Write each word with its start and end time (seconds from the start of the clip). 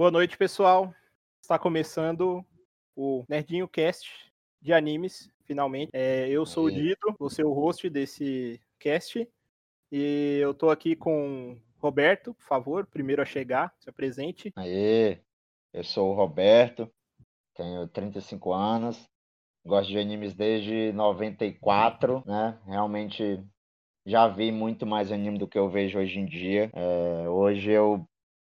Boa 0.00 0.10
noite, 0.10 0.38
pessoal. 0.38 0.94
Está 1.42 1.58
começando 1.58 2.42
o 2.96 3.22
Nerdinho 3.28 3.68
Cast 3.68 4.10
de 4.58 4.72
animes, 4.72 5.30
finalmente. 5.44 5.90
É, 5.92 6.26
eu 6.30 6.46
sou 6.46 6.64
o 6.64 6.70
Dido, 6.70 7.14
vou 7.18 7.28
ser 7.28 7.44
o 7.44 7.52
host 7.52 7.86
desse 7.90 8.58
cast. 8.78 9.28
E 9.92 10.38
eu 10.40 10.54
tô 10.54 10.70
aqui 10.70 10.96
com 10.96 11.60
Roberto, 11.76 12.32
por 12.32 12.44
favor, 12.44 12.86
primeiro 12.86 13.20
a 13.20 13.26
chegar, 13.26 13.74
se 13.78 13.90
apresente. 13.90 14.50
Aê, 14.56 15.20
eu 15.70 15.84
sou 15.84 16.12
o 16.12 16.14
Roberto, 16.14 16.90
tenho 17.54 17.86
35 17.86 18.54
anos, 18.54 19.06
gosto 19.66 19.90
de 19.90 19.98
animes 19.98 20.34
desde 20.34 20.92
94, 20.94 22.24
né? 22.24 22.58
Realmente 22.64 23.44
já 24.06 24.26
vi 24.28 24.50
muito 24.50 24.86
mais 24.86 25.12
anime 25.12 25.36
do 25.36 25.46
que 25.46 25.58
eu 25.58 25.68
vejo 25.68 25.98
hoje 25.98 26.18
em 26.18 26.24
dia. 26.24 26.70
É, 26.72 27.28
hoje 27.28 27.70
eu, 27.70 28.08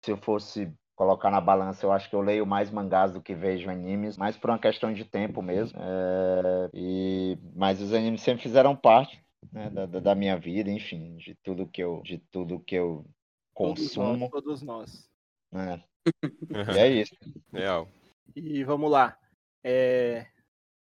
se 0.02 0.10
eu 0.10 0.16
fosse 0.16 0.72
colocar 0.94 1.30
na 1.30 1.40
balança, 1.40 1.84
eu 1.84 1.92
acho 1.92 2.08
que 2.08 2.14
eu 2.14 2.20
leio 2.20 2.46
mais 2.46 2.70
mangás 2.70 3.12
do 3.12 3.20
que 3.20 3.34
vejo 3.34 3.68
animes, 3.68 4.16
mais 4.16 4.36
por 4.36 4.50
uma 4.50 4.58
questão 4.58 4.92
de 4.92 5.04
tempo 5.04 5.42
mesmo. 5.42 5.78
É, 5.80 6.70
e, 6.72 7.38
mas 7.54 7.80
os 7.80 7.92
animes 7.92 8.22
sempre 8.22 8.42
fizeram 8.42 8.76
parte 8.76 9.20
né, 9.52 9.70
da, 9.70 9.86
da, 9.86 10.14
minha 10.14 10.36
vida, 10.38 10.70
enfim, 10.70 11.16
de 11.16 11.34
tudo 11.42 11.66
que 11.66 11.82
eu, 11.82 12.00
de 12.02 12.18
tudo 12.30 12.60
que 12.60 12.76
eu 12.76 13.04
consumo. 13.52 14.30
Todos 14.30 14.62
nós. 14.62 14.90
Todos 14.90 15.10
nós. 15.52 15.80
É. 15.80 15.80
e 16.74 16.78
é 16.78 16.88
isso. 16.88 17.14
Real. 17.52 17.88
E 18.34 18.62
vamos 18.64 18.90
lá. 18.90 19.18
É... 19.62 20.26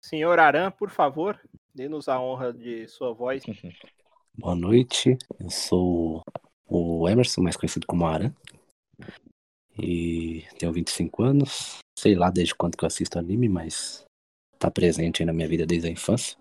Senhor 0.02 0.40
Aran, 0.40 0.72
por 0.72 0.90
favor, 0.90 1.40
dê-nos 1.74 2.10
a 2.10 2.20
honra 2.20 2.52
de 2.52 2.88
sua 2.88 3.14
voz. 3.14 3.44
Boa 4.34 4.56
noite, 4.56 5.18
eu 5.40 5.50
sou 5.50 6.24
o 6.66 7.08
Emerson, 7.08 7.42
mais 7.42 7.58
conhecido 7.58 7.86
como 7.86 8.06
Aran. 8.06 8.34
E 9.82 10.46
tenho 10.60 10.72
25 10.72 11.24
anos. 11.24 11.80
Sei 11.98 12.16
lá 12.16 12.30
desde 12.30 12.56
quando 12.56 12.78
que 12.78 12.84
eu 12.84 12.88
assisto 12.88 13.18
anime, 13.18 13.50
mas 13.50 14.06
tá 14.58 14.70
presente 14.70 15.22
aí 15.22 15.26
na 15.26 15.34
minha 15.34 15.48
vida 15.48 15.66
desde 15.66 15.88
a 15.88 15.92
infância. 15.92 16.38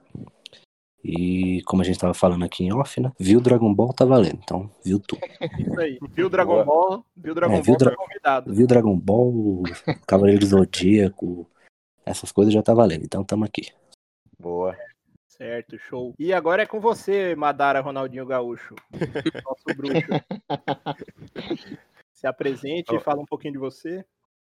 E 1.02 1.62
como 1.62 1.80
a 1.80 1.84
gente 1.84 1.98
tava 1.98 2.12
falando 2.12 2.44
aqui 2.44 2.64
em 2.64 2.72
off, 2.72 3.00
né? 3.00 3.10
Viu 3.18 3.40
Dragon 3.40 3.72
Ball 3.74 3.92
tá 3.94 4.04
valendo, 4.04 4.38
então 4.42 4.70
viu 4.84 5.00
tudo. 5.00 5.22
Isso 5.58 5.80
aí. 5.80 5.98
Viu 6.10 6.28
Dragon 6.28 6.62
Ball, 6.62 7.04
viu 7.16 7.34
Dragon 7.34 7.54
é, 7.54 7.62
viu 7.62 7.74
Ball, 7.74 7.78
Dra 7.78 7.96
convidado. 7.96 8.54
Viu 8.54 8.66
Dragon 8.66 8.98
Ball, 8.98 9.62
Cavaleiro 10.06 10.40
do 10.40 10.46
Zodíaco, 10.46 11.48
essas 12.04 12.30
coisas 12.30 12.52
já 12.52 12.62
tá 12.62 12.74
valendo, 12.74 13.04
então 13.04 13.24
tamo 13.24 13.46
aqui. 13.46 13.72
Boa. 14.38 14.76
Certo, 15.26 15.78
show. 15.78 16.14
E 16.18 16.34
agora 16.34 16.64
é 16.64 16.66
com 16.66 16.80
você, 16.80 17.34
Madara 17.34 17.80
Ronaldinho 17.80 18.26
Gaúcho. 18.26 18.74
Nosso 19.42 19.74
bruxo. 19.74 20.10
Se 22.20 22.26
apresente 22.26 22.94
e 22.94 23.00
fala 23.00 23.22
um 23.22 23.24
pouquinho 23.24 23.54
de 23.54 23.58
você. 23.58 24.04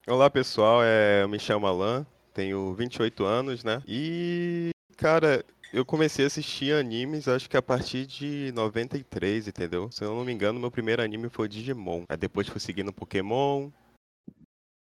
Olá, 0.06 0.30
pessoal. 0.30 0.83
É, 0.83 1.23
eu 1.23 1.30
me 1.30 1.39
chamo 1.39 1.66
Alan, 1.66 2.06
tenho 2.33 2.73
28 2.73 3.23
anos, 3.23 3.64
né? 3.64 3.81
E, 3.88 4.72
cara, 4.97 5.45
eu 5.72 5.86
comecei 5.86 6.25
a 6.25 6.28
assistir 6.28 6.75
animes, 6.75 7.25
acho 7.25 7.50
que 7.50 7.56
a 7.56 7.61
partir 7.61 8.06
de 8.06 8.52
93, 8.53 9.47
entendeu? 9.47 9.89
Se 9.94 10.03
eu 10.03 10.14
não 10.14 10.25
me 10.25 10.34
engano, 10.34 10.59
meu 10.59 10.69
primeiro 10.69 11.02
anime 11.02 11.30
foi 11.30 11.47
Digimon. 11.47 12.03
Aí 12.09 12.17
depois 12.17 12.50
fui 12.50 12.59
seguindo 12.59 12.91
Pokémon. 12.91 13.69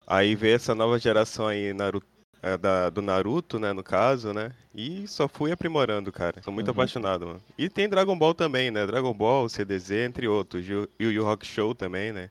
Aí 0.05 0.35
veio 0.35 0.57
essa 0.57 0.75
nova 0.75 0.99
geração 0.99 1.47
aí, 1.47 1.73
Naruto, 1.73 2.09
é, 2.43 2.59
da, 2.59 2.91
do 2.91 3.01
Naruto, 3.01 3.61
né, 3.61 3.73
no 3.73 3.85
caso, 3.85 4.33
né? 4.33 4.53
E 4.75 5.07
só 5.07 5.29
fui 5.29 5.53
aprimorando, 5.53 6.11
cara. 6.11 6.43
Sou 6.43 6.53
muito 6.53 6.67
uhum. 6.67 6.73
apaixonado, 6.73 7.29
mano. 7.29 7.43
E 7.57 7.69
tem 7.69 7.89
Dragon 7.89 8.19
Ball 8.19 8.35
também, 8.35 8.73
né? 8.73 8.85
Dragon 8.85 9.15
Ball, 9.15 9.49
CDZ, 9.49 9.93
entre 9.93 10.27
outros. 10.27 10.67
E 10.69 10.75
o 10.75 11.13
Yu 11.13 11.23
Rock 11.23 11.47
Show 11.47 11.77
também, 11.77 12.13
né? 12.13 12.29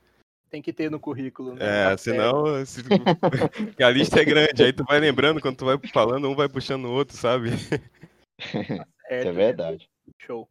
Tem 0.51 0.61
que 0.61 0.73
ter 0.73 0.91
no 0.91 0.99
currículo. 0.99 1.55
Né? 1.55 1.93
É, 1.93 1.97
senão 1.97 2.63
se... 2.65 2.81
a 3.81 3.89
lista 3.89 4.19
é 4.19 4.25
grande, 4.25 4.63
aí 4.63 4.73
tu 4.73 4.83
vai 4.83 4.99
lembrando, 4.99 5.41
quando 5.41 5.55
tu 5.55 5.65
vai 5.65 5.79
falando, 5.91 6.29
um 6.29 6.35
vai 6.35 6.49
puxando 6.49 6.85
o 6.85 6.91
outro, 6.91 7.17
sabe? 7.17 7.49
Tá 9.11 9.15
é 9.17 9.31
verdade. 9.31 9.87
Show. 10.17 10.49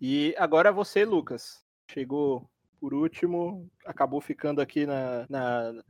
E 0.00 0.34
agora 0.36 0.72
você, 0.72 1.04
Lucas. 1.04 1.62
Chegou 1.92 2.50
por 2.80 2.92
último, 2.92 3.70
acabou 3.84 4.20
ficando 4.20 4.60
aqui 4.60 4.84
na, 4.86 5.26
na 5.28 5.84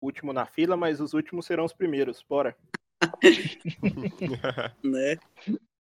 último 0.00 0.32
na 0.32 0.46
fila, 0.46 0.76
mas 0.76 1.00
os 1.00 1.12
últimos 1.12 1.44
serão 1.44 1.64
os 1.64 1.72
primeiros. 1.72 2.24
Bora. 2.26 2.56
né? 4.82 5.18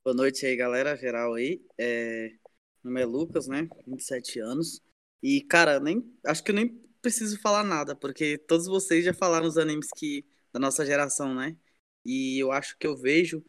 Boa 0.04 0.16
noite 0.16 0.46
aí, 0.46 0.56
galera, 0.56 0.96
geral 0.96 1.34
aí. 1.34 1.62
É... 1.78 2.30
Meu 2.84 2.94
nome 2.94 3.02
é 3.02 3.06
Lucas, 3.06 3.48
né? 3.48 3.68
27 3.86 4.40
anos. 4.40 4.82
E, 5.22 5.42
cara, 5.42 5.80
nem 5.80 6.04
acho 6.26 6.44
que 6.44 6.52
eu 6.52 6.56
nem 6.56 6.82
preciso 7.04 7.38
falar 7.40 7.64
nada, 7.64 7.94
porque 7.94 8.38
todos 8.38 8.66
vocês 8.66 9.04
já 9.04 9.14
falaram 9.14 9.46
os 9.46 9.58
animes 9.58 9.90
que 9.96 10.26
da 10.54 10.60
nossa 10.60 10.86
geração, 10.86 11.36
né? 11.36 11.56
E 12.06 12.40
eu 12.40 12.52
acho 12.52 12.78
que 12.78 12.88
eu 12.88 12.96
vejo 12.96 13.44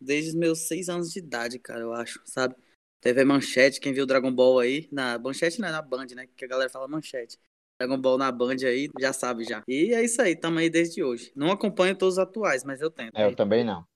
desde 0.00 0.30
os 0.30 0.34
meus 0.34 0.66
seis 0.66 0.88
anos 0.88 1.12
de 1.12 1.20
idade, 1.20 1.58
cara, 1.58 1.80
eu 1.80 1.92
acho, 1.92 2.20
sabe? 2.24 2.56
Teve 3.00 3.22
a 3.22 3.24
Manchete, 3.24 3.80
quem 3.80 3.92
viu 3.92 4.04
Dragon 4.04 4.32
Ball 4.32 4.58
aí, 4.58 4.88
na 4.90 5.16
Manchete 5.18 5.60
não 5.60 5.68
é 5.68 5.72
na 5.72 5.80
Band, 5.80 6.06
né? 6.16 6.28
Que 6.36 6.44
a 6.44 6.48
galera 6.48 6.68
fala 6.68 6.88
Manchete. 6.88 7.38
Dragon 7.80 8.00
Ball 8.00 8.18
na 8.18 8.32
Band 8.32 8.56
aí, 8.66 8.88
já 8.98 9.12
sabe 9.12 9.44
já. 9.44 9.62
E 9.68 9.94
é 9.94 10.02
isso 10.02 10.20
aí, 10.20 10.34
tamo 10.34 10.58
aí 10.58 10.68
desde 10.68 11.02
hoje. 11.02 11.30
Não 11.36 11.52
acompanho 11.52 11.96
todos 11.96 12.14
os 12.14 12.18
atuais, 12.18 12.64
mas 12.64 12.80
eu 12.80 12.90
tento. 12.90 13.16
É, 13.16 13.24
eu 13.24 13.36
também 13.36 13.62
não. 13.62 13.86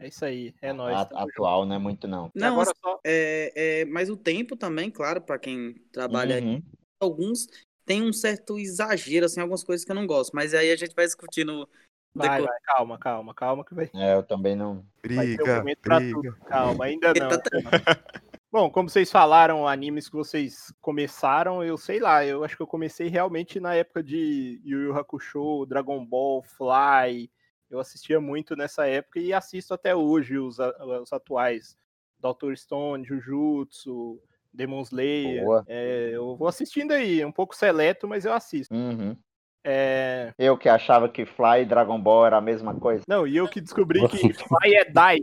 É 0.00 0.08
isso 0.08 0.24
aí, 0.24 0.54
é 0.62 0.72
nóis. 0.72 0.96
atual 0.96 1.66
não 1.66 1.74
é 1.76 1.78
muito 1.78 2.06
não. 2.06 2.30
Não, 2.34 2.52
agora 2.52 2.72
só... 2.80 3.00
é, 3.04 3.52
é, 3.54 3.84
mas 3.84 4.08
o 4.08 4.16
tempo 4.16 4.56
também, 4.56 4.90
claro, 4.90 5.20
para 5.20 5.38
quem 5.38 5.74
trabalha 5.92 6.40
uhum. 6.40 6.62
alguns 7.00 7.48
tem 7.88 8.02
um 8.02 8.12
certo 8.12 8.58
exagero, 8.58 9.24
assim, 9.24 9.40
algumas 9.40 9.64
coisas 9.64 9.82
que 9.82 9.90
eu 9.90 9.96
não 9.96 10.06
gosto. 10.06 10.32
Mas 10.34 10.52
aí 10.52 10.70
a 10.70 10.76
gente 10.76 10.94
vai 10.94 11.06
discutir 11.06 11.42
no. 11.42 11.66
Vai, 12.14 12.42
vai, 12.42 12.60
calma, 12.62 12.98
calma, 12.98 13.34
calma 13.34 13.64
que 13.64 13.74
vai. 13.74 13.90
É, 13.94 14.14
eu 14.14 14.22
também 14.22 14.54
não. 14.54 14.84
Briga, 15.02 15.60
um 15.60 15.64
briga. 15.64 16.32
Calma, 16.46 16.84
ainda 16.84 17.14
não. 17.14 17.30
Bom, 18.52 18.70
como 18.70 18.90
vocês 18.90 19.10
falaram, 19.10 19.66
animes 19.66 20.08
que 20.08 20.16
vocês 20.16 20.72
começaram, 20.80 21.62
eu 21.62 21.76
sei 21.78 21.98
lá, 21.98 22.24
eu 22.24 22.44
acho 22.44 22.56
que 22.56 22.62
eu 22.62 22.66
comecei 22.66 23.08
realmente 23.08 23.60
na 23.60 23.74
época 23.74 24.02
de 24.02 24.60
Yu 24.64 24.84
Yu 24.84 24.96
Hakusho, 24.96 25.66
Dragon 25.66 26.04
Ball, 26.04 26.42
Fly. 26.42 27.30
Eu 27.70 27.78
assistia 27.78 28.20
muito 28.20 28.56
nessa 28.56 28.86
época 28.86 29.18
e 29.18 29.32
assisto 29.32 29.72
até 29.72 29.94
hoje 29.94 30.38
os, 30.38 30.58
os 30.58 31.12
atuais. 31.12 31.76
Doctor 32.18 32.56
Stone, 32.56 33.04
Jujutsu, 33.04 34.20
Demon 34.58 34.82
Slayer. 34.82 35.44
É, 35.68 36.10
eu 36.12 36.36
vou 36.36 36.48
assistindo 36.48 36.90
aí, 36.90 37.24
um 37.24 37.30
pouco 37.30 37.54
seleto, 37.54 38.08
mas 38.08 38.24
eu 38.24 38.32
assisto. 38.32 38.74
Uhum. 38.74 39.16
É... 39.64 40.32
Eu 40.36 40.58
que 40.58 40.68
achava 40.68 41.08
que 41.08 41.24
Fly 41.24 41.62
e 41.62 41.64
Dragon 41.64 42.00
Ball 42.00 42.26
era 42.26 42.38
a 42.38 42.40
mesma 42.40 42.74
coisa. 42.74 43.04
Não, 43.06 43.24
e 43.26 43.36
eu 43.36 43.48
que 43.48 43.60
descobri 43.60 44.00
que 44.08 44.32
Fly 44.32 44.74
é 44.74 44.84
Dai 44.90 45.18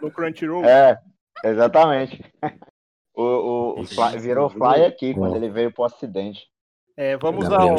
no 0.00 0.10
Crunchyroll. 0.10 0.64
É, 0.64 0.98
exatamente. 1.44 2.24
O, 3.14 3.22
o, 3.22 3.80
o 3.80 3.84
Fly, 3.84 4.18
virou 4.18 4.48
Fly 4.48 4.84
aqui, 4.86 5.12
quando 5.12 5.36
ele 5.36 5.50
veio 5.50 5.70
pro 5.70 5.84
ocidente. 5.84 6.48
É, 6.96 7.18
vamos 7.18 7.50
ao, 7.50 7.76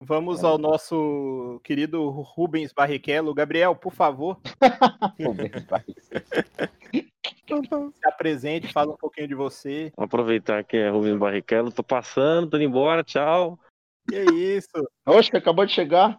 vamos 0.00 0.42
ao 0.42 0.58
nosso 0.58 1.60
querido 1.62 2.08
Rubens 2.10 2.72
Barrichello. 2.72 3.34
Gabriel, 3.34 3.76
por 3.76 3.92
favor. 3.92 4.40
Rubens 5.20 5.64
Barrichello. 5.64 7.08
Se 7.48 8.06
apresente, 8.06 8.72
fala 8.72 8.92
um 8.92 8.96
pouquinho 8.96 9.28
de 9.28 9.34
você. 9.34 9.92
Vou 9.96 10.04
aproveitar 10.04 10.62
que 10.64 10.76
é 10.76 10.90
Rubens 10.90 11.18
Barrichello. 11.18 11.72
Tô 11.72 11.82
passando, 11.82 12.50
tô 12.50 12.56
indo 12.56 12.66
embora, 12.66 13.02
tchau. 13.02 13.58
Que 14.08 14.22
isso? 14.22 14.68
Oxe, 15.06 15.36
acabou 15.36 15.64
de 15.64 15.72
chegar. 15.72 16.18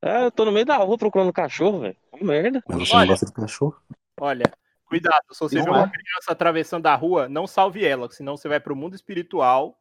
É, 0.00 0.24
eu 0.24 0.32
tô 0.32 0.44
no 0.44 0.52
meio 0.52 0.66
da 0.66 0.76
rua 0.76 0.98
procurando 0.98 1.32
cachorro, 1.32 1.80
velho. 1.80 1.96
merda. 2.20 2.62
Mas 2.68 2.88
você 2.88 2.96
olha, 2.96 3.00
não 3.00 3.12
gosta 3.12 3.26
de 3.26 3.32
cachorro? 3.32 3.76
Olha, 4.20 4.52
cuidado. 4.84 5.22
Se 5.30 5.40
você 5.40 5.62
vê 5.62 5.70
uma 5.70 5.84
é. 5.84 5.90
criança 5.90 6.32
atravessando 6.32 6.86
a 6.86 6.94
rua, 6.94 7.28
não 7.28 7.46
salve 7.46 7.84
ela, 7.84 8.10
senão 8.10 8.36
você 8.36 8.48
vai 8.48 8.58
pro 8.58 8.74
mundo 8.74 8.96
espiritual. 8.96 9.78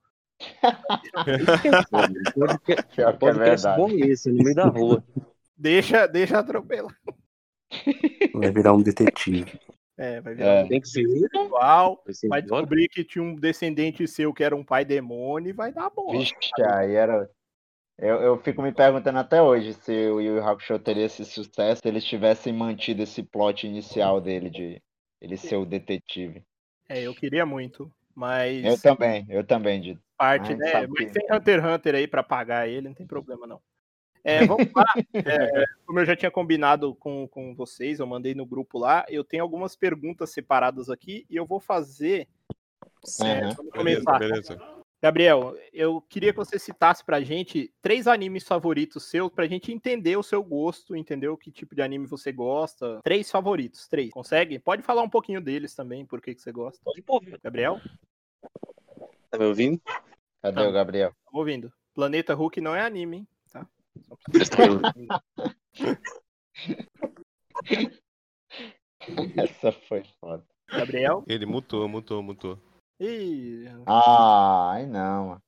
pode 1.89 2.59
que, 2.65 2.73
é 3.01 3.33
verdade. 3.33 3.77
bom 3.77 3.89
isso, 3.89 4.29
no 4.29 4.43
meio 4.43 4.55
da 4.55 4.65
rua. 4.65 5.03
Deixa, 5.57 6.07
deixa 6.07 6.39
atropelar. 6.39 6.95
Vai 8.33 8.51
virar 8.51 8.73
um 8.73 8.81
detetive. 8.81 9.59
É, 10.01 10.19
vai 10.19 10.33
virar 10.33 10.49
é. 10.49 10.63
um 10.63 10.67
tem 10.67 10.81
que 10.81 10.87
ser 10.87 11.01
igual. 11.01 12.03
Vai 12.27 12.41
descobrir 12.41 12.89
que 12.89 13.03
tinha 13.03 13.23
um 13.23 13.35
descendente 13.35 14.07
seu 14.07 14.33
que 14.33 14.43
era 14.43 14.55
um 14.55 14.63
pai 14.63 14.83
demônio 14.83 15.51
e 15.51 15.53
vai 15.53 15.71
dar 15.71 15.91
bom. 15.91 16.11
Vixe, 16.11 16.33
aí 16.73 16.95
era. 16.95 17.29
Eu, 17.99 18.15
eu 18.15 18.37
fico 18.39 18.63
me 18.63 18.71
perguntando 18.71 19.19
até 19.19 19.39
hoje 19.39 19.75
se 19.75 19.91
o 19.91 20.19
Yu 20.19 20.37
Yu 20.37 20.43
Hakusho 20.43 20.79
teria 20.79 21.05
esse 21.05 21.23
sucesso 21.23 21.81
se 21.83 21.87
eles 21.87 22.03
tivessem 22.03 22.51
mantido 22.51 23.03
esse 23.03 23.21
plot 23.21 23.67
inicial 23.67 24.19
dele 24.19 24.49
de 24.49 24.81
ele 25.21 25.37
ser 25.37 25.57
o 25.57 25.67
detetive. 25.67 26.43
É, 26.89 27.03
eu 27.03 27.13
queria 27.13 27.45
muito, 27.45 27.93
mas. 28.15 28.65
Eu 28.65 28.81
também, 28.81 29.23
eu 29.29 29.43
também, 29.43 29.79
de 29.79 29.99
parte, 30.17 30.49
mas 30.55 30.57
né? 30.57 30.87
Mas 30.87 31.11
tem 31.11 31.27
Hunter 31.31 31.59
x 31.59 31.73
Hunter 31.75 31.95
aí 31.95 32.07
pra 32.07 32.23
pagar 32.23 32.67
ele, 32.67 32.87
não 32.87 32.95
tem 32.95 33.05
problema 33.05 33.45
não. 33.45 33.61
É, 34.23 34.45
vamos 34.45 34.71
lá. 34.75 34.85
É, 35.13 35.65
como 35.85 35.99
eu 35.99 36.05
já 36.05 36.15
tinha 36.15 36.31
combinado 36.31 36.93
com, 36.95 37.27
com 37.27 37.55
vocês, 37.55 37.99
eu 37.99 38.05
mandei 38.07 38.35
no 38.35 38.45
grupo 38.45 38.77
lá. 38.77 39.05
Eu 39.09 39.23
tenho 39.23 39.43
algumas 39.43 39.75
perguntas 39.75 40.29
separadas 40.31 40.89
aqui 40.89 41.25
e 41.29 41.35
eu 41.35 41.45
vou 41.45 41.59
fazer. 41.59 42.27
Uhum. 43.19 43.53
vamos 43.55 43.71
começar. 43.73 44.19
Beleza, 44.19 44.55
beleza. 44.55 44.81
Gabriel, 45.03 45.57
eu 45.73 45.99
queria 45.99 46.31
que 46.31 46.37
você 46.37 46.59
citasse 46.59 47.03
pra 47.03 47.21
gente 47.21 47.73
três 47.81 48.07
animes 48.07 48.43
favoritos 48.43 49.09
seus, 49.09 49.31
pra 49.31 49.47
gente 49.47 49.71
entender 49.71 50.15
o 50.15 50.21
seu 50.21 50.43
gosto, 50.43 50.95
entender 50.95 51.27
o 51.27 51.35
que 51.35 51.49
tipo 51.51 51.73
de 51.73 51.81
anime 51.81 52.05
você 52.05 52.31
gosta. 52.31 52.99
Três 53.03 53.31
favoritos, 53.31 53.87
três. 53.87 54.11
Consegue? 54.11 54.59
Pode 54.59 54.83
falar 54.83 55.01
um 55.01 55.09
pouquinho 55.09 55.41
deles 55.41 55.73
também, 55.73 56.05
por 56.05 56.21
que, 56.21 56.35
que 56.35 56.41
você 56.41 56.51
gosta. 56.51 56.79
Pode 56.83 57.01
pôr. 57.01 57.19
Gabriel? 57.43 57.81
Tá 59.31 59.39
me 59.39 59.45
ouvindo? 59.45 59.81
Cadê 60.39 60.61
Ah. 60.61 60.69
o 60.69 60.71
Gabriel? 60.71 61.15
Tô 61.31 61.39
ouvindo. 61.39 61.73
Planeta 61.95 62.35
Hulk 62.35 62.61
não 62.61 62.75
é 62.75 62.81
anime, 62.81 63.17
hein? 63.17 63.27
Essa 69.37 69.71
foi 69.71 70.03
foda. 70.19 70.43
Gabriel? 70.69 71.23
Ele 71.27 71.45
mutou, 71.45 71.87
mutou, 71.87 72.21
mutou. 72.23 72.57
Ih, 72.99 73.65
Ah, 73.87 74.71
ai 74.73 74.85
não, 74.85 75.27
mano. 75.29 75.41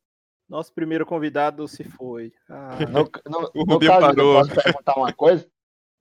nosso 0.50 0.74
primeiro 0.74 1.06
convidado 1.06 1.68
se 1.68 1.84
foi. 1.84 2.34
Ah, 2.50 2.80
No, 2.90 3.10
no, 3.30 3.52
O 3.56 3.64
Rubinho 3.64 3.92
parou. 4.00 4.42
posso 4.42 4.56
perguntar 4.64 4.96
uma 4.98 5.14
coisa? 5.14 5.48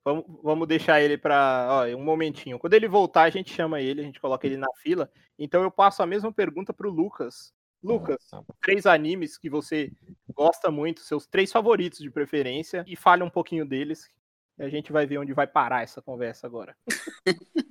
vamos, 0.05 0.25
vamos 0.43 0.67
deixar 0.67 1.01
ele 1.01 1.17
pra. 1.17 1.67
Ó, 1.69 1.85
um 1.95 2.03
momentinho. 2.03 2.57
Quando 2.59 2.73
ele 2.73 2.87
voltar, 2.87 3.23
a 3.23 3.29
gente 3.29 3.53
chama 3.53 3.79
ele, 3.81 4.01
a 4.01 4.03
gente 4.03 4.19
coloca 4.19 4.45
ele 4.47 4.57
na 4.57 4.67
fila. 4.81 5.09
Então 5.39 5.61
eu 5.63 5.71
passo 5.71 6.01
a 6.03 6.07
mesma 6.07 6.31
pergunta 6.33 6.73
pro 6.73 6.89
Lucas. 6.89 7.53
Lucas, 7.83 8.17
três 8.61 8.85
animes 8.85 9.37
que 9.37 9.49
você 9.49 9.91
gosta 10.33 10.71
muito, 10.71 11.01
seus 11.01 11.27
três 11.27 11.51
favoritos 11.51 11.99
de 11.99 12.09
preferência, 12.09 12.83
e 12.87 12.95
fale 12.95 13.23
um 13.23 13.29
pouquinho 13.29 13.65
deles. 13.65 14.09
E 14.57 14.63
a 14.63 14.69
gente 14.69 14.91
vai 14.91 15.05
ver 15.05 15.17
onde 15.17 15.33
vai 15.33 15.47
parar 15.47 15.83
essa 15.83 16.01
conversa 16.01 16.47
agora. 16.47 16.77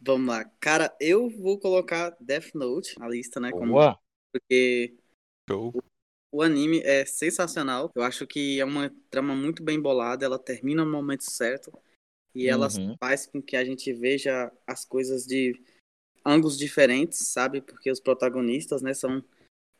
Vamos 0.00 0.26
lá. 0.28 0.44
Cara, 0.60 0.94
eu 1.00 1.28
vou 1.30 1.58
colocar 1.58 2.14
Death 2.20 2.54
Note 2.54 2.98
na 2.98 3.08
lista, 3.08 3.38
né? 3.40 3.50
Como, 3.50 3.72
Boa. 3.72 3.98
porque 4.32 4.94
Show. 5.48 5.72
o 6.30 6.42
anime 6.42 6.80
é 6.80 7.04
sensacional. 7.04 7.90
Eu 7.94 8.02
acho 8.02 8.26
que 8.26 8.60
é 8.60 8.64
uma 8.64 8.92
trama 9.10 9.34
muito 9.34 9.62
bem 9.62 9.80
bolada. 9.80 10.24
Ela 10.24 10.38
termina 10.38 10.84
no 10.84 10.90
momento 10.90 11.22
certo. 11.30 11.72
E 12.34 12.48
ela 12.48 12.66
Uhum. 12.78 12.96
faz 12.98 13.26
com 13.26 13.40
que 13.40 13.56
a 13.56 13.64
gente 13.64 13.92
veja 13.92 14.50
as 14.66 14.84
coisas 14.84 15.24
de 15.24 15.54
ângulos 16.24 16.58
diferentes, 16.58 17.18
sabe? 17.28 17.60
Porque 17.60 17.90
os 17.90 18.00
protagonistas, 18.00 18.82
né, 18.82 18.94
são 18.94 19.22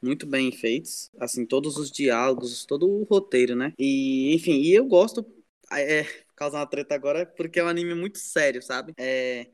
muito 0.02 0.26
bem 0.26 0.50
feitos. 0.52 1.10
Assim, 1.18 1.46
todos 1.46 1.76
os 1.76 1.90
diálogos, 1.90 2.64
todo 2.64 2.88
o 2.88 3.04
roteiro, 3.04 3.54
né? 3.54 3.72
E, 3.78 4.34
enfim, 4.34 4.60
e 4.60 4.74
eu 4.74 4.84
gosto. 4.86 5.24
É, 5.72 6.04
causar 6.36 6.58
uma 6.58 6.66
treta 6.66 6.94
agora, 6.94 7.24
porque 7.24 7.58
é 7.60 7.64
um 7.64 7.68
anime 7.68 7.94
muito 7.94 8.18
sério, 8.18 8.60
sabe? 8.62 8.92
É. 8.98 9.46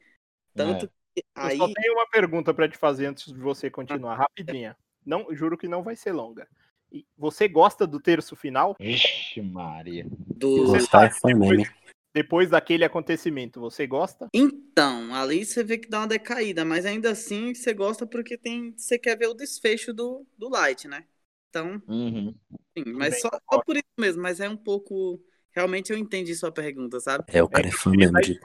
Tanto 0.55 0.89
que 1.15 1.21
Eu 1.37 1.43
aí. 1.43 1.57
só 1.57 1.69
tenho 1.73 1.93
uma 1.95 2.09
pergunta 2.09 2.53
pra 2.53 2.69
te 2.69 2.77
fazer 2.77 3.07
antes 3.07 3.33
de 3.33 3.39
você 3.39 3.71
continuar, 3.71 4.17
rapidinha. 4.17 4.77
Não, 5.07 5.33
juro 5.35 5.57
que 5.57 5.69
não 5.69 5.83
vai 5.83 5.95
ser 5.95 6.13
longa. 6.13 6.49
E 6.91 7.05
Você 7.17 7.47
gosta 7.47 7.87
do 7.87 8.01
terço 8.01 8.35
final? 8.35 8.75
Vixe, 8.81 9.41
Maria. 9.43 10.07
Do... 10.11 10.67
Gostar 10.67 11.07
é 11.07 11.11
fã 11.11 11.29
depois- 11.29 11.51
meme. 11.51 11.71
Depois 12.15 12.51
daquele 12.51 12.85
acontecimento, 12.85 13.61
você 13.61 13.87
gosta? 13.87 14.29
Então, 14.33 15.15
ali 15.15 15.45
você 15.45 15.63
vê 15.63 15.79
que 15.79 15.89
dá 15.89 16.01
uma 16.01 16.07
decaída, 16.07 16.65
mas 16.65 16.87
ainda 16.87 17.11
assim 17.11 17.55
você 17.55 17.73
gosta 17.75 18.07
porque 18.07 18.37
tem, 18.37 18.75
você 18.77 18.99
quer 18.99 19.17
ver 19.17 19.29
o 19.29 19.35
desfecho 19.35 19.93
do, 19.93 20.27
do 20.37 20.49
Light, 20.49 20.87
né? 20.89 21.05
Então, 21.51 21.81
Uhum. 21.89 22.35
sim, 22.77 22.85
mas 22.93 23.21
só, 23.21 23.31
só 23.31 23.63
por 23.63 23.77
isso 23.77 23.85
mesmo, 23.99 24.23
mas 24.23 24.41
é 24.41 24.49
um 24.49 24.57
pouco. 24.57 25.21
Realmente 25.53 25.93
eu 25.93 25.99
entendi 25.99 26.35
sua 26.35 26.53
pergunta, 26.53 27.01
sabe? 27.01 27.25
É, 27.29 27.43
o 27.43 27.49
cara 27.49 27.67
é 27.67 27.71
fã 27.71 27.91
mesmo 27.91 28.21
de. 28.21 28.39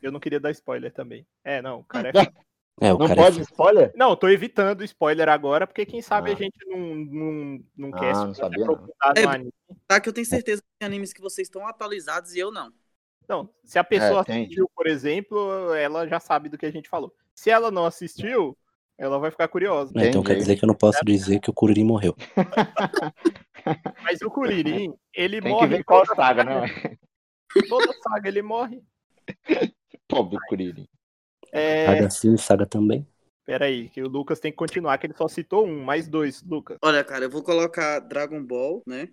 Eu 0.00 0.12
não 0.12 0.20
queria 0.20 0.40
dar 0.40 0.50
spoiler 0.50 0.92
também. 0.92 1.26
É, 1.44 1.62
não, 1.62 1.80
o 1.80 1.84
cara 1.84 2.08
é. 2.08 2.12
É, 2.80 2.92
o 2.92 2.98
Não 2.98 3.06
cara 3.06 3.20
é 3.20 3.24
pode 3.24 3.36
fã. 3.36 3.42
spoiler? 3.42 3.92
Não, 3.94 4.16
tô 4.16 4.28
evitando 4.28 4.82
spoiler 4.82 5.28
agora, 5.28 5.66
porque 5.66 5.86
quem 5.86 6.02
sabe 6.02 6.30
Ah. 6.30 6.34
a 6.34 6.36
gente 6.36 6.56
não, 6.66 6.78
não, 6.96 7.64
não 7.76 7.90
Ah, 7.92 7.98
quer 8.00 8.14
se 8.34 8.42
aprofundar 8.42 9.14
É, 9.16 9.22
no 9.22 9.28
anime. 9.28 9.52
Tá 9.86 10.00
que 10.00 10.08
eu 10.08 10.12
tenho 10.12 10.26
certeza 10.26 10.62
que 10.62 10.68
tem 10.78 10.86
animes 10.86 11.12
que 11.12 11.20
vocês 11.20 11.46
estão 11.46 11.66
atualizados 11.66 12.34
e 12.34 12.38
eu 12.40 12.50
não. 12.50 12.72
Não, 13.32 13.48
se 13.64 13.78
a 13.78 13.84
pessoa 13.84 14.20
É, 14.20 14.24
tem. 14.24 14.42
assistiu, 14.42 14.70
por 14.76 14.86
exemplo, 14.86 15.72
ela 15.74 16.06
já 16.06 16.20
sabe 16.20 16.50
do 16.50 16.58
que 16.58 16.66
a 16.66 16.70
gente 16.70 16.86
falou. 16.86 17.10
Se 17.34 17.48
ela 17.48 17.70
não 17.70 17.86
assistiu, 17.86 18.54
ela 18.98 19.18
vai 19.18 19.30
ficar 19.30 19.48
curiosa. 19.48 19.90
É, 19.96 20.08
então 20.08 20.22
quer 20.22 20.36
dizer 20.36 20.56
que 20.56 20.64
eu 20.64 20.66
não 20.66 20.74
posso 20.74 21.02
dizer 21.02 21.40
que 21.40 21.48
o 21.48 21.54
Kuririn 21.54 21.84
morreu. 21.84 22.14
Mas 24.02 24.20
o 24.20 24.30
Kuririn, 24.30 24.92
ele 25.14 25.40
Tem 25.40 25.42
que 25.42 25.48
morre 25.48 25.68
ver 25.68 25.80
em 25.80 25.82
qual 25.82 26.04
toda 26.04 26.14
saga, 26.14 26.44
né? 26.44 26.66
Toda 27.68 27.92
saga 28.02 28.28
ele 28.28 28.42
morre. 28.42 28.82
Pobre 30.06 30.36
do 30.36 30.42
Kuririn. 30.46 30.86
É, 31.50 31.86
Saga 31.86 32.10
sim, 32.10 32.36
saga 32.36 32.66
também. 32.66 33.06
peraí, 33.46 33.88
que 33.88 34.02
o 34.02 34.08
Lucas 34.08 34.40
tem 34.40 34.50
que 34.50 34.56
continuar, 34.56 34.98
que 34.98 35.06
ele 35.06 35.14
só 35.14 35.26
citou 35.28 35.66
um, 35.66 35.82
mais 35.82 36.06
dois, 36.06 36.42
Lucas. 36.42 36.78
Olha, 36.82 37.02
cara, 37.02 37.24
eu 37.24 37.30
vou 37.30 37.42
colocar 37.42 37.98
Dragon 38.00 38.42
Ball, 38.44 38.82
né? 38.86 39.08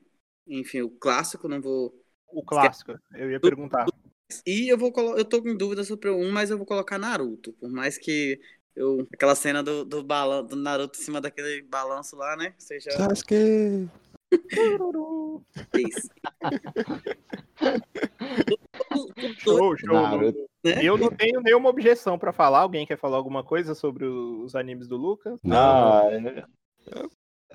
Enfim, 0.48 0.82
o 0.82 0.90
clássico, 0.90 1.48
não 1.48 1.62
vou. 1.62 1.94
O 2.32 2.44
clássico, 2.44 2.94
eu 3.16 3.32
ia 3.32 3.40
perguntar. 3.40 3.86
E 4.46 4.68
eu 4.72 4.78
vou 4.78 4.92
colocar. 4.92 5.18
Eu 5.20 5.26
tô 5.26 5.42
com 5.42 5.56
dúvida 5.56 5.84
sobre 5.84 6.10
um, 6.10 6.32
mas 6.32 6.50
eu 6.50 6.58
vou 6.58 6.66
colocar 6.66 6.98
Naruto. 6.98 7.54
Por 7.54 7.70
mais 7.72 7.98
que 7.98 8.40
eu. 8.76 9.08
Aquela 9.14 9.36
cena 9.36 9.64
do, 9.64 9.84
do, 9.84 10.04
balan... 10.04 10.44
do 10.44 10.56
Naruto 10.56 11.00
em 11.00 11.04
cima 11.04 11.20
daquele 11.20 11.62
balanço 11.64 12.16
lá, 12.16 12.36
né? 12.38 12.54
Seja 12.58 12.92
Sasuke! 12.92 13.90
isso. 15.76 16.10
Show, 19.40 19.76
show. 19.78 19.94
Naruto. 19.94 20.48
Né? 20.64 20.84
Eu 20.84 20.98
não 20.98 21.10
tenho 21.10 21.42
nenhuma 21.42 21.70
objeção 21.70 22.20
pra 22.20 22.32
falar. 22.34 22.60
Alguém 22.60 22.86
quer 22.86 22.98
falar 22.98 23.18
alguma 23.18 23.44
coisa 23.44 23.74
sobre 23.74 24.06
os 24.06 24.56
animes 24.56 24.88
do 24.88 24.98
Lucas? 24.98 25.40
Não, 25.44 25.58
Ah, 25.58 26.04
é- 26.12 26.46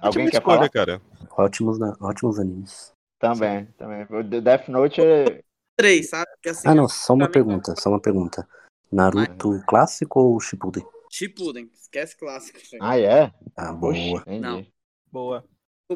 Alguém 0.00 0.29
quer 0.29 0.38
escolha, 0.38 0.56
falar? 0.56 0.69
cara. 0.70 1.03
Ótimos, 1.37 1.79
na- 1.79 1.97
ótimos 2.00 2.38
animes. 2.41 2.93
Também, 3.19 3.67
também. 3.79 4.03
O 4.11 4.25
The 4.29 4.41
Death 4.41 4.69
Note 4.69 5.00
é... 5.00 5.44
Três, 5.76 6.09
sabe? 6.09 6.31
Porque 6.35 6.49
assim, 6.49 6.69
Ah, 6.69 6.75
não, 6.75 6.88
só 6.88 7.15
uma 7.15 7.29
pergunta, 7.29 7.75
só 7.76 7.91
uma 7.91 8.00
pergunta. 8.00 8.47
Naruto 8.93 9.61
clássico 9.67 10.21
ou 10.21 10.41
Shippuden? 10.41 10.85
Shippuden, 11.11 11.71
esquece 11.75 12.17
clássico. 12.17 12.59
velho. 12.71 12.85
Ah, 12.85 12.99
é? 12.99 13.32
Ah, 13.56 13.73
boa. 13.73 13.94
entendi. 14.21 14.43
Não. 14.43 14.67
Boa. 15.11 15.44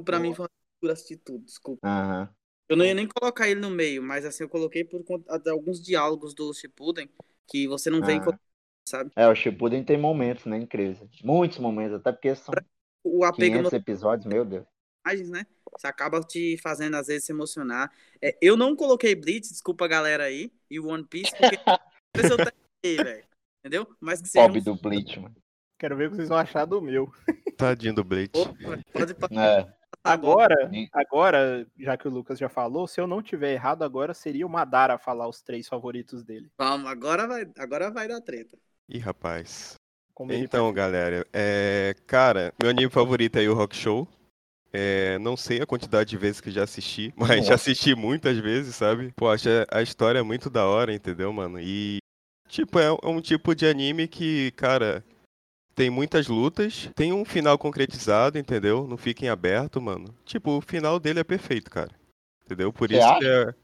Pra 0.05 0.19
mim 0.19 0.35
foi 0.35 0.45
uma 0.45 0.51
loucura 0.75 0.93
assistir 0.93 1.17
tudo, 1.19 1.45
desculpa. 1.45 1.87
Aham. 1.87 2.29
Eu 2.69 2.77
não 2.77 2.85
ia 2.85 2.93
nem 2.95 3.09
colocar 3.09 3.49
ele 3.49 3.61
no 3.61 3.71
meio, 3.71 4.03
mas 4.03 4.27
assim, 4.27 4.43
eu 4.45 4.49
coloquei 4.49 4.85
por 4.85 5.03
conta 5.03 5.39
de 5.39 5.51
alguns 5.51 5.81
diálogos 5.83 6.35
do 6.35 6.53
Shippuden 6.53 7.09
que 7.47 7.67
você 7.67 7.89
não 7.89 8.03
vê 8.03 8.13
em 8.13 8.21
Ah. 8.21 8.39
sabe? 8.85 9.11
É, 9.17 9.27
o 9.27 9.35
Shippuden 9.35 9.83
tem 9.83 9.97
momentos, 9.99 10.45
né, 10.45 10.59
incríveis. 10.59 11.01
Muitos 11.25 11.59
momentos, 11.59 11.97
até 11.97 12.13
porque 12.13 12.35
são 12.35 12.55
O 13.03 13.25
apego 13.25 13.47
500 13.47 13.73
episódios, 13.73 14.27
meu 14.27 14.45
Deus. 14.45 14.67
imagens, 15.05 15.31
né? 15.31 15.47
Você 15.79 15.87
acaba 15.87 16.21
te 16.21 16.59
fazendo, 16.59 16.97
às 16.97 17.07
vezes, 17.07 17.25
se 17.25 17.33
emocionar. 17.33 17.91
É, 18.21 18.37
eu 18.43 18.57
não 18.57 18.75
coloquei 18.75 19.15
Bleach, 19.15 19.49
desculpa 19.49 19.85
a 19.85 19.89
galera 19.89 20.25
aí, 20.25 20.53
e 20.71 20.81
o 20.81 20.89
One 20.89 21.05
Piece, 21.05 21.31
porque 21.31 21.57
eu 22.33 22.37
terminei, 22.37 23.05
velho. 23.05 23.25
Entendeu? 23.61 23.97
Mas 24.01 24.21
que 24.21 24.29
seja 24.29 24.45
Pobre 24.45 24.61
um... 24.61 24.65
do 24.65 24.75
Bleach, 24.75 25.21
mano. 25.21 25.37
Quero 25.79 25.97
ver 25.97 26.09
o 26.09 26.11
que 26.11 26.17
vocês 26.17 26.29
vão 26.29 26.39
achar 26.39 26.65
do 26.65 26.83
meu. 26.83 27.13
Tadinho 27.57 27.95
do 27.95 28.03
Blade. 28.05 28.33
Opa, 28.35 28.79
pode 28.93 29.15
É. 29.39 29.79
Agora, 30.03 30.69
Sim. 30.71 30.89
agora, 30.93 31.67
já 31.79 31.97
que 31.97 32.09
o 32.09 32.11
Lucas 32.11 32.39
já 32.39 32.49
falou, 32.49 32.87
se 32.87 33.01
eu 33.01 33.07
não 33.07 33.23
tiver 33.23 33.53
errado, 33.53 33.83
agora 33.83 34.15
seria 34.15 34.47
o 34.47 34.51
Madara 34.51 34.99
falar 34.99 35.29
os 35.29 35.43
três 35.43 35.69
favoritos 35.69 36.25
dele. 36.25 36.51
Calma, 36.57 36.91
agora 36.91 37.27
vai, 37.27 37.47
agora 37.59 37.91
vai 37.91 38.09
dar 38.09 38.21
treta. 38.21 38.57
Ih, 38.89 38.99
rapaz. 38.99 39.75
Como 40.15 40.33
Então, 40.33 40.73
galera, 40.73 41.27
é, 41.33 41.95
cara, 42.07 42.53
meu 42.61 42.71
anime 42.71 42.91
favorito 42.91 43.39
é 43.39 43.49
o 43.49 43.55
Rock 43.55 43.77
Show. 43.77 44.09
É, 44.73 45.19
não 45.19 45.37
sei 45.37 45.61
a 45.63 45.67
quantidade 45.67 46.11
de 46.11 46.17
vezes 46.19 46.41
que 46.41 46.51
já 46.51 46.65
assisti, 46.65 47.13
mas 47.17 47.39
Nossa. 47.39 47.49
já 47.49 47.55
assisti 47.55 47.95
muitas 47.95 48.37
vezes, 48.39 48.75
sabe? 48.77 49.13
Pô, 49.17 49.29
acho 49.29 49.49
a 49.71 49.83
história 49.83 50.23
muito 50.23 50.51
da 50.51 50.67
hora, 50.67 50.93
entendeu, 50.93 51.33
mano? 51.33 51.59
E, 51.61 51.99
tipo, 52.49 52.79
é 52.79 52.87
é 52.87 53.07
um 53.09 53.21
tipo 53.21 53.55
de 53.55 53.67
anime 53.67 54.07
que, 54.07 54.51
cara, 54.53 55.03
tem 55.75 55.89
muitas 55.91 56.27
lutas, 56.29 56.91
tem 56.95 57.13
um 57.13 57.25
final 57.25 57.57
concretizado, 57.57 58.37
entendeu? 58.39 58.87
Não 58.87 58.97
fica 58.97 59.25
em 59.25 59.29
aberto, 59.29 59.81
mano. 59.81 60.15
Tipo, 60.25 60.59
o 60.59 60.61
final 60.61 60.99
dele 60.99 61.21
é 61.21 61.25
perfeito, 61.25 61.71
cara. 61.71 61.91
Entendeu? 62.45 62.73
Por 62.73 62.89
Você 62.89 62.99
isso 62.99 63.07
acha? 63.07 63.19
que 63.19 63.27
é. 63.27 63.55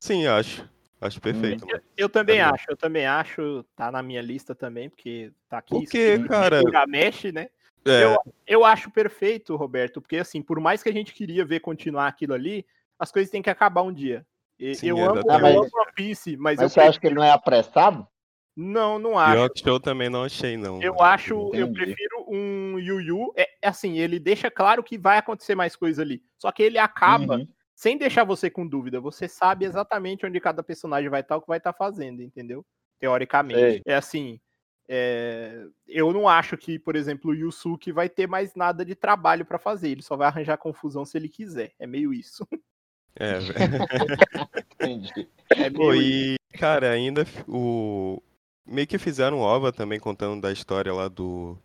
Sim, 0.00 0.26
acho. 0.26 0.68
Acho 1.00 1.20
perfeito, 1.20 1.64
Eu, 1.64 1.68
mano. 1.68 1.82
eu 1.96 2.08
também 2.08 2.40
bom. 2.40 2.54
acho, 2.54 2.64
eu 2.70 2.76
também 2.76 3.06
acho, 3.06 3.64
tá 3.76 3.90
na 3.90 4.02
minha 4.02 4.20
lista 4.20 4.54
também, 4.54 4.88
porque 4.88 5.32
tá 5.48 5.58
aqui. 5.58 5.80
Porque, 5.82 6.18
cara- 6.28 6.58
Gilgamesh, 6.60 7.24
né? 7.32 7.48
É, 7.86 8.02
Eu, 8.04 8.16
eu 8.46 8.64
acho 8.64 8.90
perfeito, 8.90 9.56
Roberto, 9.56 10.00
porque 10.00 10.16
assim, 10.16 10.42
por 10.42 10.60
mais 10.60 10.82
que 10.82 10.88
a 10.88 10.92
gente 10.92 11.12
queria 11.12 11.44
ver 11.44 11.60
continuar 11.60 12.06
aquilo 12.08 12.34
ali, 12.34 12.66
as 12.98 13.10
coisas 13.12 13.30
têm 13.30 13.42
que 13.42 13.50
acabar 13.50 13.82
um 13.82 13.92
dia. 13.92 14.26
E- 14.58 14.74
Sim, 14.74 14.88
eu, 14.88 14.98
amo, 14.98 15.16
eu 15.16 15.20
exatamente. 15.20 15.56
amo 15.56 15.68
One 15.72 15.92
Piece, 15.94 16.36
mas, 16.36 16.56
Mas 16.56 16.62
eu 16.62 16.68
você 16.68 16.80
acha 16.80 17.00
que 17.00 17.06
ele 17.06 17.14
não 17.14 17.22
é 17.24 17.30
apressado? 17.30 18.06
não, 18.56 18.98
não 18.98 19.16
acho. 19.16 19.40
Rock 19.40 19.60
Show 19.60 19.78
também 19.78 20.08
não 20.08 20.24
achei, 20.24 20.56
não. 20.56 20.82
Eu 20.82 21.00
acho, 21.00 21.50
eu 21.54 21.68
Entendi. 21.68 21.72
prefiro 21.72 22.24
um 22.28 22.76
Yu 22.78 23.00
Yu. 23.00 23.32
É 23.36 23.46
é 23.62 23.68
assim, 23.68 23.98
ele 23.98 24.18
deixa 24.18 24.50
claro 24.50 24.82
que 24.82 24.96
vai 24.98 25.18
acontecer 25.18 25.54
mais 25.54 25.76
coisa 25.76 26.02
ali. 26.02 26.22
Só 26.36 26.50
que 26.52 26.62
ele 26.62 26.78
acaba 26.78 27.36
Uhum. 27.36 27.48
sem 27.74 27.96
deixar 27.96 28.24
você 28.24 28.50
com 28.50 28.66
dúvida. 28.66 29.00
Você 29.00 29.28
sabe 29.28 29.64
exatamente 29.64 30.26
onde 30.26 30.40
cada 30.40 30.62
personagem 30.62 31.08
vai 31.08 31.20
estar, 31.20 31.36
o 31.36 31.40
que 31.40 31.46
vai 31.48 31.58
estar 31.58 31.72
fazendo, 31.72 32.22
entendeu? 32.22 32.64
Teoricamente. 32.98 33.60
Sei. 33.60 33.82
É 33.86 33.94
assim, 33.94 34.40
É, 34.88 35.66
eu 35.86 36.12
não 36.12 36.26
acho 36.26 36.56
que, 36.56 36.78
por 36.78 36.96
exemplo, 36.96 37.30
o 37.30 37.34
Yusuke 37.34 37.92
vai 37.92 38.08
ter 38.08 38.26
mais 38.26 38.54
nada 38.54 38.84
de 38.84 38.94
trabalho 38.94 39.44
pra 39.44 39.58
fazer. 39.58 39.90
Ele 39.90 40.02
só 40.02 40.16
vai 40.16 40.26
arranjar 40.28 40.56
confusão 40.56 41.04
se 41.04 41.18
ele 41.18 41.28
quiser. 41.28 41.72
É 41.78 41.86
meio 41.86 42.12
isso. 42.14 42.48
É, 43.14 43.38
velho. 43.38 44.16
Entendi. 44.80 45.28
É 45.50 45.68
Pô, 45.68 45.90
meio 45.90 46.02
isso. 46.02 46.36
e, 46.54 46.58
cara, 46.58 46.90
ainda 46.90 47.26
o. 47.46 48.22
Meio 48.66 48.86
que 48.86 48.98
fizeram 48.98 49.40
OVA 49.40 49.72
também 49.72 49.98
contando 49.98 50.40
da 50.42 50.52
história 50.52 50.92
lá 50.92 51.08
do 51.08 51.56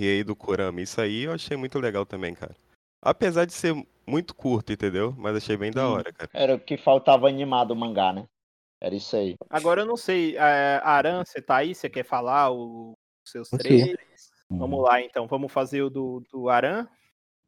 Rei 0.00 0.24
do 0.24 0.34
Kurama. 0.34 0.80
Isso 0.80 1.00
aí 1.00 1.22
eu 1.24 1.32
achei 1.32 1.56
muito 1.56 1.78
legal 1.78 2.04
também, 2.06 2.34
cara. 2.34 2.54
Apesar 3.02 3.44
de 3.44 3.52
ser 3.52 3.74
muito 4.06 4.34
curto, 4.34 4.72
entendeu? 4.72 5.14
Mas 5.18 5.36
achei 5.36 5.56
bem 5.56 5.70
da 5.70 5.86
Hum. 5.86 5.92
hora, 5.92 6.12
cara. 6.12 6.30
Era 6.32 6.54
o 6.54 6.60
que 6.60 6.76
faltava 6.78 7.28
animado 7.28 7.72
o 7.72 7.76
mangá, 7.76 8.12
né? 8.12 8.26
Era 8.86 8.94
isso 8.94 9.16
aí. 9.16 9.34
Agora 9.50 9.80
eu 9.80 9.86
não 9.86 9.96
sei, 9.96 10.36
é, 10.36 10.80
Aran, 10.84 11.24
você 11.24 11.42
tá 11.42 11.56
aí? 11.56 11.74
Você 11.74 11.90
quer 11.90 12.04
falar 12.04 12.52
o- 12.52 12.96
os 13.24 13.30
seus 13.32 13.50
três? 13.50 13.96
Vamos 14.48 14.80
lá 14.80 15.02
então, 15.02 15.26
vamos 15.26 15.52
fazer 15.52 15.82
o 15.82 15.90
do, 15.90 16.22
do 16.30 16.48
Aran. 16.48 16.86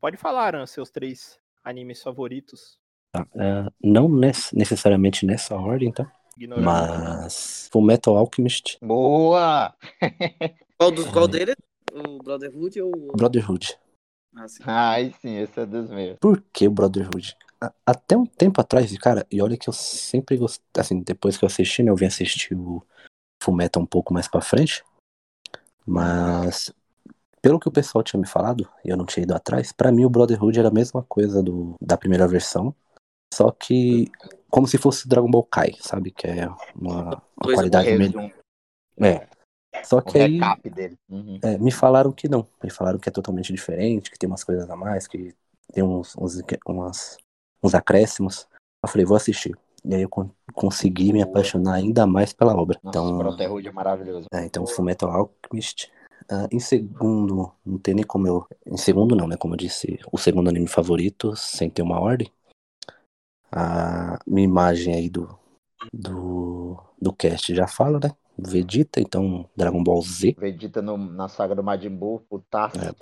Pode 0.00 0.16
falar, 0.16 0.46
Aran, 0.46 0.66
seus 0.66 0.90
três 0.90 1.38
animes 1.62 2.02
favoritos. 2.02 2.76
Tá, 3.12 3.24
é, 3.36 3.70
não 3.80 4.08
necessariamente 4.52 5.24
nessa 5.24 5.54
ordem, 5.54 5.92
tá? 5.92 6.10
Ignorando. 6.36 6.64
Mas 6.64 7.68
Full 7.70 7.82
Metal 7.82 8.16
Alchemist, 8.16 8.76
Boa! 8.82 9.72
Qual, 10.76 10.90
dos, 10.90 11.08
qual 11.08 11.28
deles? 11.28 11.54
O 11.92 12.18
Brotherhood 12.18 12.82
ou 12.82 12.90
o. 12.90 13.12
Brotherhood. 14.32 14.36
Ah, 14.36 14.48
sim. 14.48 14.62
Ai, 14.66 15.14
sim, 15.20 15.36
esse 15.36 15.60
é 15.60 15.66
dos 15.66 15.88
meus. 15.90 16.18
Por 16.18 16.42
que 16.52 16.66
o 16.66 16.70
Brotherhood? 16.70 17.36
A- 17.60 17.72
Até 17.86 18.16
um 18.16 18.26
tempo 18.26 18.60
atrás, 18.60 18.96
cara, 18.98 19.26
e 19.30 19.42
olha 19.42 19.56
que 19.56 19.68
eu 19.68 19.72
sempre 19.72 20.36
gostei, 20.36 20.64
assim, 20.78 21.00
depois 21.00 21.36
que 21.36 21.44
eu 21.44 21.48
assisti, 21.48 21.82
né, 21.82 21.90
eu 21.90 21.96
vim 21.96 22.06
assistir 22.06 22.54
o 22.54 22.82
Full 23.42 23.54
Metal 23.54 23.82
um 23.82 23.86
pouco 23.86 24.12
mais 24.14 24.28
pra 24.28 24.40
frente, 24.40 24.84
mas 25.86 26.72
pelo 27.42 27.58
que 27.58 27.68
o 27.68 27.72
pessoal 27.72 28.02
tinha 28.02 28.20
me 28.20 28.26
falado, 28.26 28.68
e 28.84 28.88
eu 28.90 28.96
não 28.96 29.06
tinha 29.06 29.22
ido 29.24 29.34
atrás, 29.34 29.72
pra 29.72 29.90
mim 29.92 30.04
o 30.04 30.10
Brotherhood 30.10 30.58
era 30.58 30.68
a 30.68 30.72
mesma 30.72 31.02
coisa 31.02 31.42
do, 31.42 31.74
da 31.80 31.96
primeira 31.96 32.26
versão, 32.28 32.74
só 33.32 33.50
que 33.50 34.10
como 34.50 34.66
se 34.66 34.78
fosse 34.78 35.08
Dragon 35.08 35.30
Ball 35.30 35.44
Kai, 35.44 35.72
sabe? 35.80 36.10
Que 36.10 36.26
é 36.26 36.46
uma, 36.74 37.22
uma 37.36 37.54
qualidade 37.54 37.88
melhor. 37.98 38.30
É. 39.00 39.28
Só 39.84 39.98
o 39.98 40.02
que 40.02 40.18
aí 40.18 40.32
recap 40.34 40.68
dele. 40.70 40.98
Uhum. 41.08 41.38
é, 41.42 41.58
me 41.58 41.70
falaram 41.70 42.12
que 42.12 42.28
não. 42.28 42.46
Me 42.62 42.70
falaram 42.70 42.98
que 42.98 43.08
é 43.08 43.12
totalmente 43.12 43.52
diferente, 43.52 44.10
que 44.10 44.18
tem 44.18 44.28
umas 44.28 44.44
coisas 44.44 44.68
a 44.68 44.76
mais, 44.76 45.06
que 45.06 45.34
tem 45.72 45.82
uns, 45.84 46.14
uns, 46.16 46.40
umas- 46.66 47.16
uns 47.62 47.74
acréscimos. 47.74 48.46
Eu 48.82 48.88
falei, 48.88 49.04
vou 49.06 49.16
assistir. 49.16 49.56
E 49.84 49.94
aí 49.94 50.02
eu 50.02 50.08
con- 50.08 50.30
consegui 50.54 51.12
me 51.12 51.22
apaixonar 51.22 51.74
ainda 51.74 52.06
mais 52.06 52.32
pela 52.32 52.54
obra. 52.56 52.78
Nossa, 52.82 52.98
Então, 52.98 53.14
o 53.14 53.18
Brotherhood 53.18 53.68
é 53.68 53.72
maravilhoso. 53.72 54.26
é, 54.32 54.44
então 54.44 54.66
Fullmetal 54.66 55.10
Alchemist. 55.10 55.90
Ah, 56.30 56.46
em 56.50 56.58
segundo, 56.60 57.50
não 57.64 57.78
tem 57.78 57.94
nem 57.94 58.04
como 58.04 58.26
eu. 58.26 58.46
Em 58.66 58.76
segundo, 58.76 59.14
não, 59.16 59.26
né? 59.26 59.36
Como 59.36 59.54
eu 59.54 59.58
disse, 59.58 59.98
o 60.12 60.18
segundo 60.18 60.48
anime 60.50 60.66
favorito, 60.66 61.34
sem 61.36 61.70
ter 61.70 61.80
uma 61.82 61.98
ordem. 62.00 62.30
A 63.50 64.18
minha 64.26 64.44
imagem 64.44 64.94
aí 64.94 65.08
do, 65.08 65.38
do, 65.92 66.78
do 67.00 67.12
cast 67.12 67.54
já 67.54 67.66
fala, 67.66 67.98
né? 67.98 68.10
Vegeta, 68.38 69.00
então 69.00 69.48
Dragon 69.56 69.82
Ball 69.82 70.00
Z. 70.02 70.34
Vegeta 70.38 70.80
no- 70.80 70.96
na 70.96 71.28
saga 71.28 71.54
do 71.54 71.62
Majin 71.62 71.90
Buu, 71.90 72.20
putaço. 72.28 72.78
É. 72.78 72.92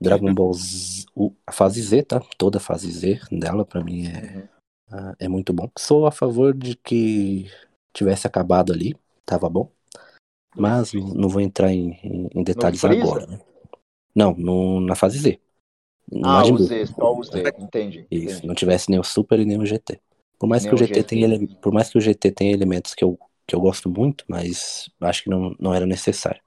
Dragon 0.00 0.32
Ball 0.34 0.52
Z, 0.54 1.06
o- 1.14 1.32
a 1.46 1.52
fase 1.52 1.80
Z, 1.82 2.02
tá? 2.02 2.20
Toda 2.38 2.58
a 2.58 2.60
fase 2.60 2.90
Z 2.90 3.20
dela, 3.30 3.64
pra 3.64 3.82
mim, 3.82 4.06
é, 4.06 4.36
Uhum. 4.36 4.48
ah, 4.92 5.14
é 5.18 5.28
muito 5.28 5.52
bom. 5.52 5.70
Sou 5.78 6.06
a 6.06 6.10
favor 6.10 6.54
de 6.54 6.76
que 6.76 7.50
tivesse 7.94 8.26
acabado 8.26 8.72
ali, 8.72 8.94
tava 9.24 9.48
bom. 9.48 9.70
Mas 10.54 10.92
não 10.94 11.28
vou 11.28 11.40
entrar 11.42 11.70
em, 11.72 11.98
em- 12.02 12.28
em 12.34 12.42
detalhes 12.42 12.82
agora, 12.84 13.26
né? 13.26 13.40
Não, 14.14 14.34
no- 14.34 14.80
na 14.80 14.94
fase 14.94 15.18
Z. 15.18 15.38
No 16.10 16.20
Ah, 16.26 16.32
Majin 16.40 16.52
o. 16.54 16.58
Z, 16.58 16.86
só 16.86 17.14
o 17.14 17.22
Z, 17.22 17.42
entendi. 17.58 18.06
Isso, 18.10 18.24
entendi. 18.36 18.46
não 18.46 18.54
tivesse 18.54 18.90
nem 18.90 18.98
o 18.98 19.04
Super 19.04 19.38
e 19.40 19.44
nem 19.44 19.58
o 19.58 19.66
GT. 19.66 20.00
Por 20.38 20.46
mais 20.48 20.62
Nem 20.62 20.70
que 20.70 20.74
o 20.74 20.76
o 20.76 20.86
GT 20.86 21.02
tenha 21.02 21.28
GT. 21.28 21.54
por 21.60 21.72
mais 21.72 21.90
que 21.90 21.98
o 21.98 22.00
GT 22.00 22.30
tenha 22.30 22.52
elementos 22.52 22.94
que 22.94 23.02
eu, 23.04 23.18
que 23.46 23.54
eu 23.54 23.60
gosto 23.60 23.88
muito, 23.88 24.24
mas 24.28 24.90
acho 25.00 25.22
que 25.24 25.30
não, 25.30 25.54
não 25.58 25.72
era 25.74 25.86
necessário. 25.86 26.40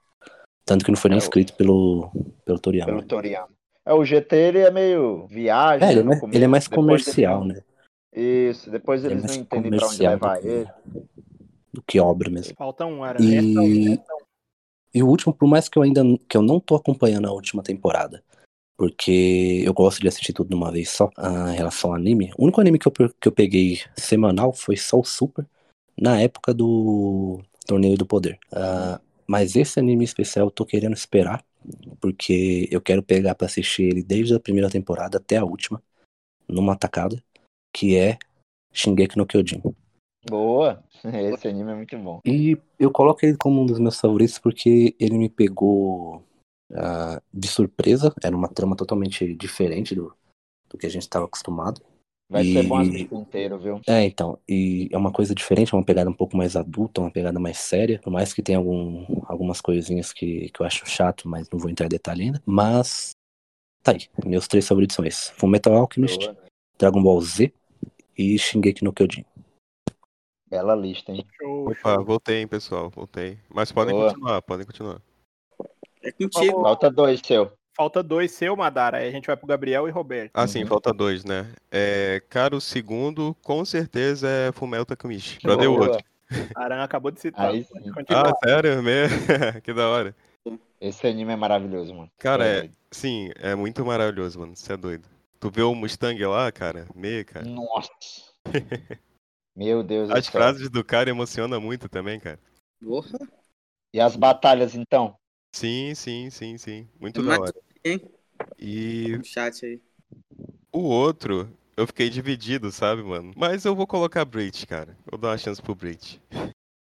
Tanto 0.64 0.84
que 0.84 0.90
não 0.90 0.98
foi 0.98 1.08
nem 1.10 1.18
É, 1.18 1.20
o- 1.20 1.24
escrito 1.24 1.54
pelo, 1.54 2.10
pelo 2.44 2.58
Toriyama. 2.58 2.92
Pelo 2.92 3.02
Toriyama. 3.02 3.48
É, 3.86 3.94
o 3.94 4.04
GT 4.04 4.36
ele 4.36 4.58
é 4.58 4.70
meio 4.70 5.26
viagem. 5.26 5.88
É, 5.88 5.92
ele 5.92 6.00
é 6.00 6.04
mais, 6.04 6.20
começo, 6.20 6.36
ele 6.36 6.44
é 6.44 6.48
mais 6.48 6.64
depois 6.68 6.76
comercial, 7.04 7.44
né? 7.44 7.62
Isso, 8.12 8.70
depois 8.70 9.04
Ele 9.04 9.14
é 9.14 9.16
eles 9.16 9.24
mais 9.24 9.36
não 9.36 9.42
entendem 9.42 9.70
pra 9.70 9.86
onde 9.86 9.98
comercial 9.98 10.12
levar 10.12 10.34
do 10.36 10.40
que- 10.42 10.48
ele. 10.48 10.68
Do 11.72 11.82
que 11.82 12.00
obra 12.00 12.30
mesmo. 12.30 12.54
Falta 12.56 12.84
um, 12.84 13.02
Aran. 13.02 13.20
E- 13.22 13.94
é 13.94 13.94
é 13.94 13.98
E 14.92 15.02
o 15.02 15.06
último, 15.08 15.32
por 15.32 15.48
mais 15.48 15.68
que 15.68 15.78
eu 15.78 15.82
ainda 15.82 16.02
que 16.28 16.36
eu 16.36 16.42
não 16.42 16.58
tô 16.60 16.74
acompanhando 16.74 17.28
a 17.28 17.32
última 17.32 17.62
temporada, 17.62 18.22
porque 18.76 19.62
eu 19.64 19.72
gosto 19.72 20.00
de 20.00 20.08
assistir 20.08 20.32
tudo 20.32 20.48
de 20.48 20.54
uma 20.56 20.70
vez 20.72 20.90
só, 20.90 21.08
ah, 21.16 21.52
em 21.52 21.56
relação 21.56 21.90
ao 21.90 21.96
anime, 21.96 22.32
o 22.36 22.42
único 22.44 22.60
anime 22.60 22.78
que 22.78 22.88
eu, 22.88 22.92
que 22.92 23.28
eu 23.28 23.32
peguei 23.32 23.78
semanal 23.96 24.52
foi 24.52 24.76
só 24.76 24.98
o 24.98 25.04
Super, 25.04 25.46
na 26.00 26.20
época 26.20 26.54
do 26.54 27.40
Torneio 27.66 27.98
do 27.98 28.06
Poder. 28.06 28.38
Ah, 28.50 29.00
mas 29.26 29.54
esse 29.54 29.78
anime 29.78 30.04
especial 30.04 30.46
eu 30.46 30.50
tô 30.50 30.64
querendo 30.64 30.94
esperar, 30.94 31.44
porque 32.00 32.66
eu 32.70 32.80
quero 32.80 33.02
pegar 33.02 33.34
pra 33.34 33.46
assistir 33.46 33.82
ele 33.84 34.02
desde 34.02 34.34
a 34.34 34.40
primeira 34.40 34.70
temporada 34.70 35.18
até 35.18 35.36
a 35.36 35.44
última, 35.44 35.82
numa 36.48 36.74
tacada, 36.74 37.22
que 37.72 37.96
é 37.96 38.18
Shingeki 38.72 39.18
no 39.18 39.26
Kyojin. 39.26 39.62
Boa! 40.28 40.82
Esse 41.04 41.48
anime 41.48 41.70
é 41.70 41.74
muito 41.74 41.98
bom. 41.98 42.20
E 42.24 42.58
eu 42.78 42.90
coloco 42.90 43.24
ele 43.24 43.36
como 43.36 43.62
um 43.62 43.66
dos 43.66 43.78
meus 43.78 44.00
favoritos 44.00 44.38
porque 44.38 44.96
ele 44.98 45.16
me 45.16 45.28
pegou 45.28 46.24
ah, 46.72 47.22
de 47.32 47.46
surpresa. 47.48 48.12
Era 48.22 48.36
uma 48.36 48.48
trama 48.48 48.74
totalmente 48.74 49.34
diferente 49.34 49.94
do, 49.94 50.14
do 50.68 50.78
que 50.78 50.86
a 50.86 50.90
gente 50.90 51.02
estava 51.02 51.26
acostumado. 51.26 51.82
Vai 52.30 52.44
ser 52.44 52.62
bom 52.62 52.80
E- 52.80 52.82
assistir 52.88 53.14
inteiro, 53.14 53.58
viu? 53.58 53.80
É, 53.88 54.04
então, 54.04 54.38
e 54.48 54.88
é 54.92 54.96
uma 54.96 55.10
coisa 55.10 55.34
diferente, 55.34 55.74
é 55.74 55.76
uma 55.76 55.84
pegada 55.84 56.08
um 56.08 56.14
pouco 56.14 56.36
mais 56.36 56.54
adulta, 56.54 57.00
uma 57.00 57.10
pegada 57.10 57.40
mais 57.40 57.58
séria. 57.58 57.98
Por 57.98 58.12
mais 58.12 58.32
que 58.32 58.40
tenha 58.40 58.56
algum, 58.58 59.04
algumas 59.26 59.60
coisinhas 59.60 60.12
que, 60.12 60.48
que 60.50 60.62
eu 60.62 60.66
acho 60.66 60.86
chato, 60.86 61.28
mas 61.28 61.50
não 61.50 61.58
vou 61.58 61.68
entrar 61.68 61.86
em 61.86 61.88
detalhe 61.88 62.22
ainda. 62.22 62.40
Mas, 62.46 63.10
tá 63.82 63.90
aí. 63.90 64.06
Meus 64.24 64.46
três 64.46 64.68
favoritos 64.68 64.94
são 64.94 65.04
esses: 65.04 65.30
Fullmetal 65.30 65.74
Alchemist, 65.74 66.20
Boa. 66.20 66.36
Dragon 66.78 67.02
Ball 67.02 67.20
Z 67.20 67.52
e 68.16 68.38
Shingeki 68.38 68.84
no 68.84 68.92
Kyojin. 68.92 69.24
Bela 70.46 70.76
lista, 70.76 71.10
hein? 71.10 71.26
Opa, 71.42 72.00
voltei, 72.00 72.40
hein, 72.42 72.46
pessoal. 72.46 72.90
Voltei. 72.90 73.38
Mas 73.48 73.72
podem 73.72 73.92
Boa. 73.92 74.10
continuar, 74.10 74.42
podem 74.42 74.66
continuar. 74.66 75.02
É 76.02 76.12
contigo. 76.12 76.62
Falta 76.62 76.90
dois, 76.90 77.20
seu. 77.24 77.52
Falta 77.76 78.02
dois 78.02 78.32
seu, 78.32 78.56
Madara. 78.56 78.98
Aí 78.98 79.08
a 79.08 79.10
gente 79.10 79.26
vai 79.26 79.36
pro 79.36 79.46
Gabriel 79.46 79.88
e 79.88 79.90
Roberto. 79.90 80.32
Ah, 80.34 80.46
sim, 80.46 80.62
Uhum. 80.62 80.68
falta 80.68 80.92
dois, 80.92 81.24
né? 81.24 81.52
É, 81.70 82.20
cara, 82.28 82.54
o 82.56 82.60
segundo, 82.60 83.34
com 83.42 83.64
certeza, 83.64 84.28
é 84.28 84.52
Fullmetal 84.52 84.86
Alchemist. 84.90 85.40
Boa. 85.42 85.56
Brotherhood. 85.56 86.04
Aran 86.56 86.82
acabou 86.82 87.10
de 87.10 87.20
citar. 87.20 87.50
Aí. 87.50 87.66
Ah, 88.08 88.32
sério? 88.44 88.82
Me- 88.82 89.08
que 89.62 89.72
da 89.72 89.88
hora. 89.88 90.14
Esse 90.80 91.06
anime 91.06 91.32
é 91.32 91.36
maravilhoso, 91.36 91.94
mano. 91.94 92.10
Cara, 92.18 92.46
é, 92.46 92.58
É. 92.66 92.70
sim, 92.90 93.30
é 93.36 93.54
muito 93.54 93.84
maravilhoso, 93.84 94.38
mano. 94.40 94.56
Você 94.56 94.72
é 94.72 94.76
doido. 94.76 95.06
Tu 95.38 95.50
vê 95.50 95.62
o 95.62 95.74
Mustang 95.74 96.22
lá, 96.26 96.50
cara? 96.52 96.86
Me, 96.94 97.24
cara. 97.24 97.46
Nossa! 97.46 97.90
Meu 99.56 99.82
Deus 99.82 100.08
do 100.08 100.16
As 100.16 100.24
céu. 100.26 100.32
frases 100.32 100.70
do 100.70 100.84
cara 100.84 101.10
emocionam 101.10 101.60
muito 101.60 101.88
também, 101.88 102.18
cara. 102.20 102.38
Porra. 102.82 103.18
E 103.92 104.00
as 104.00 104.14
batalhas, 104.16 104.74
então? 104.74 105.16
Sim, 105.52 105.94
sim, 105.94 106.30
sim, 106.30 106.58
sim. 106.58 106.88
Muito 106.98 107.22
da 107.22 107.36
hora. 107.36 107.54
hein? 107.84 108.00
E 108.58 109.18
No 109.18 109.22
chat 109.24 109.64
aí. 109.66 109.80
o 110.72 110.80
outro, 110.80 111.48
eu 111.76 111.86
fiquei 111.86 112.08
dividido, 112.10 112.70
sabe, 112.70 113.02
mano? 113.02 113.32
Mas 113.36 113.64
eu 113.64 113.74
vou 113.74 113.86
colocar 113.86 114.24
Breach, 114.24 114.66
cara. 114.66 114.96
Vou 115.10 115.18
dar 115.18 115.28
uma 115.28 115.38
chance 115.38 115.60
pro 115.62 115.74
Breach. 115.74 116.20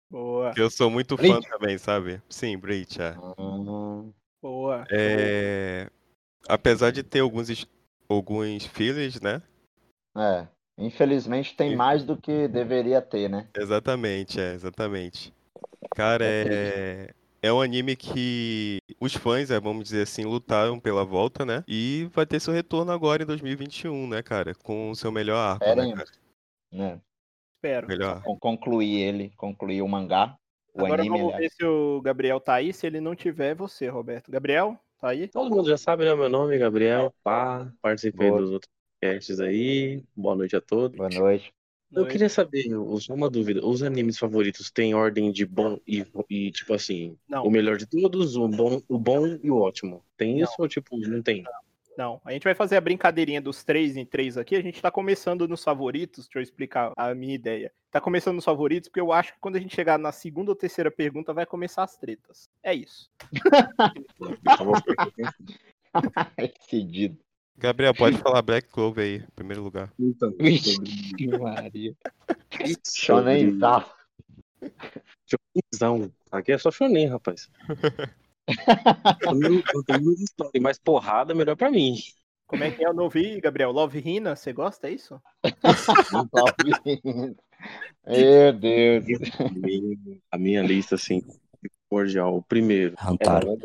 Boa, 0.08 0.52
Porque 0.52 0.60
eu 0.60 0.70
sou 0.70 0.90
muito 0.90 1.16
fã 1.18 1.40
também, 1.42 1.76
sabe? 1.78 2.22
Sim, 2.28 2.56
Breach, 2.58 3.00
é. 3.00 3.18
Hum, 3.38 4.12
boa. 4.42 4.86
É, 4.90 5.88
Apesar 6.48 6.92
de 6.92 7.02
ter 7.02 7.20
alguns, 7.20 7.66
alguns 8.08 8.66
fillers, 8.66 9.20
né? 9.20 9.42
é. 10.16 10.48
Infelizmente 10.78 11.54
tem 11.56 11.76
mais 11.76 12.04
do 12.04 12.16
que 12.16 12.48
deveria 12.48 13.02
ter, 13.02 13.28
né? 13.28 13.48
Exatamente, 13.54 14.40
é, 14.40 14.54
exatamente. 14.54 15.32
Cara, 15.94 16.24
é, 16.26 17.14
é 17.42 17.52
um 17.52 17.60
anime 17.60 17.96
que 17.96 18.78
os 19.00 19.14
fãs, 19.14 19.50
é, 19.50 19.58
vamos 19.60 19.84
dizer 19.84 20.02
assim, 20.02 20.24
lutaram 20.24 20.78
pela 20.78 21.04
volta, 21.04 21.44
né? 21.44 21.64
E 21.66 22.08
vai 22.12 22.26
ter 22.26 22.40
seu 22.40 22.52
retorno 22.52 22.92
agora 22.92 23.22
em 23.22 23.26
2021, 23.26 24.08
né, 24.08 24.22
cara? 24.22 24.54
Com 24.54 24.90
o 24.90 24.94
seu 24.96 25.10
melhor 25.10 25.36
arco, 25.36 25.64
né, 25.64 25.70
Esperem. 25.70 25.94
cara? 25.94 26.10
né? 26.72 27.00
Espero. 27.56 27.88
Melhor. 27.88 28.22
Con- 28.22 28.38
Concluir 28.38 29.00
ele, 29.00 29.32
concluir 29.36 29.82
o 29.82 29.88
mangá. 29.88 30.36
O 30.74 30.84
Agora 30.84 31.02
anime, 31.02 31.18
vamos 31.18 31.34
aliás. 31.34 31.52
ver 31.52 31.56
se 31.56 31.64
o 31.64 32.00
Gabriel 32.00 32.40
tá 32.40 32.54
aí. 32.54 32.72
Se 32.72 32.86
ele 32.86 33.00
não 33.00 33.14
tiver, 33.14 33.50
é 33.50 33.54
você, 33.54 33.88
Roberto. 33.88 34.30
Gabriel, 34.30 34.78
tá 35.00 35.08
aí? 35.10 35.26
Todo 35.28 35.50
mundo 35.50 35.68
já 35.68 35.76
sabe, 35.76 36.04
né? 36.04 36.14
Meu 36.14 36.28
nome 36.28 36.54
é 36.54 36.58
Gabriel, 36.58 37.12
pá, 37.24 37.70
participei 37.82 38.28
Boa. 38.30 38.40
dos 38.40 38.50
outros 38.52 38.70
podcasts 39.00 39.40
aí. 39.40 40.02
Boa 40.16 40.36
noite 40.36 40.54
a 40.56 40.60
todos. 40.60 40.96
Boa 40.96 41.08
noite. 41.10 41.52
Eu 41.92 42.06
queria 42.06 42.28
saber, 42.28 42.72
os- 42.76 43.08
uma 43.08 43.28
dúvida, 43.28 43.64
os 43.66 43.82
animes 43.82 44.16
favoritos 44.18 44.70
têm 44.70 44.94
ordem 44.94 45.32
de 45.32 45.44
bom 45.44 45.78
e, 45.86 46.06
e, 46.28 46.50
tipo 46.52 46.72
assim, 46.72 47.16
Não. 47.28 47.44
o 47.44 47.50
melhor 47.50 47.76
de 47.76 47.86
todos, 47.86 48.36
o 48.36 48.46
bom, 48.48 48.80
o 48.88 48.98
bom 48.98 49.26
e 49.42 49.50
o 49.50 49.56
ótimo. 49.58 50.04
Tem 50.16 50.36
Não. 50.36 50.44
isso 50.44 50.54
ou 50.58 50.68
tipo, 50.68 50.96
não 50.96 51.20
tem? 51.22 51.42
Não, 51.98 52.20
a 52.24 52.32
gente 52.32 52.44
vai 52.44 52.54
fazer 52.54 52.76
a 52.76 52.80
brincadeirinha 52.80 53.40
dos 53.42 53.62
três 53.64 53.96
em 53.96 54.06
três 54.06 54.38
aqui. 54.38 54.54
A 54.56 54.62
gente 54.62 54.80
tá 54.80 54.90
começando 54.90 55.46
nos 55.48 55.62
favoritos. 55.62 56.24
Deixa 56.26 56.38
eu 56.38 56.42
explicar 56.42 56.92
a 56.96 57.14
minha 57.14 57.34
ideia. 57.34 57.70
Tá 57.90 58.00
começando 58.00 58.36
nos 58.36 58.44
favoritos, 58.44 58.88
porque 58.88 59.00
eu 59.00 59.12
acho 59.12 59.34
que 59.34 59.40
quando 59.40 59.56
a 59.56 59.60
gente 59.60 59.74
chegar 59.74 59.98
na 59.98 60.12
segunda 60.12 60.52
ou 60.52 60.56
terceira 60.56 60.90
pergunta, 60.90 61.34
vai 61.34 61.44
começar 61.44 61.82
as 61.82 61.96
tretas. 61.98 62.48
É 62.62 62.72
isso. 62.72 63.10
Decidido. 66.38 67.18
Gabriel, 67.60 67.94
pode 67.94 68.16
falar 68.16 68.40
Black 68.40 68.68
Clover 68.68 69.04
aí, 69.04 69.16
em 69.16 69.30
primeiro 69.36 69.62
lugar. 69.62 69.92
Então, 69.98 70.32
sobre- 70.62 71.38
Maria. 71.38 71.94
sobre- 72.56 72.76
Shonen 72.90 73.58
Zaf. 73.58 73.90
Shonenzão. 75.26 76.10
Aqui 76.32 76.52
é 76.52 76.58
só 76.58 76.70
shonen, 76.70 77.06
rapaz. 77.06 77.50
Não 79.74 79.84
tem 79.84 80.00
muita 80.00 80.22
história, 80.22 80.60
mas 80.60 80.78
porrada 80.78 81.32
é 81.32 81.36
melhor 81.36 81.54
pra 81.54 81.70
mim. 81.70 81.96
Como 82.46 82.64
é 82.64 82.70
que 82.70 82.82
é? 82.84 82.88
Eu 82.88 82.94
não 82.94 83.04
ouvi, 83.04 83.40
Gabriel. 83.40 83.70
Love 83.70 84.00
Hina, 84.00 84.34
você 84.34 84.52
gosta? 84.52 84.88
É 84.88 84.92
isso? 84.92 85.20
Meu 88.08 88.52
Deus. 88.52 89.04
A 89.38 89.48
minha, 89.52 90.18
a 90.32 90.38
minha 90.38 90.62
lista, 90.62 90.96
assim, 90.96 91.22
cordial. 91.88 92.36
O 92.36 92.42
primeiro 92.42 92.96
é 92.98 93.06
Hantaro. 93.06 93.56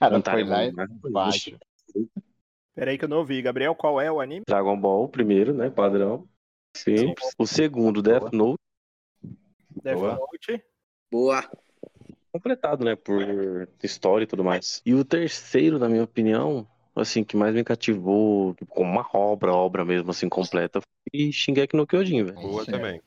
Dragon 0.00 0.10
Ball. 0.10 0.10
Cara, 0.12 0.16
Hantaro 0.16 0.38
foi 0.38 0.48
lá 0.48 0.72
né? 0.72 0.86
embaixo. 1.04 1.58
Peraí 2.74 2.98
que 2.98 3.04
eu 3.04 3.08
não 3.08 3.18
ouvi. 3.18 3.40
Gabriel, 3.40 3.74
qual 3.74 4.00
é 4.00 4.10
o 4.10 4.20
anime? 4.20 4.44
Dragon 4.46 4.78
Ball, 4.78 5.04
o 5.04 5.08
primeiro, 5.08 5.54
né? 5.54 5.70
Padrão. 5.70 6.28
Simples. 6.76 7.34
O 7.38 7.46
segundo, 7.46 8.02
Death 8.02 8.32
Note, 8.32 8.60
Death 9.82 9.98
Boa. 9.98 10.14
Note. 10.16 10.64
Boa. 11.10 11.50
completado, 12.32 12.84
né? 12.84 12.96
Por 12.96 13.68
história 13.82 14.24
e 14.24 14.26
tudo 14.26 14.44
mais. 14.44 14.82
E 14.84 14.92
o 14.94 15.04
terceiro, 15.04 15.78
na 15.78 15.88
minha 15.88 16.04
opinião, 16.04 16.66
assim, 16.94 17.24
que 17.24 17.36
mais 17.36 17.54
me 17.54 17.64
cativou, 17.64 18.54
tipo, 18.54 18.74
como 18.74 18.90
uma 18.90 19.06
obra, 19.14 19.54
obra 19.54 19.84
mesmo, 19.84 20.10
assim, 20.10 20.28
completa, 20.28 20.80
foi 20.80 21.32
Shingeki 21.32 21.76
no 21.76 21.86
Kyojin, 21.86 22.24
velho. 22.24 22.40
Boa 22.40 22.64
Sim. 22.64 22.70
também. 22.72 23.00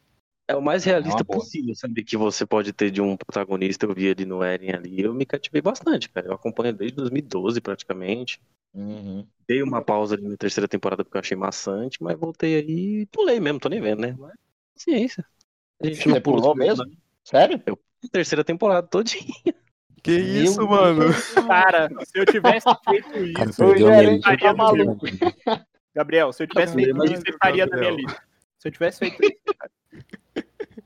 É 0.50 0.56
o 0.56 0.62
mais 0.64 0.84
realista 0.84 1.20
uma 1.20 1.24
boa. 1.24 1.40
possível, 1.40 1.76
sabe? 1.76 2.04
Que 2.04 2.18
você 2.18 2.44
pode 2.44 2.74
ter 2.74 2.90
de 2.90 3.00
um 3.00 3.16
protagonista. 3.16 3.86
Eu 3.86 3.94
vi 3.94 4.10
ali 4.10 4.26
no 4.26 4.42
Eren 4.42 4.72
ali. 4.72 5.00
Eu 5.00 5.14
me 5.14 5.24
cativei 5.24 5.62
bastante, 5.62 6.10
cara. 6.10 6.26
Eu 6.26 6.34
acompanho 6.34 6.74
desde 6.74 6.98
2012, 6.98 7.62
praticamente. 7.62 8.42
Uhum. 8.74 9.24
Dei 9.48 9.62
uma 9.62 9.80
pausa 9.80 10.16
ali 10.16 10.28
na 10.28 10.36
terceira 10.36 10.68
temporada 10.68 11.04
porque 11.04 11.16
eu 11.16 11.22
achei 11.22 11.38
maçante, 11.38 12.02
mas 12.02 12.18
voltei 12.18 12.56
aí 12.56 13.02
e 13.02 13.06
pulei 13.06 13.40
mesmo, 13.40 13.60
tô 13.60 13.70
nem 13.70 13.80
vendo, 13.80 14.00
né? 14.00 14.16
Mas, 14.18 14.34
ciência. 14.76 15.24
A 15.80 15.86
gente 15.86 16.02
Você 16.02 16.10
não 16.10 16.20
pulou 16.20 16.56
mesmo? 16.56 16.84
Sério? 17.24 17.62
né? 17.68 17.76
Terceira 18.12 18.44
temporada 18.44 18.88
todinha. 18.88 19.24
Que 20.02 20.18
Meu 20.18 20.44
isso, 20.46 20.68
mano? 20.68 21.14
Cara, 21.48 21.90
se 22.06 22.18
eu 22.18 22.26
tivesse 22.26 22.66
feito 22.90 23.34
Cara, 23.34 23.50
isso, 23.52 23.64
perdeu 23.64 23.88
o 23.88 23.90
a 23.90 23.92
minha 23.92 24.04
gerente 24.04 24.30
lista. 24.30 24.38
tá 24.48 24.54
maluco. 24.56 25.06
Gabriel, 25.94 26.34
se 26.34 26.42
eu 26.42 26.48
tivesse 26.48 26.74
feito 26.74 27.06
isso, 27.06 27.22
você 27.22 27.30
estaria 27.30 27.66
na 27.68 27.78
minha 27.78 27.92
lista. 27.92 28.29
Se 28.60 28.68
eu 28.68 28.72
tivesse 28.72 29.00
feito 29.00 29.24
isso, 29.24 29.40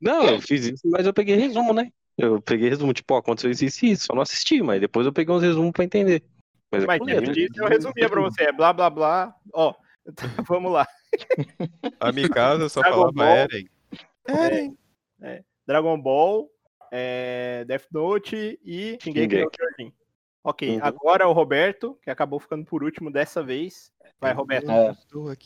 Não, 0.00 0.28
eu 0.28 0.40
fiz 0.40 0.66
isso, 0.66 0.88
mas 0.88 1.06
eu 1.06 1.12
peguei 1.12 1.36
resumo, 1.36 1.72
né? 1.72 1.90
Eu 2.16 2.40
peguei 2.40 2.68
resumo, 2.68 2.92
tipo, 2.92 3.14
ó, 3.14 3.18
aconteceu 3.18 3.50
isso 3.50 3.64
e 3.64 3.66
isso, 3.66 3.86
isso. 3.86 4.04
Só 4.06 4.14
não 4.14 4.22
assisti, 4.22 4.62
mas 4.62 4.80
depois 4.80 5.06
eu 5.06 5.12
peguei 5.12 5.34
uns 5.34 5.42
resumos 5.42 5.72
pra 5.72 5.84
entender. 5.84 6.22
Mas 6.70 6.82
eu 6.82 6.86
mas 6.86 6.98
pulei, 6.98 7.16
dentro 7.16 7.32
disso 7.32 7.54
eu 7.56 7.68
resumia 7.68 8.08
pra 8.08 8.20
você. 8.20 8.44
É 8.44 8.52
blá 8.52 8.72
blá 8.72 8.88
blá. 8.88 9.34
Ó, 9.52 9.74
vamos 10.48 10.72
lá. 10.72 10.86
A 12.00 12.12
Mikasa 12.12 12.68
só 12.68 12.80
Dragon 12.80 12.96
falava 12.96 13.12
Ball. 13.12 13.48
Eren. 14.28 14.76
É, 15.20 15.42
Dragon 15.66 16.00
Ball, 16.00 16.50
é, 16.92 17.64
Death 17.66 17.86
Note 17.90 18.58
e 18.62 18.98
Shingeki 19.00 19.40
no. 19.42 19.50
Kyojin. 19.50 19.92
Ok, 20.44 20.76
Uhum. 20.76 20.78
agora 20.80 21.26
o 21.26 21.32
Roberto, 21.32 21.98
que 22.02 22.08
acabou 22.08 22.38
ficando 22.38 22.64
por 22.64 22.84
último 22.84 23.10
dessa 23.10 23.42
vez. 23.42 23.92
Vai, 24.20 24.32
Roberto. 24.32 24.70
É. 24.70 24.96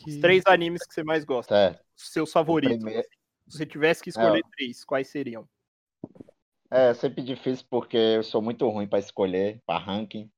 Os 0.07 0.17
três 0.19 0.43
animes 0.45 0.85
que 0.85 0.93
você 0.93 1.03
mais 1.03 1.23
gosta. 1.25 1.53
Certo. 1.55 1.83
Seus 1.95 2.31
favoritos. 2.31 2.77
primeiro- 2.77 3.07
Se 3.47 3.57
você 3.57 3.65
tivesse 3.65 4.01
que 4.01 4.09
escolher 4.09 4.43
três, 4.55 4.83
quais 4.85 5.07
seriam? 5.09 5.47
É 6.69 6.93
sempre 6.93 7.21
difícil 7.21 7.65
porque 7.69 7.97
eu 7.97 8.23
sou 8.23 8.41
muito 8.41 8.67
ruim 8.69 8.87
para 8.87 8.99
escolher, 8.99 9.61
para 9.65 9.77
ranking. 9.83 10.31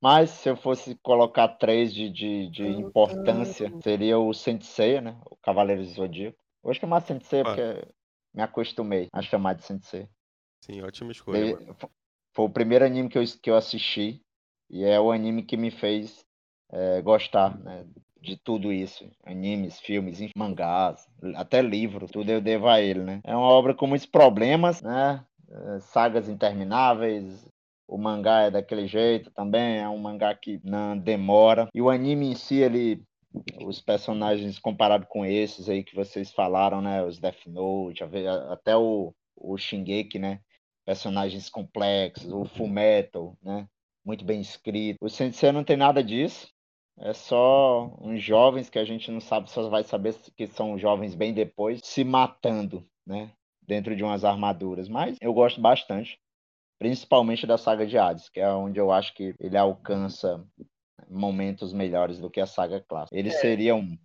Mas 0.00 0.30
se 0.30 0.48
eu 0.48 0.56
fosse 0.56 0.94
colocar 0.96 1.48
três 1.48 1.92
de, 1.92 2.08
de, 2.10 2.48
de 2.50 2.66
importância, 2.66 3.72
seria 3.82 4.18
o 4.18 4.32
Sensei, 4.32 5.00
né? 5.00 5.20
O 5.30 5.36
Cavaleiro 5.36 5.82
do 5.82 5.88
Zodíaco. 5.88 6.38
Eu 6.62 6.68
vou 6.68 6.74
chamar 6.74 7.00
Sensei 7.02 7.40
Ah. 7.40 7.44
porque 7.44 7.88
me 8.34 8.42
acostumei 8.42 9.08
a 9.12 9.22
chamar 9.22 9.54
de 9.54 9.64
Sensei. 9.64 10.08
Sim, 10.60 10.82
ótima 10.82 11.10
escolha, 11.12 11.56
mano. 11.56 11.76
Foi 12.32 12.44
o 12.46 12.50
primeiro 12.50 12.84
anime 12.84 13.08
que 13.08 13.18
eu, 13.18 13.24
que 13.42 13.50
eu 13.50 13.56
assisti 13.56 14.22
e 14.70 14.84
é 14.84 14.98
o 15.00 15.10
anime 15.12 15.42
que 15.42 15.56
me 15.56 15.70
fez 15.70 16.24
é, 16.72 17.02
gostar 17.02 17.58
né, 17.58 17.84
de 18.20 18.36
tudo 18.36 18.72
isso. 18.72 19.08
Animes, 19.24 19.78
filmes, 19.80 20.20
mangás, 20.36 21.06
até 21.34 21.60
livros, 21.60 22.10
tudo 22.10 22.30
eu 22.30 22.40
devo 22.40 22.68
a 22.68 22.80
ele, 22.80 23.00
né? 23.00 23.20
É 23.24 23.36
uma 23.36 23.48
obra 23.48 23.74
com 23.74 23.86
muitos 23.86 24.06
problemas, 24.06 24.80
né? 24.82 25.24
É, 25.50 25.80
Sagas 25.80 26.28
intermináveis, 26.28 27.46
o 27.86 27.98
mangá 27.98 28.42
é 28.42 28.50
daquele 28.50 28.86
jeito 28.86 29.30
também, 29.30 29.78
é 29.78 29.88
um 29.88 29.98
mangá 29.98 30.34
que 30.34 30.60
não 30.64 30.96
demora. 30.96 31.68
E 31.74 31.82
o 31.82 31.90
anime 31.90 32.30
em 32.30 32.34
si, 32.34 32.56
ele 32.56 33.02
os 33.64 33.80
personagens 33.80 34.58
comparado 34.58 35.06
com 35.06 35.24
esses 35.24 35.66
aí 35.66 35.82
que 35.82 35.94
vocês 35.94 36.30
falaram, 36.32 36.82
né? 36.82 37.02
Os 37.02 37.18
Death 37.18 37.46
Note, 37.46 38.04
até 38.50 38.76
o, 38.76 39.14
o 39.36 39.56
Shingeki, 39.56 40.18
né? 40.18 40.40
personagens 40.84 41.48
complexos, 41.48 42.30
o 42.32 42.44
Full 42.44 42.68
Metal, 42.68 43.36
né? 43.42 43.66
Muito 44.04 44.24
bem 44.24 44.40
escrito. 44.40 44.98
O 45.00 45.08
Sensei 45.08 45.52
não 45.52 45.62
tem 45.62 45.76
nada 45.76 46.02
disso. 46.02 46.48
É 46.98 47.12
só 47.14 47.86
uns 48.00 48.22
jovens 48.22 48.68
que 48.68 48.78
a 48.78 48.84
gente 48.84 49.10
não 49.10 49.20
sabe, 49.20 49.50
só 49.50 49.68
vai 49.68 49.82
saber 49.82 50.14
que 50.36 50.46
são 50.46 50.78
jovens 50.78 51.14
bem 51.14 51.32
depois, 51.32 51.80
se 51.82 52.04
matando, 52.04 52.86
né? 53.06 53.32
Dentro 53.62 53.96
de 53.96 54.04
umas 54.04 54.24
armaduras. 54.24 54.88
Mas 54.88 55.16
eu 55.20 55.32
gosto 55.32 55.60
bastante, 55.60 56.18
principalmente 56.78 57.46
da 57.46 57.58
saga 57.58 57.86
de 57.86 57.98
Hades, 57.98 58.28
que 58.28 58.40
é 58.40 58.50
onde 58.50 58.80
eu 58.80 58.92
acho 58.92 59.14
que 59.14 59.34
ele 59.40 59.56
alcança 59.58 60.46
momentos 61.08 61.72
melhores 61.72 62.20
do 62.20 62.30
que 62.30 62.40
a 62.40 62.46
saga 62.46 62.80
clássica. 62.80 63.16
Ele 63.18 63.30
seria 63.30 63.74
um. 63.74 63.98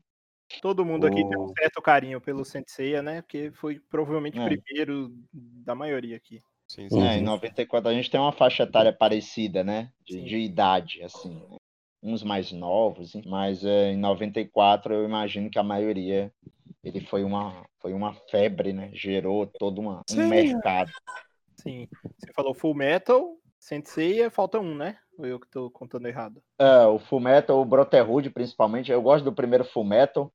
Todo 0.61 0.85
mundo 0.85 1.05
aqui 1.05 1.23
tem 1.25 1.37
um 1.37 1.47
O- 1.47 1.53
certo 1.59 1.81
carinho 1.81 2.19
pelo 2.21 2.43
Senseiya, 2.43 3.01
né? 3.01 3.21
Porque 3.21 3.51
foi 3.51 3.79
provavelmente 3.79 4.39
o 4.39 4.41
É. 4.41 4.43
primeiro 4.43 5.13
da 5.33 5.75
maioria 5.75 6.17
aqui. 6.17 6.39
Sim, 6.67 6.89
sim. 6.89 6.99
É, 7.01 7.17
em 7.17 7.21
Uhum. 7.21 7.23
94 7.23 7.89
a 7.89 7.93
gente 7.93 8.09
tem 8.09 8.19
uma 8.19 8.31
faixa 8.31 8.63
etária 8.63 8.91
parecida, 8.93 9.63
né? 9.63 9.91
De, 10.05 10.21
de 10.23 10.37
idade, 10.37 11.01
assim. 11.03 11.35
né? 11.49 11.57
Uns 12.07 12.23
mais 12.23 12.53
novos, 12.53 13.13
mas 13.25 13.65
é, 13.65 13.91
em 13.91 13.97
94 13.97 14.93
eu 14.93 15.03
imagino 15.03 15.49
que 15.49 15.59
a 15.59 15.63
maioria 15.63 16.31
ele 16.81 17.01
foi 17.01 17.21
uma, 17.25 17.65
foi 17.81 17.91
uma 17.91 18.13
febre, 18.31 18.71
né? 18.71 18.89
Gerou 18.93 19.45
todo 19.45 19.79
uma, 19.79 20.03
um 20.09 20.27
mercado. 20.29 20.89
Sim. 21.57 21.85
Você 22.17 22.31
falou 22.33 22.53
Full 22.53 22.73
Metal, 22.73 23.35
Senseiya, 23.59 24.31
falta 24.31 24.57
um, 24.57 24.73
né? 24.73 24.97
Ou 25.17 25.25
eu 25.25 25.37
que 25.37 25.49
tô 25.49 25.69
contando 25.69 26.07
errado? 26.07 26.41
É, 26.57 26.85
o 26.85 26.97
Fullmetal, 26.97 27.59
o 27.59 27.65
Brotherhood 27.65 28.29
principalmente, 28.29 28.89
eu 28.89 29.01
gosto 29.01 29.25
do 29.25 29.33
primeiro 29.33 29.65
Fullmetal, 29.65 30.31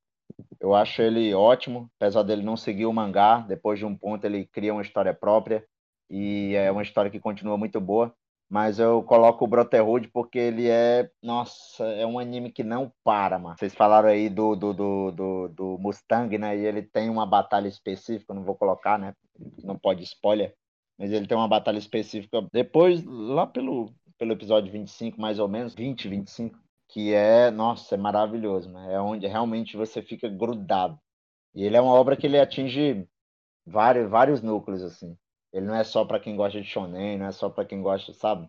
eu 0.61 0.75
acho 0.75 1.01
ele 1.01 1.33
ótimo, 1.33 1.91
apesar 1.97 2.23
dele 2.23 2.43
não 2.43 2.57
seguir 2.57 2.85
o 2.85 2.93
mangá, 2.93 3.39
depois 3.39 3.79
de 3.79 3.87
um 3.87 3.97
ponto 3.97 4.27
ele 4.27 4.47
cria 4.47 4.75
uma 4.75 4.83
história 4.83 5.15
própria, 5.15 5.65
e 6.11 6.55
é 6.55 6.71
uma 6.71 6.83
história 6.83 7.11
que 7.11 7.19
continua 7.19 7.57
muito 7.57 7.81
boa, 7.81 8.15
mas 8.53 8.79
eu 8.79 9.03
coloco 9.03 9.47
o 9.47 9.49
Brotherhood 9.49 10.09
porque 10.09 10.39
ele 10.39 10.69
é, 10.69 11.11
nossa, 11.23 11.85
é 11.87 12.07
um 12.07 12.19
anime 12.19 12.53
que 12.53 12.63
não 12.63 12.93
para, 13.03 13.39
mano. 13.39 13.57
Vocês 13.59 13.75
falaram 13.75 14.11
aí 14.11 14.29
do, 14.29 14.55
do, 14.55 14.75
do, 14.75 15.11
do, 15.11 15.49
do 15.49 15.79
Mustang, 15.79 16.37
né, 16.37 16.55
e 16.59 16.67
ele 16.67 16.83
tem 16.83 17.09
uma 17.09 17.25
batalha 17.25 17.67
específica, 17.67 18.35
não 18.35 18.45
vou 18.45 18.55
colocar, 18.55 18.99
né, 18.99 19.15
não 19.65 19.79
pode 19.79 20.03
spoiler, 20.03 20.55
mas 20.99 21.11
ele 21.11 21.27
tem 21.27 21.37
uma 21.37 21.49
batalha 21.49 21.79
específica, 21.79 22.47
depois, 22.53 23.03
lá 23.05 23.47
pelo 23.47 23.91
pelo 24.19 24.35
episódio 24.35 24.71
25, 24.71 25.21
mais 25.21 25.41
ou 25.41 25.49
menos, 25.49 25.75
20, 25.75 26.09
25, 26.09 26.57
que 26.89 27.13
é, 27.13 27.51
nossa, 27.51 27.97
é 27.97 27.99
maravilhoso, 27.99 28.71
né? 28.71 28.95
É 28.95 29.01
onde 29.01 29.27
realmente 29.27 29.77
você 29.77 30.01
fica 30.01 30.29
grudado. 30.29 30.97
E 31.53 31.65
ele 31.65 31.77
é 31.77 31.81
uma 31.81 31.95
obra 31.95 32.17
que 32.17 32.27
ele 32.27 32.39
atinge 32.39 33.05
vários, 33.67 34.09
vários 34.09 34.41
núcleos, 34.41 34.83
assim. 34.85 35.17
Ele 35.53 35.67
não 35.67 35.75
é 35.75 35.85
só 35.85 36.05
para 36.05 36.19
quem 36.19 36.35
gosta 36.35 36.61
de 36.61 36.67
shonen, 36.67 37.19
não 37.19 37.27
é 37.27 37.33
só 37.33 37.51
para 37.51 37.65
quem 37.65 37.83
gosta, 37.83 38.13
sabe, 38.15 38.49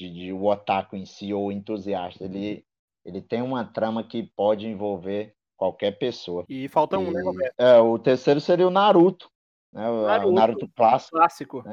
de, 0.00 0.12
de 0.12 0.32
o 0.32 0.46
otaku 0.46 0.96
em 0.96 1.04
si 1.04 1.32
ou 1.32 1.52
entusiasta. 1.52 2.24
Ele, 2.24 2.64
ele 3.04 3.22
tem 3.22 3.40
uma 3.40 3.64
trama 3.64 4.02
que 4.02 4.24
pode 4.36 4.66
envolver 4.66 5.34
qualquer 5.56 5.92
pessoa. 5.98 6.44
E 6.48 6.68
falta 6.68 6.98
um, 6.98 7.12
né, 7.12 7.22
Roberto? 7.22 7.54
É, 7.58 7.78
o 7.78 7.98
terceiro 7.98 8.40
seria 8.40 8.66
o 8.66 8.70
Naruto, 8.70 9.30
né? 9.72 9.88
O 9.88 10.02
Naruto. 10.02 10.28
o 10.28 10.32
Naruto 10.32 10.68
clássico 10.74 11.16
Clássico. 11.16 11.64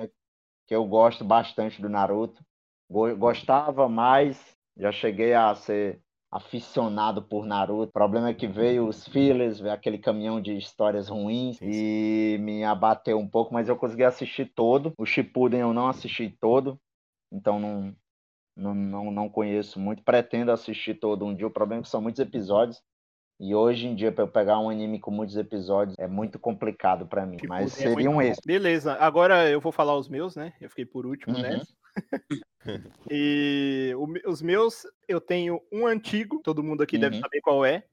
que 0.67 0.75
eu 0.75 0.85
gosto 0.85 1.23
bastante 1.23 1.81
do 1.81 1.89
Naruto. 1.89 2.43
Go- 2.89 3.15
Gostava 3.15 3.89
mais, 3.89 4.55
já 4.75 4.91
cheguei 4.91 5.33
a 5.33 5.55
ser 5.55 6.01
aficionado 6.31 7.21
por 7.23 7.45
Naruto. 7.45 7.89
O 7.89 7.93
problema 7.93 8.29
é 8.29 8.33
que 8.33 8.47
veio 8.47 8.87
os 8.87 9.07
fillers, 9.07 9.59
veio 9.59 9.73
aquele 9.73 9.97
caminhão 9.97 10.41
de 10.41 10.57
histórias 10.57 11.07
ruins 11.09 11.57
e 11.61 12.37
me 12.39 12.63
abateu 12.63 13.17
um 13.17 13.27
pouco, 13.27 13.53
mas 13.53 13.69
eu 13.69 13.77
consegui 13.77 14.03
assistir 14.03 14.51
todo. 14.53 14.93
O 14.97 15.05
Shippuden 15.05 15.61
eu 15.61 15.73
não 15.73 15.87
assisti 15.87 16.29
todo, 16.39 16.79
então 17.31 17.59
não, 17.59 17.95
não, 18.55 18.75
não, 18.75 19.11
não 19.11 19.29
conheço 19.29 19.79
muito. 19.79 20.03
Pretendo 20.03 20.51
assistir 20.51 20.95
todo 20.95 21.25
um 21.25 21.35
dia. 21.35 21.47
O 21.47 21.51
problema 21.51 21.81
é 21.81 21.83
que 21.83 21.89
são 21.89 22.01
muitos 22.01 22.19
episódios. 22.19 22.81
E 23.39 23.53
hoje 23.53 23.85
em 23.87 23.95
dia, 23.95 24.11
para 24.11 24.23
eu 24.23 24.27
pegar 24.27 24.59
um 24.59 24.69
anime 24.69 24.99
com 24.99 25.11
muitos 25.11 25.37
episódios, 25.37 25.95
é 25.99 26.07
muito 26.07 26.39
complicado 26.39 27.05
para 27.05 27.23
mim. 27.25 27.37
Shippuden 27.39 27.49
mas 27.49 27.77
é 27.77 27.83
seria 27.83 28.09
um 28.09 28.15
muito 28.15 28.21
bom. 28.21 28.31
esse. 28.31 28.41
Beleza, 28.43 28.93
agora 28.95 29.47
eu 29.49 29.61
vou 29.61 29.71
falar 29.71 29.95
os 29.95 30.09
meus, 30.09 30.35
né? 30.35 30.53
Eu 30.59 30.69
fiquei 30.69 30.85
por 30.85 31.05
último 31.05 31.35
Uhum. 31.35 31.41
nessa. 31.43 31.76
e 33.09 33.93
o 33.97 34.29
os 34.29 34.41
meus, 34.41 34.85
eu 35.07 35.19
tenho 35.21 35.61
um 35.71 35.87
antigo, 35.87 36.41
todo 36.43 36.63
mundo 36.63 36.83
aqui 36.83 36.97
deve 36.97 37.15
Uhum. 37.15 37.21
saber 37.21 37.41
qual 37.41 37.65
é, 37.65 37.83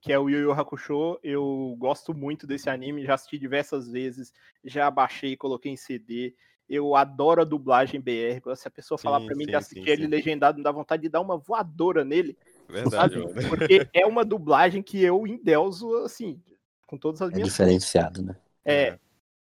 que 0.00 0.12
é 0.12 0.18
o 0.18 0.28
Yu 0.28 0.38
Yu 0.40 0.52
Hakusho. 0.52 1.18
Eu 1.22 1.74
gosto 1.78 2.14
muito 2.14 2.46
desse 2.46 2.70
anime, 2.70 3.04
já 3.04 3.14
assisti 3.14 3.38
diversas 3.38 3.88
vezes, 3.90 4.32
já 4.64 4.90
baixei, 4.90 5.36
coloquei 5.36 5.72
em 5.72 5.76
CD. 5.76 6.34
Eu 6.68 6.96
adoro 6.96 7.42
a 7.42 7.44
dublagem 7.44 8.00
BR. 8.00 8.40
Se 8.56 8.66
a 8.66 8.70
pessoa 8.70 8.98
falar 8.98 9.20
Sim, 9.20 9.26
pra 9.26 9.36
mim 9.36 9.44
sim, 9.44 9.50
de 9.50 9.56
assistir 9.56 9.84
sim, 9.84 9.90
ele 9.92 10.02
sim. 10.04 10.08
legendado, 10.08 10.58
me 10.58 10.64
dá 10.64 10.72
vontade 10.72 11.02
de 11.02 11.08
dar 11.08 11.20
uma 11.20 11.36
voadora 11.36 12.04
nele, 12.04 12.36
Verdade, 12.68 12.96
sabe? 12.96 13.16
mano. 13.16 13.48
Porque 13.48 13.86
é 13.92 14.04
uma 14.04 14.24
dublagem 14.24 14.82
que 14.82 15.02
eu 15.02 15.26
endeuso, 15.26 15.94
assim, 15.98 16.42
com 16.86 16.98
todas 16.98 17.22
as 17.22 17.30
É 17.30 17.34
minhas 17.34 17.48
diferenciado, 17.48 18.22
né? 18.22 18.36
é, 18.64 18.98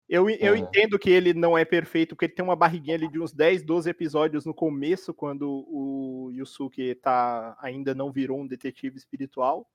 eu, 0.09 0.29
eu 0.29 0.53
É. 0.53 0.57
entendo 0.57 0.99
que 0.99 1.09
ele 1.09 1.33
não 1.33 1.57
é 1.57 1.65
perfeito, 1.65 2.15
porque 2.15 2.25
ele 2.25 2.33
tem 2.35 2.45
uma 2.45 2.55
barriguinha 2.55 2.95
ali 2.95 3.09
de 3.09 3.19
uns 3.19 3.33
10, 3.33 3.63
12 3.63 3.89
episódios 3.89 4.45
no 4.45 4.53
começo, 4.53 5.13
quando 5.13 5.65
o 5.67 6.31
Yusuke 6.33 6.95
tá, 6.95 7.57
ainda 7.59 7.95
não 7.95 8.11
virou 8.11 8.39
um 8.39 8.47
detetive 8.47 8.97
espiritual. 8.97 9.67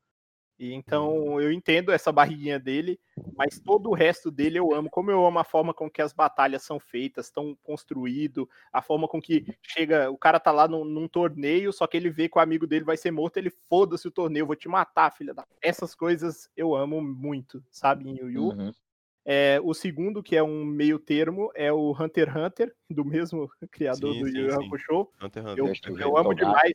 E 0.59 0.73
então 0.75 1.41
eu 1.41 1.53
entendo 1.53 1.93
essa 1.93 2.13
barriguinha 2.13 2.59
dele, 2.61 3.01
mas 3.37 3.61
todo 3.61 3.91
o 3.91 3.95
resto 3.95 4.31
dele 4.31 4.59
eu 4.59 4.75
amo. 4.75 4.91
Como 4.91 5.11
eu 5.11 5.27
amo 5.27 5.39
a 5.41 5.45
forma 5.45 5.75
com 5.75 5.91
que 5.91 6.03
as 6.03 6.13
batalhas 6.13 6.63
são 6.63 6.79
feitas, 6.81 7.31
tão 7.31 7.57
construído, 7.63 8.49
a 8.73 8.83
forma 8.83 9.09
com 9.09 9.21
que 9.23 9.45
chega, 9.63 10.11
o 10.11 10.19
cara 10.19 10.41
tá 10.41 10.53
lá 10.53 10.69
num, 10.69 10.85
num 10.85 11.09
torneio, 11.09 11.73
só 11.73 11.87
que 11.87 11.97
ele 11.97 12.11
vê 12.11 12.29
que 12.29 12.39
o 12.39 12.43
amigo 12.43 12.67
dele 12.67 12.85
vai 12.85 12.97
ser 12.97 13.11
morto, 13.11 13.39
ele 13.39 13.51
foda-se 13.51 14.09
o 14.09 14.13
torneio, 14.13 14.47
vou 14.47 14.57
te 14.57 14.69
matar, 14.69 15.11
filha 15.13 15.35
da. 15.35 15.47
Essas 15.63 15.95
coisas 15.95 16.51
eu 16.57 16.77
amo 16.77 17.03
muito, 17.03 17.65
sabe, 17.71 18.09
em 18.09 18.17
Yu 18.19 18.31
Yu. 18.31 18.45
Uhum. 18.51 18.73
É, 19.25 19.61
o 19.63 19.75
segundo, 19.75 20.23
que 20.23 20.35
é 20.35 20.43
um 20.43 20.65
meio 20.65 20.99
termo, 20.99 21.51
é 21.55 21.73
o 21.73 21.93
Hunter 21.93 22.29
x 22.31 22.37
Hunter, 22.37 22.75
do 22.89 23.05
mesmo 23.05 23.49
criador 23.71 24.15
Sim, 24.15 24.21
do 24.23 24.29
Yu 24.29 24.47
Yu. 24.49 24.55
Hakusho. 24.55 25.09
Hunter 25.23 25.45
Eu, 25.57 25.67
eu 25.67 25.75
vendo 25.95 26.17
amo 26.17 26.35
demais. 26.35 26.73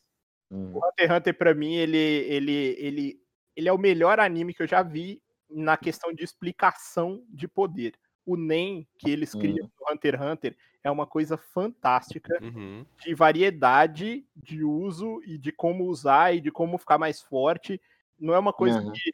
Uhum. 0.52 0.74
O 0.76 0.78
Hunter 0.88 1.06
x 1.12 1.18
Hunter, 1.18 1.38
pra 1.38 1.54
mim, 1.56 1.74
ele, 1.76 1.98
ele, 1.98 2.76
ele, 2.78 3.22
ele 3.56 3.70
é 3.70 3.74
o 3.74 3.78
melhor 3.78 4.20
anime 4.20 4.54
que 4.54 4.62
eu 4.64 4.68
já 4.68 4.84
vi 4.84 5.22
na 5.50 5.76
questão 5.78 6.14
de 6.14 6.24
explicação 6.24 7.24
de 7.30 7.48
poder. 7.48 7.94
O 8.26 8.36
NEM 8.36 8.88
que 8.98 9.10
eles 9.12 9.34
criam 9.34 9.70
no 9.80 9.94
Hunter 9.94 10.16
x 10.16 10.24
Hunter 10.26 10.58
é 10.84 10.92
uma 10.92 11.06
coisa 11.08 11.38
fantástica 11.38 12.38
Uhum. 12.42 12.86
de 13.04 13.14
variedade 13.16 14.26
de 14.36 14.64
uso 14.64 15.22
e 15.26 15.38
de 15.38 15.52
como 15.52 15.86
usar 15.86 16.36
e 16.36 16.40
de 16.42 16.52
como 16.52 16.78
ficar 16.78 16.98
mais 17.00 17.22
forte. 17.22 17.82
Não 18.20 18.34
é 18.34 18.40
uma 18.40 18.54
coisa 18.54 18.80
Uhum. 18.82 18.92
que 18.92 19.14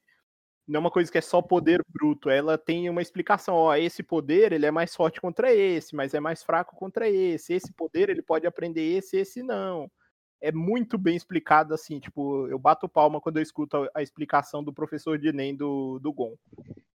não 0.71 0.77
é 0.77 0.79
uma 0.81 0.91
coisa 0.91 1.11
que 1.11 1.17
é 1.17 1.21
só 1.21 1.41
poder 1.41 1.83
bruto, 1.89 2.29
ela 2.29 2.57
tem 2.57 2.89
uma 2.89 3.01
explicação, 3.01 3.55
ó, 3.55 3.75
esse 3.75 4.01
poder 4.01 4.53
ele 4.53 4.65
é 4.65 4.71
mais 4.71 4.95
forte 4.95 5.19
contra 5.19 5.53
esse, 5.53 5.93
mas 5.93 6.13
é 6.13 6.19
mais 6.19 6.41
fraco 6.43 6.75
contra 6.77 7.09
esse. 7.09 7.53
Esse 7.53 7.73
poder 7.73 8.09
ele 8.09 8.21
pode 8.21 8.47
aprender 8.47 8.81
esse, 8.81 9.17
esse 9.17 9.43
não. 9.43 9.91
É 10.39 10.51
muito 10.51 10.97
bem 10.97 11.15
explicado 11.15 11.73
assim, 11.73 11.99
tipo, 11.99 12.47
eu 12.47 12.57
bato 12.57 12.87
palma 12.87 13.19
quando 13.19 13.37
eu 13.37 13.43
escuto 13.43 13.77
a, 13.77 13.89
a 13.95 14.01
explicação 14.01 14.63
do 14.63 14.73
professor 14.73 15.19
de 15.19 15.27
Enem 15.27 15.55
do, 15.55 15.99
do 15.99 16.13
Gon. 16.13 16.35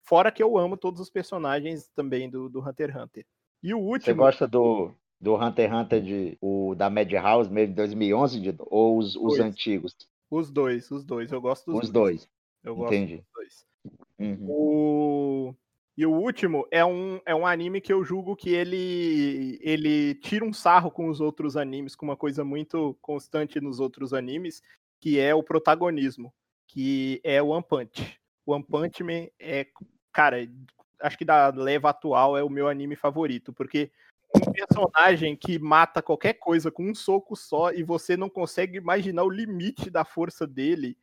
Fora 0.04 0.32
que 0.32 0.44
eu 0.44 0.58
amo 0.58 0.76
todos 0.76 1.00
os 1.00 1.10
personagens 1.10 1.90
também 1.96 2.30
do, 2.30 2.50
do 2.50 2.60
Hunter 2.60 2.92
x 2.92 3.02
Hunter. 3.02 3.26
E 3.64 3.74
o 3.74 3.80
Você 3.80 3.86
último, 3.86 4.16
gosta 4.18 4.48
do, 4.48 4.92
do 5.20 5.36
Hunter 5.36 5.70
x 5.70 5.80
Hunter 5.80 6.02
de, 6.02 6.38
o, 6.42 6.76
da 6.76 6.90
Madhouse 6.90 7.50
mesmo 7.50 7.70
de 7.70 7.76
2011 7.76 8.40
de, 8.42 8.56
ou 8.60 8.98
os, 8.98 9.16
os 9.16 9.38
Dois. 9.38 9.40
antigos? 9.40 9.96
os 10.30 10.50
dois, 10.50 10.90
os 10.92 11.04
dois, 11.04 11.30
eu 11.32 11.42
gosto 11.42 11.72
dos 11.72 11.84
Os 11.84 11.90
dois. 11.90 12.30
Eu 12.64 12.76
gosto 12.76 12.94
Entendi. 12.94 13.24
Uhum. 14.22 14.46
O... 14.48 15.56
E 15.98 16.06
o 16.06 16.12
último 16.12 16.66
é 16.72 16.84
um, 16.86 17.20
é 17.26 17.36
um 17.36 17.46
anime 17.46 17.82
que 17.82 17.92
eu 17.92 18.04
julgo 18.04 18.36
que 18.36 18.50
ele, 18.50 19.60
ele 19.62 20.16
tira 20.16 20.46
um 20.46 20.54
sarro 20.54 20.90
com 20.90 21.10
os 21.10 21.20
outros 21.20 21.58
animes, 21.58 21.96
com 21.96 22.06
uma 22.06 22.16
coisa 22.16 22.44
muito 22.46 22.98
constante 23.02 23.60
nos 23.60 23.80
outros 23.80 24.14
animes, 24.14 24.64
que 25.00 25.20
é 25.20 25.36
o 25.36 25.44
protagonismo, 25.44 26.34
que 26.68 27.20
é 27.24 27.42
o 27.42 27.50
One 27.50 27.66
Punch. 27.68 28.20
O 28.46 28.54
One 28.54 28.64
Punch 28.64 29.04
Man 29.04 29.28
é, 29.40 29.68
cara, 30.14 30.38
acho 31.02 31.18
que 31.18 31.26
da 31.26 31.50
leva 31.50 31.90
atual 31.90 32.38
é 32.38 32.44
o 32.44 32.50
meu 32.50 32.68
anime 32.68 32.96
favorito, 32.96 33.52
porque 33.52 33.92
um 34.36 34.52
personagem 34.52 35.36
que 35.36 35.60
mata 35.60 36.02
qualquer 36.02 36.34
coisa 36.36 36.72
com 36.72 36.90
um 36.90 36.96
soco 36.96 37.36
só 37.36 37.72
e 37.72 37.84
você 37.84 38.16
não 38.16 38.30
consegue 38.30 38.78
imaginar 38.78 39.24
o 39.24 39.30
limite 39.30 39.90
da 39.90 40.06
força 40.06 40.48
dele. 40.48 40.98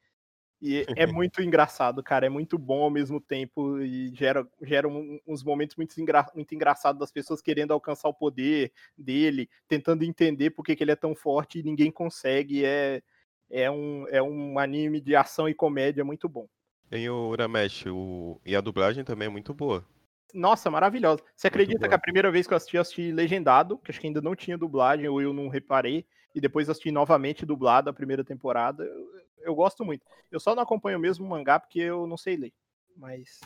E 0.60 0.88
é 0.96 1.06
muito 1.06 1.40
engraçado, 1.42 2.02
cara. 2.02 2.26
É 2.26 2.28
muito 2.28 2.58
bom 2.58 2.82
ao 2.82 2.90
mesmo 2.90 3.20
tempo 3.20 3.80
e 3.80 4.12
gera, 4.14 4.46
gera 4.62 4.88
um- 4.88 5.20
uns 5.26 5.42
momentos 5.44 5.76
muito, 5.76 6.00
engra, 6.00 6.26
muito 6.34 6.54
engraçados 6.54 6.98
das 6.98 7.12
pessoas 7.12 7.40
querendo 7.40 7.72
alcançar 7.72 8.08
o 8.08 8.14
poder 8.14 8.72
dele, 8.96 9.48
tentando 9.68 10.02
entender 10.04 10.50
por 10.50 10.64
que, 10.64 10.74
que 10.74 10.82
ele 10.82 10.90
é 10.92 10.96
tão 10.96 11.14
forte 11.14 11.60
e 11.60 11.62
ninguém 11.62 11.90
consegue. 11.90 12.64
É, 12.64 13.02
é, 13.50 13.70
um, 13.70 14.06
é 14.08 14.22
um 14.22 14.58
anime 14.58 15.00
de 15.00 15.16
ação 15.16 15.48
e 15.48 15.54
comédia 15.54 16.04
muito 16.04 16.28
bom. 16.28 16.48
Em 16.92 17.08
o 17.08 17.28
Uramesh, 17.30 17.86
o... 17.86 18.38
e 18.44 18.54
a 18.54 18.60
dublagem 18.60 19.02
também 19.02 19.26
é 19.26 19.30
muito 19.30 19.54
boa. 19.54 19.86
Nossa, 20.34 20.70
maravilhosa. 20.70 21.22
Você 21.34 21.46
acredita 21.48 21.88
que 21.88 21.94
a 21.94 21.98
primeira 21.98 22.30
vez 22.30 22.46
que 22.46 22.52
eu 22.52 22.56
assisti, 22.56 22.76
eu 22.76 22.82
assisti 22.82 23.12
legendado, 23.12 23.78
que 23.78 23.90
acho 23.90 24.00
que 24.00 24.06
ainda 24.06 24.20
não 24.20 24.36
tinha 24.36 24.58
dublagem, 24.58 25.08
ou 25.08 25.22
eu 25.22 25.32
não 25.32 25.48
reparei, 25.48 26.06
e 26.34 26.40
depois 26.40 26.68
assisti 26.68 26.90
novamente 26.90 27.46
dublado 27.46 27.90
a 27.90 27.92
primeira 27.92 28.24
temporada. 28.24 28.84
Eu, 28.84 29.10
eu 29.38 29.54
gosto 29.54 29.84
muito. 29.84 30.04
Eu 30.30 30.38
só 30.40 30.54
não 30.54 30.62
acompanho 30.62 30.98
mesmo 30.98 31.24
o 31.24 31.28
mangá 31.28 31.58
porque 31.58 31.80
eu 31.80 32.06
não 32.06 32.16
sei 32.16 32.36
ler. 32.36 32.52
Mas. 32.96 33.40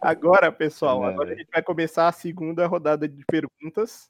Agora, 0.00 0.50
pessoal, 0.50 1.04
agora 1.04 1.32
a 1.32 1.36
gente 1.36 1.50
vai 1.52 1.62
começar 1.62 2.08
a 2.08 2.12
segunda 2.12 2.66
rodada 2.66 3.06
de 3.08 3.24
perguntas. 3.26 4.08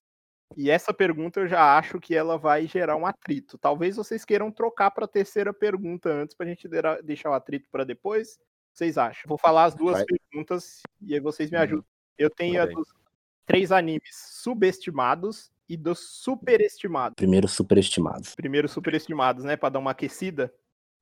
E 0.56 0.68
essa 0.70 0.92
pergunta 0.92 1.40
eu 1.40 1.48
já 1.48 1.78
acho 1.78 2.00
que 2.00 2.14
ela 2.14 2.36
vai 2.36 2.66
gerar 2.66 2.96
um 2.96 3.06
atrito. 3.06 3.56
Talvez 3.56 3.96
vocês 3.96 4.24
queiram 4.24 4.50
trocar 4.50 4.90
para 4.90 5.04
a 5.04 5.08
terceira 5.08 5.52
pergunta 5.52 6.08
antes 6.10 6.34
para 6.34 6.46
a 6.46 6.48
gente 6.48 6.68
deixar 7.02 7.30
o 7.30 7.34
atrito 7.34 7.68
para 7.70 7.84
depois. 7.84 8.38
Vocês 8.72 8.98
acham? 8.98 9.24
Vou 9.28 9.38
falar 9.38 9.64
as 9.64 9.74
duas 9.74 9.98
Vai. 9.98 10.06
perguntas 10.06 10.82
e 11.00 11.14
aí 11.14 11.20
vocês 11.20 11.50
me 11.50 11.56
Uhum. 11.56 11.62
ajudam. 11.62 11.84
Eu 12.20 12.28
tenho 12.28 12.62
a 12.62 12.66
dos 12.66 12.86
três 13.46 13.72
animes 13.72 14.10
subestimados 14.12 15.50
e 15.66 15.74
dos 15.74 16.00
superestimados. 16.00 17.14
Primeiro 17.16 17.48
superestimados. 17.48 18.34
Primeiro 18.34 18.68
superestimados, 18.68 19.42
né, 19.42 19.56
para 19.56 19.70
dar 19.70 19.78
uma 19.78 19.92
aquecida. 19.92 20.52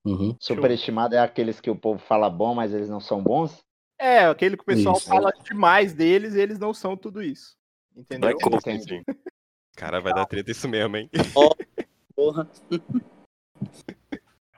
Uhum. 0.05 0.37
Superestimado 0.39 1.17
é 1.17 1.19
aqueles 1.19 1.61
que 1.61 1.69
o 1.69 1.75
povo 1.75 1.99
fala 1.99 2.31
bom, 2.31 2.55
mas 2.55 2.73
eles 2.73 2.89
não 2.89 3.01
são 3.01 3.21
bons? 3.21 3.65
É, 3.99 4.27
aquele 4.27 4.57
que 4.57 4.63
o 4.63 4.67
pessoal 4.67 4.97
Isso. 4.97 5.09
fala 5.09 5.33
demais 5.43 5.93
deles 5.93 6.35
e 6.35 6.41
eles 6.41 6.57
não 6.57 6.73
são 6.73 6.97
tudo 6.97 7.21
isso. 7.21 7.57
Entendeu? 7.97 8.31
Vai 8.31 8.41
como? 8.41 8.57
Entendi. 8.57 9.03
Cara, 9.77 10.01
vai 10.01 10.15
dar 10.15 10.25
treta 10.25 10.53
isso 10.53 10.69
mesmo, 10.69 10.97
hein? 10.97 11.11
Porra. 12.15 12.49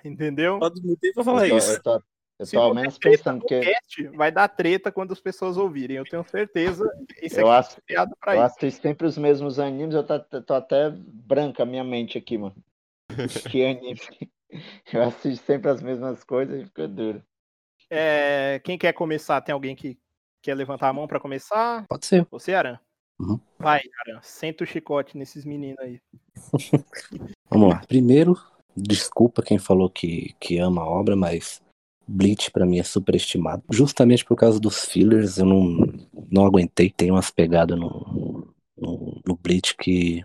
Entendeu? 0.05 0.59
Pode 0.59 0.83
me 0.83 0.95
ter 0.97 1.13
pra 1.15 1.25
falar 1.25 1.47
eu 1.47 1.51
tô, 1.51 1.57
isso. 1.57 1.71
Eu 1.73 1.83
tô, 1.83 2.03
eu 2.41 2.47
Se 2.47 2.57
tô 2.57 2.63
ao 2.63 2.75
menos 2.75 2.97
pensando 2.97 3.45
que 3.45 3.61
cast, 3.61 4.03
vai 4.17 4.33
dar 4.33 4.49
treta 4.49 4.91
quando 4.91 5.13
as 5.13 5.21
pessoas 5.21 5.59
ouvirem. 5.59 5.99
Eu 5.99 6.05
tenho 6.05 6.25
certeza. 6.25 6.91
Esse 7.21 7.39
eu, 7.39 7.51
aqui 7.51 7.69
acho, 7.69 7.79
é 7.79 7.83
criado 7.83 8.17
pra 8.19 8.35
eu 8.35 8.47
isso. 8.47 8.57
assisto 8.57 8.81
sempre 8.81 9.07
os 9.07 9.19
mesmos 9.19 9.59
animes, 9.59 9.95
eu 9.95 10.03
tô, 10.03 10.19
tô 10.41 10.55
até 10.55 10.89
branca 10.91 11.65
a 11.65 11.67
minha 11.67 11.85
mente 11.85 12.17
aqui, 12.17 12.39
mano. 12.39 12.57
Que 13.51 13.67
anime. 13.67 14.01
Eu 14.93 15.03
assisto 15.03 15.47
sempre 15.47 15.71
as 15.71 15.81
mesmas 15.81 16.25
coisas 16.25 16.61
e 16.61 16.65
fica 16.65 16.89
duro. 16.89 17.23
É, 17.89 18.61
quem 18.65 18.77
quer 18.77 18.93
começar? 18.93 19.41
Tem 19.43 19.53
alguém 19.53 19.77
que 19.77 19.97
quer 20.43 20.55
levantar 20.55 20.89
a 20.89 20.93
mão 20.93 21.07
pra 21.07 21.21
começar? 21.21 21.87
Pode 21.87 22.05
ser. 22.05 22.27
Você, 22.33 22.53
Aran? 22.53 22.77
Uhum. 23.21 23.39
Vai, 23.57 23.81
Aran. 24.01 24.21
Senta 24.23 24.65
o 24.65 24.67
chicote 24.67 25.17
nesses 25.17 25.45
meninos 25.45 25.79
aí. 25.79 26.01
Vamos 27.49 27.69
lá. 27.69 27.81
Primeiro, 27.87 28.37
desculpa 28.77 29.41
quem 29.41 29.57
falou 29.57 29.89
que, 29.89 30.35
que 30.41 30.59
ama 30.59 30.83
a 30.83 30.89
obra, 30.89 31.15
mas 31.15 31.63
Bleach 32.11 32.51
pra 32.51 32.67
mim 32.67 32.79
é 32.79 32.83
superestimado. 32.83 33.63
Justamente 33.71 34.25
por 34.25 34.37
causa 34.37 34.59
dos 34.59 34.85
fillers, 34.85 35.39
eu 35.39 35.47
não, 35.47 35.87
não 36.31 36.45
aguentei. 36.45 36.91
Tem 36.91 37.11
umas 37.11 37.31
pegadas 37.31 37.79
no, 37.79 38.53
no, 38.77 39.21
no 39.25 39.37
Bleach 39.37 39.77
que. 39.77 40.25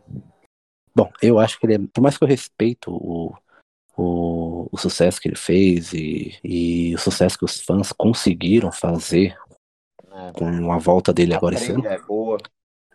Bom, 0.96 1.12
eu 1.22 1.40
acho 1.40 1.60
que 1.60 1.66
ele 1.68 1.76
é. 1.76 1.80
Por 1.94 2.02
mais 2.02 2.18
que 2.18 2.24
eu 2.24 2.28
respeito 2.28 2.92
o, 2.92 3.36
o, 3.96 4.68
o 4.72 4.78
sucesso 4.78 5.22
que 5.22 5.28
ele 5.28 5.36
fez 5.36 5.94
e, 5.94 6.38
e 6.44 6.96
o 6.96 6.98
sucesso 6.98 7.38
que 7.38 7.46
os 7.46 7.62
fãs 7.62 7.92
conseguiram 7.92 8.72
fazer 8.72 9.38
né? 10.10 10.32
com 10.34 10.72
a 10.72 10.78
volta 10.78 11.14
dele 11.14 11.34
A 11.34 11.38
agora 11.38 11.56
esse 11.56 11.72
ano. 11.72 11.86
é 11.86 12.00
boa. 12.00 12.38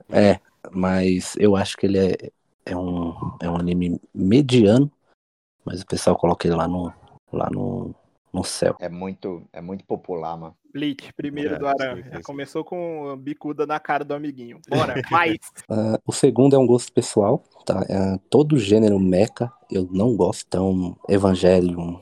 É, 0.08 0.40
Mas 0.72 1.36
eu 1.38 1.54
acho 1.54 1.76
que 1.76 1.86
ele 1.86 1.98
é, 1.98 2.32
é, 2.66 2.76
um, 2.76 3.14
é 3.40 3.48
um 3.48 3.56
anime 3.56 4.00
mediano, 4.12 4.90
mas 5.64 5.82
o 5.82 5.86
pessoal 5.86 6.16
coloca 6.16 6.48
ele 6.48 6.56
lá 6.56 6.66
no, 6.66 6.92
lá 7.32 7.48
no, 7.50 7.94
no 8.32 8.44
céu. 8.44 8.76
É 8.80 8.88
muito, 8.88 9.42
é 9.52 9.60
muito 9.60 9.84
popular, 9.84 10.36
mano. 10.36 10.56
Bleach, 10.72 11.12
primeiro 11.14 11.54
É, 11.54 11.58
do 11.58 11.66
Aran. 11.66 12.02
começou 12.24 12.64
com 12.64 13.16
bicuda 13.16 13.66
na 13.66 13.80
cara 13.80 14.04
do 14.04 14.14
amiguinho. 14.14 14.60
Bora, 14.68 14.94
mais. 15.10 15.38
Ah, 15.68 15.98
o 16.06 16.12
segundo 16.12 16.54
é 16.54 16.58
um 16.58 16.66
gosto 16.66 16.92
pessoal, 16.92 17.42
tá? 17.66 17.84
Ah, 17.90 18.18
todo 18.30 18.58
gênero 18.58 18.98
mecha 18.98 19.52
eu 19.70 19.88
não 19.90 20.16
gosto. 20.16 20.44
Então, 20.46 20.96
Evangelion, 21.08 21.98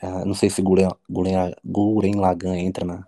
ah, 0.00 0.24
não 0.24 0.34
sei 0.34 0.48
se 0.48 0.62
Guren, 0.62 0.88
Guren, 1.08 1.52
Guren 1.64 2.16
Lagann 2.16 2.56
entra 2.56 2.84
na, 2.84 3.06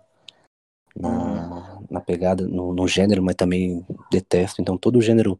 na, 0.95 1.79
na 1.89 1.99
pegada, 1.99 2.47
no, 2.47 2.73
no 2.73 2.87
gênero, 2.87 3.23
mas 3.23 3.35
também 3.35 3.85
detesto. 4.11 4.61
Então, 4.61 4.77
todo 4.77 5.01
gênero 5.01 5.39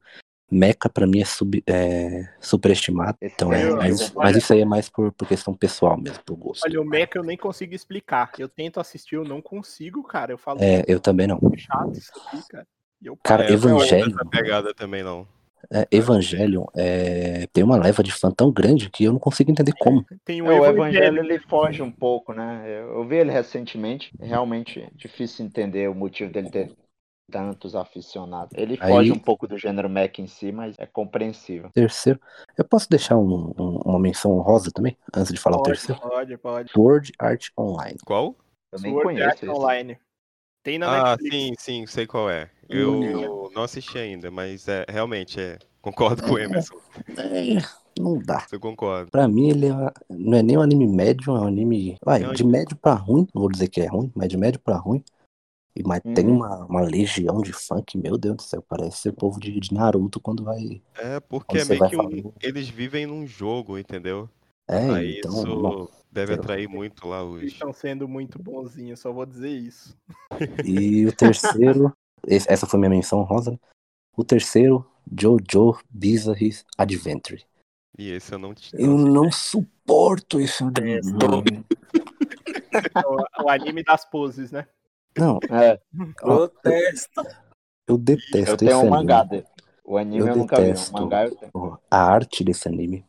mecha 0.51 0.89
pra 0.93 1.07
mim 1.07 1.21
é, 1.21 1.25
sub, 1.25 1.63
é 1.65 2.27
superestimado. 2.39 3.17
Então, 3.21 3.53
é, 3.53 3.69
mas, 3.73 4.01
olha- 4.01 4.11
mas 4.15 4.35
isso 4.37 4.51
aí 4.53 4.61
é 4.61 4.65
mais 4.65 4.89
por, 4.89 5.11
por 5.13 5.27
questão 5.27 5.53
pessoal 5.53 5.97
mesmo, 5.97 6.21
por 6.25 6.35
gosto. 6.35 6.65
Olha, 6.65 6.81
o 6.81 6.85
Mecha 6.85 7.11
eu 7.15 7.23
nem 7.23 7.37
consigo 7.37 7.73
explicar. 7.73 8.31
Eu 8.37 8.49
tento 8.49 8.79
assistir, 8.79 9.15
eu 9.15 9.23
não 9.23 9.41
consigo, 9.41 10.03
cara. 10.03 10.33
Eu 10.33 10.37
falo, 10.37 10.59
É, 10.61 10.83
eu 10.87 10.99
também 10.99 11.25
não. 11.27 11.39
"É 11.53 11.57
chato 11.57 11.97
isso 11.97 12.11
aqui, 12.15 12.43
cara. 12.49 12.67
E 13.01 13.07
eu 13.07 13.17
Cara, 13.23 13.43
É, 13.45 13.47
não 13.47 13.53
Evangelho, 13.55 14.15
pegada 14.29 14.73
também, 14.73 15.01
não. 15.03 15.27
é, 15.71 15.87
Evangelion 15.91 16.65
é, 16.75 17.47
tem 17.53 17.63
uma 17.63 17.77
leva 17.77 18.03
de 18.03 18.11
fã 18.11 18.29
tão 18.31 18.51
grande 18.51 18.89
que 18.89 19.03
eu 19.05 19.13
não 19.13 19.19
consigo 19.19 19.49
entender 19.51 19.73
como. 19.79 20.05
tem 20.25 20.41
um 20.41 20.51
É, 20.51 20.59
o 20.59 20.65
evangelho. 20.65 21.19
Ele 21.19 21.39
foge 21.39 21.81
um 21.81 21.91
pouco, 21.91 22.33
né? 22.33 22.63
Eu, 22.65 22.97
eu 22.97 23.07
vi 23.07 23.17
ele 23.17 23.31
recentemente, 23.31 24.11
é 24.19 24.25
realmente 24.25 24.87
difícil 24.95 25.45
entender 25.45 25.89
o 25.89 25.95
motivo 25.95 26.31
dele 26.31 26.49
ter 26.49 26.75
tantos 27.31 27.75
aficionados. 27.75 28.51
Ele 28.55 28.77
Aí- 28.79 28.91
foge 28.91 29.11
um 29.11 29.17
pouco 29.19 29.47
do 29.47 29.57
gênero 29.57 29.89
Mac 29.89 30.19
em 30.19 30.27
si, 30.27 30.51
mas 30.51 30.75
é 30.77 30.85
compreensível. 30.85 31.69
Terceiro, 31.73 32.19
eu 32.57 32.65
posso 32.65 32.89
deixar 32.89 33.17
um- 33.17 33.53
um- 33.57 33.77
uma 33.85 33.99
menção 33.99 34.31
honrosa 34.37 34.69
também, 34.71 34.95
antes 35.15 35.31
de 35.33 35.39
falar 35.39 35.57
o 35.57 35.63
Pode, 35.63 35.77
terceiro? 35.79 36.01
pode, 36.01 36.37
pode. 36.37 36.71
Sword 36.71 37.11
Art 37.19 37.47
Online. 37.57 37.97
Qual? 38.05 38.35
Eu 38.71 38.79
nem 38.79 38.91
Sword 38.91 39.03
conheço 39.07 39.27
Art 39.29 39.43
esse. 39.43 39.49
Online. 39.49 39.97
Tem 40.63 40.77
na 40.77 40.87
Ah, 40.91 41.09
Netflix. 41.17 41.35
sim, 41.35 41.53
sim, 41.57 41.87
sei 41.87 42.05
qual 42.05 42.29
é. 42.29 42.49
Eu 42.69 43.49
não 43.55 43.63
assisti 43.63 43.97
ainda, 43.97 44.29
mas 44.29 44.67
é, 44.67 44.85
realmente 44.87 45.39
é. 45.41 45.57
Concordo 45.81 46.21
com 46.21 46.33
o 46.33 46.37
Emerson. 46.39 46.75
É, 47.17 47.57
não 47.99 48.19
dá. 48.19 48.45
Eu 48.51 48.59
concordo. 48.59 49.09
Pra 49.09 49.27
mim, 49.27 49.49
ele 49.49 49.65
é, 49.67 49.91
não 50.09 50.37
é 50.37 50.43
nem 50.43 50.55
um 50.57 50.61
anime 50.61 50.87
médio, 50.87 51.35
é 51.35 51.39
um 51.39 51.47
anime. 51.47 51.97
Vai, 52.05 52.19
Não, 52.19 52.31
de 52.33 52.45
médio 52.45 52.77
pra 52.77 52.93
ruim, 52.93 53.27
não 53.33 53.41
vou 53.41 53.51
dizer 53.51 53.67
que 53.67 53.81
é 53.81 53.87
ruim, 53.87 54.11
mas 54.15 54.29
de 54.29 54.37
médio 54.37 54.59
pra 54.59 54.77
ruim. 54.77 55.03
E, 55.75 55.83
mas 55.83 56.01
tem 56.13 56.27
Uhum. 56.27 56.37
uma, 56.37 56.65
uma 56.65 56.81
legião 56.81 57.41
de 57.41 57.51
que, 57.85 57.97
meu 57.97 58.17
Deus 58.17 58.35
do 58.37 58.41
céu, 58.41 58.61
parece 58.61 59.09
o 59.09 59.13
povo 59.13 59.39
de, 59.39 59.57
de 59.59 59.73
Naruto 59.73 60.19
quando 60.19 60.43
vai. 60.43 60.81
É 60.97 61.19
porque 61.19 61.57
Quando 61.57 61.61
é 61.61 61.65
você 61.65 61.69
meio 61.69 61.79
vai 61.79 61.89
que 61.89 61.97
um, 61.97 62.33
eles 62.41 62.69
vivem 62.69 63.05
num 63.05 63.25
jogo, 63.25 63.77
entendeu? 63.77 64.29
É, 64.67 64.89
Aí 64.89 65.17
então. 65.19 65.31
isso 65.31 65.89
deve 66.11 66.33
lá. 66.33 66.39
atrair 66.39 66.67
muito 66.67 67.07
lá 67.07 67.21
Eles 67.23 67.43
os. 67.43 67.51
estão 67.53 67.73
sendo 67.73 68.07
muito 68.07 68.41
bonzinhos, 68.41 68.99
só 68.99 69.11
vou 69.13 69.25
dizer 69.25 69.49
isso. 69.49 69.95
E 70.63 71.05
o 71.05 71.15
terceiro, 71.15 71.93
esse- 72.27 72.51
essa 72.51 72.67
foi 72.67 72.79
minha 72.79 72.89
menção 72.89 73.21
rosa? 73.23 73.59
O 74.15 74.23
terceiro, 74.23 74.85
Jojo 75.19 75.79
Bizarre 75.89 76.51
Adventure. 76.77 77.43
E 77.97 78.11
esse 78.11 78.33
eu 78.33 78.39
não 78.39 78.53
te. 78.53 78.71
Eu 78.73 78.97
não 78.97 79.31
suporto 79.31 80.39
esse 80.39 80.63
anime. 80.63 81.01
o, 83.05 83.43
o 83.43 83.49
anime 83.49 83.83
das 83.83 84.05
poses, 84.05 84.51
né? 84.51 84.67
Não, 85.17 85.39
É, 85.51 85.79
Protesto. 86.17 87.21
eu 87.87 87.97
detesto 87.97 88.51
eu 88.51 88.57
tenho 88.57 88.71
esse 88.71 88.77
um 88.77 88.79
anime. 88.81 88.89
mangá 88.97 89.23
dele. 89.23 89.45
O 89.83 89.97
anime 89.97 90.19
eu, 90.19 90.27
Eu 90.27 90.35
nunca 90.35 90.55
vi, 90.57 90.63
detesto. 90.67 90.91
o 90.95 91.01
mangá 91.01 91.25
eu 91.25 91.35
tenho. 91.35 91.79
A 91.89 91.97
arte 92.03 92.43
desse 92.43 92.67
anime. 92.67 93.05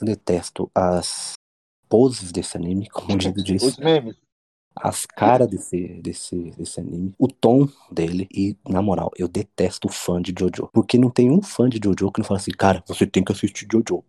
Eu 0.00 0.06
detesto 0.06 0.70
as 0.74 1.32
poses 1.88 2.30
desse 2.32 2.56
anime, 2.56 2.88
como 2.88 3.12
o 3.12 3.18
Diego 3.18 3.36
Os 3.40 3.44
disse. 3.44 3.80
memes. 3.82 4.16
As 4.76 5.04
caras 5.04 5.48
desse, 5.48 6.00
desse, 6.00 6.52
desse 6.52 6.80
anime. 6.80 7.12
O 7.18 7.26
tom 7.28 7.68
dele. 7.90 8.26
E, 8.32 8.56
na 8.68 8.80
moral, 8.80 9.10
eu 9.18 9.26
detesto 9.28 9.88
o 9.88 9.92
fã 9.92 10.22
de 10.22 10.32
Jojo. 10.38 10.70
Porque 10.72 10.96
não 10.96 11.10
tem 11.10 11.30
um 11.30 11.42
fã 11.42 11.68
de 11.68 11.78
Jojo 11.82 12.10
que 12.12 12.20
não 12.20 12.24
fala 12.24 12.38
assim, 12.38 12.52
cara, 12.52 12.82
você 12.86 13.04
tem 13.06 13.22
que 13.24 13.32
assistir 13.32 13.66
Jojo. 13.70 14.04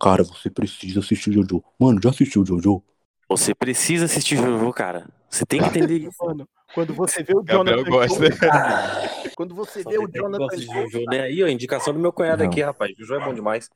Cara, 0.00 0.22
você 0.22 0.48
precisa 0.48 1.00
assistir 1.00 1.32
Jojo. 1.32 1.62
Mano, 1.78 2.00
já 2.02 2.10
assistiu 2.10 2.46
Jojo? 2.46 2.82
Você 3.28 3.54
precisa 3.54 4.04
assistir 4.04 4.36
Jojo, 4.36 4.72
cara. 4.72 5.08
Você 5.34 5.44
tem 5.44 5.60
que 5.60 5.66
entender 5.66 5.98
isso. 5.98 6.24
Mano, 6.24 6.48
quando 6.74 6.94
você 6.94 7.22
vê 7.22 7.32
o 7.34 7.42
Gabriel 7.42 7.84
Jonathan 7.84 7.90
gosta. 7.90 8.24
Joe- 8.30 9.30
quando 9.36 9.54
você 9.54 9.82
Só 9.82 9.90
vê 9.90 9.98
o 9.98 10.06
Jonathan 10.08 10.38
gosta 10.38 10.56
de 10.56 10.66
Joe, 10.66 10.88
Jojo, 10.88 11.04
né? 11.10 11.20
Aí, 11.22 11.42
ó, 11.42 11.48
indicação 11.48 11.92
do 11.92 11.98
meu 11.98 12.12
cunhado 12.12 12.42
Não. 12.44 12.50
aqui, 12.50 12.62
rapaz. 12.62 12.92
Jojo 12.96 13.14
é 13.14 13.24
bom 13.24 13.34
demais. 13.34 13.68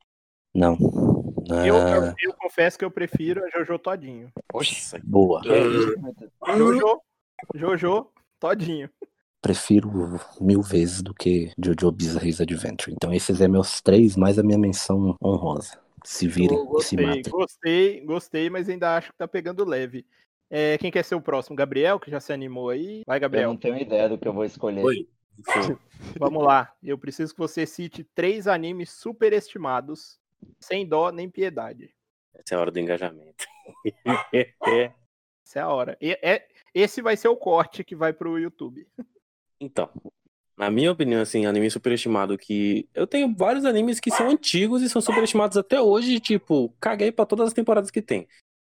Não. 0.55 0.79
eu, 1.67 1.77
Ah, 1.77 2.15
eu, 2.17 2.31
eu 2.31 2.35
confesso 2.35 2.79
que 2.79 2.85
eu 2.85 2.91
prefiro 2.91 3.45
a 3.45 3.51
Jojo 3.51 3.79
todinho. 3.79 4.31
Nossa. 4.55 5.01
boa. 5.03 5.43
É. 5.47 6.57
Jojo, 6.57 7.01
Jojo 7.55 8.07
todinho. 8.39 8.89
Prefiro 9.43 10.21
mil 10.41 10.63
vezes 10.63 11.03
do 11.03 11.13
que 11.15 11.53
Jojo 11.63 11.91
Bizarre 11.93 12.35
Adventure. 12.41 12.93
Então 12.95 13.13
esses 13.13 13.41
é 13.41 13.49
meus 13.49 13.81
três, 13.81 14.17
mais 14.17 14.39
a 14.39 14.43
minha 14.43 14.59
menção 14.59 15.17
honrosa. 15.23 15.79
Se 16.05 16.27
virem 16.29 16.57
Eu 16.57 16.65
e 16.79 16.83
se 16.83 16.97
gostei, 16.97 17.07
matem. 17.07 17.33
gostei, 17.33 18.01
gostei, 18.05 18.51
mas 18.51 18.69
ainda 18.69 18.97
acho 18.97 19.11
que 19.11 19.19
tá 19.19 19.27
pegando 19.29 19.65
leve. 19.65 20.07
É, 20.51 20.79
quem 20.79 20.91
quer 20.91 21.05
ser 21.05 21.15
o 21.15 21.21
próximo? 21.21 21.55
Gabriel, 21.57 22.01
que 22.01 22.11
já 22.11 22.21
se 22.21 22.33
animou 22.33 22.71
aí. 22.71 23.03
Vai, 23.07 23.19
Eu 23.19 23.21
Gabriel. 23.21 23.49
não 23.51 23.57
tenho 23.57 23.77
ideia 23.77 24.09
do 24.09 24.17
que 24.19 24.27
eu 24.27 24.33
vou 24.33 24.45
escolher. 24.45 24.83
Oi. 24.85 25.09
Vamos 26.19 26.43
lá. 26.43 26.75
Eu 26.83 26.97
preciso 26.99 27.33
que 27.33 27.39
você 27.39 27.67
cite 27.67 28.03
três 28.15 28.47
animes 28.47 28.91
superestimados, 28.91 30.19
sem 30.59 30.87
dó 30.87 31.11
nem 31.13 31.29
piedade. 31.29 31.95
essa 32.35 32.55
é 32.55 32.57
a 32.57 32.61
hora 32.61 32.71
do 32.71 32.79
engajamento. 32.81 33.45
Essa 34.33 35.59
é 35.59 35.63
a 35.63 35.69
hora. 35.69 35.97
E- 36.01 36.19
é- 36.23 36.47
esse 36.75 37.01
vai 37.03 37.17
ser 37.17 37.29
o 37.29 37.37
corte 37.37 37.83
que 37.85 37.95
vai 37.97 38.13
pro 38.13 38.39
YouTube. 38.39 38.87
Então, 39.61 39.91
na 40.57 40.71
minha 40.71 40.93
opinião, 40.93 41.21
assim, 41.21 41.45
anime 41.45 41.69
superestimado 41.69 42.39
que. 42.39 42.89
Eu 42.95 43.09
tenho 43.09 43.35
vários 43.35 43.65
animes 43.65 43.99
que 43.99 44.09
são 44.09 44.31
antigos 44.31 44.83
e 44.83 44.89
são 44.89 45.03
superestimados 45.03 45.57
até 45.57 45.81
hoje, 45.83 46.21
tipo, 46.21 46.73
caguei 46.81 47.11
pra 47.11 47.27
todas 47.27 47.49
as 47.49 47.53
temporadas 47.53 47.91
que 47.91 48.01
tem. 48.01 48.29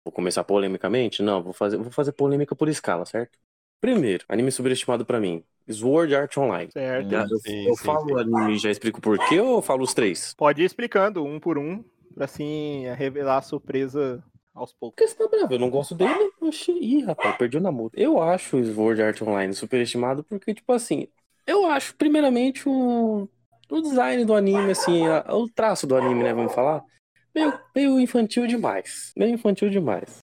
Vou 0.04 0.12
começar 0.12 0.44
polemicamente? 0.44 1.22
Não, 1.22 1.42
vou 1.42 1.52
fazer, 1.52 1.76
vou 1.78 1.90
fazer 1.90 2.12
polêmica 2.12 2.54
por 2.54 2.68
escala, 2.68 3.06
certo? 3.06 3.38
Primeiro, 3.80 4.24
anime 4.28 4.52
superestimado 4.52 5.04
pra 5.06 5.20
mim. 5.20 5.44
Sword 5.70 6.14
Art 6.14 6.36
Online. 6.36 6.70
Certo? 6.72 7.10
Já- 7.10 7.26
eu 7.30 7.38
Sim, 7.38 7.66
eu 7.68 7.76
sim, 7.76 7.84
falo 7.84 8.08
sim. 8.08 8.18
anime 8.18 8.54
e 8.54 8.58
já 8.58 8.70
explico 8.70 9.00
por 9.00 9.18
quê 9.28 9.40
ou 9.40 9.56
eu 9.56 9.62
falo 9.62 9.82
os 9.82 9.94
três? 9.94 10.34
Pode 10.36 10.62
ir 10.62 10.64
explicando 10.66 11.24
um 11.24 11.38
por 11.40 11.58
um, 11.58 11.82
pra 12.14 12.24
assim 12.24 12.84
revelar 12.96 13.38
a 13.38 13.42
surpresa 13.42 14.22
aos 14.54 14.72
poucos. 14.72 14.96
Por 14.96 15.04
que 15.04 15.08
você 15.08 15.16
tá 15.16 15.28
bravo? 15.28 15.54
Eu 15.54 15.58
não 15.58 15.70
gosto 15.70 15.94
dele. 15.94 16.32
Oxi, 16.40 16.72
ih, 16.72 17.02
rapaz, 17.02 17.36
perdi 17.36 17.56
o 17.56 17.60
namoro. 17.60 17.90
Eu 17.94 18.22
acho 18.22 18.56
o 18.58 18.64
Sword 18.64 19.02
Art 19.02 19.22
Online 19.22 19.54
superestimado 19.54 20.22
porque, 20.24 20.54
tipo 20.54 20.72
assim, 20.72 21.08
eu 21.46 21.66
acho, 21.66 21.94
primeiramente, 21.96 22.68
o, 22.68 23.28
o 23.70 23.80
design 23.80 24.24
do 24.24 24.34
anime, 24.34 24.70
assim, 24.72 25.06
a- 25.06 25.34
o 25.34 25.48
traço 25.48 25.86
do 25.86 25.96
anime, 25.96 26.22
né, 26.22 26.32
vamos 26.32 26.52
falar, 26.54 26.82
meio, 27.34 27.60
meio 27.74 28.00
infantil 28.00 28.46
demais. 28.46 29.12
Meio 29.16 29.34
infantil 29.34 29.70
demais. 29.70 30.18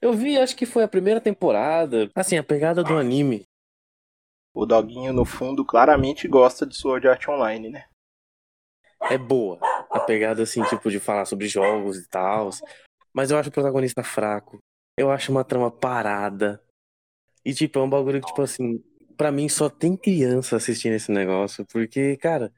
Eu 0.00 0.12
vi, 0.12 0.38
acho 0.38 0.56
que 0.56 0.66
foi 0.66 0.84
a 0.84 0.88
primeira 0.88 1.20
temporada. 1.20 2.10
Assim, 2.14 2.36
a 2.36 2.42
pegada 2.42 2.82
do 2.84 2.96
anime. 2.96 3.44
O 4.54 4.66
Doguinho, 4.66 5.12
no 5.12 5.24
fundo, 5.24 5.64
claramente 5.64 6.28
gosta 6.28 6.66
de 6.66 6.76
Sword 6.76 7.08
Art 7.08 7.26
Online, 7.28 7.70
né? 7.70 7.84
é 9.10 9.18
boa. 9.18 9.58
A 9.90 10.00
pegada, 10.00 10.42
assim, 10.42 10.62
tipo, 10.64 10.90
de 10.90 10.98
falar 10.98 11.24
sobre 11.24 11.46
jogos 11.46 11.98
e 11.98 12.08
tal. 12.08 12.50
Mas 13.12 13.30
eu 13.30 13.38
acho 13.38 13.48
o 13.48 13.52
protagonista 13.52 14.02
fraco. 14.02 14.58
Eu 14.98 15.10
acho 15.10 15.30
uma 15.30 15.44
trama 15.44 15.70
parada. 15.70 16.62
E, 17.44 17.52
tipo, 17.52 17.78
é 17.78 17.82
um 17.82 17.90
bagulho 17.90 18.20
que, 18.20 18.26
tipo 18.26 18.42
assim, 18.42 18.82
pra 19.16 19.30
mim 19.30 19.48
só 19.48 19.68
tem 19.68 19.96
criança 19.96 20.56
assistindo 20.56 20.94
esse 20.94 21.12
negócio. 21.12 21.64
Porque, 21.66 22.16
cara. 22.16 22.52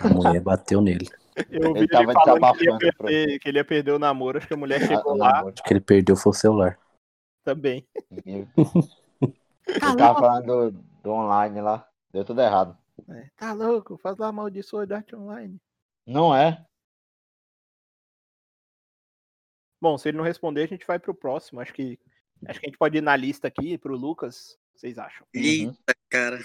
A 0.00 0.08
mulher 0.08 0.40
bateu 0.40 0.80
nele. 0.80 1.06
Eu 1.50 1.68
ouvi 1.68 1.80
Ele 1.80 1.88
ele, 1.96 2.12
tava 2.12 2.12
falando 2.12 2.58
que 2.58 2.68
ele, 2.68 2.78
perder, 2.78 3.38
que 3.38 3.48
ele 3.48 3.58
ia 3.58 3.64
perder 3.64 3.92
o 3.92 3.98
namoro, 3.98 4.38
acho 4.38 4.46
que 4.48 4.54
a 4.54 4.56
mulher 4.56 4.82
Ah, 4.82 4.86
chegou 4.86 5.02
pelo 5.04 5.16
lá 5.16 5.38
amor 5.40 5.52
O 5.52 5.62
que 5.62 5.72
ele 5.72 5.80
perdeu 5.80 6.16
foi 6.16 6.30
o 6.30 6.34
celular. 6.34 6.78
também. 7.44 7.86
Deus. 8.10 8.48
Eu 9.66 9.96
tava 9.96 10.18
falando 10.18 10.70
do, 10.72 10.78
do 11.02 11.10
online 11.12 11.60
lá. 11.60 11.88
Deu 12.12 12.24
tudo 12.24 12.40
errado. 12.40 12.76
É, 13.08 13.30
tá 13.36 13.52
louco, 13.52 13.96
faz 13.98 14.18
lá 14.18 14.32
mal 14.32 14.50
de 14.50 14.62
Sword 14.62 14.92
Art 14.92 15.12
Online. 15.12 15.56
Não 16.06 16.34
é? 16.34 16.64
Bom, 19.80 19.96
se 19.96 20.08
ele 20.08 20.18
não 20.18 20.24
responder, 20.24 20.64
a 20.64 20.66
gente 20.66 20.86
vai 20.86 20.98
pro 20.98 21.14
próximo. 21.14 21.60
Acho 21.60 21.72
que 21.72 21.98
acho 22.46 22.58
que 22.60 22.66
a 22.66 22.68
gente 22.68 22.78
pode 22.78 22.98
ir 22.98 23.00
na 23.00 23.16
lista 23.16 23.48
aqui 23.48 23.78
pro 23.78 23.96
Lucas. 23.96 24.52
O 24.52 24.74
que 24.74 24.80
Vocês 24.80 24.98
acham? 24.98 25.26
Uhum. 25.34 25.40
Eita, 25.42 25.94
cara. 26.10 26.38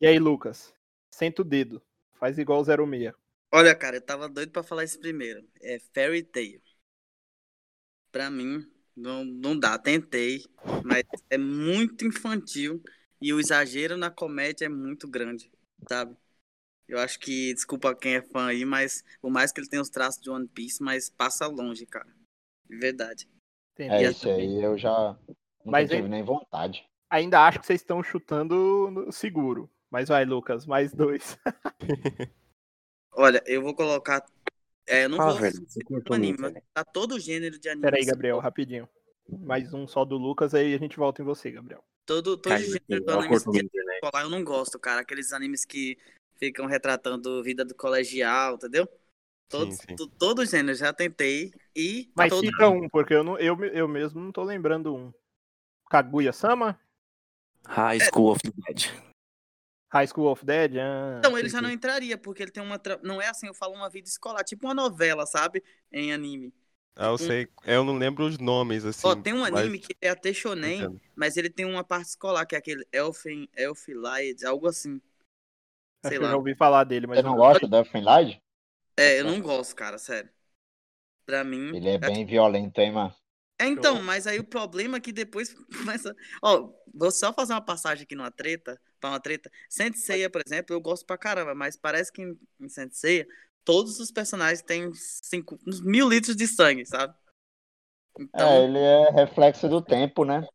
E 0.00 0.06
aí, 0.06 0.18
Lucas? 0.18 0.72
Senta 1.14 1.42
o 1.42 1.44
dedo. 1.44 1.82
Faz 2.18 2.38
igual 2.38 2.60
o 2.60 2.64
06. 2.64 3.12
Olha, 3.52 3.74
cara, 3.74 3.96
eu 3.96 4.02
tava 4.02 4.28
doido 4.28 4.52
pra 4.52 4.62
falar 4.62 4.84
isso 4.84 4.98
primeiro. 4.98 5.46
É 5.60 5.78
Fairy 5.94 6.22
Tail. 6.22 6.60
Pra 8.10 8.30
mim, 8.30 8.66
não, 8.96 9.24
não 9.24 9.58
dá. 9.58 9.78
Tentei, 9.78 10.44
mas 10.84 11.04
é 11.30 11.38
muito 11.38 12.04
infantil 12.04 12.82
e 13.20 13.32
o 13.32 13.40
exagero 13.40 13.96
na 13.96 14.10
comédia 14.10 14.66
é 14.66 14.68
muito 14.68 15.08
grande, 15.08 15.50
sabe? 15.88 16.16
Eu 16.86 16.98
acho 16.98 17.18
que, 17.20 17.52
desculpa 17.52 17.94
quem 17.94 18.14
é 18.14 18.22
fã 18.22 18.46
aí, 18.46 18.64
mas 18.64 19.04
por 19.20 19.30
mais 19.30 19.52
que 19.52 19.60
ele 19.60 19.68
tenha 19.68 19.82
os 19.82 19.90
traços 19.90 20.22
de 20.22 20.30
One 20.30 20.48
Piece, 20.48 20.82
mas 20.82 21.10
passa 21.10 21.46
longe, 21.46 21.84
cara. 21.84 22.08
De 22.68 22.76
verdade. 22.78 23.28
Entendi. 23.74 24.04
É 24.04 24.10
isso 24.10 24.28
aí, 24.28 24.62
eu 24.62 24.76
já 24.76 25.16
nunca 25.64 25.70
Mas 25.70 25.90
tive 25.90 26.08
nem 26.08 26.22
vontade. 26.22 26.88
Ainda 27.10 27.46
acho 27.46 27.60
que 27.60 27.66
vocês 27.66 27.80
estão 27.80 28.02
chutando 28.02 28.90
no 28.90 29.12
seguro. 29.12 29.70
Mas 29.90 30.08
vai, 30.08 30.24
Lucas, 30.24 30.66
mais 30.66 30.92
dois. 30.92 31.38
Olha, 33.12 33.42
eu 33.46 33.62
vou 33.62 33.74
colocar. 33.74 34.24
É, 34.86 35.04
eu 35.04 35.08
não 35.08 35.18
Ah, 35.20 35.30
vou 35.30 35.40
velho, 35.40 35.66
você 35.66 35.80
um 36.10 36.14
anime, 36.14 36.38
mas 36.38 36.54
tá 36.72 36.84
todo 36.84 37.16
o 37.16 37.20
gênero 37.20 37.58
de 37.58 37.68
anime. 37.68 37.82
Pera 37.82 37.96
aí, 37.96 38.02
assim, 38.02 38.10
Gabriel, 38.10 38.38
rapidinho. 38.38 38.88
Mais 39.28 39.74
um 39.74 39.86
só 39.86 40.04
do 40.04 40.16
Lucas, 40.16 40.54
aí 40.54 40.74
a 40.74 40.78
gente 40.78 40.96
volta 40.96 41.20
em 41.20 41.24
você, 41.24 41.50
Gabriel. 41.50 41.84
Todo, 42.06 42.36
todo 42.38 42.52
Caiu 42.52 42.72
gênero 42.72 43.04
do 43.04 43.12
anime 43.12 43.36
escolar 43.36 44.22
eu 44.22 44.30
não 44.30 44.42
gosto, 44.42 44.78
cara. 44.78 45.00
Aqueles 45.00 45.32
animes 45.32 45.64
que 45.64 45.98
ficam 46.36 46.66
retratando 46.66 47.42
vida 47.42 47.64
do 47.64 47.74
colegial, 47.74 48.54
entendeu? 48.54 48.88
Todos, 49.48 49.76
sim. 49.76 49.96
to- 49.96 50.08
todo 50.08 50.44
gênero, 50.46 50.76
já 50.76 50.92
tentei. 50.92 51.52
E 51.74 52.10
Mas 52.14 52.30
todo... 52.30 52.44
cita 52.44 52.68
um, 52.68 52.88
porque 52.88 53.14
eu, 53.14 53.24
não, 53.24 53.38
eu, 53.38 53.62
eu 53.66 53.88
mesmo 53.88 54.20
não 54.20 54.32
tô 54.32 54.42
lembrando 54.42 54.94
um. 54.94 55.12
Kaguya-sama? 55.90 56.78
High 57.66 58.00
School 58.00 58.30
of 58.32 58.40
the 58.42 58.52
Dead. 58.66 59.07
High 59.92 60.06
School 60.08 60.28
of 60.30 60.44
Dead? 60.44 60.76
Ah, 60.78 61.20
Então, 61.20 61.36
ele 61.36 61.48
já 61.48 61.60
não 61.60 61.70
entraria, 61.70 62.16
porque 62.16 62.42
ele 62.42 62.50
tem 62.52 62.62
uma. 62.62 62.78
tra- 62.78 63.00
Não 63.02 63.20
é 63.20 63.28
assim, 63.28 63.46
eu 63.48 63.54
falo 63.54 63.74
uma 63.74 63.90
vida 63.90 64.08
escolar, 64.08 64.44
tipo 64.44 64.66
uma 64.66 64.74
novela, 64.74 65.26
sabe? 65.26 65.62
Em 65.92 66.12
anime. 66.12 66.52
Ah, 66.96 67.06
eu 67.06 67.18
sei. 67.18 67.48
Eu 67.64 67.84
não 67.84 67.96
lembro 67.96 68.26
os 68.26 68.38
nomes, 68.38 68.84
assim. 68.84 69.08
Ó, 69.08 69.14
tem 69.14 69.32
um 69.32 69.44
mas- 69.46 69.66
anime 69.66 69.78
que 69.78 69.96
é 70.00 70.10
até 70.10 70.32
shonen, 70.32 70.82
Entendo. 70.82 71.00
mas 71.16 71.36
ele 71.36 71.50
tem 71.50 71.64
uma 71.64 71.84
parte 71.84 72.08
escolar, 72.10 72.46
que 72.46 72.54
é 72.54 72.58
aquele 72.58 72.86
Elfen, 72.92 73.48
Elfilied, 73.56 74.44
algo 74.44 74.66
assim. 74.68 75.00
Acho 76.02 76.10
sei 76.10 76.18
que 76.18 76.24
eu 76.24 76.26
lá. 76.26 76.30
já 76.30 76.36
ouvi 76.36 76.54
falar 76.56 76.82
dele, 76.84 77.06
mas 77.06 77.18
Você 77.18 77.22
não 77.22 77.36
gosta 77.36 77.66
do 77.68 77.76
Elfen 77.76 78.02
Light? 78.02 78.40
É, 78.96 79.20
eu 79.20 79.24
não 79.24 79.40
gosto, 79.40 79.74
cara, 79.76 79.98
sério. 79.98 80.30
Pra 81.26 81.44
mim. 81.44 81.72
Ele 81.72 81.88
é 81.88 81.96
bem 81.98 82.26
violento, 82.26 82.78
hein, 82.78 82.92
mano? 82.92 83.14
É, 83.60 83.66
então, 83.66 84.00
mas 84.02 84.26
aí 84.26 84.38
o 84.38 84.44
problema 84.44 84.98
é 84.98 85.00
que 85.00 85.12
depois 85.12 85.52
começa. 85.98 86.14
Ó, 86.42 86.72
vou 86.94 87.10
só 87.10 87.32
fazer 87.32 87.52
uma 87.54 87.60
passagem 87.64 88.04
aqui 88.04 88.14
numa 88.14 88.30
treta, 88.30 88.80
pra 88.98 89.10
uma 89.10 89.20
treta. 89.20 89.50
Senseiya, 89.68 90.28
por 90.30 90.42
exemplo, 90.44 90.74
eu 90.74 90.80
gosto 90.80 91.06
pra 91.06 91.18
caramba, 91.18 91.54
mas 91.54 91.76
parece 91.76 92.12
que 92.12 92.22
em, 92.22 92.38
em 92.60 92.68
Senseiya, 92.68 93.26
todos 93.64 93.98
os 94.00 94.10
personagens 94.10 94.62
têm 94.62 94.90
cinco, 94.94 95.58
uns 95.66 95.80
mil 95.80 96.08
litros 96.08 96.36
de 96.36 96.46
sangue, 96.46 96.84
sabe? 96.86 97.14
É, 98.18 98.22
Então, 98.22 98.64
ele 98.64 98.78
é 98.78 99.10
reflexo 99.10 99.68
do 99.68 99.80
tempo, 99.80 100.24
né? 100.24 100.46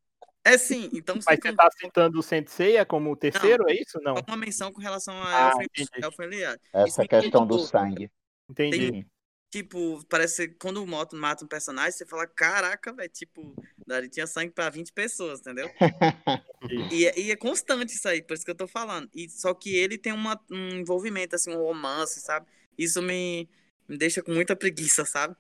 é, 0.43 0.57
sim, 0.57 0.89
então 0.93 1.15
Mas 1.25 1.39
você 1.39 1.53
tá 1.53 1.69
citando 1.79 2.19
o 2.19 2.23
Senseiya 2.23 2.85
como 2.85 3.11
o 3.11 3.15
terceiro, 3.15 3.69
é 3.69 3.73
isso? 3.73 3.99
Não. 4.01 4.15
uma 4.27 4.37
menção 4.37 4.71
com 4.71 4.81
relação 4.81 5.15
a 5.21 5.49
Ah, 5.49 5.51
Elfen. 5.51 5.69
Isso 5.75 6.59
Essa 6.73 7.01
me 7.03 7.07
questão 7.07 7.47
do 7.47 7.59
sangue. 7.59 8.11
Entendi. 8.49 8.91
Sim. 8.91 9.05
Tipo, 9.53 10.03
parece 10.09 10.47
que 10.47 10.55
quando 10.55 10.81
o 10.81 10.87
Moto 10.87 11.15
mata 11.15 11.45
um 11.45 11.47
personagem, 11.47 11.91
você 11.91 12.07
fala, 12.07 12.25
caraca, 12.25 12.91
velho, 12.91 13.07
tipo, 13.07 13.53
Dari 13.85 14.09
tinha 14.09 14.25
sangue 14.25 14.51
pra 14.51 14.67
20 14.71 14.91
pessoas, 14.91 15.41
entendeu? 15.41 15.69
E 16.91 17.05
é, 17.05 17.19
e 17.19 17.29
é 17.29 17.35
constante 17.35 17.93
isso 17.93 18.07
aí, 18.07 18.23
por 18.23 18.33
isso 18.33 18.43
que 18.43 18.49
eu 18.49 18.55
tô 18.55 18.65
falando. 18.65 19.07
E, 19.13 19.29
só 19.29 19.53
que 19.53 19.75
ele 19.75 19.95
tem 19.95 20.11
uma, 20.11 20.41
um 20.49 20.69
envolvimento, 20.69 21.35
assim, 21.35 21.53
um 21.53 21.61
romance, 21.61 22.19
sabe? 22.21 22.47
Isso 22.75 22.99
me, 22.99 23.47
me 23.87 23.95
deixa 23.95 24.23
com 24.23 24.31
muita 24.31 24.55
preguiça, 24.55 25.05
sabe? 25.05 25.35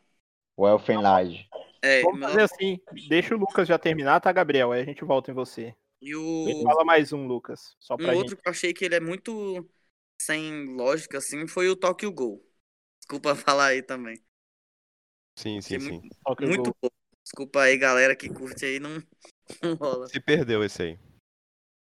O 0.55 0.67
Elfen 0.67 1.01
Light. 1.01 1.49
É, 1.81 2.03
Vamos 2.03 2.19
fazer 2.19 2.41
assim, 2.41 2.79
deixa 3.09 3.33
o 3.33 3.39
Lucas 3.39 3.67
já 3.67 3.79
terminar, 3.79 4.19
tá, 4.19 4.31
Gabriel? 4.31 4.73
Aí 4.73 4.81
a 4.81 4.85
gente 4.85 5.03
volta 5.03 5.31
em 5.31 5.33
você. 5.33 5.73
e 5.99 6.13
o 6.13 6.61
Fala 6.61 6.85
mais 6.85 7.11
um, 7.13 7.25
Lucas, 7.25 7.75
só 7.79 7.95
um 7.95 7.97
pra 7.97 8.13
outro 8.13 8.31
gente. 8.31 8.41
que 8.43 8.47
eu 8.47 8.51
achei 8.51 8.73
que 8.73 8.85
ele 8.85 8.95
é 8.95 8.99
muito 8.99 9.67
sem 10.19 10.65
lógica, 10.75 11.17
assim, 11.17 11.47
foi 11.47 11.67
o 11.67 11.75
Tokyo 11.75 12.11
Gol. 12.11 12.52
Desculpa 13.03 13.35
falar 13.35 13.67
aí 13.67 13.83
também. 13.83 14.15
Sim, 15.37 15.59
sim, 15.61 15.75
Achei 15.75 15.79
sim. 15.79 15.99
muito, 15.99 16.47
muito 16.47 16.75
bom. 16.81 16.89
Desculpa 17.21 17.61
aí, 17.61 17.77
galera 17.77 18.15
que 18.15 18.29
curte 18.29 18.65
aí, 18.65 18.79
não, 18.79 19.01
não 19.61 19.75
rola. 19.75 20.07
Se 20.07 20.19
perdeu 20.19 20.63
esse 20.63 20.81
aí. 20.83 20.99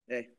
É, 0.08 0.30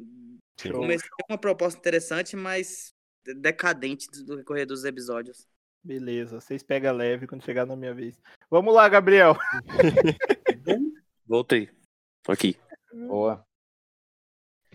Sim. 0.59 0.73
Comecei 0.73 1.09
com 1.09 1.31
uma 1.31 1.37
proposta 1.37 1.79
interessante, 1.79 2.35
mas 2.35 2.93
decadente 3.23 4.09
do 4.09 4.35
decorrer 4.35 4.65
dos 4.65 4.83
episódios. 4.83 5.47
Beleza, 5.81 6.41
vocês 6.41 6.61
pegam 6.63 6.93
leve 6.93 7.27
quando 7.27 7.45
chegar 7.45 7.65
na 7.65 7.75
minha 7.75 7.93
vez. 7.93 8.19
Vamos 8.49 8.73
lá, 8.73 8.89
Gabriel. 8.89 9.37
Voltei. 11.25 11.69
Tô 12.23 12.31
aqui. 12.33 12.57
Boa. 12.91 13.45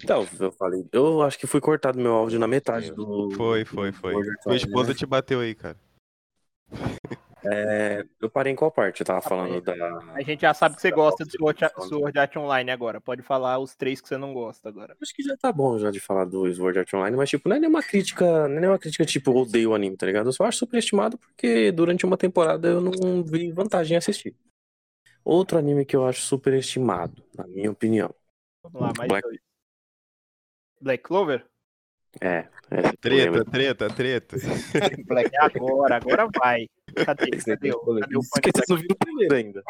Então, 0.02 0.26
eu 0.40 0.50
falei. 0.52 0.88
Eu 0.90 1.22
acho 1.22 1.38
que 1.38 1.46
fui 1.46 1.60
cortado 1.60 1.98
meu 1.98 2.14
áudio 2.14 2.38
na 2.38 2.48
metade 2.48 2.90
do. 2.90 3.30
Foi, 3.32 3.64
foi, 3.64 3.92
foi. 3.92 4.14
Warcraft, 4.14 4.64
esposa 4.64 4.88
né? 4.88 4.94
te 4.94 5.04
bateu 5.04 5.40
aí, 5.40 5.54
cara. 5.54 5.78
É, 7.46 8.06
eu 8.22 8.30
parei 8.30 8.54
em 8.54 8.56
qual 8.56 8.70
parte? 8.72 9.02
Eu 9.02 9.06
tava 9.06 9.20
falando 9.20 9.60
da. 9.60 9.74
A 10.14 10.22
gente 10.22 10.40
já 10.40 10.54
sabe 10.54 10.76
que 10.76 10.80
você 10.80 10.90
gosta 10.90 11.26
do 11.26 11.30
Sword 11.30 11.62
Art- 11.62 11.74
Sword 11.78 12.18
Art 12.18 12.36
Online 12.36 12.70
agora. 12.70 13.02
Pode 13.02 13.20
falar 13.20 13.58
os 13.58 13.76
três 13.76 14.00
que 14.00 14.08
você 14.08 14.16
não 14.16 14.32
gosta 14.32 14.66
agora. 14.70 14.96
Acho 15.00 15.14
que 15.14 15.22
já 15.22 15.36
tá 15.36 15.52
bom 15.52 15.78
já 15.78 15.90
de 15.90 16.00
falar 16.00 16.24
do 16.24 16.50
Sword 16.54 16.78
Art 16.78 16.94
Online, 16.94 17.14
mas 17.16 17.28
tipo, 17.28 17.46
não 17.46 17.56
é 17.56 17.60
nenhuma 17.60 17.82
crítica, 17.82 18.48
não 18.48 18.56
é 18.56 18.60
nenhuma 18.60 18.78
crítica 18.78 19.04
tipo, 19.04 19.30
odeio 19.32 19.70
o 19.70 19.74
anime, 19.74 19.94
tá 19.94 20.06
ligado? 20.06 20.28
Eu 20.28 20.32
só 20.32 20.44
acho 20.44 20.56
superestimado 20.58 21.18
porque 21.18 21.70
durante 21.70 22.06
uma 22.06 22.16
temporada 22.16 22.66
eu 22.68 22.80
não 22.80 23.22
vi 23.22 23.52
vantagem 23.52 23.94
em 23.94 23.98
assistir. 23.98 24.34
Outro 25.22 25.58
anime 25.58 25.84
que 25.84 25.94
eu 25.96 26.06
acho 26.06 26.22
superestimado, 26.22 27.22
na 27.36 27.46
minha 27.46 27.70
opinião. 27.70 28.14
Vamos 28.62 28.80
lá, 28.80 28.92
mais 28.96 29.08
Black- 29.08 29.28
dois. 29.28 29.38
Black 30.80 31.02
Clover? 31.04 31.46
É, 32.20 32.46
é 32.70 32.92
Treta, 33.00 33.44
treta, 33.44 33.88
treta. 33.88 34.36
Black 35.06 35.30
É 35.34 35.44
agora, 35.44 35.96
agora 35.96 36.28
vai. 36.38 36.68
Cadê? 36.94 37.30
Cadê, 37.30 37.72
o- 37.72 37.80
cadê 37.80 38.16
o 38.16 38.76
de 38.78 38.86
o 38.92 38.96
primeiro 38.96 39.34
ainda. 39.34 39.62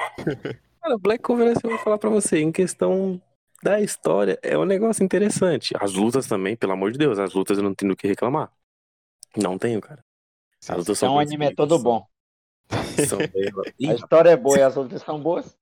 Cara, 0.81 0.99
Black 0.99 1.23
Cover, 1.23 1.49
assim, 1.49 1.61
eu 1.65 1.71
vou 1.71 1.79
falar 1.79 1.99
pra 1.99 2.11
você, 2.11 2.39
em 2.39 2.53
questão 2.53 3.21
da 3.63 3.81
história, 3.81 4.39
é 4.43 4.59
um 4.59 4.65
negócio 4.65 5.03
interessante. 5.03 5.75
As 5.81 5.95
lutas 5.95 6.27
também, 6.27 6.55
pelo 6.55 6.73
amor 6.73 6.93
de 6.93 6.99
Deus, 6.99 7.19
as 7.19 7.33
lutas 7.33 7.57
eu 7.57 7.65
não 7.65 7.75
tenho 7.75 7.93
do 7.93 7.97
que 7.97 8.07
reclamar. 8.07 8.53
Não 9.37 9.59
tenho, 9.59 9.81
cara. 9.81 10.05
As 10.69 10.77
lutas 10.77 10.99
Então 10.99 11.15
o 11.15 11.19
bem 11.19 11.27
anime 11.27 11.47
é 11.47 11.55
todo 11.55 11.79
bom. 11.79 12.07
São 13.09 13.19
A 13.19 13.95
história 13.95 14.31
é 14.31 14.37
boa 14.37 14.59
e 14.59 14.63
as 14.63 14.77
outras 14.77 15.03
são 15.03 15.21
boas. 15.21 15.57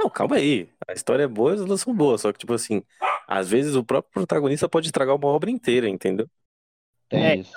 Não, 0.00 0.08
calma 0.08 0.36
aí. 0.36 0.66
A 0.88 0.94
história 0.94 1.24
é 1.24 1.28
boa, 1.28 1.52
as 1.52 1.60
lutas 1.60 1.82
são 1.82 1.94
boas. 1.94 2.22
Só 2.22 2.32
que, 2.32 2.38
tipo 2.38 2.54
assim, 2.54 2.82
às 3.28 3.50
vezes 3.50 3.74
o 3.74 3.84
próprio 3.84 4.10
protagonista 4.10 4.66
pode 4.66 4.86
estragar 4.86 5.14
uma 5.14 5.28
obra 5.28 5.50
inteira, 5.50 5.86
entendeu? 5.88 6.26
Tem 7.06 7.22
É, 7.22 7.36
isso. 7.36 7.52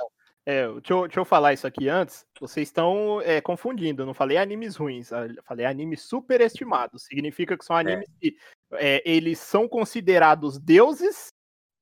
É, 0.46 0.68
deixa 0.68 0.94
eu, 0.94 1.02
deixa 1.04 1.20
eu 1.22 1.26
falar 1.26 1.54
isso 1.54 1.66
aqui 1.66 1.88
antes. 1.88 2.26
Vocês 2.42 2.68
estão 2.68 3.22
é, 3.22 3.40
confundindo. 3.40 4.02
Eu 4.02 4.06
não 4.06 4.14
falei 4.14 4.38
animes 4.38 4.76
ruins, 4.76 5.10
eu 5.12 5.42
falei 5.46 5.66
animes 5.66 6.02
superestimados. 6.02 7.04
Significa 7.04 7.58
que 7.58 7.64
são 7.64 7.78
animes 7.78 8.10
que 8.20 8.36
é, 8.74 9.02
eles 9.10 9.40
são 9.40 9.66
considerados 9.70 10.60
deuses, 10.60 11.28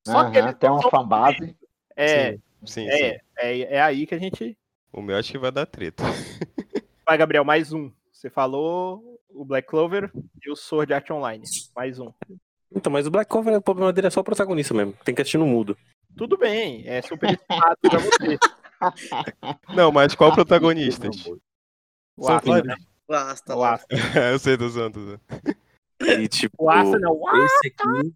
só 0.05 0.29
que 0.29 0.37
Aham, 0.37 0.47
eles 0.49 0.59
tem 0.59 0.69
uma 0.69 0.89
fanbase. 0.91 1.57
É, 1.95 2.33
Sim, 2.33 2.41
sim. 2.65 2.87
é, 2.87 3.21
é, 3.37 3.59
é 3.77 3.81
aí 3.81 4.05
que 4.05 4.13
a 4.13 4.19
gente. 4.19 4.55
O 4.93 5.01
meu 5.01 5.17
acho 5.17 5.31
que 5.31 5.39
vai 5.39 5.51
dar 5.51 5.65
treta. 5.65 6.03
Vai, 7.03 7.17
Gabriel, 7.17 7.43
mais 7.43 7.73
um. 7.73 7.91
Você 8.11 8.29
falou 8.29 9.10
o 9.33 9.45
Black 9.45 9.67
Clover 9.67 10.11
e 10.45 10.51
o 10.51 10.55
Sword 10.55 10.93
Art 10.93 11.09
Online. 11.11 11.43
Mais 11.75 11.99
um. 11.99 12.11
Então, 12.73 12.91
mas 12.91 13.05
o 13.05 13.11
Black 13.11 13.29
Cover, 13.29 13.55
o 13.55 13.61
problema 13.61 13.91
dele 13.91 14.07
é 14.07 14.09
só 14.09 14.21
o 14.21 14.23
protagonista 14.23 14.73
mesmo. 14.73 14.93
Tem 15.03 15.13
que 15.13 15.21
assistir 15.21 15.37
no 15.37 15.45
mudo. 15.45 15.77
Tudo 16.15 16.37
bem, 16.37 16.87
é 16.87 17.01
superestimado 17.01 17.77
pra 17.81 17.99
você. 17.99 18.37
Não, 19.75 19.91
mas 19.91 20.15
qual 20.15 20.33
protagonistas? 20.33 21.25
O 22.17 22.27
Asta, 22.27 22.63
né? 22.63 22.75
Basta. 23.07 23.55
O 23.55 23.63
Asta. 23.63 23.87
eu 24.31 24.39
sei 24.39 24.57
dos 24.57 24.73
Santos. 24.73 25.19
E, 26.01 26.27
tipo, 26.27 26.63
O 26.63 26.69
Asta 26.69 26.97
não. 26.97 27.13
O 27.13 27.27
Asta. 27.27 27.45
esse 27.45 27.67
aqui, 27.67 28.13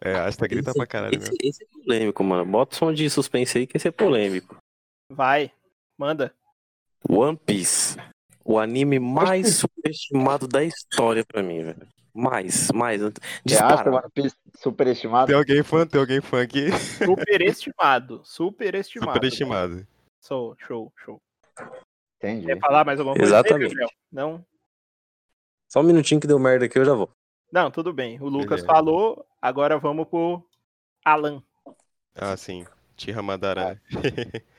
É, 0.00 0.12
Asta 0.18 0.46
grita 0.46 0.70
esse, 0.70 0.78
pra 0.78 0.86
caralho 0.86 1.16
esse, 1.18 1.30
mesmo. 1.30 1.36
esse 1.42 1.64
é 1.64 1.66
polêmico, 1.66 2.24
mano. 2.24 2.50
Bota 2.50 2.74
o 2.74 2.78
som 2.78 2.92
de 2.92 3.10
suspense 3.10 3.58
aí 3.58 3.66
que 3.66 3.76
esse 3.76 3.88
é 3.88 3.90
polêmico. 3.90 4.56
Vai, 5.12 5.52
manda. 5.98 6.34
One 7.08 7.36
Piece. 7.36 7.96
O 8.48 8.60
anime 8.60 9.00
mais 9.00 9.56
superestimado 9.56 10.46
da 10.46 10.62
história 10.62 11.24
pra 11.26 11.42
mim, 11.42 11.64
velho. 11.64 11.88
Mais, 12.14 12.70
mais. 12.70 13.00
Disparado. 13.44 13.90
One 13.90 14.10
Piece 14.14 14.36
superestimado? 14.54 15.26
Tem 15.26 15.36
alguém 15.36 15.64
fã? 15.64 15.84
Tem 15.84 16.00
alguém 16.00 16.20
fã 16.20 16.42
aqui? 16.42 16.70
Superestimado. 16.72 18.20
Superestimado. 18.24 19.12
Superestimado. 19.12 19.86
Show, 20.24 20.56
show, 20.64 20.92
show. 21.04 21.20
Entendi. 22.18 22.46
Quer 22.46 22.60
falar 22.60 22.84
mais 22.86 23.00
alguma 23.00 23.16
coisa? 23.16 23.30
Exatamente. 23.32 23.70
Gabriel? 23.70 23.90
Não? 24.12 24.46
Só 25.68 25.80
um 25.80 25.84
minutinho 25.84 26.20
que 26.20 26.26
deu 26.28 26.38
merda 26.38 26.66
aqui, 26.66 26.78
eu 26.78 26.84
já 26.84 26.94
vou. 26.94 27.10
Não, 27.52 27.68
tudo 27.68 27.92
bem. 27.92 28.20
O 28.20 28.28
Lucas 28.28 28.60
Beleza. 28.60 28.66
falou, 28.66 29.26
agora 29.42 29.76
vamos 29.76 30.06
pro 30.08 30.42
Alan. 31.04 31.42
Ah, 32.14 32.36
sim. 32.36 32.64
Tira 32.96 33.20
Madara. 33.22 33.82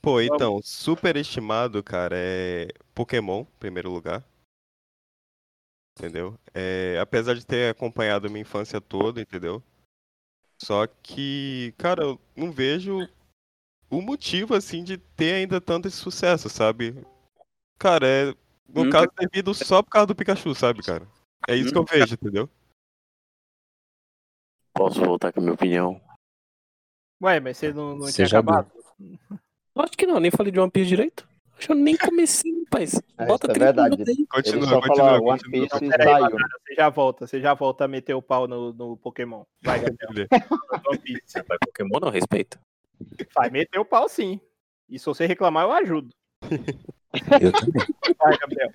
Pô, 0.00 0.18
então, 0.20 0.60
superestimado, 0.62 1.82
cara, 1.82 2.16
é 2.16 2.68
Pokémon, 3.00 3.40
em 3.40 3.58
primeiro 3.58 3.90
lugar. 3.90 4.22
Entendeu? 5.98 6.38
É, 6.52 6.98
apesar 7.00 7.34
de 7.34 7.46
ter 7.46 7.70
acompanhado 7.70 8.28
minha 8.28 8.42
infância 8.42 8.78
toda, 8.78 9.22
entendeu? 9.22 9.62
Só 10.62 10.86
que, 10.86 11.74
cara, 11.78 12.02
eu 12.02 12.20
não 12.36 12.52
vejo 12.52 13.08
o 13.90 14.02
motivo, 14.02 14.54
assim, 14.54 14.84
de 14.84 14.98
ter 14.98 15.34
ainda 15.36 15.62
tanto 15.62 15.88
esse 15.88 15.96
sucesso, 15.96 16.50
sabe? 16.50 16.94
Cara, 17.78 18.06
é, 18.06 18.26
no 18.68 18.84
Hum. 18.84 18.90
caso, 18.90 19.08
devido 19.18 19.54
só 19.54 19.82
por 19.82 19.90
causa 19.90 20.08
do 20.08 20.14
Pikachu, 20.14 20.54
sabe, 20.54 20.82
cara? 20.82 21.08
É 21.48 21.56
isso 21.56 21.72
que 21.72 21.78
eu 21.78 21.84
vejo, 21.84 22.14
entendeu? 22.14 22.50
Posso 24.74 25.00
voltar 25.00 25.32
com 25.32 25.40
a 25.40 25.42
minha 25.42 25.54
opinião? 25.54 25.98
Ué, 27.22 27.40
mas 27.40 27.56
você 27.56 27.72
não, 27.72 27.94
não 27.96 28.00
Você 28.00 28.12
tinha 28.12 28.26
já 28.26 28.38
acabado? 28.38 28.70
Acho 29.74 29.92
que 29.92 30.06
não, 30.06 30.20
nem 30.20 30.30
falei 30.30 30.52
de 30.52 30.60
One 30.60 30.70
Piece 30.70 30.88
direito. 30.88 31.30
Acho 31.56 31.66
que 31.66 31.72
eu 31.72 31.76
nem 31.76 31.94
comecei, 31.94 32.59
rapaz. 32.70 33.02
É, 33.18 33.26
Bota 33.26 33.46
é 33.50 33.52
30 33.52 33.64
verdade. 33.64 33.90
minutos 33.90 34.08
aí. 34.08 34.14
Ele 34.14 34.26
Continua, 34.26 34.80
continua, 34.80 34.96
falou 34.96 35.28
One 35.28 35.40
continua. 35.40 35.68
Piece 35.68 35.84
e 35.84 35.88
Peraí, 35.88 36.06
saiu. 36.06 36.22
Madara, 36.22 36.48
você 36.66 36.74
já 36.74 36.88
volta, 36.88 37.26
você 37.26 37.40
já 37.40 37.54
volta 37.54 37.84
a 37.84 37.88
meter 37.88 38.14
o 38.14 38.22
pau 38.22 38.46
no, 38.46 38.72
no 38.72 38.96
Pokémon. 38.96 39.44
Vai, 39.62 39.80
Gabriel. 40.00 40.28
One 40.86 40.98
Piece. 40.98 41.44
Mas 41.48 41.58
Pokémon 41.64 42.00
não 42.00 42.10
respeita. 42.10 42.60
Vai 43.34 43.50
meter 43.50 43.78
o 43.78 43.84
pau 43.84 44.08
sim. 44.08 44.40
E 44.88 44.98
se 44.98 45.06
você 45.06 45.26
reclamar, 45.26 45.64
eu 45.64 45.72
ajudo. 45.72 46.10
Eu 47.40 47.50
também. 47.50 47.86
Vai, 48.18 48.38
Gabriel. 48.38 48.70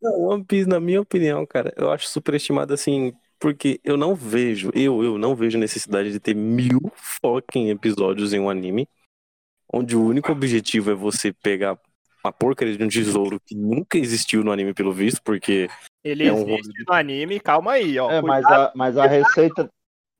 Não, 0.00 0.20
One 0.20 0.44
Piece, 0.44 0.68
na 0.68 0.78
minha 0.78 1.00
opinião, 1.00 1.44
cara, 1.46 1.72
eu 1.76 1.90
acho 1.90 2.06
superestimado 2.08 2.72
assim, 2.74 3.12
porque 3.38 3.80
eu 3.82 3.96
não 3.96 4.14
vejo, 4.14 4.70
eu, 4.74 5.02
eu 5.02 5.16
não 5.18 5.34
vejo 5.34 5.58
necessidade 5.58 6.12
de 6.12 6.20
ter 6.20 6.34
mil 6.34 6.80
fucking 6.94 7.70
episódios 7.70 8.32
em 8.34 8.38
um 8.38 8.50
anime, 8.50 8.86
onde 9.72 9.96
o 9.96 10.04
único 10.04 10.32
objetivo 10.32 10.90
é 10.90 10.94
você 10.94 11.32
pegar 11.32 11.78
uma 12.24 12.32
porcaria 12.32 12.76
de 12.76 12.84
um 12.84 12.88
tesouro 12.88 13.40
que 13.40 13.54
nunca 13.54 13.98
existiu 13.98 14.42
no 14.42 14.52
anime, 14.52 14.74
pelo 14.74 14.92
visto, 14.92 15.22
porque 15.22 15.68
Ele 16.02 16.26
É 16.26 16.32
um 16.32 16.48
existe 16.48 16.84
no 16.86 16.92
anime, 16.92 17.40
calma 17.40 17.72
aí, 17.72 17.98
ó. 17.98 18.10
É, 18.10 18.22
mas 18.22 18.44
Cuidado 18.44 18.68
a, 18.68 18.72
mas 18.74 18.96
a 18.96 19.06
receita. 19.06 19.70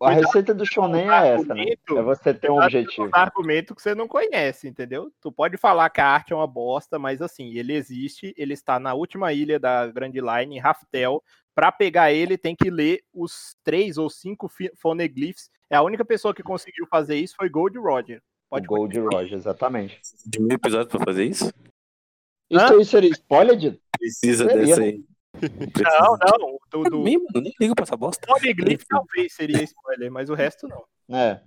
A 0.00 0.10
receita 0.10 0.54
do 0.54 0.64
Shonen 0.64 1.10
é 1.10 1.34
essa, 1.34 1.52
né? 1.54 1.62
argumento. 1.62 1.98
É 1.98 2.02
você 2.02 2.32
ter 2.32 2.48
um 2.52 2.62
objetivo. 2.62 2.96
com 2.96 3.02
os 3.02 3.12
argumentos 3.12 3.74
que 3.74 3.82
você 3.82 3.96
não 3.96 4.06
conhece, 4.06 4.68
entendeu? 4.68 5.10
Tu 5.20 5.32
pode 5.32 5.56
falar 5.56 5.90
que 5.90 6.00
a 6.00 6.06
arte 6.06 6.32
é 6.32 6.36
uma 6.36 6.46
bosta, 6.46 7.00
mas 7.00 7.20
assim, 7.20 7.52
ele 7.58 7.74
existe, 7.74 8.32
ele 8.36 8.54
está 8.54 8.78
na 8.78 8.94
última 8.94 9.32
ilha 9.32 9.58
da 9.58 9.88
Grand 9.88 10.12
Line, 10.12 10.56
em 10.56 10.60
Raftel. 10.60 11.20
Pra 11.52 11.72
pegar 11.72 12.12
ele, 12.12 12.38
tem 12.38 12.54
que 12.54 12.70
ler 12.70 13.02
os 13.12 13.56
três 13.64 13.98
ou 13.98 14.08
cinco 14.08 14.48
phoneglyphs. 14.80 15.50
É 15.68 15.74
a 15.74 15.82
única 15.82 16.04
pessoa 16.04 16.32
que 16.32 16.44
conseguiu 16.44 16.86
fazer 16.86 17.16
isso 17.16 17.34
foi 17.36 17.48
Gold 17.48 17.76
Roger. 17.76 18.22
O 18.50 18.54
Pode 18.56 18.66
Gold 18.66 18.98
Roger, 19.00 19.34
exatamente. 19.36 20.00
de 20.24 20.40
mil 20.40 20.56
episódios 20.56 20.88
pra 20.90 21.04
fazer 21.04 21.24
isso, 21.24 21.52
Isso 22.50 22.64
Hã? 22.64 22.78
aí 22.78 22.84
seria 22.84 23.10
spoiler, 23.10 23.56
Dito? 23.56 23.80
precisa 23.98 24.46
Seria, 24.46 24.64
dessa 24.66 24.80
aí. 24.82 25.04
Não, 25.40 26.38
não. 26.38 26.54
O 26.54 26.58
do, 26.70 26.80
Pra 26.82 26.90
do 26.90 26.98
mano, 27.02 27.40
nem 27.42 27.52
ligo 27.60 27.74
pra 27.74 27.82
essa 27.84 27.96
bosta. 27.96 28.26
phoneglyph 28.26 28.82
talvez 28.88 29.34
seria 29.34 29.62
spoiler, 29.62 30.10
mas 30.10 30.30
o 30.30 30.34
resto 30.34 30.66
não. 30.66 30.84
É. 31.14 31.40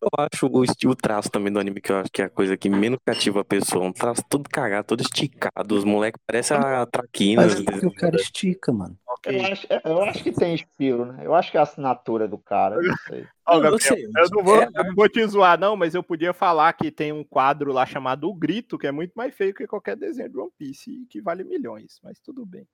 Eu 0.00 0.08
acho 0.16 0.46
o, 0.46 0.62
o 0.90 0.94
traço 0.96 1.28
também 1.28 1.52
do 1.52 1.58
anime 1.58 1.80
que 1.80 1.90
eu 1.90 1.96
acho 1.96 2.10
que 2.10 2.22
é 2.22 2.26
a 2.26 2.30
coisa 2.30 2.56
que 2.56 2.70
menos 2.70 3.00
cativa 3.04 3.40
a 3.40 3.44
pessoa. 3.44 3.84
Um 3.84 3.92
traço 3.92 4.22
todo 4.28 4.48
cagado, 4.48 4.86
todo 4.86 5.00
esticado. 5.00 5.74
Os 5.74 5.84
moleques 5.84 6.22
parecem 6.24 6.56
a 6.56 6.86
traquina. 6.86 7.42
Mas 7.42 7.60
porque 7.60 7.86
o 7.86 7.92
cara 7.94 8.16
estica, 8.16 8.72
mano. 8.72 8.96
Ok. 9.18 9.36
Eu 9.36 9.44
acho, 9.52 9.66
eu 9.84 10.02
acho 10.02 10.22
que 10.22 10.32
tem 10.32 10.54
estilo, 10.54 11.04
né? 11.06 11.26
Eu 11.26 11.34
acho 11.34 11.50
que 11.50 11.56
é 11.56 11.60
a 11.60 11.64
assinatura 11.64 12.26
do 12.28 12.38
cara. 12.38 12.76
eu 12.76 12.82
Não 12.82 12.96
sei. 13.06 13.26
Ó, 13.46 13.52
Não, 13.58 13.64
eu 13.64 13.70
Gabriel, 13.72 13.94
sei, 13.96 14.04
eu 14.04 14.28
não 14.30 14.44
vou, 14.44 14.62
é 14.62 14.68
eu 14.74 14.84
não 14.84 14.94
vou 14.94 15.08
te 15.08 15.26
zoar, 15.26 15.58
não, 15.58 15.74
mas 15.76 15.94
eu 15.94 16.02
podia 16.02 16.32
falar 16.32 16.72
que 16.74 16.90
tem 16.90 17.12
um 17.12 17.24
quadro 17.24 17.72
lá 17.72 17.84
chamado 17.86 18.28
O 18.28 18.34
Grito, 18.34 18.76
que 18.78 18.86
é 18.86 18.92
muito 18.92 19.12
mais 19.14 19.34
feio 19.34 19.54
que 19.54 19.66
qualquer 19.66 19.96
desenho 19.96 20.28
de 20.28 20.38
One 20.38 20.50
Piece 20.58 20.90
e 20.90 21.06
que 21.06 21.20
vale 21.20 21.42
milhões, 21.44 21.98
mas 22.02 22.20
tudo 22.20 22.44
bem. 22.46 22.66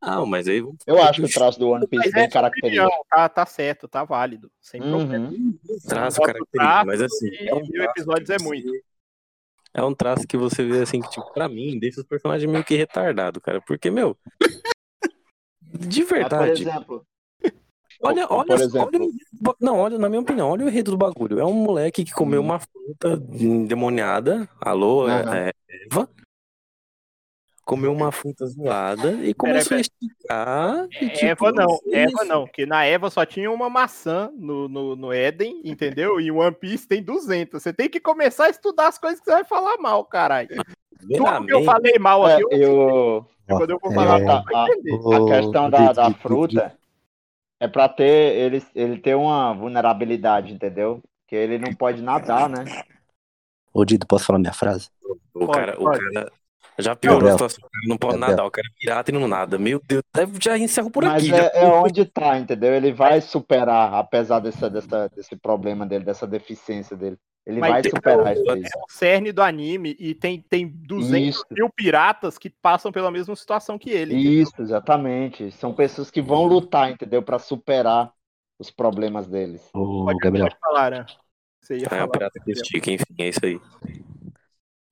Não, 0.00 0.26
mas 0.26 0.48
aí. 0.48 0.58
Eu 0.86 1.00
acho 1.02 1.22
que 1.22 1.28
o 1.28 1.32
traço 1.32 1.58
do 1.60 1.68
One 1.70 1.86
Piece 1.86 2.04
Mas 2.06 2.12
bem 2.12 2.22
é 2.24 2.26
opinião, 2.26 2.42
característico. 2.88 3.06
tá, 3.08 3.28
tá 3.28 3.46
certo, 3.46 3.88
tá 3.88 4.04
válido, 4.04 4.50
sem 4.60 4.80
problema. 4.80 5.28
Uhum. 5.28 5.58
traço 5.88 6.18
Bota 6.18 6.30
o 6.30 6.34
característico, 6.34 6.50
traço 6.58 6.86
mas 6.86 7.02
assim. 7.02 7.28
e 7.28 7.48
É 7.48 7.54
um 7.54 7.60
mil 7.60 7.72
traço 7.72 7.90
episódios 7.90 8.30
é 8.30 8.38
você- 8.38 8.44
muito. 8.44 8.72
É 9.74 9.82
um 9.82 9.94
traço 9.94 10.26
que 10.26 10.36
você 10.36 10.62
vê 10.64 10.82
assim, 10.82 11.00
que, 11.00 11.08
tipo, 11.08 11.32
pra 11.32 11.48
mim, 11.48 11.78
deixa 11.78 12.00
os 12.00 12.06
personagens 12.06 12.50
meio 12.50 12.62
que 12.64 12.74
retardado, 12.76 13.40
cara. 13.40 13.58
Porque, 13.62 13.90
meu. 13.90 14.18
De 15.72 16.00
Mas, 16.00 16.08
por 16.08 16.14
verdade. 16.18 16.62
exemplo, 16.62 17.06
Olha, 18.02 18.26
por 18.28 18.38
olha, 18.38 18.54
exemplo- 18.62 18.90
olha 19.00 19.54
Não, 19.60 19.78
olha, 19.78 19.98
na 19.98 20.08
minha 20.08 20.20
opinião, 20.20 20.50
olha 20.50 20.64
o 20.64 20.68
enredo 20.68 20.90
do 20.90 20.96
bagulho. 20.96 21.38
É 21.38 21.44
um 21.44 21.52
moleque 21.52 22.04
que 22.04 22.12
comeu 22.12 22.40
Hum. 22.40 22.44
uma 22.44 22.58
fruta 22.58 23.22
endemoniada. 23.32 24.48
Alô, 24.60 25.08
é- 25.08 25.48
é 25.48 25.52
Eva? 25.86 26.08
Comeu 27.64 27.92
uma 27.92 28.10
fruta 28.10 28.44
zoada 28.46 29.12
e 29.24 29.32
começou 29.32 29.76
a 29.76 29.80
esticar. 29.80 30.88
E, 31.00 31.08
tipo, 31.10 31.46
Eva 31.46 31.52
não, 31.52 31.78
fez- 31.78 31.92
Eva 31.94 32.24
não, 32.24 32.44
porque 32.44 32.66
na 32.66 32.84
Eva 32.84 33.08
só 33.08 33.24
tinha 33.24 33.48
uma 33.52 33.70
maçã 33.70 34.32
no, 34.36 34.68
no, 34.68 34.96
no 34.96 35.12
Éden, 35.12 35.60
entendeu? 35.64 36.20
E 36.20 36.28
o 36.32 36.38
One 36.38 36.56
Piece 36.56 36.88
tem 36.88 37.00
200. 37.00 37.62
Você 37.62 37.72
tem 37.72 37.88
que 37.88 38.00
começar 38.00 38.46
a 38.46 38.50
estudar 38.50 38.88
as 38.88 38.98
coisas 38.98 39.20
que 39.20 39.26
você 39.26 39.30
vai 39.30 39.44
falar 39.44 39.78
mal, 39.78 40.04
caralho. 40.04 40.48
Tudo 41.16 41.46
que 41.46 41.52
eu 41.54 41.62
falei 41.62 41.96
mal 42.00 42.28
é, 42.28 42.34
aqui, 42.34 42.42
eu, 42.42 42.50
eu, 42.50 43.26
quando 43.46 43.70
eu 43.70 43.78
vou 43.80 43.90
É, 43.90 43.94
falar 43.94 44.14
a, 44.14 44.18
mal, 44.24 44.44
vai 44.44 44.54
a- 44.54 45.16
a 45.16 45.20
questão 45.20 45.70
da, 45.70 45.92
da 45.92 46.10
fruta 46.10 46.76
é 47.60 47.68
pra 47.68 47.88
ter 47.88 48.36
ele, 48.36 48.62
ele 48.74 48.98
ter 48.98 49.14
uma 49.14 49.54
vulnerabilidade, 49.54 50.52
entendeu? 50.52 51.02
Que 51.28 51.36
ele 51.36 51.58
não 51.58 51.74
pode 51.74 52.02
nadar, 52.02 52.48
né? 52.48 52.64
Ô, 53.72 53.84
Dido, 53.84 54.06
posso 54.06 54.26
falar 54.26 54.38
minha 54.38 54.52
frase? 54.52 54.90
O 55.34 55.48
cara, 55.48 55.80
o 55.80 55.84
cara 55.90 56.32
já 56.78 56.94
piorou 56.94 57.28
a 57.28 57.32
situação. 57.32 57.58
O 57.66 57.70
cara 57.70 57.88
não 57.88 57.96
pode 57.96 58.12
Gabriel. 58.14 58.36
nadar, 58.36 58.46
o 58.46 58.50
cara 58.50 58.66
é 58.68 58.74
pirata 58.78 59.10
e 59.10 59.14
não 59.14 59.26
nada. 59.28 59.58
Meu 59.58 59.80
Deus, 59.86 60.02
já 60.42 60.58
encerro 60.58 60.90
por 60.90 61.04
Mas 61.04 61.22
aqui. 61.22 61.28
já. 61.28 61.36
é, 61.36 61.64
é 61.64 61.68
onde 61.68 62.04
tá, 62.04 62.38
entendeu? 62.38 62.74
Ele 62.74 62.92
vai 62.92 63.20
superar, 63.20 63.94
apesar 63.94 64.40
dessa, 64.40 64.68
dessa, 64.70 65.08
desse 65.08 65.36
problema 65.36 65.86
dele, 65.86 66.04
dessa 66.04 66.26
deficiência 66.26 66.96
dele. 66.96 67.18
Ele 67.44 67.58
Mas 67.58 67.70
vai 67.72 67.82
superar 67.90 68.32
isso 68.36 68.50
aí. 68.50 68.62
É 68.62 68.78
o 68.78 68.84
cerne 68.88 69.32
do 69.32 69.42
anime 69.42 69.96
e 69.98 70.14
tem, 70.14 70.40
tem 70.40 70.68
200 70.68 71.28
Isso. 71.36 71.44
mil 71.50 71.68
piratas 71.70 72.38
que 72.38 72.48
passam 72.48 72.92
pela 72.92 73.10
mesma 73.10 73.34
situação 73.34 73.76
que 73.76 73.90
ele. 73.90 74.14
Isso, 74.14 74.52
exatamente. 74.60 75.50
São 75.52 75.74
pessoas 75.74 76.08
que 76.10 76.22
vão 76.22 76.44
lutar, 76.46 76.90
entendeu? 76.90 77.20
Pra 77.20 77.40
superar 77.40 78.12
os 78.60 78.70
problemas 78.70 79.26
deles. 79.26 79.68
Ô, 79.74 80.04
Pode, 80.04 80.18
Gabriel, 80.18 80.46
pode 80.46 80.60
falar, 80.60 80.90
né? 80.92 81.06
Você 81.60 81.78
ia 81.78 81.86
É 81.86 81.88
falar. 81.88 82.04
o 82.04 82.10
pirata 82.10 82.40
que 82.44 82.52
estica, 82.52 82.90
enfim, 82.92 83.14
é 83.18 83.28
isso 83.28 83.40
aí. 83.44 83.60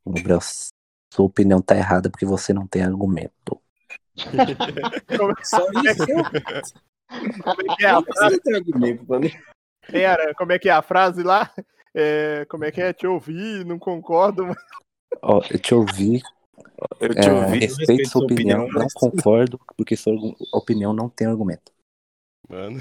Gabriel, 0.05 0.41
sua 0.41 1.25
opinião 1.27 1.63
tá 1.63 1.77
errada 1.77 2.11
porque 2.11 2.27
você 2.27 2.53
não 2.53 2.67
tem 2.67 2.83
argumento. 2.83 3.61
Como, 5.17 5.35
Só 5.45 5.65
isso. 5.85 7.43
como 7.45 7.63
é 7.73 7.77
que 7.77 7.85
é 7.87 7.91
a 7.91 8.03
frase? 8.03 8.41
tem 8.41 8.55
argumento, 8.57 9.05
mano. 9.09 9.31
Era, 9.93 10.35
como 10.35 10.51
é 10.53 10.59
que 10.59 10.69
é 10.69 10.73
a 10.73 10.83
frase 10.83 11.23
lá? 11.23 11.49
É, 11.95 12.45
como 12.47 12.65
é 12.65 12.71
que 12.71 12.81
é? 12.81 12.93
Te 12.93 13.07
ouvi, 13.07 13.65
não 13.65 13.79
concordo. 13.79 14.47
mas- 14.47 14.57
Ó, 15.23 15.41
eu 15.51 15.59
te 15.59 15.75
ouvi, 15.75 16.23
Eu 17.01 17.15
te 17.15 17.29
é, 17.29 17.33
ouvi, 17.33 17.59
respeito 17.59 18.09
sua 18.09 18.25
opinião, 18.25 18.69
não 18.69 18.87
concordo 18.95 19.59
porque 19.77 19.97
sua 19.97 20.15
opinião 20.53 20.93
não 20.93 21.09
tem 21.09 21.27
argumento. 21.27 21.73
Mano. 22.49 22.79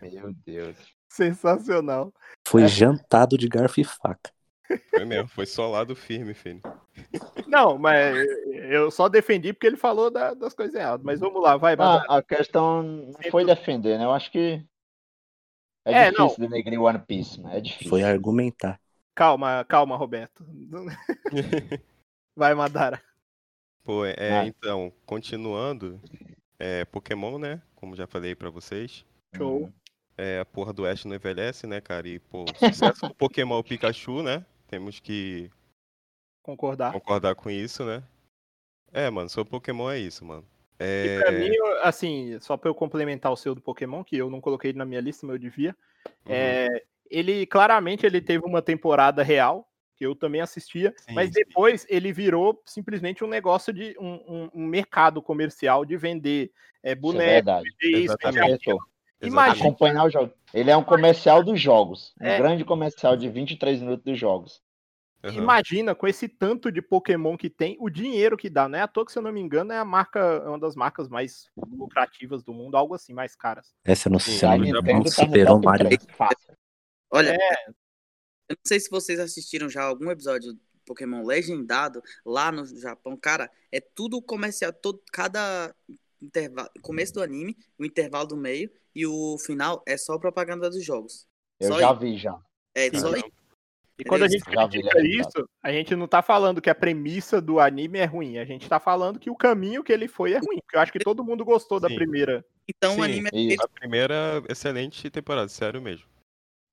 Meu 0.00 0.32
Deus. 0.46 0.76
Sensacional. 1.08 2.12
Foi 2.46 2.66
jantado 2.66 3.36
de 3.36 3.48
garfo 3.48 3.80
e 3.80 3.84
faca. 3.84 4.30
Foi 4.90 5.04
mesmo, 5.04 5.28
foi 5.28 5.44
solado 5.46 5.94
firme, 5.94 6.32
filho. 6.34 6.60
Não, 7.46 7.76
mas 7.78 8.16
eu 8.70 8.90
só 8.90 9.08
defendi 9.08 9.52
porque 9.52 9.66
ele 9.66 9.76
falou 9.76 10.10
da- 10.10 10.34
das 10.34 10.54
coisas 10.54 10.74
erradas. 10.74 11.04
Mas 11.04 11.20
vamos 11.20 11.42
lá, 11.42 11.56
vai. 11.56 11.74
Ah, 11.78 12.04
a 12.18 12.22
questão 12.22 12.82
não 12.82 13.12
foi 13.30 13.44
defender, 13.44 13.98
né? 13.98 14.04
Eu 14.04 14.12
acho 14.12 14.30
que 14.30 14.64
é, 15.84 15.92
É, 15.92 16.10
difícil 16.10 16.38
denegrir 16.48 16.80
One 16.80 16.98
Piece, 17.00 17.40
né? 17.40 17.58
É 17.58 17.60
difícil. 17.60 17.88
Foi 17.90 18.02
argumentar. 18.02 18.80
Calma, 19.14 19.64
calma, 19.64 19.96
Roberto. 19.96 20.44
Vai, 22.36 22.54
Madara. 22.54 23.02
Pô, 23.84 24.04
é, 24.06 24.40
Ah. 24.40 24.46
então, 24.46 24.92
continuando, 25.04 26.00
é, 26.58 26.84
Pokémon, 26.84 27.38
né? 27.38 27.60
Como 27.74 27.96
já 27.96 28.06
falei 28.06 28.34
pra 28.34 28.48
vocês. 28.48 29.04
Show. 29.36 29.72
É, 30.16 30.40
a 30.40 30.44
porra 30.44 30.72
do 30.72 30.86
Ash 30.86 31.04
não 31.04 31.16
envelhece, 31.16 31.66
né, 31.66 31.80
cara? 31.80 32.06
E, 32.08 32.18
pô, 32.18 32.44
o 32.44 32.48
sucesso 32.58 33.08
do 33.08 33.14
Pokémon 33.14 33.62
Pikachu, 33.62 34.22
né? 34.22 34.44
Temos 34.68 35.00
que 35.00 35.50
Concordar. 36.42 36.92
concordar 36.92 37.34
com 37.34 37.50
isso, 37.50 37.84
né? 37.84 38.02
É, 38.92 39.08
mano, 39.10 39.28
seu 39.28 39.44
Pokémon 39.44 39.90
é 39.90 39.98
isso, 39.98 40.24
mano. 40.24 40.46
E 40.80 41.08
É, 41.08 41.20
pra 41.20 41.32
mim, 41.32 41.50
assim, 41.82 42.38
só 42.40 42.56
pra 42.56 42.68
eu 42.70 42.74
complementar 42.74 43.32
o 43.32 43.36
seu 43.36 43.54
do 43.54 43.60
Pokémon, 43.60 44.02
que 44.04 44.16
eu 44.16 44.30
não 44.30 44.40
coloquei 44.40 44.72
na 44.72 44.84
minha 44.84 45.00
lista, 45.00 45.26
mas 45.26 45.34
eu 45.34 45.40
devia. 45.40 45.76
uhum, 46.26 46.32
É, 46.34 46.82
ele, 47.10 47.46
claramente, 47.46 48.06
ele 48.06 48.20
teve 48.20 48.44
uma 48.44 48.62
temporada 48.62 49.22
real, 49.22 49.68
que 49.96 50.06
eu 50.06 50.14
também 50.16 50.40
assistia, 50.40 50.92
Sim, 50.96 51.14
mas 51.14 51.28
sim. 51.28 51.34
depois 51.34 51.86
ele 51.88 52.12
virou 52.12 52.60
simplesmente 52.64 53.22
um 53.22 53.28
negócio 53.28 53.72
de 53.72 53.94
um, 54.00 54.14
um- 54.26 54.50
um 54.54 54.66
mercado 54.66 55.20
comercial 55.22 55.84
de 55.84 55.96
vender 55.96 56.50
é, 56.82 56.92
é 56.92 56.94
boneco, 56.94 57.24
verdade. 57.46 57.64
vender 57.80 57.98
isso, 57.98 58.16
vender 58.22 58.38
Exatamente. 58.38 58.54
aquilo. 58.54 58.78
Acertou. 58.78 58.92
Imagina. 59.28 59.68
Acompanhar 59.68 60.04
o 60.04 60.10
jogo. 60.10 60.32
Ele 60.52 60.70
é 60.70 60.76
um 60.76 60.82
comercial 60.82 61.44
dos 61.44 61.60
jogos. 61.60 62.12
Um 62.20 62.26
É. 62.26 62.38
grande 62.38 62.64
comercial 62.64 63.16
de 63.16 63.28
23 63.28 63.80
minutos 63.80 64.04
dos 64.04 64.18
jogos. 64.18 64.61
Aham. 65.24 65.36
Imagina, 65.36 65.94
com 65.94 66.06
esse 66.06 66.28
tanto 66.28 66.70
de 66.72 66.82
Pokémon 66.82 67.36
que 67.36 67.48
tem, 67.48 67.76
o 67.78 67.88
dinheiro 67.88 68.36
que 68.36 68.50
dá, 68.50 68.68
né? 68.68 68.82
À 68.82 68.88
toa 68.88 69.06
que, 69.06 69.12
se 69.12 69.18
eu 69.18 69.22
não 69.22 69.32
me 69.32 69.40
engano, 69.40 69.72
é 69.72 69.78
a 69.78 69.84
marca, 69.84 70.18
é 70.18 70.48
uma 70.48 70.58
das 70.58 70.74
marcas 70.74 71.08
mais 71.08 71.48
lucrativas 71.56 72.42
do 72.42 72.52
mundo, 72.52 72.76
algo 72.76 72.94
assim, 72.94 73.14
mais 73.14 73.36
caras. 73.36 73.72
Essa 73.84 74.10
não, 74.10 74.18
Sim, 74.18 74.32
se 74.32 74.44
eu 74.44 74.50
A 74.50 74.58
Nintendo 74.58 74.82
Nintendo 74.82 75.04
tá 75.04 75.10
superou 75.10 75.58
o 75.58 75.62
Mario. 75.62 75.86
3, 75.86 76.06
fácil. 76.16 76.56
Olha, 77.10 77.30
É. 77.30 77.68
eu 78.48 78.56
não 78.56 78.64
sei 78.66 78.80
se 78.80 78.90
vocês 78.90 79.20
assistiram 79.20 79.68
já 79.68 79.84
algum 79.84 80.10
episódio 80.10 80.54
do 80.54 80.60
Pokémon 80.84 81.24
legendado 81.24 82.02
lá 82.24 82.50
no 82.50 82.66
Japão. 82.66 83.16
Cara, 83.16 83.48
é 83.70 83.80
tudo 83.80 84.20
comercial, 84.20 84.72
todo, 84.72 85.00
cada 85.12 85.72
intervalo, 86.20 86.70
começo 86.82 87.14
do 87.14 87.22
anime, 87.22 87.56
o 87.78 87.84
intervalo 87.84 88.26
do 88.26 88.36
meio 88.36 88.70
e 88.94 89.06
o 89.06 89.38
final 89.38 89.82
é 89.86 89.96
só 89.96 90.18
propaganda 90.18 90.68
dos 90.68 90.84
jogos. 90.84 91.26
Eu 91.60 91.68
Só 91.68 91.80
já 91.80 91.92
isso. 91.92 92.00
vi 92.00 92.16
já. 92.16 92.38
É 92.74 92.90
só 92.98 93.14
isso. 93.14 93.41
E 94.02 94.04
quando 94.04 94.24
a 94.24 94.28
gente 94.28 94.42
critica 94.44 95.00
isso, 95.00 95.48
a 95.62 95.70
gente 95.70 95.94
não 95.94 96.08
tá 96.08 96.20
falando 96.22 96.60
que 96.60 96.68
a 96.68 96.74
premissa 96.74 97.40
do 97.40 97.60
anime 97.60 98.00
é 98.00 98.04
ruim, 98.04 98.36
a 98.36 98.44
gente 98.44 98.68
tá 98.68 98.80
falando 98.80 99.20
que 99.20 99.30
o 99.30 99.36
caminho 99.36 99.84
que 99.84 99.92
ele 99.92 100.08
foi 100.08 100.32
é 100.32 100.38
ruim, 100.38 100.58
porque 100.60 100.76
eu 100.76 100.80
acho 100.80 100.90
que 100.90 100.98
todo 100.98 101.22
mundo 101.24 101.44
gostou 101.44 101.78
da 101.78 101.88
Sim. 101.88 101.94
primeira. 101.94 102.44
Então 102.68 102.94
Sim, 102.94 103.00
o 103.00 103.04
anime 103.04 103.28
é 103.28 103.30
feito 103.30 103.62
A 103.64 103.68
primeira 103.68 104.42
excelente 104.48 105.08
temporada, 105.08 105.46
sério 105.48 105.80
mesmo. 105.80 106.04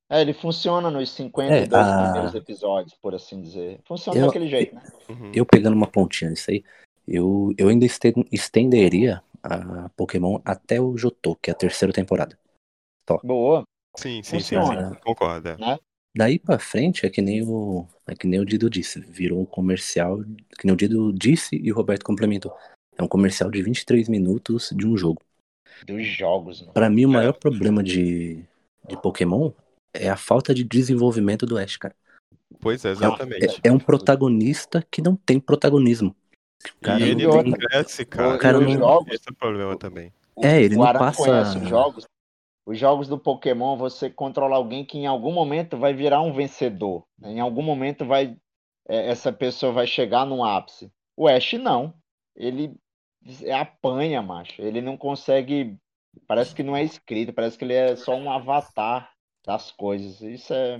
É, 0.09 0.21
ele 0.21 0.33
funciona 0.33 0.89
nos 0.89 1.11
52 1.11 1.87
É, 1.87 1.91
a- 1.91 2.03
primeiros 2.03 2.33
episódios, 2.33 2.95
por 2.95 3.13
assim 3.13 3.39
dizer. 3.39 3.79
Funciona 3.85 4.19
Eu- 4.19 4.25
daquele 4.25 4.47
jeito, 4.47 4.73
né? 4.73 4.81
Uhum. 5.07 5.31
Eu 5.35 5.45
pegando 5.45 5.75
uma 5.75 5.85
pontinha 5.85 6.31
nisso 6.31 6.49
aí, 6.49 6.63
eu, 7.07 7.53
eu 7.59 7.67
ainda 7.69 7.85
esten- 7.85 8.25
estenderia 8.31 9.21
a 9.43 9.87
Pokémon 9.89 10.39
até 10.43 10.81
o 10.81 10.97
Jotô, 10.97 11.35
que 11.35 11.51
é 11.51 11.53
a 11.53 11.55
terceira 11.55 11.93
temporada. 11.93 12.37
Boa. 13.23 13.61
Sim, 13.95 14.23
sim, 14.23 14.39
sim, 14.39 14.55
Funciona. 14.55 14.89
sim. 14.89 14.99
Concordo. 15.01 15.49
é. 15.49 15.79
Daí 16.19 16.37
pra 16.37 16.59
frente 16.59 17.05
é 17.05 17.09
que 17.09 17.21
nem 17.21 17.41
o 17.47 17.87
é 18.05 18.13
que 18.13 18.27
nem 18.27 18.41
o 18.41 18.45
Dido 18.45 18.69
disse, 18.69 18.99
virou 18.99 19.39
um 19.39 19.45
comercial, 19.45 20.19
que 20.57 20.65
nem 20.65 20.73
o 20.73 20.75
Dido 20.75 21.13
disse 21.13 21.55
e 21.55 21.71
o 21.71 21.75
Roberto 21.75 22.03
complementou. 22.03 22.53
É 22.97 23.01
um 23.01 23.07
comercial 23.07 23.49
de 23.49 23.61
23 23.63 24.09
minutos 24.09 24.73
de 24.75 24.85
um 24.85 24.97
jogo. 24.97 25.21
Dos 25.87 26.05
jogos, 26.05 26.59
mano. 26.59 26.73
Pra 26.73 26.89
mim 26.89 27.05
o 27.05 27.09
É. 27.09 27.13
maior 27.13 27.31
problema 27.31 27.81
de, 27.81 28.43
de 28.85 29.01
Pokémon 29.01 29.51
é 29.93 30.09
a 30.09 30.17
falta 30.17 30.53
de 30.53 30.65
desenvolvimento 30.65 31.45
do 31.45 31.57
Ash, 31.57 31.77
cara. 31.77 31.95
Pois 32.59 32.83
é, 32.83 32.89
exatamente. 32.91 33.61
É 33.63 33.71
um 33.71 33.79
protagonista 33.79 34.85
que 34.91 35.01
não 35.01 35.15
tem 35.15 35.39
protagonismo. 35.39 36.13
Cara 36.81 36.99
e 36.99 37.11
ele 37.11 37.25
não 37.27 37.41
tem- 37.43 37.53
cresce, 37.53 38.03
cara. 38.03 38.35
O 38.35 38.37
cara 38.37 38.59
não- 38.59 38.69
jogos, 38.73 39.13
Esse 39.13 39.29
é 39.29 39.31
o 39.31 39.35
problema 39.35 39.77
também. 39.77 40.11
É, 40.43 40.61
ele 40.61 40.75
o 40.75 40.79
não 40.79 40.83
Aran 40.83 40.99
passa- 40.99 41.23
conhece 41.23 41.57
os 41.59 41.69
jogos. 41.69 42.03
Os 42.69 42.77
jogos 42.77 43.07
do 43.07 43.17
Pokémon, 43.17 43.75
você 43.75 44.11
controla 44.11 44.55
alguém 44.55 44.85
que 44.85 44.95
em 44.99 45.07
algum 45.07 45.31
momento 45.33 45.75
vai 45.75 45.91
virar 45.91 46.21
um 46.21 46.31
vencedor. 46.31 47.03
né? 47.17 47.31
Em 47.31 47.39
algum 47.39 47.63
momento 47.63 48.05
vai 48.05 48.37
é, 48.87 49.09
essa 49.09 49.33
pessoa 49.33 49.71
vai 49.71 49.87
chegar 49.87 50.23
no 50.23 50.43
ápice. 50.43 50.91
O 51.17 51.27
Ash 51.27 51.53
não. 51.53 51.93
Ele 52.35 52.75
apanha, 53.51 54.21
macho. 54.21 54.61
Ele 54.61 54.81
não 54.81 54.95
consegue. 54.95 55.77
Parece 56.27 56.53
que 56.53 56.61
não 56.61 56.75
é 56.75 56.83
escrito, 56.83 57.33
parece 57.33 57.57
que 57.57 57.65
ele 57.65 57.73
é 57.73 57.95
só 57.95 58.15
um 58.15 58.31
avatar 58.31 59.11
das 59.45 59.71
coisas. 59.71 60.21
Isso 60.21 60.53
é. 60.53 60.75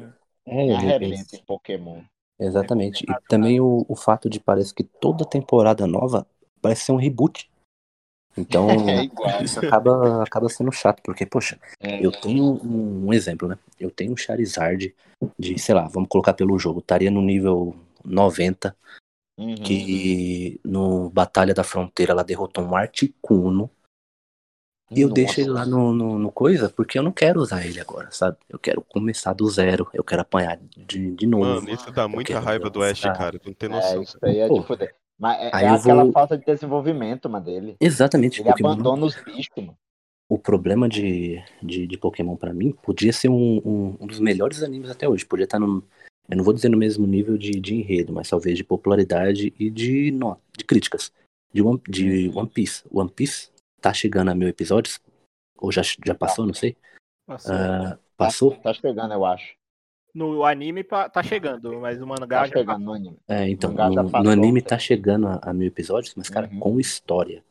É, 0.46 0.54
Me 0.56 0.62
ele- 0.62 0.76
arrebenta 0.76 1.36
em 1.36 1.44
Pokémon. 1.44 2.02
Exatamente. 2.40 3.04
E 3.04 3.28
também 3.28 3.60
o, 3.60 3.84
o 3.90 3.96
fato 3.96 4.30
de 4.30 4.40
parece 4.40 4.74
que 4.74 4.84
toda 4.84 5.26
temporada 5.26 5.88
nova 5.88 6.26
parece 6.62 6.84
ser 6.86 6.92
um 6.92 6.98
reboot. 6.98 7.49
Então, 8.38 8.68
É 9.40 9.44
isso 9.44 9.60
acaba, 9.60 10.24
acaba 10.24 10.50
sendo 10.50 10.72
chato, 10.72 11.02
porque, 11.04 11.26
poxa, 11.26 11.60
É, 11.80 12.04
eu 12.06 12.12
tenho 12.12 12.44
um, 12.44 13.08
um 13.08 13.14
exemplo, 13.14 13.48
né? 13.48 13.58
Eu 13.80 13.92
tenho 13.92 14.14
um 14.14 14.18
Charizard 14.18 14.96
de, 15.38 15.60
sei 15.60 15.76
lá, 15.76 15.88
vamos 15.88 16.10
colocar 16.10 16.34
pelo 16.34 16.58
jogo, 16.58 16.80
estaria 16.80 17.12
no 17.12 17.22
nível 17.22 17.76
90, 18.04 18.76
uhum. 19.38 19.56
que 19.56 20.60
no 20.64 21.10
Batalha 21.10 21.54
da 21.54 21.64
Fronteira 21.64 22.14
ela 22.14 22.24
derrotou 22.24 22.64
um 22.64 22.76
Articuno, 22.76 23.70
e 24.92 25.02
eu 25.02 25.10
deixo 25.10 25.40
ele 25.40 25.52
lá 25.52 25.66
no, 25.66 25.94
no, 25.94 26.18
no 26.18 26.32
coisa, 26.32 26.68
porque 26.68 26.98
eu 26.98 27.04
não 27.04 27.12
quero 27.12 27.40
usar 27.40 27.64
ele 27.64 27.80
agora, 27.80 28.10
sabe? 28.10 28.38
Eu 28.50 28.58
quero 28.58 28.82
começar 28.82 29.34
do 29.34 29.48
zero, 29.48 29.88
eu 29.94 30.04
quero 30.04 30.22
apanhar 30.22 30.60
de, 30.76 31.12
de 31.12 31.28
novo. 31.28 31.46
Mano, 31.46 31.70
isso 31.70 31.92
dá 31.92 32.08
muita 32.08 32.40
raiva 32.40 32.70
do 32.72 32.82
Ash, 32.82 33.02
cara. 33.02 33.38
Tu 33.38 33.48
não 33.48 33.54
tem 33.54 33.70
É, 33.70 33.74
noção. 33.74 34.02
isso 34.02 34.18
aí 34.24 34.40
é 34.40 34.48
Pô, 34.48 34.60
de 34.60 34.66
foder. 34.66 34.96
Mas 35.20 35.38
é, 35.42 35.50
aí 35.54 35.66
é 35.66 35.70
aquela 35.70 36.04
vou- 36.04 36.14
falta 36.14 36.38
de 36.38 36.46
desenvolvimento, 36.46 37.30
mano, 37.30 37.46
dele. 37.46 37.76
Exatamente, 37.80 38.40
Ele 38.42 38.50
Pokémon. 38.50 38.72
abandona 38.72 39.06
os 39.06 39.16
bichos, 39.22 39.50
mano. 39.58 39.78
O 40.32 40.38
problema 40.38 40.88
de, 40.88 41.44
de, 41.62 41.88
de 41.88 41.98
Pokémon 41.98 42.36
pra 42.36 42.54
mim 42.54 42.72
podia 42.84 43.12
ser 43.12 43.30
um, 43.30 43.58
um, 43.66 43.98
um 44.00 44.08
dos 44.08 44.20
melhores 44.20 44.62
animes 44.64 44.90
até 44.90 45.10
hoje. 45.10 45.26
Podia 45.26 45.44
estar 45.46 45.60
no. 45.60 45.84
Eu 46.30 46.38
não 46.38 46.44
vou 46.44 46.54
dizer 46.54 46.70
no 46.70 46.78
mesmo 46.78 47.08
nível 47.08 47.36
de, 47.36 47.52
de 47.52 47.74
enredo, 47.76 48.14
mas 48.14 48.30
talvez 48.30 48.56
de 48.56 48.64
popularidade 48.64 49.52
e 49.60 49.70
de, 49.72 50.12
no, 50.12 50.38
de 50.56 50.64
críticas. 50.64 51.12
De 51.52 51.64
One, 51.64 51.82
de 51.90 52.30
One 52.30 52.48
Piece. 52.48 52.84
One 52.92 53.10
Piece 53.10 53.50
tá 53.82 53.92
chegando 53.92 54.30
a 54.30 54.36
mil 54.36 54.48
episódios? 54.48 55.02
Ou 55.58 55.72
já, 55.72 55.82
já 56.06 56.14
passou, 56.14 56.46
não 56.46 56.54
sei. 56.54 56.78
Nossa, 57.28 57.52
Ah, 57.52 58.00
passou? 58.16 58.56
Tá 58.58 58.72
chegando, 58.72 59.12
eu 59.14 59.26
acho. 59.26 59.56
No 60.14 60.44
anime 60.44 60.84
tá 60.84 61.22
chegando, 61.24 61.80
mas 61.80 62.02
o 62.02 62.08
mangá 62.08 62.40
Tá 62.42 62.46
já 62.48 62.54
chegando 62.58 62.84
no 62.84 62.94
anime. 62.94 63.18
É, 63.28 63.48
então, 63.48 63.72
no, 63.72 63.78
passou. 64.10 64.24
no 64.24 64.30
anime 64.32 64.62
tá 64.62 64.78
chegando 64.80 65.28
a, 65.28 65.40
a 65.44 65.54
mil 65.54 65.68
episódios, 65.68 66.14
mas, 66.16 66.30
cara, 66.30 66.50
Uhum. 66.52 66.60
com 66.60 66.80
história. 66.80 67.44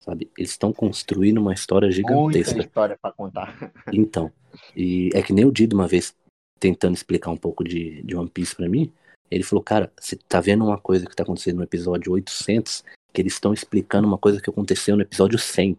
Sabe? 0.00 0.30
Eles 0.36 0.50
estão 0.50 0.72
construindo 0.72 1.38
uma 1.38 1.54
história 1.54 1.86
Muita 1.86 1.96
gigantesca. 1.96 2.58
história 2.60 2.98
pra 3.00 3.10
contar. 3.10 3.54
Então, 3.92 4.30
e 4.76 5.10
é 5.14 5.22
que 5.22 5.32
nem 5.32 5.44
o 5.44 5.50
Dido 5.52 5.74
uma 5.74 5.88
vez 5.88 6.14
tentando 6.60 6.94
explicar 6.94 7.30
um 7.30 7.36
pouco 7.36 7.64
de, 7.64 8.02
de 8.02 8.14
One 8.16 8.28
Piece 8.30 8.54
pra 8.54 8.68
mim, 8.68 8.92
ele 9.30 9.42
falou, 9.42 9.62
cara, 9.62 9.90
você 9.98 10.16
tá 10.16 10.40
vendo 10.40 10.64
uma 10.64 10.78
coisa 10.78 11.06
que 11.06 11.16
tá 11.16 11.22
acontecendo 11.22 11.56
no 11.56 11.62
episódio 11.64 12.12
800, 12.12 12.84
que 13.12 13.20
eles 13.22 13.32
estão 13.32 13.52
explicando 13.52 14.06
uma 14.06 14.18
coisa 14.18 14.40
que 14.40 14.48
aconteceu 14.50 14.94
no 14.94 15.02
episódio 15.02 15.38
100. 15.38 15.76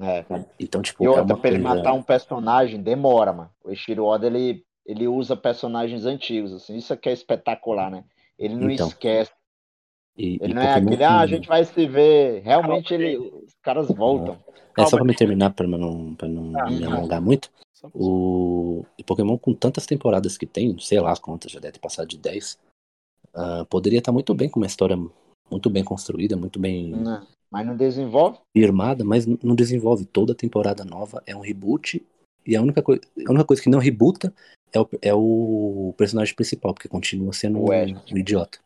É. 0.00 0.22
sabe? 0.24 0.46
Então, 0.58 0.80
tipo, 0.82 1.02
E 1.02 1.06
é 1.06 1.10
outra, 1.10 1.24
uma 1.24 1.36
pra 1.38 1.50
ele 1.50 1.60
coisa... 1.62 1.76
matar 1.76 1.92
um 1.92 2.02
personagem, 2.02 2.82
demora, 2.82 3.32
mano. 3.32 3.50
O 3.64 3.70
Ishiro 3.72 4.04
Oda, 4.04 4.26
ele, 4.26 4.64
ele 4.84 5.08
usa 5.08 5.36
personagens 5.36 6.04
antigos, 6.04 6.52
assim. 6.52 6.76
Isso 6.76 6.92
aqui 6.92 7.08
é 7.08 7.12
espetacular, 7.12 7.90
né? 7.90 8.04
Ele 8.38 8.54
não 8.54 8.70
Então, 8.70 8.88
esquece. 8.88 9.32
E, 10.16 10.38
Ele 10.40 10.52
e 10.52 10.54
não 10.54 10.62
é 10.62 10.74
aquele, 10.74 11.02
ah, 11.02 11.20
a 11.20 11.26
gente 11.26 11.48
vai 11.48 11.64
se 11.64 11.86
ver. 11.86 12.40
Realmente, 12.42 12.90
Calma, 12.90 13.04
ele, 13.04 13.18
os 13.18 13.54
caras 13.62 13.88
voltam. 13.88 14.38
É 14.76 14.84
só 14.86 14.96
pra 14.96 15.04
me 15.04 15.14
terminar, 15.14 15.50
pra 15.52 15.66
não, 15.66 16.14
pra 16.14 16.28
não 16.28 16.52
Ah, 16.60 16.70
me 16.70 16.84
alongar 16.84 17.20
muito. 17.20 17.50
O 17.92 18.84
Pokémon, 19.04 19.36
com 19.36 19.52
tantas 19.52 19.86
temporadas 19.86 20.38
que 20.38 20.46
tem, 20.46 20.78
sei 20.78 21.00
lá 21.00 21.16
quantas, 21.16 21.52
já 21.52 21.60
deve 21.60 21.72
ter 21.74 21.80
passado 21.80 22.08
de 22.08 22.16
10, 22.16 22.58
ah, 23.34 23.66
poderia 23.68 23.98
estar 23.98 24.12
muito 24.12 24.34
bem 24.34 24.48
com 24.48 24.58
uma 24.60 24.66
história 24.66 24.96
muito 25.50 25.68
bem 25.68 25.84
construída, 25.84 26.36
muito 26.36 26.58
bem 26.58 26.90
Não, 26.90 27.26
Mas 27.50 27.66
não 27.66 27.76
desenvolve. 27.76 28.38
firmada, 28.56 29.04
mas 29.04 29.26
não 29.26 29.54
desenvolve. 29.54 30.04
Toda 30.04 30.34
temporada 30.34 30.84
nova 30.84 31.22
é 31.26 31.36
um 31.36 31.40
reboot. 31.40 32.04
E 32.46 32.56
a 32.56 32.62
única, 32.62 32.80
a 32.80 33.30
única 33.30 33.44
coisa 33.44 33.62
que 33.62 33.70
não 33.70 33.78
rebuta 33.78 34.32
é 34.74 34.80
o, 34.80 34.88
é 35.00 35.14
o 35.14 35.94
personagem 35.96 36.34
principal, 36.34 36.74
porque 36.74 36.88
continua 36.88 37.32
sendo 37.32 37.60
O 37.60 37.72
um, 37.72 38.12
um 38.12 38.18
idiota. 38.18 38.58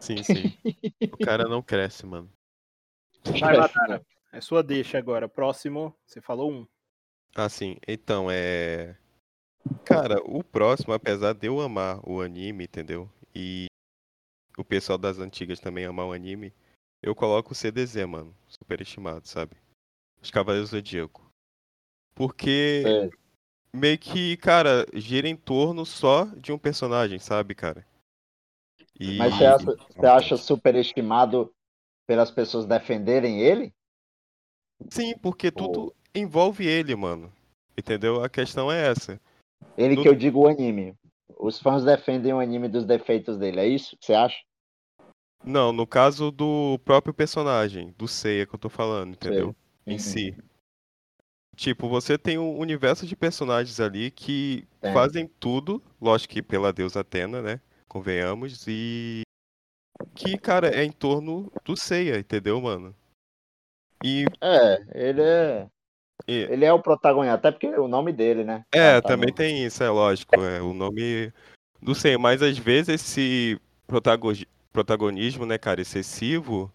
Sim, 0.00 0.22
sim. 0.22 0.56
o 1.12 1.18
cara 1.18 1.44
não 1.44 1.62
cresce, 1.62 2.06
mano. 2.06 2.30
Vai 3.38 3.56
lá, 3.56 3.68
Dara. 3.68 4.04
É 4.32 4.40
sua 4.40 4.62
deixa 4.62 4.98
agora. 4.98 5.28
Próximo, 5.28 5.94
você 6.06 6.20
falou 6.20 6.50
um. 6.50 6.66
Ah, 7.34 7.48
sim. 7.48 7.76
Então, 7.86 8.30
é. 8.30 8.96
Cara, 9.84 10.20
o 10.24 10.42
próximo, 10.42 10.92
apesar 10.92 11.32
de 11.34 11.46
eu 11.46 11.60
amar 11.60 12.00
o 12.08 12.20
anime, 12.20 12.64
entendeu? 12.64 13.08
E 13.34 13.66
o 14.58 14.64
pessoal 14.64 14.98
das 14.98 15.18
antigas 15.18 15.60
também 15.60 15.84
amar 15.84 16.06
o 16.06 16.12
anime, 16.12 16.52
eu 17.02 17.14
coloco 17.14 17.52
o 17.52 17.54
CDZ, 17.54 18.06
mano. 18.06 18.34
Superestimado, 18.48 19.26
sabe? 19.26 19.56
Os 20.20 20.30
Cavaleiros 20.30 20.70
do 20.70 20.76
Zodíaco. 20.76 21.30
Porque 22.14 22.82
É, 22.86 23.10
meio 23.74 23.98
que, 23.98 24.36
cara, 24.36 24.86
gira 24.94 25.28
em 25.28 25.36
torno 25.36 25.84
só 25.84 26.24
de 26.36 26.52
um 26.52 26.58
personagem, 26.58 27.18
sabe, 27.18 27.54
cara? 27.54 27.84
E... 28.98 29.18
Mas 29.18 29.34
você 29.34 29.44
acha, 29.44 29.64
você 29.64 30.06
acha 30.06 30.36
superestimado 30.36 31.52
pelas 32.06 32.30
pessoas 32.30 32.66
defenderem 32.66 33.40
ele? 33.40 33.74
Sim, 34.90 35.16
porque 35.18 35.50
tudo 35.50 35.94
envolve 36.14 36.66
ele, 36.66 36.94
mano. 36.94 37.32
Entendeu? 37.76 38.22
A 38.22 38.28
questão 38.28 38.70
é 38.70 38.86
essa. 38.86 39.20
Ele 39.76 39.96
No- 39.96 40.02
que 40.02 40.08
eu 40.08 40.14
digo 40.14 40.42
o 40.42 40.48
anime. 40.48 40.96
Os 41.36 41.58
fãs 41.58 41.84
defendem 41.84 42.32
o 42.32 42.38
anime 42.38 42.68
dos 42.68 42.84
defeitos 42.84 43.36
dele, 43.36 43.58
é 43.58 43.66
isso 43.66 43.96
que 43.96 44.06
você 44.06 44.14
acha? 44.14 44.36
Não, 45.42 45.72
no 45.72 45.86
caso 45.86 46.30
do 46.30 46.78
próprio 46.84 47.12
personagem, 47.12 47.92
do 47.98 48.06
Seiya 48.06 48.46
que 48.46 48.54
eu 48.54 48.58
tô 48.58 48.68
falando, 48.70 49.12
entendeu? 49.14 49.54
Em 49.86 49.94
Uhum. 49.94 49.98
si. 49.98 50.36
Tipo, 51.54 51.88
você 51.88 52.18
tem 52.18 52.38
um 52.38 52.58
universo 52.58 53.06
de 53.06 53.14
personagens 53.16 53.78
ali 53.80 54.10
que 54.10 54.66
Tem. 54.80 54.92
fazem 54.92 55.26
tudo, 55.38 55.82
lógico 56.00 56.34
que 56.34 56.42
pela 56.42 56.72
deusa 56.72 57.00
Atena, 57.00 57.40
né? 57.40 57.60
Convenhamos, 57.88 58.64
e 58.66 59.22
que, 60.14 60.36
cara, 60.36 60.68
é 60.74 60.84
em 60.84 60.90
torno 60.92 61.50
do 61.64 61.76
Seiya, 61.76 62.18
entendeu, 62.18 62.60
mano? 62.60 62.94
E 64.02 64.24
É, 64.40 64.84
ele 65.08 65.22
é. 65.22 65.66
E- 66.26 66.46
Ele 66.50 66.64
é 66.64 66.72
o 66.72 66.80
protagonista, 66.80 67.34
até 67.34 67.50
porque 67.50 67.66
o 67.66 67.88
nome 67.88 68.12
dele, 68.12 68.44
né? 68.44 68.64
É, 68.72 68.94
Tá- 68.94 69.02
tá 69.02 69.08
também 69.08 69.32
tem 69.32 69.64
isso, 69.64 69.82
é 69.82 69.90
lógico. 69.90 70.34
É, 70.40 70.60
o 70.62 70.72
nome. 70.72 71.32
Não 71.80 71.94
sei, 71.94 72.16
mas 72.16 72.40
às 72.42 72.56
vezes 72.56 72.88
esse 72.88 73.60
protago- 73.86 74.32
protagonismo, 74.72 75.44
né, 75.44 75.58
cara, 75.58 75.80
excessivo, 75.80 76.72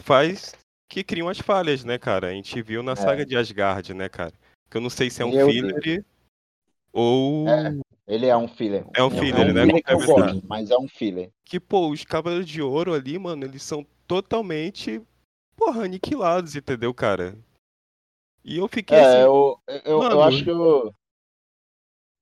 faz 0.00 0.52
que 0.92 1.02
cria 1.02 1.24
umas 1.24 1.38
falhas, 1.38 1.84
né, 1.84 1.98
cara? 1.98 2.28
A 2.28 2.32
gente 2.32 2.60
viu 2.60 2.82
na 2.82 2.92
É. 2.92 2.96
saga 2.96 3.24
de 3.24 3.34
Asgard, 3.34 3.94
né, 3.94 4.10
cara? 4.10 4.32
Que 4.70 4.76
eu 4.76 4.80
não 4.80 4.90
sei 4.90 5.08
se 5.08 5.22
é 5.22 5.24
um 5.24 5.30
Meu 5.30 5.48
filler 5.48 6.04
ou. 6.92 7.48
É. 7.48 7.74
Ele 8.06 8.26
é 8.26 8.36
um 8.36 8.46
filler. 8.46 8.84
É 8.94 9.02
um 9.02 9.08
filler, 9.10 9.46
é 9.48 9.50
um 9.50 9.54
né? 9.54 9.64
filler 9.66 9.82
que 9.82 9.92
eu 9.92 10.06
gosto, 10.06 10.46
mas 10.46 10.70
é 10.70 10.76
um 10.76 10.86
filler. 10.86 11.30
Que, 11.46 11.58
pô, 11.58 11.88
os 11.88 12.04
Cavaleiros 12.04 12.46
de 12.46 12.60
Ouro 12.60 12.92
ali, 12.92 13.18
mano, 13.18 13.44
eles 13.44 13.62
são 13.62 13.86
totalmente, 14.06 15.00
porra, 15.56 15.84
aniquilados, 15.84 16.54
entendeu, 16.56 16.92
cara? 16.92 17.38
E 18.44 18.58
eu 18.58 18.68
fiquei 18.68 18.98
É, 18.98 19.00
assim. 19.02 19.18
eu, 19.20 19.58
eu, 19.68 19.80
eu 19.84 19.98
Mano. 19.98 20.20
acho 20.22 20.44
que 20.44 20.50
eu... 20.50 20.92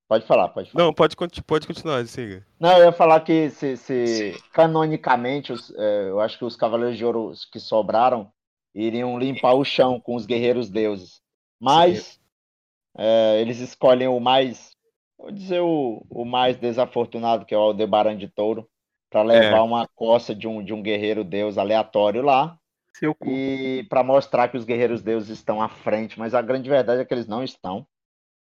Pode 0.06 0.26
falar, 0.26 0.48
pode 0.50 0.70
falar. 0.70 0.84
Não, 0.84 0.94
pode, 0.94 1.16
pode 1.44 1.66
continuar, 1.66 2.06
siga. 2.06 2.46
Não, 2.60 2.76
eu 2.78 2.84
ia 2.84 2.92
falar 2.92 3.20
que 3.20 3.50
se, 3.50 3.76
se 3.76 4.32
canonicamente, 4.52 5.52
os- 5.52 5.72
é, 5.76 6.08
eu 6.10 6.20
acho 6.20 6.38
que 6.38 6.44
os 6.44 6.54
Cavaleiros 6.56 6.96
de 6.98 7.04
Ouro 7.04 7.32
que 7.50 7.58
sobraram 7.58 8.30
iriam 8.74 9.18
limpar 9.18 9.54
o 9.54 9.64
chão 9.64 10.00
com 10.00 10.14
os 10.14 10.26
guerreiros 10.26 10.68
deuses. 10.70 11.20
Mas 11.60 12.18
é, 12.96 13.40
eles 13.40 13.58
escolhem 13.60 14.08
o 14.08 14.20
mais, 14.20 14.76
vou 15.18 15.30
dizer 15.30 15.60
o, 15.60 16.04
o 16.10 16.24
mais 16.24 16.56
desafortunado, 16.56 17.44
que 17.46 17.54
é 17.54 17.58
o 17.58 17.60
Aldebaran 17.60 18.16
de 18.16 18.28
Touro, 18.28 18.68
para 19.10 19.22
levar 19.22 19.62
uma 19.62 19.88
coça 19.88 20.34
de 20.34 20.46
um, 20.46 20.62
de 20.62 20.72
um 20.72 20.82
guerreiro 20.82 21.24
deus 21.24 21.58
aleatório 21.58 22.22
lá 22.22 22.58
e 23.24 23.86
para 23.88 24.02
mostrar 24.04 24.48
que 24.48 24.56
os 24.56 24.64
guerreiros 24.64 25.02
deuses 25.02 25.30
estão 25.30 25.60
à 25.60 25.68
frente, 25.68 26.18
mas 26.18 26.34
a 26.34 26.42
grande 26.42 26.68
verdade 26.68 27.02
é 27.02 27.04
que 27.04 27.12
eles 27.12 27.26
não 27.26 27.42
estão. 27.42 27.86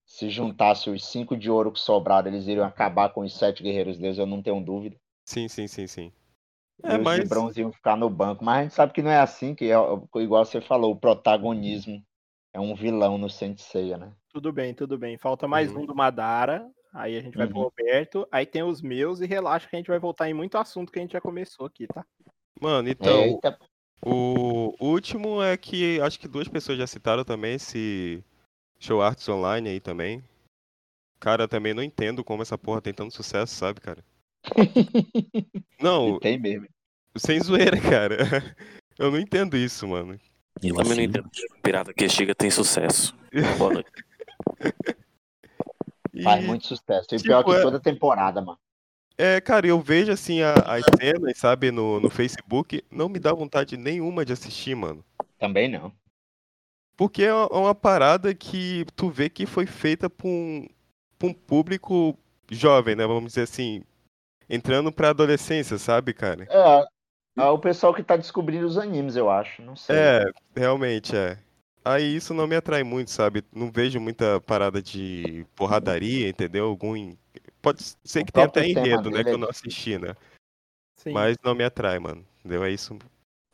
Se 0.05 0.29
juntasse 0.29 0.89
os 0.89 1.05
cinco 1.05 1.35
de 1.35 1.49
ouro 1.49 1.71
que 1.71 1.79
sobraram, 1.79 2.27
eles 2.27 2.47
iriam 2.47 2.65
acabar 2.65 3.09
com 3.09 3.21
os 3.21 3.37
sete 3.37 3.63
guerreiros 3.63 3.97
deuses, 3.97 4.19
eu 4.19 4.25
não 4.25 4.41
tenho 4.41 4.61
dúvida. 4.61 4.95
Sim, 5.25 5.47
sim, 5.47 5.67
sim, 5.67 5.87
sim. 5.87 6.11
É, 6.83 6.97
os 6.97 7.03
mas. 7.03 7.29
ficar 7.75 7.95
no 7.95 8.09
banco. 8.09 8.43
Mas 8.43 8.57
a 8.57 8.63
gente 8.63 8.73
sabe 8.73 8.93
que 8.93 9.01
não 9.01 9.11
é 9.11 9.19
assim, 9.19 9.55
que 9.55 9.71
é, 9.71 9.75
igual 10.21 10.45
você 10.45 10.61
falou, 10.61 10.91
o 10.91 10.99
protagonismo 10.99 12.03
é 12.53 12.59
um 12.59 12.75
vilão 12.75 13.17
no 13.17 13.29
Senseiya, 13.29 13.97
né? 13.97 14.13
Tudo 14.29 14.51
bem, 14.51 14.73
tudo 14.73 14.97
bem. 14.97 15.17
Falta 15.17 15.47
mais 15.47 15.71
Uhum. 15.71 15.81
um 15.81 15.85
do 15.85 15.95
Madara. 15.95 16.69
Aí 16.93 17.17
a 17.17 17.21
gente 17.21 17.37
vai 17.37 17.47
pro 17.47 17.57
Uhum. 17.57 17.63
Roberto. 17.63 18.27
Aí 18.31 18.45
tem 18.45 18.63
os 18.63 18.81
meus 18.81 19.19
e 19.19 19.25
relaxa 19.25 19.67
que 19.67 19.75
a 19.75 19.79
gente 19.79 19.89
vai 19.89 19.99
voltar 19.99 20.29
em 20.29 20.33
muito 20.33 20.57
assunto 20.57 20.91
que 20.91 20.99
a 20.99 21.01
gente 21.01 21.13
já 21.13 21.21
começou 21.21 21.65
aqui, 21.65 21.87
tá? 21.87 22.05
Mano, 22.59 22.87
então. 22.89 23.23
Eita, 23.23 23.57
O 24.01 24.73
último 24.79 25.41
é 25.41 25.57
que 25.57 25.99
acho 26.01 26.19
que 26.19 26.27
duas 26.27 26.47
pessoas 26.47 26.77
já 26.77 26.85
citaram 26.85 27.23
também 27.25 27.55
esse 27.55 28.23
Show 28.79 29.01
Arts 29.01 29.27
Online 29.27 29.69
aí 29.69 29.79
também. 29.79 30.23
Cara, 31.19 31.47
também 31.47 31.73
não 31.73 31.81
entendo 31.81 32.23
como 32.23 32.43
essa 32.43 32.57
porra 32.57 32.81
tem 32.81 32.93
tanto 32.93 33.13
sucesso, 33.15 33.55
sabe, 33.55 33.81
cara? 33.81 34.03
Não, 35.81 36.15
e 36.15 36.19
tem 36.19 36.39
mesmo. 36.39 36.67
sem 37.17 37.39
zoeira, 37.41 37.79
cara. 37.79 38.17
Eu 38.97 39.11
não 39.11 39.19
entendo 39.19 39.57
isso, 39.57 39.87
mano. 39.87 40.17
Eu 40.63 40.75
Também 40.75 40.85
não 40.85 40.91
assim, 40.93 41.01
entendo. 41.03 41.29
Pirata 41.61 41.93
que 41.93 42.07
chega 42.07 42.33
tem 42.33 42.49
sucesso. 42.49 43.13
Boa 43.57 43.73
noite. 43.73 43.91
E, 46.13 46.23
Faz 46.23 46.45
muito 46.45 46.65
sucesso. 46.65 47.07
E 47.11 47.17
tipo, 47.17 47.23
pior 47.23 47.43
que 47.43 47.51
é- 47.51 47.61
toda 47.61 47.79
temporada, 47.79 48.41
mano. 48.41 48.57
é, 49.17 49.41
cara, 49.41 49.67
eu 49.67 49.79
vejo 49.81 50.11
assim 50.11 50.41
a- 50.41 50.53
as 50.53 50.83
cenas, 50.97 51.37
sabe, 51.37 51.71
no, 51.71 51.99
no 51.99 52.09
Facebook, 52.09 52.83
não 52.89 53.09
me 53.09 53.19
dá 53.19 53.33
vontade 53.33 53.75
nenhuma 53.75 54.23
de 54.25 54.31
assistir, 54.33 54.75
mano. 54.75 55.03
Também 55.37 55.67
não. 55.69 55.91
Porque 56.95 57.23
é 57.23 57.33
uma, 57.33 57.43
é 57.51 57.57
uma 57.57 57.75
parada 57.75 58.33
que 58.33 58.85
tu 58.95 59.09
vê 59.09 59.29
que 59.29 59.45
foi 59.45 59.65
feita 59.65 60.09
pra 60.09 60.27
um, 60.27 60.65
pra 61.19 61.27
um 61.27 61.33
público 61.33 62.17
jovem, 62.49 62.95
né? 62.95 63.05
Vamos 63.05 63.31
dizer 63.33 63.41
assim, 63.41 63.83
entrando 64.49 64.91
pra 64.91 65.09
adolescência, 65.09 65.77
sabe, 65.77 66.13
cara? 66.13 66.47
É, 66.49 67.41
é 67.41 67.45
o 67.49 67.59
pessoal 67.59 67.93
que 67.93 68.03
tá 68.03 68.15
descobrindo 68.17 68.65
os 68.65 68.77
animes, 68.77 69.15
eu 69.15 69.29
acho. 69.29 69.61
Não 69.61 69.75
sei. 69.75 69.95
É, 69.95 70.25
realmente 70.55 71.15
é. 71.15 71.37
Aí 71.83 72.15
isso 72.15 72.33
não 72.33 72.47
me 72.47 72.55
atrai 72.55 72.83
muito, 72.83 73.11
sabe? 73.11 73.43
Não 73.53 73.71
vejo 73.71 73.99
muita 73.99 74.41
parada 74.41 74.81
de 74.81 75.45
porradaria, 75.55 76.27
entendeu? 76.27 76.65
Algum. 76.65 77.15
Pode 77.61 77.83
ser 78.03 78.23
que 78.23 78.31
tenha 78.31 78.47
até 78.47 78.65
enredo, 78.67 79.11
né? 79.11 79.23
Que 79.23 79.29
é 79.29 79.33
eu 79.33 79.37
não 79.37 79.49
assisti, 79.49 79.97
né? 79.99 80.15
Sim, 80.95 81.11
Mas 81.11 81.37
não 81.43 81.53
me 81.53 81.63
atrai, 81.63 81.99
mano. 81.99 82.25
Entendeu? 82.39 82.63
É 82.63 82.71
isso. 82.71 82.97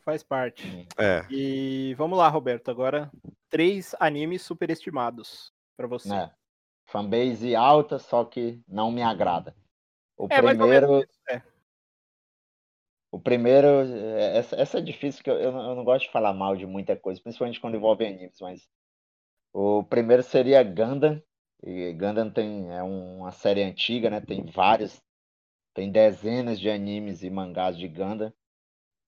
faz 0.02 0.22
parte. 0.22 0.86
É. 0.96 1.26
E 1.30 1.94
vamos 1.98 2.16
lá, 2.16 2.28
Roberto. 2.28 2.70
Agora, 2.70 3.10
três 3.50 3.94
animes 4.00 4.40
superestimados 4.42 5.52
pra 5.76 5.86
você. 5.86 6.08
né? 6.08 6.30
Fanbase 6.86 7.54
alta, 7.54 7.98
só 7.98 8.24
que 8.24 8.60
não 8.66 8.90
me 8.90 9.02
agrada. 9.02 9.54
O 10.22 10.28
É, 10.30 10.40
primeiro, 10.40 11.04
é. 11.28 11.42
o 13.10 13.18
primeiro, 13.18 13.66
é, 13.66 14.38
essa, 14.38 14.54
essa 14.54 14.78
é 14.78 14.80
difícil, 14.80 15.24
que 15.24 15.28
eu, 15.28 15.34
eu, 15.34 15.50
não, 15.50 15.70
eu 15.70 15.74
não 15.74 15.84
gosto 15.84 16.06
de 16.06 16.12
falar 16.12 16.32
mal 16.32 16.56
de 16.56 16.64
muita 16.64 16.94
coisa, 16.96 17.20
principalmente 17.20 17.60
quando 17.60 17.76
envolve 17.76 18.06
animes, 18.06 18.40
mas 18.40 18.68
o 19.52 19.82
primeiro 19.84 20.22
seria 20.22 20.62
Gundam. 20.62 21.22
E 21.64 21.92
Gundam 21.94 22.30
tem, 22.30 22.70
é 22.70 22.82
um- 22.84 23.18
uma 23.18 23.32
série 23.32 23.62
antiga, 23.64 24.10
né? 24.10 24.20
Tem 24.20 24.44
vários, 24.44 25.02
tem 25.74 25.90
dezenas 25.90 26.60
de 26.60 26.70
animes 26.70 27.22
e 27.24 27.30
mangás 27.30 27.76
de 27.78 27.88
Gundam. 27.88 28.32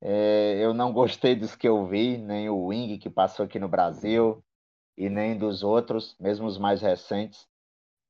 É, 0.03 0.59
eu 0.65 0.75
não 0.75 0.93
gostei 0.93 1.35
dos 1.37 1.57
que 1.57 1.69
eu 1.69 1.87
vi, 1.87 2.19
nem 2.19 2.49
o 2.49 2.67
Wing 2.67 2.99
que 2.99 3.11
passou 3.11 3.47
aqui 3.47 3.59
no 3.59 3.69
Brasil, 3.69 4.45
e 4.97 5.09
nem 5.09 5.39
dos 5.39 5.62
outros, 5.62 6.17
mesmo 6.21 6.47
os 6.47 6.59
mais 6.59 6.83
recentes. 6.83 7.49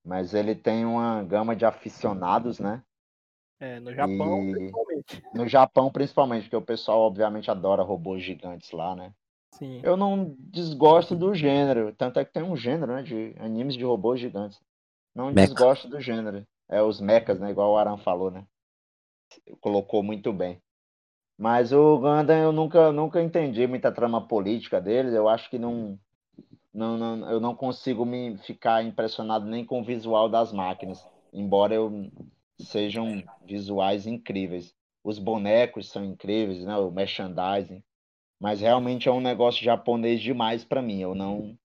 Mas 0.04 0.34
ele 0.34 0.54
tem 0.54 0.84
uma 0.86 1.22
gama 1.24 1.56
de 1.56 1.64
aficionados, 1.66 2.60
né? 2.60 2.82
É, 3.60 3.80
no 3.80 3.94
Japão, 3.94 4.42
E- 4.42 4.52
principalmente. 4.52 5.22
No 5.34 5.48
Japão, 5.48 5.90
principalmente, 5.90 6.42
porque 6.44 6.56
o 6.56 6.62
pessoal, 6.62 7.00
obviamente, 7.00 7.50
adora 7.50 7.82
robôs 7.82 8.22
gigantes 8.22 8.70
lá, 8.72 8.94
né? 8.94 9.12
Sim. 9.52 9.80
Eu 9.82 9.96
não 9.96 10.34
desgosto 10.38 11.14
do 11.14 11.34
gênero, 11.34 11.94
tanto 11.94 12.18
é 12.18 12.24
que 12.24 12.32
tem 12.32 12.42
um 12.42 12.56
gênero, 12.56 12.94
né, 12.94 13.02
de 13.02 13.34
animes 13.38 13.76
de 13.76 13.84
robôs 13.84 14.20
gigantes. 14.20 14.60
Não 15.14 15.30
Mecha. 15.30 15.46
desgosto 15.46 15.88
do 15.88 16.00
gênero. 16.00 16.44
É 16.68 16.82
os 16.82 17.00
mechas, 17.00 17.38
né, 17.38 17.50
igual 17.50 17.72
o 17.72 17.76
Aran 17.76 17.96
falou, 17.98 18.30
né? 18.30 18.44
Colocou 19.60 20.02
muito 20.02 20.32
bem. 20.32 20.60
Mas 21.38 21.72
o 21.72 21.98
Gundam 21.98 22.36
eu 22.36 22.52
nunca, 22.52 22.92
nunca 22.92 23.22
entendi 23.22 23.66
muita 23.66 23.92
trama 23.92 24.26
política 24.26 24.80
deles. 24.80 25.12
Eu 25.12 25.28
acho 25.28 25.50
que 25.50 25.58
não, 25.58 25.98
não, 26.72 26.96
não- 26.96 27.30
eu 27.30 27.40
não 27.40 27.54
consigo 27.54 28.04
me 28.04 28.36
ficar 28.38 28.82
impressionado 28.84 29.44
nem 29.46 29.64
com 29.64 29.80
o 29.80 29.84
visual 29.84 30.28
das 30.28 30.52
máquinas, 30.52 31.06
embora 31.32 31.74
eu 31.74 32.10
sejam 32.58 33.22
visuais 33.44 34.06
incríveis. 34.06 34.74
Os 35.02 35.18
bonecos 35.18 35.90
são 35.90 36.04
incríveis, 36.04 36.64
né? 36.64 36.76
O 36.76 36.90
merchandising. 36.90 37.82
Mas 38.40 38.60
realmente 38.60 39.08
é 39.08 39.12
um 39.12 39.20
negócio 39.20 39.62
japonês 39.62 40.20
demais 40.20 40.64
para 40.64 40.82
mim. 40.82 41.00
Eu 41.00 41.14
não 41.14 41.58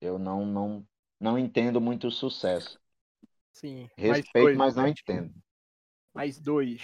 eu 0.00 0.18
não, 0.18 0.44
não 0.44 0.86
não 1.20 1.38
entendo 1.38 1.80
muito 1.80 2.08
o 2.08 2.10
sucesso. 2.10 2.80
Sim. 3.52 3.88
Respeito, 3.96 4.32
dois, 4.34 4.56
mas 4.56 4.74
não 4.74 4.82
Roberto. 4.82 5.00
entendo. 5.00 5.34
Mais 6.14 6.38
dois. 6.40 6.82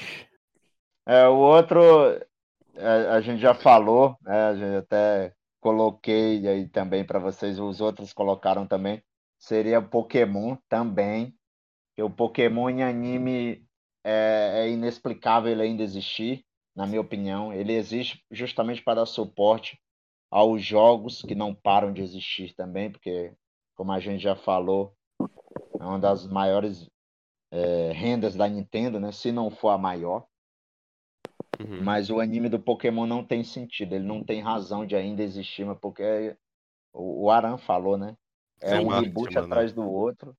É, 1.07 1.27
o 1.27 1.37
outro 1.37 1.81
é, 2.75 3.09
a 3.11 3.21
gente 3.21 3.41
já 3.41 3.55
falou, 3.55 4.17
né? 4.23 4.45
A 4.45 4.55
gente 4.55 4.77
até 4.77 5.35
coloquei 5.61 6.47
aí 6.47 6.69
também 6.69 7.05
para 7.05 7.19
vocês, 7.19 7.59
os 7.59 7.81
outros 7.81 8.13
colocaram 8.13 8.67
também. 8.67 9.03
Seria 9.39 9.83
Pokémon 9.83 10.57
também. 10.69 11.38
Que 11.99 12.03
o 12.05 12.09
Pokémon 12.09 12.71
em 12.71 12.85
anime 12.85 13.67
é, 14.05 14.61
é 14.61 14.71
inexplicável 14.71 15.51
ele 15.51 15.63
ainda 15.63 15.83
existir, 15.83 16.45
na 16.73 16.87
minha 16.87 17.01
opinião. 17.01 17.53
Ele 17.53 17.73
existe 17.73 18.25
justamente 18.31 18.81
para 18.81 19.01
dar 19.01 19.07
suporte 19.07 19.77
aos 20.31 20.63
jogos 20.63 21.23
que 21.23 21.35
não 21.35 21.53
param 21.53 21.93
de 21.93 22.01
existir 22.01 22.55
também, 22.55 22.89
porque, 22.89 23.35
como 23.75 23.91
a 23.91 23.99
gente 23.99 24.23
já 24.23 24.37
falou, 24.37 24.95
é 25.21 25.85
uma 25.85 25.99
das 25.99 26.25
maiores 26.25 26.89
é, 27.51 27.91
rendas 27.91 28.37
da 28.37 28.47
Nintendo, 28.47 29.01
né? 29.01 29.11
Se 29.11 29.33
não 29.33 29.51
for 29.51 29.71
a 29.71 29.77
maior. 29.77 30.25
Uhum. 31.59 31.83
Mas 31.83 32.11
o 32.11 32.21
anime 32.21 32.49
do 32.49 32.61
Pokémon 32.61 33.07
não 33.07 33.25
tem 33.25 33.43
sentido, 33.43 33.97
ele 33.97 34.07
não 34.07 34.23
tem 34.23 34.41
razão 34.41 34.87
de 34.87 34.95
ainda 34.95 35.25
existir, 35.25 35.65
mas 35.65 35.77
porque 35.81 36.37
o 36.93 37.25
o 37.25 37.29
Aran 37.29 37.59
falou, 37.59 37.99
né? 37.99 38.17
É 38.61 38.79
um 38.79 38.87
reboot 38.87 39.37
atrás 39.37 39.73
do 39.73 39.83
outro. 39.83 40.33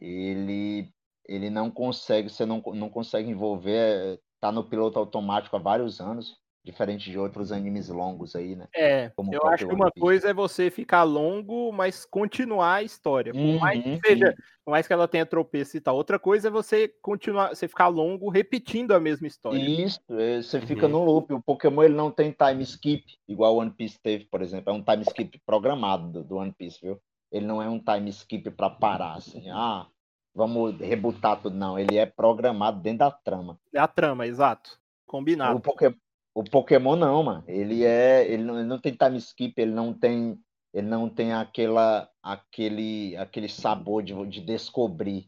Ele, 0.00 0.92
ele 1.26 1.50
não 1.50 1.70
consegue, 1.70 2.28
você 2.30 2.46
não, 2.46 2.60
não 2.74 2.90
consegue 2.90 3.30
envolver, 3.30 4.20
tá 4.40 4.52
no 4.52 4.68
piloto 4.68 4.98
automático 4.98 5.56
há 5.56 5.58
vários 5.60 6.00
anos. 6.00 6.36
Diferente 6.64 7.10
de 7.10 7.18
outros 7.18 7.52
animes 7.52 7.88
longos 7.88 8.34
aí, 8.36 8.56
né? 8.56 8.68
É, 8.74 9.12
Como 9.16 9.32
eu 9.32 9.40
acho 9.48 9.66
que 9.66 9.74
uma 9.74 9.90
Piece. 9.94 9.96
coisa 9.98 10.28
é 10.30 10.34
você 10.34 10.70
ficar 10.70 11.02
longo, 11.02 11.72
mas 11.72 12.04
continuar 12.04 12.74
a 12.76 12.82
história. 12.82 13.34
Por 13.34 13.54
mais 13.60 13.78
que 13.80 13.84
Uhum, 13.84 14.00
seja, 14.04 14.34
por 14.64 14.70
mais 14.72 14.86
que 14.86 14.92
ela 14.92 15.08
tenha 15.08 15.26
tropeço 15.26 15.76
e 15.76 15.80
tal. 15.80 15.96
Outra 15.96 16.18
coisa 16.18 16.48
é 16.48 16.50
você 16.50 16.88
continuar, 17.02 17.50
você 17.54 17.66
ficar 17.68 17.88
longo 17.88 18.28
repetindo 18.30 18.92
a 18.92 19.00
mesma 19.00 19.26
história. 19.26 19.72
Isso, 19.84 20.00
é, 20.10 20.42
você 20.42 20.60
fica 20.60 20.88
Uhum. 20.88 20.92
no 20.92 21.04
loop. 21.04 21.32
O 21.32 21.42
Pokémon 21.42 21.84
ele 21.84 21.94
não 21.94 22.10
tem 22.10 22.32
time 22.32 22.62
skip, 22.64 23.04
igual 23.28 23.54
o 23.54 23.58
One 23.58 23.70
Piece 23.72 23.98
teve, 24.02 24.24
por 24.26 24.42
exemplo. 24.42 24.70
É 24.70 24.72
um 24.72 24.82
time 24.82 25.02
skip 25.02 25.38
programado 25.46 26.10
do, 26.10 26.24
do 26.24 26.36
One 26.36 26.52
Piece, 26.52 26.80
viu? 26.82 27.00
Ele 27.30 27.46
não 27.46 27.62
é 27.62 27.68
um 27.68 27.78
time 27.78 28.10
skip 28.10 28.50
para 28.50 28.70
parar, 28.70 29.14
assim. 29.14 29.50
Ah, 29.50 29.86
vamos 30.34 30.78
rebutar 30.78 31.40
tudo. 31.40 31.56
Não, 31.56 31.78
ele 31.78 31.96
é 31.96 32.06
programado 32.06 32.80
dentro 32.80 33.00
da 33.00 33.10
trama. 33.10 33.58
É 33.74 33.78
a 33.78 33.88
trama, 33.88 34.26
exato. 34.26 34.78
O, 35.06 35.10
Combinado. 35.10 35.60
Poké- 35.60 35.94
o 36.34 36.44
Pokémon 36.44 36.96
não, 36.96 37.22
mano. 37.22 37.44
Ele 37.46 37.84
é, 37.84 38.30
ele 38.30 38.42
não, 38.42 38.58
ele 38.58 38.68
não 38.68 38.78
tem 38.78 38.94
time 38.94 39.16
skip, 39.18 39.60
ele 39.60 39.72
não 39.72 39.92
tem, 39.92 40.38
ele 40.72 40.86
não 40.86 41.08
tem 41.08 41.32
aquela, 41.32 42.08
aquele, 42.22 43.16
aquele 43.16 43.48
sabor 43.48 44.02
de, 44.02 44.14
de 44.26 44.40
descobrir. 44.40 45.26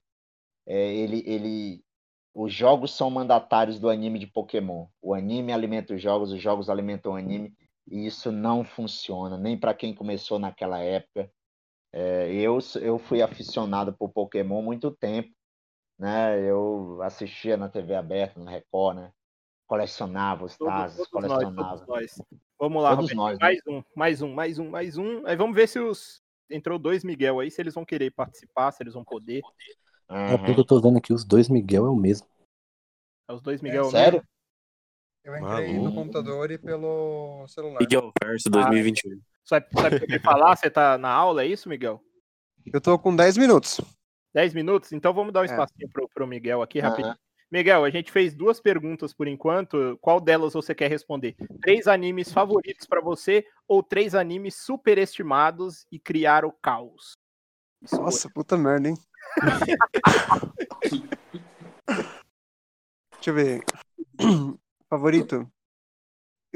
É, 0.67 0.95
ele, 0.95 1.23
ele, 1.27 1.85
os 2.35 2.53
jogos 2.53 2.93
são 2.93 3.11
mandatários 3.11 3.81
do 3.81 3.89
anime 3.89 4.19
de 4.19 4.27
Pokémon. 4.27 4.87
O 5.01 5.15
anime 5.15 5.53
alimenta 5.53 5.95
os 5.95 6.03
jogos, 6.03 6.31
os 6.31 6.41
jogos 6.41 6.69
alimentam 6.69 7.13
o 7.13 7.17
anime. 7.17 7.55
E 7.91 8.07
isso 8.07 8.31
não 8.31 8.63
funciona, 8.63 9.39
nem 9.39 9.59
para 9.59 9.73
quem 9.73 9.95
começou 9.95 10.39
naquela 10.39 10.79
época. 10.79 11.31
É, 11.93 12.33
eu, 12.33 12.59
eu 12.81 12.99
fui 12.99 13.23
aficionado 13.23 13.93
por 13.93 14.11
Pokémon 14.11 14.61
há 14.61 14.63
muito 14.63 14.91
tempo. 14.91 15.33
Né? 15.99 16.41
Eu 16.41 17.01
assistia 17.03 17.57
na 17.57 17.69
TV 17.69 17.95
aberta, 17.95 18.39
na 18.41 18.51
Record, 18.51 18.97
né? 18.97 19.13
colecionava 19.67 20.47
os 20.47 20.57
tazos, 20.57 21.09
todos 21.09 21.29
nós, 21.29 21.33
colecionava. 21.33 21.85
todos 21.85 21.89
nós. 21.89 22.23
Vamos 22.59 22.83
lá, 22.83 22.97
nós, 22.97 23.13
né? 23.15 23.37
mais 23.41 23.61
um, 23.67 23.83
mais 23.95 24.23
um, 24.23 24.35
mais 24.35 24.59
um, 24.59 24.71
mais 24.71 24.99
um. 24.99 25.27
Aí 25.27 25.37
vamos 25.37 25.55
ver 25.55 25.69
se 25.69 25.79
os. 25.79 26.21
Entrou 26.51 26.79
dois 26.79 27.05
Miguel 27.05 27.41
aí, 27.41 27.51
se 27.51 27.61
eles 27.61 27.75
vão 27.75 27.85
querer 27.85 28.11
participar, 28.11 28.73
se 28.73 28.83
eles 28.83 28.95
vão 28.95 29.05
poder. 29.05 29.43
É 30.09 30.33
Uhum. 30.33 30.39
porque 30.39 30.61
eu 30.61 30.65
tô 30.65 30.81
vendo 30.81 30.97
aqui, 30.97 31.13
os 31.13 31.23
dois 31.23 31.51
Miguel 31.51 31.85
é 31.85 31.91
o 31.91 31.95
mesmo. 31.95 32.27
É 33.29 33.33
os 33.35 33.43
dois 33.43 33.61
Miguel. 33.61 33.85
Sério? 33.85 34.27
Eu 35.23 35.37
entrei 35.37 35.75
no 35.75 35.83
Maluco. 35.83 35.95
computador 36.01 36.51
e 36.51 36.57
pelo 36.57 37.47
celular. 37.47 37.79
Miguel 37.81 38.11
Verso 38.25 38.49
2021. 38.49 39.21
Só 39.49 39.57
vai 39.73 39.99
poder 39.99 40.21
falar? 40.23 40.55
Você 40.57 40.69
tá 40.69 40.99
na 40.99 41.11
aula, 41.11 41.43
é 41.43 41.47
isso, 41.47 41.69
Miguel? 41.69 42.03
Eu 42.71 42.81
tô 42.81 42.99
com 42.99 43.17
10 43.17 43.39
minutos. 43.39 43.81
10 44.35 44.53
minutos? 44.53 44.93
Então 44.93 45.15
vamos 45.15 45.33
dar 45.33 45.41
um 45.41 45.45
É. 45.45 45.47
espacinho 45.47 45.89
pro, 45.91 46.07
pro 46.09 46.27
Miguel 46.27 46.61
aqui 46.61 46.81
rapidinho. 46.81 47.17
Miguel, 47.51 47.83
a 47.83 47.89
gente 47.89 48.13
fez 48.13 48.35
duas 48.35 48.61
perguntas 48.61 49.15
por 49.15 49.27
enquanto. 49.27 49.97
Qual 50.03 50.21
delas 50.21 50.53
você 50.53 50.75
quer 50.75 50.91
responder? 50.91 51.35
Três 51.63 51.89
animes 51.89 52.31
favoritos 52.31 52.87
pra 52.87 53.01
você 53.01 53.43
ou 53.67 53.83
três 53.83 54.15
animes 54.15 54.55
superestimados 54.57 55.87
e 55.91 55.99
criar 55.99 56.45
o 56.45 56.53
caos? 56.53 57.13
Escolha. 57.83 58.03
Nossa, 58.03 58.29
puta 58.29 58.59
merda, 58.59 58.91
hein? 58.91 58.97
Deixa 63.13 63.31
eu 63.31 63.35
ver. 63.35 63.65
Favorito? 64.91 65.51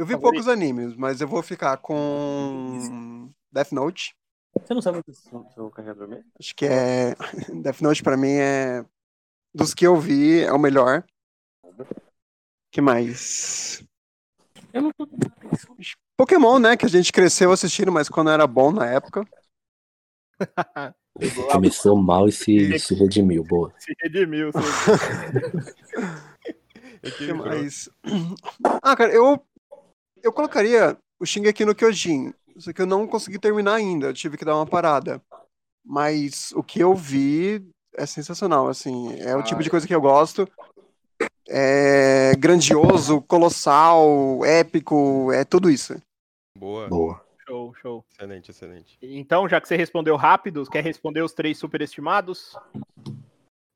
Eu 0.02 0.06
vi 0.06 0.14
Favorito. 0.14 0.32
poucos 0.32 0.48
animes, 0.48 0.96
mas 0.96 1.20
eu 1.20 1.28
vou 1.28 1.40
ficar 1.44 1.76
com 1.76 3.30
Death 3.52 3.70
Note. 3.70 4.16
Você 4.60 4.74
não 4.74 4.82
sabe 4.82 4.98
o 4.98 5.04
seu, 5.14 5.46
seu 5.54 5.70
carregador 5.70 6.08
mesmo? 6.08 6.24
Acho 6.40 6.56
que 6.56 6.66
é. 6.66 7.14
Death 7.62 7.80
Note 7.80 8.02
pra 8.02 8.16
mim 8.16 8.32
é. 8.32 8.84
Dos 9.54 9.72
que 9.72 9.86
eu 9.86 9.96
vi, 9.96 10.40
é 10.40 10.52
o 10.52 10.58
melhor. 10.58 11.04
que 12.72 12.80
mais? 12.80 13.84
Eu 14.72 14.82
não 14.82 14.90
tô. 14.90 15.06
Pokémon, 16.16 16.58
né? 16.58 16.76
Que 16.76 16.86
a 16.86 16.88
gente 16.88 17.12
cresceu 17.12 17.52
assistindo, 17.52 17.92
mas 17.92 18.08
quando 18.08 18.30
era 18.30 18.44
bom 18.44 18.72
na 18.72 18.86
época. 18.86 19.24
Começou 21.52 21.96
mal 21.96 22.26
e 22.26 22.32
se, 22.32 22.76
se 22.80 22.96
redimiu, 22.96 23.44
boa. 23.44 23.72
Se 23.78 23.94
redimiu. 24.02 24.50
se- 24.50 24.58
que 27.18 27.32
mais? 27.32 27.88
Ah, 28.82 28.96
cara, 28.96 29.12
eu. 29.12 29.46
Eu 30.22 30.32
colocaria 30.32 30.96
o 31.20 31.26
Shingeki 31.26 31.64
no 31.64 31.74
Kyojin. 31.74 32.32
Só 32.58 32.72
que 32.72 32.82
eu 32.82 32.86
não 32.86 33.06
consegui 33.06 33.38
terminar 33.38 33.74
ainda. 33.74 34.06
Eu 34.08 34.14
tive 34.14 34.36
que 34.36 34.44
dar 34.44 34.56
uma 34.56 34.66
parada. 34.66 35.20
Mas 35.84 36.52
o 36.52 36.62
que 36.62 36.80
eu 36.80 36.94
vi 36.94 37.66
é 37.94 38.06
sensacional, 38.06 38.68
assim. 38.68 39.18
É 39.20 39.34
o 39.36 39.42
tipo 39.42 39.62
de 39.62 39.70
coisa 39.70 39.86
que 39.86 39.94
eu 39.94 40.00
gosto. 40.00 40.48
É 41.48 42.34
grandioso, 42.38 43.20
colossal, 43.22 44.44
épico, 44.44 45.32
é 45.32 45.44
tudo 45.44 45.68
isso. 45.70 46.00
Boa. 46.56 46.88
Boa. 46.88 47.24
Show, 47.46 47.74
show. 47.74 48.04
Excelente, 48.12 48.50
excelente. 48.50 48.98
Então, 49.02 49.48
já 49.48 49.60
que 49.60 49.66
você 49.66 49.76
respondeu 49.76 50.16
rápido, 50.16 50.64
quer 50.70 50.82
responder 50.84 51.22
os 51.22 51.32
três 51.32 51.58
superestimados? 51.58 52.56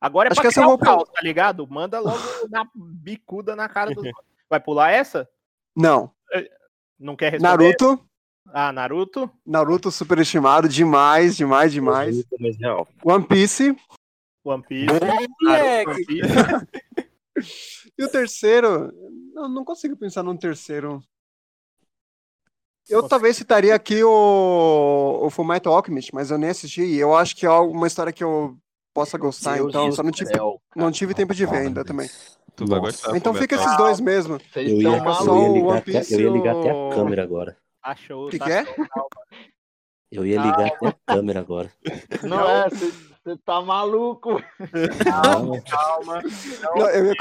Agora 0.00 0.28
é 0.28 0.32
Acho 0.32 0.40
pra 0.40 0.48
que 0.50 0.54
criar 0.54 0.66
o 0.66 0.70
vou- 0.70 0.78
caos, 0.78 1.08
tá 1.08 1.20
ligado? 1.22 1.66
Manda 1.66 1.98
logo 1.98 2.18
na 2.48 2.68
bicuda 2.74 3.56
na 3.56 3.68
cara 3.68 3.92
dos. 3.92 4.04
Vai 4.48 4.60
pular 4.60 4.92
essa? 4.92 5.28
Não. 5.76 6.12
Não 6.98 7.16
quer 7.16 7.32
responder? 7.32 7.64
Naruto. 7.64 8.06
Ah, 8.52 8.72
Naruto. 8.72 9.30
Naruto 9.44 9.90
superestimado 9.90 10.68
demais, 10.68 11.36
demais, 11.36 11.72
demais. 11.72 12.24
Mais 12.38 12.56
real. 12.56 12.86
One 13.04 13.26
Piece. 13.26 13.76
One 14.44 14.62
Piece. 14.62 14.86
Naruto! 14.86 15.90
One 15.90 16.04
Piece. 16.06 16.26
E 17.98 18.04
o 18.04 18.08
terceiro, 18.08 18.92
não, 19.34 19.48
não 19.48 19.64
consigo 19.64 19.96
pensar 19.96 20.22
num 20.22 20.36
terceiro. 20.36 21.02
Eu 22.88 22.98
Nossa. 22.98 23.08
talvez 23.08 23.36
citaria 23.36 23.74
aqui 23.74 24.02
o, 24.04 25.20
o 25.22 25.30
Fullmetal 25.30 25.74
Alchemist, 25.74 26.14
mas 26.14 26.30
eu 26.30 26.38
nem 26.38 26.50
assisti. 26.50 26.82
e 26.82 26.98
Eu 26.98 27.16
acho 27.16 27.34
que 27.34 27.44
é 27.46 27.50
uma 27.50 27.86
história 27.86 28.12
que 28.12 28.22
eu 28.22 28.56
possa 28.94 29.18
gostar, 29.18 29.56
Deus 29.56 29.68
então 29.68 29.92
só 29.92 30.02
não 30.02 30.10
tive, 30.10 30.30
céu, 30.30 30.60
não 30.74 30.90
tive 30.90 31.14
tempo 31.14 31.34
de 31.34 31.44
ver 31.44 31.56
ainda 31.56 31.84
também. 31.84 32.08
Tu 32.56 32.66
vai 32.66 32.80
gostar. 32.80 33.16
Então 33.16 33.34
fica 33.34 33.54
esses 33.54 33.76
dois 33.76 34.00
mesmo. 34.00 34.40
Eu 34.54 34.62
ia, 34.62 34.98
eu 34.98 35.32
o 35.34 35.72
ia 35.72 35.78
até, 35.78 36.14
eu 36.14 36.20
ia 36.20 36.30
ligar 36.30 36.56
até 36.56 36.72
o- 36.72 36.90
a 36.90 36.94
câmera 36.94 37.22
agora. 37.22 37.56
Achou. 37.82 38.28
Que 38.30 38.38
tá 38.38 38.46
que 38.46 38.52
é? 38.52 38.64
Eu 40.10 40.24
ia 40.24 40.40
ligar 40.40 40.66
até 40.68 40.86
a 40.88 40.94
câmera 41.14 41.40
agora. 41.40 41.70
Não 42.22 42.48
é, 42.48 42.68
você 42.70 43.36
tá 43.44 43.60
maluco. 43.60 44.40
Calma. 45.04 45.60
Calma. 45.62 46.22
Não, 46.76 46.88
eu, 46.90 47.06
ia 47.06 47.14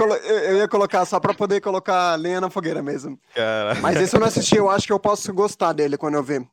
eu- 0.49 0.57
ia 0.57 0.67
colocar 0.67 1.03
só 1.05 1.19
pra 1.19 1.33
poder 1.33 1.59
colocar 1.61 2.15
lenha 2.15 2.39
na 2.39 2.49
fogueira 2.49 2.81
mesmo. 2.81 3.19
Cara, 3.33 3.75
Mas 3.81 3.99
esse 3.99 4.15
eu 4.15 4.19
não 4.19 4.27
assisti, 4.27 4.55
eu 4.55 4.69
acho 4.69 4.87
que 4.87 4.93
eu 4.93 4.99
posso 4.99 5.33
gostar 5.33 5.73
dele 5.73 5.97
quando 5.97 6.13
eu 6.15 6.23
ver. 6.23 6.47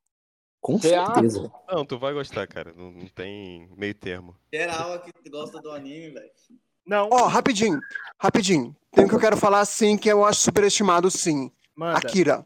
Com 0.61 0.79
Você 0.79 0.95
acha? 0.95 1.13
certeza. 1.15 1.53
não, 1.71 1.85
tu 1.85 1.99
vai 1.99 2.13
gostar, 2.15 2.47
cara. 2.47 2.73
Não, 2.77 2.91
não 2.93 3.07
tem 3.09 3.69
meio 3.77 3.95
termo. 3.95 4.35
Geral 4.53 4.95
aqui 4.95 5.13
que 5.13 5.29
gosta 5.29 5.61
do 5.61 5.71
anime, 5.71 6.11
velho. 6.11 6.31
Não, 6.87 7.09
Ó, 7.11 7.27
rapidinho, 7.27 7.81
rapidinho. 8.19 8.75
Tem 8.91 9.05
um 9.05 9.09
que 9.09 9.15
eu 9.15 9.21
quero 9.21 9.37
falar 9.37 9.65
sim, 9.65 9.97
que 9.97 10.09
eu 10.09 10.25
acho 10.25 10.41
superestimado 10.41 11.11
sim. 11.11 11.51
manda. 11.77 11.99
Akira. 11.99 12.45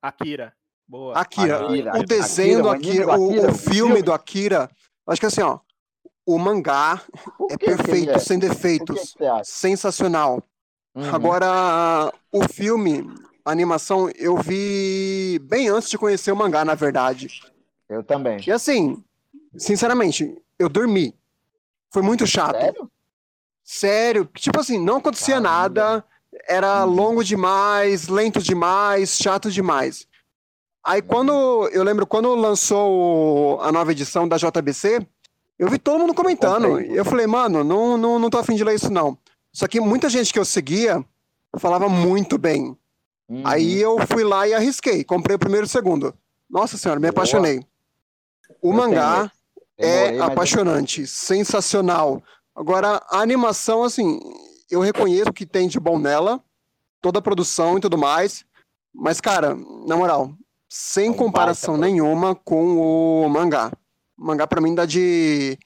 Akira. 0.00 0.52
Boa. 0.86 1.14
Akira. 1.18 1.66
Akira, 1.66 1.98
o 1.98 2.04
desenho 2.04 2.62
do 2.62 2.70
Akira, 2.70 3.12
Akira, 3.12 3.14
o 3.14 3.16
do 3.16 3.22
o, 3.22 3.28
Akira, 3.30 3.46
o 3.48 3.50
o 3.50 3.54
filme 3.54 3.74
filme. 3.74 4.02
do 4.02 4.12
Akira, 4.12 4.70
acho 5.06 5.20
que 5.20 5.26
assim, 5.26 5.42
ó, 5.42 5.58
o 6.26 6.38
mangá 6.38 7.00
Por 7.36 7.52
é 7.52 7.56
que 7.56 7.66
que 7.66 7.76
perfeito, 7.76 8.10
é? 8.10 8.18
sem 8.18 8.38
que 8.38 8.48
defeitos, 8.48 9.14
que 9.14 9.24
acha? 9.24 9.44
sensacional. 9.44 10.42
Uhum. 10.94 11.14
Agora, 11.14 12.12
o 12.32 12.48
filme, 12.48 13.08
a 13.44 13.50
animação, 13.52 14.10
eu 14.16 14.36
vi 14.36 15.38
bem 15.44 15.68
antes 15.68 15.88
de 15.88 15.96
conhecer 15.98 16.32
o 16.32 16.36
mangá, 16.36 16.64
na 16.64 16.74
verdade. 16.74 17.40
Eu 17.88 18.02
também. 18.02 18.40
E 18.46 18.50
assim, 18.52 19.02
sinceramente, 19.56 20.36
eu 20.58 20.68
dormi. 20.68 21.14
Foi 21.92 22.02
muito 22.02 22.26
chato. 22.26 22.56
Sério? 22.56 22.90
Sério, 23.72 24.28
tipo 24.34 24.58
assim, 24.58 24.78
não 24.84 24.96
acontecia 24.96 25.34
Caramba. 25.40 25.48
nada, 25.48 26.04
era 26.48 26.84
Uhum. 26.84 26.92
longo 26.92 27.22
demais, 27.24 28.08
lento 28.08 28.42
demais, 28.42 29.16
chato 29.16 29.48
demais. 29.48 30.08
Aí 30.84 31.00
quando, 31.00 31.68
eu 31.72 31.84
lembro 31.84 32.04
quando 32.04 32.34
lançou 32.34 33.60
a 33.60 33.70
nova 33.70 33.92
edição 33.92 34.26
da 34.26 34.36
JBC, 34.36 35.06
eu 35.56 35.68
vi 35.70 35.78
todo 35.78 36.00
mundo 36.00 36.12
comentando, 36.14 36.80
eu 36.80 37.04
falei, 37.04 37.28
mano, 37.28 37.62
não, 37.62 37.96
não, 37.96 38.18
não 38.18 38.28
tô 38.28 38.38
afim 38.38 38.56
de 38.56 38.64
ler 38.64 38.74
isso 38.74 38.90
não. 38.90 39.16
Só 39.52 39.68
que 39.68 39.78
muita 39.78 40.08
gente 40.08 40.32
que 40.32 40.38
eu 40.40 40.44
seguia 40.44 41.04
falava 41.56 41.88
muito 41.88 42.36
bem. 42.38 42.76
Uhum. 43.28 43.42
Aí 43.44 43.80
eu 43.80 43.98
fui 44.08 44.24
lá 44.24 44.48
e 44.48 44.52
arrisquei, 44.54 45.04
comprei 45.04 45.36
o 45.36 45.38
primeiro 45.38 45.66
e 45.66 45.68
o 45.68 45.70
segundo. 45.70 46.12
Nossa 46.50 46.76
senhora, 46.76 46.98
me 46.98 47.06
Boa. 47.06 47.10
apaixonei. 47.10 47.60
O 48.60 48.70
Eu 48.70 48.76
mangá, 48.76 49.30
Demorei, 49.78 50.16
é 50.16 50.18
mas- 50.18 50.30
apaixonante, 50.30 51.06
sensacional. 51.06 52.20
Agora, 52.54 53.02
a 53.08 53.20
animação, 53.20 53.82
assim, 53.82 54.18
eu 54.70 54.80
reconheço 54.80 55.30
o 55.30 55.32
que 55.32 55.46
tem 55.46 55.68
de 55.68 55.78
bom 55.80 55.98
nela, 55.98 56.42
toda 57.00 57.18
a 57.18 57.22
produção 57.22 57.78
e 57.78 57.80
tudo 57.80 57.96
mais, 57.96 58.44
mas, 58.92 59.20
cara, 59.20 59.54
na 59.86 59.96
moral, 59.96 60.34
sem 60.68 61.08
É 61.08 61.10
um 61.10 61.14
comparação 61.14 61.74
baita 61.74 61.86
nenhuma 61.86 62.34
com 62.34 62.76
o 63.24 63.28
mangá. 63.28 63.72
O 64.18 64.24
mangá, 64.24 64.46
pra 64.46 64.60
mim, 64.60 64.74
dá 64.74 64.84
de 64.84 65.58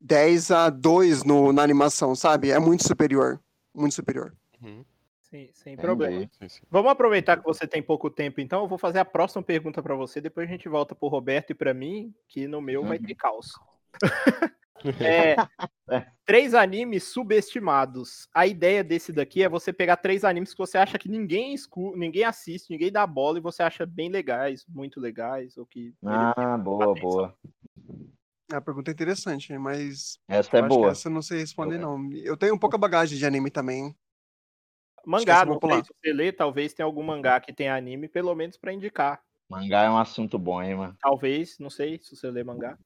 10 0.00 0.50
a 0.50 0.68
2 0.68 1.24
no, 1.24 1.52
na 1.52 1.62
animação, 1.62 2.14
sabe? 2.14 2.50
É 2.50 2.58
muito 2.58 2.86
superior. 2.86 3.40
Muito 3.74 3.94
superior. 3.94 4.34
Uhum. 4.62 4.84
Sem, 5.20 5.50
sem 5.52 5.76
problema. 5.76 6.28
Sim, 6.38 6.48
sim. 6.48 6.62
Vamos 6.70 6.90
aproveitar 6.90 7.36
que 7.36 7.44
você 7.44 7.66
tem 7.66 7.82
pouco 7.82 8.08
tempo, 8.08 8.40
então. 8.40 8.62
Eu 8.62 8.68
vou 8.68 8.78
fazer 8.78 8.98
a 9.00 9.04
próxima 9.04 9.42
pergunta 9.42 9.82
pra 9.82 9.94
você. 9.94 10.20
Depois 10.20 10.48
a 10.48 10.52
gente 10.52 10.68
volta 10.68 10.94
pro 10.94 11.08
Roberto 11.08 11.50
e 11.50 11.54
pra 11.54 11.74
mim, 11.74 12.14
que 12.28 12.46
no 12.46 12.60
meu 12.60 12.84
vai 12.84 12.98
Uhum. 12.98 13.04
ter 13.04 13.14
caos. 13.14 13.52
É, 15.88 16.06
três 16.24 16.54
animes 16.54 17.04
subestimados. 17.04 18.28
A 18.34 18.46
ideia 18.46 18.82
desse 18.82 19.12
daqui 19.12 19.42
é 19.42 19.48
você 19.48 19.72
pegar 19.72 19.96
três 19.96 20.24
animes 20.24 20.52
que 20.52 20.58
você 20.58 20.76
acha 20.76 20.98
que 20.98 21.08
ninguém 21.08 21.54
escu 21.54 21.96
ninguém 21.96 22.24
assiste, 22.24 22.70
ninguém 22.70 22.90
dá 22.90 23.06
bola 23.06 23.38
e 23.38 23.42
você 23.42 23.62
acha 23.62 23.86
bem 23.86 24.10
legais, 24.10 24.64
muito 24.68 25.00
legais, 25.00 25.56
ou 25.56 25.64
que 25.64 25.94
Ah, 26.04 26.58
boa, 26.58 26.90
atenção. 26.90 27.08
boa. 27.08 27.38
A 28.52 28.60
pergunta 28.60 28.90
é 28.90 28.92
interessante, 28.92 29.56
mas 29.58 30.18
Essa 30.28 30.58
é 30.58 30.60
acho 30.60 30.68
que 30.68 30.76
boa. 30.76 30.90
essa 30.92 31.08
eu 31.08 31.12
não 31.12 31.22
sei 31.22 31.38
responder, 31.38 31.78
não. 31.78 32.08
Eu 32.12 32.36
tenho 32.36 32.58
pouca 32.58 32.78
bagagem 32.78 33.18
de 33.18 33.26
anime 33.26 33.50
também. 33.50 33.94
mangá, 35.04 35.44
não 35.44 35.58
sei 35.60 35.82
se 35.82 35.92
você 36.02 36.12
lê, 36.12 36.32
talvez 36.32 36.72
tenha 36.72 36.86
algum 36.86 37.02
mangá 37.02 37.40
que 37.40 37.52
tenha 37.52 37.74
anime, 37.74 38.08
pelo 38.08 38.34
menos 38.34 38.56
pra 38.56 38.72
indicar. 38.72 39.20
Mangá 39.48 39.82
é 39.82 39.90
um 39.90 39.98
assunto 39.98 40.38
bom, 40.38 40.60
hein, 40.62 40.74
mano. 40.74 40.96
Talvez, 41.00 41.58
não 41.58 41.70
sei 41.70 42.00
se 42.02 42.16
você 42.16 42.30
lê 42.30 42.42
mangá. 42.42 42.76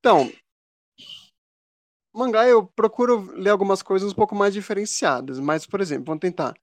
Então, 0.00 0.30
mangá 2.12 2.46
eu 2.46 2.66
procuro 2.66 3.32
ler 3.32 3.50
algumas 3.50 3.82
coisas 3.82 4.12
um 4.12 4.14
pouco 4.14 4.34
mais 4.34 4.54
diferenciadas, 4.54 5.38
mas, 5.40 5.66
por 5.66 5.80
exemplo, 5.80 6.04
vamos 6.06 6.20
tentar. 6.20 6.54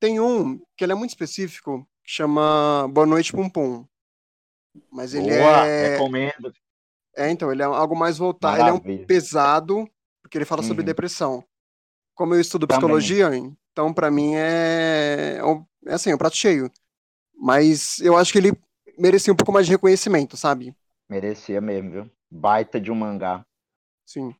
Tem 0.00 0.18
um 0.18 0.58
que 0.76 0.84
ele 0.84 0.92
é 0.92 0.94
muito 0.94 1.10
específico, 1.10 1.86
que 2.04 2.10
chama 2.12 2.88
Boa 2.88 3.06
Noite 3.06 3.32
Pum 3.32 3.48
Pum. 3.48 3.86
Mas 4.90 5.14
ele 5.14 5.30
boa, 5.30 5.66
é, 5.66 5.88
recomendo. 5.90 6.52
é, 7.16 7.30
então, 7.30 7.52
ele 7.52 7.62
é 7.62 7.64
algo 7.66 7.94
mais 7.96 8.16
voltado, 8.18 8.56
ele 8.60 8.70
é 8.70 8.72
um 8.72 8.76
Maravilha. 8.76 9.06
pesado, 9.06 9.88
porque 10.22 10.38
ele 10.38 10.44
fala 10.44 10.62
sobre 10.62 10.82
Uhum. 10.82 10.86
depressão. 10.86 11.44
Como 12.14 12.34
eu 12.34 12.40
estudo 12.40 12.66
Também. 12.66 12.80
psicologia, 12.80 13.30
então 13.72 13.92
pra 13.92 14.10
mim 14.10 14.34
é, 14.34 15.38
é 15.38 15.90
é 15.90 15.94
assim, 15.94 16.10
é 16.10 16.14
um 16.14 16.18
prato 16.18 16.36
cheio. 16.36 16.70
Mas 17.34 17.98
eu 18.00 18.16
acho 18.16 18.32
que 18.32 18.38
ele 18.38 18.52
merecia 18.98 19.32
um 19.32 19.36
pouco 19.36 19.52
mais 19.52 19.66
de 19.66 19.72
reconhecimento, 19.72 20.36
sabe? 20.36 20.74
Merecia 21.10 21.60
mesmo, 21.60 21.90
viu? 21.90 22.10
Baita 22.30 22.80
de 22.80 22.92
um 22.92 22.94
mangá. 22.94 23.44
Sim. 24.06 24.32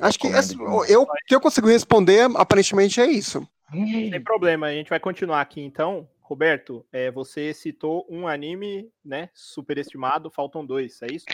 Acho 0.00 0.18
que 0.18 0.26
essa- 0.26 0.54
eu 0.88 1.06
que 1.26 1.34
eu 1.34 1.40
consigo 1.40 1.68
responder 1.68 2.28
aparentemente 2.36 3.00
é 3.00 3.06
isso. 3.06 3.48
Sem 3.70 4.20
problema, 4.22 4.66
a 4.66 4.72
gente 4.72 4.90
vai 4.90 4.98
continuar 4.98 5.40
aqui 5.40 5.60
então. 5.60 6.08
Roberto, 6.20 6.84
é, 6.92 7.10
você 7.12 7.54
citou 7.54 8.04
um 8.10 8.26
anime, 8.26 8.92
né, 9.04 9.30
superestimado, 9.32 10.30
faltam 10.30 10.66
dois, 10.66 11.00
é 11.02 11.06
isso? 11.12 11.24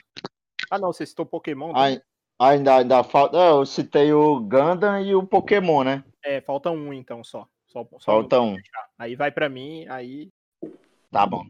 Ah 0.71 0.79
não, 0.79 0.93
você 0.93 1.07
citou 1.07 1.25
Pokémon, 1.27 1.73
também. 1.73 1.97
Ai- 1.97 2.03
Ainda, 2.37 2.77
ainda 2.79 3.05
falta. 3.05 3.37
Eu 3.39 3.65
citei 3.65 4.13
o 4.13 4.41
Gundam 4.41 5.01
e 5.01 5.15
o 5.15 5.25
Pokémon, 5.25 5.85
né? 5.85 6.05
é, 6.23 6.41
falta 6.41 6.71
um 6.71 6.93
então 6.93 7.23
só. 7.25 7.49
só, 7.67 7.85
só 7.93 7.99
Falta 8.01 8.41
um. 8.41 8.55
um. 8.55 8.59
Aí 8.99 9.15
vai 9.15 9.31
pra 9.31 9.49
mim, 9.49 9.87
aí 9.89 10.31
Tá 11.13 11.25
bom. 11.25 11.45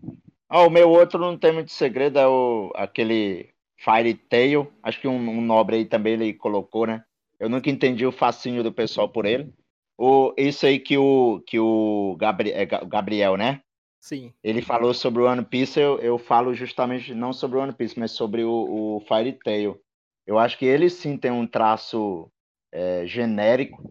Ah, 0.57 0.63
o 0.69 0.71
meu 0.71 0.89
outro 0.89 1.19
não 1.19 1.37
tem 1.37 1.53
muito 1.53 1.73
segredo, 1.73 2.17
é 2.17 2.29
o, 2.29 2.71
aquele 2.77 3.51
Fire 3.77 4.15
Tail. 4.15 4.73
Acho 4.85 5.01
que 5.01 5.09
um, 5.09 5.17
um 5.17 5.41
nobre 5.41 5.75
aí 5.79 5.85
também 5.85 6.13
ele 6.13 6.33
colocou, 6.33 6.87
né? 6.87 7.05
Eu 7.41 7.49
nunca 7.49 7.69
entendi 7.69 8.07
o 8.07 8.13
fascínio 8.13 8.63
do 8.63 8.73
pessoal 8.73 9.09
por 9.09 9.27
ele. 9.27 9.53
O, 9.99 10.33
isso 10.39 10.65
aí 10.65 10.79
que 10.79 10.97
o, 10.97 11.43
que 11.45 11.59
o 11.59 12.15
Gabri, 12.21 12.53
é, 12.53 12.65
Ga- 12.65 12.85
Gabriel, 12.85 13.37
né? 13.37 13.63
sim. 14.01 14.33
Ele 14.45 14.63
falou 14.63 14.95
sobre 14.95 15.23
o 15.23 15.27
One 15.27 15.45
Piece, 15.45 15.81
eu, 15.81 15.99
eu 15.99 16.19
falo 16.19 16.55
justamente 16.55 17.13
não 17.15 17.33
sobre 17.33 17.59
o 17.59 17.61
One 17.61 17.73
Piece, 17.73 17.99
mas 17.99 18.13
sobre 18.13 18.45
o, 18.45 18.99
o 18.99 19.01
Fire 19.09 19.33
Tail. 19.33 19.81
Eu 20.25 20.39
acho 20.39 20.57
que 20.57 20.65
ele 20.67 20.89
sim 20.89 21.17
tem 21.17 21.33
um 21.33 21.49
traço 21.49 22.31
é, 22.71 23.05
genérico, 23.07 23.83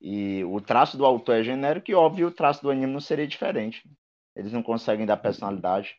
e 0.00 0.42
o 0.44 0.60
traço 0.60 0.96
do 0.98 1.06
autor 1.06 1.36
é 1.36 1.44
genérico, 1.44 1.90
e 1.90 1.94
óbvio 1.94 2.26
o 2.26 2.32
traço 2.32 2.60
do 2.62 2.70
anime 2.70 2.92
não 2.92 3.00
seria 3.00 3.26
diferente. 3.26 3.88
Eles 4.34 4.52
não 4.52 4.64
conseguem 4.64 5.06
dar 5.06 5.16
personalidade. 5.18 5.96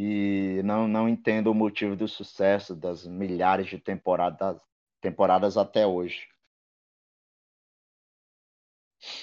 E 0.00 0.62
não, 0.62 0.86
não 0.86 1.08
entendo 1.08 1.50
o 1.50 1.54
motivo 1.54 1.96
do 1.96 2.06
sucesso 2.06 2.72
das 2.72 3.04
milhares 3.04 3.66
de 3.66 3.80
temporadas, 3.80 4.62
temporadas 5.00 5.56
até 5.56 5.84
hoje. 5.84 6.28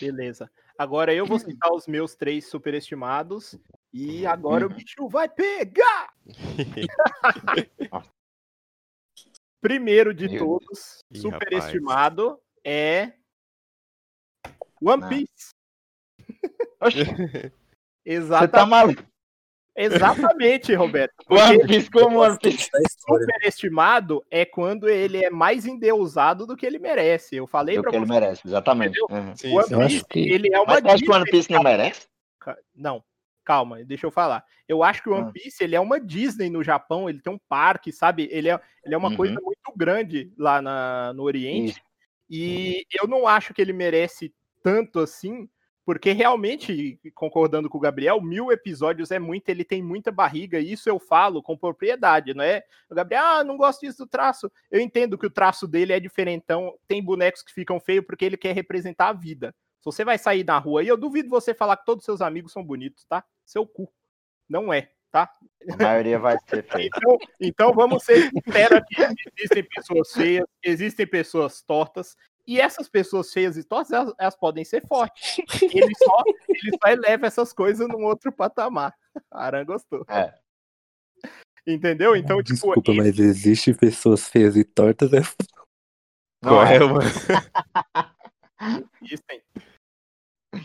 Beleza. 0.02 0.52
Agora 0.78 1.14
eu 1.14 1.26
vou 1.26 1.40
citar 1.40 1.72
os 1.72 1.88
meus 1.88 2.14
três 2.14 2.50
superestimados. 2.50 3.58
E 3.94 4.26
agora 4.26 4.66
o 4.66 4.70
bicho 4.70 5.08
vai 5.08 5.30
pegar! 5.30 6.14
Primeiro 9.62 10.14
de 10.14 10.28
Meu 10.28 10.40
todos, 10.40 11.06
superestimado 11.16 12.38
é 12.66 13.14
One. 14.82 15.08
Piece. 15.08 15.56
Oxe, 16.82 17.00
você 18.06 18.48
tá 18.50 18.66
maluco? 18.66 19.15
Exatamente, 19.76 20.74
Roberto. 20.74 21.14
One 21.30 21.58
Porque 21.60 21.68
Piece 21.74 21.92
como 21.92 22.20
One 22.22 22.38
Piece? 22.40 22.58
História. 22.64 22.88
superestimado 23.26 24.26
é 24.32 24.46
quando 24.46 24.88
ele 24.88 25.24
é 25.24 25.30
mais 25.30 25.66
endeusado 25.66 26.48
do 26.48 26.56
que 26.56 26.66
ele 26.66 26.80
merece. 26.80 27.36
Eu 27.36 27.46
falei 27.46 27.78
É 27.78 27.82
pra 27.82 27.92
que 27.92 27.98
ele 27.98 28.06
você. 28.06 28.14
merece, 28.14 28.42
exatamente. 28.48 28.98
Uhum. 29.10 29.36
Sim, 29.36 29.54
One 29.54 29.68
Piece, 29.68 29.76
acho 29.84 30.06
que- 30.06 30.20
ele 30.30 30.54
é 30.54 30.60
uma 30.60 30.66
Mas 30.74 30.82
você 30.82 30.88
acha 30.90 31.04
que 31.04 31.10
o 31.12 31.14
One 31.14 31.24
Disney, 31.26 31.32
Piece 31.40 31.52
não 31.52 31.64
merece? 31.64 32.08
Não, 32.76 33.04
calma, 33.44 33.84
deixa 33.84 34.06
eu 34.06 34.12
falar. 34.12 34.44
Eu 34.68 34.82
acho 34.84 35.04
que 35.04 35.10
o 35.10 35.14
One 35.14 35.28
Ah. 35.30 35.32
Piece 35.32 35.64
ele 35.64 35.76
é 35.76 35.80
uma 35.80 36.00
Disney 36.00 36.50
no 36.50 36.64
Japão, 36.64 37.10
ele 37.10 37.22
tem 37.22 37.34
um 37.34 37.40
parque, 37.50 37.92
sabe? 37.92 38.30
Ele 38.32 38.50
é, 38.50 38.60
ele 38.84 38.96
é 38.96 38.98
uma 38.98 39.10
Uhum. 39.10 39.16
coisa 39.18 39.40
muito 39.42 39.74
grande 39.76 40.32
lá 40.38 40.62
na, 40.62 41.12
no 41.14 41.24
Oriente. 41.24 41.72
Isso. 41.72 41.82
E 42.30 42.86
eu 43.02 43.08
não 43.08 43.28
acho 43.28 43.54
que 43.54 43.62
ele 43.62 43.74
merece 43.74 44.34
tanto 44.64 45.00
assim, 45.00 45.48
porque 45.86 46.12
realmente, 46.12 47.00
concordando 47.14 47.70
com 47.70 47.78
o 47.78 47.82
Gabriel, 47.82 48.20
mil 48.20 48.52
episódios 48.52 49.12
é 49.12 49.20
muito, 49.20 49.48
ele 49.50 49.64
tem 49.64 49.84
muita 49.84 50.12
barriga, 50.12 50.60
e 50.60 50.72
isso 50.72 50.90
eu 50.90 51.00
falo 51.00 51.44
com 51.44 51.56
propriedade, 51.56 52.34
não 52.34 52.44
é? 52.44 52.64
O 52.90 52.96
Gabriel, 52.96 53.24
ah, 53.24 53.44
não 53.44 53.56
gosto 53.56 53.82
disso 53.82 54.00
do 54.00 54.08
traço. 54.08 54.52
Eu 54.72 54.82
entendo 54.82 55.18
que 55.18 55.28
o 55.28 55.30
traço 55.30 55.68
dele 55.68 55.94
é 55.94 56.00
diferentão, 56.00 56.74
tem 56.88 57.04
bonecos 57.04 57.44
que 57.44 57.54
ficam 57.54 57.80
feios 57.80 58.04
porque 58.04 58.26
ele 58.26 58.36
quer 58.36 58.56
representar 58.56 59.10
a 59.10 59.14
vida. 59.14 59.54
Se 59.80 59.86
você 59.86 60.04
vai 60.04 60.18
sair 60.18 60.44
na 60.44 60.58
rua 60.58 60.82
aí, 60.82 60.88
eu 60.88 60.98
duvido 60.98 61.30
você 61.30 61.54
falar 61.54 61.78
que 61.78 61.86
todos 61.86 62.02
os 62.02 62.06
seus 62.06 62.22
amigos 62.22 62.52
são 62.52 62.64
bonitos, 62.64 63.06
tá? 63.06 63.24
Seu 63.46 63.68
cu. 63.68 63.88
Não 64.50 64.74
é, 64.74 64.90
tá? 65.12 65.32
A 65.72 65.84
maioria 65.84 66.18
vai 66.18 66.38
ser 66.48 66.64
feio. 66.64 66.90
Então, 66.96 67.18
então 67.40 67.74
vamos 67.74 68.04
ser 68.04 68.32
sinceros 68.32 68.80
aqui. 68.80 68.96
Existem 69.38 69.64
pessoas 69.64 70.12
feias, 70.12 70.46
existem 70.64 71.06
pessoas 71.08 71.62
tortas, 71.62 72.18
e 72.48 72.60
essas 72.60 72.88
pessoas 72.88 73.34
feias 73.34 73.58
e 73.58 73.64
tortas, 73.64 73.92
elas, 73.92 74.14
elas 74.20 74.36
podem 74.36 74.64
ser 74.64 74.86
fortes. 74.88 75.38
Ele 75.74 75.96
só, 75.96 76.24
ele 76.48 76.78
só 76.82 76.90
eleva 76.90 77.26
essas 77.26 77.52
coisas 77.52 77.88
num 77.88 78.04
outro 78.06 78.32
patamar. 78.32 78.96
Aran 79.32 79.66
gostou. 79.66 80.06
É. 80.08 80.34
Entendeu? 81.66 82.16
Então, 82.16 82.38
tipo, 82.44 82.54
Desculpa, 82.54 82.94
mas 82.94 83.18
existe 83.18 83.74
pessoas 83.74 84.28
feias 84.28 84.56
e 84.56 84.64
tortas. 84.64 85.12
É... 85.14 85.22
Não 86.44 86.62
é? 86.62 86.76
é, 86.76 86.80
mano? 86.80 87.00
existem. 89.02 89.42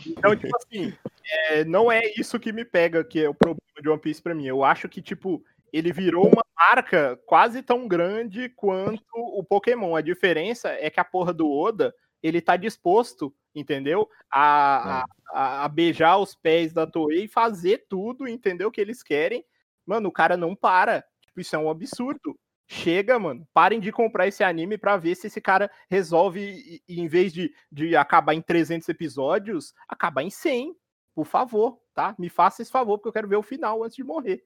Então, 0.05 0.35
tipo 0.35 0.55
assim, 0.57 0.93
é, 1.25 1.65
não 1.65 1.91
é 1.91 2.01
isso 2.15 2.39
que 2.39 2.53
me 2.53 2.63
pega, 2.63 3.03
que 3.03 3.23
é 3.23 3.29
o 3.29 3.33
problema 3.33 3.59
de 3.81 3.89
One 3.89 3.99
Piece 3.99 4.21
pra 4.21 4.35
mim. 4.35 4.45
Eu 4.45 4.63
acho 4.63 4.87
que, 4.87 5.01
tipo, 5.01 5.43
ele 5.71 5.91
virou 5.93 6.27
uma 6.27 6.43
marca 6.57 7.19
quase 7.25 7.61
tão 7.61 7.87
grande 7.87 8.49
quanto 8.49 9.03
o 9.15 9.43
Pokémon. 9.43 9.95
A 9.95 10.01
diferença 10.01 10.69
é 10.69 10.89
que 10.89 10.99
a 10.99 11.05
porra 11.05 11.33
do 11.33 11.49
Oda, 11.51 11.93
ele 12.21 12.41
tá 12.41 12.55
disposto, 12.57 13.33
entendeu? 13.55 14.07
A, 14.31 15.01
a, 15.01 15.05
a- 15.33 15.65
a 15.65 15.67
beijar 15.69 16.17
os 16.17 16.35
pés 16.35 16.71
da 16.73 16.85
Toei 16.87 17.23
e 17.25 17.27
fazer 17.27 17.85
tudo, 17.89 18.27
entendeu? 18.27 18.69
Que 18.71 18.81
eles 18.81 19.01
querem. 19.03 19.43
Mano, 19.85 20.09
o 20.09 20.11
cara 20.11 20.37
não 20.37 20.55
para. 20.55 21.03
Tipo, 21.21 21.41
isso 21.41 21.55
é 21.55 21.59
um 21.59 21.69
absurdo. 21.69 22.37
Chega, 22.67 23.19
mano. 23.19 23.45
Parem 23.53 23.79
de 23.79 23.91
comprar 23.91 24.27
esse 24.27 24.43
anime 24.43 24.77
pra 24.77 24.95
ver 24.97 25.15
se 25.15 25.27
esse 25.27 25.41
cara 25.41 25.69
resolve, 25.89 26.39
e- 26.41 26.81
e 26.87 27.01
em 27.01 27.07
vez 27.07 27.33
de, 27.33 27.53
de 27.71 27.95
acabar 27.95 28.33
em 28.33 28.41
300 28.41 28.87
episódios, 28.87 29.73
acabar 29.89 30.21
em 30.23 30.29
100. 30.29 30.73
Por 31.13 31.25
favor, 31.25 31.79
tá? 31.93 32.15
Me 32.17 32.29
faça 32.29 32.61
esse 32.61 32.71
favor, 32.71 32.97
porque 32.97 33.09
eu 33.09 33.13
quero 33.13 33.27
ver 33.27 33.35
o 33.35 33.43
final 33.43 33.83
antes 33.83 33.97
de 33.97 34.03
morrer. 34.03 34.41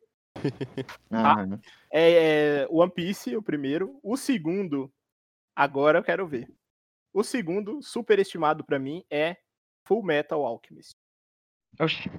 Uhum. 1.11 1.59
É, 1.91 2.61
é, 2.61 2.67
One 2.69 2.91
Piece, 2.91 3.35
o 3.35 3.41
primeiro. 3.41 3.99
O 4.03 4.17
segundo, 4.17 4.91
agora 5.55 5.99
eu 5.99 6.03
quero 6.03 6.27
ver. 6.27 6.47
O 7.13 7.23
segundo, 7.23 7.81
superestimado 7.81 8.63
pra 8.63 8.77
mim, 8.77 9.03
é 9.09 9.37
Full 9.85 10.03
Metal 10.03 10.45
Alchemist. 10.45 10.95
Oxi, 11.79 12.09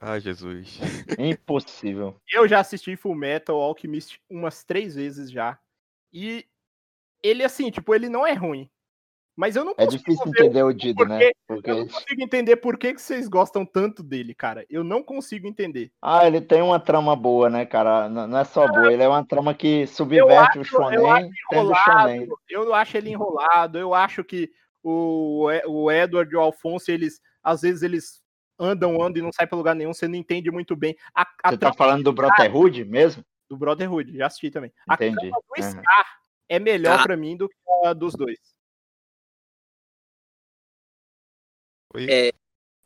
Ai, 0.00 0.20
Jesus. 0.20 0.78
impossível. 1.18 2.20
Eu 2.32 2.46
já 2.46 2.60
assisti 2.60 2.96
Full 2.96 3.14
Metal 3.14 3.56
Alchemist 3.60 4.20
umas 4.28 4.64
três 4.64 4.94
vezes 4.94 5.30
já. 5.30 5.58
E 6.12 6.46
ele, 7.22 7.42
assim, 7.42 7.70
tipo, 7.70 7.94
ele 7.94 8.08
não 8.08 8.26
é 8.26 8.32
ruim. 8.32 8.70
Mas 9.38 9.54
eu 9.54 9.64
não 9.64 9.70
É 9.78 9.84
consigo 9.84 9.98
difícil 10.02 10.24
ver 10.32 10.40
entender 10.40 10.62
o 10.64 10.72
Dido, 10.72 11.04
né? 11.04 11.18
porquê. 11.18 11.32
Porque... 11.46 11.70
Eu 11.70 11.76
não 11.76 11.86
consigo 11.86 12.22
entender 12.22 12.56
por 12.56 12.76
que, 12.76 12.92
que 12.92 13.00
vocês 13.00 13.28
gostam 13.28 13.64
tanto 13.64 14.02
dele, 14.02 14.34
cara. 14.34 14.66
Eu 14.68 14.82
não 14.82 15.00
consigo 15.00 15.46
entender. 15.46 15.92
Ah, 16.02 16.26
ele 16.26 16.40
tem 16.40 16.60
uma 16.60 16.80
trama 16.80 17.14
boa, 17.14 17.48
né, 17.48 17.64
cara? 17.64 18.08
Não 18.08 18.26
não 18.26 18.38
é 18.38 18.44
só 18.44 18.66
boa, 18.66 18.92
ele 18.92 19.02
é 19.04 19.08
uma 19.08 19.24
trama 19.24 19.54
que 19.54 19.86
subverte 19.86 20.58
o 20.58 20.62
acho- 20.62 20.74
eu 20.76 20.82
acho 20.82 20.92
shonen, 20.98 21.30
Enrolado, 21.52 21.84
shonen. 21.84 22.28
eu 22.50 22.74
acho 22.74 22.96
ele 22.96 23.10
enrolado. 23.10 23.78
Eu 23.78 23.94
acho 23.94 24.24
que 24.24 24.50
o, 24.82 25.46
o 25.68 25.90
Edward 25.90 26.32
e 26.32 26.36
o 26.36 26.40
Alfonso, 26.40 26.90
eles 26.90 27.20
às 27.40 27.60
vezes 27.62 27.82
eles 27.82 28.20
andam, 28.58 29.00
andam 29.00 29.18
e 29.20 29.22
não 29.22 29.32
saem 29.32 29.48
pra 29.48 29.56
lugar 29.56 29.76
nenhum. 29.76 29.94
Você 29.94 30.08
não 30.08 30.16
entende 30.16 30.50
muito 30.50 30.74
bem. 30.74 30.96
A, 31.14 31.22
a 31.44 31.50
Você 31.50 31.58
tá 31.58 31.72
falando 31.72 32.02
do 32.02 32.12
Brotherhood 32.12 32.84
mesmo? 32.84 33.24
do 33.48 33.56
Brotherhood, 33.56 34.14
já 34.16 34.26
assisti 34.26 34.50
também. 34.50 34.72
A 34.88 34.94
Entendi. 34.94 35.16
trama 35.16 35.36
do. 35.56 35.62
Scar 35.62 36.06
é 36.48 36.58
melhor 36.58 36.98
Tá. 36.98 37.02
pra 37.04 37.16
mim 37.16 37.36
do 37.36 37.48
que 37.48 37.54
a 37.86 37.92
dos 37.92 38.14
dois. 38.14 38.36
Oi? 41.98 42.06
É, 42.10 42.32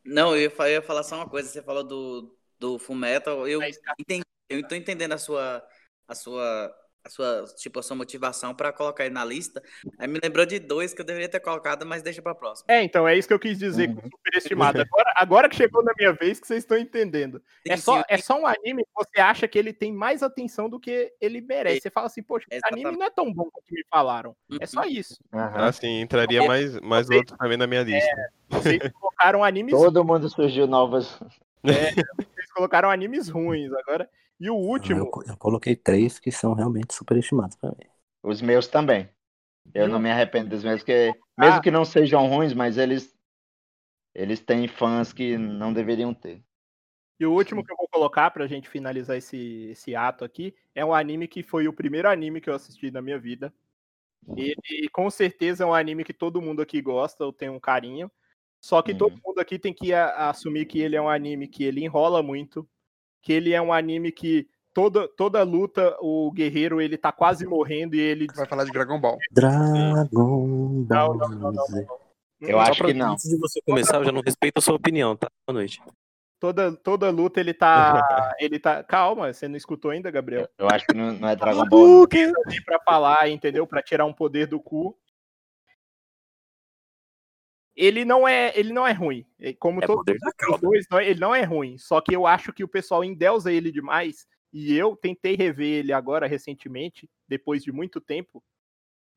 Não, 0.05 0.37
eu 0.37 0.43
ia, 0.51 0.55
eu 0.59 0.69
ia 0.71 0.83
falar 0.83 1.03
só 1.05 1.17
uma 1.17 1.29
coisa. 1.31 1.49
Você 1.51 1.63
falou 1.63 1.85
do, 1.85 2.39
do 2.59 2.79
Fullmetal. 2.79 3.49
Eu, 3.49 3.61
Mas, 3.61 3.79
cara, 3.79 3.99
entendi, 3.99 4.25
eu 4.49 4.67
tô 4.69 4.75
entendendo 4.77 5.13
a 5.13 5.19
sua, 5.19 5.67
a 6.09 6.15
sua, 6.17 6.75
a 7.05 7.09
sua, 7.11 7.45
tipo, 7.57 7.81
a 7.81 7.83
sua 7.83 7.97
motivação 7.97 8.55
pra 8.55 8.73
colocar 8.73 9.05
ele 9.05 9.15
na 9.15 9.25
lista. 9.25 9.63
Aí 9.99 10.07
me 10.07 10.21
lembrou 10.23 10.47
de 10.47 10.59
dois 10.59 10.95
que 10.95 11.01
eu 11.01 11.05
deveria 11.05 11.29
ter 11.29 11.41
colocado, 11.41 11.85
mas 11.85 12.03
deixa 12.03 12.23
pra 12.23 12.35
próxima. 12.35 12.67
É, 12.69 12.83
então, 12.83 13.07
é 13.09 13.17
isso 13.17 13.27
que 13.27 13.35
eu 13.35 13.39
quis 13.39 13.59
dizer 13.59 13.89
Uhum. 13.89 13.97
com 13.97 14.09
superestimado. 14.11 14.81
Agora, 14.81 15.13
agora 15.17 15.49
que 15.49 15.57
chegou 15.57 15.83
na 15.83 15.93
minha 15.99 16.13
vez 16.13 16.39
que 16.39 16.47
vocês 16.47 16.63
estão 16.63 16.79
entendendo. 16.79 17.43
É 17.67 17.77
Sim, 17.77 17.83
só, 17.83 17.97
sim, 17.99 18.05
é 18.09 18.19
só 18.19 18.39
um 18.41 18.47
anime 18.47 18.85
que 18.85 18.91
você 18.95 19.21
acha 19.21 19.49
que 19.49 19.59
ele 19.59 19.73
tem 19.73 19.93
mais 19.93 20.23
atenção 20.23 20.69
do 20.69 20.79
que 20.79 21.13
ele 21.21 21.41
merece. 21.41 21.81
Você 21.81 21.91
fala 21.91 22.07
assim, 22.07 22.23
poxa, 22.23 22.47
esse 22.51 22.67
anime 22.71 22.93
não 22.93 23.05
é 23.07 23.11
tão 23.11 23.33
bom 23.33 23.51
quanto 23.51 23.67
me 23.71 23.85
falaram. 23.91 24.37
É 24.61 24.67
só 24.67 24.85
isso. 24.85 25.19
Aham. 25.33 25.65
Ah, 25.69 25.73
sim, 25.73 26.01
entraria 26.01 26.47
mais, 26.47 26.79
mais 26.81 27.07
vocês- 27.07 27.19
outros 27.19 27.39
também 27.39 27.57
na 27.57 27.67
minha 27.67 27.83
lista. 27.83 28.33
Vocês 28.49 28.79
colocaram 28.93 29.43
animes, 29.43 29.75
Todo 29.75 30.05
mundo 30.05 30.29
surgiu 30.29 30.67
novas. 30.67 31.19
vocês 31.63 32.51
colocaram 32.55 32.91
animes 32.91 33.29
ruins 33.29 33.73
agora. 33.73 34.09
E 34.41 34.51
o 34.51 34.55
Eu, 34.55 34.61
último, 34.71 35.07
co- 35.07 35.23
eu 35.25 35.37
coloquei 35.37 35.75
três 35.77 36.19
que 36.19 36.31
são 36.33 36.55
realmente 36.55 36.95
superestimados 36.95 37.57
pra 37.57 37.71
mim. 37.71 37.87
Os 38.23 38.41
meus 38.43 38.67
também. 38.67 39.09
Eu 39.75 39.89
não 39.89 39.99
me 40.01 40.11
arrependo 40.11 40.51
dos 40.51 40.65
meus, 40.65 40.81
porque 40.83 41.15
mesmo 41.39 41.61
Ah. 41.61 41.63
que 41.63 41.71
não 41.71 41.85
sejam 41.85 42.27
ruins, 42.29 42.55
mas 42.55 42.79
eles 42.79 43.15
eles 44.15 44.41
têm 44.41 44.67
fãs 44.69 45.13
que 45.13 45.37
não 45.37 45.71
deveriam 45.73 46.15
ter. 46.15 46.43
e 47.19 47.27
o 47.27 47.33
último 47.33 47.65
que 47.65 47.73
eu 47.73 47.77
vou 47.77 47.89
colocar 47.89 48.31
pra 48.31 48.47
gente 48.47 48.69
finalizar 48.69 49.17
esse, 49.17 49.69
esse 49.71 49.95
ato 49.95 50.25
aqui 50.25 50.55
é 50.75 50.85
um 50.85 50.93
anime 50.95 51.29
que 51.29 51.43
foi 51.43 51.69
o 51.69 51.73
primeiro 51.73 52.09
anime 52.09 52.41
que 52.41 52.51
eu 52.51 52.55
assisti 52.55 52.91
na 52.91 53.01
minha 53.03 53.19
vida. 53.19 53.53
Ele 54.37 54.89
com 54.93 55.11
certeza 55.11 55.65
é 55.65 55.67
um 55.67 55.75
anime 55.75 56.05
que 56.05 56.15
todo 56.15 56.43
mundo 56.43 56.63
aqui 56.63 56.83
gosta, 56.83 57.25
eu 57.25 57.33
tenho 57.33 57.55
um 57.55 57.61
carinho. 57.61 58.11
Só 58.63 58.83
que 58.83 58.95
todo 58.95 59.15
Uhum. 59.15 59.21
mundo 59.27 59.41
aqui 59.41 59.59
tem 59.59 59.75
que 59.75 59.95
a- 59.95 60.31
assumir 60.31 60.67
que 60.67 60.81
ele 60.81 60.97
é 60.97 61.03
um 61.03 61.09
anime 61.11 61.49
que 61.49 61.65
ele 61.65 61.85
enrola 61.85 62.23
muito, 62.23 62.69
que 63.23 63.33
ele 63.33 63.53
é 63.53 63.63
um 63.63 63.73
anime 63.73 64.11
que 64.13 64.47
toda, 64.75 65.07
toda 65.09 65.43
luta 65.43 65.97
o 66.01 66.31
guerreiro 66.33 66.81
ele 66.81 66.99
tá 66.99 67.13
quase 67.13 67.47
morrendo 67.47 67.95
e 67.95 68.01
ele 68.01 68.27
Vai 68.35 68.47
falar 68.47 68.65
de 68.65 68.73
Dragon 68.73 69.01
Ball. 69.01 69.19
Dragon 69.31 70.05
Não, 70.11 70.85
Ball 70.85 71.19
não, 71.19 71.29
não, 71.29 71.53
não. 71.53 71.87
Eu 72.41 72.59
acho 72.59 72.79
pra- 72.79 72.89
que 72.89 72.95
não. 72.95 73.13
Antes 73.13 73.31
de 73.31 73.39
você 73.39 73.61
começar, 73.65 73.99
eu 73.99 74.05
já 74.05 74.11
não 74.13 74.21
respeito 74.21 74.59
a 74.59 74.61
sua 74.61 74.75
opinião, 74.75 75.15
tá? 75.17 75.29
Boa 75.47 75.55
noite. 75.61 75.81
toda 76.41 76.73
toda 76.73 77.09
luta 77.09 77.39
ele 77.39 77.55
tá 77.55 78.35
ele 78.41 78.59
tá 78.59 78.83
calma, 78.83 79.33
você 79.33 79.47
não 79.47 79.57
escutou 79.57 79.93
ainda, 79.93 80.11
Gabriel? 80.11 80.49
Eu 80.59 80.67
acho 80.69 80.85
que 80.87 80.95
não, 80.95 81.13
não 81.13 81.29
é 81.29 81.37
Dragon 81.37 81.65
Ball. 81.67 82.09
não. 82.09 82.65
pra 82.65 82.81
falar, 82.85 83.29
entendeu? 83.29 83.65
Pra 83.65 83.81
tirar 83.81 84.05
um 84.07 84.13
poder 84.13 84.49
do 84.49 84.59
cu. 84.59 84.97
Ele 87.75 88.05
não 88.05 88.27
é, 88.29 88.53
ele 88.59 88.73
não 88.73 88.87
é 88.87 88.93
ruim. 88.93 89.27
E 89.39 89.55
Como 89.55 89.83
É 89.83 89.87
todos 89.87 90.15
os 90.51 90.61
dois, 90.61 90.87
é- 90.93 91.09
ele 91.11 91.21
não 91.21 91.35
é 91.35 91.43
ruim. 91.43 91.79
Só 91.79 92.01
que 92.01 92.15
eu 92.15 92.27
acho 92.27 92.53
que 92.53 92.63
o 92.65 92.69
pessoal 92.69 93.03
endeusa 93.03 93.51
ele 93.53 93.73
demais. 93.73 94.27
E 94.53 94.77
eu 94.77 94.95
tentei 94.95 95.35
rever 95.35 95.67
ele 95.79 95.93
agora 95.93 96.27
recentemente, 96.27 97.09
depois 97.27 97.63
de 97.65 97.73
muito 97.73 98.01
tempo. 98.01 98.43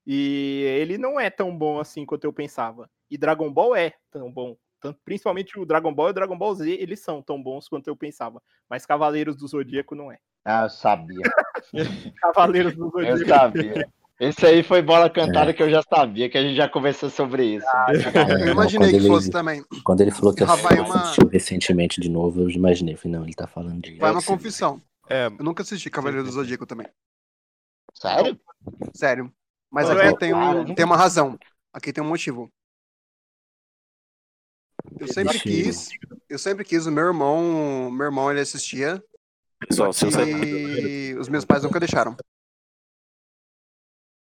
E 0.08 0.62
ele 0.80 0.98
não 0.98 1.20
é 1.20 1.30
tão 1.30 1.56
bom 1.58 1.80
assim 1.80 2.06
quanto 2.06 2.24
eu 2.24 2.32
pensava. 2.32 2.90
E 3.12 3.18
Dragon 3.18 3.52
Ball 3.52 3.76
é 3.76 3.94
tão 4.12 4.32
bom. 4.32 4.56
Tanto, 4.80 5.00
principalmente 5.04 5.60
o 5.60 5.66
Dragon 5.66 5.94
Ball 5.94 6.08
e 6.08 6.12
o 6.12 6.14
Dragon 6.14 6.38
Ball 6.38 6.54
Z, 6.56 6.70
eles 6.72 7.00
são 7.00 7.22
tão 7.22 7.42
bons 7.42 7.68
quanto 7.68 7.88
eu 7.88 7.96
pensava. 7.96 8.42
Mas 8.70 8.86
Cavaleiros 8.86 9.36
do 9.36 9.48
Zodíaco 9.48 9.96
não 9.96 10.12
é. 10.12 10.20
Ah, 10.46 10.64
eu 10.64 10.70
sabia. 10.70 11.22
Cavaleiros 12.22 12.76
do 12.76 12.86
Eu 13.02 13.18
Zodíaco. 13.18 13.58
sabia. 13.58 13.90
Esse 14.20 14.46
aí 14.46 14.64
foi 14.64 14.82
bola 14.82 15.10
cantada 15.10 15.54
que 15.54 15.62
eu 15.62 15.70
já 15.70 15.82
sabia, 15.82 16.30
que 16.30 16.38
a 16.38 16.42
gente 16.42 16.56
já 16.56 16.70
conversou 16.70 17.10
sobre 17.10 17.56
isso. 17.58 17.66
Eu 18.40 18.46
não, 18.46 18.52
imaginei 18.54 18.88
quando 18.88 18.90
que 18.92 18.96
ele- 18.96 19.08
fosse 19.08 19.30
também. 19.30 19.66
Quando 19.84 20.02
ele 20.02 20.12
falou 20.12 20.34
que 20.34 20.42
Ah, 20.44 20.54
assistiu 20.54 20.84
uma- 21.26 21.32
recentemente 21.32 22.00
de 22.00 22.10
novo, 22.10 22.42
eu 22.42 22.50
imaginei. 22.50 22.96
Falei, 22.96 23.18
não, 23.18 23.26
ele 23.26 23.34
tá 23.34 23.46
falando 23.46 23.82
de. 23.82 23.98
Vai 23.98 24.12
uma 24.12 24.24
confissão. 24.24 24.82
É, 25.10 25.26
Eu 25.28 25.44
nunca 25.44 25.64
assisti 25.64 25.90
Cavaleiro 25.90 26.24
do 26.26 26.32
Zodíaco 26.32 26.66
também. 26.66 26.88
Sério? 27.94 28.40
Sério. 28.94 29.34
Mas 29.70 29.90
aqui 29.90 30.02
é- 30.08 30.16
tem, 30.16 30.34
um, 30.34 30.54
nunca- 30.64 30.76
tem 30.76 30.86
uma 30.86 30.98
razão. 30.98 31.38
Aqui 31.74 31.92
tem 31.92 32.04
um 32.04 32.08
motivo. 32.08 32.50
Eu 35.00 35.08
sempre 35.12 35.40
quis, 35.40 35.90
eu 36.30 36.40
sempre 36.40 36.64
quis, 36.64 36.86
o 36.86 36.92
meu 36.92 37.06
irmão, 37.06 37.90
meu 37.92 38.06
irmão 38.06 38.32
ele 38.32 38.40
assistia 38.40 39.04
Pessoal, 39.68 39.92
eu 40.02 40.38
e 40.38 41.16
os 41.20 41.28
meus 41.28 41.44
pais 41.44 41.64
nunca 41.64 41.80
deixaram. 41.80 42.16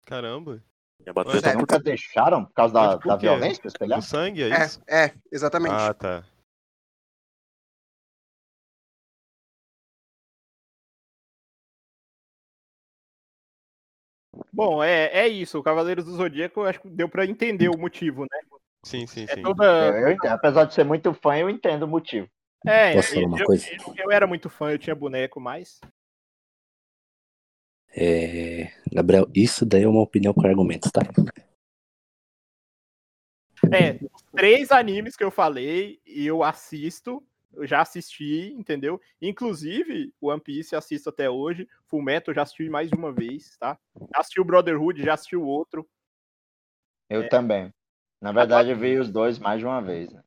Caramba. 0.07 0.63
Até 1.07 1.41
Sério. 1.41 1.59
Nunca 1.59 1.79
deixaram 1.79 2.45
por 2.45 2.55
causa 2.55 2.73
da, 2.73 2.81
Mas 2.81 2.97
por 2.97 3.09
da 3.09 3.17
quê? 3.19 3.27
violência? 3.27 3.71
Do 3.71 4.03
sangue, 4.03 4.43
é 4.43 4.49
É, 4.49 4.65
isso? 4.65 4.81
é, 4.89 5.13
exatamente. 5.31 5.75
Ah, 5.75 5.93
tá. 5.93 6.25
Bom, 14.53 14.83
é, 14.83 15.07
é 15.13 15.29
isso. 15.29 15.59
O 15.59 15.63
Cavaleiros 15.63 16.05
do 16.05 16.13
Zodíaco, 16.13 16.61
eu 16.61 16.67
acho 16.67 16.81
que 16.81 16.89
deu 16.89 17.09
pra 17.09 17.27
entender 17.27 17.69
o 17.69 17.79
motivo, 17.79 18.23
né? 18.23 18.41
Sim, 18.83 19.07
sim, 19.07 19.27
É 19.29 19.35
sim. 19.35 19.43
toda. 19.43 19.65
Eu 19.65 20.11
entendo. 20.13 20.33
Apesar 20.33 20.65
de 20.65 20.75
ser 20.75 20.85
muito 20.85 21.13
fã, 21.15 21.37
eu 21.37 21.51
entendo 21.51 21.83
o 21.85 21.89
motivo. 21.89 22.29
É, 22.67 22.93
Posso 22.93 23.15
falar 23.15 23.23
eu, 23.23 23.29
uma 23.29 23.39
eu- 23.41 23.47
coisa? 23.47 23.67
eu- 23.71 23.95
eu 24.05 24.11
era 24.11 24.27
muito 24.27 24.49
fã, 24.49 24.71
eu 24.73 24.79
tinha 24.79 24.95
boneco, 24.95 25.41
mas. 25.41 25.81
É, 27.95 28.73
Gabriel, 28.93 29.27
isso 29.35 29.65
daí 29.67 29.83
é 29.83 29.89
uma 29.89 30.01
opinião 30.03 30.33
com 30.33 30.47
argumentos, 30.47 30.91
tá? 30.91 31.03
É, 33.73 33.99
os 34.15 34.23
três 34.35 34.71
animes 34.71 35.17
que 35.17 35.25
eu 35.25 35.31
falei, 35.31 36.01
eu 36.07 36.43
assisto, 36.43 37.23
eu 37.53 37.67
já 37.67 37.81
assisti, 37.81 38.53
entendeu? 38.57 39.01
Inclusive, 39.21 40.13
One 40.21 40.41
Piece 40.41 40.75
eu 40.75 40.79
assisto 40.79 41.09
até 41.09 41.29
hoje. 41.29 41.69
Full 41.87 42.03
Metal 42.03 42.31
eu 42.33 42.35
já 42.37 42.43
assisti 42.43 42.69
mais 42.69 42.91
de 42.91 42.97
uma 42.97 43.13
vez, 43.13 43.57
tá? 43.59 43.79
Já 44.15 44.21
assisti 44.21 44.41
o 44.41 44.45
Brotherhood, 44.45 45.03
já 45.03 45.15
assisti 45.15 45.37
o 45.37 45.47
outro. 45.47 45.89
Eu 47.09 47.23
É. 47.23 47.29
também. 47.29 47.73
Na 48.21 48.33
verdade, 48.33 48.71
eu 48.71 48.77
vi 48.79 48.99
os 48.99 49.11
dois 49.11 49.39
mais 49.39 49.61
de 49.61 49.67
uma 49.67 49.81
vez. 49.81 50.13
né? 50.13 50.23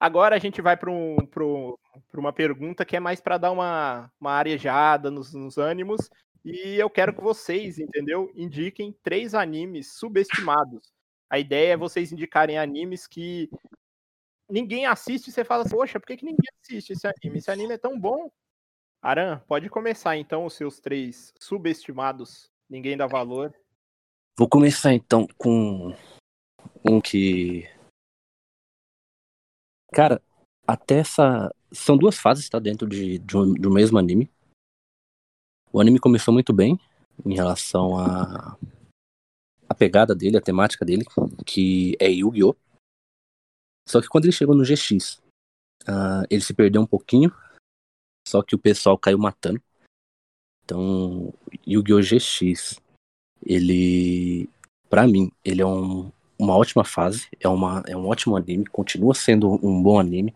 Agora 0.00 0.36
a 0.36 0.38
gente 0.38 0.62
vai 0.62 0.76
para 0.76 0.90
um, 0.90 1.16
pro- 1.26 1.78
pra 2.08 2.20
uma 2.20 2.32
pergunta 2.32 2.84
que 2.84 2.96
é 2.96 3.00
mais 3.00 3.20
para 3.20 3.36
dar 3.36 3.50
uma, 3.50 4.10
uma 4.20 4.32
arejada 4.32 5.10
nos, 5.10 5.34
nos 5.34 5.58
ânimos. 5.58 6.08
E 6.44 6.76
eu 6.76 6.88
quero 6.88 7.12
que 7.12 7.20
vocês, 7.20 7.78
entendeu? 7.78 8.30
Indiquem 8.34 8.96
três 9.02 9.34
animes 9.34 9.92
subestimados. 9.94 10.92
A 11.30 11.38
ideia 11.38 11.72
é 11.72 11.76
vocês 11.76 12.10
indicarem 12.10 12.58
animes 12.58 13.06
que 13.06 13.50
ninguém 14.48 14.86
assiste 14.86 15.28
e 15.28 15.32
você 15.32 15.44
fala 15.44 15.62
assim, 15.62 15.76
poxa, 15.76 16.00
por 16.00 16.06
que, 16.06 16.16
que 16.16 16.24
ninguém 16.24 16.50
assiste 16.62 16.92
esse 16.92 17.06
anime? 17.06 17.38
Esse 17.38 17.50
anime 17.50 17.74
é 17.74 17.78
tão 17.78 17.98
bom. 17.98 18.30
Aran, 19.02 19.38
pode 19.46 19.68
começar 19.68 20.16
então 20.16 20.46
os 20.46 20.54
seus 20.54 20.80
três 20.80 21.32
subestimados. 21.38 22.50
Ninguém 22.68 22.96
dá 22.96 23.06
valor. 23.06 23.54
Vou 24.36 24.48
começar 24.48 24.92
então 24.92 25.26
com 25.36 25.94
um 26.88 27.00
que. 27.00 27.68
Cara, 29.92 30.22
até 30.66 30.98
essa. 30.98 31.54
São 31.70 31.96
duas 31.96 32.18
fases, 32.18 32.48
tá? 32.48 32.58
Dentro 32.58 32.88
de, 32.88 33.18
de, 33.18 33.36
um, 33.36 33.54
um 33.66 33.70
mesmo 33.70 33.98
anime. 33.98 34.30
O 35.78 35.80
anime 35.80 36.00
começou 36.00 36.34
muito 36.34 36.52
bem 36.52 36.76
em 37.24 37.36
relação 37.36 37.96
a. 37.96 38.58
A 39.68 39.72
pegada 39.72 40.12
dele, 40.12 40.36
a 40.36 40.40
temática 40.40 40.84
dele, 40.84 41.04
que 41.46 41.96
é 42.00 42.10
Yu-Gi-Oh! 42.10 42.56
Só 43.88 44.00
que 44.00 44.08
quando 44.08 44.24
ele 44.24 44.32
chegou 44.32 44.56
no 44.56 44.64
GX, 44.64 45.22
ah, 45.86 46.24
ele 46.28 46.42
se 46.42 46.52
perdeu 46.52 46.82
um 46.82 46.86
pouquinho. 46.86 47.32
Só 48.26 48.42
que 48.42 48.56
o 48.56 48.58
pessoal 48.58 48.98
caiu 48.98 49.18
matando. 49.18 49.62
Então, 50.64 51.32
Yu-Gi-Oh! 51.64 52.02
GX, 52.02 52.80
ele 53.46 54.50
Pra 54.90 55.06
mim, 55.06 55.30
ele 55.44 55.62
é 55.62 55.66
um- 55.66 56.10
uma 56.36 56.56
ótima 56.56 56.82
fase, 56.82 57.28
é, 57.38 57.46
uma, 57.46 57.84
é 57.86 57.96
um 57.96 58.08
ótimo 58.08 58.36
anime, 58.36 58.66
continua 58.66 59.14
sendo 59.14 59.64
um 59.64 59.80
bom 59.80 60.00
anime. 60.00 60.34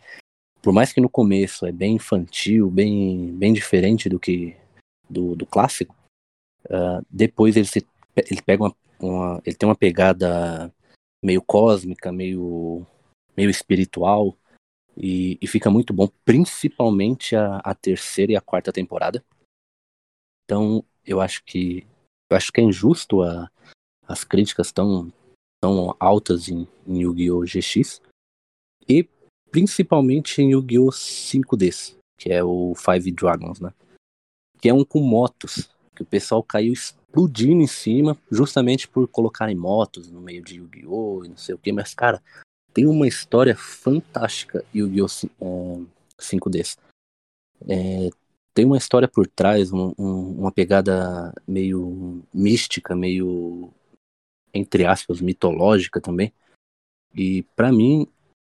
Por 0.62 0.72
mais 0.72 0.92
que 0.92 1.00
no 1.00 1.08
começo 1.08 1.66
é 1.66 1.72
bem 1.72 1.96
infantil, 1.96 2.70
bem, 2.70 3.34
bem 3.34 3.52
diferente 3.52 4.08
do 4.08 4.20
que 4.20 4.61
do, 5.08 5.34
do 5.36 5.46
clássico, 5.46 5.94
ah, 6.70 7.02
depois 7.10 7.56
ele, 7.56 7.66
se, 7.66 7.86
ele 8.16 8.42
pega 8.42 8.64
uma, 8.64 8.76
uma- 9.00 9.42
ele 9.44 9.56
tem 9.56 9.68
uma 9.68 9.76
pegada 9.76 10.72
meio 11.22 11.42
cósmica, 11.42 12.10
meio, 12.12 12.86
meio 13.36 13.50
espiritual. 13.50 14.36
E, 14.94 15.38
e 15.40 15.46
fica 15.46 15.70
muito 15.70 15.94
bom, 15.94 16.06
principalmente 16.22 17.34
a, 17.34 17.58
a 17.58 17.74
terceira 17.74 18.32
e 18.32 18.36
a 18.36 18.42
quarta 18.42 18.70
temporada. 18.70 19.24
Então, 20.44 20.84
eu 21.04 21.20
acho 21.20 21.42
que 21.44 21.86
eu 22.30 22.36
acho 22.36 22.52
que 22.52 22.60
é 22.60 22.64
injusto 22.64 23.22
a, 23.22 23.50
as 24.06 24.24
críticas 24.24 24.72
tão, 24.72 25.12
tão 25.60 25.94
altas 25.98 26.48
em, 26.48 26.66
em 26.86 27.02
Yu-Gi-Oh! 27.02 27.44
GX 27.44 28.00
e 28.88 29.08
principalmente 29.50 30.40
em 30.42 30.52
Yu-Gi-Oh! 30.52 30.90
5D, 30.90 31.96
que 32.18 32.30
é 32.30 32.42
o 32.42 32.74
Five 32.74 33.10
Dragons, 33.12 33.60
né? 33.60 33.72
Que 34.62 34.70
é 34.70 34.74
um 34.74 34.84
com 34.84 35.00
motos, 35.00 35.68
que 35.94 36.02
o 36.02 36.06
pessoal 36.06 36.42
caiu 36.42 36.72
explodindo 36.72 37.60
em 37.60 37.66
cima, 37.66 38.16
justamente 38.30 38.88
por 38.88 39.06
colocarem 39.06 39.54
motos 39.54 40.10
no 40.10 40.22
meio 40.22 40.42
de 40.42 40.56
Yu-Gi-Oh! 40.56 41.24
e 41.24 41.28
não 41.28 41.36
sei 41.36 41.54
o 41.54 41.58
que, 41.58 41.70
mas 41.70 41.92
cara, 41.92 42.22
tem 42.72 42.86
uma 42.86 43.06
história 43.06 43.54
fantástica 43.54 44.64
Yu-Gi-Oh! 44.74 45.84
5D. 46.18 46.78
É, 47.68 48.10
tem 48.54 48.64
uma 48.64 48.76
história 48.76 49.08
por 49.08 49.26
trás, 49.26 49.72
um, 49.72 49.92
um, 49.98 50.40
uma 50.40 50.52
pegada 50.52 51.32
meio 51.46 52.22
mística, 52.32 52.94
meio 52.94 53.70
entre 54.54 54.84
aspas 54.84 55.20
mitológica 55.20 56.00
também. 56.00 56.32
E 57.14 57.42
para 57.56 57.72
mim, 57.72 58.06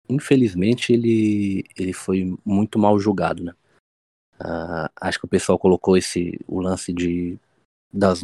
infelizmente, 0.09 0.92
ele 0.92 1.64
ele 1.76 1.92
foi 1.92 2.36
muito 2.44 2.78
mal 2.78 2.98
julgado, 2.98 3.42
né? 3.42 3.55
Uh, 4.41 4.91
acho 5.01 5.18
que 5.18 5.24
o 5.24 5.28
pessoal 5.28 5.59
colocou 5.59 5.97
esse 5.97 6.39
o 6.47 6.61
lance 6.61 6.93
de 6.93 7.39
das, 7.93 8.22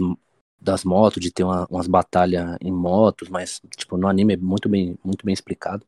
das 0.60 0.84
motos, 0.84 1.22
de 1.22 1.30
ter 1.30 1.44
uma, 1.44 1.66
umas 1.66 1.86
batalhas 1.86 2.56
em 2.60 2.72
motos, 2.72 3.28
mas 3.28 3.60
tipo 3.76 3.96
no 3.96 4.08
anime 4.08 4.34
é 4.34 4.36
muito 4.36 4.68
bem 4.68 4.98
muito 5.04 5.24
bem 5.24 5.32
explicado. 5.32 5.86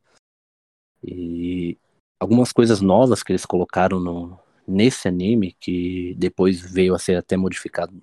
E 1.03 1.77
algumas 2.19 2.53
coisas 2.53 2.79
novas 2.79 3.21
que 3.21 3.33
eles 3.33 3.45
colocaram 3.45 3.99
no, 3.99 4.39
nesse 4.65 5.07
anime, 5.07 5.55
que 5.59 6.15
depois 6.15 6.61
veio 6.61 6.95
a 6.95 6.99
ser 6.99 7.17
até 7.17 7.35
modificado 7.35 8.01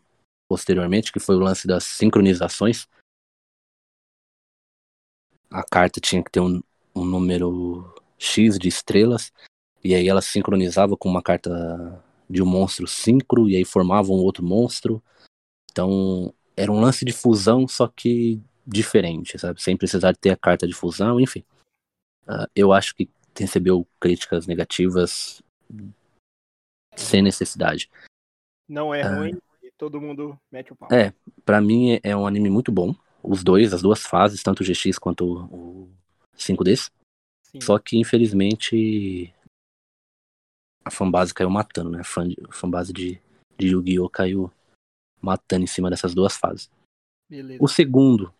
posteriormente, 0.48 1.12
que 1.12 1.20
foi 1.20 1.36
o 1.36 1.40
lance 1.40 1.66
das 1.66 1.84
sincronizações. 1.84 2.86
A 5.50 5.64
carta 5.64 6.00
tinha 6.00 6.22
que 6.22 6.30
ter 6.30 6.40
um, 6.40 6.60
um 6.94 7.04
número 7.04 7.94
X 8.18 8.58
de 8.58 8.68
estrelas, 8.68 9.32
e 9.82 9.94
aí 9.94 10.06
ela 10.08 10.20
sincronizava 10.20 10.96
com 10.96 11.08
uma 11.08 11.22
carta 11.22 12.04
de 12.30 12.42
um 12.42 12.46
monstro 12.46 12.86
sincro, 12.86 13.48
e 13.48 13.56
aí 13.56 13.64
formava 13.64 14.12
um 14.12 14.22
outro 14.22 14.44
monstro. 14.44 15.02
Então, 15.70 16.32
era 16.56 16.70
um 16.70 16.80
lance 16.80 17.04
de 17.04 17.12
fusão, 17.12 17.66
só 17.66 17.88
que 17.88 18.40
diferente, 18.66 19.38
sabe? 19.38 19.60
Sem 19.60 19.76
precisar 19.76 20.14
ter 20.14 20.30
a 20.30 20.36
carta 20.36 20.66
de 20.66 20.72
fusão, 20.72 21.20
enfim. 21.20 21.44
Uh, 22.26 22.46
eu 22.54 22.72
acho 22.72 22.94
que 22.94 23.10
recebeu 23.36 23.86
críticas 23.98 24.46
negativas 24.46 25.42
sem 26.96 27.22
necessidade. 27.22 27.90
Não 28.68 28.94
é 28.94 29.02
ah. 29.02 29.16
ruim 29.16 29.36
e 29.62 29.70
todo 29.76 30.00
mundo 30.00 30.38
mete 30.50 30.72
o 30.72 30.76
pau. 30.76 30.88
É, 30.92 31.12
pra 31.44 31.60
mim 31.60 31.98
é, 32.02 32.14
um 32.14 32.26
anime 32.26 32.50
muito 32.50 32.70
bom. 32.70 32.94
Os 33.22 33.42
dois, 33.42 33.74
as 33.74 33.82
duas 33.82 34.00
fases, 34.00 34.42
tanto 34.42 34.62
o 34.62 34.66
GX 34.66 34.98
quanto 34.98 35.46
o 35.50 35.90
5D. 36.36 36.90
Sim. 37.42 37.60
Só 37.60 37.78
que, 37.78 37.98
infelizmente, 37.98 39.34
a 40.84 40.90
fanbase 40.90 41.34
caiu 41.34 41.50
matando, 41.50 41.90
né? 41.90 42.00
A 42.00 42.04
fan, 42.04 42.28
fanbase 42.50 42.92
de, 42.92 43.20
de 43.58 43.68
Yu-Gi-Oh! 43.68 44.08
caiu 44.08 44.50
matando 45.20 45.64
em 45.64 45.66
cima 45.66 45.90
dessas 45.90 46.14
duas 46.14 46.36
fases. 46.36 46.70
Beleza. 47.28 47.62
O 47.62 47.68
segundo, 47.68 48.32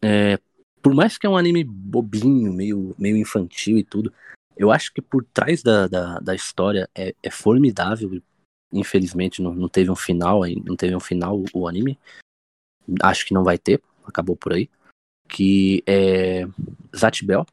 é, 0.00 0.38
por 0.80 0.94
mais 0.94 1.18
que 1.18 1.26
é 1.26 1.30
um 1.30 1.36
anime 1.36 1.62
bobinho, 1.64 2.52
meio, 2.52 2.94
meio 2.98 3.16
infantil 3.16 3.78
e 3.78 3.84
tudo, 3.84 4.12
eu 4.56 4.70
acho 4.70 4.92
que 4.92 5.00
por 5.00 5.24
trás 5.24 5.62
da, 5.62 5.86
da, 5.86 6.18
da 6.18 6.34
história 6.34 6.88
é, 6.94 7.14
é, 7.22 7.30
formidável. 7.30 8.22
Infelizmente 8.72 9.42
não, 9.42 9.52
não 9.52 9.68
teve 9.68 9.90
um 9.90 9.96
final, 9.96 10.40
não 10.64 10.76
teve 10.76 10.96
um 10.96 11.00
final 11.00 11.42
o 11.52 11.68
anime. 11.68 11.98
Acho 13.02 13.26
que 13.26 13.34
não 13.34 13.44
vai 13.44 13.58
ter, 13.58 13.82
acabou 14.04 14.36
por 14.36 14.52
aí. 14.52 14.70
Que 15.28 15.82
é 15.86 16.42
Zatibel. 16.94 17.46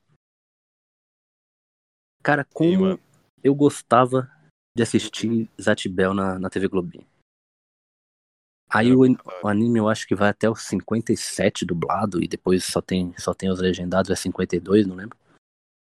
Cara, 2.24 2.46
como 2.54 3.00
eu 3.44 3.54
gostava 3.56 4.30
de 4.76 4.84
assistir 4.84 5.50
Zatibel 5.60 6.14
na, 6.14 6.40
na 6.40 6.50
TV 6.50 6.68
Globinho. 6.68 7.06
Aí 8.70 8.94
o, 8.94 9.02
o, 9.02 9.48
anime 9.48 9.80
eu 9.80 9.90
acho 9.90 10.08
que 10.08 10.14
vai 10.14 10.30
até 10.30 10.48
o 10.48 10.56
57 10.56 11.66
dublado 11.66 12.24
e 12.24 12.28
depois 12.28 12.64
só 12.64 12.80
tem, 12.80 13.14
só 13.18 13.34
tem 13.34 13.50
os 13.50 13.60
legendados, 13.60 14.12
é 14.12 14.16
52, 14.16 14.86
não 14.86 14.96
lembro. 14.96 15.18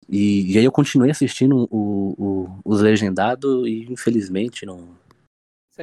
E, 0.09 0.55
e 0.55 0.59
aí 0.59 0.64
eu 0.64 0.72
continuei 0.72 1.11
assistindo 1.11 1.68
o, 1.70 2.14
o, 2.16 2.61
os 2.64 2.80
legendados 2.80 3.66
e 3.66 3.92
infelizmente 3.92 4.64
não. 4.64 4.96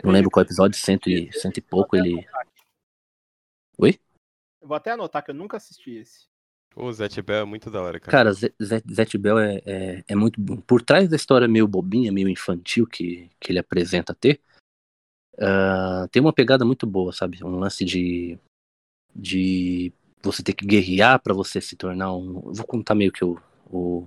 Não 0.04 0.12
lembro 0.12 0.32
qual 0.32 0.44
episódio, 0.44 0.78
cento 0.78 1.10
e, 1.10 1.32
cento 1.32 1.58
e 1.58 1.62
pouco 1.62 1.96
ele. 1.96 2.26
Oi? 3.78 4.00
Eu 4.62 4.68
vou 4.68 4.76
até 4.76 4.92
anotar 4.92 5.24
que 5.24 5.32
eu 5.32 5.36
nunca 5.36 5.58
assisti 5.58 5.92
esse. 5.92 6.28
O 6.76 6.92
Zet 6.92 7.22
Bell 7.22 7.44
é 7.44 7.46
muito 7.46 7.72
da 7.72 7.82
hora, 7.82 8.00
cara. 8.00 8.12
Cara, 8.12 8.34
Zet 8.34 9.18
Bell 9.18 9.40
é, 9.40 9.62
é, 9.66 10.04
é, 10.10 10.16
muito 10.16 10.42
bom. 10.42 10.58
Por 10.58 10.82
trás 10.82 11.08
da 11.08 11.16
história 11.16 11.48
meio 11.48 11.68
bobinha, 11.68 12.12
meio 12.12 12.28
infantil 12.28 12.86
que, 12.86 13.30
que 13.40 13.52
ele 13.52 13.60
apresenta 13.60 14.14
ter, 14.14 14.42
uh, 15.36 16.06
tem 16.12 16.22
uma 16.22 16.34
pegada 16.34 16.66
muito 16.66 16.86
boa, 16.86 17.14
sabe? 17.14 17.42
Um 17.44 17.60
lance 17.60 17.86
de. 17.86 18.38
de 19.16 19.94
você 20.22 20.44
ter 20.44 20.54
que 20.54 20.66
guerrear 20.66 21.22
para 21.22 21.34
você 21.34 21.62
se 21.62 21.78
tornar 21.78 22.14
um. 22.14 22.42
Vou 22.52 22.66
contar 22.66 22.94
meio 22.94 23.12
que 23.12 23.24
o, 23.24 23.40
o, 23.72 24.06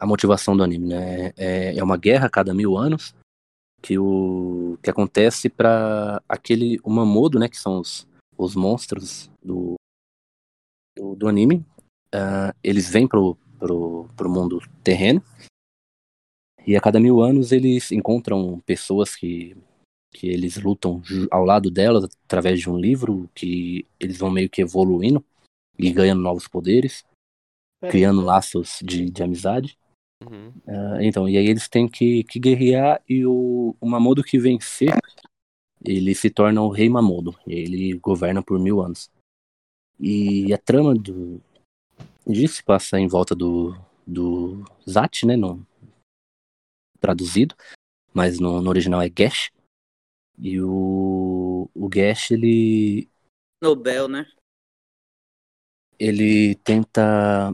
a 0.00 0.06
motivação 0.06 0.56
do 0.56 0.64
anime, 0.64 0.88
né? 0.88 1.32
É, 1.36 1.76
é 1.78 1.84
uma 1.84 1.96
guerra 1.96 2.26
a 2.26 2.30
cada 2.30 2.52
mil 2.52 2.76
anos 2.76 3.14
que 3.80 3.98
o 3.98 4.78
que 4.82 4.90
acontece 4.90 5.48
para 5.48 6.20
aquele 6.28 6.80
o 6.82 6.90
Mamodo, 6.90 7.38
né? 7.38 7.48
Que 7.48 7.56
são 7.56 7.78
os, 7.78 8.08
os 8.36 8.56
monstros 8.56 9.30
do, 9.40 9.76
do, 10.96 11.14
do 11.14 11.28
anime. 11.28 11.64
Uh, 12.14 12.52
eles 12.62 12.90
vêm 12.90 13.06
pro, 13.06 13.36
pro, 13.58 14.08
pro 14.16 14.30
mundo 14.30 14.60
terreno 14.84 15.22
e 16.66 16.76
a 16.76 16.80
cada 16.80 17.00
mil 17.00 17.22
anos 17.22 17.52
eles 17.52 17.90
encontram 17.90 18.60
pessoas 18.66 19.16
que 19.16 19.56
que 20.14 20.28
eles 20.28 20.58
lutam 20.58 21.02
ao 21.30 21.42
lado 21.42 21.70
delas 21.70 22.04
através 22.26 22.60
de 22.60 22.68
um 22.68 22.76
livro 22.76 23.30
que 23.34 23.86
eles 23.98 24.18
vão 24.18 24.30
meio 24.30 24.50
que 24.50 24.60
evoluindo 24.60 25.24
e 25.78 25.90
ganhando 25.90 26.20
novos 26.20 26.46
poderes 26.46 27.02
criando 27.88 28.20
laços 28.20 28.78
de, 28.82 29.10
de 29.10 29.22
amizade. 29.22 29.78
Uhum. 30.22 30.52
Uh, 30.66 31.00
então, 31.00 31.28
e 31.28 31.36
aí 31.36 31.46
eles 31.46 31.68
têm 31.68 31.88
que, 31.88 32.22
que 32.24 32.38
guerrear 32.38 33.02
e 33.08 33.26
o, 33.26 33.74
o 33.80 33.88
Mamodo 33.88 34.22
que 34.22 34.38
vencer, 34.38 34.94
ele 35.84 36.14
se 36.14 36.30
torna 36.30 36.62
o 36.62 36.68
rei 36.68 36.88
Mamodo. 36.88 37.34
E 37.46 37.54
ele 37.54 37.94
governa 37.94 38.42
por 38.42 38.58
mil 38.58 38.80
anos. 38.80 39.10
E 40.04 40.52
a 40.52 40.58
trama 40.58 40.96
do, 40.96 41.40
disso 42.26 42.56
se 42.56 42.64
passa 42.64 42.98
em 42.98 43.06
volta 43.06 43.36
do, 43.36 43.72
do 44.04 44.64
Zat, 44.88 45.24
né, 45.24 45.36
no, 45.36 45.64
traduzido, 46.98 47.54
mas 48.12 48.40
no, 48.40 48.60
no 48.60 48.68
original 48.68 49.00
é 49.00 49.08
Gesh. 49.08 49.52
E 50.36 50.60
o, 50.60 51.70
o 51.72 51.88
Gesh, 51.92 52.32
ele... 52.32 53.08
Nobel, 53.62 54.08
né? 54.08 54.26
Ele 55.96 56.56
tenta 56.56 57.52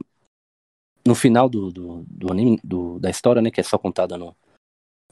no 1.07 1.15
final 1.15 1.51
do, 1.51 1.71
do, 1.71 2.03
do 2.09 2.33
anime, 2.33 2.59
do, 2.65 2.99
da 2.99 3.11
história, 3.11 3.43
né, 3.43 3.51
que 3.51 3.61
é 3.61 3.65
só 3.65 3.77
contada 3.77 4.17
no, 4.17 4.35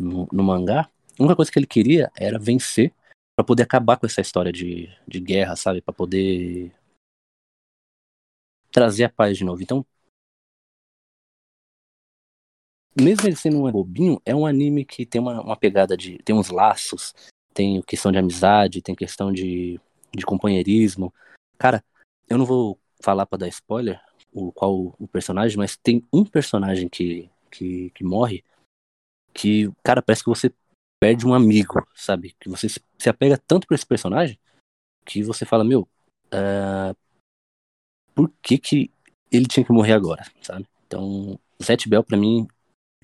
no, 0.01 0.27
no, 0.33 0.43
mangá, 0.43 0.91
a 1.19 1.23
única 1.23 1.37
coisa 1.37 1.51
que 1.51 1.59
ele 1.59 1.67
queria 1.67 2.11
era 2.17 2.39
vencer 2.39 2.95
para 3.35 3.45
poder 3.45 3.65
acabar 3.65 3.99
com 3.99 4.07
essa 4.07 4.23
história 4.23 4.51
de, 4.51 4.91
de 5.07 5.21
guerra, 5.21 5.55
sabe? 5.55 5.83
para 5.83 5.93
poder 5.93 6.73
trazer 8.77 9.05
a 9.05 9.09
paz 9.09 9.39
de 9.39 9.43
novo. 9.43 9.63
Então, 9.63 9.87
mesmo 12.95 13.27
ele 13.27 13.35
sendo 13.35 13.65
um 13.65 13.73
bobinho, 13.73 14.21
é 14.23 14.35
um 14.35 14.45
anime 14.45 14.85
que 14.85 15.07
tem 15.07 15.19
uma, 15.19 15.41
uma 15.41 15.57
pegada 15.57 15.97
de. 15.97 16.19
tem 16.19 16.37
uns 16.37 16.51
laços, 16.51 17.15
tem 17.55 17.81
questão 17.81 18.13
de 18.13 18.19
amizade, 18.19 18.83
tem 18.83 18.95
questão 18.95 19.33
de, 19.33 19.81
de 20.15 20.27
companheirismo. 20.27 21.13
Cara, 21.57 21.83
eu 22.29 22.37
não 22.37 22.45
vou 22.45 22.79
falar 23.03 23.25
para 23.25 23.39
dar 23.39 23.49
spoiler, 23.49 23.99
o 24.31 24.53
qual 24.53 24.95
o 24.99 25.09
personagem, 25.09 25.57
mas 25.57 25.75
tem 25.75 26.05
um 26.13 26.23
personagem 26.23 26.87
que, 26.87 27.31
que, 27.51 27.89
que 27.91 28.05
morre 28.05 28.45
que, 29.33 29.73
cara, 29.83 30.03
parece 30.03 30.23
que 30.23 30.29
você 30.29 30.53
perde 31.01 31.27
um 31.27 31.33
amigo, 31.33 31.83
sabe? 31.95 32.37
Que 32.39 32.51
você 32.51 32.69
se 32.69 33.09
apega 33.09 33.39
tanto 33.39 33.67
pra 33.67 33.75
esse 33.75 33.87
personagem 33.87 34.39
que 35.07 35.23
você 35.23 35.47
fala, 35.47 35.65
meu, 35.65 35.89
uh, 36.27 36.97
por 38.17 38.33
que 38.43 38.57
que 38.57 38.91
ele 39.31 39.45
tinha 39.45 39.65
que 39.65 39.73
morrer 39.73 39.93
agora, 39.93 40.25
sabe? 40.41 40.67
Então, 40.87 41.39
Zet 41.63 41.87
Bell 41.89 42.03
pra 42.03 42.17
mim 42.17 42.49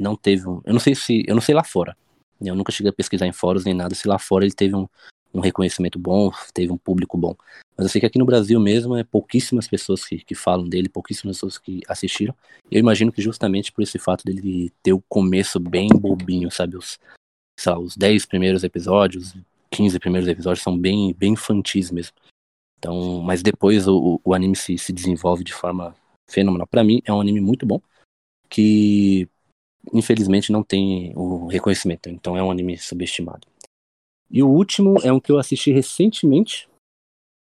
não 0.01 0.17
teve 0.17 0.49
um, 0.49 0.63
eu 0.65 0.73
não 0.73 0.81
sei 0.81 0.95
se, 0.95 1.23
eu 1.29 1.35
não 1.35 1.43
sei 1.43 1.55
lá 1.55 1.63
fora. 1.63 1.95
Eu 2.41 2.57
nunca 2.57 2.73
cheguei 2.73 2.91
a 2.91 2.95
pesquisar 2.95 3.27
em 3.27 3.33
fóruns 3.33 3.65
nem 3.65 3.75
nada 3.75 3.95
se 3.95 4.09
lá 4.09 4.19
fora 4.19 4.45
ele 4.45 4.55
teve 4.55 4.75
um, 4.75 4.89
um 5.33 5.41
reconhecimento 5.41 5.99
bom, 5.99 6.31
teve 6.53 6.73
um 6.73 6.79
público 6.79 7.17
bom. 7.17 7.37
Mas 7.77 7.87
eu 7.87 7.89
sei 7.91 8.01
que 8.01 8.07
aqui 8.07 8.19
no 8.19 8.25
Brasil 8.25 8.59
mesmo 8.59 8.97
é 8.97 9.05
pouquíssimas 9.05 9.69
pessoas 9.69 10.05
que, 10.05 10.19
que 10.25 10.35
falam 10.35 10.69
dele, 10.69 10.89
pouquíssimas 10.89 11.37
pessoas 11.37 11.59
que 11.59 11.83
assistiram. 11.87 12.35
Eu 12.71 12.81
imagino 12.81 13.13
que 13.13 13.23
justamente 13.23 13.71
por 13.71 13.83
esse 13.83 13.99
fato 13.99 14.25
dele 14.25 14.73
ter 14.83 14.93
o 14.93 15.03
começo 15.09 15.61
bem 15.61 15.89
bobinho, 15.89 16.51
sabe? 16.51 16.77
Os, 16.77 16.99
lá, 17.65 17.79
os 17.79 17.97
10 17.97 18.27
primeiros 18.27 18.65
episódios, 18.65 19.35
15 19.71 19.99
primeiros 19.99 20.29
episódios 20.29 20.63
são 20.63 20.77
bem, 20.77 21.15
bem 21.15 21.33
infantis 21.33 21.91
mesmo. 21.91 22.15
Então, 22.83 23.23
mas 23.23 23.45
depois 23.45 23.87
o, 23.87 24.21
o 24.25 24.35
anime 24.35 24.57
se, 24.57 24.77
se 24.77 24.93
desenvolve 24.93 25.45
de 25.45 25.55
forma 25.55 25.95
fenomenal. 26.29 26.67
Para 26.67 26.83
mim, 26.83 27.01
é 27.05 27.13
um 27.13 27.21
anime 27.21 27.41
muito 27.41 27.65
bom, 27.65 27.81
que 28.49 29.29
infelizmente 29.93 30.51
não 30.51 30.65
tem 30.65 31.13
o 31.15 31.47
reconhecimento. 31.47 32.09
Então 32.09 32.37
é 32.37 32.43
um 32.43 32.51
anime 32.51 32.77
subestimado. 32.77 33.47
E 34.29 34.43
o 34.43 34.49
último 34.49 34.97
é 35.05 35.13
um 35.13 35.21
que 35.21 35.31
eu 35.31 35.39
assisti 35.39 35.71
recentemente, 35.71 36.69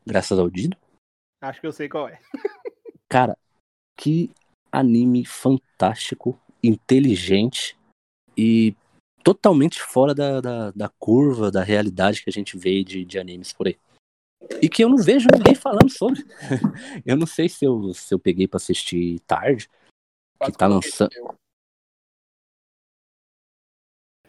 graças 0.06 0.38
ao 0.38 0.48
Dido. 0.48 0.76
Acho 1.40 1.60
que 1.60 1.66
eu 1.66 1.72
sei 1.72 1.88
qual 1.88 2.08
é. 2.08 2.20
Cara, 3.10 3.36
que 3.96 4.30
anime 4.70 5.24
fantástico, 5.24 6.38
inteligente 6.62 7.76
e 8.38 8.76
totalmente 9.24 9.82
fora 9.82 10.14
da, 10.14 10.40
da, 10.40 10.70
da, 10.70 10.88
curva, 11.00 11.50
da 11.50 11.64
realidade 11.64 12.22
que 12.22 12.30
a 12.30 12.32
gente 12.32 12.56
vê 12.56 12.84
de, 12.84 13.04
de 13.04 13.18
animes 13.18 13.52
por 13.52 13.66
aí. 13.66 13.76
E 14.60 14.68
que 14.68 14.84
eu 14.84 14.88
não 14.88 14.98
vejo 14.98 15.28
ninguém 15.34 15.54
falando 15.54 15.90
sobre. 15.90 16.24
eu 17.04 17.16
não 17.16 17.26
sei 17.26 17.48
se 17.48 17.64
eu, 17.64 17.92
se 17.94 18.12
eu 18.14 18.18
peguei 18.18 18.46
para 18.46 18.58
assistir 18.58 19.20
tarde, 19.20 19.68
que 20.44 20.52
tá 20.52 20.66
lançando. 20.66 21.10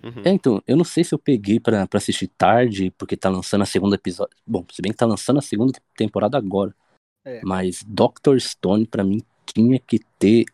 Uhum. 0.03 0.22
É, 0.26 0.30
então, 0.30 0.61
eu 0.68 0.76
não 0.76 0.84
sei 0.84 1.03
se 1.03 1.15
eu 1.15 1.19
peguei 1.19 1.60
pra, 1.60 1.88
pra 1.88 1.98
assistir 1.98 2.27
tarde, 2.27 2.91
porque 2.98 3.15
tá 3.15 3.30
lançando 3.30 3.61
a 3.61 3.65
segunda 3.65 3.95
episódio. 3.95 4.35
Bom, 4.45 4.65
se 4.69 4.81
bem 4.81 4.91
que 4.91 4.98
tá 4.98 5.06
lançando 5.06 5.40
a 5.40 5.41
segunda 5.41 5.80
temporada 5.95 6.38
agora. 6.38 6.76
É. 7.23 7.41
Mas 7.44 7.81
Doctor 7.88 8.40
Stone, 8.40 8.85
para 8.85 9.03
mim, 9.03 9.22
tinha 9.45 9.80
que 9.80 9.99
ter 10.19 10.45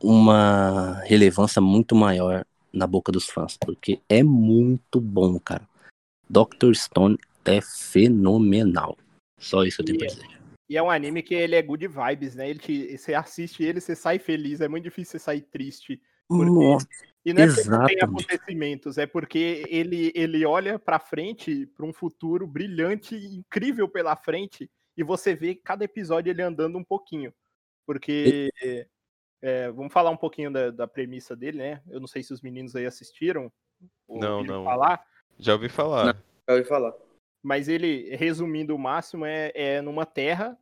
uma 0.00 1.00
relevância 1.04 1.60
muito 1.60 1.96
maior 1.96 2.46
na 2.72 2.86
boca 2.86 3.10
dos 3.10 3.28
fãs, 3.28 3.56
porque 3.56 4.00
é 4.08 4.22
muito 4.22 5.00
bom, 5.00 5.38
cara. 5.40 5.66
Doctor 6.28 6.74
Stone 6.76 7.18
é 7.52 7.60
fenomenal. 7.60 8.96
Só 9.38 9.64
isso 9.64 9.80
eu 9.80 9.84
tenho 9.84 9.98
pra 9.98 10.06
é 10.06 10.10
dizer. 10.10 10.26
E 10.68 10.76
é 10.76 10.82
um 10.82 10.90
anime 10.90 11.22
que 11.22 11.34
ele 11.34 11.54
é 11.54 11.62
good 11.62 11.86
vibes, 11.86 12.34
né? 12.34 12.50
Ele 12.50 12.58
te, 12.58 12.96
você 12.96 13.14
assiste 13.14 13.62
ele, 13.62 13.80
você 13.80 13.94
sai 13.94 14.18
feliz. 14.18 14.60
É 14.60 14.68
muito 14.68 14.84
difícil 14.84 15.12
você 15.12 15.24
sair 15.24 15.42
triste. 15.42 16.00
Porque 16.28 16.50
Nossa. 16.50 16.86
E 17.24 17.32
não 17.32 17.42
é 17.42 17.46
porque 17.48 17.68
não 17.68 17.86
tem 17.86 17.98
acontecimentos, 18.00 18.98
é 18.98 19.06
porque 19.06 19.64
ele, 19.68 20.12
ele 20.14 20.46
olha 20.46 20.78
para 20.78 21.00
frente, 21.00 21.66
para 21.66 21.84
um 21.84 21.92
futuro 21.92 22.46
brilhante, 22.46 23.16
incrível 23.16 23.88
pela 23.88 24.14
frente, 24.14 24.70
e 24.96 25.02
você 25.02 25.34
vê 25.34 25.56
cada 25.56 25.84
episódio 25.84 26.30
ele 26.30 26.40
andando 26.40 26.78
um 26.78 26.84
pouquinho. 26.84 27.34
Porque. 27.84 28.50
É, 29.42 29.70
vamos 29.70 29.92
falar 29.92 30.10
um 30.10 30.16
pouquinho 30.16 30.50
da, 30.50 30.70
da, 30.70 30.88
premissa 30.88 31.36
dele, 31.36 31.58
né? 31.58 31.82
Eu 31.88 32.00
não 32.00 32.06
sei 32.06 32.22
se 32.22 32.32
os 32.32 32.40
meninos 32.40 32.74
aí 32.74 32.86
assistiram. 32.86 33.52
Não, 34.08 34.42
não. 34.42 34.64
Falar. 34.64 35.04
Já 35.38 35.52
ouvi 35.52 35.68
falar. 35.68 36.06
Não, 36.06 36.22
já 36.48 36.54
ouvi 36.54 36.64
falar. 36.64 36.94
Mas 37.46 37.68
ele, 37.68 38.12
resumindo 38.16 38.74
o 38.74 38.78
máximo, 38.78 39.24
é, 39.24 39.52
é 39.54 39.80
numa 39.80 40.04
terra, 40.04 40.58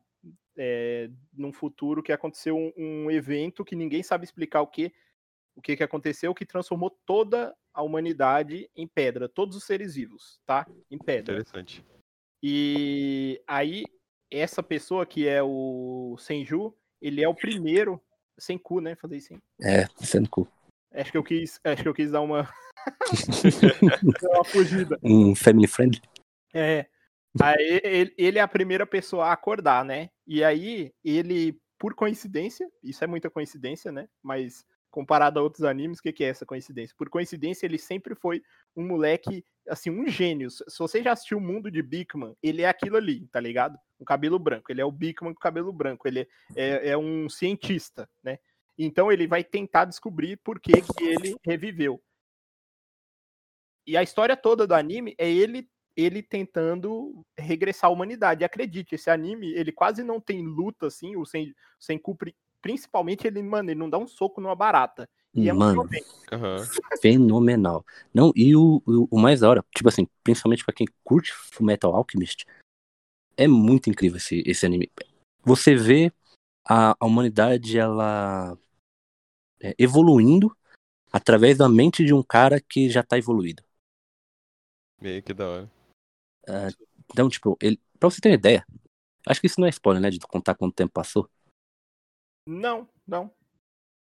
é, 0.54 1.08
num 1.32 1.50
futuro 1.50 2.02
que 2.02 2.12
aconteceu 2.12 2.58
um, 2.58 2.72
um 2.76 3.10
evento 3.10 3.64
que 3.64 3.74
ninguém 3.74 4.02
sabe 4.02 4.24
explicar 4.24 4.60
o 4.60 4.66
que, 4.66 4.92
o 5.56 5.62
que, 5.62 5.78
que 5.78 5.82
aconteceu 5.82 6.34
que 6.34 6.44
transformou 6.44 6.90
toda 7.06 7.56
a 7.72 7.82
humanidade 7.82 8.68
em 8.76 8.86
pedra, 8.86 9.30
todos 9.30 9.56
os 9.56 9.64
seres 9.64 9.94
vivos, 9.94 10.38
tá? 10.44 10.66
Em 10.90 10.98
pedra. 10.98 11.36
Interessante. 11.36 11.82
E 12.42 13.42
aí, 13.46 13.84
essa 14.30 14.62
pessoa 14.62 15.06
que 15.06 15.26
é 15.26 15.42
o 15.42 16.16
Senju, 16.18 16.76
ele 17.00 17.24
é 17.24 17.28
o 17.28 17.34
primeiro. 17.34 17.98
Sem 18.36 18.58
cu, 18.58 18.82
né? 18.82 18.94
Falei 18.94 19.20
assim. 19.20 19.40
É, 19.62 19.86
sem 20.04 20.26
cu. 20.26 20.46
Acho 20.92 21.10
que 21.10 21.16
eu 21.16 21.24
quis, 21.24 21.58
acho 21.64 21.82
que 21.82 21.88
eu 21.88 21.94
quis 21.94 22.10
dar 22.10 22.20
uma. 22.20 22.46
uma 24.34 24.44
fugida. 24.44 24.98
Um 25.02 25.34
family 25.34 25.66
friend. 25.66 26.02
É. 26.54 26.86
Aí, 27.42 27.80
ele, 27.82 28.14
ele 28.16 28.38
é 28.38 28.42
a 28.42 28.48
primeira 28.48 28.86
pessoa 28.86 29.26
a 29.26 29.32
acordar, 29.32 29.84
né? 29.84 30.10
E 30.26 30.44
aí, 30.44 30.92
ele, 31.04 31.60
por 31.78 31.94
coincidência, 31.94 32.70
isso 32.82 33.02
é 33.02 33.06
muita 33.06 33.28
coincidência, 33.28 33.90
né? 33.90 34.08
Mas 34.22 34.64
comparado 34.94 35.40
a 35.40 35.42
outros 35.42 35.64
animes, 35.64 35.98
o 35.98 36.02
que, 36.02 36.12
que 36.12 36.22
é 36.22 36.28
essa 36.28 36.46
coincidência? 36.46 36.94
Por 36.96 37.10
coincidência, 37.10 37.66
ele 37.66 37.78
sempre 37.78 38.14
foi 38.14 38.40
um 38.76 38.86
moleque, 38.86 39.44
assim, 39.68 39.90
um 39.90 40.06
gênio. 40.06 40.48
Se 40.48 40.78
você 40.78 41.02
já 41.02 41.10
assistiu 41.10 41.38
o 41.38 41.40
mundo 41.40 41.68
de 41.68 41.82
Bigman, 41.82 42.36
ele 42.40 42.62
é 42.62 42.68
aquilo 42.68 42.96
ali, 42.96 43.26
tá 43.26 43.40
ligado? 43.40 43.76
O 43.98 44.04
cabelo 44.04 44.38
branco. 44.38 44.70
Ele 44.70 44.80
é 44.80 44.84
o 44.84 44.92
Bigman 44.92 45.34
com 45.34 45.40
cabelo 45.40 45.72
branco. 45.72 46.06
Ele 46.06 46.28
é, 46.54 46.90
é 46.90 46.96
um 46.96 47.28
cientista, 47.28 48.08
né? 48.22 48.38
Então 48.78 49.10
ele 49.10 49.26
vai 49.26 49.42
tentar 49.42 49.84
descobrir 49.84 50.36
por 50.36 50.60
que, 50.60 50.80
que 50.80 51.04
ele 51.04 51.34
reviveu. 51.44 52.00
E 53.84 53.96
a 53.96 54.02
história 54.02 54.36
toda 54.36 54.66
do 54.66 54.74
anime 54.74 55.14
é 55.18 55.28
ele 55.28 55.68
ele 55.96 56.22
tentando 56.22 57.24
regressar 57.38 57.90
à 57.90 57.92
humanidade. 57.92 58.44
acredite, 58.44 58.94
esse 58.94 59.10
anime, 59.10 59.52
ele 59.52 59.72
quase 59.72 60.02
não 60.02 60.20
tem 60.20 60.42
luta, 60.42 60.86
assim, 60.86 61.16
o 61.16 61.24
Sen, 61.24 61.54
Senku 61.78 62.16
principalmente 62.60 63.26
ele, 63.26 63.42
mano, 63.42 63.70
ele 63.70 63.78
não 63.78 63.90
dá 63.90 63.98
um 63.98 64.06
soco 64.06 64.40
numa 64.40 64.56
barata. 64.56 65.08
E 65.34 65.48
é 65.48 65.52
mano, 65.52 65.82
uhum. 65.82 66.56
fenomenal. 67.02 67.84
Não, 68.12 68.32
e 68.36 68.54
o, 68.54 68.80
o, 68.86 69.08
o, 69.10 69.18
mais 69.18 69.40
da 69.40 69.50
hora, 69.50 69.64
tipo 69.74 69.88
assim, 69.88 70.06
principalmente 70.22 70.64
para 70.64 70.74
quem 70.74 70.86
curte 71.02 71.32
Metal 71.60 71.94
Alchemist, 71.94 72.46
é 73.36 73.48
muito 73.48 73.90
incrível 73.90 74.16
esse, 74.16 74.42
esse 74.46 74.64
anime. 74.64 74.90
Você 75.42 75.74
vê 75.74 76.12
a, 76.66 76.96
a 76.98 77.04
humanidade, 77.04 77.78
ela 77.78 78.56
é, 79.60 79.74
evoluindo 79.76 80.56
através 81.12 81.58
da 81.58 81.68
mente 81.68 82.04
de 82.04 82.14
um 82.14 82.22
cara 82.22 82.60
que 82.60 82.88
já 82.88 83.02
tá 83.02 83.18
evoluído. 83.18 83.62
Meio 85.00 85.22
que 85.22 85.34
da 85.34 85.48
hora. 85.48 85.73
Uh, 86.48 86.84
então, 87.12 87.28
tipo, 87.28 87.56
ele, 87.60 87.80
pra 87.98 88.10
você 88.10 88.20
ter 88.20 88.28
uma 88.28 88.34
ideia, 88.34 88.66
acho 89.26 89.40
que 89.40 89.46
isso 89.46 89.60
não 89.60 89.66
é 89.66 89.70
spoiler, 89.70 90.02
né, 90.02 90.10
de 90.10 90.18
contar 90.20 90.54
quanto 90.54 90.74
tempo 90.74 90.92
passou. 90.92 91.28
Não, 92.46 92.88
não. 93.06 93.30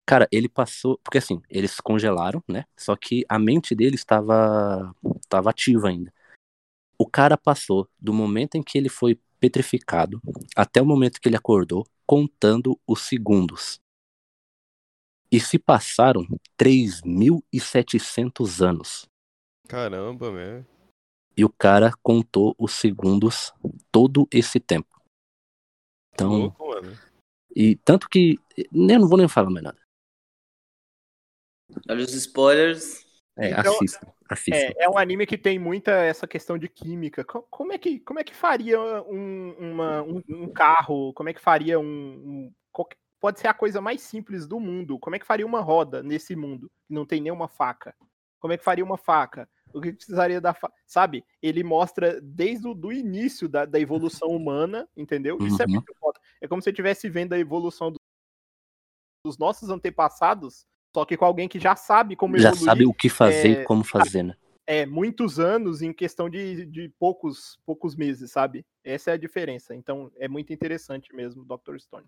Cara, 0.07 0.29
ele 0.33 0.49
passou. 0.49 0.99
Porque 1.05 1.19
assim, 1.19 1.43
eles 1.51 1.81
congelaram, 1.81 2.43
né? 2.49 2.65
Só 2.77 2.97
que 2.97 3.25
a 3.29 3.39
mente 3.39 3.75
dele 3.75 3.97
estava, 3.97 4.95
estava 5.17 5.51
ativa 5.51 5.89
ainda. 5.89 6.13
O 6.99 7.07
cara 7.07 7.37
passou 7.37 7.89
do 7.99 8.13
momento 8.13 8.55
em 8.55 8.63
que 8.63 8.79
ele 8.79 8.89
foi 8.89 9.21
petrificado 9.39 10.21
até 10.57 10.81
o 10.81 10.87
momento 10.87 11.21
que 11.21 11.29
ele 11.29 11.37
acordou, 11.37 11.87
contando 12.07 12.81
os 12.87 13.03
segundos. 13.03 13.81
E 15.31 15.39
se 15.39 15.59
passaram 15.59 16.27
3.700 16.57 18.65
anos. 18.65 19.07
Caramba, 19.69 20.33
velho. 20.33 20.67
E 21.39 21.45
o 21.45 21.49
cara 21.49 21.93
contou 22.03 22.53
os 22.59 22.73
segundos 22.73 23.55
todo 23.93 24.27
esse 24.29 24.59
tempo. 24.59 25.01
Então, 26.13 26.31
louco, 26.31 26.67
mano. 26.67 26.99
E 27.55 27.77
tanto 27.77 28.09
que. 28.09 28.41
Eu 28.57 28.99
não 28.99 29.09
vou 29.09 29.17
nem 29.17 29.29
falar 29.29 29.49
mais 29.49 29.63
nada. 29.63 29.79
Olha 31.89 32.05
os 32.05 32.13
spoilers. 32.13 33.07
É, 33.37 33.51
então, 33.51 33.73
assista. 33.73 34.15
assista. 34.29 34.57
É, 34.57 34.75
é, 34.81 34.91
um 34.91 34.99
anime 34.99 35.29
que 35.29 35.39
tem 35.39 35.61
muita 35.61 35.93
essa 35.93 36.27
questão 36.27 36.59
de 36.59 36.69
química. 36.69 37.25
Como 37.25 37.73
é 37.73 37.79
que, 37.79 38.01
como 38.01 38.19
é 38.19 38.25
que 38.25 38.35
faria 38.35 38.81
um, 39.03 39.53
uma, 39.61 40.03
um, 40.03 40.21
um 40.29 40.53
carro? 40.53 41.13
Como 41.13 41.29
é 41.29 41.33
que 41.33 41.41
faria 41.41 41.79
um, 41.79 41.85
um, 41.85 42.53
Pode 43.21 43.39
ser 43.39 43.47
a 43.47 43.55
coisa 43.55 43.81
mais 43.81 44.01
simples 44.01 44.45
do 44.45 44.59
mundo. 44.59 44.99
Como 44.99 45.15
é 45.15 45.21
que 45.21 45.27
faria 45.27 45.47
uma 45.47 45.61
roda 45.61 46.03
nesse 46.03 46.35
mundo? 46.35 46.69
Que 46.85 46.93
não 46.93 47.07
tem 47.07 47.21
nenhuma 47.21 47.47
faca. 47.47 47.95
Como 48.41 48.53
é 48.53 48.59
que 48.59 48.65
faria 48.65 48.85
uma 48.85 48.99
faca? 48.99 49.49
O 49.73 49.81
que 49.81 49.93
precisaria 49.93 50.41
da? 50.41 50.55
Sabe? 50.87 51.25
Ele 51.43 51.63
mostra 51.63 52.21
desde 52.21 52.67
o 52.67 52.75
do 52.75 52.93
início 52.93 53.49
da, 53.49 53.65
da 53.65 53.79
evolução 53.79 54.29
humana, 54.29 54.89
entendeu? 54.97 55.39
Isso 55.41 55.63
é 55.63 55.67
uhum. 55.67 55.71
é 55.71 55.75
muito 55.75 55.95
foda. 55.99 56.21
É 56.41 56.49
como 56.49 56.61
se 56.61 56.65
você 56.65 56.71
estivesse 56.71 57.09
vendo 57.09 57.33
a 57.33 57.39
evolução 57.39 57.93
do, 57.93 57.99
dos 59.25 59.39
nossos 59.39 59.69
antepassados, 59.71 60.67
só 60.95 61.05
que 61.05 61.17
com 61.17 61.25
alguém 61.25 61.49
que 61.49 61.59
já 61.59 61.77
sabe 61.77 62.17
como 62.17 62.39
já 62.39 62.49
evoluir. 62.49 62.65
Já 62.65 62.73
sabe 62.73 62.87
o 62.87 62.95
que 62.95 63.09
fazer 63.09 63.59
é, 63.59 63.63
e 63.63 63.65
como 63.65 63.85
fazer, 63.85 64.23
né? 64.23 64.37
É, 64.67 64.85
muitos 64.85 65.41
anos 65.41 65.81
em 65.81 65.93
questão 65.93 66.29
de, 66.29 66.67
de 66.67 66.89
poucos, 66.99 67.59
poucos 67.65 67.97
meses, 67.97 68.31
sabe? 68.31 68.67
Essa 68.85 69.13
é 69.13 69.15
a 69.15 69.19
diferença. 69.19 69.75
Então, 69.75 70.11
é 70.17 70.29
muito 70.29 70.53
interessante 70.53 71.15
mesmo, 71.15 71.45
Dr. 71.45 71.79
Stone. 71.79 72.07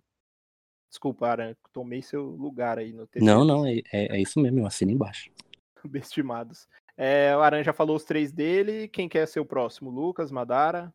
Desculpa, 0.91 1.29
Aran, 1.29 1.55
tomei 1.73 2.03
seu 2.03 2.25
lugar 2.25 2.79
aí 2.79 2.93
no 2.93 3.07
texto. 3.07 3.25
Não, 3.25 3.45
não, 3.45 3.65
é, 3.65 3.77
é, 3.93 4.17
é, 4.17 4.21
isso 4.21 4.41
mesmo, 4.41 4.59
eu 4.59 4.67
assino 4.67 4.91
embaixo. 4.91 5.31
Bestimados. 5.85 6.69
É, 6.97 7.37
o 7.37 7.41
Aran 7.41 7.63
já 7.63 7.73
falou 7.73 7.97
os 7.97 8.05
três 8.05 8.33
dele. 8.33 8.89
Quem 8.89 9.09
quer 9.09 9.27
ser 9.27 9.41
o 9.41 9.47
próximo? 9.47 9.91
Lucas, 9.91 10.31
Madara? 10.31 10.95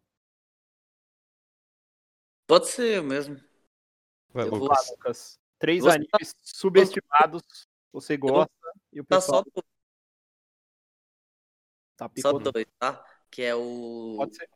Pode 2.47 2.67
ser 2.67 2.97
eu 2.97 3.03
mesmo. 3.03 3.39
Vai, 4.29 4.45
Lucas. 4.45 4.87
Lá, 4.87 4.91
Lucas. 4.91 5.39
Três 5.57 5.83
você 5.83 5.95
animes 5.95 6.33
tá... 6.33 6.39
subestimados. 6.43 7.67
Você 7.91 8.17
gosta 8.17 8.51
e 8.91 8.99
o 8.99 9.05
pessoal. 9.05 9.43
Tá 9.45 9.51
só, 11.97 12.09
tá 12.09 12.11
só 12.21 12.33
dois, 12.33 12.65
tá? 12.77 13.05
Que 13.31 13.41
é 13.43 13.55
o. 13.55 14.15
Pode 14.17 14.35
ser. 14.35 14.49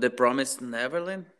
The 0.00 0.08
Promised 0.08 0.62
Neverland. 0.62 1.30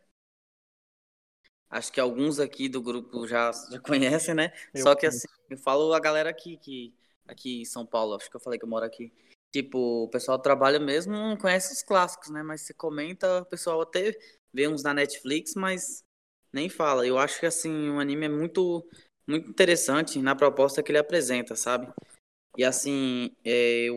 Acho 1.71 1.91
que 1.91 1.99
alguns 1.99 2.39
aqui 2.39 2.69
do 2.69 2.83
grupo 2.83 3.27
já, 3.27 3.51
já 3.71 3.81
conhecem, 3.81 4.35
né? 4.35 4.53
Eu 4.75 4.83
Só 4.83 4.95
que 4.95 5.07
conheço. 5.07 5.27
assim, 5.27 5.45
eu 5.49 5.57
falo 5.57 5.95
a 5.95 6.01
galera 6.01 6.29
aqui, 6.29 6.59
que 6.59 6.95
aqui 7.33 7.63
em 7.63 7.65
São 7.65 7.85
Paulo, 7.87 8.15
acho 8.15 8.31
que 8.31 8.37
eu 8.37 8.41
falei 8.41 8.59
que 8.59 8.65
eu 8.65 8.69
moro 8.69 8.85
aqui. 8.85 9.13
Tipo, 9.53 10.05
o 10.05 10.09
pessoal 10.09 10.39
trabalha 10.39 10.79
mesmo, 10.79 11.13
não 11.13 11.37
conhece 11.37 11.75
os 11.75 11.83
clássicos, 11.83 12.31
né? 12.31 12.43
Mas 12.43 12.63
você 12.63 12.73
comenta, 12.73 13.43
o 13.43 13.47
pessoal 13.47 13.83
até 13.83 14.17
vê 14.53 14.67
uns 14.67 14.83
na 14.83 14.95
Netflix, 14.95 15.55
mas 15.55 16.03
nem 16.53 16.69
fala. 16.69 17.07
Eu 17.07 17.19
acho 17.19 17.39
que 17.41 17.47
assim, 17.47 17.91
o 17.91 18.01
anime 18.01 18.27
é 18.27 18.29
muito, 18.29 18.87
muito 19.27 19.51
interessante 19.51 20.21
na 20.21 20.35
proposta 20.35 20.83
que 20.83 20.91
ele 20.91 20.99
apresenta, 20.99 21.55
sabe? 21.55 21.93
E 22.57 22.65
assim, 22.65 23.31
é, 23.45 23.89
eu 23.89 23.97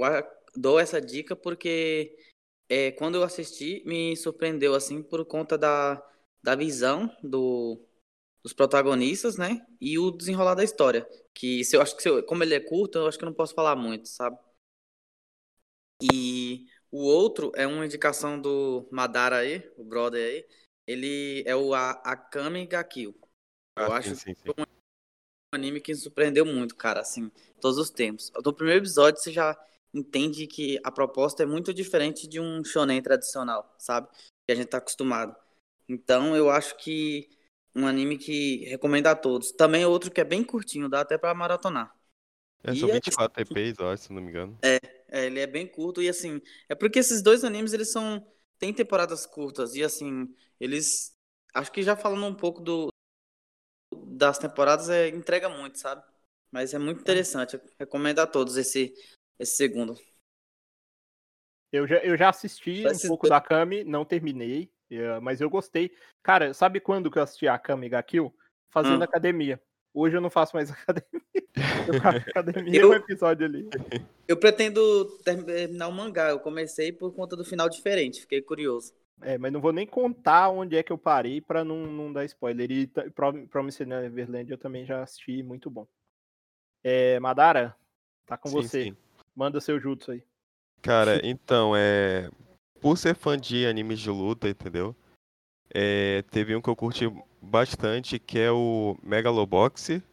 dou 0.55 0.79
essa 0.79 0.99
dica 1.01 1.35
porque 1.35 2.17
é, 2.69 2.91
quando 2.91 3.15
eu 3.15 3.23
assisti, 3.23 3.83
me 3.85 4.15
surpreendeu 4.15 4.73
assim 4.73 5.03
por 5.03 5.25
conta 5.25 5.57
da, 5.57 6.03
da 6.41 6.55
visão 6.55 7.09
do, 7.23 7.79
dos 8.45 8.53
protagonistas, 8.53 9.37
né? 9.37 9.65
E 9.81 9.99
o 9.99 10.11
desenrolar 10.11 10.53
da 10.55 10.63
história. 10.63 11.09
Que 11.33 11.65
se 11.65 11.75
eu 11.75 11.81
acho 11.81 11.97
que 11.97 12.03
se 12.03 12.09
eu- 12.09 12.23
como 12.25 12.43
ele 12.43 12.53
é 12.53 12.61
curto, 12.61 12.99
eu 12.99 13.07
acho 13.07 13.17
que 13.17 13.25
eu 13.25 13.29
não 13.29 13.33
posso 13.35 13.55
falar 13.55 13.75
muito, 13.75 14.07
sabe? 14.07 14.37
E 16.01 16.67
o 16.91 16.99
outro 17.05 17.51
é 17.55 17.65
uma 17.65 17.85
indicação 17.85 18.39
do 18.39 18.87
Madara 18.91 19.37
aí, 19.37 19.67
o 19.77 19.83
brother 19.83 20.23
aí. 20.27 20.45
Ele 20.87 21.43
é 21.47 21.55
o 21.55 21.73
A- 21.73 22.01
Akame 22.05 22.67
ga 22.67 22.83
Kill. 22.83 23.15
Eu 23.77 23.85
Ah, 23.85 23.93
acho 23.93 24.13
sim, 24.13 24.15
sim, 24.15 24.35
sim. 24.35 24.49
um 24.59 24.65
anime 25.55 25.81
que 25.81 25.91
me 25.93 25.97
surpreendeu 25.97 26.45
muito, 26.45 26.75
cara, 26.75 27.01
assim, 27.01 27.31
todos 27.61 27.77
os 27.77 27.89
tempos. 27.89 28.31
No 28.43 28.53
primeiro 28.53 28.81
episódio 28.81 29.21
você 29.21 29.31
já 29.31 29.57
entende 29.93 30.47
que 30.47 30.79
a 30.83 30.91
proposta 30.91 31.43
é 31.43 31.45
muito 31.45 31.73
diferente 31.73 32.27
de 32.27 32.39
um 32.39 32.63
shonen 32.63 33.01
tradicional, 33.01 33.73
sabe? 33.79 34.09
Que 34.45 34.51
a 34.53 34.55
gente 34.55 34.67
tá 34.67 34.77
acostumado. 34.77 35.35
Então 35.87 36.35
eu 36.35 36.49
acho 36.49 36.77
que 36.77 37.29
um 37.75 37.85
anime 37.85 38.17
que 38.17 38.65
recomendo 38.69 39.07
a 39.07 39.15
todos. 39.15 39.51
Também 39.51 39.83
é 39.83 39.87
outro 39.87 40.09
que 40.09 40.21
é 40.21 40.23
bem 40.23 40.43
curtinho, 40.43 40.89
dá 40.89 41.01
até 41.01 41.17
pra 41.17 41.33
maratonar. 41.33 41.93
É, 42.63 42.73
são 42.73 42.89
é 42.89 42.93
24 42.93 43.41
EPs, 43.41 43.77
eu 43.77 43.89
acho, 43.89 44.03
se 44.03 44.13
não 44.13 44.21
me 44.21 44.29
engano. 44.29 44.57
É, 44.63 44.79
ele 45.25 45.39
é 45.39 45.45
bem 45.45 45.67
curto 45.67 46.01
e 46.01 46.09
assim, 46.09 46.41
é 46.69 46.73
porque 46.73 46.99
esses 46.99 47.21
dois 47.21 47.43
animes 47.43 47.73
eles 47.73 47.91
são 47.91 48.25
têm 48.57 48.73
temporadas 48.73 49.25
curtas 49.25 49.75
e 49.75 49.83
assim, 49.83 50.33
eles 50.59 51.15
acho 51.53 51.71
que 51.71 51.83
já 51.83 51.95
falando 51.95 52.25
um 52.25 52.33
pouco 52.33 52.61
do 52.61 52.89
das 54.07 54.37
temporadas 54.37 54.89
é, 54.89 55.09
entrega 55.09 55.49
muito, 55.49 55.77
sabe? 55.77 56.03
Mas 56.51 56.73
é 56.73 56.79
muito 56.79 57.01
interessante, 57.01 57.55
eu 57.55 57.61
recomendo 57.77 58.19
a 58.19 58.27
todos 58.27 58.55
esse 58.57 58.93
esse 59.37 59.57
segundo. 59.57 59.95
Eu 61.71 61.85
já, 61.85 61.97
eu 61.97 62.15
já 62.15 62.29
assisti 62.29 62.83
Só 62.83 62.89
um 62.89 63.09
pouco 63.09 63.27
da 63.27 63.41
Kami, 63.41 63.83
não 63.83 64.05
terminei, 64.05 64.71
mas 65.21 65.41
eu 65.41 65.49
gostei. 65.49 65.91
Cara, 66.23 66.53
sabe 66.53 66.79
quando 66.79 67.09
que 67.11 67.17
eu 67.17 67.23
assisti 67.23 67.47
a 67.47 67.57
Kami 67.57 67.89
ga 67.89 68.01
Kill? 68.03 68.33
Fazendo 68.69 69.01
Hum. 69.01 69.05
academia. 69.05 69.61
Hoje 69.93 70.17
eu 70.17 70.21
não 70.21 70.29
faço 70.29 70.55
mais 70.55 70.69
academia. 70.71 71.21
Eu 71.87 72.01
faço 72.01 72.17
academia 72.29 72.81
Eu- 72.81 72.89
no 72.89 72.93
episódio 72.95 73.45
ali. 73.45 73.69
Eu 74.27 74.37
pretendo 74.37 75.05
terminar 75.19 75.87
o 75.87 75.91
mangá, 75.91 76.29
eu 76.29 76.39
comecei 76.39 76.91
por 76.91 77.13
conta 77.13 77.35
do 77.35 77.45
final 77.45 77.69
diferente, 77.69 78.21
fiquei 78.21 78.41
curioso. 78.41 78.91
É, 79.21 79.37
mas 79.37 79.53
não 79.53 79.61
vou 79.61 79.71
nem 79.71 79.85
contar 79.85 80.49
onde 80.49 80.75
é 80.75 80.81
que 80.81 80.91
eu 80.91 80.97
parei 80.97 81.39
pra 81.39 81.63
não, 81.63 81.85
não 81.85 82.11
dar 82.11 82.25
spoiler. 82.25 82.71
E 82.71 82.87
Promised 83.51 83.87
Neverland 83.87 84.51
eu 84.51 84.57
também 84.57 84.83
já 84.83 85.03
assisti, 85.03 85.43
muito 85.43 85.69
bom. 85.69 85.87
É, 86.83 87.19
Madara, 87.19 87.75
tá 88.25 88.35
com 88.35 88.49
Sim, 88.49 88.55
você. 88.55 88.83
sim. 88.85 88.97
Manda 89.35 89.61
seu 89.61 89.79
jutsu 89.79 90.11
aí. 90.11 90.23
Cara, 90.81 91.21
então, 91.23 91.75
é. 91.75 92.27
Por 92.85 92.99
ser 92.99 93.15
fã 93.15 93.35
de 93.35 93.65
animes 93.65 93.99
de 93.99 94.11
luta, 94.11 94.47
entendeu? 94.47 94.95
É, 95.73 96.23
teve 96.29 96.55
um 96.55 96.61
que 96.61 96.69
eu 96.69 96.75
curti 96.75 97.11
bastante, 97.41 98.19
que 98.19 98.37
é 98.37 98.51
o 98.51 98.95
Megalobox, 99.01 100.03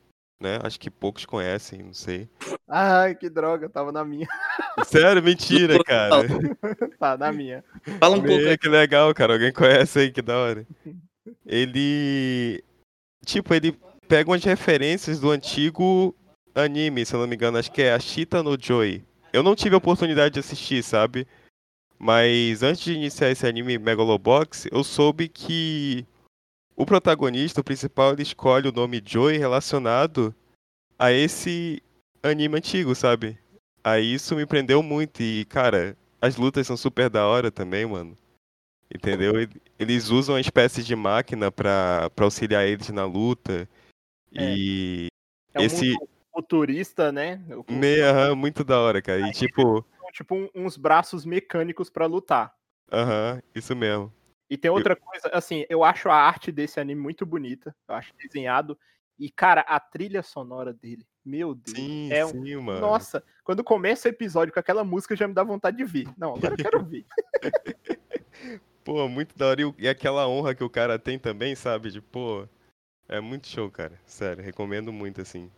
né? 0.40 0.58
Acho 0.62 0.80
que 0.80 0.90
poucos 0.90 1.26
conhecem, 1.26 1.82
não 1.82 1.92
sei. 1.92 2.30
Ai, 2.66 3.14
que 3.14 3.28
droga, 3.28 3.68
tava 3.68 3.92
na 3.92 4.02
minha. 4.06 4.26
Sério, 4.86 5.22
mentira, 5.22 5.84
cara. 5.84 6.22
tá, 6.98 7.18
na 7.18 7.30
minha. 7.30 7.62
Fala 8.00 8.16
um 8.16 8.22
pouco 8.22 8.42
aí. 8.42 8.56
que 8.56 8.70
legal, 8.70 9.12
cara. 9.12 9.34
Alguém 9.34 9.52
conhece 9.52 9.98
aí, 9.98 10.10
que 10.10 10.22
da 10.22 10.38
hora. 10.38 10.66
Ele. 11.44 12.64
Tipo, 13.26 13.52
ele 13.52 13.78
pega 14.08 14.30
umas 14.30 14.42
referências 14.42 15.20
do 15.20 15.30
antigo 15.30 16.16
anime, 16.54 17.04
se 17.04 17.14
eu 17.14 17.20
não 17.20 17.26
me 17.26 17.36
engano. 17.36 17.58
Acho 17.58 17.70
que 17.70 17.82
é 17.82 17.92
a 17.92 18.00
Shita 18.00 18.42
no 18.42 18.56
Joy. 18.58 19.04
Eu 19.30 19.42
não 19.42 19.54
tive 19.54 19.74
a 19.74 19.78
oportunidade 19.78 20.32
de 20.32 20.40
assistir, 20.40 20.82
sabe? 20.82 21.26
Mas 22.04 22.64
antes 22.64 22.82
de 22.82 22.94
iniciar 22.94 23.30
esse 23.30 23.46
anime 23.46 23.78
Megalobox, 23.78 24.66
eu 24.72 24.82
soube 24.82 25.28
que 25.28 26.04
o 26.74 26.84
protagonista, 26.84 27.60
o 27.60 27.64
principal, 27.64 28.12
ele 28.12 28.22
escolhe 28.22 28.68
o 28.68 28.72
nome 28.72 29.00
Joy 29.06 29.38
relacionado 29.38 30.34
a 30.98 31.12
esse 31.12 31.80
anime 32.20 32.58
antigo, 32.58 32.92
sabe? 32.96 33.38
Aí 33.84 34.14
isso 34.14 34.34
me 34.34 34.44
prendeu 34.44 34.82
muito 34.82 35.22
e, 35.22 35.44
cara, 35.44 35.96
as 36.20 36.34
lutas 36.34 36.66
são 36.66 36.76
super 36.76 37.08
da 37.08 37.24
hora 37.24 37.52
também, 37.52 37.86
mano. 37.86 38.18
Entendeu? 38.92 39.34
Eles 39.78 40.08
usam 40.08 40.34
uma 40.34 40.40
espécie 40.40 40.82
de 40.82 40.96
máquina 40.96 41.52
pra, 41.52 42.10
pra 42.16 42.24
auxiliar 42.24 42.66
eles 42.66 42.88
na 42.88 43.04
luta. 43.04 43.68
É. 44.34 44.56
E 44.56 45.06
É 45.54 45.60
um 45.60 45.62
esse. 45.62 45.94
futurista, 46.34 47.12
né? 47.12 47.40
Aham, 48.02 48.34
muito 48.34 48.64
da 48.64 48.80
hora, 48.80 49.00
cara. 49.00 49.28
E 49.28 49.30
tipo, 49.30 49.86
Tipo 50.12 50.34
um- 50.36 50.48
uns 50.54 50.76
braços 50.76 51.24
mecânicos 51.24 51.90
pra 51.90 52.06
lutar. 52.06 52.54
aham, 52.92 53.42
isso 53.54 53.74
mesmo. 53.74 54.12
E 54.50 54.58
tem 54.58 54.70
outra 54.70 54.94
coisa, 54.94 55.30
assim, 55.32 55.64
eu 55.70 55.82
acho 55.82 56.10
a 56.10 56.14
arte 56.14 56.52
desse 56.52 56.78
anime 56.78 57.00
muito 57.00 57.24
bonita. 57.24 57.74
Eu 57.88 57.94
acho 57.94 58.12
desenhado. 58.16 58.78
E, 59.18 59.30
cara, 59.30 59.62
a 59.62 59.80
trilha 59.80 60.22
sonora 60.22 60.74
dele, 60.74 61.06
meu 61.24 61.54
Deus. 61.54 61.78
Sim, 61.78 62.12
é 62.12 62.26
um- 62.26 62.28
sim, 62.28 62.56
mano. 62.56 62.80
Nossa, 62.80 63.24
quando 63.42 63.64
começa 63.64 64.08
o 64.08 64.10
episódio 64.10 64.52
com 64.52 64.60
aquela 64.60 64.84
música 64.84 65.16
já 65.16 65.26
me 65.26 65.32
dá 65.32 65.42
vontade 65.42 65.78
de 65.78 65.84
ver. 65.84 66.06
Não, 66.18 66.34
agora 66.34 66.52
eu 66.52 66.58
quero 66.58 66.84
ver. 66.84 67.06
Pô, 68.84 69.08
muito 69.08 69.38
da 69.38 69.46
hora. 69.46 69.62
E 69.78 69.88
aquela 69.88 70.28
honra 70.28 70.54
que 70.54 70.64
o 70.64 70.68
cara 70.68 70.98
tem 70.98 71.18
também, 71.18 71.54
sabe? 71.54 71.90
De, 71.90 72.00
pô, 72.02 72.46
é 73.08 73.20
muito 73.20 73.46
show, 73.46 73.70
cara. 73.70 73.98
Sério, 74.04 74.42
recomendo 74.44 74.92
muito, 74.92 75.20
assim. 75.20 75.50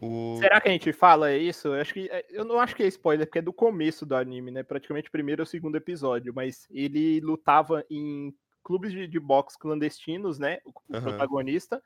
O... 0.00 0.36
Será 0.38 0.60
que 0.60 0.68
a 0.68 0.72
gente 0.72 0.92
fala 0.92 1.34
isso? 1.34 1.68
Eu 1.68 1.80
acho 1.80 1.94
que 1.94 2.08
é, 2.10 2.24
eu 2.30 2.44
não 2.44 2.60
acho 2.60 2.76
que 2.76 2.82
é 2.82 2.86
spoiler, 2.86 3.26
porque 3.26 3.38
é 3.38 3.42
do 3.42 3.52
começo 3.52 4.04
do 4.04 4.14
anime, 4.14 4.50
né? 4.50 4.62
Praticamente 4.62 5.08
o 5.08 5.12
primeiro 5.12 5.42
ou 5.42 5.46
segundo 5.46 5.76
episódio, 5.76 6.32
mas 6.34 6.66
ele 6.70 7.20
lutava 7.20 7.84
em 7.90 8.34
clubes 8.62 8.92
de, 8.92 9.06
de 9.06 9.18
boxe 9.18 9.58
clandestinos, 9.58 10.38
né? 10.38 10.58
O, 10.64 10.72
Aham. 10.94 11.02
protagonista. 11.02 11.82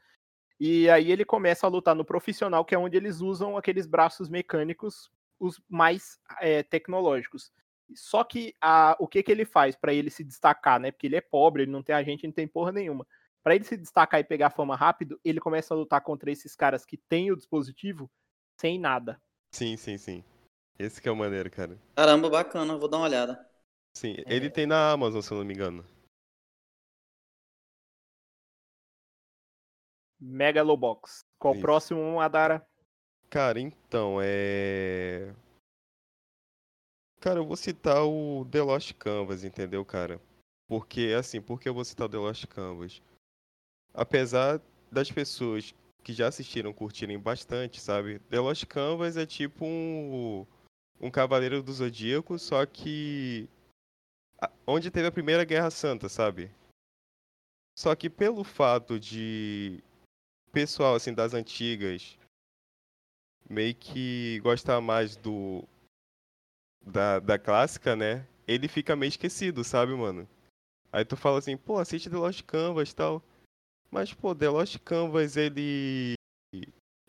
E 0.59 0.89
aí 0.91 1.11
ele 1.11 1.25
começa 1.25 1.67
a 1.67 1.71
lutar 1.71 1.95
no 1.95 2.05
profissional, 2.05 2.65
que 2.65 2.75
é 2.75 2.79
onde 2.79 2.97
eles 2.97 3.21
usam 3.21 3.57
aqueles 3.57 3.87
braços 3.87 4.29
mecânicos, 4.29 5.11
os 5.39 5.61
mais 5.69 6.19
é, 6.41 6.63
tecnológicos. 6.63 7.53
Só 7.95 8.25
que 8.25 8.55
a, 8.61 8.97
o 8.99 9.07
que, 9.07 9.23
que 9.23 9.33
ele 9.33 9.45
faz 9.45 9.77
pra 9.77 9.93
ele 9.93 10.11
se 10.11 10.25
destacar, 10.25 10.79
né? 10.81 10.91
Porque 10.91 11.07
ele 11.07 11.17
é 11.17 11.21
pobre, 11.21 11.63
ele 11.63 11.73
não 11.73 11.83
tem 11.83 11.95
agente, 11.95 12.27
não 12.27 12.33
tem 12.33 12.47
porra 12.47 12.73
nenhuma. 12.73 13.07
Pra 13.43 13.57
ele 13.57 13.65
se 13.65 13.77
destacar 13.77 14.21
e 14.21 14.25
pegar 14.25 14.51
fama 14.51 14.77
rápido, 14.77 15.21
ele 15.25 15.41
começa 15.41 15.75
a 15.75 15.77
lutar 15.77 16.01
contra 16.01 16.31
esses 16.31 16.55
caras 16.55 16.85
que 16.87 16.97
têm 16.97 17.33
o 17.33 17.37
dispositivo 17.37 18.11
sem 18.57 18.79
nada. 18.79 19.21
Sim, 19.53 19.77
sim, 19.77 19.99
sim. 19.99 20.25
Esse 20.79 21.03
que 21.03 21.09
é 21.09 21.13
o 21.13 21.17
maneiro, 21.17 21.51
cara. 21.51 21.79
Caramba, 21.97 22.31
bacana, 22.31 22.77
vou 22.79 22.89
dar 22.89 22.99
uma 22.99 23.07
olhada. 23.07 23.51
Sim, 23.97 24.15
É. 24.27 24.35
ele 24.35 24.49
tem 24.49 24.67
na 24.67 24.93
Amazon, 24.93 25.21
se 25.21 25.33
eu 25.33 25.39
não 25.39 25.45
me 25.45 25.55
engano. 25.55 25.85
Megalobox. 30.21 31.25
Qual 31.37 31.55
o 31.55 31.61
próximo, 31.61 32.21
Adara? 32.21 32.65
Cara, 33.29 33.59
então, 33.59 34.19
é. 34.23 35.35
Cara, 37.21 37.41
eu 37.41 37.47
vou 37.47 37.57
citar 37.57 38.05
o 38.05 38.47
The 38.51 38.63
Lost 38.63 38.93
Canvas, 38.95 39.45
entendeu, 39.45 39.85
cara? 39.85 40.21
Porque, 40.69 41.15
assim, 41.19 41.41
por 41.41 41.61
que 41.61 41.69
eu 41.69 41.75
vou 41.75 41.85
citar 41.85 42.07
o 42.07 42.11
The 42.11 42.19
Lost 42.19 42.47
Canvas? 42.47 43.03
Apesar 43.95 44.61
das 44.91 45.11
pessoas 45.11 45.75
que 46.03 46.13
já 46.13 46.29
assistiram 46.29 46.73
curtirem 46.73 47.19
bastante, 47.19 47.81
sabe? 47.81 48.19
The 48.31 48.41
Lost 48.41 48.67
Canvas 48.67 49.17
é 49.17 49.25
tipo 49.25 49.65
um, 49.65 50.47
um 51.01 51.11
Cavaleiro 51.11 51.63
do 51.63 51.73
Zodíaco, 51.73 52.39
só 52.39 52.65
que. 52.67 53.49
Onde 54.67 54.91
teve 54.91 55.07
a 55.07 55.13
Primeira 55.13 55.45
Guerra 55.45 55.71
Santa, 55.71 56.09
sabe? 56.09 56.51
Só 57.79 57.95
que 57.95 58.11
pelo 58.11 58.45
fato 58.45 58.99
de 58.99 59.83
pessoal, 60.53 60.95
assim, 60.95 61.15
das 61.15 61.33
antigas 61.33 62.19
meio 63.49 63.75
que 63.75 64.41
gostar 64.41 64.81
mais 64.81 65.17
do 65.17 65.65
da, 66.85 67.19
da 67.19 67.39
clássica, 67.39 67.95
né? 67.95 68.27
Ele 68.47 68.67
fica 68.69 68.97
meio 68.97 69.09
esquecido, 69.09 69.63
sabe, 69.63 69.95
mano? 69.95 70.29
Aí 70.93 71.05
tu 71.05 71.17
fala 71.17 71.39
assim, 71.39 71.57
pô, 71.57 71.79
assiste 71.79 72.11
The 72.11 72.17
Lost 72.17 72.43
Canvas 72.43 72.91
e 72.91 72.95
tal. 72.95 73.23
Mas, 73.93 74.15
pô, 74.15 74.35
The 74.35 74.49
Lost 74.49 74.79
Canvas, 74.79 75.37
ele 75.37 76.15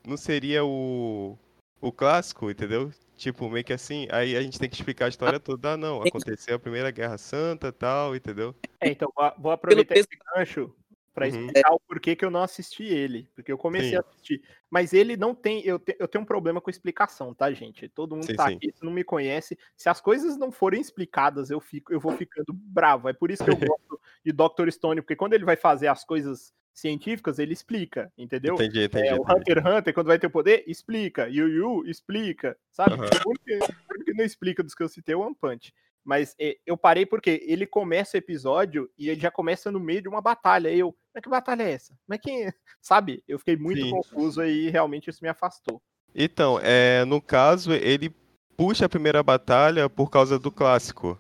não 0.06 0.18
seria 0.18 0.66
o, 0.66 1.38
o 1.80 1.92
clássico, 1.94 2.52
entendeu? 2.52 2.92
Tipo, 3.16 3.50
meio 3.50 3.64
que 3.64 3.72
assim, 3.72 4.06
aí 4.12 4.36
a 4.36 4.42
gente 4.42 4.60
tem 4.60 4.70
que 4.70 4.76
explicar 4.76 5.06
a 5.06 5.10
história 5.10 5.40
toda. 5.40 5.72
Ah, 5.74 5.78
não, 5.78 6.04
aconteceu 6.04 6.58
a 6.58 6.60
Primeira 6.60 6.92
Guerra 6.92 7.18
Santa 7.18 7.72
tal, 7.72 8.14
entendeu? 8.14 8.54
É, 8.82 8.90
então 8.90 9.10
vou- 9.38 9.52
aproveitar 9.52 9.96
esse 9.96 10.10
gancho 10.36 10.76
pra 11.14 11.26
Uhum. 11.30 11.48
explicar 11.48 11.72
o 11.74 11.80
porquê 11.80 12.18
que 12.18 12.26
eu 12.26 12.32
não 12.32 12.44
assisti 12.44 12.84
ele. 12.84 13.30
Porque 13.34 13.50
eu 13.52 13.58
comecei 13.58 13.92
Sim. 13.92 13.96
a 13.96 14.00
assistir. 14.02 14.42
Mas 14.70 14.92
ele 14.92 15.16
não 15.16 15.34
tem. 15.34 15.62
Eu, 15.66 15.80
te- 15.80 15.96
eu 15.98 16.08
tenho 16.08 16.24
um 16.24 16.28
problema 16.28 16.60
com 16.60 16.70
explicação, 16.70 17.34
tá, 17.34 17.50
gente? 17.54 17.88
Todo 17.88 18.16
mundo 18.16 18.26
Sim, 18.26 18.36
tá 18.36 18.50
sim. 18.50 18.56
aqui, 18.56 18.74
se 18.74 18.84
não 18.84 18.92
me 18.92 19.06
conhece. 19.06 19.58
Se 19.78 19.88
as 19.88 20.02
coisas 20.02 20.36
não 20.36 20.52
forem 20.52 20.82
explicadas, 20.82 21.50
eu, 21.50 21.62
fico, 21.62 21.94
eu 21.94 22.00
vou 22.00 22.12
ficando 22.12 22.52
bravo. 22.52 23.08
É 23.08 23.14
por 23.14 23.32
isso 23.32 23.42
que 23.42 23.50
eu 23.50 23.56
gosto 23.56 24.02
de 24.26 24.32
Dr. 24.32 24.70
Stone, 24.72 25.02
porque 25.02 25.16
quando 25.16 25.34
ele 25.34 25.46
vai 25.46 25.56
fazer 25.56 25.88
as 25.88 26.04
coisas 26.04 26.54
científicas, 26.74 27.38
ele 27.38 27.54
explica, 27.54 28.12
entendeu? 28.18 28.56
Entendi, 28.56 28.84
entendi. 28.86 29.08
É, 29.08 29.16
o. 29.16 29.22
Hunter 29.22 29.58
x 29.60 29.66
Hunter, 29.66 29.94
quando 29.94 30.08
vai 30.08 30.18
ter 30.18 30.30
poder, 30.30 30.64
explica. 30.66 31.28
Yu 31.30 31.48
Yu, 31.48 31.86
explica. 31.86 32.58
Sabe? 32.72 32.96
O 32.96 33.30
único 33.30 33.44
que- 33.46 33.54
o 33.60 33.94
único 33.94 34.06
que 34.06 34.14
não 34.14 34.26
explica 34.26 34.64
dos 34.64 34.74
que 34.74 34.82
eu 34.84 34.90
citei 34.90 35.14
é 35.14 35.18
o 35.18 35.22
One 35.22 35.36
Punch. 35.40 35.74
Mas 36.04 36.36
é, 36.40 36.58
eu 36.66 36.76
parei 36.76 37.06
porque 37.06 37.42
ele 37.48 37.66
começa 37.66 38.18
o 38.18 38.20
episódio 38.20 38.90
e 38.98 39.10
ele 39.10 39.22
já 39.22 39.32
começa 39.32 39.72
no 39.72 39.80
meio 39.80 40.02
de 40.02 40.10
uma 40.10 40.20
batalha. 40.22 40.70
Aí 40.70 40.80
eu, 40.80 40.94
mas 41.14 41.24
que 41.24 41.30
batalha 41.30 41.64
é 41.64 41.72
essa? 41.72 41.94
Mas 42.08 42.20
que. 42.20 42.30
Sabe? 42.82 43.24
Eu 43.28 43.40
fiquei 43.40 43.56
muito 43.56 43.82
Sim. 43.82 43.92
confuso 43.92 44.44
e 44.44 44.70
realmente 44.70 45.10
isso 45.10 45.24
me 45.24 45.30
afastou. 45.30 45.82
Então, 46.14 46.60
é, 46.62 47.06
no 47.06 47.22
caso, 47.22 47.72
ele 47.72 48.14
puxa 48.58 48.86
a 48.86 48.90
primeira 48.90 49.24
batalha 49.24 49.90
por 49.90 50.10
causa 50.10 50.38
do 50.38 50.52
clássico. 50.52 51.20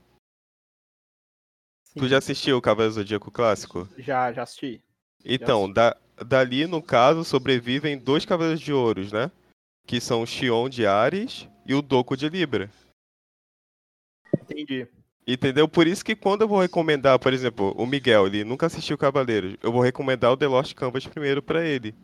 Tu 1.96 2.02
Sim, 2.02 2.08
já 2.08 2.18
assistiu 2.18 2.58
o 2.58 2.62
Cavaleiro 2.62 2.94
do 2.94 2.96
Zodíaco 2.96 3.32
clássico? 3.32 3.88
já, 3.98 4.32
já 4.34 4.44
assisti. 4.44 4.82
Então, 5.24 5.72
da, 5.72 5.96
dali, 6.26 6.66
no 6.66 6.82
caso, 6.82 7.24
sobrevivem 7.24 7.98
dois 7.98 8.26
Cavaleiros 8.26 8.60
de 8.62 8.74
Ouros, 8.74 9.12
né? 9.12 9.32
Que 9.86 10.02
são 10.02 10.24
o 10.24 10.28
Xion 10.28 10.70
de 10.70 10.86
Ares 10.86 11.48
e 11.66 11.74
o 11.74 11.82
Doku 11.82 12.18
de 12.18 12.28
Libra. 12.30 12.70
Entendi. 14.42 14.88
Entendeu? 15.26 15.68
Por 15.70 15.88
isso 15.88 16.04
que 16.04 16.16
quando 16.16 16.42
eu 16.42 16.48
vou 16.48 16.60
recomendar, 16.60 17.18
por 17.20 17.32
exemplo, 17.32 17.74
o 17.78 17.86
Miguel, 17.86 18.28
ele 18.28 18.44
nunca 18.44 18.66
assistiu 18.66 18.98
Cavaleiros, 18.98 19.56
eu 19.62 19.72
vou 19.72 19.82
recomendar 19.82 20.32
o 20.32 20.38
The 20.38 20.48
Lost 20.48 20.74
Canvas 20.74 21.06
primeiro 21.08 21.42
pra 21.42 21.64
ele. 21.64 21.96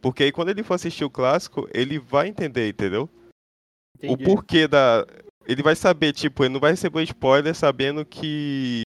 Porque 0.00 0.22
aí 0.22 0.32
quando 0.32 0.50
ele 0.50 0.62
for 0.62 0.74
assistir 0.74 1.04
o 1.04 1.10
clássico, 1.10 1.68
ele 1.72 1.98
vai 1.98 2.28
entender, 2.28 2.68
entendeu? 2.68 3.10
O 4.02 4.12
Entendi. 4.12 4.24
porquê 4.24 4.66
da. 4.68 5.06
Ele 5.46 5.62
vai 5.62 5.76
saber, 5.76 6.12
tipo, 6.14 6.42
ele 6.44 6.54
não 6.54 6.60
vai 6.60 6.70
receber 6.70 7.02
spoiler 7.02 7.54
sabendo 7.54 8.04
que 8.06 8.82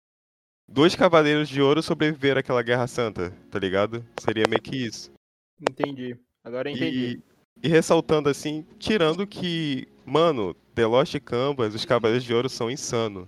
dois 0.68 0.96
Cavaleiros 0.96 1.50
de 1.50 1.62
Ouro 1.62 1.82
sobreviveram 1.82 2.40
àquela 2.40 2.62
Guerra 2.62 2.88
Santa, 2.88 3.32
tá 3.50 3.60
ligado? 3.60 4.06
Seria 4.20 4.46
meio 4.50 4.62
que 4.62 4.76
isso. 4.76 5.12
Entendi. 5.60 6.18
Agora 6.44 6.70
eu 6.70 6.76
entendi. 6.76 7.22
E, 7.64 7.68
e 7.68 7.70
ressaltando 7.70 8.30
assim, 8.30 8.66
tirando 8.78 9.26
que, 9.26 9.88
mano, 10.06 10.54
The 10.74 10.86
Lost 10.86 11.18
Canvas, 11.22 11.74
os 11.74 11.86
Cavaleiros 11.86 12.24
de 12.24 12.34
Ouro 12.34 12.50
são 12.50 12.70
insano. 12.70 13.28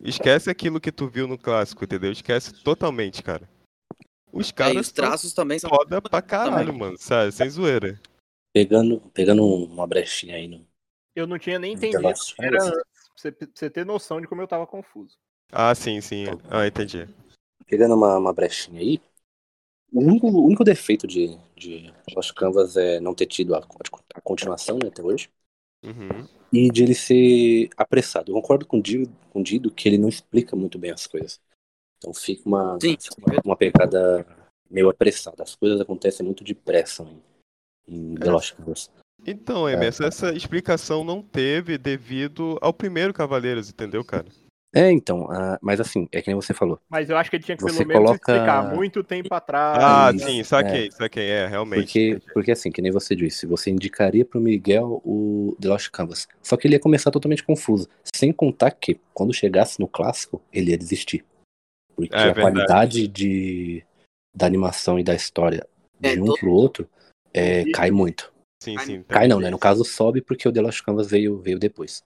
Esquece 0.00 0.50
aquilo 0.50 0.80
que 0.80 0.90
tu 0.90 1.08
viu 1.08 1.28
no 1.28 1.38
clássico, 1.38 1.84
entendeu? 1.84 2.10
Esquece 2.10 2.52
totalmente, 2.62 3.22
cara. 3.22 3.48
Os 4.32 4.48
É, 4.48 4.50
e 4.50 4.54
caras 4.54 4.76
os 4.76 4.86
são 4.86 4.94
traços 4.94 5.32
também 5.32 5.58
são. 5.58 5.70
foda 5.70 6.00
pra 6.02 6.20
caralho, 6.22 6.72
mano, 6.74 6.96
sabe? 6.98 7.30
Sem 7.30 7.48
zoeira. 7.48 8.00
Pegando, 8.52 9.00
pegando 9.14 9.44
uma 9.44 9.86
brechinha 9.86 10.36
aí 10.36 10.48
no. 10.48 10.66
Eu 11.14 11.26
não 11.26 11.38
tinha 11.38 11.58
nem 11.58 11.74
entendido 11.74 11.98
era. 12.06 12.14
Pra 12.14 12.16
você, 13.16 13.30
pra 13.32 13.48
você 13.54 13.70
ter 13.70 13.84
noção 13.84 14.20
de 14.20 14.26
como 14.26 14.40
eu 14.40 14.48
tava 14.48 14.66
confuso. 14.66 15.16
Ah, 15.52 15.74
sim, 15.74 16.00
sim. 16.00 16.24
Ah, 16.50 16.66
entendi. 16.66 17.06
Pegando 17.66 17.94
uma, 17.94 18.16
uma 18.16 18.32
brechinha 18.32 18.80
aí. 18.80 18.98
O 19.92 20.00
único, 20.00 20.26
o 20.26 20.46
único 20.46 20.64
defeito 20.64 21.06
de, 21.06 21.38
de 21.54 21.92
Lost 22.16 22.32
Canvas 22.32 22.76
é 22.78 22.98
não 22.98 23.14
ter 23.14 23.26
tido 23.26 23.54
a, 23.54 23.58
a 24.14 24.20
continuação 24.22 24.78
né, 24.82 24.88
até 24.88 25.02
hoje. 25.02 25.28
Uhum. 25.84 26.26
E 26.50 26.70
de 26.70 26.82
ele 26.82 26.94
ser 26.94 27.68
apressado. 27.76 28.30
Eu 28.30 28.34
concordo 28.36 28.64
com 28.64 28.78
o 28.78 28.82
Dido, 28.82 29.14
com 29.30 29.40
o 29.40 29.44
Dido 29.44 29.70
que 29.70 29.86
ele 29.88 29.98
não 29.98 30.08
explica 30.08 30.56
muito 30.56 30.78
bem 30.78 30.90
as 30.90 31.06
coisas. 31.06 31.38
Então 31.98 32.14
fica 32.14 32.48
uma, 32.48 32.78
uma, 32.78 33.40
uma 33.44 33.56
pegada 33.56 34.26
meio 34.70 34.88
apressada. 34.88 35.42
As 35.42 35.54
coisas 35.54 35.80
acontecem 35.80 36.24
muito 36.24 36.42
depressa 36.42 37.06
em, 37.86 38.12
em 38.12 38.14
The 38.14 38.28
É. 38.28 38.30
Lost 38.30 38.54
Canvas. 38.54 38.90
Então, 39.24 39.68
Emerson, 39.68 40.04
essa 40.04 40.32
explicação 40.32 41.04
não 41.04 41.22
teve 41.22 41.78
devido 41.78 42.58
ao 42.60 42.72
primeiro 42.72 43.14
Cavaleiros, 43.14 43.70
entendeu, 43.70 44.04
cara? 44.04 44.26
É, 44.74 44.90
então, 44.90 45.30
ah, 45.30 45.58
mas 45.60 45.80
assim, 45.80 46.08
é 46.10 46.22
que 46.22 46.28
nem 46.28 46.34
você 46.34 46.54
falou. 46.54 46.80
Mas 46.88 47.10
eu 47.10 47.16
acho 47.18 47.28
que 47.28 47.36
ele 47.36 47.44
tinha 47.44 47.56
que 47.56 47.62
Você 47.62 47.76
pelo 47.76 47.88
menos 47.88 48.02
coloca- 48.04 48.32
explicar 48.32 48.62
muito 48.74 49.04
tempo 49.04 49.34
atrás. 49.34 49.78
Ah, 49.82 50.10
isso, 50.14 50.26
sim, 50.26 50.42
saquei, 50.44 50.90
saquei, 50.90 51.28
é, 51.28 51.46
realmente. 51.46 51.84
Porque, 51.84 52.20
porque 52.32 52.52
assim, 52.52 52.70
que 52.72 52.80
nem 52.80 52.90
você 52.90 53.14
disse, 53.14 53.44
você 53.46 53.70
indicaria 53.70 54.24
pro 54.24 54.40
Miguel 54.40 55.02
o 55.04 55.54
The 55.60 55.68
Lost 55.68 55.90
Canvas. 55.90 56.26
Só 56.42 56.56
que 56.56 56.66
ele 56.66 56.74
ia 56.76 56.80
começar 56.80 57.10
totalmente 57.10 57.44
confuso. 57.44 57.86
Sem 58.14 58.32
contar 58.32 58.70
que, 58.70 58.98
quando 59.12 59.34
chegasse 59.34 59.78
no 59.78 59.86
clássico, 59.86 60.40
ele 60.50 60.70
ia 60.70 60.78
desistir. 60.78 61.22
Porque 61.94 62.14
É 62.14 62.18
a 62.20 62.32
verdade. 62.32 62.40
qualidade 62.40 63.08
de, 63.08 63.84
da 64.34 64.46
animação 64.46 64.98
e 64.98 65.04
da 65.04 65.14
história 65.14 65.66
de 66.00 66.18
É, 66.18 66.22
um 66.22 66.32
pro 66.34 66.50
outro 66.50 66.88
é, 67.34 67.70
cai 67.72 67.90
muito. 67.90 68.32
Sim, 68.62 68.78
sim. 68.78 69.02
Cai 69.02 69.28
não, 69.28 69.38
né? 69.38 69.50
No 69.50 69.58
caso, 69.58 69.84
sobe 69.84 70.22
porque 70.22 70.48
o 70.48 70.52
The 70.52 70.62
Lost 70.62 70.82
Canvas 70.82 71.10
veio, 71.10 71.38
veio 71.38 71.58
depois. 71.58 72.02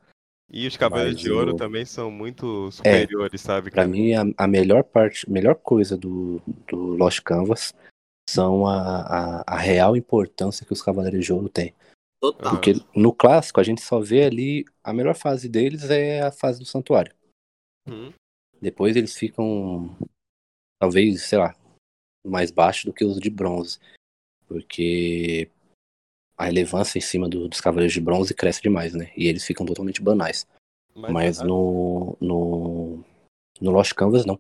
E 0.49 0.67
os 0.67 0.77
Cavaleiros 0.77 1.15
Mas 1.15 1.23
de 1.23 1.31
Ouro 1.31 1.55
o- 1.55 1.57
também 1.57 1.85
são 1.85 2.11
muito 2.11 2.71
superiores, 2.71 3.41
sabe, 3.41 3.71
Pra 3.71 3.83
cara? 3.83 3.89
mim, 3.89 4.13
a, 4.15 4.23
a 4.37 4.47
melhor 4.47 4.85
parte, 4.85 5.29
a 5.29 5.33
melhor 5.33 5.57
coisa 5.57 5.97
do, 5.97 6.41
do 6.69 6.95
Lost 6.95 7.21
Canvas 7.23 7.75
são 8.29 8.67
a, 8.67 9.41
a, 9.41 9.45
a 9.55 9.57
real 9.57 9.97
importância 9.97 10.65
que 10.65 10.73
os 10.73 10.83
Cavaleiros 10.83 11.25
de 11.25 11.33
Ouro 11.33 11.49
têm. 11.49 11.75
Total. 12.21 12.51
Porque 12.53 12.75
no 12.95 13.13
clássico 13.13 13.61
a 13.61 13.63
gente 13.63 13.81
só 13.83 14.01
vê 14.01 14.25
ali 14.25 14.65
a 14.83 14.93
melhor 14.93 15.15
fase 15.15 15.49
deles 15.49 15.91
é 15.91 16.23
a 16.23 16.33
fase 16.33 16.59
do 16.61 16.65
santuário. 16.65 17.15
Uhum. 17.87 18.13
Depois 18.61 18.97
eles 18.97 19.17
ficam 19.17 19.97
talvez, 20.81 21.23
sei 21.23 21.39
lá, 21.39 21.55
mais 22.25 22.51
baixo 22.51 22.87
do 22.87 22.93
que 22.93 23.05
os 23.05 23.19
de 23.21 23.31
bronze. 23.31 23.79
Porque 24.49 25.51
a 26.37 26.45
relevância 26.45 26.99
em 26.99 27.03
cima 27.03 27.29
do- 27.29 27.49
dos 27.49 27.61
cavaleiros 27.61 27.93
de 27.95 28.01
bronze 28.01 28.35
cresce 28.35 28.63
demais, 28.63 28.95
né? 28.95 29.11
E 29.17 29.27
eles 29.27 29.45
ficam 29.45 29.65
totalmente 29.67 30.03
banais. 30.03 30.47
Mas, 30.95 31.41
ah, 31.41 31.45
no, 31.45 32.17
no, 32.21 33.05
no 33.61 33.71
Lost 33.71 33.93
Canvas 33.95 34.25
não. 34.25 34.39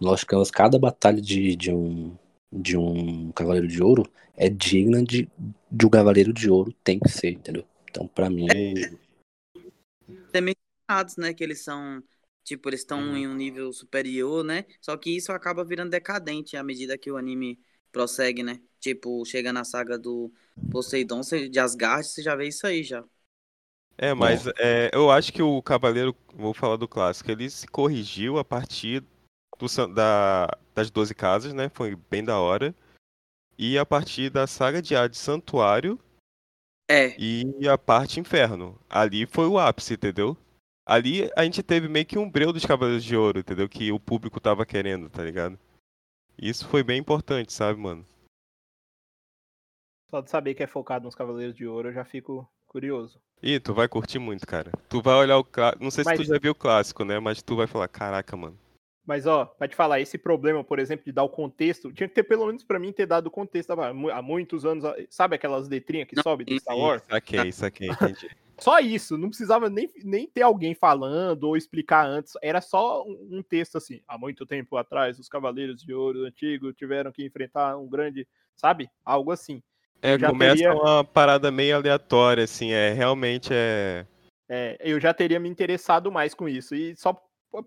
No 0.00 0.08
Lost 0.08 0.24
Canvas, 0.24 0.50
cada 0.50 0.78
batalha 0.78 1.20
de, 1.20 1.54
de, 1.56 1.72
um, 1.72 2.16
de 2.52 2.76
um 2.76 3.30
Cavaleiro 3.32 3.68
de 3.68 3.82
Ouro 3.82 4.10
é 4.36 4.48
digna 4.48 5.02
de, 5.04 5.28
de 5.70 5.86
um 5.86 5.90
Cavaleiro 5.90 6.32
de 6.32 6.50
Ouro 6.50 6.72
tem 6.84 6.98
que 6.98 7.08
ser, 7.10 7.32
entendeu? 7.32 7.64
Então, 7.90 8.06
pra 8.08 8.30
mim, 8.30 8.46
Até 10.28 10.40
mencionados, 10.40 11.16
né? 11.16 11.34
Que 11.34 11.44
eles 11.44 11.62
são. 11.62 12.02
Tipo, 12.44 12.68
eles 12.70 12.80
estão 12.80 13.00
Uhum. 13.00 13.16
em 13.16 13.28
um 13.28 13.34
nível 13.34 13.72
superior, 13.72 14.42
né? 14.42 14.64
Só 14.80 14.96
que 14.96 15.14
isso 15.14 15.30
acaba 15.32 15.64
virando 15.64 15.90
decadente 15.90 16.56
à 16.56 16.62
medida 16.62 16.96
que 16.98 17.10
o 17.10 17.16
anime 17.16 17.58
prossegue, 17.90 18.42
né? 18.42 18.60
Tipo, 18.80 19.24
chega 19.24 19.52
na 19.52 19.64
saga 19.64 19.98
do 19.98 20.32
Poseidon, 20.70 21.20
de 21.50 21.58
Asgard, 21.60 22.06
você 22.06 22.22
já 22.22 22.34
vê 22.36 22.48
isso 22.48 22.66
aí 22.66 22.82
já. 22.82 23.04
É, 23.98 24.14
mas 24.14 24.46
é, 24.58 24.90
eu 24.94 25.10
acho 25.10 25.32
que 25.32 25.42
o 25.42 25.62
Cavaleiro, 25.62 26.16
vou 26.34 26.54
falar 26.54 26.76
do 26.76 26.88
clássico, 26.88 27.30
ele 27.30 27.50
se 27.50 27.66
corrigiu 27.66 28.38
a 28.38 28.44
partir 28.44 29.04
do 29.58 29.86
da, 29.88 30.48
das 30.74 30.90
12 30.90 31.14
casas, 31.14 31.52
né? 31.52 31.68
Foi 31.68 31.94
bem 32.10 32.24
da 32.24 32.38
hora. 32.38 32.74
E 33.58 33.78
a 33.78 33.86
partir 33.86 34.30
da 34.30 34.46
saga 34.46 34.82
de 34.82 34.96
Hades 34.96 35.20
Santuário 35.20 35.98
É, 36.88 37.16
e 37.16 37.68
a 37.68 37.76
parte 37.78 38.18
Inferno. 38.18 38.78
Ali 38.88 39.26
foi 39.26 39.46
o 39.46 39.58
ápice, 39.58 39.94
entendeu? 39.94 40.36
Ali 40.86 41.30
a 41.36 41.44
gente 41.44 41.62
teve 41.62 41.88
meio 41.88 42.06
que 42.06 42.18
um 42.18 42.28
breu 42.28 42.52
dos 42.52 42.64
Cavaleiros 42.66 43.04
de 43.04 43.16
Ouro, 43.16 43.40
entendeu? 43.40 43.68
Que 43.68 43.92
o 43.92 44.00
público 44.00 44.40
tava 44.40 44.66
querendo, 44.66 45.08
tá 45.08 45.22
ligado? 45.22 45.58
Isso 46.40 46.66
foi 46.68 46.82
bem 46.82 46.98
importante, 46.98 47.52
sabe, 47.52 47.78
mano? 47.78 48.04
Só 50.10 50.20
de 50.20 50.30
saber 50.30 50.54
que 50.54 50.62
é 50.62 50.66
focado 50.66 51.04
nos 51.04 51.14
Cavaleiros 51.14 51.54
de 51.54 51.66
Ouro, 51.66 51.88
eu 51.88 51.92
já 51.92 52.04
fico 52.04 52.48
curioso. 52.66 53.20
Ih, 53.42 53.60
tu 53.60 53.72
vai 53.74 53.88
curtir 53.88 54.18
muito, 54.18 54.46
cara. 54.46 54.72
Tu 54.88 55.00
vai 55.00 55.14
olhar 55.14 55.38
o 55.38 55.44
clássico. 55.44 55.82
Não 55.84 55.90
sei 55.90 56.04
se 56.04 56.10
Mas- 56.10 56.18
tu 56.20 56.24
já 56.24 56.38
viu 56.38 56.52
o 56.52 56.54
clássico, 56.54 57.04
né? 57.04 57.18
Mas 57.18 57.42
tu 57.42 57.56
vai 57.56 57.66
falar, 57.66 57.88
caraca, 57.88 58.36
mano. 58.36 58.58
Mas, 59.06 59.26
ó, 59.26 59.44
pra 59.46 59.66
te 59.66 59.74
falar, 59.74 60.00
esse 60.00 60.18
problema, 60.18 60.62
por 60.62 60.78
exemplo, 60.78 61.04
de 61.04 61.12
dar 61.12 61.22
o 61.24 61.28
contexto, 61.28 61.92
tinha 61.92 62.08
que 62.08 62.14
ter, 62.14 62.22
pelo 62.22 62.46
menos 62.46 62.62
pra 62.64 62.78
mim, 62.78 62.92
ter 62.92 63.06
dado 63.06 63.26
o 63.26 63.30
contexto 63.30 63.70
há 63.72 63.94
mu- 63.94 64.10
há 64.10 64.20
muitos 64.22 64.64
anos. 64.64 64.84
Sabe 65.08 65.36
aquelas 65.36 65.68
letrinhas 65.68 66.06
que 66.08 66.20
sobe 66.20 66.44
do 66.44 66.58
Star 66.58 66.76
Wars? 66.76 67.02
saquei, 67.08 67.50
saquei, 67.52 67.88
entendi. 67.88 68.30
Só 68.60 68.78
isso, 68.78 69.16
não 69.18 69.28
precisava 69.28 69.68
nem, 69.70 69.90
nem 70.04 70.28
ter 70.28 70.42
alguém 70.42 70.74
falando 70.74 71.44
ou 71.44 71.56
explicar 71.56 72.06
antes. 72.06 72.34
Era 72.42 72.60
só 72.60 73.02
um, 73.04 73.28
um 73.38 73.42
texto 73.42 73.76
assim. 73.78 74.00
Há 74.06 74.16
muito 74.18 74.44
tempo 74.46 74.76
atrás, 74.76 75.18
os 75.18 75.28
Cavaleiros 75.28 75.82
de 75.82 75.92
Ouro 75.94 76.24
antigos 76.24 76.74
tiveram 76.76 77.10
que 77.12 77.24
enfrentar 77.24 77.76
um 77.76 77.88
grande. 77.88 78.26
Sabe? 78.56 78.90
Algo 79.04 79.32
assim. 79.32 79.62
É, 80.02 80.18
Já 80.18 80.28
começa 80.28 80.54
teria- 80.56 80.74
uma 80.74 81.02
parada 81.04 81.50
meio 81.50 81.76
aleatória, 81.76 82.44
assim, 82.44 82.72
é, 82.72 82.92
realmente 82.92 83.50
é... 83.52 84.06
É, 84.48 84.76
eu 84.80 84.98
já 84.98 85.14
teria 85.14 85.38
me 85.38 85.48
interessado 85.48 86.10
mais 86.10 86.34
com 86.34 86.48
isso. 86.48 86.74
E 86.74 86.96
só 86.96 87.12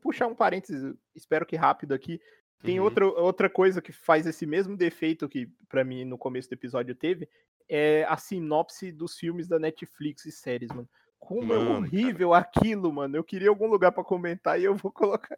puxar 0.01 0.27
um 0.27 0.35
parênteses, 0.35 0.93
espero 1.15 1.45
que 1.45 1.55
rápido 1.55 1.93
aqui. 1.93 2.19
Tem 2.63 2.79
Uhum. 2.79 2.85
outra, 2.85 3.05
outra 3.05 3.49
coisa 3.49 3.81
que 3.81 3.91
faz 3.91 4.25
esse 4.25 4.45
mesmo 4.45 4.75
defeito 4.77 5.27
que, 5.29 5.49
pra 5.67 5.83
mim, 5.83 6.05
no 6.05 6.17
começo 6.17 6.49
do 6.49 6.53
episódio 6.53 6.93
teve, 6.95 7.27
é 7.69 8.03
a 8.05 8.17
sinopse 8.17 8.91
dos 8.91 9.17
filmes 9.17 9.47
da 9.47 9.57
Netflix 9.59 10.25
e 10.25 10.31
séries, 10.31 10.69
mano. 10.69 10.89
Como 11.19 11.53
é 11.53 11.57
Mano, 11.57 11.77
horrível 11.77 12.33
aquilo, 12.33 12.91
mano. 12.91 13.15
Eu 13.15 13.23
queria 13.23 13.47
algum 13.49 13.67
lugar 13.67 13.91
pra 13.93 14.03
comentar 14.03 14.59
e 14.59 14.65
eu 14.65 14.75
vou 14.75 14.91
colocar. 15.31 15.37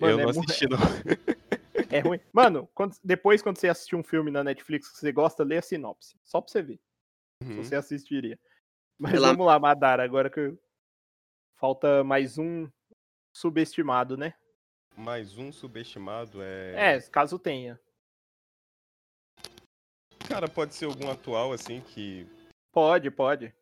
Mano, 0.00 0.12
eu 0.14 0.20
é 0.20 0.26
não 0.26 0.32
mu- 0.34 0.40
assisti, 0.40 0.66
não. 0.68 0.78
É 1.90 2.00
ruim. 2.00 2.20
Mano, 2.32 2.68
quando- 2.74 2.96
depois, 3.02 3.40
quando 3.40 3.56
você 3.58 3.68
assistir 3.68 3.96
um 3.96 4.02
filme 4.02 4.30
na 4.30 4.44
Netflix 4.44 4.90
que 4.90 4.98
você 4.98 5.10
gosta, 5.12 5.42
lê 5.44 5.56
a 5.58 5.62
sinopse. 5.62 6.16
Só 6.24 6.40
pra 6.40 6.50
você 6.50 6.60
ver. 6.62 6.80
Se 7.42 7.48
Uhum. 7.50 7.62
você 7.62 7.76
assistiria. 7.76 8.38
Mas 8.98 9.12
Pela- 9.12 9.28
vamos 9.28 9.46
lá, 9.46 9.58
Madara. 9.58 10.02
Agora 10.02 10.28
que 10.28 10.38
eu- 10.40 10.58
falta 11.56 12.02
mais 12.04 12.36
um 12.38 12.68
subestimado, 13.32 14.16
né? 14.16 14.34
Mais 14.96 15.38
um 15.38 15.50
subestimado 15.52 16.42
é. 16.42 16.96
É, 16.96 17.00
caso 17.02 17.38
tenha. 17.38 17.78
Cara, 20.28 20.46
pode 20.48 20.74
ser 20.74 20.84
algum 20.84 21.10
atual, 21.10 21.52
assim, 21.52 21.80
que. 21.80 22.26
Pode, 22.72 23.10
pode. 23.10 23.52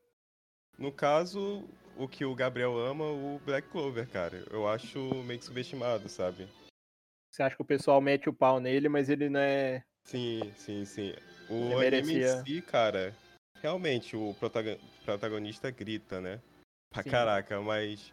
No 0.78 0.92
caso, 0.92 1.64
o 1.96 2.08
que 2.08 2.24
o 2.24 2.34
Gabriel 2.34 2.76
ama, 2.78 3.04
o 3.04 3.40
Black 3.44 3.68
Clover, 3.68 4.08
cara. 4.08 4.44
Eu 4.50 4.68
acho 4.68 4.98
meio 5.24 5.38
que 5.38 5.46
subestimado, 5.46 6.08
sabe? 6.08 6.48
Você 7.30 7.42
acha 7.42 7.56
que 7.56 7.62
o 7.62 7.66
pessoal 7.66 8.00
mete 8.00 8.28
o 8.28 8.32
pau 8.32 8.58
nele, 8.60 8.88
mas 8.88 9.08
ele 9.08 9.28
não 9.28 9.40
é. 9.40 9.84
Sim, 10.06 10.52
sim, 10.56 10.84
sim. 10.84 11.14
O 11.48 11.54
Ele 11.54 11.74
anime 11.74 12.14
merecia- 12.14 12.44
si, 12.44 12.60
cara, 12.62 13.14
realmente 13.62 14.16
o 14.16 14.34
protago- 14.38 14.78
protagonista 15.04 15.70
grita, 15.70 16.20
né? 16.20 16.40
Pra 16.92 17.02
Sim. 17.02 17.10
caraca, 17.10 17.60
mas 17.60 18.12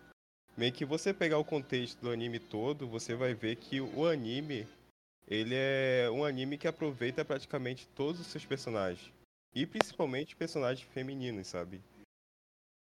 meio 0.58 0.72
que 0.72 0.86
você 0.86 1.14
pegar 1.14 1.38
o 1.38 1.46
contexto 1.46 2.00
do 2.02 2.12
anime 2.12 2.40
todo, 2.40 2.88
você 2.88 3.16
vai 3.16 3.34
ver 3.34 3.56
que 3.56 3.80
o 3.82 4.06
anime, 4.06 4.68
ele 5.28 5.56
é 5.56 6.10
um 6.12 6.24
anime 6.24 6.58
que 6.58 6.68
aproveita 6.68 7.24
praticamente 7.24 7.88
todos 7.90 8.20
os 8.22 8.28
seus 8.28 8.46
personagens. 8.46 9.12
E 9.56 9.66
principalmente 9.66 10.36
personagens 10.36 10.88
femininos, 10.90 11.48
sabe? 11.48 11.82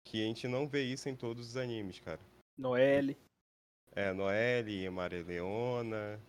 Que 0.07 0.23
a 0.23 0.27
gente 0.27 0.47
não 0.47 0.69
vê 0.69 0.83
isso 0.83 1.09
em 1.09 1.17
todos 1.17 1.49
os 1.49 1.57
animes, 1.57 1.99
cara. 2.01 2.21
Noelle. 2.57 3.17
É, 3.93 4.13
Noelle, 4.13 4.89
Maria 4.91 5.25
Leona, 5.25 6.21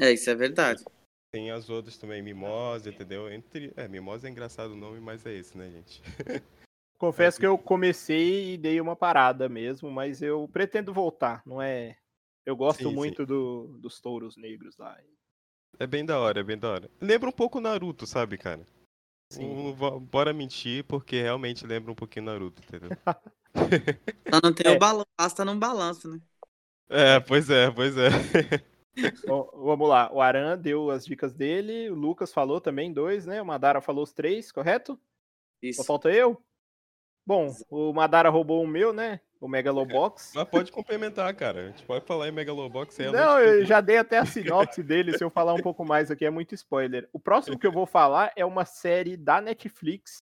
É, 0.00 0.12
isso 0.12 0.30
é 0.30 0.34
verdade. 0.34 0.84
tem 1.32 1.50
as 1.50 1.68
outras 1.68 1.98
também, 1.98 2.22
Mimosa, 2.22 2.90
entendeu? 2.90 3.30
Entre... 3.30 3.72
É, 3.76 3.88
Mimosa 3.88 4.28
é 4.28 4.30
engraçado 4.30 4.72
o 4.72 4.76
nome, 4.76 5.00
mas 5.00 5.26
é 5.26 5.34
esse, 5.34 5.58
né, 5.58 5.68
gente? 5.70 6.00
Confesso 6.98 7.38
que 7.38 7.46
eu 7.46 7.56
comecei 7.56 8.54
e 8.54 8.58
dei 8.58 8.80
uma 8.80 8.96
parada 8.96 9.48
mesmo, 9.48 9.90
mas 9.90 10.20
eu 10.20 10.48
pretendo 10.48 10.92
voltar, 10.92 11.42
não 11.46 11.62
é? 11.62 11.96
Eu 12.44 12.56
gosto 12.56 12.82
Sim, 12.82 12.88
sim. 12.88 12.94
muito 12.94 13.24
do- 13.26 13.78
dos 13.78 14.00
touros 14.00 14.36
negros 14.36 14.76
lá. 14.78 15.00
É 15.80 15.86
bem 15.86 16.04
da 16.04 16.18
hora, 16.18 16.40
é 16.40 16.42
bem 16.42 16.58
da 16.58 16.68
hora. 16.70 16.90
Lembra 17.00 17.28
um 17.28 17.32
pouco 17.32 17.60
Naruto, 17.60 18.06
sabe, 18.06 18.36
cara? 18.38 18.66
Sim. 19.30 19.74
Vo- 19.76 20.00
bora 20.00 20.32
mentir, 20.32 20.84
porque 20.84 21.20
realmente 21.22 21.66
lembra 21.66 21.92
um 21.92 21.94
pouquinho 21.94 22.26
Naruto, 22.26 22.62
entendeu? 22.62 22.92
Só 24.32 24.40
não 24.42 24.54
tem 24.54 24.70
É. 24.70 24.70
o 24.72 24.78
balanço, 24.78 25.06
basta 25.18 25.44
não 25.44 25.58
balanço, 25.58 26.08
né? 26.08 26.20
é, 26.88 27.20
pois 27.20 27.50
é, 27.50 27.70
pois 27.70 27.96
é. 27.96 28.08
Ó, 29.28 29.50
vamos 29.64 29.88
lá, 29.88 30.12
o 30.12 30.20
Aran 30.20 30.58
deu 30.58 30.90
as 30.90 31.04
dicas 31.04 31.32
dele, 31.34 31.88
o 31.90 31.94
Lucas 31.94 32.32
falou 32.32 32.60
também 32.60 32.92
dois, 32.92 33.26
né? 33.26 33.40
O 33.40 33.46
Madara 33.46 33.80
falou 33.80 34.02
os 34.02 34.12
três, 34.12 34.50
correto? 34.50 35.00
Só 35.72 35.82
Isso. 35.82 35.84
falta 35.84 36.10
eu? 36.10 36.42
Bom, 37.26 37.54
o 37.70 37.92
Madara 37.92 38.30
roubou 38.30 38.62
o 38.62 38.66
meu, 38.68 38.92
né? 38.92 39.20
O 39.40 39.46
Megalobox. 39.46 40.32
Mas 40.36 40.48
pode 40.48 40.72
complementar, 40.72 41.32
cara. 41.34 41.60
A 41.60 41.66
gente 41.68 41.84
pode 41.84 42.04
falar 42.04 42.28
em 42.28 42.32
Megalobox 42.32 42.98
é 42.98 43.10
Não, 43.10 43.38
eu 43.40 43.64
já 43.64 43.80
dei 43.80 43.96
até 43.98 44.18
a 44.18 44.26
sinopse 44.26 44.82
dele. 44.82 45.16
Se 45.16 45.22
eu 45.22 45.30
falar 45.30 45.54
um 45.54 45.62
pouco 45.62 45.84
mais 45.84 46.10
aqui, 46.10 46.24
é 46.24 46.30
muito 46.30 46.54
spoiler. 46.54 47.08
O 47.12 47.20
próximo 47.20 47.58
que 47.58 47.66
eu 47.66 47.72
vou 47.72 47.86
falar 47.86 48.32
é 48.34 48.44
uma 48.44 48.64
série 48.64 49.16
da 49.16 49.40
Netflix 49.40 50.18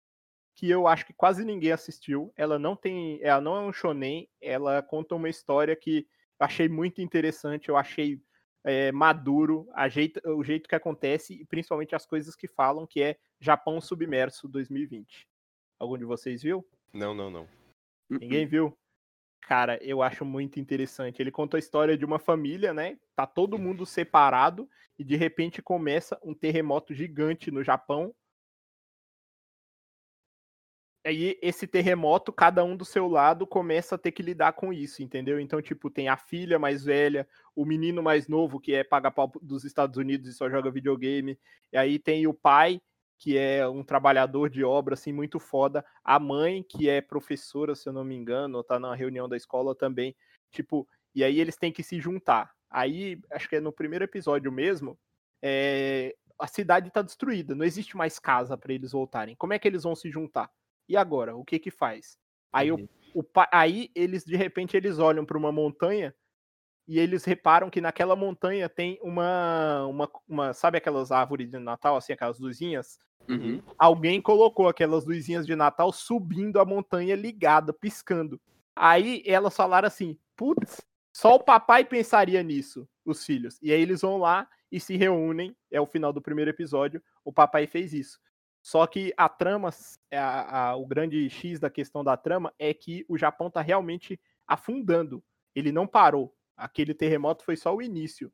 que 0.57 0.69
eu 0.69 0.87
acho 0.87 1.05
que 1.05 1.13
quase 1.13 1.43
ninguém 1.43 1.71
assistiu. 1.71 2.31
Ela 2.37 2.57
não 2.57 2.75
tem, 2.75 3.19
ela 3.21 3.41
não 3.41 3.55
é 3.57 3.61
um 3.61 3.73
shonen. 3.73 4.29
Ela 4.41 4.81
conta 4.81 5.15
uma 5.15 5.29
história 5.29 5.75
que 5.75 6.07
eu 6.39 6.45
achei 6.45 6.67
muito 6.69 7.01
interessante. 7.01 7.69
Eu 7.69 7.77
achei 7.77 8.21
é, 8.65 8.91
maduro, 8.91 9.67
a 9.73 9.87
jeito- 9.87 10.19
o 10.27 10.43
jeito 10.43 10.67
que 10.67 10.75
acontece 10.75 11.33
e 11.33 11.45
principalmente 11.45 11.93
as 11.95 12.05
coisas 12.05 12.35
que 12.35 12.47
falam, 12.47 12.87
que 12.87 13.01
é 13.01 13.17
Japão 13.39 13.79
Submerso 13.79 14.47
2020. 14.47 15.27
Algum 15.79 15.97
de 15.97 16.05
vocês 16.05 16.41
viu? 16.41 16.65
Não, 16.93 17.13
não, 17.13 17.29
não. 17.29 17.47
Ninguém 18.09 18.45
viu? 18.47 18.75
Cara, 19.47 19.77
eu 19.83 20.01
acho 20.01 20.25
muito 20.25 20.59
interessante. 20.59 21.21
Ele 21.21 21.31
conta 21.31 21.55
a 21.55 21.59
história 21.59 21.95
de 21.95 22.03
uma 22.03 22.17
família, 22.17 22.73
né? 22.73 22.97
Tá 23.15 23.27
todo 23.27 23.59
mundo 23.59 23.85
separado 23.85 24.67
e 24.97 25.03
de 25.03 25.15
repente 25.15 25.61
começa 25.61 26.19
um 26.23 26.33
terremoto 26.33 26.93
gigante 26.95 27.51
no 27.51 27.63
Japão. 27.63 28.13
Aí 31.05 31.37
esse 31.39 31.67
terremoto, 31.67 32.33
cada 32.33 32.63
um 32.63 32.75
do 32.75 32.83
seu 32.83 33.07
lado 33.07 33.45
começa 33.45 33.93
a 33.93 33.97
ter 33.97 34.11
que 34.11 34.23
lidar 34.23 34.53
com 34.53 34.73
isso, 34.73 35.03
entendeu? 35.03 35.39
Então, 35.39 35.61
tipo, 35.61 35.87
tem 35.91 36.07
a 36.09 36.17
filha 36.17 36.57
mais 36.57 36.83
velha, 36.83 37.27
o 37.55 37.63
menino 37.63 38.01
mais 38.01 38.27
novo 38.27 38.59
que 38.59 38.73
é 38.73 38.83
paga-pau 38.83 39.31
dos 39.39 39.63
Estados 39.63 39.97
Unidos 39.97 40.27
e 40.27 40.33
só 40.33 40.49
joga 40.49 40.71
videogame. 40.71 41.37
E 41.71 41.77
aí 41.77 41.99
tem 41.99 42.25
o 42.25 42.33
pai 42.33 42.81
que 43.17 43.37
é 43.37 43.67
um 43.67 43.83
trabalhador 43.83 44.49
de 44.49 44.63
obra, 44.63 44.93
assim, 44.93 45.13
muito 45.13 45.39
foda. 45.39 45.85
A 46.03 46.19
mãe, 46.19 46.63
que 46.63 46.89
é 46.89 47.01
professora, 47.01 47.75
se 47.75 47.87
eu 47.87 47.93
não 47.93 48.03
me 48.03 48.15
engano, 48.15 48.57
ou 48.57 48.63
tá 48.63 48.79
na 48.79 48.93
reunião 48.93 49.27
da 49.27 49.37
escola 49.37 49.73
também. 49.75 50.15
Tipo, 50.51 50.87
e 51.13 51.23
aí 51.23 51.39
eles 51.39 51.57
têm 51.57 51.71
que 51.71 51.83
se 51.83 51.99
juntar. 51.99 52.51
Aí, 52.69 53.19
acho 53.31 53.47
que 53.47 53.55
é 53.55 53.61
no 53.61 53.71
primeiro 53.71 54.03
episódio 54.03 54.51
mesmo, 54.51 54.97
é, 55.41 56.15
a 56.39 56.47
cidade 56.47 56.91
tá 56.91 57.01
destruída, 57.01 57.55
não 57.55 57.65
existe 57.65 57.95
mais 57.95 58.19
casa 58.19 58.57
para 58.57 58.73
eles 58.73 58.91
voltarem. 58.91 59.35
Como 59.35 59.53
é 59.53 59.59
que 59.59 59.67
eles 59.67 59.83
vão 59.83 59.95
se 59.95 60.09
juntar? 60.09 60.51
E 60.87 60.97
agora? 60.97 61.35
O 61.35 61.45
que 61.45 61.57
que 61.57 61.71
faz? 61.71 62.17
Aí, 62.51 62.71
o, 62.71 62.77
o 63.13 63.23
aí 63.51 63.89
eles, 63.95 64.23
de 64.25 64.35
repente, 64.35 64.75
eles 64.75 64.99
olham 64.99 65.25
para 65.25 65.37
uma 65.37 65.51
montanha 65.51 66.13
e 66.87 66.99
eles 66.99 67.23
reparam 67.25 67.69
que 67.69 67.81
naquela 67.81 68.15
montanha 68.15 68.69
tem 68.69 68.99
uma, 69.01 69.85
uma, 69.87 70.11
uma, 70.27 70.53
sabe 70.53 70.77
aquelas 70.77 71.11
árvores 71.11 71.49
de 71.49 71.57
Natal, 71.59 71.95
assim, 71.97 72.13
aquelas 72.13 72.39
luzinhas? 72.39 72.99
Uhum. 73.27 73.59
alguém 73.79 74.21
colocou 74.21 74.67
aquelas 74.67 75.03
luzinhas 75.03 75.47
de 75.47 75.55
Natal 75.55 75.91
subindo 75.91 76.59
a 76.59 76.65
montanha 76.65 77.15
ligada, 77.15 77.73
piscando. 77.73 78.39
Aí 78.75 79.23
elas 79.25 79.55
falaram 79.55 79.87
assim: 79.87 80.15
putz, 80.35 80.79
só 81.11 81.33
o 81.33 81.43
papai 81.43 81.83
pensaria 81.83 82.43
nisso, 82.43 82.87
os 83.03 83.25
filhos. 83.25 83.57
E 83.63 83.71
aí 83.73 83.81
eles 83.81 84.01
vão 84.01 84.17
lá 84.17 84.47
e 84.71 84.79
se 84.79 84.95
reúnem. 84.95 85.55
É 85.71 85.81
o 85.81 85.87
final 85.87 86.13
do 86.13 86.21
primeiro 86.21 86.51
episódio. 86.51 87.01
O 87.23 87.33
papai 87.33 87.65
fez 87.65 87.93
isso. 87.93 88.19
Só 88.61 88.85
que 88.85 89.11
a 89.17 89.27
trama, 89.27 89.69
a- 90.13 90.69
a- 90.69 90.75
o 90.75 90.85
grande 90.85 91.27
X 91.27 91.59
da 91.59 91.69
questão 91.69 92.03
da 92.03 92.15
trama 92.15 92.53
é 92.59 92.75
que 92.75 93.05
o 93.07 93.17
Japão 93.17 93.49
tá 93.49 93.61
realmente 93.61 94.19
afundando. 94.47 95.23
Ele 95.55 95.71
não 95.71 95.87
parou. 95.87 96.31
Aquele 96.55 96.93
terremoto 96.93 97.43
foi 97.43 97.55
só 97.55 97.75
o 97.75 97.81
início. 97.81 98.31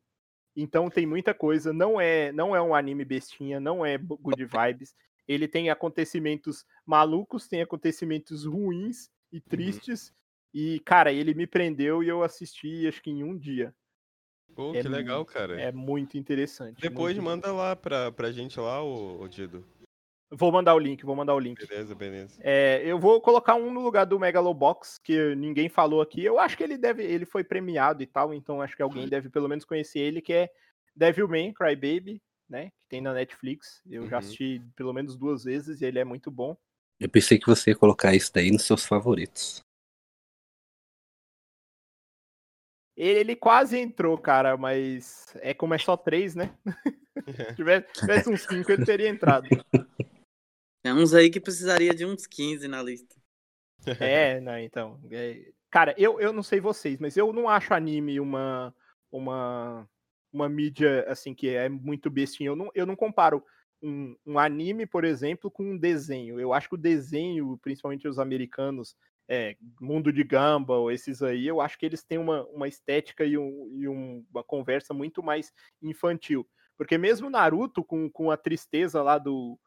Então 0.55 0.89
tem 0.89 1.05
muita 1.05 1.33
coisa, 1.33 1.71
não 1.71 1.99
é, 1.99 2.31
não 2.31 2.55
é 2.55 2.61
um 2.61 2.75
anime 2.75 3.05
bestinha, 3.05 3.59
não 3.59 3.85
é 3.85 3.97
good 3.97 4.45
vibes. 4.45 4.93
Ele 5.27 5.47
tem 5.47 5.69
acontecimentos 5.69 6.65
malucos, 6.85 7.47
tem 7.47 7.61
acontecimentos 7.61 8.45
ruins 8.45 9.09
e 9.31 9.39
tristes. 9.39 10.13
E, 10.53 10.81
cara, 10.81 11.13
ele 11.13 11.33
me 11.33 11.47
prendeu 11.47 12.03
e 12.03 12.09
eu 12.09 12.21
assisti, 12.23 12.85
acho 12.85 13.01
que 13.01 13.09
em 13.09 13.23
um 13.23 13.37
dia. 13.37 13.73
Pô, 14.53 14.75
É 14.75 14.81
que 14.81 14.87
legal, 14.89 15.23
cara. 15.23 15.61
É 15.61 15.71
muito 15.71 16.17
interessante. 16.17 16.81
Depois 16.81 17.15
muito 17.15 17.25
manda 17.25 17.53
lá 17.53 17.73
pra, 17.75 18.11
pra 18.11 18.31
gente 18.31 18.59
lá, 18.59 18.83
ô, 18.83 19.21
ô 19.21 19.27
Dido. 19.29 19.65
Vou 20.33 20.49
mandar 20.49 20.73
o 20.75 20.79
link, 20.79 21.03
vou 21.03 21.13
mandar 21.13 21.35
o 21.35 21.39
link. 21.39 21.67
Beleza, 21.67 21.93
beleza. 21.93 22.39
É, 22.41 22.81
eu 22.85 22.97
vou 22.97 23.19
colocar 23.19 23.55
um 23.55 23.69
no 23.69 23.81
lugar 23.81 24.05
do 24.05 24.17
Megalobox, 24.17 24.97
que 24.97 25.35
ninguém 25.35 25.67
falou 25.67 26.01
aqui. 26.01 26.23
Eu 26.23 26.39
acho 26.39 26.55
que 26.55 26.63
ele 26.63 26.77
deve, 26.77 27.03
ele 27.03 27.25
foi 27.25 27.43
premiado 27.43 28.01
e 28.01 28.07
tal, 28.07 28.33
então 28.33 28.61
acho 28.61 28.75
que 28.75 28.81
alguém 28.81 29.09
deve 29.09 29.29
pelo 29.29 29.49
menos 29.49 29.65
conhecer 29.65 29.99
ele, 29.99 30.21
que 30.21 30.31
é 30.31 30.49
Devilman 30.95 31.53
Crybaby, 31.53 32.21
né? 32.49 32.69
Que 32.69 32.87
tem 32.87 33.01
na 33.01 33.13
Netflix. 33.13 33.81
Eu 33.85 34.07
já 34.07 34.15
Uhum. 34.15 34.19
assisti 34.19 34.61
pelo 34.73 34.93
menos 34.93 35.17
duas 35.17 35.43
vezes 35.43 35.81
e 35.81 35.85
ele 35.85 35.99
é 35.99 36.05
muito 36.05 36.31
bom. 36.31 36.55
Eu 36.97 37.09
pensei 37.09 37.37
que 37.37 37.47
você 37.47 37.71
ia 37.71 37.75
colocar 37.75 38.15
isso 38.15 38.31
daí 38.33 38.51
nos 38.51 38.63
seus 38.63 38.85
favoritos. 38.85 39.61
Ele 42.95 43.35
quase 43.35 43.77
entrou, 43.77 44.17
cara, 44.17 44.55
mas 44.55 45.35
é 45.41 45.53
como 45.53 45.73
é 45.73 45.77
só 45.77 45.97
três, 45.97 46.35
né? 46.35 46.55
Se 47.49 47.55
tivesse, 47.55 47.87
tivesse 47.93 48.29
uns 48.29 48.41
cinco, 48.43 48.71
ele 48.71 48.85
teria 48.85 49.09
entrado. 49.09 49.47
Tem 50.81 50.93
uns 50.93 51.13
aí 51.13 51.29
que 51.29 51.39
precisaria 51.39 51.93
de 51.93 52.05
uns 52.05 52.25
15 52.25 52.67
na 52.67 52.81
lista. 52.81 53.15
É, 53.99 54.39
não, 54.39 54.57
então. 54.59 54.99
é- 55.11 55.51
Cara, 55.69 55.95
eu, 55.97 56.19
eu 56.19 56.33
não 56.33 56.43
sei 56.43 56.59
vocês, 56.59 56.99
mas 56.99 57.15
eu 57.15 57.31
não 57.31 57.47
acho 57.47 57.73
anime 57.73 58.19
uma, 58.19 58.75
uma, 59.09 59.89
uma 60.31 60.49
mídia 60.49 61.05
assim 61.07 61.33
que 61.33 61.47
é 61.49 61.69
muito 61.69 62.09
bestinha. 62.09 62.49
Eu 62.49 62.55
não, 62.55 62.69
eu 62.75 62.85
não 62.85 62.95
comparo 62.95 63.41
um, 63.81 64.15
um 64.25 64.37
anime, 64.37 64.85
por 64.85 65.05
exemplo, 65.05 65.49
com 65.49 65.63
um 65.63 65.77
desenho. 65.77 66.39
Eu 66.39 66.53
acho 66.53 66.67
que 66.67 66.75
o 66.75 66.77
desenho, 66.77 67.57
principalmente 67.61 68.05
os 68.07 68.19
americanos, 68.19 68.95
é, 69.29 69.55
Mundo 69.79 70.11
de 70.11 70.23
Gumball, 70.25 70.91
esses 70.91 71.23
aí, 71.23 71.47
eu 71.47 71.61
acho 71.61 71.77
que 71.79 71.85
eles 71.85 72.03
têm 72.03 72.17
uma, 72.17 72.45
uma 72.47 72.67
estética 72.67 73.23
e, 73.23 73.37
um- 73.37 73.69
e 73.73 73.87
um- 73.87 74.25
uma 74.29 74.43
conversa 74.43 74.93
muito 74.93 75.23
mais 75.23 75.53
infantil. 75.81 76.45
Porque 76.77 76.97
mesmo 76.97 77.29
Naruto, 77.29 77.81
com, 77.81 78.09
com 78.09 78.29
a 78.29 78.35
tristeza 78.35 79.01
lá 79.01 79.17
do, 79.17 79.57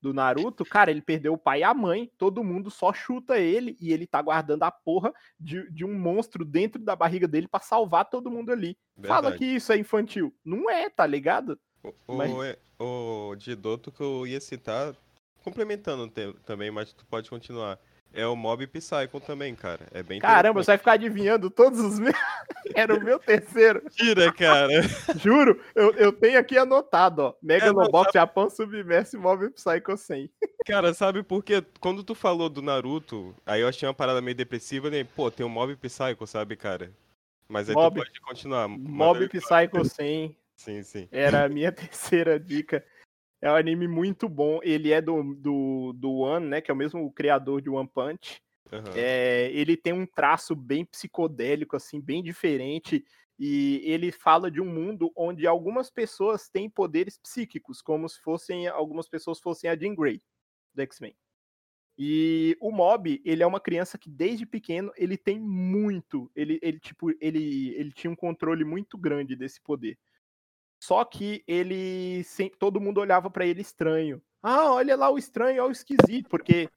do 0.00 0.14
Naruto, 0.14 0.64
cara, 0.64 0.90
ele 0.90 1.02
perdeu 1.02 1.34
o 1.34 1.38
pai 1.38 1.60
e 1.60 1.64
a 1.64 1.74
mãe, 1.74 2.10
todo 2.16 2.42
mundo 2.42 2.70
só 2.70 2.92
chuta 2.92 3.38
ele 3.38 3.76
e 3.80 3.92
ele 3.92 4.06
tá 4.06 4.20
guardando 4.22 4.62
a 4.62 4.70
porra 4.70 5.12
de, 5.38 5.70
de 5.70 5.84
um 5.84 5.92
monstro 5.98 6.44
dentro 6.44 6.80
da 6.82 6.96
barriga 6.96 7.28
dele 7.28 7.46
pra 7.46 7.60
salvar 7.60 8.06
todo 8.08 8.30
mundo 8.30 8.50
ali. 8.50 8.76
Fala 9.06 9.30
Verdade. 9.30 9.38
que 9.38 9.44
isso 9.44 9.72
é 9.72 9.78
infantil. 9.78 10.34
Não 10.44 10.70
é, 10.70 10.88
tá 10.88 11.06
ligado? 11.06 11.58
O, 12.06 12.16
Mas- 12.16 12.56
o, 12.78 13.30
o 13.30 13.36
Didoto 13.36 13.92
que 13.92 14.02
eu 14.02 14.26
ia 14.26 14.40
citar, 14.40 14.94
complementando 15.42 16.10
também, 16.44 16.70
mas 16.70 16.92
tu 16.92 17.04
pode 17.06 17.28
continuar. 17.28 17.78
É 18.12 18.26
o 18.26 18.34
Mob 18.34 18.66
Psycho 18.66 19.20
também, 19.20 19.54
cara. 19.54 19.86
É 19.92 20.02
bem 20.02 20.20
Caramba, 20.20 20.62
você 20.62 20.72
vai 20.72 20.78
ficar 20.78 20.92
adivinhando 20.92 21.48
todos 21.48 21.78
os 21.78 21.98
meus. 21.98 22.14
Era 22.74 22.94
o 22.94 23.02
meu 23.02 23.18
terceiro. 23.18 23.82
Tira, 23.90 24.32
cara. 24.32 24.82
Juro, 25.16 25.60
eu, 25.74 25.92
eu 25.94 26.12
tenho 26.12 26.38
aqui 26.38 26.58
anotado, 26.58 27.22
ó. 27.22 27.34
Megalobox 27.40 28.06
não, 28.06 28.20
Japão 28.20 28.50
Submerse 28.50 29.16
Mob 29.16 29.50
Psycho 29.50 29.96
100. 29.96 30.30
Cara, 30.66 30.92
sabe 30.92 31.22
por 31.22 31.42
quê? 31.44 31.64
Quando 31.80 32.02
tu 32.02 32.14
falou 32.14 32.48
do 32.48 32.60
Naruto, 32.60 33.34
aí 33.46 33.60
eu 33.60 33.68
achei 33.68 33.88
uma 33.88 33.94
parada 33.94 34.20
meio 34.20 34.36
depressiva, 34.36 34.90
né? 34.90 35.06
Pô, 35.16 35.30
tem 35.30 35.46
o 35.46 35.48
Mob 35.48 35.74
Psycho, 35.76 36.26
sabe, 36.26 36.56
cara? 36.56 36.92
Mas 37.48 37.68
aí 37.68 37.74
Mob- 37.74 37.94
tu 38.00 38.04
pode 38.04 38.20
continuar. 38.20 38.68
Mob 38.68 39.28
Psycho 39.28 39.84
100 39.84 40.36
Sim, 40.56 40.82
sim. 40.82 41.08
era 41.10 41.44
a 41.44 41.48
minha 41.48 41.72
terceira 41.72 42.38
dica. 42.38 42.84
É 43.42 43.50
um 43.50 43.54
anime 43.54 43.88
muito 43.88 44.28
bom. 44.28 44.60
Ele 44.62 44.92
é 44.92 45.00
do, 45.00 45.34
do, 45.34 45.92
do 45.94 46.12
One, 46.18 46.46
né? 46.46 46.60
Que 46.60 46.70
é 46.70 46.74
o 46.74 46.76
mesmo 46.76 47.10
criador 47.12 47.60
de 47.60 47.70
One 47.70 47.88
Punch. 47.88 48.42
Aham. 48.72 48.92
É, 48.94 49.50
ele 49.52 49.76
tem 49.76 49.92
um 49.92 50.06
traço 50.06 50.54
bem 50.54 50.84
psicodélico, 50.84 51.76
assim, 51.76 52.00
bem 52.00 52.22
diferente. 52.22 53.04
E 53.38 53.80
ele 53.84 54.12
fala 54.12 54.50
de 54.50 54.60
um 54.60 54.66
mundo 54.66 55.10
onde 55.16 55.46
algumas 55.46 55.90
pessoas 55.90 56.48
têm 56.50 56.68
poderes 56.68 57.16
psíquicos, 57.16 57.80
como 57.80 58.06
se 58.06 58.20
fossem 58.20 58.68
algumas 58.68 59.08
pessoas 59.08 59.40
fossem 59.40 59.70
a 59.70 59.76
Jean 59.76 59.94
Grey 59.94 60.20
do 60.74 60.82
X-Men. 60.82 61.16
E 61.96 62.56
o 62.60 62.70
Mob, 62.70 63.20
ele 63.24 63.42
é 63.42 63.46
uma 63.46 63.60
criança 63.60 63.98
que 63.98 64.10
desde 64.10 64.46
pequeno 64.46 64.92
ele 64.96 65.16
tem 65.16 65.38
muito, 65.38 66.30
ele, 66.34 66.58
ele 66.62 66.78
tipo, 66.78 67.10
ele, 67.20 67.74
ele 67.74 67.92
tinha 67.92 68.10
um 68.10 68.16
controle 68.16 68.64
muito 68.64 68.96
grande 68.96 69.34
desse 69.34 69.60
poder. 69.60 69.98
Só 70.80 71.04
que 71.04 71.44
ele 71.46 72.24
sempre, 72.24 72.58
todo 72.58 72.80
mundo 72.80 73.00
olhava 73.00 73.30
pra 73.30 73.44
ele 73.44 73.60
estranho. 73.60 74.20
Ah, 74.42 74.72
olha 74.72 74.96
lá 74.96 75.10
o 75.10 75.18
estranho, 75.18 75.62
olha 75.62 75.68
o 75.68 75.72
esquisito, 75.72 76.30
porque 76.30 76.70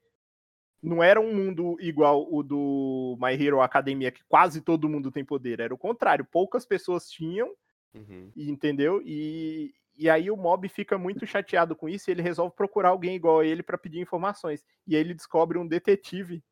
não 0.82 1.02
era 1.02 1.18
um 1.18 1.34
mundo 1.34 1.76
igual 1.80 2.28
o 2.30 2.42
do 2.42 3.16
My 3.18 3.32
Hero 3.32 3.62
Academia, 3.62 4.12
que 4.12 4.22
quase 4.28 4.60
todo 4.60 4.88
mundo 4.90 5.10
tem 5.10 5.24
poder. 5.24 5.58
Era 5.58 5.72
o 5.72 5.78
contrário, 5.78 6.26
poucas 6.30 6.66
pessoas 6.66 7.08
tinham, 7.08 7.54
Uhum. 7.94 8.30
entendeu? 8.36 9.00
E, 9.06 9.72
e 9.96 10.10
aí 10.10 10.30
o 10.30 10.36
mob 10.36 10.68
fica 10.68 10.98
muito 10.98 11.26
chateado 11.26 11.74
com 11.74 11.88
isso 11.88 12.10
e 12.10 12.12
ele 12.12 12.20
resolve 12.20 12.54
procurar 12.54 12.90
alguém 12.90 13.14
igual 13.16 13.40
a 13.40 13.46
ele 13.46 13.62
pra 13.62 13.78
pedir 13.78 14.00
informações. 14.00 14.62
E 14.86 14.94
aí 14.94 15.00
ele 15.00 15.14
descobre 15.14 15.56
um 15.56 15.66
detetive, 15.66 16.44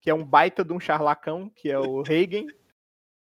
que 0.00 0.08
é 0.08 0.14
um 0.14 0.24
baita 0.24 0.64
de 0.64 0.72
um 0.72 0.78
charlacão, 0.78 1.50
que 1.50 1.68
é 1.68 1.78
o 1.80 2.02
Reagan, 2.06 2.46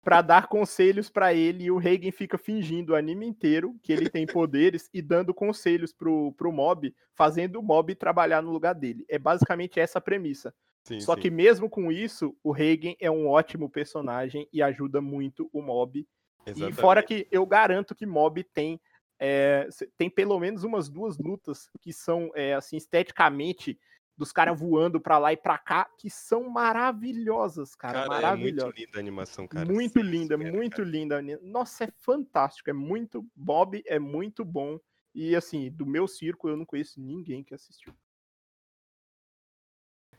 pra 0.02 0.20
dar 0.20 0.48
conselhos 0.48 1.08
pra 1.08 1.32
ele. 1.32 1.64
E 1.64 1.70
o 1.70 1.78
Reagan 1.78 2.12
fica 2.12 2.36
fingindo 2.36 2.92
o 2.92 2.96
anime 2.96 3.26
inteiro 3.26 3.76
que 3.82 3.92
ele 3.92 4.10
tem 4.10 4.26
poderes 4.26 4.88
e 4.92 5.00
dando 5.00 5.32
conselhos 5.32 5.92
pro, 5.92 6.32
pro 6.32 6.52
mob, 6.52 6.94
fazendo 7.14 7.58
o 7.58 7.62
mob 7.62 7.94
trabalhar 7.94 8.42
no 8.42 8.50
lugar 8.50 8.74
dele. 8.74 9.04
É 9.08 9.18
basicamente 9.18 9.80
essa 9.80 9.98
a 9.98 10.02
premissa. 10.02 10.54
Sim, 10.84 11.00
Só 11.00 11.14
sim. 11.14 11.20
que 11.20 11.30
mesmo 11.30 11.70
com 11.70 11.92
isso, 11.92 12.36
o 12.42 12.50
Reagan 12.50 12.94
é 13.00 13.10
um 13.10 13.28
ótimo 13.28 13.70
personagem 13.70 14.48
e 14.52 14.60
ajuda 14.60 15.00
muito 15.00 15.48
o 15.52 15.62
mob 15.62 16.04
e 16.46 16.50
Exatamente. 16.50 16.80
fora 16.80 17.02
que 17.02 17.26
eu 17.30 17.46
garanto 17.46 17.94
que 17.94 18.06
Mob 18.06 18.42
tem 18.42 18.80
é, 19.18 19.68
tem 19.96 20.10
pelo 20.10 20.38
menos 20.40 20.64
umas 20.64 20.88
duas 20.88 21.16
lutas 21.16 21.68
que 21.80 21.92
são 21.92 22.32
é, 22.34 22.54
assim 22.54 22.76
esteticamente 22.76 23.78
dos 24.22 24.30
caras 24.30 24.56
voando 24.58 25.00
pra 25.00 25.18
lá 25.18 25.32
e 25.32 25.36
pra 25.36 25.58
cá 25.58 25.90
que 25.98 26.08
são 26.08 26.48
maravilhosas, 26.48 27.74
cara, 27.74 28.02
Cara, 28.02 28.06
é 28.06 28.08
maravilhosas. 28.20 28.64
muito 28.64 28.80
linda 28.80 28.98
a 28.98 29.00
animação, 29.00 29.48
cara. 29.48 29.66
muito 29.66 29.94
Sem 29.94 30.02
linda, 30.04 30.36
zoeira, 30.36 30.56
muito 30.56 30.76
cara. 30.76 30.88
linda. 30.88 31.22
Nossa, 31.42 31.84
é 31.84 31.88
fantástico, 31.98 32.70
é 32.70 32.72
muito 32.72 33.26
Bob 33.34 33.82
é 33.84 33.98
muito 33.98 34.44
bom 34.44 34.78
e 35.12 35.34
assim 35.34 35.72
do 35.72 35.84
meu 35.84 36.06
círculo 36.06 36.52
eu 36.52 36.56
não 36.56 36.64
conheço 36.64 37.00
ninguém 37.00 37.42
que 37.42 37.52
assistiu. 37.52 37.92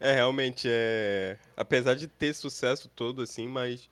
É, 0.02 0.12
realmente, 0.12 0.68
é. 0.70 1.40
Apesar 1.56 1.94
de 1.96 2.10
ter 2.10 2.34
sucesso 2.34 2.90
todo, 2.90 3.22
assim, 3.22 3.48
mas. 3.48 3.90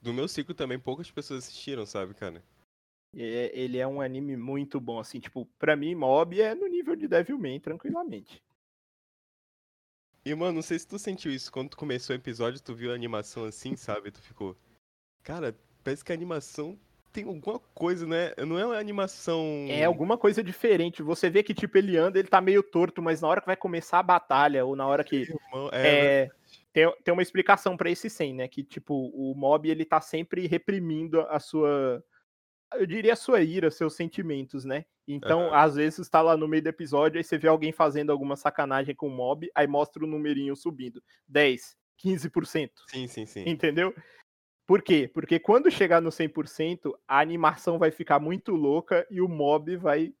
Do 0.00 0.12
meu 0.12 0.28
ciclo 0.28 0.54
também 0.54 0.78
poucas 0.78 1.10
pessoas 1.10 1.42
assistiram, 1.44 1.84
sabe, 1.84 2.14
cara? 2.14 2.40
É- 3.16 3.50
ele 3.58 3.78
é 3.78 3.86
um 3.86 4.00
anime 4.00 4.36
muito 4.36 4.78
bom, 4.78 5.00
assim, 5.00 5.18
tipo, 5.18 5.46
pra 5.58 5.74
mim, 5.74 5.94
Mob 5.94 6.40
é 6.40 6.54
no 6.54 6.68
nível 6.68 6.94
de 6.94 7.08
Devilman, 7.08 7.58
tranquilamente. 7.58 8.40
E, 10.24 10.34
mano, 10.34 10.54
não 10.54 10.62
sei 10.62 10.78
se 10.78 10.86
tu 10.86 10.98
sentiu 10.98 11.30
isso. 11.30 11.52
Quando 11.52 11.70
tu 11.70 11.76
começou 11.76 12.14
o 12.14 12.18
episódio, 12.18 12.62
tu 12.62 12.74
viu 12.74 12.90
a 12.90 12.94
animação 12.94 13.44
assim, 13.44 13.76
sabe? 13.76 14.10
Tu 14.10 14.20
ficou. 14.20 14.56
Cara, 15.22 15.54
parece 15.82 16.04
que 16.04 16.12
a 16.12 16.14
animação 16.14 16.78
tem 17.12 17.24
alguma 17.24 17.60
coisa, 17.74 18.06
né? 18.06 18.32
Não 18.44 18.58
é 18.58 18.66
uma 18.66 18.76
animação. 18.76 19.66
É 19.68 19.84
alguma 19.84 20.18
coisa 20.18 20.42
diferente. 20.42 21.02
Você 21.02 21.30
vê 21.30 21.42
que, 21.42 21.54
tipo, 21.54 21.78
ele 21.78 21.96
anda, 21.96 22.18
ele 22.18 22.26
tá 22.26 22.40
meio 22.40 22.62
torto, 22.62 23.00
mas 23.00 23.20
na 23.20 23.28
hora 23.28 23.40
que 23.40 23.46
vai 23.46 23.56
começar 23.56 24.00
a 24.00 24.02
batalha, 24.02 24.64
ou 24.64 24.74
na 24.74 24.86
hora 24.86 25.04
que. 25.04 25.22
Irmão, 25.30 25.70
é, 25.72 25.88
É, 25.88 26.30
tem, 26.72 26.92
tem 27.04 27.12
uma 27.14 27.22
explicação 27.22 27.76
pra 27.76 27.88
esse 27.88 28.10
100, 28.10 28.34
né? 28.34 28.48
Que, 28.48 28.64
tipo, 28.64 29.12
o 29.14 29.32
mob, 29.36 29.70
ele 29.70 29.84
tá 29.84 30.00
sempre 30.00 30.46
reprimindo 30.46 31.20
a 31.20 31.38
sua. 31.38 32.02
Eu 32.76 32.86
diria 32.86 33.12
a 33.12 33.16
sua 33.16 33.40
ira, 33.40 33.70
seus 33.70 33.94
sentimentos, 33.94 34.64
né? 34.64 34.84
Então, 35.06 35.48
Aham. 35.48 35.56
às 35.56 35.74
vezes, 35.76 36.08
tá 36.08 36.22
lá 36.22 36.36
no 36.36 36.48
meio 36.48 36.62
do 36.62 36.68
episódio, 36.68 37.18
aí 37.18 37.24
você 37.24 37.36
vê 37.36 37.48
alguém 37.48 37.72
fazendo 37.72 38.10
alguma 38.10 38.36
sacanagem 38.36 38.94
com 38.94 39.08
o 39.08 39.10
mob, 39.10 39.50
aí 39.54 39.66
mostra 39.66 40.04
o 40.04 40.06
numerinho 40.06 40.56
subindo. 40.56 41.02
10, 41.28 41.76
15%. 41.98 42.70
Sim, 42.88 43.06
sim, 43.06 43.26
sim. 43.26 43.48
Entendeu? 43.48 43.94
Por 44.66 44.82
quê? 44.82 45.10
Porque 45.12 45.38
quando 45.38 45.70
chegar 45.70 46.00
no 46.00 46.10
100%, 46.10 46.94
a 47.06 47.20
animação 47.20 47.78
vai 47.78 47.90
ficar 47.90 48.18
muito 48.18 48.52
louca 48.52 49.06
e 49.10 49.20
o 49.20 49.28
mob 49.28 49.76
vai 49.76 50.14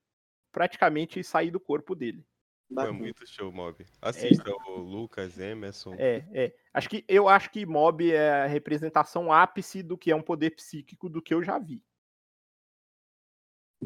praticamente 0.52 1.22
sair 1.24 1.50
do 1.50 1.58
corpo 1.58 1.94
dele. 1.94 2.24
Foi 2.68 2.76
Bacana. 2.76 2.98
muito 2.98 3.26
show, 3.26 3.52
Mob. 3.52 3.84
Assista 4.00 4.50
o 4.66 4.78
Lucas, 4.78 5.38
Emerson. 5.38 5.94
É, 5.98 6.24
é. 6.32 6.54
Acho 6.72 6.88
que 6.88 7.04
eu 7.06 7.28
acho 7.28 7.50
que 7.50 7.64
mob 7.66 8.10
é 8.10 8.42
a 8.42 8.46
representação 8.46 9.32
ápice 9.32 9.82
do 9.82 9.96
que 9.96 10.10
é 10.10 10.16
um 10.16 10.22
poder 10.22 10.50
psíquico 10.50 11.08
do 11.08 11.22
que 11.22 11.32
eu 11.34 11.42
já 11.42 11.58
vi. 11.58 11.82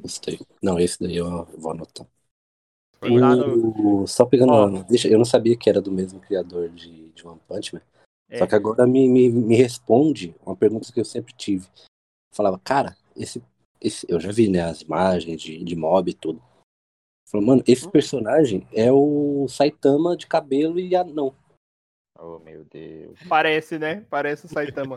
Gostei. 0.01 0.39
Não, 0.63 0.79
esse 0.79 0.99
daí 1.01 1.17
eu 1.17 1.45
vou 1.57 1.73
anotar. 1.73 2.07
O- 3.03 4.07
Só 4.07 4.27
pegando. 4.27 4.53
Ó. 4.53 4.67
a- 4.67 4.83
Deixa, 4.83 5.09
eu 5.09 5.19
não 5.19 5.25
sabia 5.25 5.57
que 5.57 5.69
era 5.71 5.81
do 5.81 5.93
mesmo 5.93 6.21
criador 6.21 6.69
de, 6.69 7.11
de 7.11 7.27
One 7.27 7.41
Punch 7.47 7.75
Man. 7.75 7.83
É, 8.29 8.39
Só 8.39 8.47
que 8.47 8.55
agora 8.55 8.87
me, 8.87 9.09
me, 9.09 9.29
me 9.31 9.57
responde 9.57 10.35
uma 10.45 10.57
pergunta 10.57 10.93
que 10.93 11.01
eu 11.01 11.05
sempre 11.05 11.33
tive. 11.35 11.67
Falava, 12.35 12.59
cara, 12.59 12.97
esse, 13.17 13.43
esse. 13.81 14.07
Eu 14.09 14.21
já 14.21 14.31
vi, 14.33 14.49
né, 14.49 14.63
as 14.63 14.83
imagens 14.83 15.41
de, 15.41 15.63
de 15.63 15.77
mob 15.77 16.11
e 16.11 16.15
tudo. 16.15 16.43
Falou, 17.31 17.47
mano, 17.47 17.63
esse 17.67 17.87
Hum. 17.87 17.91
personagem 17.91 18.67
é 18.73 18.91
o 18.93 19.47
Saitama 19.49 20.17
de 20.17 20.27
cabelo 20.27 20.79
e 20.81 20.95
anão. 20.97 21.35
Oh, 22.19 22.39
meu 22.41 22.65
Deus. 22.65 23.19
Parece, 23.29 23.79
né? 23.79 24.05
Parece 24.11 24.47
o 24.47 24.49
Saitama. 24.49 24.97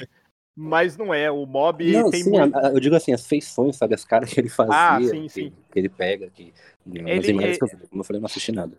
Mas 0.64 0.96
não 0.96 1.12
é. 1.12 1.32
O 1.32 1.44
mob 1.48 1.92
não, 1.92 2.12
tem 2.12 2.24
sim, 2.24 2.30
muito. 2.30 2.56
eu 2.56 2.80
digo 2.80 2.96
assim, 2.96 3.12
as 3.12 3.26
feições, 3.26 3.76
sabe? 3.78 3.96
As 3.96 4.06
caras 4.06 4.32
que 4.32 4.40
ele 4.40 4.48
fazia. 4.48 4.76
Ah, 4.76 5.02
sim, 5.02 5.24
que, 5.24 5.30
sim. 5.30 5.54
que 5.72 5.80
ele 5.80 5.90
pega. 5.90 6.30
Que, 6.30 6.54
Ele- 6.86 7.32
imagens 7.32 7.56
é- 7.56 7.58
que 7.58 7.64
eu 7.76 7.88
como 7.90 8.02
eu 8.02 8.04
falei, 8.04 8.18
eu 8.20 8.22
não 8.22 8.28
assisti 8.28 8.52
nada. 8.52 8.78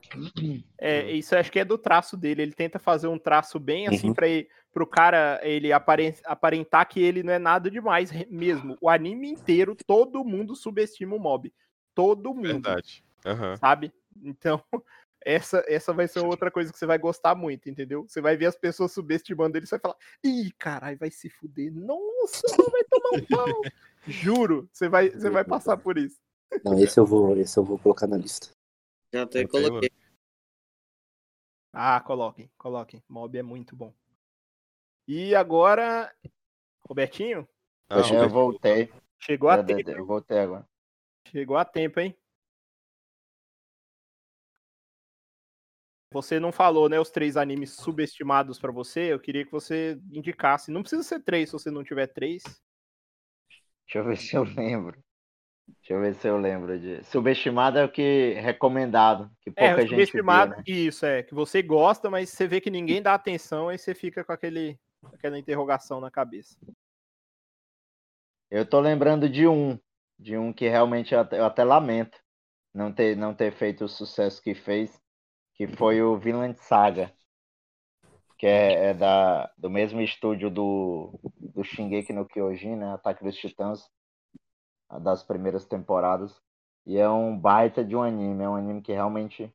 É, 0.78 1.10
isso 1.10 1.34
acho 1.34 1.50
que 1.50 1.58
é 1.58 1.64
do 1.64 1.76
traço 1.76 2.16
dele. 2.16 2.42
Ele 2.42 2.52
tenta 2.52 2.78
fazer 2.78 3.08
um 3.08 3.18
traço 3.18 3.58
bem 3.58 3.88
assim 3.88 4.08
Uhum. 4.08 4.14
para 4.14 4.26
pro 4.72 4.86
cara 4.86 5.38
ele 5.42 5.72
aparen- 5.72 6.14
aparentar 6.24 6.88
que 6.88 7.00
ele 7.02 7.22
não 7.22 7.32
é 7.32 7.38
nada 7.38 7.68
demais 7.70 8.10
mesmo. 8.30 8.78
O 8.80 8.88
anime 8.88 9.28
inteiro, 9.28 9.76
todo 9.86 10.24
mundo 10.24 10.54
subestima 10.54 11.16
o 11.16 11.18
mob. 11.18 11.52
Todo 11.94 12.32
mundo, 12.32 12.42
Verdade. 12.62 13.04
Aham. 13.26 13.56
sabe? 13.56 13.92
Então, 14.22 14.62
essa, 15.24 15.64
essa 15.66 15.92
vai 15.92 16.06
ser 16.08 16.20
outra 16.20 16.50
coisa 16.50 16.72
que 16.72 16.78
você 16.78 16.86
vai 16.86 16.98
gostar 16.98 17.34
muito, 17.34 17.68
entendeu? 17.68 18.04
Você 18.08 18.20
vai 18.20 18.36
ver 18.36 18.46
as 18.46 18.56
pessoas 18.56 18.92
subestimando 18.92 19.56
ele, 19.56 19.66
você 19.66 19.76
vai 19.76 19.80
falar: 19.80 19.96
ih, 20.24 20.52
caralho, 20.58 20.98
vai 20.98 21.10
se 21.10 21.28
fuder. 21.30 21.72
Nossa, 21.72 22.42
não 22.58 22.70
vai 22.70 22.84
tomar 22.84 23.10
um 23.18 23.26
pau. 23.26 23.62
Juro, 24.06 24.68
você 24.72 24.88
vai, 24.88 25.10
você 25.10 25.30
vai 25.30 25.44
passar 25.44 25.76
por 25.76 25.96
isso. 25.96 26.20
Não, 26.64 26.78
esse 26.78 26.98
eu 26.98 27.06
vou, 27.06 27.36
esse 27.36 27.56
eu 27.58 27.64
vou 27.64 27.78
colocar 27.78 28.06
na 28.06 28.16
lista. 28.16 28.50
Já 29.12 29.22
até 29.22 29.46
coloquei. 29.46 29.90
Ah, 31.72 32.00
coloquem, 32.00 32.50
coloquem. 32.58 33.02
Mob 33.08 33.36
é 33.38 33.42
muito 33.42 33.74
bom. 33.74 33.94
E 35.08 35.34
agora, 35.34 36.14
Robertinho, 36.86 37.48
Ah, 37.88 37.98
eu 37.98 38.04
Roberto, 38.04 38.28
voltei. 38.30 38.92
chegou 39.18 39.48
a 39.48 39.56
Eu, 39.58 39.64
tempo. 39.64 39.90
eu 39.90 40.06
voltei 40.06 40.38
agora. 40.38 40.68
Chegou 41.28 41.56
a 41.56 41.64
tempo, 41.64 42.00
hein? 42.00 42.16
Você 46.12 46.38
não 46.40 46.52
falou, 46.52 46.88
né, 46.88 47.00
os 47.00 47.10
três 47.10 47.36
animes 47.36 47.72
subestimados 47.72 48.58
pra 48.58 48.72
você. 48.72 49.12
Eu 49.12 49.20
queria 49.20 49.44
que 49.44 49.52
você 49.52 49.98
indicasse. 50.12 50.70
Não 50.70 50.82
precisa 50.82 51.02
ser 51.02 51.20
três 51.20 51.48
se 51.50 51.52
você 51.54 51.70
não 51.70 51.84
tiver 51.84 52.06
três. 52.08 52.42
Deixa 53.86 53.98
eu 53.98 54.04
ver 54.04 54.16
se 54.18 54.36
eu 54.36 54.44
lembro. 54.44 55.02
Deixa 55.80 55.94
eu 55.94 56.00
ver 56.00 56.14
se 56.16 56.28
eu 56.28 56.38
lembro 56.38 56.78
de. 56.80 57.04
Subestimado 57.04 57.78
é 57.78 57.84
o 57.84 57.92
que 57.92 58.34
recomendado, 58.34 59.30
que 59.42 59.50
pouca 59.50 59.82
É, 59.82 59.86
gente 59.86 60.20
vê, 60.20 60.46
subestimado, 60.46 60.50
né? 60.50 60.64
isso, 60.66 61.04
é, 61.04 61.22
que 61.22 61.34
você 61.34 61.62
gosta, 61.62 62.08
mas 62.08 62.30
você 62.30 62.46
vê 62.46 62.60
que 62.60 62.70
ninguém 62.70 63.02
dá 63.02 63.14
atenção, 63.14 63.68
aí 63.68 63.78
você 63.78 63.94
fica 63.94 64.24
com 64.24 64.32
aquele, 64.32 64.78
aquela 65.12 65.38
interrogação 65.38 66.00
na 66.00 66.10
cabeça. 66.10 66.56
Eu 68.50 68.68
tô 68.68 68.80
lembrando 68.80 69.28
de 69.28 69.46
um, 69.48 69.78
de 70.18 70.36
um 70.36 70.52
que 70.52 70.68
realmente 70.68 71.14
eu 71.14 71.20
até, 71.20 71.38
eu 71.40 71.44
até 71.44 71.64
lamento 71.64 72.18
não 72.74 72.92
ter, 72.92 73.16
não 73.16 73.34
ter 73.34 73.52
feito 73.52 73.84
o 73.86 73.88
sucesso 73.88 74.42
que 74.42 74.54
fez, 74.54 75.01
que 75.66 75.76
foi 75.76 76.02
o 76.02 76.18
Vinland 76.18 76.58
Saga, 76.58 77.12
que 78.36 78.46
é, 78.46 78.86
é 78.86 78.94
da, 78.94 79.48
do 79.56 79.70
mesmo 79.70 80.00
estúdio 80.00 80.50
do, 80.50 81.20
do 81.38 81.62
Shingeki 81.62 82.12
no 82.12 82.26
Kyojin, 82.26 82.74
né, 82.74 82.92
Ataque 82.92 83.22
dos 83.22 83.36
Titãs, 83.36 83.88
das 85.00 85.22
primeiras 85.22 85.64
temporadas, 85.64 86.42
e 86.84 86.98
é 86.98 87.08
um 87.08 87.38
baita 87.38 87.84
de 87.84 87.94
um 87.94 88.02
anime, 88.02 88.42
é 88.42 88.48
um 88.48 88.56
anime 88.56 88.82
que 88.82 88.92
realmente 88.92 89.54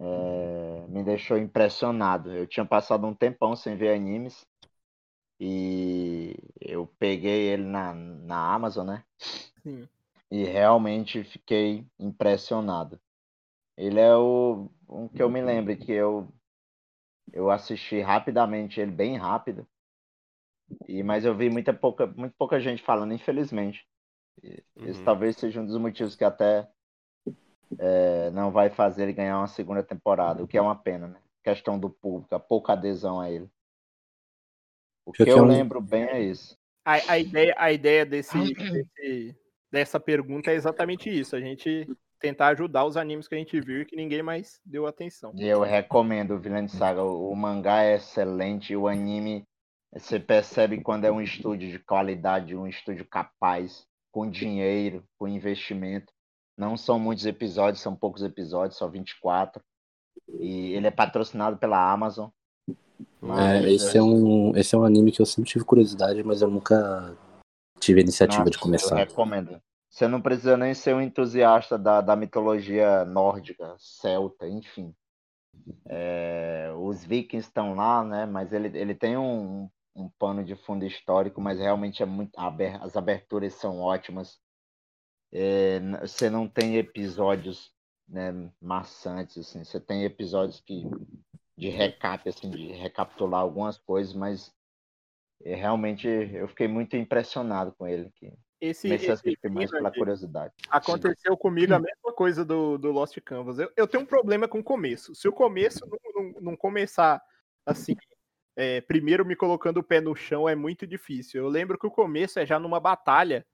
é, 0.00 0.86
me 0.88 1.04
deixou 1.04 1.36
impressionado. 1.36 2.32
Eu 2.32 2.46
tinha 2.46 2.64
passado 2.64 3.06
um 3.06 3.14
tempão 3.14 3.54
sem 3.54 3.76
ver 3.76 3.94
animes, 3.94 4.46
e 5.38 6.34
eu 6.58 6.86
peguei 6.98 7.48
ele 7.48 7.64
na, 7.64 7.92
na 7.92 8.54
Amazon, 8.54 8.86
né? 8.86 9.04
Sim. 9.62 9.86
E 10.30 10.42
realmente 10.44 11.22
fiquei 11.22 11.86
impressionado. 11.98 12.98
Ele 13.76 14.00
é 14.00 14.14
o 14.16 14.70
um 14.88 15.08
que 15.08 15.22
eu 15.22 15.28
me 15.28 15.42
lembro 15.42 15.76
que 15.76 15.92
eu 15.92 16.28
eu 17.32 17.50
assisti 17.50 18.00
rapidamente 18.00 18.80
ele 18.80 18.90
bem 18.90 19.16
rápido. 19.16 19.66
E 20.88 21.02
mas 21.02 21.24
eu 21.24 21.36
vi 21.36 21.50
muita 21.50 21.72
pouca 21.72 22.06
muito 22.06 22.34
pouca 22.36 22.58
gente 22.60 22.82
falando, 22.82 23.12
infelizmente. 23.12 23.86
Esse 24.42 24.98
Uhum. 24.98 25.04
talvez 25.04 25.36
seja 25.36 25.60
um 25.60 25.66
dos 25.66 25.78
motivos 25.78 26.14
que 26.14 26.24
até 26.24 26.68
é, 27.78 28.30
não 28.30 28.50
vai 28.50 28.70
fazer 28.70 29.04
ele 29.04 29.12
ganhar 29.12 29.38
uma 29.38 29.46
segunda 29.48 29.82
temporada, 29.82 30.42
o 30.42 30.46
que 30.48 30.56
é 30.56 30.60
uma 30.60 30.76
pena, 30.76 31.08
né? 31.08 31.20
Questão 31.42 31.78
do 31.78 31.90
público, 31.90 32.34
a 32.34 32.40
pouca 32.40 32.72
adesão 32.72 33.20
a 33.20 33.30
ele. 33.30 33.48
O 35.04 35.12
que 35.12 35.24
que 35.24 35.30
eu 35.30 35.38
é 35.38 35.42
um- 35.42 35.46
lembro 35.46 35.80
bem 35.80 36.04
é 36.04 36.20
isso. 36.20 36.58
A, 36.84 37.12
a 37.12 37.18
ideia, 37.18 37.54
a 37.56 37.72
ideia 37.72 38.06
desse, 38.06 38.38
desse- 38.54 39.36
dessa 39.70 40.00
pergunta 40.00 40.50
é 40.50 40.54
exatamente 40.54 41.08
isso, 41.10 41.34
a 41.36 41.40
gente 41.40 41.88
tentar 42.20 42.48
ajudar 42.48 42.84
os 42.84 42.96
animes 42.96 43.28
que 43.28 43.34
a 43.34 43.38
gente 43.38 43.60
viu 43.60 43.82
e 43.82 43.84
que 43.84 43.96
ninguém 43.96 44.22
mais 44.22 44.60
deu 44.64 44.86
atenção. 44.86 45.32
E 45.34 45.46
eu 45.46 45.62
recomendo 45.62 46.34
o 46.34 46.38
Vinland 46.38 46.70
Saga. 46.70 47.02
O, 47.02 47.30
o 47.30 47.36
mangá 47.36 47.82
é 47.82 47.96
excelente, 47.96 48.74
o 48.74 48.88
anime 48.88 49.46
você 49.92 50.20
percebe 50.20 50.82
quando 50.82 51.04
é 51.04 51.10
um 51.10 51.22
estúdio 51.22 51.70
de 51.70 51.78
qualidade, 51.78 52.54
um 52.54 52.66
estúdio 52.66 53.06
capaz, 53.06 53.86
com 54.12 54.28
dinheiro, 54.28 55.02
com 55.18 55.26
investimento. 55.26 56.12
Não 56.56 56.76
são 56.76 56.98
muitos 56.98 57.24
episódios, 57.24 57.82
são 57.82 57.96
poucos 57.96 58.22
episódios, 58.22 58.76
só 58.76 58.88
24. 58.88 59.62
E 60.38 60.72
ele 60.74 60.86
é 60.86 60.90
patrocinado 60.90 61.56
pela 61.56 61.90
Amazon. 61.90 62.28
Mas, 63.20 63.64
É, 63.64 63.72
esse, 63.72 63.96
é 63.96 64.02
um, 64.02 64.54
esse 64.56 64.74
é 64.74 64.78
um 64.78 64.84
anime 64.84 65.12
que 65.12 65.20
eu 65.20 65.26
sempre 65.26 65.50
tive 65.50 65.64
curiosidade, 65.64 66.22
mas 66.22 66.42
eu 66.42 66.50
nunca 66.50 67.16
tive 67.78 68.00
a 68.00 68.02
iniciativa 68.02 68.44
de 68.44 68.56
Nossa, 68.56 68.60
começar. 68.60 69.00
Eu 69.00 69.06
recomendo. 69.06 69.60
Você 69.96 70.06
não 70.06 70.20
precisa 70.20 70.58
nem 70.58 70.74
ser 70.74 70.94
um 70.94 71.00
entusiasta 71.00 71.78
da, 71.78 72.02
da 72.02 72.14
mitologia 72.14 73.02
nórdica, 73.06 73.74
celta, 73.78 74.46
enfim. 74.46 74.94
É, 75.86 76.70
os 76.76 77.02
vikings 77.02 77.48
estão 77.48 77.72
lá, 77.74 78.04
né? 78.04 78.26
Mas 78.26 78.52
ele, 78.52 78.78
ele 78.78 78.94
tem 78.94 79.16
um, 79.16 79.70
um 79.94 80.10
pano 80.18 80.44
de 80.44 80.54
fundo 80.54 80.84
histórico, 80.84 81.40
mas 81.40 81.58
realmente 81.58 82.02
é 82.02 82.06
muito 82.06 82.38
aber- 82.38 82.78
as 82.82 82.94
aberturas 82.94 83.54
são 83.54 83.80
ótimas. 83.80 84.38
É, 85.32 85.80
você 86.02 86.28
não 86.28 86.46
tem 86.46 86.76
episódios 86.76 87.72
né, 88.06 88.52
maçantes, 88.60 89.38
assim. 89.38 89.64
Você 89.64 89.80
tem 89.80 90.04
episódios 90.04 90.60
que 90.60 90.84
de 91.56 91.70
recap, 91.70 92.28
assim, 92.28 92.50
de 92.50 92.70
recapitular 92.72 93.40
algumas 93.40 93.78
coisas, 93.78 94.12
mas 94.12 94.54
é, 95.42 95.54
realmente 95.54 96.06
eu 96.06 96.46
fiquei 96.48 96.68
muito 96.68 96.98
impressionado 96.98 97.72
com 97.72 97.86
ele. 97.86 98.10
Que 98.16 98.30
Esse, 98.60 98.88
esse 98.88 99.48
mais 99.50 99.70
pela 99.70 99.90
curiosidade. 99.92 100.54
aconteceu 100.70 101.36
comigo 101.36 101.74
a 101.74 101.78
mesma 101.80 102.12
coisa 102.14 102.44
do, 102.44 102.78
do 102.78 102.90
Lost 102.90 103.18
Canvas. 103.20 103.58
Eu, 103.58 103.70
eu 103.76 103.86
tenho 103.86 104.02
um 104.02 104.06
problema 104.06 104.48
com 104.48 104.60
o 104.60 104.64
começo. 104.64 105.14
Se 105.14 105.28
o 105.28 105.32
começo 105.32 105.80
não, 105.86 106.22
não- 106.22 106.40
não 106.40 106.56
começar 106.56 107.22
assim, 107.66 107.94
é, 108.56 108.80
primeiro 108.80 109.26
me 109.26 109.36
colocando 109.36 109.78
o 109.78 109.82
pé 109.82 110.00
no 110.00 110.14
chão, 110.16 110.48
é 110.48 110.54
muito 110.54 110.86
difícil. 110.86 111.42
Eu 111.42 111.48
lembro 111.48 111.78
que 111.78 111.86
o 111.86 111.90
começo 111.90 112.38
é 112.38 112.46
já 112.46 112.58
numa 112.58 112.80
batalha. 112.80 113.44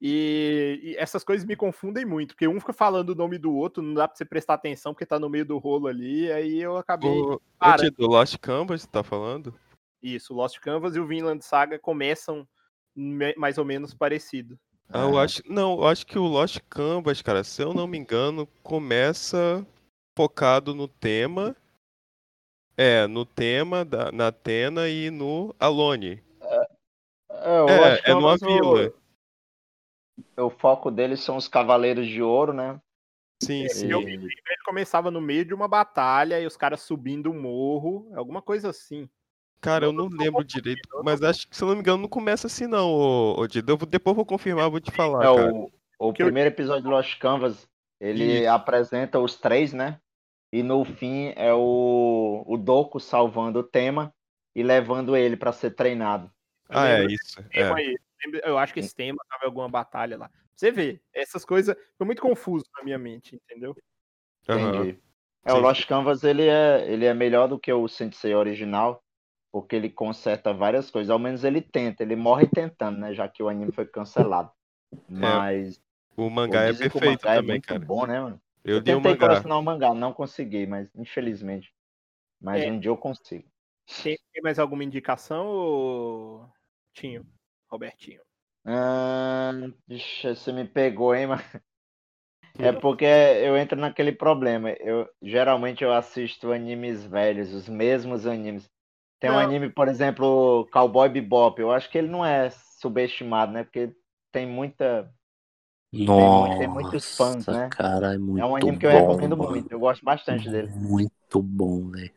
E, 0.00 0.78
e 0.82 0.96
essas 0.96 1.24
coisas 1.24 1.44
me 1.44 1.56
confundem 1.56 2.04
muito, 2.04 2.34
porque 2.34 2.46
um 2.46 2.60
fica 2.60 2.72
falando 2.72 3.10
o 3.10 3.14
nome 3.16 3.36
do 3.36 3.52
outro, 3.52 3.82
não 3.82 3.94
dá 3.94 4.06
pra 4.06 4.16
você 4.16 4.24
prestar 4.24 4.54
atenção 4.54 4.94
porque 4.94 5.04
tá 5.04 5.18
no 5.18 5.28
meio 5.28 5.44
do 5.44 5.58
rolo 5.58 5.88
ali, 5.88 6.30
aí 6.30 6.60
eu 6.60 6.76
acabei. 6.76 7.10
O, 7.10 7.40
do 7.90 8.06
Lost 8.06 8.38
Canvas, 8.38 8.82
você 8.82 8.88
tá 8.88 9.02
falando? 9.02 9.52
Isso, 10.00 10.32
o 10.32 10.36
Lost 10.36 10.60
Canvas 10.60 10.94
e 10.94 11.00
o 11.00 11.06
Vinland 11.06 11.44
Saga 11.44 11.80
começam 11.80 12.38
me- 12.38 12.48
mais 13.36 13.58
ou 13.58 13.64
menos 13.64 13.94
parecido. 13.94 14.58
Ah, 14.88 15.02
eu 15.02 15.18
acho. 15.18 15.42
Não, 15.46 15.74
eu 15.74 15.86
acho 15.86 16.06
que 16.06 16.18
o 16.18 16.26
Lost 16.26 16.58
Canvas, 16.68 17.20
cara, 17.22 17.44
se 17.44 17.62
eu 17.62 17.72
não 17.74 17.86
me 17.86 17.98
engano, 17.98 18.46
começa 18.62 19.64
focado 20.16 20.74
no 20.74 20.88
tema. 20.88 21.54
É, 22.76 23.06
no 23.06 23.26
tema, 23.26 23.84
da, 23.84 24.10
na 24.12 24.28
Atena 24.28 24.88
e 24.88 25.10
no 25.10 25.54
Alone. 25.58 26.22
É, 27.30 27.58
eu 27.58 27.68
É, 27.68 28.00
que 28.00 28.10
é 28.10 28.14
numa 28.14 28.34
o- 28.34 28.38
vila. 28.38 28.94
O 30.36 30.50
foco 30.50 30.90
deles 30.90 31.20
são 31.20 31.36
os 31.36 31.48
Cavaleiros 31.48 32.06
de 32.06 32.22
Ouro, 32.22 32.52
né? 32.52 32.80
Sim, 33.42 33.68
sim. 33.68 33.90
eu 33.90 34.00
E- 34.00 34.14
Ele 34.14 34.62
começava 34.64 35.10
no 35.10 35.20
meio 35.20 35.44
de 35.44 35.52
uma 35.54 35.68
batalha 35.68 36.40
e 36.40 36.46
os 36.46 36.56
caras 36.56 36.80
subindo 36.82 37.30
um 37.30 37.40
morro, 37.40 38.10
alguma 38.14 38.40
coisa 38.40 38.70
assim. 38.70 39.08
Cara, 39.60 39.84
eu 39.86 39.92
não 39.92 40.08
lembro 40.08 40.44
direito, 40.44 40.88
mas 41.02 41.22
acho 41.22 41.48
que, 41.48 41.56
se 41.56 41.62
eu 41.62 41.68
não 41.68 41.74
me 41.74 41.80
engano, 41.80 42.02
não 42.02 42.08
começa 42.08 42.46
assim 42.46 42.66
não, 42.66 42.88
ô, 42.90 43.40
ô 43.40 43.46
Dido. 43.46 43.72
Eu 43.72 43.76
vou- 43.76 43.88
depois 43.88 44.12
eu 44.12 44.16
vou 44.16 44.24
confirmar, 44.26 44.70
vou 44.70 44.80
te 44.80 44.90
falar, 44.92 45.24
É 45.24 45.34
cara. 45.36 45.52
o, 45.52 45.72
o 45.98 46.12
Que 46.12 46.22
eu- 46.22 46.26
primeiro 46.26 46.48
episódio 46.48 46.82
de 46.84 46.88
Lost 46.88 47.18
Canvas, 47.18 47.68
ele 48.00 48.40
Isso. 48.42 48.50
apresenta 48.50 49.18
os 49.18 49.36
três, 49.36 49.72
né? 49.72 50.00
E 50.52 50.62
no 50.62 50.84
fim 50.84 51.32
é 51.36 51.52
o, 51.52 52.44
o 52.46 52.56
Doku 52.56 53.00
salvando 53.00 53.58
o 53.58 53.62
tema 53.64 54.14
e 54.54 54.62
levando 54.62 55.16
ele 55.16 55.36
para 55.36 55.52
ser 55.52 55.72
treinado. 55.72 56.30
Eu 56.70 56.78
Ah, 56.78 56.88
é 56.88 57.04
isso. 57.06 57.44
É. 57.52 57.72
aí. 57.72 57.96
Eu 58.44 58.56
acho 58.58 58.72
que 58.74 58.80
esse 58.80 58.94
tema 58.94 59.18
tava 59.28 59.44
em 59.44 59.46
alguma 59.46 59.68
batalha 59.68 60.16
lá. 60.16 60.30
Você 60.54 60.70
vê, 60.72 61.00
essas 61.14 61.44
coisas 61.44 61.76
foi 61.96 62.04
muito 62.06 62.22
confuso 62.22 62.64
na 62.76 62.82
minha 62.82 62.98
mente, 62.98 63.36
entendeu? 63.36 63.76
Entendi. 64.42 64.98
É, 65.44 65.52
o 65.52 65.56
Sim. 65.56 65.62
Lost 65.62 65.86
Canvas 65.86 66.24
ele 66.24 66.46
é, 66.48 66.90
ele 66.90 67.04
é 67.04 67.14
melhor 67.14 67.46
do 67.48 67.58
que 67.58 67.72
o 67.72 67.86
Sensei 67.88 68.34
original, 68.34 69.02
porque 69.52 69.76
ele 69.76 69.88
conserta 69.90 70.52
várias 70.52 70.90
coisas. 70.90 71.10
Ao 71.10 71.18
menos 71.18 71.44
ele 71.44 71.60
tenta, 71.60 72.02
ele 72.02 72.16
morre 72.16 72.46
tentando, 72.46 72.98
né? 72.98 73.14
Já 73.14 73.28
que 73.28 73.42
o 73.42 73.48
anime 73.48 73.72
foi 73.72 73.86
cancelado. 73.86 74.52
Mas 75.08 75.80
O 76.16 76.28
mangá 76.28 76.64
é 76.64 76.72
perfeito 76.72 77.04
mangá 77.04 77.32
é 77.32 77.36
também, 77.36 77.54
muito 77.54 77.66
cara. 77.66 77.84
bom, 77.84 78.06
né, 78.06 78.20
mano? 78.20 78.40
Eu 78.64 78.76
Eu 78.76 78.82
tentei 78.82 79.12
mangá. 79.12 79.28
colecionar 79.28 79.58
o 79.58 79.62
mangá, 79.62 79.94
não 79.94 80.12
consegui, 80.12 80.66
mas 80.66 80.88
infelizmente. 80.94 81.72
Mas 82.40 82.64
É. 82.64 82.70
um 82.70 82.78
dia 82.78 82.90
eu 82.90 82.96
consigo. 82.96 83.48
Tem, 84.02 84.18
tem 84.32 84.42
mais 84.42 84.58
alguma 84.58 84.84
indicação, 84.84 85.46
ou... 85.46 86.48
Tinho? 86.92 87.26
Robertinho. 87.70 88.20
Ah, 88.64 89.52
Deixa, 89.86 90.34
você 90.34 90.52
me 90.52 90.66
pegou, 90.66 91.14
hein, 91.14 91.26
mano? 91.28 91.42
É 92.58 92.72
porque 92.72 93.04
eu 93.04 93.56
entro 93.56 93.78
naquele 93.78 94.12
problema. 94.12 94.70
Eu 94.72 95.08
geralmente 95.22 95.84
eu 95.84 95.92
assisto 95.92 96.52
animes 96.52 97.04
velhos, 97.04 97.54
os 97.54 97.68
mesmos 97.68 98.26
animes. 98.26 98.68
Tem 99.20 99.30
um 99.30 99.34
Não. 99.34 99.40
anime, 99.40 99.68
por 99.70 99.88
exemplo, 99.88 100.68
Cowboy 100.72 101.08
Bebop. 101.08 101.60
Eu 101.60 101.72
acho 101.72 101.90
que 101.90 101.98
ele 101.98 102.08
não 102.08 102.24
é 102.24 102.50
subestimado, 102.80 103.52
né? 103.52 103.64
Porque 103.64 103.92
tem 104.32 104.46
muita. 104.46 105.10
Nossa, 105.92 106.58
tem 106.58 106.68
muitos 106.68 107.16
fãs, 107.16 107.46
né? 107.46 107.68
cara, 107.70 108.14
é 108.14 108.18
muito 108.18 108.42
É 108.42 108.46
um 108.46 108.54
anime 108.54 108.78
que 108.78 108.86
eu 108.86 108.90
bom, 108.90 108.98
recomendo 108.98 109.36
mano. 109.36 109.50
muito. 109.50 109.72
Eu 109.72 109.80
gosto 109.80 110.04
bastante 110.04 110.48
dele. 110.50 110.68
Muito 110.68 111.42
bom, 111.42 111.90
velho. 111.90 112.12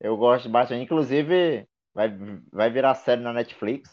Eu 0.00 0.16
gosto 0.16 0.48
bastante. 0.48 0.82
Inclusive, 0.84 1.66
vai, 1.94 2.14
vai 2.52 2.70
virar 2.70 2.94
série 2.94 3.22
na 3.22 3.32
Netflix. 3.32 3.90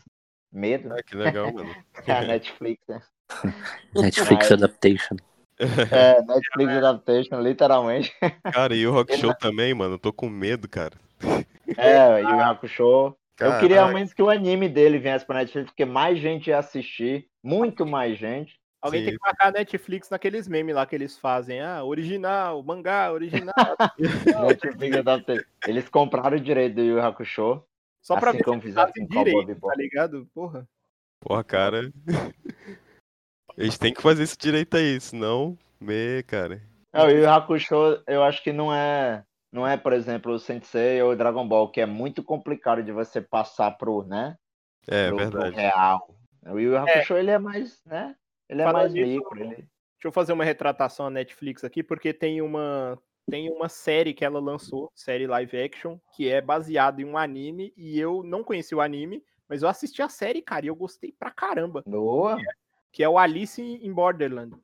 Medo. 0.51 0.93
Ah, 0.93 1.01
que 1.01 1.15
legal, 1.15 1.51
mano. 1.51 1.75
A 2.07 2.21
Netflix, 2.27 2.81
né? 2.87 3.01
Netflix 3.95 4.49
Mas- 4.49 4.51
Adaptation. 4.51 5.15
É, 5.89 6.21
Netflix 6.21 6.73
Adaptation, 6.73 7.39
literalmente. 7.39 8.13
Cara, 8.51 8.75
e 8.75 8.85
o 8.85 8.91
Rock 8.91 9.15
Show 9.17 9.33
também, 9.33 9.73
mano. 9.73 9.93
Eu 9.95 9.99
tô 9.99 10.11
com 10.11 10.27
medo, 10.29 10.67
cara. 10.67 10.93
É, 11.77 12.21
e 12.23 12.25
o 12.25 12.39
Hakusho. 12.39 12.83
Eu 12.83 13.15
Caraca. 13.35 13.59
queria 13.59 13.81
ao 13.81 13.93
menos 13.93 14.13
que 14.13 14.21
o 14.21 14.29
anime 14.29 14.69
dele 14.69 14.97
viesse 14.97 15.25
pra 15.25 15.39
Netflix, 15.39 15.69
porque 15.69 15.83
mais 15.83 16.17
gente 16.19 16.47
ia 16.47 16.57
assistir, 16.57 17.27
muito 17.43 17.85
mais 17.85 18.17
gente. 18.17 18.57
Alguém 18.81 19.01
Sim. 19.01 19.05
tem 19.07 19.17
que 19.17 19.25
marcar 19.25 19.47
a 19.47 19.51
Netflix 19.51 20.09
naqueles 20.11 20.47
memes 20.47 20.75
lá 20.75 20.85
que 20.85 20.95
eles 20.95 21.17
fazem. 21.17 21.59
Ah, 21.59 21.83
original, 21.83 22.61
mangá, 22.61 23.11
original. 23.11 23.53
Eles 25.67 25.89
compraram 25.89 26.37
o 26.37 26.39
direito 26.39 26.75
do 26.75 26.81
Yu 26.81 26.97
Yu 26.97 27.01
Hakusho. 27.01 27.63
Só 27.99 28.15
pra 28.19 28.29
Assim 28.29 28.37
ver 28.37 28.43
como 28.43 28.61
se 28.61 28.67
fizeram 28.67 28.91
com 28.95 29.07
direito, 29.07 29.59
tá 29.59 29.73
ligado? 29.75 30.29
Porra. 30.35 30.67
Porra, 31.19 31.43
cara. 31.43 31.91
Eles 33.57 33.79
têm 33.79 33.91
que 33.91 34.03
fazer 34.03 34.21
isso 34.21 34.37
direito 34.37 34.77
aí, 34.77 35.01
senão, 35.01 35.57
me, 35.79 36.21
cara. 36.27 36.61
É, 36.93 37.01
o 37.01 37.09
Yu 37.09 37.23
Yu 37.23 37.29
Hakusho, 37.29 38.03
eu 38.05 38.21
acho 38.21 38.43
que 38.43 38.53
não 38.53 38.71
é, 38.71 39.23
não 39.55 39.65
é, 39.65 39.77
por 39.77 39.93
exemplo, 39.93 40.33
o 40.33 40.37
Sensei 40.37 41.01
ou 41.01 41.11
o 41.11 41.15
Dragon 41.15 41.47
Ball, 41.47 41.71
que 41.71 41.79
é 41.79 41.85
muito 41.85 42.21
complicado 42.21 42.83
de 42.83 42.91
você 42.91 43.21
passar 43.21 43.71
pro, 43.71 44.03
né? 44.03 44.37
É, 44.85 45.07
pro, 45.07 45.15
pro 45.15 45.41
verdade. 45.41 45.55
real. 45.55 46.13
O 46.45 46.59
Yu 46.59 46.73
Yu 46.73 46.77
Hakusho, 46.77 47.15
ele 47.15 47.31
é 47.31 47.39
mais, 47.39 47.81
né? 47.85 48.13
Ele 48.49 48.61
é 48.61 48.65
Falando 48.65 48.81
mais 48.81 48.93
micro. 48.93 49.39
Ele... 49.39 49.55
Deixa 49.55 49.69
eu 50.03 50.11
fazer 50.11 50.33
uma 50.33 50.43
retratação 50.43 51.07
à 51.07 51.09
Netflix 51.09 51.63
aqui, 51.63 51.81
porque 51.81 52.13
tem 52.13 52.41
uma 52.41 53.01
tem 53.27 53.49
uma 53.49 53.69
série 53.69 54.13
que 54.13 54.25
ela 54.25 54.39
lançou, 54.39 54.91
série 54.93 55.25
live 55.25 55.57
action, 55.57 55.97
que 56.15 56.29
é 56.29 56.41
baseada 56.41 57.01
em 57.01 57.05
um 57.05 57.17
anime, 57.17 57.73
e 57.75 57.97
eu 57.97 58.21
não 58.23 58.43
conheci 58.43 58.75
o 58.75 58.81
anime, 58.81 59.23
mas 59.47 59.63
eu 59.63 59.69
assisti 59.69 60.01
a 60.01 60.09
série, 60.09 60.43
cara, 60.43 60.65
e 60.65 60.67
eu 60.67 60.75
gostei 60.75 61.11
pra 61.11 61.31
caramba, 61.31 61.81
Boa. 61.87 62.37
que 62.91 63.01
é 63.01 63.09
o 63.09 63.17
Alice 63.17 63.59
in 63.59 63.91
Borderland. 63.91 64.55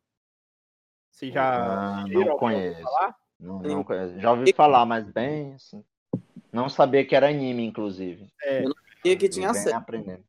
Você 1.10 1.32
já 1.32 2.02
Ah, 2.02 2.06
não 2.08 2.38
conheço. 2.38 2.84
falar? 2.84 3.21
Não, 3.42 3.60
não 3.62 3.84
conheço. 3.84 4.20
Já 4.20 4.32
ouvi 4.32 4.54
falar, 4.54 4.86
mas 4.86 5.10
bem 5.10 5.54
assim. 5.56 5.84
Não 6.52 6.70
sabia 6.70 7.04
que 7.06 7.16
era 7.16 7.28
anime, 7.30 7.66
inclusive. 7.66 8.32
É, 8.44 8.64
E 9.04 9.16
que 9.16 9.28
tinha 9.28 9.52
Bem 9.52 9.62
série. 9.62 9.76
aprendendo. 9.76 10.24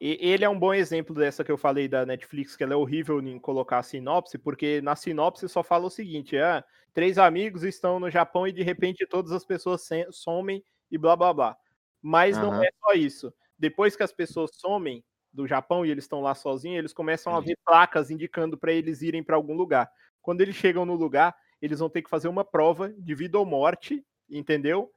E 0.00 0.18
ele 0.20 0.44
é 0.44 0.48
um 0.48 0.58
bom 0.58 0.74
exemplo 0.74 1.14
dessa 1.14 1.42
que 1.42 1.50
eu 1.50 1.56
falei 1.56 1.88
da 1.88 2.04
Netflix, 2.04 2.56
que 2.56 2.62
ela 2.62 2.74
é 2.74 2.76
horrível 2.76 3.20
em 3.20 3.38
colocar 3.38 3.78
a 3.78 3.82
sinopse, 3.82 4.36
porque 4.36 4.80
na 4.82 4.94
sinopse 4.94 5.48
só 5.48 5.62
fala 5.62 5.86
o 5.86 5.90
seguinte: 5.90 6.36
ah, 6.36 6.64
três 6.92 7.16
amigos 7.18 7.62
estão 7.62 7.98
no 7.98 8.10
Japão 8.10 8.46
e 8.46 8.52
de 8.52 8.62
repente 8.62 9.06
todas 9.06 9.32
as 9.32 9.44
pessoas 9.44 9.82
sem- 9.82 10.06
somem 10.12 10.62
e 10.90 10.98
blá 10.98 11.16
blá 11.16 11.32
blá. 11.32 11.56
Mas 12.02 12.36
não 12.36 12.52
Aham. 12.52 12.64
é 12.64 12.70
só 12.80 12.92
isso. 12.92 13.32
Depois 13.58 13.96
que 13.96 14.02
as 14.02 14.12
pessoas 14.12 14.50
somem 14.54 15.02
do 15.32 15.46
Japão 15.46 15.86
e 15.86 15.90
eles 15.90 16.04
estão 16.04 16.20
lá 16.20 16.34
sozinhos, 16.34 16.78
eles 16.78 16.92
começam 16.92 17.34
a 17.34 17.40
ver 17.40 17.56
placas 17.64 18.10
indicando 18.10 18.58
para 18.58 18.72
eles 18.72 19.00
irem 19.00 19.22
para 19.22 19.36
algum 19.36 19.54
lugar. 19.54 19.90
Quando 20.20 20.42
eles 20.42 20.54
chegam 20.54 20.84
no 20.84 20.94
lugar, 20.94 21.34
eles 21.64 21.78
vão 21.80 21.90
ter 21.90 22.02
que 22.02 22.10
fazer 22.10 22.28
uma 22.28 22.44
prova 22.44 22.92
de 22.92 23.14
vida 23.14 23.38
ou 23.38 23.46
morte, 23.46 24.04
entendeu? 24.28 24.92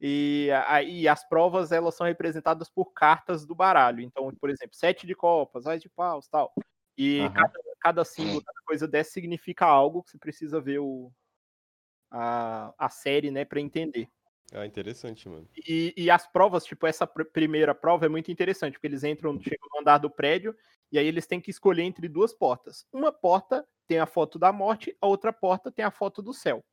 E, 0.00 0.50
a- 0.66 0.82
e 0.82 1.08
as 1.08 1.26
provas 1.28 1.72
elas 1.72 1.94
são 1.96 2.06
representadas 2.06 2.68
por 2.70 2.92
cartas 2.92 3.46
do 3.46 3.54
baralho. 3.54 4.00
Então, 4.02 4.30
por 4.40 4.50
exemplo, 4.50 4.76
sete 4.76 5.06
de 5.06 5.14
copas, 5.14 5.66
ás 5.66 5.82
de 5.82 5.88
paus, 5.90 6.28
tal. 6.28 6.52
E 6.98 7.30
Aham. 7.30 7.34
cada, 7.34 7.60
cada 7.80 8.04
símbolo, 8.04 8.42
cada 8.44 8.60
coisa 8.66 8.88
dessa 8.88 9.12
significa 9.12 9.66
algo 9.66 10.02
que 10.02 10.10
você 10.10 10.18
precisa 10.18 10.60
ver 10.60 10.80
o, 10.80 11.12
a, 12.10 12.74
a 12.78 12.88
série, 12.90 13.30
né, 13.30 13.44
para 13.44 13.60
entender. 13.60 14.08
Ah, 14.52 14.66
interessante, 14.66 15.28
mano. 15.28 15.48
E, 15.66 15.94
e 15.96 16.10
as 16.10 16.26
provas, 16.26 16.64
tipo, 16.64 16.86
essa 16.86 17.06
pr- 17.06 17.24
primeira 17.24 17.74
prova 17.74 18.06
é 18.06 18.08
muito 18.08 18.30
interessante, 18.30 18.74
porque 18.74 18.86
eles 18.86 19.04
entram, 19.04 19.40
chegam 19.40 19.68
no 19.72 19.80
andar 19.80 19.98
do 19.98 20.10
prédio, 20.10 20.54
e 20.92 20.98
aí 20.98 21.06
eles 21.06 21.26
têm 21.26 21.40
que 21.40 21.50
escolher 21.50 21.82
entre 21.82 22.08
duas 22.08 22.34
portas. 22.34 22.86
Uma 22.92 23.10
porta 23.10 23.66
tem 23.86 23.98
a 23.98 24.06
foto 24.06 24.38
da 24.38 24.52
morte, 24.52 24.96
a 25.00 25.06
outra 25.06 25.32
porta 25.32 25.70
tem 25.70 25.84
a 25.84 25.90
foto 25.90 26.22
do 26.22 26.32
céu. 26.32 26.64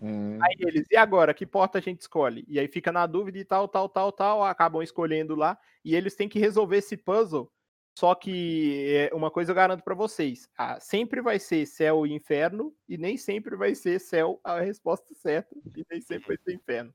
Hum, 0.00 0.38
Aí 0.42 0.56
eles, 0.58 0.86
e 0.90 0.96
agora, 0.96 1.32
que 1.32 1.46
porta 1.46 1.78
a 1.78 1.80
gente 1.80 2.00
escolhe? 2.00 2.44
E 2.48 2.58
aí 2.58 2.68
fica 2.68 2.90
na 2.90 3.06
dúvida 3.06 3.38
e 3.38 3.44
tal, 3.44 3.68
tal, 3.68 3.88
tal, 3.88 4.10
tal, 4.10 4.44
acabam 4.44 4.82
escolhendo 4.82 5.34
lá, 5.34 5.58
e 5.84 5.94
eles 5.94 6.16
têm 6.16 6.28
que 6.28 6.38
resolver 6.38 6.78
esse 6.78 6.96
puzzle. 6.96 7.50
Só 7.96 8.12
que 8.14 8.86
é, 8.88 9.14
uma 9.14 9.30
coisa 9.30 9.52
eu 9.52 9.54
garanto 9.54 9.84
pra 9.84 9.94
vocês: 9.94 10.48
ah, 10.58 10.80
sempre 10.80 11.22
vai 11.22 11.38
ser 11.38 11.64
céu 11.66 12.04
e 12.04 12.12
inferno, 12.12 12.74
e 12.88 12.98
nem 12.98 13.16
sempre 13.16 13.56
vai 13.56 13.74
ser 13.74 14.00
céu 14.00 14.40
a 14.42 14.58
resposta 14.60 15.14
certa, 15.14 15.54
e 15.76 15.84
nem 15.88 16.00
sempre 16.00 16.28
vai 16.28 16.36
ser 16.36 16.54
inferno. 16.54 16.92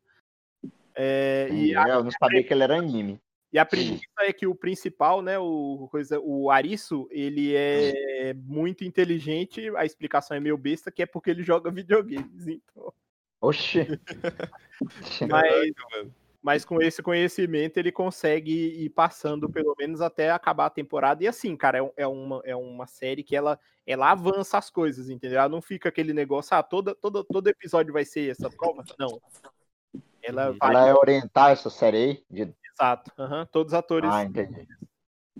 É, 0.93 1.47
e, 1.51 1.73
a, 1.73 1.87
Eu 1.87 2.03
não 2.03 2.11
sabia 2.11 2.43
que 2.43 2.53
ele 2.53 2.63
era 2.63 2.77
anime. 2.77 3.21
E 3.51 3.57
a 3.57 3.65
premissa 3.65 4.03
é 4.19 4.31
que 4.31 4.45
o 4.45 4.53
principal, 4.53 5.21
né, 5.21 5.39
o, 5.39 5.87
coisa, 5.89 6.19
o 6.19 6.51
Arisu, 6.51 7.07
ele 7.09 7.55
é 7.55 8.33
muito 8.35 8.83
inteligente, 8.83 9.69
a 9.75 9.85
explicação 9.85 10.37
é 10.37 10.39
meio 10.39 10.57
besta, 10.57 10.91
que 10.91 11.01
é 11.01 11.05
porque 11.05 11.31
ele 11.31 11.43
joga 11.43 11.71
videogames. 11.71 12.47
Então. 12.47 12.93
Oxi. 13.41 13.87
Mas, 15.29 15.71
mas 16.41 16.65
com 16.65 16.81
esse 16.81 17.03
conhecimento 17.03 17.77
ele 17.77 17.91
consegue 17.91 18.83
ir 18.85 18.89
passando 18.91 19.49
pelo 19.49 19.75
menos 19.77 19.99
até 19.99 20.31
acabar 20.31 20.67
a 20.67 20.69
temporada. 20.69 21.21
E 21.21 21.27
assim, 21.27 21.55
cara, 21.55 21.79
é, 21.79 21.91
é 21.97 22.07
uma, 22.07 22.41
é 22.45 22.55
uma 22.55 22.87
série 22.87 23.23
que 23.23 23.35
ela, 23.35 23.59
ela 23.85 24.11
avança 24.11 24.57
as 24.57 24.69
coisas, 24.69 25.09
entendeu? 25.09 25.39
Ela 25.39 25.49
não 25.49 25.61
fica 25.61 25.89
aquele 25.89 26.13
negócio, 26.13 26.55
ah, 26.55 26.63
toda, 26.63 26.95
toda, 26.95 27.25
todo 27.25 27.47
episódio 27.47 27.91
vai 27.91 28.05
ser 28.05 28.31
essa 28.31 28.49
prova. 28.49 28.83
Não. 28.97 29.19
Ela 30.21 30.51
Uhum. 30.51 30.57
vai, 30.59 30.71
Ela 30.71 30.87
é 30.87 30.93
orientar 30.93 31.51
essa 31.51 31.69
série 31.69 31.97
aí? 31.97 32.23
De... 32.29 32.53
exato. 32.79 33.11
aham, 33.17 33.45
todos 33.45 33.73
os 33.73 33.77
atores. 33.77 34.09
Ah, 34.11 34.23
entendi. 34.23 34.67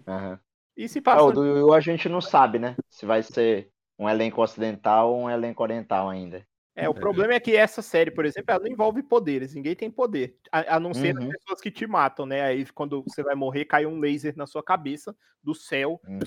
Aham. 0.07 0.39
E 0.75 0.87
se 0.87 0.99
É, 0.99 1.01
passa. 1.01 1.23
o 1.25 1.31
do 1.31 1.45
Yu 1.45 1.73
a 1.73 1.79
gente 1.79 2.07
não 2.07 2.21
sabe, 2.21 2.59
né? 2.59 2.75
Se 2.89 3.05
vai 3.05 3.21
ser 3.23 3.71
um 3.97 4.09
elenco 4.09 4.41
ocidental 4.41 5.13
ou 5.13 5.23
um 5.23 5.29
elenco 5.29 5.61
oriental 5.61 6.09
ainda. 6.09 6.47
É, 6.75 6.87
o 6.87 6.93
problema 6.93 7.33
é 7.33 7.39
que 7.41 7.57
essa 7.57 7.81
série, 7.81 8.09
por 8.09 8.25
exemplo, 8.25 8.51
ela 8.53 8.61
não 8.63 8.71
envolve 8.71 9.03
poderes, 9.03 9.53
ninguém 9.53 9.75
tem 9.75 9.91
poder. 9.91 10.37
A, 10.49 10.77
a 10.77 10.79
não 10.79 10.93
ser 10.93 11.09
as 11.17 11.21
Uhum. 11.23 11.29
pessoas 11.29 11.59
que 11.59 11.69
te 11.69 11.85
matam, 11.85 12.25
né? 12.25 12.41
Aí 12.41 12.65
quando 12.67 13.03
você 13.03 13.21
vai 13.21 13.35
morrer, 13.35 13.65
cai 13.65 13.85
um 13.85 13.99
laser 13.99 14.33
na 14.37 14.47
sua 14.47 14.63
cabeça 14.63 15.13
do 15.43 15.53
céu. 15.53 15.99
Hum. 16.07 16.19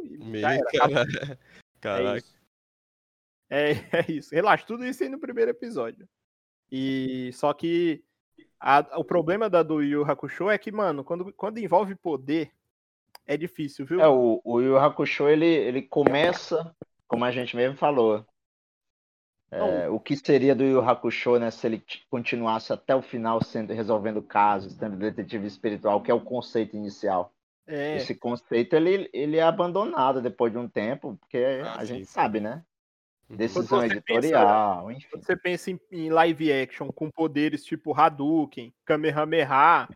E 0.00 0.18
Me, 0.18 0.40
já 0.40 0.52
era, 0.52 0.68
acabou. 0.68 0.96
cara... 1.80 2.00
É 2.00 2.02
Caraca. 2.02 2.18
isso. 2.18 2.38
É, 3.50 3.70
é 4.08 4.12
isso. 4.12 4.34
Relaxa, 4.34 4.64
tudo 4.64 4.84
isso 4.84 5.02
aí 5.02 5.08
no 5.08 5.18
primeiro 5.18 5.50
episódio. 5.50 6.08
E 6.70 7.30
só 7.32 7.52
que 7.52 8.04
a- 8.60 8.98
o 8.98 9.04
problema 9.04 9.48
da 9.50 9.62
do 9.62 9.82
Yu 9.82 10.04
Hakusho 10.04 10.50
é 10.50 10.58
que, 10.58 10.72
mano, 10.72 11.04
quando, 11.04 11.32
quando 11.34 11.58
envolve 11.58 11.94
poder, 11.96 12.52
é 13.26 13.36
difícil, 13.36 13.86
viu? 13.86 14.00
É, 14.00 14.06
o, 14.06 14.40
o 14.44 14.60
Yu 14.60 14.78
Hakusho, 14.78 15.28
ele, 15.28 15.46
ele 15.46 15.82
começa, 15.82 16.74
como 17.06 17.24
a 17.24 17.30
gente 17.30 17.56
mesmo 17.56 17.76
falou, 17.76 18.24
é, 19.50 19.88
o 19.88 19.98
que 19.98 20.16
seria 20.16 20.54
do 20.54 20.62
Yu 20.64 20.80
Hakusho, 20.80 21.38
né, 21.38 21.50
se 21.50 21.66
ele 21.66 21.82
continuasse 22.10 22.72
até 22.72 22.94
o 22.94 23.02
final 23.02 23.42
sendo, 23.42 23.72
resolvendo 23.72 24.22
casos, 24.22 24.74
sendo 24.74 24.96
detetive 24.96 25.46
espiritual, 25.46 26.02
que 26.02 26.10
é 26.10 26.14
o 26.14 26.20
conceito 26.20 26.76
inicial. 26.76 27.32
É, 27.66 28.08
Esse 28.08 28.14
conceito, 28.14 28.74
ele, 28.76 29.10
ele 29.12 29.38
é 29.38 29.42
abandonado 29.42 30.22
depois 30.22 30.52
de 30.52 30.58
um 30.58 30.68
tempo, 30.68 31.16
porque 31.18 31.38
Ah, 31.60 31.78
a 31.78 31.84
sim, 31.84 31.86
gente 31.86 32.06
sim. 32.06 32.08
sabe, 32.08 32.40
né? 32.40 32.64
Uhum. 33.28 33.36
Decisão 33.36 33.80
você 33.80 33.86
editorial, 33.86 34.90
enfim. 34.90 35.06
quando 35.10 35.24
você 35.24 35.36
pensa 35.36 35.70
em, 35.70 35.80
em 35.92 36.08
live 36.08 36.52
action 36.52 36.88
com 36.88 37.10
poderes 37.10 37.62
tipo 37.62 37.92
Hadouken, 37.92 38.72
Kamehameha, 38.86 39.86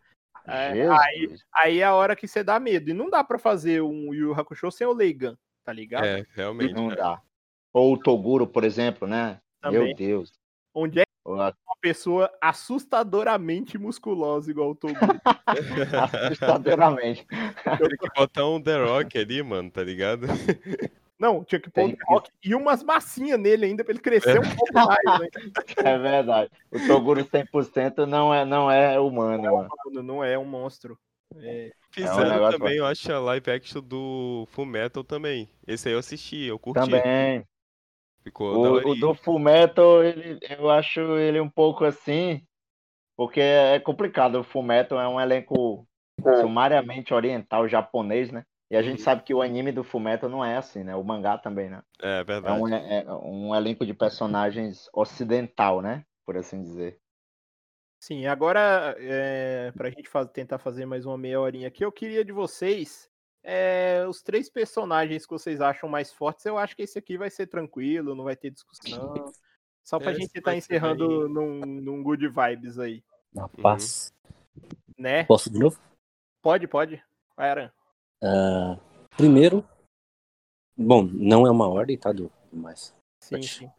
é, 0.45 0.75
Jesus. 0.75 1.43
aí 1.55 1.79
é 1.79 1.83
a 1.83 1.93
hora 1.93 2.15
que 2.15 2.27
você 2.27 2.43
dá 2.43 2.59
medo. 2.59 2.89
E 2.89 2.93
não 2.93 3.09
dá 3.09 3.23
pra 3.23 3.39
fazer 3.39 3.81
um 3.81 4.13
Yu 4.13 4.33
Hakusho 4.33 4.69
sem 4.71 4.85
o 4.85 4.93
Leigan, 4.93 5.37
tá 5.63 5.71
ligado? 5.73 6.05
É, 6.05 6.25
realmente. 6.35 6.73
Não 6.73 6.89
cara. 6.89 7.01
dá. 7.01 7.21
Ou 7.71 7.93
o 7.93 7.97
Toguro, 7.97 8.45
por 8.45 8.63
exemplo, 8.63 9.07
né? 9.07 9.39
Também. 9.61 9.85
Meu 9.85 9.95
Deus. 9.95 10.33
Onde 10.75 10.99
é 10.99 11.05
uma 11.25 11.53
pessoa 11.79 12.31
assustadoramente 12.41 13.77
musculosa 13.77 14.51
igual 14.51 14.71
o 14.71 14.75
Toguro? 14.75 14.99
Assustadoramente. 16.27 17.25
Tem 17.25 17.89
que 17.89 18.09
botar 18.15 18.47
um 18.47 18.61
The 18.61 18.83
Rock 18.83 19.17
ali, 19.17 19.41
mano, 19.41 19.71
tá 19.71 19.83
ligado? 19.83 20.27
Não, 21.23 21.41
tinha 21.41 21.57
que 21.57 21.69
pôr 21.69 21.85
um 21.85 21.95
rock 22.05 22.29
e 22.43 22.53
umas 22.53 22.83
massinhas 22.83 23.39
nele 23.39 23.65
ainda 23.65 23.81
pra 23.81 23.93
ele 23.93 24.01
crescer 24.01 24.41
um 24.41 24.55
pouco 24.55 24.73
mais, 24.73 25.21
né? 25.21 25.29
É 25.95 25.97
verdade. 25.97 26.51
O 26.69 26.85
Toguro 26.85 27.23
100% 27.23 28.05
não 28.05 28.33
é, 28.33 28.43
não 28.43 28.69
é 28.69 28.99
humano, 28.99 29.41
mano. 29.41 29.69
Mano, 29.85 30.03
Não 30.03 30.21
é 30.21 30.37
um 30.37 30.43
monstro. 30.43 30.99
É, 31.37 31.71
Fizeram 31.91 32.29
negócio 32.29 32.59
também, 32.59 32.75
eu 32.75 32.85
acho, 32.85 33.09
a 33.09 33.19
live 33.19 33.51
action 33.51 33.81
do 33.81 34.45
Full 34.51 34.65
Metal 34.65 35.01
também. 35.01 35.49
Esse 35.65 35.87
aí 35.87 35.93
eu 35.93 35.99
assisti, 35.99 36.43
eu 36.43 36.59
curti. 36.59 36.81
Também. 36.81 37.45
Ficou 38.21 38.57
O, 38.57 38.89
o 38.89 38.95
do 38.95 39.13
Fullmetal, 39.13 40.03
ele, 40.03 40.39
eu 40.59 40.69
acho 40.69 40.99
ele 41.17 41.39
um 41.39 41.49
pouco 41.49 41.85
assim, 41.85 42.45
porque 43.15 43.39
é 43.39 43.79
complicado. 43.79 44.41
O 44.41 44.43
Fullmetal 44.43 44.99
é 44.99 45.07
um 45.07 45.21
elenco 45.21 45.87
sumariamente 46.41 47.13
oriental, 47.13 47.65
japonês, 47.65 48.29
né? 48.29 48.43
E 48.73 48.75
a 48.75 48.81
gente 48.81 49.03
sabe 49.03 49.21
que 49.21 49.35
o 49.35 49.39
anime 49.43 49.71
do 49.71 49.83
Fullmetal 49.83 50.27
não 50.27 50.43
é 50.43 50.57
assim, 50.57 50.83
né? 50.83 50.95
O 50.95 51.03
mangá 51.03 51.37
também, 51.37 51.69
né? 51.69 51.83
É 52.01 52.21
É 52.21 52.23
verdade. 52.23 52.59
um, 52.59 52.67
é 52.73 53.05
um 53.23 53.53
elenco 53.53 53.85
de 53.85 53.93
personagens 53.93 54.89
ocidental, 54.91 55.79
né? 55.79 56.03
Por 56.25 56.35
assim 56.35 56.63
dizer. 56.63 56.99
Sim, 57.99 58.25
agora, 58.25 58.95
é, 58.97 59.71
para 59.73 59.89
a 59.89 59.91
gente 59.91 60.09
faz- 60.09 60.27
tentar 60.31 60.57
fazer 60.57 60.87
mais 60.87 61.05
uma 61.05 61.15
meia 61.19 61.39
horinha 61.39 61.67
aqui, 61.67 61.85
eu 61.85 61.91
queria 61.91 62.25
de 62.25 62.31
vocês 62.31 63.07
é, 63.43 64.07
os 64.09 64.23
três 64.23 64.49
personagens 64.49 65.23
que 65.23 65.31
vocês 65.33 65.61
acham 65.61 65.87
mais 65.87 66.11
fortes. 66.11 66.43
Eu 66.47 66.57
acho 66.57 66.75
que 66.75 66.81
esse 66.81 66.97
aqui 66.97 67.15
vai 67.15 67.29
ser 67.29 67.45
tranquilo, 67.45 68.15
não 68.15 68.23
vai 68.23 68.35
ter 68.35 68.49
discussão. 68.49 68.83
Só 69.85 69.99
pra 69.99 70.13
É, 70.13 70.15
gente 70.15 70.35
estar 70.35 70.49
ser 70.49 70.57
encerrando 70.57 71.29
num, 71.29 71.59
num 71.79 72.01
good 72.01 72.27
vibes 72.27 72.79
aí, 72.79 73.03
Na 73.31 73.47
paz. 73.47 74.11
né? 74.97 75.25
Posso 75.25 75.51
de 75.51 75.59
novo? 75.59 75.79
Pode, 76.41 76.67
pode. 76.67 76.99
Vai, 77.37 77.51
Aran. 77.51 77.71
Ah, 78.23 78.79
primeiro, 79.17 79.67
bom, 80.77 81.03
não 81.03 81.45
é 81.45 81.51
uma 81.51 81.67
ordem, 81.67 81.97
tá, 81.97 82.13
do 82.13 82.31
mas, 82.51 82.95
Sim, 83.19 83.41
sim. 83.41 83.71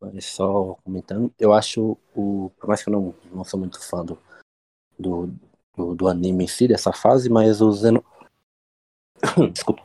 mas 0.00 0.26
só 0.26 0.74
comentando, 0.84 1.34
eu 1.38 1.52
acho 1.52 1.98
o, 2.14 2.50
por 2.58 2.68
mais 2.68 2.82
que 2.82 2.88
eu 2.88 2.92
não, 2.92 3.14
não 3.32 3.44
sou 3.44 3.58
muito 3.58 3.82
fã 3.82 4.04
do, 4.04 4.18
do, 4.98 5.26
do, 5.76 5.94
do 5.94 6.08
anime 6.08 6.44
em 6.44 6.48
si, 6.48 6.68
dessa 6.68 6.92
fase, 6.92 7.28
mas 7.28 7.60
o 7.60 7.72
Zeno, 7.72 8.04
desculpa, 9.52 9.82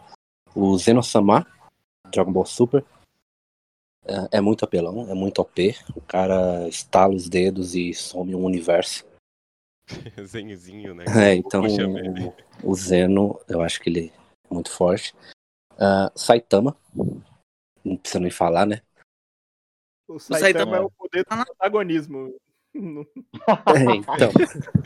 O 0.53 0.77
Zeno-sama, 0.77 1.47
Dragon 2.11 2.31
Ball 2.31 2.45
Super, 2.45 2.85
é, 4.05 4.37
é 4.37 4.41
muito 4.41 4.65
apelão, 4.65 5.09
é 5.09 5.13
muito 5.13 5.39
OP. 5.39 5.75
O 5.95 6.01
cara 6.01 6.67
estala 6.67 7.15
os 7.15 7.29
dedos 7.29 7.75
e 7.75 7.93
some 7.93 8.35
um 8.35 8.43
universo. 8.43 9.05
Zenzinho, 10.25 10.93
né? 10.95 11.05
É, 11.07 11.35
então 11.35 11.63
o, 12.63 12.71
o 12.71 12.75
Zeno, 12.75 13.39
eu 13.47 13.61
acho 13.61 13.79
que 13.81 13.89
ele 13.89 14.11
é 14.49 14.53
muito 14.53 14.71
forte. 14.71 15.15
Ah, 15.79 16.11
Saitama, 16.15 16.75
não 17.83 17.97
precisa 17.97 18.19
nem 18.19 18.31
falar, 18.31 18.65
né? 18.65 18.81
O 20.07 20.19
Saitama- 20.19 20.39
Saitama 20.39 20.77
é 20.77 20.79
o 20.81 20.91
poder 20.91 21.23
do 21.23 21.45
protagonismo. 21.45 22.35
Não- 22.73 23.05
É, 23.75 23.95
então, 23.95 24.31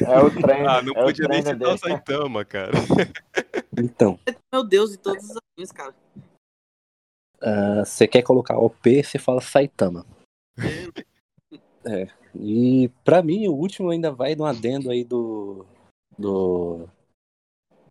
É 0.08 0.20
o 0.20 0.32
treino. 0.32 0.70
Ah, 0.70 0.82
não 0.82 0.94
é 0.94 1.02
o 1.02 1.06
podia 1.06 1.28
nem 1.28 1.42
citar 1.44 1.74
o. 1.74 1.78
Saitama, 1.78 2.46
cara. 2.46 2.72
então 3.78 4.20
Meu 4.52 4.64
Deus, 4.64 4.92
de 4.92 4.98
todos 4.98 5.24
os 5.24 5.38
animes, 5.56 5.72
cara. 5.72 5.94
ah, 7.42 7.84
você 7.86 8.08
quer 8.08 8.22
colocar 8.24 8.58
OP, 8.58 9.04
você 9.04 9.20
fala 9.20 9.42
Saitama. 9.42 10.06
É, 11.88 12.08
e 12.36 12.90
pra 13.04 13.22
mim 13.22 13.48
o 13.48 13.54
último 13.54 13.90
ainda 13.90 14.12
vai 14.12 14.36
no 14.36 14.44
adendo 14.46 14.90
aí 14.90 15.04
do, 15.04 15.66
do 16.18 16.90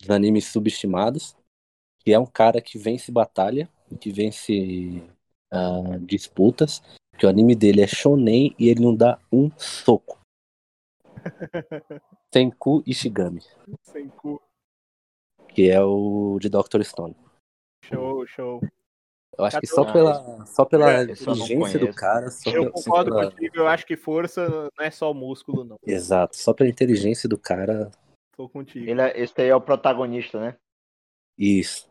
dos 0.01 0.11
animes 0.11 0.47
subestimados, 0.47 1.37
que 2.01 2.13
é 2.13 2.19
um 2.19 2.27
cara 2.27 2.61
que 2.61 2.77
vence 2.77 3.11
batalha, 3.11 3.69
que 4.01 4.11
vence 4.11 5.03
ah, 5.51 5.97
disputas, 6.01 6.83
que 7.19 7.25
o 7.25 7.29
anime 7.29 7.55
dele 7.55 7.81
é 7.81 7.87
shonen 7.87 8.55
e 8.59 8.69
ele 8.69 8.83
não 8.83 8.95
dá 8.95 9.19
um 9.33 9.51
soco. 9.57 10.19
Senku 12.35 12.83
Ishigami, 12.85 13.43
Sem 13.83 14.09
cu. 14.09 14.43
que 15.49 15.71
é 15.71 15.81
o 15.81 16.37
de 16.41 16.49
Dr. 16.49 16.83
Stone. 16.83 17.17
Show, 17.85 18.27
show. 18.27 18.61
Eu 19.39 19.45
acho 19.45 19.61
que 19.61 19.67
só 19.67 19.83
o- 19.83 19.93
pela, 19.93 20.47
só 20.47 20.65
pela 20.65 21.03
inteligência 21.03 21.79
do 21.79 21.93
cara, 21.95 22.31
só 22.31 22.51
Eu 22.51 22.71
concordo 22.71 23.11
pela- 23.11 23.31
contigo, 23.31 23.57
eu 23.57 23.67
acho 23.69 23.87
que 23.87 23.97
força 23.97 24.69
não 24.79 24.85
é 24.85 24.91
só 24.91 25.13
músculo, 25.13 25.65
não. 25.65 25.79
Exato, 25.87 26.37
só 26.37 26.53
pela 26.53 26.69
inteligência 26.71 27.29
do 27.29 27.39
cara, 27.39 27.91
Tô 28.37 28.49
contigo. 28.49 28.91
Ele 28.91 29.01
é- 29.01 29.21
esse 29.21 29.41
aí 29.41 29.49
é 29.49 29.55
o 29.55 29.61
protagonista, 29.61 30.41
né? 30.41 30.57
isso. 31.39 31.89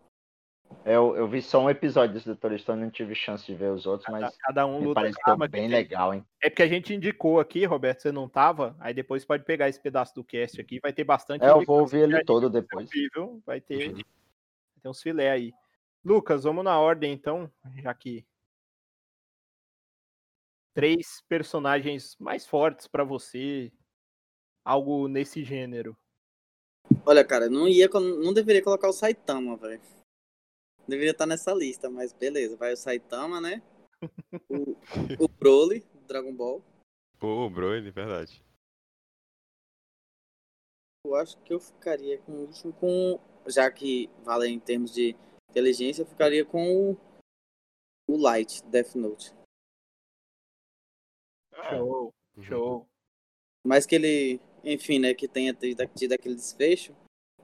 Eu, 0.85 1.15
eu 1.15 1.27
vi 1.27 1.41
só 1.41 1.61
um 1.61 1.69
episódio 1.69 2.13
desse 2.13 2.27
Dr. 2.33 2.57
Stone, 2.57 2.81
não 2.81 2.89
tive 2.91 3.15
chance 3.15 3.45
de 3.45 3.55
ver 3.55 3.71
os 3.71 3.85
outros, 3.85 4.05
Cada, 4.07 4.19
mas 4.19 4.35
cada 4.37 4.65
um 4.65 4.83
luta 4.83 5.01
a 5.01 5.31
arma 5.31 5.47
bem 5.47 5.61
tem. 5.61 5.69
legal, 5.69 6.13
hein? 6.13 6.25
É 6.41 6.49
porque 6.49 6.63
a 6.63 6.67
gente 6.67 6.93
indicou 6.93 7.39
aqui, 7.39 7.63
Roberto, 7.63 8.01
você 8.01 8.11
não 8.11 8.27
tava, 8.27 8.75
aí 8.79 8.93
depois 8.93 9.23
pode 9.23 9.45
pegar 9.45 9.69
esse 9.69 9.79
pedaço 9.79 10.13
do 10.15 10.23
cast 10.23 10.59
aqui, 10.59 10.79
vai 10.81 10.91
ter 10.91 11.03
bastante 11.05 11.45
É, 11.45 11.49
eu 11.49 11.63
vou 11.63 11.79
ouvir 11.81 11.99
ele 11.99 12.23
todo 12.25 12.49
depois. 12.49 12.89
viu? 12.91 13.41
Vai 13.45 13.61
ter, 13.61 13.93
vai 13.93 14.03
ter 14.81 14.89
uns 14.89 15.01
filé 15.01 15.31
aí. 15.31 15.53
Lucas, 16.05 16.43
vamos 16.43 16.65
na 16.65 16.77
ordem 16.77 17.13
então, 17.13 17.49
já 17.75 17.93
que 17.93 18.25
três 20.73 21.21
personagens 21.29 22.17
mais 22.17 22.45
fortes 22.45 22.87
pra 22.87 23.03
você, 23.03 23.71
algo 24.65 25.07
nesse 25.07 25.43
gênero. 25.43 25.97
Olha, 27.05 27.23
cara, 27.23 27.49
não 27.49 27.67
ia, 27.67 27.87
não 27.87 28.33
deveria 28.33 28.63
colocar 28.63 28.89
o 28.89 28.93
Saitama, 28.93 29.55
velho. 29.55 29.81
Deveria 30.87 31.11
estar 31.11 31.25
nessa 31.25 31.53
lista, 31.53 31.89
mas 31.89 32.11
beleza. 32.11 32.57
Vai 32.57 32.73
o 32.73 32.77
Saitama, 32.77 33.39
né? 33.39 33.63
O, 34.49 34.71
o 35.23 35.27
Broly, 35.39 35.79
do 35.93 36.01
Dragon 36.01 36.35
Ball. 36.35 36.61
Pô, 37.17 37.49
Broly, 37.49 37.89
verdade. 37.89 38.43
Eu 41.05 41.15
acho 41.15 41.37
que 41.43 41.53
eu 41.53 41.59
ficaria 41.59 42.17
com 42.19 42.45
isso 42.49 42.73
com. 42.73 43.19
Já 43.47 43.71
que 43.71 44.09
vale 44.23 44.47
em 44.47 44.59
termos 44.59 44.93
de 44.93 45.15
inteligência, 45.57 46.01
eu 46.01 46.05
ficaria 46.07 46.43
com 46.43 46.91
o, 46.91 46.97
o 48.09 48.17
Light, 48.17 48.63
Death 48.65 48.95
Note. 48.95 49.31
Show, 51.69 52.11
Uhum. 52.35 52.43
show. 52.43 52.87
Mais 53.65 53.85
que 53.85 53.93
ele, 53.95 54.41
enfim, 54.63 54.97
né, 54.99 55.13
que 55.13 55.27
tenha 55.27 55.53
tido, 55.53 55.87
tido 55.95 56.13
aquele 56.13 56.35
desfecho, 56.35 56.95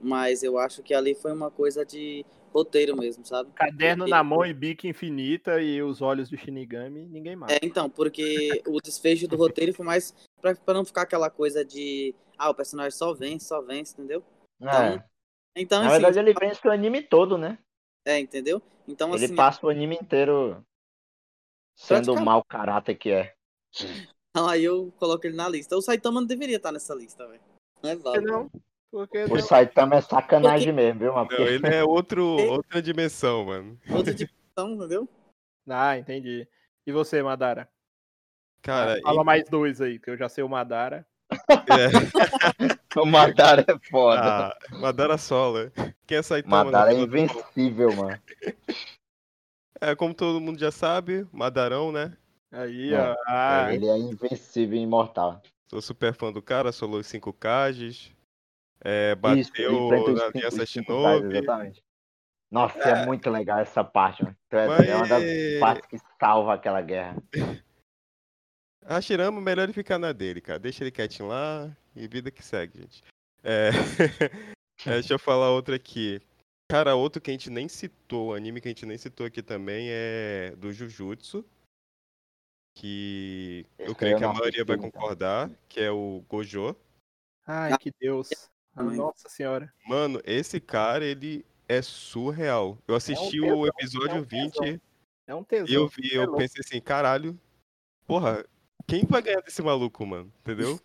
mas 0.02 0.42
eu 0.42 0.58
acho 0.58 0.82
que 0.82 0.94
ali 0.94 1.14
foi 1.14 1.32
uma 1.32 1.52
coisa 1.52 1.86
de 1.86 2.26
roteiro 2.52 2.98
mesmo, 2.98 3.24
sabe? 3.24 3.52
Caderno 3.54 4.04
Porque- 4.06 4.10
na 4.12 4.24
mão 4.24 4.44
e 4.44 4.54
bica 4.54 4.88
infinita 4.88 5.62
e 5.62 5.82
os 5.84 6.02
olhos 6.02 6.30
do 6.30 6.38
Shinigami, 6.38 7.06
ninguém 7.08 7.36
mais. 7.36 7.54
É, 7.54 7.60
então, 7.62 7.88
porque 7.90 8.64
o 8.68 8.82
desfecho 8.82 9.28
do 9.28 9.38
roteiro 9.38 9.72
foi 9.74 9.86
mais 9.86 10.14
pra, 10.42 10.56
pra 10.56 10.74
não 10.74 10.84
ficar 10.84 11.04
aquela 11.04 11.30
coisa 11.30 11.64
de. 11.64 12.16
Ah, 12.38 12.50
o 12.50 12.56
personagem 12.56 12.98
só 12.98 13.14
vence, 13.14 13.46
só 13.46 13.62
vence, 13.62 13.94
entendeu? 13.94 14.24
É. 14.62 15.04
Então, 15.56 15.80
Na 15.82 15.88
assim. 15.88 16.02
verdade, 16.02 16.20
ele 16.20 16.34
vence 16.34 16.68
o 16.68 16.72
anime 16.72 17.04
todo, 17.04 17.38
né? 17.38 17.60
É, 18.10 18.20
entendeu? 18.20 18.60
Então, 18.88 19.14
Ele 19.14 19.26
assim. 19.26 19.36
passa 19.36 19.64
o 19.64 19.70
anime 19.70 19.96
inteiro 19.96 20.66
sendo 21.76 22.14
o 22.14 22.20
mau 22.26 22.44
caráter 22.44 22.96
que 22.96 23.12
é. 23.12 23.36
Aí 24.34 24.64
eu 24.64 24.92
coloco 24.98 25.28
ele 25.28 25.36
na 25.36 25.48
lista. 25.48 25.78
O 25.78 25.82
Saitama 25.82 26.20
não 26.20 26.28
deveria 26.28 26.58
estar 26.58 26.72
nessa 26.72 26.96
lista, 26.96 27.28
velho. 27.28 27.42
Não 27.84 27.90
é 27.92 27.96
válido. 27.96 28.28
não? 28.32 28.52
Porque 28.92 29.26
O 29.26 29.40
Saitama 29.42 29.98
é 29.98 30.02
sacanagem 30.02 30.74
mesmo, 30.74 31.02
viu, 31.02 31.14
mano? 31.14 31.30
Não, 31.32 31.46
ele 31.46 31.68
é 31.68 31.84
outro, 31.84 32.24
outra 32.50 32.82
dimensão, 32.82 33.46
mano. 33.46 33.80
Outra 33.92 34.12
dimensão, 34.16 34.74
entendeu? 34.74 35.08
Ah, 35.68 35.96
entendi. 35.96 36.48
E 36.88 36.92
você, 36.92 37.22
Madara? 37.22 37.70
Cara, 38.64 39.00
Fala 39.04 39.24
mais 39.24 39.48
dois 39.48 39.80
aí, 39.82 40.00
que 40.00 40.10
eu 40.10 40.18
já 40.18 40.28
sei 40.28 40.44
o 40.44 40.50
Madara. 40.50 41.06
é, 41.32 42.79
O 42.96 43.06
Madara 43.06 43.64
é 43.68 43.90
foda. 43.90 44.48
ah, 44.48 44.58
Madara 44.80 45.18
Sola. 45.18 45.72
Quem 46.08 46.18
é 46.18 46.22
Saitama? 46.24 46.66
Madara 46.66 46.94
é 46.94 47.00
invencível, 47.00 47.96
mano. 47.96 48.20
É, 49.80 49.96
como 49.96 50.14
todo 50.14 50.42
mundo 50.42 50.60
já 50.60 50.72
sabe, 50.72 51.28
Madarão, 51.32 51.92
né? 51.92 52.18
Aí, 52.52 52.94
É, 52.94 53.00
ó. 53.12 53.16
Ah, 53.28 53.74
Ele 53.74 53.88
é 53.88 53.98
invencível 53.98 54.78
e 54.78 54.82
imortal. 54.82 55.42
Sou 55.70 55.82
super 55.82 56.14
fã 56.16 56.32
do 56.32 56.42
cara, 56.42 56.72
solo 56.72 56.98
os 56.98 57.06
5 57.08 57.32
Kages. 57.32 58.12
É, 58.84 59.12
Isso, 59.12 59.52
bateu 59.52 60.04
os 60.14 60.18
na 60.20 60.26
Aliança 60.26 60.66
Shinobi. 60.66 61.38
Exatamente. 61.38 61.84
Nossa, 62.50 62.80
é. 62.80 63.06
muito 63.06 63.30
legal 63.30 63.60
essa 63.60 63.84
parte, 63.84 64.24
mano. 64.24 64.36
É 64.50 64.68
Mas- 64.68 64.90
uma 64.90 65.08
das 65.08 65.24
partes 65.60 65.86
que 65.88 65.98
salva 66.20 66.56
aquela 66.56 66.82
guerra. 66.82 67.16
A 68.84 69.00
Shirama, 69.00 69.40
melhor 69.40 69.64
ele 69.66 69.74
ficar 69.74 70.00
na 70.00 70.12
dele, 70.12 70.42
cara. 70.42 70.58
Deixa 70.58 70.84
ele 70.84 70.90
quietinho 70.90 71.30
lá 71.30 71.70
e 71.96 72.08
vida 72.08 72.32
que 72.32 72.44
segue, 72.44 72.80
gente. 72.80 73.04
É... 73.44 73.70
é, 74.86 74.92
deixa 74.94 75.14
eu 75.14 75.20
falar 75.20 75.52
outra 75.52 75.76
aqui. 75.76 76.22
Cara, 76.70 76.96
outro 76.96 77.22
que 77.22 77.32
a 77.32 77.34
gente 77.34 77.50
nem 77.50 77.68
citou, 77.68 78.34
anime 78.36 78.62
que 78.62 78.68
a 78.68 78.72
gente 78.72 78.86
nem 78.86 78.98
citou 78.98 79.26
aqui 79.26 79.42
também 79.42 79.88
é 79.90 80.56
do 80.58 80.72
Jujutsu. 80.72 81.44
Que 82.76 83.66
Esse 83.78 83.90
eu 83.90 83.96
creio 83.96 84.18
que 84.18 84.24
a 84.24 84.32
maioria 84.32 84.64
vai 84.64 84.78
então. 84.78 84.90
concordar, 84.92 85.50
que 85.68 85.82
é 85.82 85.92
o 85.92 86.24
Gojo. 86.30 86.76
ai, 87.46 87.78
que 87.78 87.92
Deus. 88.00 88.30
Ah, 88.76 88.84
nossa 88.84 89.28
senhora. 89.28 89.74
Mano, 89.86 90.22
esse 90.24 90.62
cara, 90.62 91.04
ele 91.04 91.44
é 91.68 91.82
surreal. 91.82 92.78
Eu 92.88 92.96
assisti 92.96 93.42
tesão, 93.42 93.60
o 93.60 93.66
é 93.66 93.70
episódio 93.70 94.18
um 94.18 94.26
tesão. 94.26 94.62
20 94.64 94.82
É 95.28 95.36
um 95.36 95.44
tesão. 95.44 95.68
e 95.68 95.74
eu 95.74 95.88
vi, 95.88 96.14
é 96.14 96.18
eu 96.18 96.26
louco. 96.26 96.38
pensei 96.38 96.62
assim, 96.64 96.80
caralho, 96.80 97.38
porra, 98.06 98.46
quem 98.88 99.06
vai 99.06 99.22
ganhar 99.22 99.42
desse 99.42 99.62
maluco, 99.62 100.06
mano? 100.06 100.32
Entendeu? 100.40 100.80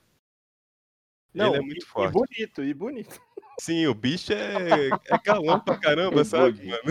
Não, 1.34 1.48
ele 1.48 1.56
é 1.56 1.60
e- 1.60 1.66
muito 1.66 1.82
e, 1.84 1.86
forte. 1.86 2.12
bonito, 2.12 2.62
e 2.62 2.74
bonito. 2.74 3.20
Sim, 3.60 3.86
o 3.86 3.94
bicho 3.94 4.32
é, 4.32 4.88
é 4.88 5.18
galão 5.24 5.60
pra 5.60 5.76
caramba, 5.78 6.20
Eu 6.20 6.24
sabe, 6.24 6.66
mano? 6.66 6.82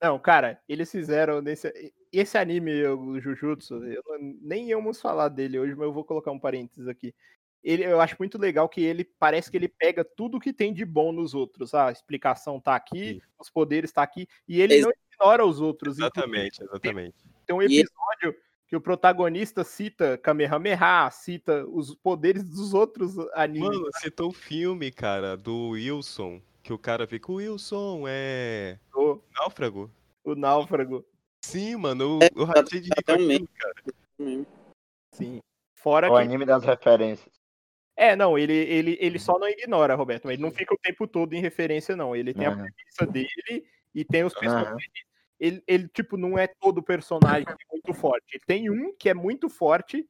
Não, 0.00 0.18
cara, 0.18 0.60
eles 0.68 0.90
fizeram 0.90 1.40
nesse. 1.40 1.72
Esse 2.12 2.36
anime, 2.36 2.84
o 2.86 3.18
Jujutsu, 3.20 3.74
eu 3.86 4.02
não- 4.06 4.34
nem 4.42 4.68
íamos 4.68 5.00
falar 5.00 5.28
dele 5.28 5.58
hoje, 5.58 5.74
mas 5.74 5.84
eu 5.86 5.92
vou 5.92 6.04
colocar 6.04 6.30
um 6.30 6.38
parênteses 6.38 6.86
aqui. 6.88 7.14
Ele, 7.64 7.84
eu 7.84 8.00
acho 8.00 8.16
muito 8.18 8.36
legal 8.38 8.68
que 8.68 8.82
ele 8.82 9.04
parece 9.04 9.48
que 9.50 9.56
ele 9.56 9.68
pega 9.68 10.04
tudo 10.04 10.40
que 10.40 10.52
tem 10.52 10.74
de 10.74 10.84
bom 10.84 11.12
nos 11.12 11.32
outros. 11.32 11.72
Ah, 11.74 11.86
a 11.88 11.92
explicação 11.92 12.60
tá 12.60 12.74
aqui, 12.74 13.22
os 13.38 13.48
poderes 13.48 13.92
tá 13.92 14.02
aqui, 14.02 14.26
e 14.48 14.60
ele 14.60 14.74
Ex- 14.74 14.84
não 14.84 14.92
ignora 15.12 15.46
os 15.46 15.60
outros. 15.60 15.96
Exatamente, 15.96 16.62
exatamente. 16.62 17.14
Tem 17.46 17.54
um 17.54 17.62
E 17.62 17.66
ele- 17.66 17.80
episódio 17.82 18.34
que 18.72 18.76
o 18.76 18.80
protagonista 18.80 19.62
cita 19.64 20.16
Kamehameha, 20.16 21.10
cita 21.10 21.62
os 21.66 21.94
poderes 21.94 22.42
dos 22.42 22.72
outros 22.72 23.18
animes. 23.34 23.68
Mano, 23.68 23.90
citou 23.96 24.30
o 24.30 24.32
filme, 24.32 24.90
cara, 24.90 25.36
do 25.36 25.72
Wilson, 25.72 26.40
que 26.62 26.72
o 26.72 26.78
cara 26.78 27.06
fica, 27.06 27.30
o 27.30 27.34
Wilson 27.34 28.04
é 28.08 28.78
o, 28.94 29.20
náufrago? 29.34 29.90
o 30.24 30.34
náufrago. 30.34 31.04
Sim, 31.44 31.76
mano, 31.76 32.20
É, 32.22 32.28
eu, 32.34 32.40
eu 32.40 32.44
rachei 32.46 32.80
de 32.80 32.88
cara. 32.88 33.74
Sim. 35.12 35.40
Fora 35.74 36.10
O 36.10 36.16
que. 36.16 36.22
anime 36.22 36.46
das 36.46 36.64
referências. 36.64 37.34
É, 37.94 38.16
não, 38.16 38.38
ele, 38.38 38.54
ele, 38.54 38.96
ele 38.98 39.18
só 39.18 39.38
não 39.38 39.50
ignora, 39.50 39.94
Roberto, 39.94 40.24
mas 40.24 40.32
ele 40.32 40.42
não 40.42 40.50
fica 40.50 40.72
o 40.72 40.78
tempo 40.78 41.06
todo 41.06 41.34
em 41.34 41.42
referência, 41.42 41.94
não. 41.94 42.16
Ele 42.16 42.32
tem 42.32 42.46
a 42.46 42.52
Aham. 42.52 42.56
premissa 42.56 43.06
dele 43.06 43.66
e 43.94 44.02
tem 44.02 44.24
os 44.24 44.32
Aham. 44.32 44.40
personagens. 44.40 45.11
Ele, 45.42 45.60
ele, 45.66 45.88
tipo, 45.88 46.16
não 46.16 46.38
é 46.38 46.46
todo 46.46 46.80
personagem 46.80 47.44
muito 47.68 47.92
forte. 47.92 48.24
Ele 48.32 48.44
tem 48.46 48.70
um 48.70 48.94
que 48.96 49.08
é 49.08 49.14
muito 49.14 49.50
forte 49.50 50.08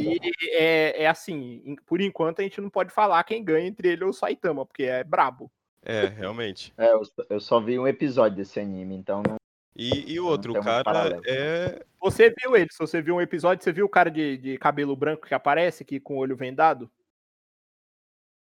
e 0.00 0.18
é, 0.50 1.02
é 1.02 1.06
assim, 1.06 1.76
por 1.84 2.00
enquanto 2.00 2.40
a 2.40 2.42
gente 2.42 2.58
não 2.58 2.70
pode 2.70 2.90
falar 2.90 3.22
quem 3.24 3.44
ganha 3.44 3.66
entre 3.66 3.88
ele 3.88 4.04
ou 4.04 4.10
o 4.10 4.14
Saitama, 4.14 4.64
porque 4.64 4.84
é 4.84 5.04
brabo. 5.04 5.52
É, 5.84 6.06
realmente. 6.06 6.72
É, 6.78 6.90
eu, 6.90 7.02
eu 7.28 7.40
só 7.40 7.60
vi 7.60 7.78
um 7.78 7.86
episódio 7.86 8.38
desse 8.38 8.58
anime, 8.58 8.94
então 8.94 9.22
não. 9.26 9.36
E, 9.76 10.14
e 10.14 10.20
o 10.20 10.26
outro, 10.26 10.52
o 10.52 10.62
cara 10.62 10.84
paralelo. 10.84 11.22
é. 11.26 11.84
Você 12.00 12.30
viu 12.30 12.56
ele, 12.56 12.68
se 12.70 12.78
você 12.78 13.02
viu 13.02 13.16
um 13.16 13.20
episódio, 13.20 13.62
você 13.62 13.72
viu 13.72 13.84
o 13.84 13.90
cara 13.90 14.10
de, 14.10 14.38
de 14.38 14.58
cabelo 14.58 14.96
branco 14.96 15.26
que 15.26 15.34
aparece 15.34 15.82
aqui 15.82 16.00
com 16.00 16.14
o 16.14 16.18
olho 16.18 16.36
vendado? 16.36 16.90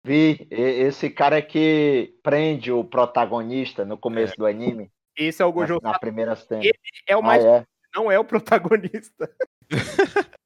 Vi, 0.05 0.47
esse 0.51 1.11
cara 1.11 1.39
é 1.39 1.43
que 1.43 2.17
prende 2.23 2.71
o 2.71 2.85
protagonista 2.85 3.85
no 3.85 3.99
começo 3.99 4.35
do 4.37 4.47
anime, 4.47 4.91
Esse 5.17 5.43
é 5.43 5.45
o 5.45 5.49
na, 5.49 5.55
Gojo 5.55 5.79
na 5.83 5.99
primeira 5.99 6.37
cena. 6.37 6.65
Ele 6.65 6.79
é 7.07 7.17
o 7.17 7.21
Ah, 7.21 7.23
mais. 7.23 7.45
é. 7.45 7.67
Não 7.95 8.11
é 8.11 8.19
o 8.19 8.25
protagonista. 8.25 9.35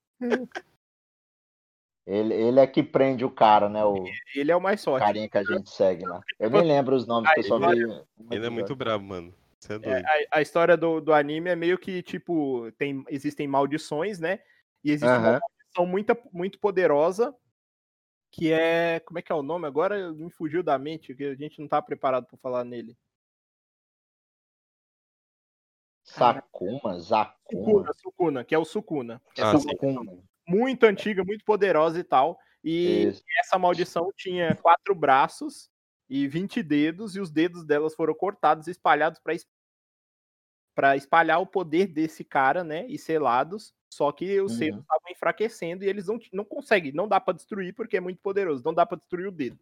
Ele, 2.07 2.35
ele 2.35 2.61
é 2.61 2.66
que 2.66 2.82
prende 2.82 3.24
o 3.24 3.31
cara, 3.31 3.69
né? 3.69 3.82
O 3.82 4.05
Ele 4.35 4.53
é 4.53 4.57
o 4.57 4.61
mais 4.61 4.85
forte. 4.85 5.03
carinha 5.03 5.28
que 5.28 5.39
a 5.39 5.43
gente 5.43 5.70
segue 5.70 6.05
lá. 6.05 6.20
Eu 6.39 6.51
nem 6.51 6.62
lembro 6.62 6.95
os 6.95 7.07
nomes, 7.07 7.32
que 7.32 7.41
eu 7.41 7.45
só 7.45 7.59
vi. 7.59 7.81
Ele 8.31 8.47
é 8.47 8.51
muito 8.51 8.77
brabo, 8.77 9.05
mano. 9.05 9.35
Você 9.59 9.73
é 9.73 9.77
É, 9.77 9.78
doido. 9.78 10.07
a, 10.07 10.39
a 10.39 10.43
história 10.43 10.77
do, 10.77 11.01
do 11.01 11.15
anime 11.15 11.49
é 11.49 11.57
meio 11.57 11.78
que, 11.78 12.03
tipo, 12.03 12.70
tem, 12.73 13.03
existem 13.09 13.49
maldições, 13.49 14.20
né? 14.20 14.41
E 14.82 14.91
existe 14.91 15.16
uma 15.16 15.31
Aham. 15.31 15.41
maldição 15.41 15.86
muito, 15.86 16.16
muito 16.31 16.59
poderosa, 16.59 17.35
que 18.31 18.53
é. 18.53 19.01
Como 19.01 19.19
é 19.19 19.23
que 19.23 19.32
é 19.32 19.35
o 19.35 19.43
nome? 19.43 19.66
Agora 19.66 20.12
me 20.12 20.31
fugiu 20.31 20.62
da 20.62 20.78
mente, 20.78 21.15
que 21.15 21.24
a 21.24 21.35
gente 21.35 21.59
não 21.59 21.66
tá 21.66 21.81
preparado 21.81 22.27
pra 22.27 22.36
falar 22.36 22.65
nele. 22.65 22.95
Sakuma, 26.19 26.99
Zakuma. 27.01 27.65
Sukuna, 27.65 27.93
Sukuna, 27.95 28.45
que 28.45 28.55
é 28.55 28.59
o 28.59 28.65
Sukuna. 28.65 29.23
Ah. 29.39 29.59
Sakuma. 29.59 30.19
muito 30.47 30.85
antiga, 30.85 31.24
muito 31.24 31.45
poderosa 31.45 31.99
e 31.99 32.05
tal. 32.05 32.39
E 32.62 33.05
Isso. 33.09 33.23
essa 33.41 33.59
maldição 33.59 34.11
tinha 34.16 34.55
quatro 34.57 34.95
braços 34.95 35.70
e 36.09 36.27
20 36.28 36.62
dedos, 36.62 37.16
e 37.16 37.20
os 37.20 37.31
dedos 37.31 37.65
delas 37.65 37.95
foram 37.95 38.15
cortados 38.15 38.66
e 38.66 38.70
espalhados 38.70 39.19
para 39.20 39.35
para 40.77 40.97
espalhar 40.97 41.41
o 41.41 41.47
poder 41.47 41.86
desse 41.86 42.24
cara, 42.24 42.65
né? 42.65 42.85
E 42.89 42.99
selados. 42.99 43.73
Só 43.89 44.11
que 44.11 44.41
os 44.41 44.53
Uhum. 44.53 44.59
selos 44.59 44.81
estavam 44.81 45.11
enfraquecendo 45.12 45.85
e 45.85 45.89
eles 45.89 46.09
não, 46.09 46.19
não 46.32 46.45
conseguem, 46.45 46.91
não 46.91 47.07
dá 47.07 47.20
para 47.20 47.35
destruir 47.35 47.73
porque 47.74 47.97
é 47.97 48.01
muito 48.01 48.20
poderoso, 48.20 48.65
não 48.65 48.74
dá 48.74 48.85
para 48.85 48.99
destruir 48.99 49.28
o 49.28 49.32
dedo. 49.32 49.59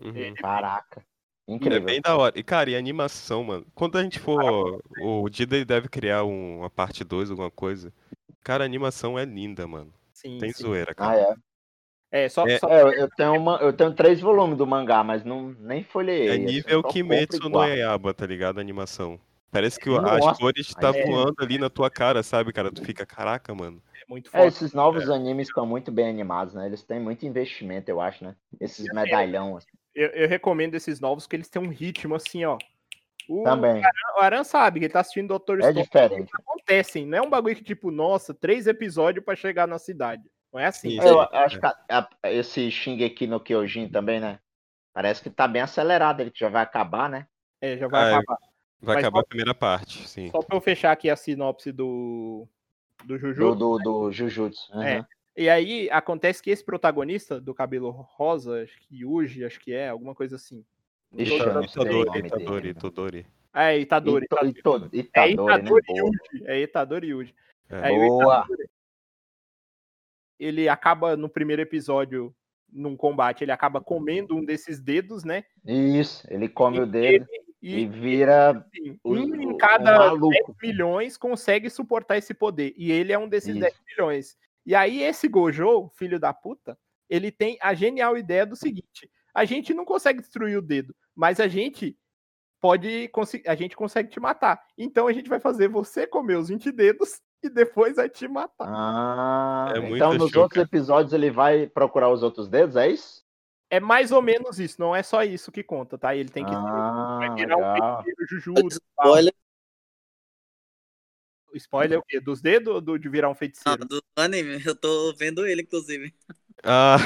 Uhum. 0.00 0.34
Caraca. 0.34 1.06
É 1.48 1.52
Incrível. 1.54 1.82
bem 1.82 2.00
da 2.00 2.16
hora. 2.16 2.36
E, 2.36 2.42
cara, 2.42 2.70
e 2.70 2.74
a 2.74 2.78
animação, 2.78 3.44
mano. 3.44 3.64
Quando 3.74 3.96
a 3.98 4.02
gente 4.02 4.18
for. 4.18 4.82
O 5.00 5.28
Dida 5.28 5.54
ele 5.56 5.64
deve 5.64 5.88
criar 5.88 6.24
um- 6.24 6.58
uma 6.58 6.70
parte 6.70 7.04
2, 7.04 7.30
alguma 7.30 7.50
coisa. 7.50 7.92
Cara, 8.42 8.64
a 8.64 8.66
animação 8.66 9.18
é 9.18 9.24
linda, 9.24 9.66
mano. 9.66 9.92
Sim, 10.12 10.38
Tem 10.38 10.52
sim. 10.52 10.64
zoeira, 10.64 10.90
Ah, 10.92 10.94
cara. 10.94 11.20
é. 11.20 11.36
É, 12.24 12.28
só, 12.28 12.46
É, 12.46 12.58
só- 12.58 12.68
É, 12.68 12.82
eu, 13.02 13.08
tenho 13.16 13.34
uma, 13.36 13.56
eu 13.58 13.72
tenho 13.72 13.92
três 13.92 14.20
volumes 14.20 14.56
do 14.56 14.66
mangá, 14.66 15.04
mas 15.04 15.24
não, 15.24 15.50
nem 15.60 15.84
folhei. 15.84 16.28
É 16.28 16.32
assim, 16.32 16.44
nível 16.44 16.82
Kimetsu 16.82 17.48
no. 17.48 17.62
Yaiba, 17.64 18.14
tá 18.14 18.26
ligado? 18.26 18.58
A 18.58 18.60
animação. 18.60 19.18
Parece 19.50 19.78
que 19.78 19.88
Nossa, 19.88 20.30
as 20.30 20.38
cores 20.38 20.74
tá 20.74 20.90
é. 20.94 21.04
voando 21.06 21.36
ali 21.40 21.58
na 21.58 21.70
tua 21.70 21.88
cara, 21.90 22.22
sabe, 22.22 22.52
cara? 22.52 22.70
Tu 22.70 22.82
fica, 22.84 23.06
caraca, 23.06 23.54
mano. 23.54 23.80
é 23.94 24.04
muito 24.08 24.28
É, 24.28 24.38
forte. 24.42 24.48
esses 24.48 24.72
novos 24.72 25.08
animes 25.08 25.48
estão 25.48 25.64
muito 25.66 25.90
bem 25.90 26.08
animados, 26.08 26.54
né? 26.54 26.66
Eles 26.66 26.82
têm 26.82 27.00
muito 27.00 27.24
investimento, 27.24 27.88
eu 27.90 28.00
acho, 28.00 28.24
né? 28.24 28.36
Esses 28.60 28.86
medalhão, 28.92 29.56
assim, 29.56 29.68
Eu, 29.96 30.08
eu 30.10 30.28
recomendo 30.28 30.74
esses 30.74 31.00
novos 31.00 31.24
porque 31.24 31.36
eles 31.36 31.48
têm 31.48 31.60
um 31.62 31.68
ritmo 31.70 32.14
assim, 32.14 32.44
ó. 32.44 32.58
O, 33.28 33.42
também. 33.42 33.82
o 34.16 34.20
Aran 34.20 34.44
sabe 34.44 34.78
que 34.78 34.86
ele 34.86 34.92
tá 34.92 35.00
assistindo 35.00 35.26
Doutor 35.28 35.58
É 35.60 35.62
Stone. 35.70 35.82
diferente. 35.82 36.30
acontecem. 36.34 37.06
Não 37.06 37.18
é 37.18 37.22
um 37.22 37.30
bagulho 37.30 37.56
que, 37.56 37.64
tipo, 37.64 37.90
nossa, 37.90 38.32
três 38.34 38.66
episódios 38.66 39.24
pra 39.24 39.34
chegar 39.34 39.66
na 39.66 39.78
cidade. 39.78 40.22
Não 40.52 40.60
é 40.60 40.66
assim. 40.66 40.90
Isso. 40.90 41.06
Eu 41.08 41.20
acho 41.22 41.58
que 41.58 41.66
a- 41.66 41.76
a- 41.88 42.30
esse 42.30 42.70
Shingeki 42.70 43.26
no 43.26 43.40
Kyojin 43.40 43.88
também, 43.88 44.20
né? 44.20 44.38
Parece 44.92 45.22
que 45.22 45.28
tá 45.30 45.48
bem 45.48 45.60
acelerado, 45.62 46.20
ele 46.20 46.30
que 46.30 46.38
já 46.38 46.48
vai 46.48 46.62
acabar, 46.62 47.08
né? 47.10 47.26
É, 47.60 47.76
já 47.76 47.88
vai 47.88 48.04
Ah, 48.04 48.06
é. 48.08 48.14
acabar. 48.14 48.38
Vai 48.80 48.94
Mas 48.96 49.04
acabar 49.04 49.18
só- 49.20 49.24
a 49.24 49.26
primeira 49.28 49.54
parte, 49.54 50.06
sim. 50.08 50.30
Só 50.30 50.38
pra 50.40 50.56
eu 50.56 50.60
fechar 50.60 50.92
aqui 50.92 51.08
a 51.10 51.16
sinopse 51.16 51.72
do, 51.72 52.46
do 53.04 53.18
Juju. 53.18 53.40
Do, 53.40 53.54
do, 53.54 53.78
do 53.78 54.12
Jujutsu. 54.12 54.72
É. 54.82 55.04
E 55.36 55.48
aí 55.50 55.88
acontece 55.90 56.42
que 56.42 56.50
esse 56.50 56.64
protagonista 56.64 57.38
do 57.40 57.54
cabelo 57.54 57.90
rosa, 57.90 58.62
acho 58.62 58.78
que 58.80 59.00
Yuji, 59.02 59.44
acho 59.44 59.60
que 59.60 59.72
é, 59.72 59.88
alguma 59.90 60.14
coisa 60.14 60.36
assim. 60.36 60.64
Itadori, 61.16 61.66
Itadori, 61.66 62.60
dele. 62.62 62.68
Itadori. 62.70 63.26
É 63.54 63.78
Itadori. 63.78 64.24
Itadori. 64.24 65.10
É 65.14 65.30
Itadori, 65.30 65.62
né? 65.62 65.98
Yuji. 65.98 66.44
É 66.46 66.60
Itadori 66.60 67.06
Yuji. 67.08 67.34
É. 67.68 67.90
Boa. 67.90 68.38
Itadori, 68.44 68.68
ele 70.38 70.68
acaba 70.68 71.16
no 71.16 71.28
primeiro 71.28 71.62
episódio, 71.62 72.34
num 72.70 72.96
combate, 72.96 73.42
ele 73.44 73.52
acaba 73.52 73.80
comendo 73.80 74.36
um 74.36 74.44
desses 74.44 74.80
dedos, 74.80 75.24
né? 75.24 75.44
Isso, 75.64 76.26
ele 76.30 76.48
come 76.48 76.80
o 76.80 76.86
dedo 76.86 77.26
E, 77.62 77.80
e 77.80 77.86
vira 77.86 78.50
assim, 78.50 78.98
o- 79.02 79.14
um 79.14 79.34
em 79.34 79.56
cada 79.56 79.98
maluco. 79.98 80.28
10 80.30 80.44
milhões 80.62 81.16
consegue 81.16 81.70
suportar 81.70 82.18
esse 82.18 82.34
poder. 82.34 82.74
E 82.76 82.92
ele 82.92 83.12
é 83.12 83.18
um 83.18 83.28
desses 83.28 83.50
Isso. 83.50 83.60
10 83.60 83.74
milhões. 83.88 84.36
E 84.66 84.74
aí, 84.74 85.02
esse 85.02 85.28
Gojo, 85.28 85.88
filho 85.94 86.18
da 86.18 86.34
puta, 86.34 86.76
ele 87.08 87.30
tem 87.30 87.56
a 87.62 87.72
genial 87.72 88.16
ideia 88.18 88.44
do 88.44 88.56
seguinte: 88.56 89.08
a 89.32 89.44
gente 89.44 89.72
não 89.72 89.84
consegue 89.84 90.20
destruir 90.20 90.58
o 90.58 90.62
dedo, 90.62 90.94
mas 91.14 91.38
a 91.38 91.46
gente 91.46 91.96
pode. 92.60 93.10
A 93.46 93.54
gente 93.54 93.76
consegue 93.76 94.08
te 94.08 94.18
matar. 94.18 94.60
Então 94.76 95.06
a 95.06 95.12
gente 95.12 95.28
vai 95.28 95.38
fazer 95.38 95.68
você 95.68 96.06
comer 96.06 96.36
os 96.36 96.48
20 96.48 96.72
dedos 96.72 97.20
e 97.42 97.48
depois 97.48 97.96
vai 97.96 98.08
te 98.08 98.26
matar. 98.26 98.66
Ah, 98.68 99.72
É 99.74 99.78
muito 99.80 99.96
então 99.96 100.14
nos 100.14 100.30
show, 100.32 100.42
outros 100.42 100.62
episódios 100.62 101.12
ele 101.12 101.30
vai 101.30 101.68
procurar 101.68 102.10
os 102.10 102.22
outros 102.22 102.48
dedos, 102.48 102.74
é 102.76 102.88
isso? 102.88 103.24
É 103.70 103.80
mais 103.80 104.12
ou 104.12 104.22
menos 104.22 104.60
isso, 104.60 104.80
não 104.80 104.94
é 104.94 105.02
só 105.02 105.22
isso 105.24 105.50
que 105.50 105.62
conta, 105.62 105.98
tá? 105.98 106.14
Ele 106.14 106.28
tem 106.28 106.44
que 106.44 106.52
Ah, 106.54 107.16
vai 107.18 107.34
virar 107.34 107.56
um 107.56 107.72
legal. 107.72 108.02
feiticeiro 108.02 108.28
Jujutsu. 108.40 108.80
tal. 108.96 109.06
Spoiler 109.06 109.32
O 109.32 109.45
spoiler 111.58 111.96
é 111.96 111.98
o 111.98 112.02
quê? 112.02 112.20
Dos 112.20 112.40
dedos 112.40 112.74
ou 112.74 112.80
do 112.80 112.98
de 112.98 113.08
virar 113.08 113.28
um 113.30 113.34
feiticeiro? 113.34 113.84
do 113.84 114.02
anime. 114.16 114.56
Eu 114.70 114.74
tô 114.76 115.12
vendo 115.18 115.46
ele, 115.46 115.62
inclusive. 115.62 116.12
Ah, 116.64 116.96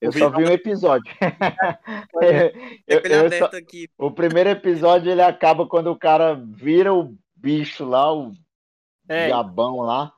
Eu 0.00 0.12
só 0.12 0.30
vi 0.30 0.44
um 0.44 0.50
episódio. 0.50 1.12
Eu- 2.86 3.00
ele 3.04 3.14
eu 3.14 3.32
só- 3.38 3.46
aqui. 3.56 3.88
O 3.98 4.10
primeiro 4.10 4.50
episódio 4.50 5.10
ele 5.10 5.22
acaba 5.22 5.66
quando 5.66 5.88
o 5.90 5.98
cara 5.98 6.34
vira 6.34 6.92
o 6.92 7.14
bicho 7.36 7.84
lá, 7.84 8.12
o 8.14 8.32
É, 9.08 9.26
diabão 9.26 9.80
lá, 9.80 10.12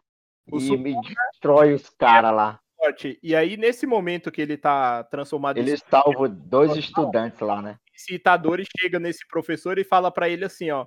O 0.51 0.59
e 0.61 0.77
me 0.77 0.95
destrói 1.03 1.75
os 1.75 1.89
caras 1.91 2.33
lá. 2.35 2.61
forte. 2.77 3.19
E 3.23 3.35
aí, 3.35 3.57
nesse 3.57 3.87
momento 3.87 4.31
que 4.31 4.41
ele 4.43 4.57
tá 4.57 5.05
transformado 5.05 5.57
Ele 5.59 5.73
em 5.75 5.77
salva 5.77 6.29
dois 6.29 6.77
estudantes 6.77 7.41
lá, 7.41 7.61
né? 7.63 7.79
esse 7.95 8.15
Itadori 8.15 8.65
chega 8.81 8.99
nesse 8.99 9.27
professor 9.29 9.79
e 9.79 9.85
fala 9.85 10.11
pra 10.11 10.29
ele 10.29 10.45
assim, 10.45 10.71
ó. 10.71 10.87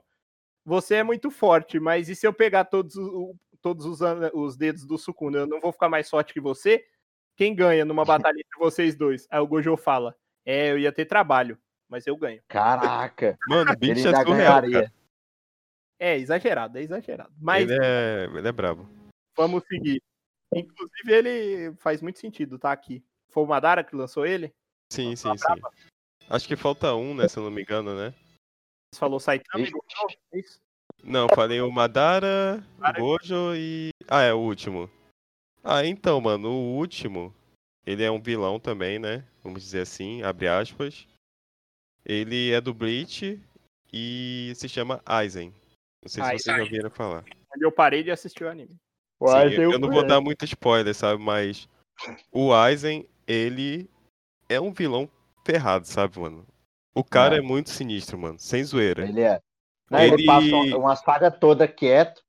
Você 0.65 0.95
é 0.95 1.03
muito 1.03 1.29
forte, 1.29 1.79
mas 1.79 2.09
e 2.09 2.15
se 2.15 2.25
eu 2.25 2.33
pegar 2.33 2.65
todos, 2.65 2.95
o- 2.97 3.35
todos 3.61 3.85
os, 3.85 3.99
os 4.33 4.57
dedos 4.57 4.85
do 4.85 4.97
Sukuna, 4.97 5.39
eu 5.39 5.47
não 5.47 5.59
vou 5.61 5.71
ficar 5.71 5.87
mais 5.89 6.09
forte 6.09 6.33
que 6.33 6.41
você? 6.41 6.83
Quem 7.35 7.53
ganha 7.55 7.85
numa 7.85 8.03
batalha 8.31 8.39
entre 8.39 8.59
vocês 8.59 8.95
dois? 8.95 9.27
Aí 9.29 9.39
o 9.39 9.47
Gojo 9.47 9.77
fala, 9.77 10.15
é, 10.43 10.71
eu 10.71 10.79
ia 10.79 10.91
ter 10.91 11.05
trabalho, 11.05 11.57
mas 11.87 12.07
eu 12.07 12.17
ganho. 12.17 12.41
Caraca, 12.47 13.37
mano, 13.47 13.75
bicho 13.77 14.07
é 14.07 14.23
surreal. 14.23 14.63
É 15.99 16.17
exagerado, 16.17 16.77
é 16.77 16.81
exagerado. 16.81 17.33
Mas 17.39 17.69
Ele 17.69 17.79
é, 17.81 18.25
ele 18.25 18.47
é 18.47 18.51
brabo. 18.51 18.89
vamos 19.37 19.63
seguir. 19.67 20.01
Inclusive, 20.53 21.11
ele 21.13 21.73
faz 21.77 22.01
muito 22.01 22.19
sentido, 22.19 22.57
tá 22.59 22.71
aqui. 22.71 23.03
Foi 23.29 23.43
o 23.43 23.47
Madara 23.47 23.83
que 23.83 23.95
lançou 23.95 24.25
ele? 24.25 24.53
Sim, 24.91 25.15
sim, 25.15 25.37
sim. 25.37 25.61
Acho 26.29 26.47
que 26.47 26.55
falta 26.55 26.93
um, 26.95 27.13
né, 27.13 27.27
se 27.27 27.37
eu 27.37 27.43
não 27.43 27.51
me 27.51 27.61
engano, 27.61 27.95
né? 27.95 28.13
Você 28.91 28.99
falou 28.99 29.19
Saitama 29.19 29.63
e. 29.65 29.71
Gojo? 29.71 30.17
É 30.33 30.39
isso? 30.39 30.59
Não, 31.03 31.27
falei 31.29 31.61
o 31.61 31.71
Madara, 31.71 32.65
Madara. 32.77 32.99
Gojo 32.99 33.55
e. 33.55 33.89
Ah, 34.07 34.21
é 34.21 34.33
o 34.33 34.39
último. 34.39 34.89
Ah, 35.63 35.85
então, 35.85 36.19
mano, 36.21 36.49
o 36.49 36.75
último. 36.77 37.33
Ele 37.85 38.03
é 38.03 38.09
um 38.09 38.21
vilão 38.21 38.59
também, 38.59 38.97
né? 38.97 39.23
Vamos 39.43 39.61
dizer 39.61 39.81
assim, 39.81 40.23
abre 40.23 40.47
aspas. 40.47 41.07
Ele 42.03 42.51
é 42.51 42.59
do 42.59 42.73
Bleach 42.73 43.39
e 43.93 44.53
se 44.55 44.67
chama 44.67 45.01
Aizen. 45.05 45.49
Não 46.01 46.09
sei 46.09 46.21
se 46.23 46.29
Aizen. 46.29 46.39
vocês 46.39 46.57
já 46.57 46.63
ouviram 46.63 46.89
falar. 46.89 47.23
Eu 47.59 47.71
parei 47.71 48.03
de 48.03 48.11
assistir 48.11 48.43
o 48.43 48.49
anime. 48.49 48.75
Uai, 49.21 49.49
Sim, 49.49 49.55
eu, 49.55 49.69
um 49.69 49.73
eu 49.73 49.79
não 49.79 49.89
vou 49.89 50.05
dar 50.05 50.19
muito 50.19 50.43
spoiler, 50.45 50.93
sabe? 50.93 51.21
Mas 51.21 51.69
o 52.31 52.53
Aizen, 52.53 53.07
ele 53.25 53.89
é 54.49 54.59
um 54.59 54.73
vilão 54.73 55.09
ferrado, 55.45 55.87
sabe, 55.87 56.19
mano? 56.19 56.45
O 56.95 57.03
cara 57.03 57.35
É. 57.35 57.39
é, 57.39 57.41
muito 57.41 57.69
sinistro, 57.69 58.17
mano. 58.17 58.39
Sem 58.39 58.63
zoeira. 58.63 59.03
Ele 59.07 59.21
é. 59.21 59.39
Não, 59.91 59.99
ele... 59.99 60.13
Ele- 60.15 60.25
passa 60.25 60.77
uma, 60.77 60.95
saga 60.95 61.29
toda 61.29 61.67
quieto, 61.67 62.21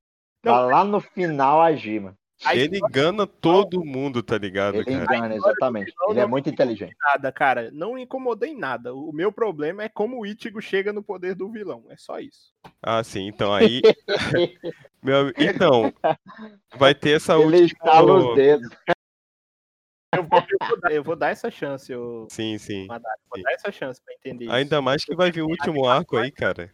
Não. 0.44 0.52
pra 0.52 0.66
lá 0.66 0.84
no 0.84 1.00
final 1.00 1.62
agir, 1.62 2.00
mano. 2.00 2.16
A 2.44 2.54
Ele 2.54 2.76
engana 2.76 3.26
todo 3.26 3.82
mundo, 3.82 4.22
tá 4.22 4.36
ligado, 4.36 4.74
Ele 4.74 4.84
cara? 4.84 5.16
engana, 5.16 5.34
exatamente. 5.36 5.90
Ele 6.10 6.20
é 6.20 6.26
muito 6.26 6.50
inteligente. 6.50 6.94
nada, 7.00 7.32
cara. 7.32 7.70
Não 7.72 7.96
incomodei 7.96 8.54
nada. 8.54 8.94
O 8.94 9.10
meu 9.10 9.32
problema 9.32 9.84
é 9.84 9.88
como 9.88 10.20
o 10.20 10.26
Ichigo 10.26 10.60
chega 10.60 10.92
no 10.92 11.02
poder 11.02 11.34
do 11.34 11.50
vilão. 11.50 11.84
É 11.88 11.96
só 11.96 12.18
isso. 12.20 12.52
Ah, 12.82 13.02
sim, 13.02 13.26
então 13.26 13.54
aí. 13.54 13.80
Meu, 15.02 15.30
então, 15.38 15.90
vai 16.76 16.94
ter 16.94 17.16
essa 17.16 17.34
Ele 17.36 17.44
última. 17.44 17.64
estala 17.64 18.12
os 18.12 18.34
dedos. 18.36 18.68
Eu 20.16 20.22
vou, 20.22 20.40
eu 20.40 20.68
vou 20.68 20.80
dar, 20.80 20.92
eu 20.92 21.04
vou 21.04 21.16
dar 21.16 21.30
essa 21.30 21.50
chance, 21.50 21.92
eu, 21.92 22.26
Sim, 22.30 22.56
sim. 22.58 22.86
Madara. 22.86 23.18
Vou 23.28 23.38
Sim. 23.38 23.42
dar 23.42 23.52
essa 23.52 23.70
chance 23.70 24.00
pra 24.02 24.14
entender 24.14 24.50
Ainda 24.50 24.76
isso. 24.76 24.82
mais 24.82 25.04
que 25.04 25.14
vai 25.14 25.30
vir 25.30 25.42
o 25.42 25.48
último 25.48 25.86
arco 25.86 26.16
aí, 26.16 26.30
cara. 26.30 26.72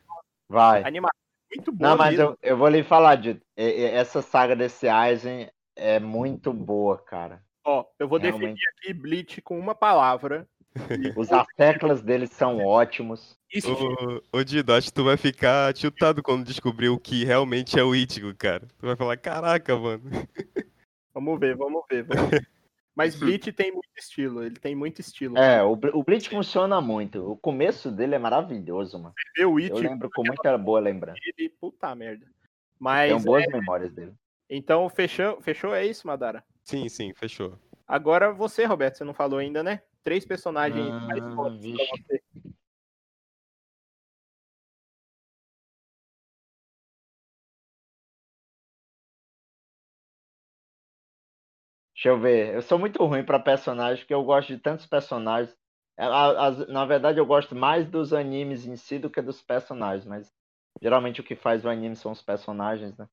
Vai. 0.49 0.83
Animação 0.85 1.23
muito 1.55 1.73
boa 1.73 1.91
Não, 1.91 1.97
mas 1.97 2.19
eu, 2.19 2.39
eu 2.43 2.57
vou 2.57 2.69
lhe 2.69 2.83
falar, 2.83 3.17
de 3.17 3.41
essa 3.57 4.23
saga 4.23 4.57
desse 4.57 4.89
Aizen 4.89 5.51
é 5.77 5.99
muito 5.99 6.53
boa, 6.53 6.99
cara. 6.99 7.43
Ó, 7.65 7.85
eu 7.99 8.09
vou 8.09 8.19
Realmente. 8.19 8.41
definir 8.41 8.69
aqui 8.69 8.95
Bleach 8.95 9.43
com 9.43 9.59
uma 9.59 9.75
palavra. 9.75 10.49
Os 11.17 11.29
teclas 11.57 12.03
deles 12.03 12.31
são 12.31 12.59
ótimos. 12.59 13.37
Ô, 13.65 14.39
ô 14.39 14.43
Dido, 14.43 14.73
acho 14.73 14.89
que 14.89 14.95
tu 14.95 15.05
vai 15.05 15.17
ficar 15.19 15.75
tiltado 15.75 16.23
quando 16.23 16.45
descobrir 16.45 16.89
o 16.89 16.99
que 16.99 17.25
realmente 17.25 17.79
é 17.79 17.85
o 17.85 17.95
Ichigo, 17.95 18.35
cara. 18.35 18.67
Tu 18.79 18.87
vai 18.87 18.97
falar, 18.97 19.17
caraca, 19.19 19.77
mano. 19.77 20.03
Vamos 21.13 21.39
ver, 21.39 21.55
vamos 21.55 21.83
ver. 21.91 22.05
Vamos 22.05 22.31
ver. 22.31 22.49
Mas 22.95 23.15
Bleach 23.15 23.51
tem 23.53 23.73
muito 23.73 23.89
estilo, 23.97 24.45
ele 24.45 24.57
tem 24.57 24.75
muito 24.75 25.01
estilo. 25.01 25.39
É, 25.39 25.63
o, 25.63 25.73
o 25.73 26.03
Bleach 26.05 26.29
funciona 26.29 26.81
muito. 26.81 27.31
O 27.31 27.37
começo 27.37 27.91
dele 27.91 28.15
é 28.15 28.19
maravilhoso, 28.19 28.99
mano. 28.99 29.15
Você 29.17 29.41
vê 29.41 29.47
o 29.47 29.59
Eu 29.59 29.77
lembro 29.79 30.11
com 30.11 30.23
muita 30.23 30.57
boa 30.59 30.79
lembrança. 30.79 31.19
ele, 31.25 31.49
puta 31.49 31.95
merda. 31.95 32.27
Mas, 32.79 33.11
Tenho 33.11 33.25
boas 33.25 33.45
é, 33.45 33.49
memórias 33.49 33.93
dele. 33.93 34.13
então, 34.51 34.89
fechou, 34.89 35.41
fechou, 35.41 35.75
é 35.75 35.87
isso, 35.87 36.07
Madara? 36.07 36.45
Sim, 36.65 36.89
sim, 36.89 37.15
fechou. 37.15 37.59
Agora 37.87 38.33
você, 38.33 38.65
Roberto, 38.65 38.99
você 38.99 39.05
não 39.05 39.15
falou 39.15 39.39
ainda, 39.39 39.63
né? 39.63 39.83
Três 40.05 40.25
personagens 40.27 40.87
Ah, 40.87 41.01
mais 41.01 41.35
fortes 41.35 41.61
pra 41.73 41.85
você. 41.97 42.23
Deixa 52.03 52.09
eu 52.17 52.19
ver. 52.19 52.53
Eu 52.53 52.63
sou 52.63 52.81
muito 52.81 53.01
ruim 53.07 53.25
pra 53.25 53.39
personagens, 53.39 54.01
porque 54.01 54.13
eu 54.13 54.25
gosto 54.25 54.49
de 54.49 54.59
tantos 54.59 54.85
personagens. 54.87 55.57
É, 55.97 56.05
na 56.67 56.85
verdade, 56.85 57.21
eu 57.21 57.25
gosto 57.25 57.55
mais 57.55 57.87
dos 57.87 58.13
animes 58.13 58.67
em 58.67 58.75
si 58.75 58.99
do 58.99 59.09
que 59.09 59.23
dos 59.23 59.41
personagens, 59.41 60.05
mas 60.05 60.33
geralmente 60.81 61.21
o 61.21 61.25
que 61.25 61.37
faz 61.37 61.65
o 61.65 61.69
anime 61.69 61.95
são 61.95 62.11
os 62.11 62.21
personagens, 62.21 62.97
né? 62.99 63.09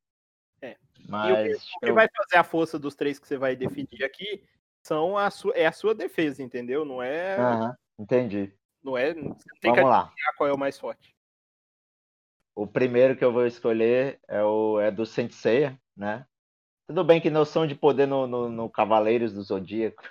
É. 0.60 0.72
E 0.72 0.74
o 0.74 1.08
Mas 1.08 1.68
que 1.84 1.90
eu- 1.92 1.94
vai 1.94 2.08
fazer 2.18 2.38
a 2.38 2.44
força 2.44 2.80
dos 2.80 2.96
três 2.96 3.20
que 3.20 3.28
você 3.28 3.38
vai 3.38 3.56
definir 3.56 4.04
aqui 4.04 4.44
são 4.82 5.16
a 5.16 5.30
sua, 5.30 5.54
é 5.54 5.68
a 5.68 5.72
sua 5.72 5.94
defesa, 5.94 6.42
entendeu? 6.42 6.84
Não 6.84 7.00
é. 7.04 7.36
Aham, 7.36 7.76
entendi. 8.00 8.52
Não 8.84 8.98
é. 8.98 9.14
Você 9.14 9.20
não 9.22 9.34
tem 9.62 9.72
que 9.72 9.82
Vamos 9.82 9.90
lá. 9.92 10.02
adivinhar 10.02 10.36
qual 10.36 10.50
é 10.50 10.54
o 10.54 10.58
mais 10.58 10.80
forte. 10.80 11.16
O 12.56 12.66
primeiro 12.66 13.16
que 13.16 13.24
eu 13.24 13.32
vou 13.32 13.46
escolher 13.46 14.20
é 14.28 14.44
o 14.44 14.80
é 14.80 14.90
do 14.90 15.06
Sensei, 15.06 15.78
né? 15.96 16.26
Tudo 16.90 17.04
bem 17.04 17.22
que 17.22 17.30
noção 17.30 17.68
de 17.68 17.76
poder 17.76 18.08
no, 18.08 18.26
no, 18.26 18.50
no 18.50 18.68
Cavaleiros 18.68 19.32
do 19.32 19.44
Zodíaco, 19.44 20.02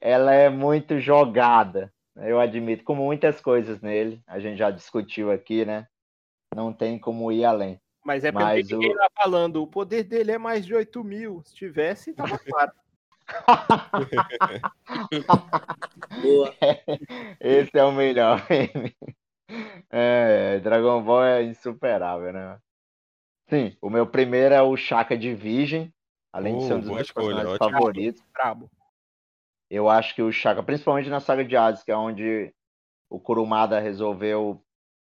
ela 0.00 0.32
é 0.32 0.48
muito 0.48 1.00
jogada, 1.00 1.92
né? 2.14 2.30
eu 2.30 2.38
admito, 2.38 2.84
como 2.84 3.04
muitas 3.04 3.40
coisas 3.40 3.80
nele, 3.80 4.22
a 4.24 4.38
gente 4.38 4.58
já 4.58 4.70
discutiu 4.70 5.32
aqui, 5.32 5.64
né? 5.64 5.88
Não 6.54 6.72
tem 6.72 7.00
como 7.00 7.32
ir 7.32 7.44
além. 7.44 7.80
Mas 8.04 8.24
é 8.24 8.30
porque 8.30 8.44
Mas 8.44 8.70
ninguém 8.70 8.92
o- 8.92 8.96
tá 8.96 9.08
falando, 9.20 9.60
o 9.60 9.66
poder 9.66 10.04
dele 10.04 10.30
é 10.30 10.38
mais 10.38 10.64
de 10.64 10.72
8 10.72 11.02
mil. 11.02 11.42
Se 11.44 11.52
tivesse, 11.56 12.14
tava 12.14 12.38
claro. 12.46 12.72
Boa. 16.22 16.54
Esse 17.40 17.76
é 17.76 17.82
o 17.82 17.90
melhor. 17.90 18.40
É, 19.90 20.60
Dragon 20.60 21.02
Ball 21.02 21.24
é 21.24 21.42
insuperável, 21.42 22.32
né? 22.32 22.58
Sim, 23.52 23.76
o 23.82 23.90
meu 23.90 24.06
primeiro 24.06 24.54
é 24.54 24.62
o 24.62 24.74
Shaka 24.78 25.14
de 25.14 25.34
Virgem, 25.34 25.92
além 26.32 26.56
de 26.56 26.64
ser 26.64 26.72
um 26.72 26.80
dos 26.80 26.88
meus 26.88 27.02
escolha, 27.02 27.26
personagens 27.26 27.60
ótimo. 27.60 27.70
favoritos. 27.70 28.22
Brabo. 28.32 28.70
Eu 29.68 29.90
acho 29.90 30.14
que 30.14 30.22
o 30.22 30.32
Shaka, 30.32 30.62
principalmente 30.62 31.10
na 31.10 31.20
saga 31.20 31.44
de 31.44 31.54
Hades, 31.54 31.82
que 31.82 31.92
é 31.92 31.96
onde 31.96 32.50
o 33.10 33.20
Kurumada 33.20 33.78
resolveu 33.78 34.64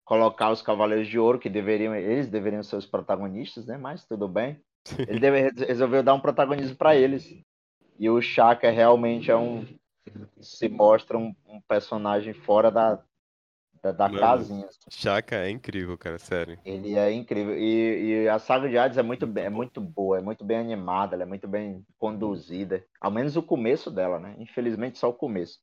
colocar 0.06 0.50
os 0.50 0.62
Cavaleiros 0.62 1.06
de 1.06 1.18
Ouro, 1.18 1.38
que 1.38 1.50
deveriam, 1.50 1.94
eles 1.94 2.28
deveriam 2.28 2.62
ser 2.62 2.76
os 2.76 2.86
protagonistas, 2.86 3.66
né? 3.66 3.76
Mas 3.76 4.06
tudo 4.06 4.26
bem. 4.26 4.58
Ele 5.06 5.20
deve- 5.20 5.66
resolveu 5.66 6.02
dar 6.02 6.14
um 6.14 6.20
protagonismo 6.20 6.76
para 6.76 6.96
eles. 6.96 7.38
E 7.98 8.08
o 8.08 8.22
Shaka 8.22 8.70
realmente 8.70 9.30
é 9.30 9.36
um 9.36 9.66
se 10.40 10.66
mostra 10.66 11.18
um, 11.18 11.34
um 11.46 11.60
personagem 11.60 12.32
fora 12.32 12.70
da 12.70 13.04
da, 13.82 13.92
da 13.92 14.08
Mano. 14.08 14.20
casinha. 14.20 14.68
Chaka 14.90 15.36
é 15.36 15.50
incrível, 15.50 15.96
cara, 15.96 16.18
sério. 16.18 16.58
Ele 16.64 16.94
é 16.96 17.12
incrível. 17.12 17.56
E, 17.56 18.24
e 18.24 18.28
a 18.28 18.38
saga 18.38 18.68
de 18.68 18.76
Hades 18.76 18.98
é 18.98 19.02
muito, 19.02 19.26
bem- 19.26 19.44
é 19.44 19.50
muito 19.50 19.80
boa, 19.80 20.18
é 20.18 20.20
muito 20.20 20.44
bem 20.44 20.58
animada, 20.58 21.14
ela 21.14 21.22
é 21.22 21.26
muito 21.26 21.48
bem 21.48 21.84
conduzida. 21.98 22.84
Ao 23.00 23.10
menos 23.10 23.36
o 23.36 23.42
começo 23.42 23.90
dela, 23.90 24.18
né? 24.18 24.34
Infelizmente 24.38 24.98
só 24.98 25.08
o 25.08 25.14
começo. 25.14 25.58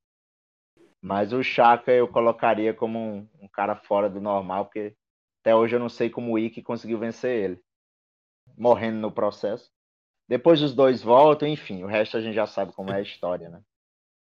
Mas 1.02 1.31
o 1.31 1.44
Shaka 1.44 1.91
eu 1.91 2.07
colocaria 2.07 2.73
como 2.73 2.99
um, 2.99 3.30
um 3.39 3.48
cara 3.48 3.76
fora 3.76 4.10
do 4.10 4.19
normal, 4.19 4.65
porque 4.65 4.95
até 5.41 5.56
hoje 5.56 5.76
eu 5.76 5.80
não 5.80 5.89
sei 5.89 6.10
como 6.10 6.34
o 6.34 6.39
Ikki 6.39 6.61
conseguiu 6.64 6.98
vencer 6.98 7.44
ele. 7.44 7.61
Morrendo 8.57 8.98
no 8.98 9.11
processo. 9.11 9.72
Depois 10.27 10.61
os 10.61 10.73
dois 10.73 11.02
voltam, 11.02 11.48
enfim, 11.48 11.84
o 11.84 11.88
resto 11.88 12.18
a 12.18 12.22
gente 12.22 12.34
já 12.34 12.48
sabe 12.48 12.73
como 12.73 12.91
é 12.91 12.95
a 12.95 13.02
história, 13.02 13.48
né? 13.49 13.61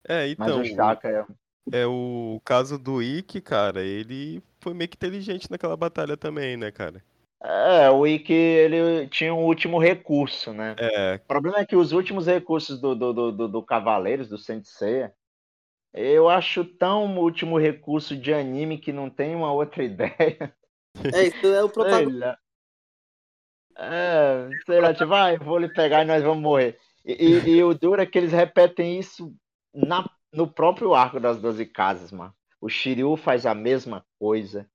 É, 0.06 0.34
Mas 0.36 0.50
então, 0.50 0.60
o 0.60 0.64
Shaka 0.64 1.08
é. 1.08 1.24
É 1.72 1.86
o 1.86 2.40
caso 2.44 2.78
do 2.78 3.02
Ikki, 3.02 3.40
cara, 3.40 3.82
ele 3.82 4.42
foi 4.60 4.74
meio 4.74 4.88
que 4.88 4.96
inteligente 4.96 5.50
naquela 5.50 5.76
batalha 5.76 6.16
também, 6.16 6.56
né, 6.56 6.70
cara? 6.70 7.02
É, 7.42 7.90
o 7.90 8.06
Ikki, 8.06 8.32
ele 8.32 9.06
tinha 9.08 9.34
um 9.34 9.44
último 9.44 9.78
recurso, 9.78 10.52
né? 10.52 10.74
É, 10.78 11.16
O 11.16 11.26
problema 11.28 11.58
é 11.58 11.66
que 11.66 11.76
os 11.76 11.92
últimos 11.92 12.26
recursos 12.26 12.80
do, 12.80 12.94
do, 12.94 13.12
do, 13.12 13.32
do, 13.32 13.48
do 13.48 13.62
Cavaleiros, 13.62 14.28
do 14.28 14.38
Sensei, 14.38 15.10
eu 15.92 16.28
acho 16.28 16.64
tão 16.64 17.18
último 17.18 17.58
recurso 17.58 18.16
de 18.16 18.32
anime 18.32 18.78
que 18.78 18.92
não 18.92 19.10
tem 19.10 19.34
uma 19.34 19.52
outra 19.52 19.82
ideia. 19.84 20.54
É, 21.12 21.26
isso 21.26 21.46
é 21.46 21.62
o 21.62 21.68
protagonista. 21.68 22.38
É, 23.76 24.48
sei 24.64 24.80
lá, 24.80 24.92
tipo, 24.92 25.06
vai, 25.06 25.36
vou 25.38 25.58
lhe 25.58 25.68
pegar 25.68 26.02
e 26.02 26.06
nós 26.06 26.22
vamos 26.22 26.42
morrer. 26.42 26.78
E, 27.04 27.12
e- 27.12 27.56
e 27.56 27.62
o 27.64 27.74
duro 27.74 28.00
é 28.00 28.06
que 28.06 28.16
eles 28.16 28.32
repetem 28.32 28.98
isso 28.98 29.34
na, 29.74 30.08
no 30.34 30.46
próprio 30.46 30.94
arco 30.94 31.20
das 31.20 31.38
12 31.38 31.64
casas, 31.66 32.10
mano. 32.12 32.34
O 32.60 32.68
Shiryu 32.68 33.16
faz 33.16 33.44
a 33.46 33.54
mesma 33.54 34.04
coisa, 34.18 34.66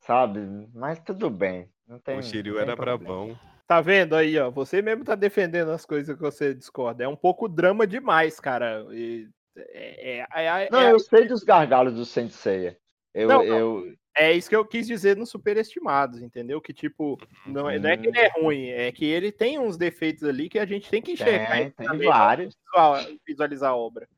sabe? 0.00 0.40
Mas 0.74 0.98
tudo 1.00 1.30
bem. 1.30 1.68
Não 1.86 1.98
tem, 1.98 2.18
o 2.18 2.22
Shiryu 2.22 2.54
não 2.54 2.60
tem 2.60 2.68
era 2.68 2.76
problema. 2.76 2.98
brabão. 3.26 3.38
Tá 3.66 3.80
vendo 3.80 4.16
aí, 4.16 4.36
ó? 4.38 4.50
Você 4.50 4.82
mesmo 4.82 5.04
tá 5.04 5.14
defendendo 5.14 5.70
as 5.70 5.86
coisas 5.86 6.14
que 6.14 6.20
você 6.20 6.52
discorda. 6.54 7.04
É 7.04 7.08
um 7.08 7.16
pouco 7.16 7.48
drama 7.48 7.86
demais, 7.86 8.40
cara. 8.40 8.84
E 8.90 9.28
é, 9.56 10.18
é- 10.20 10.26
é- 10.34 10.64
é- 10.64 10.68
Não, 10.70 10.82
eu 10.82 10.98
sei 10.98 11.26
dos 11.28 11.44
gargalos 11.44 11.94
do 11.94 12.04
Sensei. 12.04 12.76
Eu, 13.14 13.28
Não, 13.28 13.38
não. 13.38 13.58
eu, 13.58 13.94
é 14.16 14.32
isso 14.32 14.48
que 14.48 14.56
eu 14.56 14.64
quis 14.64 14.86
dizer 14.86 15.16
nos 15.16 15.30
superestimados, 15.30 16.20
entendeu? 16.20 16.60
Que, 16.60 16.72
tipo, 16.72 17.16
não, 17.46 17.70
é- 17.70 17.78
não 17.78 17.90
é 17.90 17.96
que 17.96 18.08
ele 18.08 18.18
é 18.18 18.28
ruim, 18.40 18.68
é 18.68 18.90
que 18.92 19.04
ele 19.04 19.30
tem 19.32 19.58
uns 19.58 19.76
defeitos 19.76 20.24
ali 20.24 20.48
que 20.48 20.58
a 20.58 20.66
gente 20.66 20.90
tem 20.90 21.00
que 21.00 21.12
enxergar 21.12 21.56
tem, 21.56 21.70
tem 21.70 21.98
vários. 22.06 22.54
visual- 22.56 23.16
visualizar 23.26 23.70
a 23.70 23.76
obra. 23.76 24.08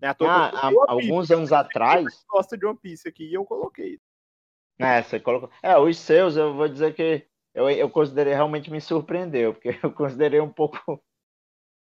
Né? 0.00 0.14
Que 0.14 0.24
Ah, 0.24 0.50
há 0.54 0.68
One 0.68 0.76
Piece, 0.76 0.88
alguns 0.88 1.30
anos 1.30 1.52
atrás, 1.52 2.04
eu 2.04 2.10
gosto 2.28 2.56
de 2.56 2.66
One 2.66 2.78
Piece 2.80 3.08
aqui 3.08 3.24
e 3.24 3.34
eu 3.34 3.44
coloquei. 3.44 3.98
né, 4.78 5.02
você 5.02 5.20
colocou. 5.20 5.50
É, 5.62 5.76
os 5.78 5.98
seus, 5.98 6.36
eu 6.36 6.54
vou 6.54 6.68
dizer 6.68 6.94
que 6.94 7.26
eu, 7.54 7.68
eu 7.68 7.90
considerei 7.90 8.32
realmente 8.32 8.70
me 8.70 8.80
surpreendeu, 8.80 9.54
porque 9.54 9.68
eu 9.84 9.92
considerei 9.92 10.40
um 10.40 10.52
pouco 10.52 11.02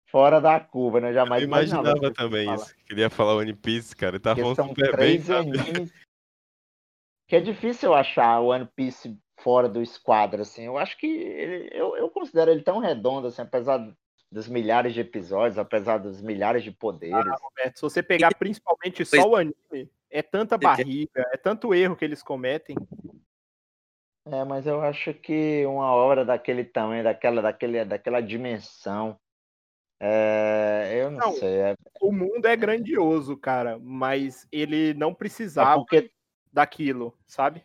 fora 0.09 0.41
da 0.41 0.59
curva, 0.59 0.99
né? 0.99 1.09
Eu 1.09 1.13
Jamais 1.13 1.43
imaginava 1.43 1.93
que 1.93 2.05
eu 2.05 2.09
fosse 2.09 2.13
também 2.13 2.45
falar. 2.45 2.57
isso. 2.57 2.75
Queria 2.85 3.09
falar 3.09 3.35
One 3.35 3.53
Piece, 3.53 3.95
cara, 3.95 4.15
ele 4.15 4.19
tá 4.19 4.35
falando 4.35 4.55
são 4.55 4.69
super 4.69 4.97
bem, 4.97 5.21
três 5.21 5.29
animes 5.29 5.91
que 7.29 7.35
é 7.35 7.39
difícil 7.39 7.89
eu 7.89 7.93
achar 7.93 8.39
o 8.41 8.47
One 8.47 8.67
Piece 8.75 9.15
fora 9.39 9.69
do 9.69 9.83
esquadro, 9.83 10.41
assim. 10.41 10.63
Eu 10.63 10.79
acho 10.79 10.97
que 10.97 11.05
ele, 11.05 11.69
eu, 11.71 11.95
eu 11.95 12.09
considero 12.09 12.49
ele 12.49 12.63
tão 12.63 12.79
redondo, 12.79 13.27
assim, 13.27 13.43
apesar 13.43 13.77
dos 14.31 14.47
milhares 14.47 14.93
de 14.93 15.01
episódios, 15.01 15.57
apesar 15.57 15.97
dos 15.97 16.21
milhares 16.21 16.63
de 16.63 16.71
poderes. 16.71 17.15
Roberto. 17.41 17.77
Se 17.77 17.81
você 17.81 18.03
pegar 18.03 18.33
principalmente 18.35 19.03
só 19.05 19.27
o 19.27 19.35
anime, 19.35 19.91
é 20.09 20.21
tanta 20.21 20.57
barriga, 20.57 21.27
é 21.33 21.37
tanto 21.37 21.73
erro 21.73 21.95
que 21.95 22.05
eles 22.05 22.21
cometem. 22.21 22.75
É, 24.25 24.43
mas 24.43 24.67
eu 24.67 24.81
acho 24.81 25.13
que 25.13 25.65
uma 25.65 25.91
obra 25.91 26.23
daquele 26.23 26.63
tamanho, 26.63 27.03
daquela, 27.03 27.41
daquele, 27.41 27.83
daquela 27.83 28.21
dimensão, 28.21 29.19
é, 29.99 30.99
eu 31.01 31.11
não, 31.11 31.19
Não, 31.19 31.31
sei. 31.33 31.55
É, 31.57 31.75
O 31.99 32.11
mundo 32.11 32.45
é 32.45 32.55
grandioso, 32.55 33.35
cara, 33.35 33.77
mas 33.79 34.47
ele 34.51 34.93
não 34.93 35.09
é 35.09 35.15
precisava 35.15 35.79
porque, 35.79 36.11
daquilo, 36.53 37.13
sabe? 37.27 37.63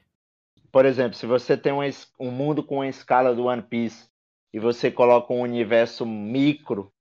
por 0.75 0.85
exemplo, 0.85 1.17
se 1.17 1.25
você 1.25 1.57
tem 1.57 1.73
um, 1.73 1.79
um 2.19 2.33
mundo 2.33 2.61
com 2.61 2.81
a 2.81 2.89
escala 2.89 3.33
do 3.33 3.45
One 3.45 3.63
Piece 3.63 4.09
e 4.55 4.59
você 4.61 4.89
coloca 4.89 5.33
um 5.33 5.41
universo 5.41 6.07
micro, 6.07 6.93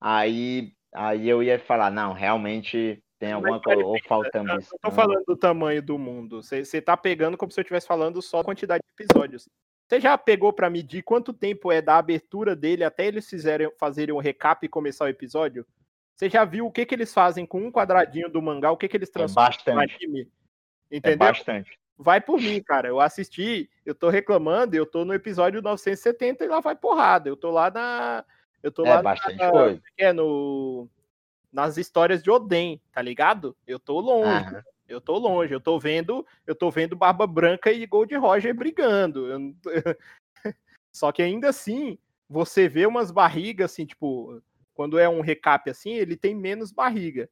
aí, 0.00 0.72
aí 0.90 1.28
eu 1.28 1.42
ia 1.42 1.58
falar, 1.58 1.90
não, 1.90 2.14
realmente 2.14 2.98
tem 3.18 3.32
alguma 3.32 3.60
peraí, 3.60 3.82
coisa, 3.82 3.90
ou 3.90 4.08
faltando 4.08 4.50
Eu 4.50 4.58
isso. 4.58 4.70
não 4.72 4.90
tô 4.90 4.96
falando 4.96 5.22
do 5.26 5.36
tamanho 5.36 5.82
do 5.82 5.98
mundo. 5.98 6.42
Você 6.42 6.80
tá 6.80 6.96
pegando 6.96 7.36
como 7.36 7.52
se 7.52 7.60
eu 7.60 7.62
estivesse 7.62 7.86
falando 7.86 8.22
só 8.22 8.40
a 8.40 8.44
quantidade 8.44 8.82
de 8.82 9.04
episódios. 9.04 9.46
Você 9.86 10.00
já 10.00 10.16
pegou 10.16 10.50
pra 10.50 10.70
medir 10.70 11.02
quanto 11.02 11.34
tempo 11.34 11.70
é 11.70 11.82
da 11.82 11.98
abertura 11.98 12.56
dele 12.56 12.84
até 12.84 13.06
eles 13.06 13.28
fizerem, 13.28 13.70
fazerem 13.78 14.14
um 14.14 14.18
recap 14.18 14.64
e 14.64 14.68
começar 14.68 15.04
o 15.04 15.08
episódio? 15.08 15.66
Você 16.16 16.30
já 16.30 16.42
viu 16.46 16.64
o 16.64 16.72
que, 16.72 16.86
que 16.86 16.94
eles 16.94 17.12
fazem 17.12 17.44
com 17.44 17.66
um 17.66 17.70
quadradinho 17.70 18.30
do 18.30 18.40
mangá, 18.40 18.70
o 18.70 18.78
que, 18.78 18.88
que 18.88 18.96
eles 18.96 19.10
É 19.10 19.12
transformam 19.12 19.50
no 19.50 19.56
bastante. 19.56 19.94
anime? 19.96 20.32
É 20.90 20.96
Entendeu? 20.96 21.18
bastante. 21.18 21.78
Vai 21.98 22.20
por 22.20 22.40
mim, 22.40 22.62
cara. 22.62 22.88
Eu 22.88 23.00
assisti, 23.00 23.70
eu 23.84 23.94
tô 23.94 24.08
reclamando, 24.08 24.76
eu 24.76 24.86
tô 24.86 25.04
no 25.04 25.14
episódio 25.14 25.62
970 25.62 26.44
e 26.44 26.48
lá 26.48 26.60
vai 26.60 26.74
porrada. 26.76 27.28
Eu 27.28 27.36
tô 27.36 27.50
lá 27.50 27.70
na. 27.70 28.24
Eu 28.62 28.72
tô 28.72 28.84
É 28.84 28.90
lá 28.90 29.02
bastante 29.02 29.38
na, 29.38 29.50
coisa. 29.50 29.82
é, 29.98 30.12
no, 30.12 30.88
nas 31.52 31.76
histórias 31.76 32.22
de 32.22 32.30
Oden, 32.30 32.80
tá 32.92 33.02
ligado? 33.02 33.56
Eu 33.66 33.78
tô 33.78 34.00
longe. 34.00 34.48
Aham. 34.48 34.62
Eu 34.86 35.00
tô 35.00 35.16
longe, 35.16 35.52
eu 35.52 35.60
tô 35.60 35.78
vendo, 35.78 36.26
eu 36.46 36.54
tô 36.54 36.70
vendo 36.70 36.94
Barba 36.94 37.26
Branca 37.26 37.72
e 37.72 37.86
Gold 37.86 38.14
Roger 38.16 38.54
brigando. 38.54 39.26
Eu 39.26 39.54
Só 40.92 41.10
que 41.10 41.22
ainda 41.22 41.48
assim, 41.48 41.98
você 42.28 42.68
vê 42.68 42.86
umas 42.86 43.10
barrigas 43.10 43.72
assim, 43.72 43.86
tipo, 43.86 44.42
quando 44.74 44.98
é 44.98 45.08
um 45.08 45.22
recap 45.22 45.68
assim, 45.70 45.94
ele 45.94 46.16
tem 46.16 46.34
menos 46.34 46.70
barriga. 46.70 47.30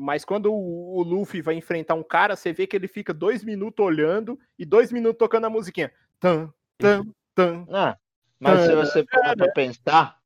Mas 0.00 0.24
quando 0.24 0.52
o, 0.52 0.98
o 0.98 1.02
Luffy 1.02 1.42
vai 1.42 1.56
enfrentar 1.56 1.96
um 1.96 2.04
cara, 2.04 2.36
você 2.36 2.52
vê 2.52 2.68
que 2.68 2.76
ele 2.76 2.86
fica 2.86 3.12
dois 3.12 3.42
minutos 3.42 3.84
olhando 3.84 4.38
e 4.56 4.64
dois 4.64 4.92
minutos 4.92 5.18
tocando 5.18 5.46
a 5.46 5.50
musiquinha. 5.50 5.92
Tan, 6.20 6.52
tan, 6.78 7.04
tan. 7.34 7.66
Não, 7.68 7.96
mas 8.38 8.60
se 8.60 8.72
Ah, 8.72 8.76
você 8.76 9.04
parar 9.04 9.36
pra 9.36 9.50
pensar, 9.50 10.18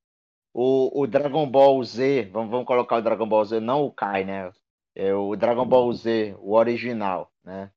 o, 0.53 1.01
o 1.01 1.07
Dragon 1.07 1.49
Ball 1.49 1.83
Z, 1.83 2.29
vamos, 2.31 2.51
vamos 2.51 2.67
colocar 2.67 2.97
o 2.97 3.01
Dragon 3.01 3.27
Ball 3.27 3.47
Z, 3.47 3.61
não 3.61 3.85
o 3.85 3.91
Kai, 3.91 4.25
né? 4.25 4.53
É 4.95 5.15
o 5.15 5.35
Dragon 5.35 5.65
Ball 5.65 5.91
Z, 5.95 6.37
o 6.39 6.53
original, 6.53 7.33
né? 7.43 7.71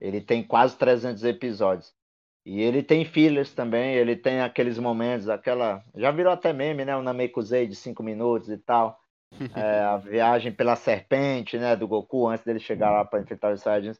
Ele 0.00 0.20
tem 0.20 0.44
quase 0.44 0.76
300 0.76 1.24
episódios. 1.24 1.92
E 2.46 2.60
ele 2.60 2.80
tem 2.80 3.04
fillers 3.04 3.52
também, 3.52 3.96
ele 3.96 4.14
tem 4.14 4.40
aqueles 4.40 4.78
momentos, 4.78 5.28
aquela. 5.28 5.82
Já 5.96 6.12
virou 6.12 6.32
até 6.32 6.52
meme, 6.52 6.84
né? 6.84 6.96
O 6.96 7.02
Namekusei 7.02 7.66
de 7.66 7.74
5 7.74 8.04
minutos 8.04 8.48
e 8.48 8.56
tal. 8.56 8.96
É, 9.54 9.80
a 9.80 9.96
viagem 9.96 10.52
pela 10.52 10.76
serpente, 10.76 11.58
né? 11.58 11.76
Do 11.76 11.86
Goku 11.88 12.26
antes 12.28 12.44
dele 12.44 12.58
chegar 12.58 12.90
lá 12.90 13.04
para 13.04 13.20
enfrentar 13.20 13.52
os 13.52 13.60
Saiyajins. 13.62 13.98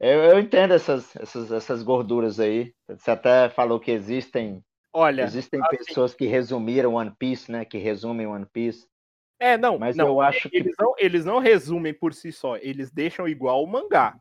Eu, 0.00 0.24
eu 0.24 0.38
entendo 0.40 0.74
essas, 0.74 1.14
essas, 1.16 1.52
essas 1.52 1.82
gorduras 1.82 2.40
aí. 2.40 2.74
Você 2.88 3.10
até 3.10 3.48
falou 3.50 3.78
que 3.78 3.90
existem 3.90 4.64
Olha, 4.92 5.22
Existem 5.22 5.60
assim- 5.62 5.76
pessoas 5.86 6.14
que 6.14 6.26
resumiram 6.26 6.94
One 6.94 7.14
Piece, 7.18 7.50
né? 7.50 7.64
Que 7.64 7.78
resumem 7.78 8.26
One 8.26 8.44
Piece. 8.46 8.86
é, 9.38 9.56
não, 9.56 9.78
Mas 9.78 9.96
não, 9.96 10.08
eu 10.08 10.20
acho 10.20 10.50
que. 10.50 10.56
eles 10.56 10.74
não, 10.78 10.94
eles 10.98 11.24
não 11.24 11.38
resumem 11.38 11.94
por 11.94 12.12
si 12.12 12.30
só, 12.32 12.56
eles 12.56 12.90
deixam 12.90 13.26
igual 13.28 13.62
o 13.62 13.66
mangá. 13.66 14.18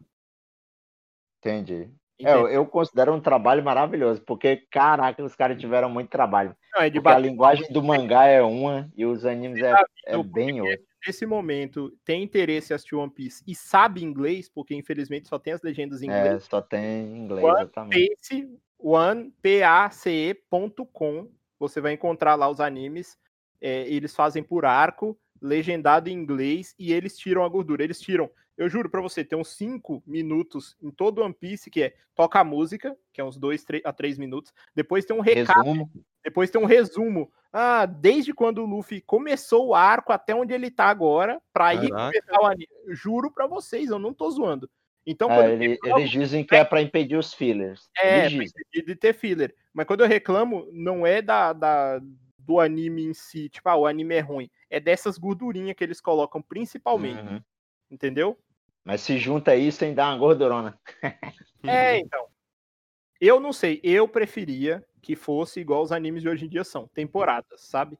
Entendi. 1.40 1.90
É, 2.26 2.56
eu, 2.56 2.66
considero 2.66 3.14
um 3.14 3.20
trabalho 3.20 3.64
maravilhoso, 3.64 4.22
porque, 4.22 4.58
caraca, 4.72 5.24
os 5.24 5.36
caras 5.36 5.60
tiveram 5.60 5.90
muito 5.90 6.10
trabalho. 6.10 6.56
Não, 6.74 6.82
é 6.82 6.90
de 6.90 7.00
a 7.04 7.18
linguagem 7.18 7.72
do 7.72 7.84
mangá 7.84 8.26
é 8.26 8.42
uma 8.42 8.90
e 8.96 9.06
os 9.06 9.26
animes 9.26 9.62
é, 9.62 9.74
é 10.06 10.24
bem 10.24 10.62
outra. 10.62 10.80
nesse 11.06 11.26
momento 11.26 11.92
tem 12.06 12.24
interesse 12.24 12.72
em 12.72 12.76
assistir 12.76 12.96
One 12.96 13.12
Piece 13.12 13.44
e 13.46 13.54
sabe 13.54 14.04
inglês, 14.04 14.50
porque 14.50 14.74
infelizmente 14.74 15.28
só 15.28 15.38
tem 15.38 15.54
as 15.54 15.62
legendas 15.62 16.02
em 16.02 16.10
É, 16.10 16.20
inglês, 16.20 16.44
só 16.46 16.62
tem 16.62 16.82
em 16.82 17.18
inglês, 17.18 17.44
One 17.44 17.62
exatamente. 17.62 18.16
Pace, 18.16 18.50
one, 18.80 19.34
P-A-C-E.com, 19.42 21.28
você 21.60 21.82
vai 21.82 21.94
encontrar 21.94 22.36
lá 22.36 22.50
os 22.50 22.60
animes, 22.60 23.18
é, 23.60 23.88
eles 23.88 24.16
fazem 24.16 24.42
por 24.42 24.66
arco, 24.66 25.18
legendado 25.42 26.10
em 26.10 26.14
inglês, 26.14 26.74
e 26.80 26.94
eles 26.94 27.18
tiram 27.18 27.44
a 27.44 27.50
gordura, 27.50 27.84
eles 27.84 28.00
tiram, 28.00 28.30
eu 28.58 28.70
juro 28.70 28.90
pra 28.90 29.02
você, 29.02 29.24
tem 29.24 29.38
uns 29.38 29.50
5 29.56 30.04
minutos 30.06 30.76
em 30.82 30.92
todo 30.92 31.22
One 31.22 31.34
Piece, 31.34 31.70
que 31.70 31.84
é 31.84 31.94
toca 32.16 32.40
a 32.40 32.44
música, 32.44 32.96
que 33.14 33.20
é 33.22 33.24
uns 33.24 33.38
2 33.38 33.66
a 33.84 33.94
3 33.94 34.18
minutos, 34.18 34.54
depois 34.76 35.06
tem 35.06 35.16
um 35.16 35.22
recado, 35.22 35.64
Resumo. 35.64 35.92
depois 36.24 36.50
tem 36.52 36.62
um 36.62 36.66
resumo. 36.66 37.32
Ah, 37.54 37.86
desde 37.86 38.34
quando 38.34 38.60
o 38.60 38.66
Luffy 38.66 39.02
começou 39.02 39.68
o 39.70 39.76
arco 39.76 40.14
até 40.14 40.34
onde 40.34 40.54
ele 40.54 40.72
tá 40.72 40.86
agora, 40.86 41.42
pra 41.54 41.74
Caraca. 41.76 41.90
começar 42.20 42.42
o 42.42 42.46
anime. 42.46 42.68
Juro 42.90 43.32
pra 43.32 43.48
vocês, 43.48 43.90
eu 43.90 44.00
não 44.00 44.14
tô 44.14 44.30
zoando. 44.32 44.70
Então, 45.06 45.32
É, 45.32 45.40
eu 45.48 45.52
ele- 45.54 45.68
reclamo, 45.70 46.00
eles 46.00 46.12
dizem 46.12 46.44
que 46.46 46.56
é 46.56 46.64
pra 46.64 46.82
impedir 46.82 47.18
os 47.18 47.34
fillers. 47.34 47.90
é, 47.98 48.28
de 48.30 48.96
ter 48.96 49.14
filler. 49.14 49.54
Mas 49.74 49.86
quando 49.88 50.02
eu 50.02 50.08
reclamo, 50.08 50.68
não 50.72 51.06
é 51.08 51.22
da, 51.22 51.52
da- 51.54 52.00
do 52.38 52.60
anime 52.60 53.04
em 53.06 53.14
si, 53.14 53.50
tipo, 53.50 53.68
ah, 53.68 53.76
o 53.76 53.86
anime 53.88 54.16
é 54.16 54.20
ruim. 54.20 54.50
É 54.70 54.80
dessas 54.80 55.18
gordurinhas 55.18 55.76
que 55.76 55.84
eles 55.84 56.00
colocam 56.00 56.42
principalmente, 56.42 57.22
Uhum. 57.22 57.42
Entendeu? 57.92 58.40
Mas 58.84 59.02
se 59.02 59.20
junta 59.20 59.56
isso 59.56 59.84
em 59.86 59.94
dar 59.94 60.10
uma 60.10 60.18
gordurona. 60.18 60.80
É, 61.64 61.98
então. 62.00 62.28
Eu 63.20 63.40
não 63.40 63.54
sei, 63.54 63.80
eu 63.84 64.08
preferia 64.08 64.84
que 65.02 65.16
fosse 65.16 65.60
igual 65.60 65.84
os 65.84 65.92
animes 65.92 66.24
de 66.24 66.30
hoje 66.30 66.46
em 66.46 66.50
dia 66.50 66.64
são, 66.64 66.88
temporadas, 66.88 67.62
sabe? 67.62 67.98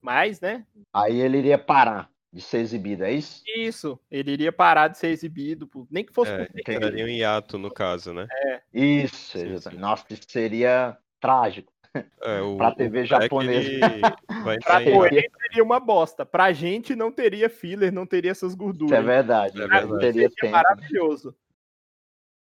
Mas, 0.00 0.40
né, 0.40 0.66
Aí 0.92 1.20
ele 1.20 1.38
iria 1.38 1.58
parar 1.58 2.10
de 2.32 2.40
ser 2.40 2.58
exibido, 2.58 3.04
é 3.04 3.12
isso? 3.12 3.42
Isso, 3.56 3.98
ele 4.10 4.32
iria 4.32 4.52
parar 4.52 4.88
de 4.88 4.98
ser 4.98 5.08
exibido, 5.08 5.68
por- 5.68 5.86
nem 5.90 6.04
que 6.04 6.12
fosse 6.12 6.32
É, 6.32 6.46
por 6.46 6.94
um 6.94 7.08
hiato, 7.08 7.58
no 7.58 7.70
caso, 7.72 8.12
né? 8.12 8.28
Isso, 8.72 9.38
Sim, 9.38 9.58
sim. 9.58 9.76
Nossa, 9.76 10.04
isso 10.10 10.22
seria 10.28 10.96
trágico. 11.20 11.72
É, 12.22 12.40
o, 12.40 12.56
Pra 12.56 12.74
TV 12.74 13.04
japonesa. 13.06 13.78
Vai 14.44 14.58
Pra. 14.58 14.82
Toei 14.82 15.30
seria 15.42 15.62
uma 15.62 15.78
bosta. 15.78 16.26
Pra 16.26 16.52
gente 16.52 16.96
não 16.96 17.12
teria 17.12 17.48
filler, 17.48 17.92
não 17.92 18.04
teria 18.06 18.30
essas 18.32 18.50
Isso 18.50 18.58
gorduras. 18.58 18.98
é 18.98 19.02
verdade. 19.02 19.56
É 19.56 19.66
não 19.66 19.68
verdade. 19.68 20.00
teria 20.00 20.12
Seria 20.28 20.30
tempo. 20.36 20.52
maravilhoso. 20.52 21.34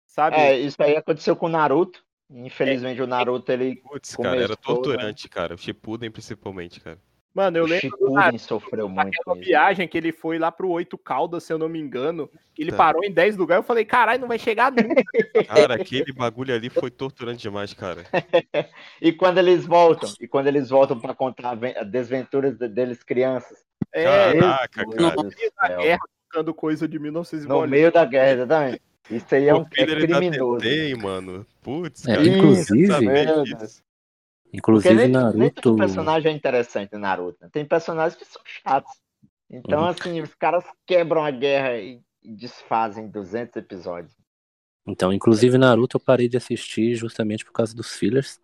Sabe? 0.08 0.38
É, 0.38 0.58
isso 0.58 0.82
aí 0.82 0.96
aconteceu 0.96 1.36
com 1.36 1.46
o 1.46 1.50
Naruto. 1.50 2.04
Infelizmente 2.30 3.02
o 3.02 3.08
Naruto 3.08 3.52
ele 3.52 3.76
Putz, 3.76 4.16
cara, 4.16 4.38
era 4.38 4.50
né? 4.50 4.56
torturante, 4.56 5.30
cara. 5.30 5.54
O 5.54 5.58
Shippuden 5.58 6.10
principalmente, 6.10 6.80
cara. 6.82 7.00
Mano, 7.36 7.58
eu 7.58 7.66
o 7.66 7.68
lembro 7.68 8.12
Naruto, 8.14 8.40
sofreu 8.42 8.88
muito 8.88 9.10
aquela 9.10 9.36
com 9.36 9.42
isso. 9.42 9.50
viagem 9.50 9.88
que 9.90 9.98
ele 9.98 10.14
foi 10.14 10.40
lá 10.40 10.50
pro 10.52 10.70
Oito 10.70 10.98
Caldas, 10.98 11.44
se 11.44 11.52
eu 11.52 11.58
não 11.58 11.68
me 11.68 11.78
engano, 11.78 12.30
que 12.54 12.62
ele 12.64 12.72
Tá. 12.72 12.78
parou 12.78 13.04
em 13.04 13.12
10 13.12 13.36
lugares, 13.36 13.62
eu 13.62 13.68
falei, 13.68 13.84
caralho, 13.84 14.22
não 14.22 14.28
vai 14.30 14.40
chegar 14.40 14.72
nunca. 14.72 15.04
Cara, 15.70 15.76
aquele 15.76 16.14
bagulho 16.14 16.56
ali 16.56 16.70
foi 16.70 16.90
torturante 16.90 17.42
demais, 17.42 17.74
cara. 17.74 18.06
E 19.02 19.12
quando 19.12 19.38
eles 19.38 19.66
voltam, 19.66 20.10
e 20.22 20.28
quando 20.30 20.48
eles 20.48 20.70
voltam 20.70 20.98
para 20.98 21.14
contar 21.14 21.50
a 21.50 21.56
ven- 21.56 21.76
a 21.76 21.84
desventuras 21.84 22.58
de- 22.58 22.70
deles 22.70 23.04
crianças. 23.04 23.58
É, 23.94 24.06
Caraca, 24.40 24.80
Jesus 24.82 24.96
cara. 24.96 25.16
do 25.18 25.24
na 25.24 25.68
céu. 25.68 25.82
guerra, 25.82 26.00
tocando 26.32 26.54
coisa 26.54 26.88
de 26.88 26.98
1900 26.98 27.46
No 27.48 27.68
meio 27.68 27.92
da 27.92 28.06
guerra, 28.06 28.32
exatamente. 28.32 28.82
Isso 29.12 29.36
aí 29.36 29.50
é, 29.50 29.54
um, 29.54 29.60
o 29.60 29.68
é 29.78 29.86
da 29.86 29.96
criminoso. 30.18 30.58
Tentei, 30.62 30.96
mano. 30.96 31.46
Putz, 31.62 32.08
É, 32.08 32.16
cara. 32.16 32.26
inclusive- 32.28 33.84
Inclusive, 34.54 34.94
nem, 34.96 35.08
nem 35.08 35.12
Naruto. 35.12 35.62
todo 35.62 35.78
personagem 35.78 36.32
é 36.32 36.36
interessante 36.36 36.96
Naruto. 36.98 37.38
né? 37.42 37.50
Tem 37.52 37.66
personagens 37.66 38.16
que 38.18 38.26
são 38.26 38.42
chatos. 38.46 38.92
Então, 39.50 39.82
Uhum. 39.82 39.88
assim, 39.88 40.22
os 40.22 40.34
caras 40.36 40.64
quebram 40.88 41.24
a 41.24 41.32
guerra 41.32 41.78
e, 41.78 42.02
desfazem 42.24 43.08
200 43.08 43.56
episódios. 43.58 44.12
Então, 44.88 45.14
inclusive, 45.14 45.58
Naruto 45.58 45.98
eu 45.98 46.02
parei 46.02 46.28
de 46.28 46.38
assistir 46.38 46.96
justamente 46.96 47.46
por 47.46 47.52
causa 47.52 47.76
dos 47.76 47.94
fillers. 47.96 48.40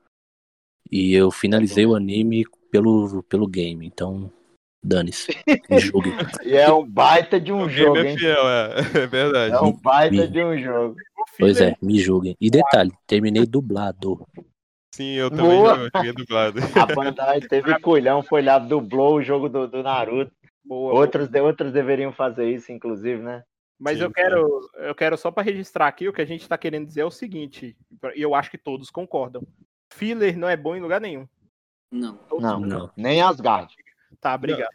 E 0.92 1.14
eu 1.14 1.32
finalizei 1.32 1.86
o 1.86 1.96
anime 1.96 2.44
pelo, 2.72 3.24
pelo 3.24 3.48
game. 3.48 3.86
Então, 3.88 4.32
dane-se. 4.84 5.32
Me 5.70 5.80
julguem. 5.80 6.14
E 6.46 6.56
é 6.58 6.72
um 6.72 6.86
baita 6.88 7.40
de 7.40 7.52
um 7.54 7.64
O 7.66 7.70
jogo, 7.70 7.94
game 7.96 8.10
é 8.10 8.18
fiel, 8.18 8.50
é. 8.50 8.80
É 9.04 9.08
verdade. 9.08 9.56
É 9.56 9.60
um 9.62 9.72
baita 9.74 10.16
Me- 10.16 10.28
de 10.28 10.44
um 10.44 10.58
jogo. 10.58 10.96
Pois 11.40 11.62
é, 11.62 11.76
me 11.82 11.98
julguem. 12.00 12.36
E 12.42 12.50
detalhe, 12.50 12.92
terminei 13.08 13.46
dublado. 13.46 14.28
Sim, 14.94 15.14
eu 15.14 15.30
também 15.30 15.62
Boa. 15.62 15.90
joguei 15.96 16.12
dublado. 16.14 16.60
A 16.76 16.86
Bandai 16.86 17.40
teve 17.42 17.80
culhão, 17.80 18.22
foi 18.22 18.42
lá, 18.42 18.60
dublou 18.60 19.16
o 19.16 19.22
jogo 19.22 19.48
do, 19.48 19.68
do 19.68 19.82
Naruto. 19.82 20.32
Boa, 20.64 20.94
Outros, 20.94 21.28
de- 21.28 21.40
outros 21.42 21.72
deveriam 21.72 22.12
fazer 22.12 22.50
isso, 22.50 22.72
inclusive, 22.72 23.22
né? 23.22 23.44
Mas 23.80 23.98
Sim, 23.98 24.04
eu 24.04 24.12
quero, 24.12 24.60
eu 24.76 24.94
quero 24.94 25.18
só 25.18 25.32
para 25.32 25.42
registrar 25.44 25.88
aqui 25.88 26.08
o 26.08 26.14
que 26.14 26.22
a 26.22 26.26
gente 26.26 26.48
tá 26.48 26.58
querendo 26.58 26.86
dizer 26.86 27.02
é 27.02 27.06
o 27.06 27.10
seguinte, 27.10 27.76
e 28.16 28.22
eu 28.22 28.36
acho 28.36 28.52
que 28.52 28.58
todos 28.58 28.92
concordam. 28.92 29.42
Filler 29.92 30.38
não 30.38 30.48
é 30.48 30.56
bom 30.56 30.76
em 30.76 30.80
lugar 30.82 31.02
nenhum. 31.02 31.28
Não. 31.92 32.16
Todos 32.30 32.44
Não, 32.44 32.60
Não. 32.60 32.92
nem 32.96 33.22
Asgard. 33.22 33.74
Tá, 34.20 34.36
obrigado. 34.36 34.70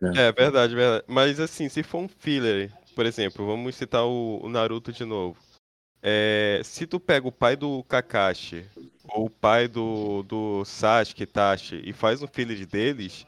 Não, 0.00 0.12
É 0.14 0.30
verdade, 0.30 0.74
verdade. 0.74 1.04
Mas 1.08 1.40
assim, 1.40 1.68
se 1.68 1.82
for 1.82 1.98
um 1.98 2.08
filler, 2.08 2.72
por 2.94 3.04
exemplo, 3.06 3.44
vamos 3.44 3.74
citar 3.74 4.04
o, 4.04 4.40
o 4.42 4.48
Naruto 4.48 4.92
de 4.92 5.04
novo. 5.04 5.36
É, 6.06 6.60
se 6.62 6.86
tu 6.86 7.00
pega 7.00 7.26
o 7.26 7.32
pai 7.32 7.56
do 7.56 7.82
Kakashi 7.84 8.66
ou 9.08 9.24
o 9.24 9.30
pai 9.30 9.66
do, 9.66 10.22
do 10.24 10.62
Sasuke, 10.66 11.22
Itachi, 11.22 11.80
e 11.82 11.94
faz 11.94 12.22
um 12.22 12.26
filler 12.26 12.66
deles, 12.66 13.26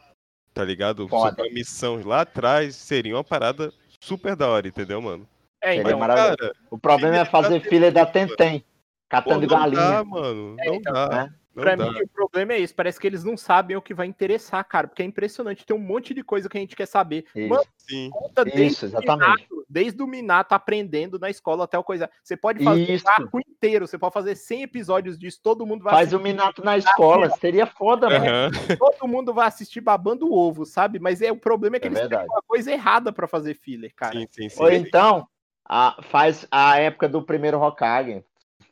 tá 0.53 0.63
ligado? 0.63 1.09
Foda. 1.09 1.31
Sobre 1.31 1.49
a 1.49 1.53
missão 1.55 2.03
lá 2.05 2.21
atrás, 2.21 2.77
seria 2.77 3.17
uma 3.17 3.25
parada 3.25 3.73
super 3.99 4.37
da 4.37 4.47
hora, 4.47 4.69
entendeu, 4.69 5.01
mano? 5.01 5.27
É, 5.63 5.77
então, 5.77 5.99
maravilhoso. 5.99 6.37
Cara, 6.37 6.53
O 6.71 6.79
problema 6.79 7.17
é 7.17 7.25
fazer 7.25 7.61
filha 7.61 7.91
da 7.91 8.05
Tentem, 8.05 8.61
pô, 8.61 8.67
catando 9.09 9.47
não 9.47 9.59
galinha. 9.59 9.81
dá, 9.81 10.05
mano. 10.05 10.57
Não 10.57 10.75
então, 10.75 10.93
dá. 10.93 11.09
né? 11.09 11.35
Não 11.57 11.63
pra 11.63 11.75
dá. 11.75 11.91
mim 11.91 12.03
o 12.03 12.09
problema 12.09 12.53
é 12.53 12.59
isso, 12.59 12.75
parece 12.75 13.01
que 13.01 13.07
eles 13.07 13.25
não 13.25 13.35
sabem 13.35 13.77
o 13.77 13.83
que 13.83 13.95
vai 13.95 14.07
interessar, 14.07 14.63
cara, 14.69 14.87
porque 14.87 15.03
é 15.03 15.07
impressionante, 15.07 15.65
tem 15.65 15.75
um 15.75 15.81
monte 15.81 16.13
de 16.13 16.23
coisa 16.23 16.51
que 16.51 16.59
a 16.59 16.61
gente 16.61 16.77
quer 16.77 16.87
saber. 16.87 17.25
Isso. 17.35 17.49
Mano, 17.49 17.65
Sim. 17.79 18.11
conta 18.13 18.45
desde 18.45 18.67
Isso, 18.67 18.85
o 18.85 18.89
exatamente. 18.89 19.21
Minato, 19.49 19.67
desde 19.69 20.03
o 20.03 20.07
Minato 20.07 20.55
aprendendo 20.55 21.19
na 21.19 21.31
escola 21.31 21.65
até 21.65 21.79
o 21.79 21.83
coisa. 21.85 22.11
Você 22.23 22.37
pode 22.37 22.63
fazer 22.63 22.93
Isso. 22.93 23.07
um 23.07 23.11
arco 23.23 23.41
inteiro, 23.41 23.87
você 23.87 23.97
pode 23.97 24.13
fazer 24.13 24.35
100 24.35 24.65
episódios 24.65 25.19
disso, 25.19 25.41
todo 25.43 25.65
mundo 25.65 25.83
vai 25.83 25.95
Faz 25.95 26.13
o 26.13 26.21
Minato 26.21 26.63
na 26.63 26.77
escola, 26.77 27.31
seria 27.31 27.65
foda, 27.67 28.11
mano. 28.11 28.27
Aham. 28.27 28.51
todo 28.79 29.09
mundo 29.09 29.33
vai 29.33 29.47
assistir 29.49 29.81
babando 29.81 30.27
o 30.27 30.35
ovo, 30.37 30.67
sabe? 30.67 30.99
Mas 30.99 31.23
é 31.23 31.33
o 31.33 31.37
problema 31.39 31.77
é 31.77 31.81
que 31.81 31.87
É 31.87 31.89
eles 31.89 32.01
verdade. 32.01 32.25
têm 32.27 32.31
uma 32.37 32.43
coisa 32.43 32.71
errada 32.71 33.11
pra 33.13 33.27
fazer 33.27 33.55
filler, 33.55 33.95
cara. 33.97 34.13
Sim, 34.19 34.27
sim, 34.31 34.49
sim. 34.51 34.63
Ou 34.63 34.71
então, 34.71 35.27
a- 35.65 35.97
faz 36.03 36.47
a 36.51 36.79
época 36.79 37.09
do 37.09 37.23
primeiro 37.23 37.59
Hokage. 37.59 38.23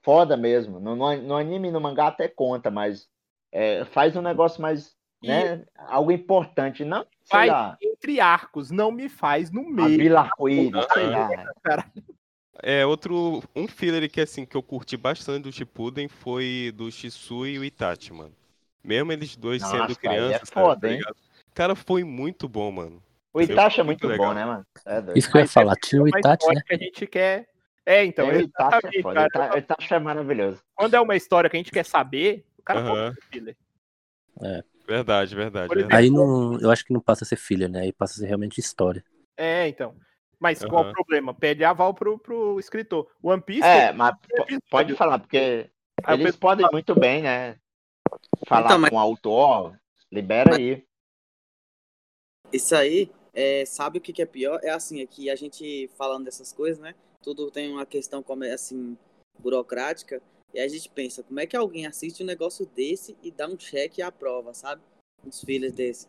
Foda 0.05 0.36
mesmo. 0.36 0.78
No, 0.78 0.94
no, 0.94 1.16
no 1.16 1.35
anime 1.35 1.68
e 1.68 1.70
no 1.70 1.81
mangá 1.81 2.09
até 2.09 2.28
conta, 2.28 2.70
mas 2.70 3.09
é, 3.51 3.86
faz 3.86 4.14
um 4.14 4.20
negócio 4.20 4.60
mais, 4.60 4.94
E 5.22 5.28
né? 5.28 5.64
Algo 5.78 6.12
importante. 6.12 6.85
Não, 6.85 7.01
sei 7.01 7.09
faz 7.24 7.51
lá, 7.51 7.78
entre 7.82 8.20
arcos, 8.20 8.70
não 8.70 8.93
me 8.93 9.09
faz 9.09 9.51
no 9.51 9.66
meio. 9.66 9.98
Vila 9.98 10.20
Arco-Íris, 10.20 10.86
sei 10.93 11.06
lá. 11.06 11.28
É, 12.62 12.86
outro. 12.86 13.43
Um 13.55 13.66
filler 13.66 14.09
que 14.09 14.20
assim, 14.20 14.47
que 14.47 14.56
eu 14.56 14.62
curti 14.62 14.97
bastante 14.97 15.43
do 15.43 15.52
Shippuden 15.52 16.06
foi 16.06 16.72
do 16.74 16.90
Shisui 16.90 17.55
e 17.55 17.59
o 17.59 17.64
Itachi, 17.64 18.12
mano. 18.12 18.32
Mesmo 18.82 19.10
eles 19.10 19.35
dois 19.35 19.60
Nossa, 19.60 19.76
sendo 19.76 19.93
é 19.93 19.94
crianças, 19.97 20.51
foda, 20.51 20.89
tá 20.89 20.94
hein? 20.94 21.02
Cara, 21.52 21.74
foi 21.74 22.05
muito 22.05 22.48
bom, 22.48 22.70
mano. 22.70 23.02
O? 23.35 23.43
Itachi 23.43 23.81
é 23.81 23.82
Muito 23.82 24.06
muito 24.06 24.16
bom, 24.16 24.32
né, 24.32 24.44
mano? 24.44 24.64
É 24.86 25.01
doido. 25.01 25.18
Isso 25.18 25.28
que 25.28 25.36
eu 25.36 25.40
ia 25.40 25.44
Mas 25.44 25.52
falar, 25.52 25.72
é 25.72 25.76
tinha 25.76 26.01
o 26.01 26.09
Itachi, 26.09 26.55
né? 26.55 26.62
que 26.64 26.74
a 26.74 26.78
gente 26.78 27.06
quer. 27.09 27.48
É, 27.86 28.05
então, 28.05 28.31
É, 28.31 28.39
o 28.39 28.40
Itachi 28.40 28.98
é 28.98 29.02
foda. 29.02 29.28
cara. 29.28 29.55
O 29.55 29.59
Itachi 29.59 29.94
é 29.94 29.98
maravilhoso. 29.98 30.62
Quando 30.74 30.94
é 30.94 31.01
uma 31.01 31.16
história 31.16 31.51
que 31.51 31.56
a 31.56 31.61
gente 31.61 31.70
quer 31.70 31.85
saber, 31.85 32.47
o 32.59 32.62
cara 32.62 32.81
Aham. 32.81 33.12
pode 33.12 33.27
filler. 33.31 33.56
Verdade, 34.86 35.35
verdade, 35.35 35.69
Por 35.69 35.77
verdade. 35.77 36.02
Aí 36.02 36.11
não, 36.11 36.59
eu 36.61 36.70
acho 36.70 36.85
que 36.85 36.93
não 36.93 37.01
passa 37.01 37.24
a 37.24 37.27
ser 37.27 37.36
filler, 37.36 37.69
né? 37.70 37.81
Aí 37.81 37.93
passa 37.93 38.15
a 38.15 38.16
ser 38.16 38.27
realmente 38.27 38.59
história. 38.59 39.05
É, 39.36 39.69
então. 39.69 39.97
Mas 40.39 40.65
qual 40.65 40.82
Aham. 40.82 40.90
o 40.90 40.93
problema? 40.93 41.35
Pede 41.35 41.65
aval 41.65 41.94
pro, 41.94 42.19
pro 42.19 42.59
escritor. 42.59 43.11
One 43.23 43.40
Piece. 43.40 43.66
É, 43.66 43.93
mas 43.93 44.15
pode 44.70 44.94
falar, 44.94 45.19
porque 45.19 45.70
Aí 46.02 46.15
o 46.16 46.20
eles 46.20 46.35
pessoal 46.35 46.51
podem 46.52 46.69
muito 46.70 46.94
bem, 46.94 47.23
né? 47.23 47.59
Falar 48.47 48.66
Então, 48.66 48.78
mas- 48.78 48.90
com 48.90 48.97
o 48.97 48.98
autor, 49.01 49.78
libera 50.12 50.56
aí. 50.56 50.85
Isso 52.52 52.77
aí, 52.77 53.11
é, 53.32 53.65
sabe 53.65 53.98
o 53.98 54.01
que, 54.01 54.12
que 54.12 54.23
é 54.23 54.27
pior? 54.27 54.61
É 54.62 54.70
assim, 54.70 55.01
é 55.01 55.06
que 55.06 55.31
a 55.31 55.35
gente 55.35 55.89
falando 55.97 56.24
dessas 56.24 56.52
coisas, 56.52 56.78
né? 56.78 56.94
Tudo 57.25 57.51
tem 57.51 57.73
uma 57.73 57.87
questão 57.87 58.23
como 58.23 58.45
é, 58.45 58.53
assim 58.53 58.97
burocrática. 59.39 60.21
E 60.53 60.59
aí 60.61 60.67
a 60.67 60.69
gente 60.69 60.89
pensa, 60.91 61.23
como 61.23 61.41
é 61.41 61.47
que 61.47 61.57
alguém 61.57 61.87
assiste 61.87 62.23
um 62.23 62.27
negócio 62.27 62.67
desse 62.67 63.17
e 63.23 63.31
dá 63.31 63.49
um 63.49 63.59
cheque 63.59 64.01
e 64.01 64.03
aprova, 64.03 64.53
sabe? 64.55 64.83
Uns 65.27 65.41
filhos 65.43 65.73
desse. 65.73 66.07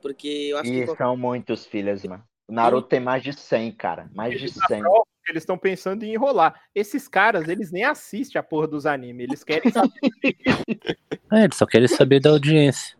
Porque 0.00 0.26
eu 0.28 0.58
acho 0.58 0.70
que 0.70 0.78
E 0.78 0.84
qualquer- 0.86 1.04
são 1.04 1.16
muitos 1.16 1.66
filhos, 1.66 2.02
mano. 2.04 2.24
O 2.48 2.52
Naruto 2.52 2.88
tem 2.88 3.00
mais 3.00 3.22
de 3.22 3.32
100, 3.32 3.72
cara. 3.72 4.08
Mais 4.14 4.30
de 4.32 4.44
Eles 4.44 4.54
100. 4.54 4.78
aprovam 4.80 5.04
que 5.24 5.32
Eles 5.32 5.42
estão 5.42 5.58
pensando 5.58 6.04
em 6.04 6.14
enrolar. 6.14 6.62
Esses 6.74 7.08
caras, 7.08 7.48
eles 7.48 7.72
nem 7.72 7.82
assistem 7.84 8.38
a 8.38 8.42
porra 8.42 8.68
dos 8.68 8.86
animes. 8.86 9.24
Eles 9.24 9.44
querem 9.44 9.70
saber. 9.70 9.90
É, 11.32 11.42
eles 11.42 11.56
só 11.56 11.66
querem 11.66 11.88
saber 11.88 12.20
da 12.20 12.30
audiência. 12.30 12.96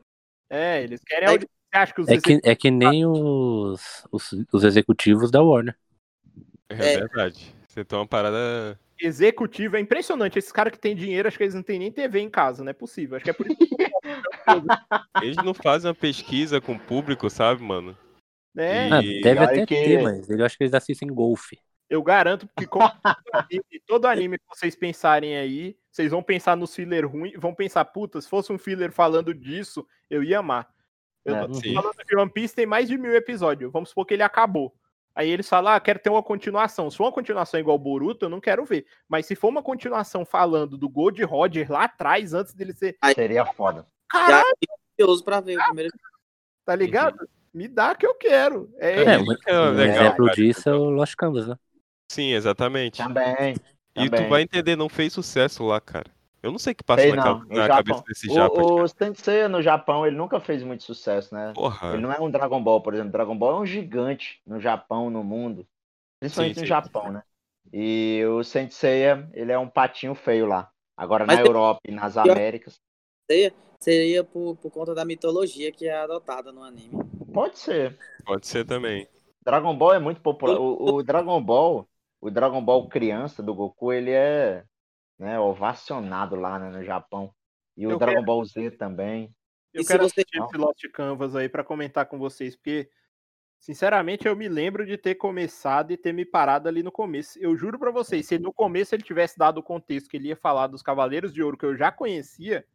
é, 0.50 0.82
eles 0.82 1.00
querem. 1.04 1.28
É 1.28 1.30
audi- 1.30 1.46
Você 1.46 1.78
acha 1.78 1.94
que 1.94 2.00
os 2.00 2.08
É 2.08 2.20
que, 2.20 2.40
é 2.42 2.56
que 2.56 2.70
nem 2.72 3.06
os, 3.06 4.04
os, 4.10 4.32
os 4.52 4.64
executivos 4.64 5.30
da 5.30 5.40
Warner. 5.42 5.76
É, 6.68 6.94
É. 6.94 6.98
verdade. 6.98 7.54
Você 7.68 7.84
tem 7.84 7.98
uma 7.98 8.06
parada. 8.06 8.78
executivo 8.98 9.76
é 9.76 9.80
impressionante. 9.80 10.38
Esses 10.38 10.50
caras 10.52 10.72
que 10.72 10.78
têm 10.78 10.96
dinheiro, 10.96 11.28
acho 11.28 11.36
que 11.36 11.44
eles 11.44 11.54
não 11.54 11.62
têm 11.62 11.78
nem 11.78 11.92
TV 11.92 12.18
em 12.20 12.30
casa, 12.30 12.64
não 12.64 12.70
é 12.70 12.74
possível. 12.74 13.16
Acho 13.16 13.24
que 13.24 13.30
é 13.30 13.34
por 13.34 13.46
isso 13.46 13.56
que 13.58 13.86
Eles 15.22 15.36
não 15.36 15.52
fazem 15.52 15.88
uma 15.88 15.94
pesquisa 15.94 16.60
com 16.60 16.72
o 16.72 16.78
público, 16.80 17.28
sabe, 17.28 17.62
mano? 17.62 17.96
Ah, 18.58 19.02
E 19.02 19.20
deve 19.20 19.40
olha 19.40 19.48
até 19.48 19.66
que- 19.66 19.74
ter, 19.74 20.02
mas 20.02 20.28
eu 20.30 20.42
acho 20.44 20.56
que 20.56 20.64
eles 20.64 20.72
assistem 20.72 21.08
golfe. 21.08 21.58
Eu 21.90 22.02
garanto 22.02 22.48
que 22.58 22.66
como 22.66 22.88
todo 22.88 23.30
anime, 23.34 23.82
todo 23.86 24.06
anime 24.06 24.38
que 24.38 24.44
vocês 24.48 24.74
pensarem 24.74 25.36
aí, 25.36 25.76
vocês 25.90 26.10
vão 26.10 26.22
pensar 26.22 26.56
no 26.56 26.66
filler 26.66 27.06
ruim, 27.06 27.32
vão 27.36 27.54
pensar, 27.54 27.84
puta, 27.84 28.18
se 28.20 28.28
fosse 28.28 28.50
um 28.52 28.58
filler 28.58 28.90
falando 28.90 29.32
disso, 29.34 29.86
eu 30.10 30.24
ia 30.24 30.38
amar. 30.38 30.68
Eu 31.24 31.36
É, 31.36 31.46
tô 31.46 31.54
sim. 31.54 31.74
falando 31.74 31.94
que 31.96 32.16
One 32.16 32.30
Piece 32.32 32.54
tem 32.54 32.66
mais 32.66 32.88
de 32.88 32.96
mil 32.96 33.14
episódios. 33.14 33.70
Vamos 33.70 33.90
supor 33.90 34.06
que 34.06 34.14
ele 34.14 34.22
acabou. 34.22 34.74
Aí 35.16 35.30
eles 35.30 35.48
falam, 35.48 35.72
ah, 35.72 35.80
quero 35.80 35.98
ter 35.98 36.10
uma 36.10 36.22
continuação. 36.22 36.90
Se 36.90 36.96
for 36.98 37.04
uma 37.04 37.12
continuação 37.12 37.58
igual 37.58 37.76
o 37.76 37.78
Boruto, 37.78 38.26
eu 38.26 38.28
não 38.28 38.38
quero 38.38 38.66
ver. 38.66 38.84
Mas 39.08 39.24
se 39.24 39.34
for 39.34 39.48
uma 39.48 39.62
continuação 39.62 40.26
falando 40.26 40.76
do 40.76 40.90
Gold 40.90 41.22
Roger 41.24 41.72
lá 41.72 41.84
atrás, 41.84 42.34
antes 42.34 42.52
dele 42.52 42.74
ser. 42.74 42.98
Seria 43.14 43.46
foda. 43.46 43.86
Caralho, 44.10 44.44
curioso 44.94 45.24
pra 45.24 45.40
ver 45.40 45.58
o 45.58 45.64
primeiro. 45.64 45.90
tá 46.66 46.76
ligado? 46.76 47.26
Me 47.52 47.66
dá 47.66 47.94
que 47.94 48.06
eu 48.06 48.14
quero. 48.14 48.70
É, 48.76 49.04
É, 49.04 49.14
É, 49.14 49.18
um, 49.18 49.22
é 49.22 49.70
legal, 49.70 49.72
exemplo 49.72 50.26
cara, 50.26 50.36
disso 50.36 50.68
é 50.68 50.74
o 50.74 50.90
Lost 50.90 51.14
Canvas, 51.16 51.48
né? 51.48 51.56
Sim, 52.12 52.32
exatamente. 52.34 52.98
Também. 52.98 53.56
E 53.96 54.04
tu 54.04 54.10
também. 54.10 54.28
vai 54.28 54.42
entender, 54.42 54.76
não 54.76 54.90
fez 54.90 55.14
sucesso 55.14 55.64
lá, 55.64 55.80
cara. 55.80 56.10
Eu 56.46 56.52
não 56.52 56.58
sei 56.60 56.72
o 56.72 56.76
que 56.76 56.84
passa 56.84 57.02
Sei 57.02 57.12
na, 57.12 57.24
não. 57.24 57.44
na 57.44 57.66
cabeça 57.66 58.04
desse 58.06 58.32
japa. 58.32 58.62
O, 58.62 58.82
o 58.82 58.88
Sensei 58.88 59.48
no 59.48 59.60
Japão, 59.60 60.06
ele 60.06 60.16
nunca 60.16 60.38
fez 60.38 60.62
muito 60.62 60.84
sucesso, 60.84 61.34
né? 61.34 61.52
Porra. 61.52 61.92
Ele 61.92 62.02
não 62.02 62.12
é 62.12 62.20
um 62.20 62.30
Dragon 62.30 62.62
Ball, 62.62 62.80
por 62.80 62.94
exemplo. 62.94 63.10
Dragon 63.10 63.36
Ball 63.36 63.56
é 63.56 63.60
um 63.62 63.66
gigante 63.66 64.40
no 64.46 64.60
Japão, 64.60 65.10
no 65.10 65.24
mundo. 65.24 65.66
Principalmente 66.20 66.54
Sim, 66.54 66.60
no 66.60 66.66
sim. 66.66 66.68
Japão, 66.68 67.12
né? 67.12 67.22
E 67.72 68.24
o 68.28 68.44
Senseiya, 68.44 69.28
ele 69.34 69.50
é 69.50 69.58
um 69.58 69.68
patinho 69.68 70.14
feio 70.14 70.46
lá. 70.46 70.70
Agora 70.96 71.26
Mas 71.26 71.36
na 71.36 71.42
tem- 71.42 71.50
Europa 71.50 71.80
e 71.84 71.90
nas 71.90 72.16
Américas, 72.16 72.80
Seria, 73.28 73.52
seria 73.80 74.24
por, 74.24 74.56
por 74.56 74.70
conta 74.70 74.94
da 74.94 75.04
mitologia 75.04 75.72
que 75.72 75.88
é 75.88 75.96
adotada 75.96 76.52
no 76.52 76.62
anime. 76.62 76.92
pode 77.34 77.58
ser. 77.58 77.98
Pode 78.24 78.46
ser 78.46 78.64
também. 78.64 79.06
Dragon 79.44 79.76
Ball 79.76 79.94
é 79.94 79.98
muito 79.98 80.20
popular. 80.20 80.58
O, 80.60 80.96
o 80.96 81.02
Dragon 81.02 81.42
Ball, 81.42 81.88
o 82.20 82.30
Dragon 82.30 82.62
Ball 82.64 82.88
criança 82.88 83.42
do 83.42 83.54
Goku, 83.54 83.92
ele 83.92 84.10
é 84.12 84.64
né, 85.18 85.38
ovacionado 85.38 86.36
lá 86.36 86.58
né, 86.58 86.70
no 86.70 86.84
Japão. 86.84 87.32
E 87.76 87.86
o 87.86 87.92
Eu 87.92 87.98
Dragon 87.98 88.14
quero- 88.14 88.26
Ball 88.26 88.44
Z 88.44 88.70
também. 88.72 89.34
Eu 89.72 89.82
E 89.82 89.86
quero 89.86 90.04
você- 90.08 90.20
assistir 90.22 90.42
esse 90.42 90.56
Lost 90.56 90.82
Canvas 90.92 91.36
aí 91.36 91.48
pra 91.48 91.62
comentar 91.64 92.06
com 92.06 92.18
vocês, 92.18 92.56
porque, 92.56 92.88
sinceramente, 93.58 94.26
eu 94.26 94.34
me 94.34 94.48
lembro 94.48 94.86
de 94.86 94.96
ter 94.96 95.14
começado 95.16 95.90
e 95.90 95.96
ter 95.96 96.12
me 96.12 96.24
parado 96.24 96.68
ali 96.68 96.82
no 96.82 96.90
começo. 96.92 97.38
Eu 97.38 97.54
juro 97.56 97.78
pra 97.78 97.90
vocês, 97.90 98.26
se 98.26 98.38
no 98.38 98.52
começo 98.52 98.94
ele 98.94 99.02
tivesse 99.02 99.36
dado 99.38 99.58
o 99.58 99.62
contexto 99.62 100.08
que 100.08 100.16
ele 100.16 100.28
ia 100.28 100.36
falar 100.36 100.68
dos 100.68 100.82
Cavaleiros 100.82 101.32
de 101.34 101.42
Ouro 101.42 101.58
que 101.58 101.66
eu 101.66 101.76
já 101.76 101.92
conhecia, 101.92 102.66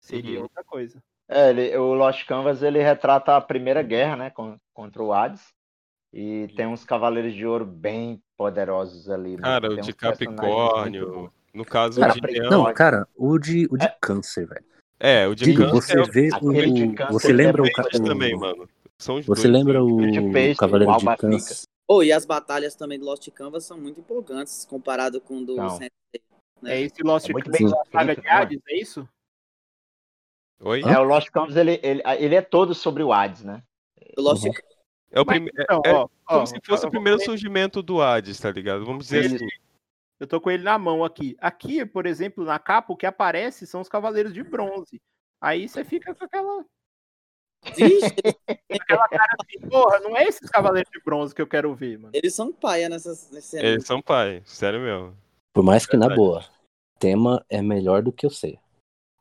seria 0.00 0.36
Uhum. 0.38 0.42
outra 0.44 0.62
coisa. 0.64 1.02
É, 1.28 1.50
ele, 1.50 1.76
o 1.76 1.92
Lost 1.94 2.24
Canvas 2.26 2.62
ele 2.62 2.78
retrata 2.80 3.36
a 3.36 3.40
primeira 3.40 3.82
guerra, 3.82 4.16
né, 4.16 4.30
con- 4.30 4.58
contra 4.72 5.02
o 5.02 5.12
Hades. 5.12 5.52
E 6.12 6.48
tem 6.56 6.66
uns 6.66 6.84
cavaleiros 6.84 7.34
de 7.34 7.46
ouro 7.46 7.66
bem 7.66 8.22
poderosos 8.36 9.10
ali. 9.10 9.36
Cara, 9.36 9.70
o 9.72 9.76
de 9.76 9.92
Capricórnio. 9.92 11.32
No 11.52 11.64
caso, 11.64 12.00
Cara, 12.00 12.12
o 12.12 12.14
de 12.14 12.20
pre- 12.20 12.32
Leão. 12.32 12.50
Não, 12.50 12.74
cara, 12.74 13.06
o 13.16 13.38
de, 13.38 13.66
o 13.70 13.76
de 13.76 13.88
câncer, 14.00 14.46
velho. 14.46 14.64
É, 15.00 15.26
o 15.26 15.34
de 15.34 15.44
Digo, 15.44 15.62
Câncer 15.64 15.72
você 15.72 15.98
é 15.98 16.00
o- 16.02 16.06
vê 16.10 16.28
o. 16.30 16.36
o- 16.36 16.94
câncer 16.94 17.12
Você 17.12 17.30
é 17.30 17.34
lembra 17.34 17.62
o, 17.62 17.64
bem 17.64 17.72
ca- 17.72 17.82
Mas 17.92 18.00
também, 18.00 18.34
o- 18.34 18.40
mano. 18.40 18.68
São 18.98 19.16
os 19.16 19.26
Você 19.26 19.42
dois, 19.48 19.52
lembra 19.58 19.74
né? 19.74 19.80
o 19.80 19.96
de 20.10 20.32
peixe, 20.32 20.58
Cavaleiro 20.58 20.92
o 20.92 20.96
de 20.96 21.16
Câncer? 21.16 21.68
Oh, 21.86 22.02
e 22.02 22.12
as 22.12 22.26
batalhas 22.26 22.74
também 22.74 22.98
do 22.98 23.04
Lost 23.04 23.28
Canvas 23.30 23.64
são 23.64 23.78
muito 23.78 24.00
empolgantes 24.00 24.64
comparado 24.64 25.20
com 25.20 25.38
o 25.38 25.46
do. 25.46 25.68
Sensei, 25.70 25.90
né? 26.60 26.74
É 26.74 26.80
esse 26.80 27.02
Lost 27.02 27.28
É 27.28 27.32
muito 27.32 27.44
Canvas 27.50 27.60
bem 27.60 27.70
da 27.70 27.84
saga 27.92 28.16
de? 28.16 28.28
Hades, 28.28 28.60
é 28.68 28.76
isso? 28.76 29.08
Oi? 30.60 30.82
É, 30.82 30.98
o 30.98 31.04
Lost 31.04 31.30
Canvas 31.30 31.54
ele, 31.56 31.78
ele, 31.82 32.02
ele 32.18 32.34
é 32.34 32.42
todo 32.42 32.74
sobre 32.74 33.02
o 33.04 33.12
Hades, 33.12 33.44
né? 33.44 33.62
O 34.16 34.20
Lost 34.22 34.44
Uhum. 34.44 34.52
É 35.10 35.20
o 35.20 35.24
Mas, 35.24 35.38
prime... 35.38 35.50
então, 35.58 35.82
é- 35.84 35.90
é 35.90 35.94
ó, 35.94 36.02
ó, 36.04 36.08
como 36.26 36.46
se 36.46 36.60
fosse 36.64 36.86
o 36.86 36.90
primeiro 36.90 37.20
surgimento 37.20 37.82
do 37.82 38.02
Hades, 38.02 38.38
tá 38.38 38.50
ligado? 38.50 38.84
Vamos 38.84 39.06
dizer 39.06 39.24
Isso. 39.24 39.36
assim. 39.36 39.48
Eu 40.20 40.26
tô 40.26 40.40
com 40.40 40.50
ele 40.50 40.64
na 40.64 40.76
mão 40.78 41.04
aqui. 41.04 41.36
Aqui, 41.40 41.86
por 41.86 42.04
exemplo, 42.04 42.44
na 42.44 42.58
capa, 42.58 42.92
o 42.92 42.96
que 42.96 43.06
aparece 43.06 43.66
são 43.66 43.80
os 43.80 43.88
Cavaleiros 43.88 44.34
de 44.34 44.42
Bronze. 44.42 45.00
Aí 45.40 45.68
você 45.68 45.84
fica 45.84 46.12
com 46.14 46.24
aquela, 46.24 46.64
aquela 48.70 49.08
cara 49.08 49.36
assim, 49.40 49.68
porra, 49.68 50.00
não 50.00 50.16
é 50.16 50.24
esses 50.24 50.50
Cavaleiros 50.50 50.90
de 50.90 51.00
Bronze 51.04 51.34
que 51.34 51.40
eu 51.40 51.46
quero 51.46 51.72
ver, 51.74 51.98
mano. 51.98 52.10
eles 52.12 52.34
são 52.34 52.52
paia 52.52 52.88
nessas, 52.88 53.30
nesse. 53.30 53.58
Eles 53.58 53.86
são 53.86 54.02
pai, 54.02 54.42
sério 54.44 54.80
mesmo. 54.80 55.16
Por 55.52 55.62
mais 55.62 55.86
que, 55.86 55.96
na 55.96 56.08
boa, 56.08 56.40
o 56.40 56.98
tema 56.98 57.44
é 57.48 57.62
melhor 57.62 58.02
do 58.02 58.12
que 58.12 58.26
eu 58.26 58.30
sei. 58.30 58.58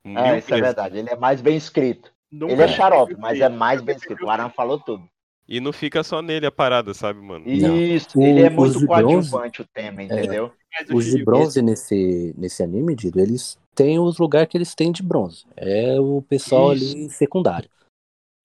É, 0.03 0.37
isso 0.37 0.53
é 0.53 0.61
verdade. 0.61 0.97
Ele 0.97 1.09
é 1.09 1.15
mais 1.15 1.41
bem 1.41 1.57
escrito. 1.57 2.13
Nunca 2.31 2.53
Ele 2.53 2.63
é 2.63 2.67
xarope, 2.67 3.15
mas 3.15 3.39
é 3.39 3.49
mais 3.49 3.81
bem 3.81 3.95
escrito. 3.95 4.25
O 4.25 4.29
Aran 4.29 4.49
falou 4.49 4.79
tudo. 4.79 5.07
E 5.47 5.59
não 5.61 5.71
fica 5.71 6.03
só 6.03 6.21
nele 6.21 6.45
a 6.45 6.51
parada, 6.51 6.93
sabe, 6.93 7.21
mano? 7.21 7.47
Isso, 7.47 8.19
O- 8.19 8.21
ele 8.21 8.41
é 8.41 8.49
muito 8.49 8.85
coadjuvante 8.85 9.61
o 9.61 9.65
tema, 9.73 10.03
entendeu? 10.03 10.51
Mas 10.77 10.89
o 10.89 10.95
Os 10.95 11.05
de 11.05 11.23
bronze 11.23 11.61
nesse, 11.61 12.33
nesse 12.37 12.61
anime, 12.61 12.93
Dido, 12.95 13.19
eles 13.19 13.57
têm 13.73 13.97
os 13.97 14.17
lugares 14.17 14.49
que 14.49 14.57
eles 14.57 14.75
têm 14.75 14.91
de 14.91 15.01
bronze. 15.01 15.45
É 15.55 15.97
o 15.99 16.21
pessoal 16.21 16.73
Isso. 16.73 16.95
ali 16.97 17.09
secundário. 17.09 17.69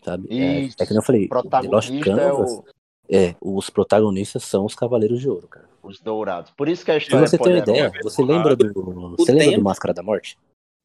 Sabe? 0.04 0.28
É, 0.30 0.60
Isso. 0.60 0.76
é 0.80 0.84
que 0.86 0.90
nem 0.92 0.98
eu 0.98 1.02
falei, 1.04 1.28
O 1.30 1.42
The 1.42 1.60
Lost 1.68 1.90
é 1.90 2.00
Canvas, 2.00 2.52
o, 2.52 2.64
é, 3.10 3.34
os 3.40 3.68
protagonistas 3.68 4.44
são 4.44 4.64
os 4.64 4.74
Cavaleiros 4.74 5.20
de 5.20 5.28
Ouro, 5.28 5.48
cara. 5.48 5.68
os 5.82 6.00
dourados. 6.00 6.52
Por 6.52 6.68
isso 6.68 6.84
que 6.84 6.90
a 6.92 6.94
Pra 6.94 7.02
história 7.02 7.26
você 7.26 7.36
é 7.36 7.38
ter 7.38 7.48
uma 7.50 7.58
ideia, 7.58 7.92
você 8.02 8.22
lembra 8.22 8.54
do. 8.56 8.72
Você 9.16 9.32
lembra 9.32 9.46
do 9.46 9.54
tempo- 9.56 9.64
Máscara 9.64 9.92
da 9.92 10.02
Morte? 10.02 10.38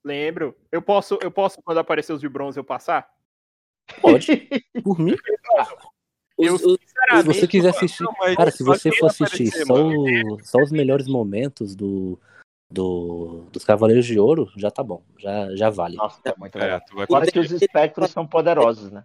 Lembro. 0.03 0.55
Eu 0.71 0.81
posso, 0.81 1.19
eu 1.21 1.29
posso, 1.31 1.61
quando 1.63 1.77
aparecer 1.77 2.13
os 2.13 2.21
de 2.21 2.29
bronze, 2.29 2.59
eu 2.59 2.63
passar? 2.63 3.07
Pode. 4.01 4.49
Por 4.83 4.99
mim. 4.99 5.15
Os- 6.37 6.47
Eu, 6.47 6.53
os- 6.55 6.61
Se 7.19 7.23
você 7.25 7.47
quiser 7.47 7.69
assistir. 7.69 8.03
Não, 8.03 8.13
Cara, 8.35 8.51
se 8.51 8.63
você 8.63 8.91
for 8.91 9.07
assistir 9.07 9.47
aparecer, 9.49 9.65
só, 9.65 9.73
mano? 9.75 10.37
só 10.45 10.59
os 10.59 10.71
melhores 10.71 11.07
momentos 11.07 11.75
do, 11.75 12.19
do, 12.71 13.45
dos 13.51 13.63
Cavaleiros 13.63 14.05
de 14.05 14.19
Ouro, 14.19 14.51
já 14.55 14.69
tá 14.69 14.83
bom. 14.83 15.01
Já, 15.17 15.55
já 15.55 15.69
vale. 15.69 15.95
Nossa, 15.95 16.19
é 16.25 16.33
muito 16.37 16.57
É, 16.57 16.61
legal. 16.61 16.81
tu 16.87 16.95
vai 16.95 17.07
Fora 17.07 17.25
que 17.31 17.39
os 17.39 17.51
espectros 17.51 18.11
são 18.11 18.27
poderosos, 18.27 18.91
né? 18.91 19.03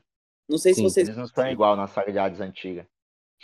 não 0.49 0.59
sei 0.59 0.75
se 0.75 0.81
Sim. 0.81 0.89
vocês 0.89 1.09
Eles 1.09 1.17
não 1.19 1.27
são 1.27 1.49
igual 1.49 1.75
na 1.77 1.87
saga 1.87 2.13
de 2.13 2.19
Hades 2.19 2.41
antiga. 2.41 2.87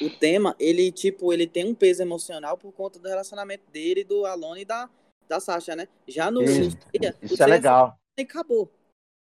o 0.03 0.11
tema, 0.11 0.55
ele, 0.61 0.93
tipo, 0.93 1.33
ele 1.33 1.47
tem 1.47 1.65
um 1.65 1.75
peso 1.75 2.03
emocional 2.03 2.59
por 2.59 2.71
conta 2.73 2.99
do 2.99 3.09
relacionamento 3.09 3.65
dele, 3.71 4.05
do 4.05 4.27
Alone 4.27 4.61
e 4.63 4.65
da, 4.67 4.91
da 5.27 5.41
Sasha, 5.41 5.75
né? 5.75 5.89
Já 6.07 6.31
no 6.31 6.43
Isso, 6.43 6.77
o 6.77 7.25
Isso 7.25 7.43
é 7.43 7.47
legal. 7.47 7.97
e 8.19 8.23
acabou. 8.23 8.71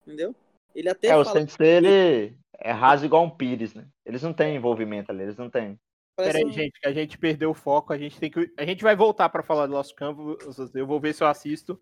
Entendeu? 0.07 0.34
Ele 0.73 0.88
até 0.90 1.07
É, 1.10 1.18
o 1.18 1.26
Sensei, 1.26 1.68
ele 1.77 2.38
é 2.60 2.72
raso 2.72 3.06
igual 3.06 3.23
um 3.23 3.30
Pires, 3.30 3.73
né? 3.73 3.86
Eles 4.06 4.22
não 4.22 4.34
têm 4.34 4.56
envolvimento 4.56 5.11
ali, 5.11 5.23
eles 5.23 5.38
não 5.38 5.49
têm. 5.49 5.80
parece 6.15 6.34
Peraí, 6.38 6.49
um- 6.49 6.53
gente, 6.53 6.80
que 6.80 6.88
a 6.88 6.94
gente 6.94 7.18
perdeu 7.18 7.52
o 7.52 7.53
foco. 7.56 7.94
A 7.94 7.98
gente 7.98 8.19
tem 8.19 8.30
que. 8.32 8.52
A 8.57 8.65
gente 8.65 8.84
vai 8.84 8.95
voltar 8.95 9.30
pra 9.30 9.44
falar 9.44 9.68
do 9.68 9.73
Lost 9.73 9.94
Canvas. 9.95 10.38
Eu 10.76 10.88
vou 10.88 10.99
ver 10.99 11.14
se 11.14 11.23
eu 11.23 11.27
assisto. 11.27 11.80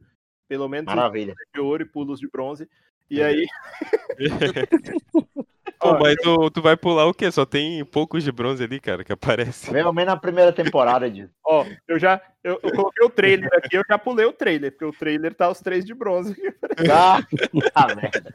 Pelo 0.47 0.67
menos 0.67 0.87
os 0.91 0.95
Maravilha. 0.95 1.33
de 1.53 1.61
ouro 1.61 1.83
e 1.83 1.85
pulos 1.85 2.19
de 2.19 2.29
bronze. 2.29 2.69
E 3.09 3.21
aí. 3.21 3.45
Pô, 5.79 5.99
mas 5.99 6.15
tu, 6.21 6.49
tu 6.49 6.61
vai 6.61 6.77
pular 6.77 7.05
o 7.07 7.13
quê? 7.13 7.29
Só 7.29 7.45
tem 7.45 7.83
poucos 7.83 8.23
de 8.23 8.31
bronze 8.31 8.63
ali, 8.63 8.79
cara, 8.79 9.03
que 9.03 9.11
aparece. 9.11 9.69
Vem 9.71 9.81
ao 9.81 9.91
menos 9.93 10.13
na 10.13 10.19
primeira 10.19 10.53
temporada 10.53 11.09
disso. 11.11 11.33
Ó, 11.45 11.65
eu 11.87 11.99
já. 11.99 12.21
Eu, 12.41 12.57
eu 12.63 12.71
coloquei 12.73 13.05
o 13.05 13.09
trailer 13.09 13.49
aqui, 13.53 13.75
eu 13.75 13.83
já 13.89 13.97
pulei 13.97 14.25
o 14.25 14.31
trailer, 14.33 14.71
porque 14.71 14.85
o 14.85 14.93
trailer 14.93 15.33
tá 15.33 15.49
os 15.49 15.59
três 15.59 15.83
de 15.85 15.93
bronze. 15.93 16.35
Ah, 16.91 17.19
ah, 17.75 17.95
merda. 17.95 18.33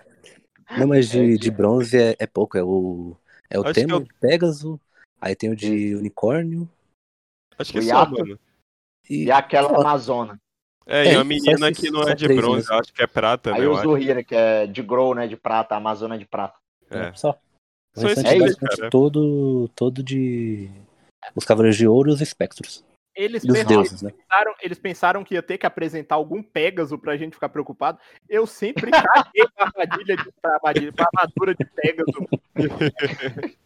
Não, 0.77 0.87
mas 0.87 1.15
É 1.15 1.19
de, 1.21 1.33
que- 1.33 1.39
de 1.39 1.51
bronze 1.51 1.97
é, 1.97 2.17
é 2.19 2.27
pouco. 2.27 2.59
É 2.59 2.63
o, 2.63 3.17
é 3.49 3.59
o 3.59 3.63
Acho 3.65 3.75
tema 3.75 3.95
é 3.95 3.97
o- 3.97 4.01
de 4.05 4.15
Pegasus, 4.15 4.79
aí 5.21 5.35
tem 5.35 5.51
o 5.51 5.57
de 5.57 5.95
unicórnio. 5.95 6.69
Acho 7.59 7.73
que 7.73 7.79
O 7.79 7.83
é 7.83 7.85
só, 7.85 8.07
mano. 8.09 8.39
E, 9.09 9.25
E 9.25 9.31
aquela 9.31 9.73
Ó, 9.73 9.81
Amazona. 9.81 10.39
É, 10.87 11.01
É, 11.07 11.11
e 11.11 11.13
só 11.13 11.19
uma 11.19 11.25
menina 11.25 11.73
que 11.73 11.91
não 11.91 12.03
só 12.03 12.11
é 12.11 12.15
de 12.15 12.25
três 12.25 12.41
bronze, 12.41 12.57
mesmo. 12.59 12.73
eu 12.75 12.79
acho 12.79 12.93
que 12.93 13.03
é 13.03 13.07
prata, 13.07 13.51
né? 13.53 13.59
Aí 13.59 13.65
eu 13.65 13.73
o. 13.73 13.77
Zuhira, 13.83 14.23
que 14.25 14.35
é 14.35 14.67
de 14.67 14.83
Grow, 14.83 15.15
né? 15.15 15.27
De 15.27 15.37
prata, 15.37 15.75
a 15.75 15.79
Amazona 15.79 16.19
de 16.19 16.25
prata. 16.27 16.59
É. 16.91 17.13
Só. 17.15 17.39
O 17.97 18.01
Só 18.01 18.07
restante 18.07 18.29
é 18.29 18.39
basicamente 18.39 18.77
cara. 18.77 18.91
todo, 18.91 19.69
todo 19.75 20.03
de. 20.03 20.71
Os 21.35 21.45
Cavaleiros 21.45 21.77
de 21.77 21.87
Ouro 21.87 22.11
e 22.11 22.13
os 22.15 22.21
Espectros. 22.21 22.85
Eles 23.19 23.43
E 23.43 23.49
os 23.49 23.53
pensaram, 23.53 23.77
deuses, 23.83 24.01
né? 24.03 24.13
pensaram- 24.13 24.55
eles 24.63 24.79
pensaram 24.79 25.25
que 25.25 25.35
ia 25.35 25.43
ter 25.43 25.59
que 25.59 25.67
apresentar 25.67 26.15
algum 26.15 26.41
Pégaso 26.41 26.97
pra 26.97 27.17
gente 27.17 27.35
ficar 27.35 27.49
preocupado. 27.49 27.99
Eu 28.29 28.47
sempre 28.47 28.93
caguei 28.93 29.45
pra 29.57 29.67
armadilha 29.67 30.17
de 30.17 30.33
pra 30.41 30.55
armadilha, 30.55 30.93
pra 30.93 31.09
armadura 31.13 31.55
de 31.55 31.65
Pégaso. 31.65 32.29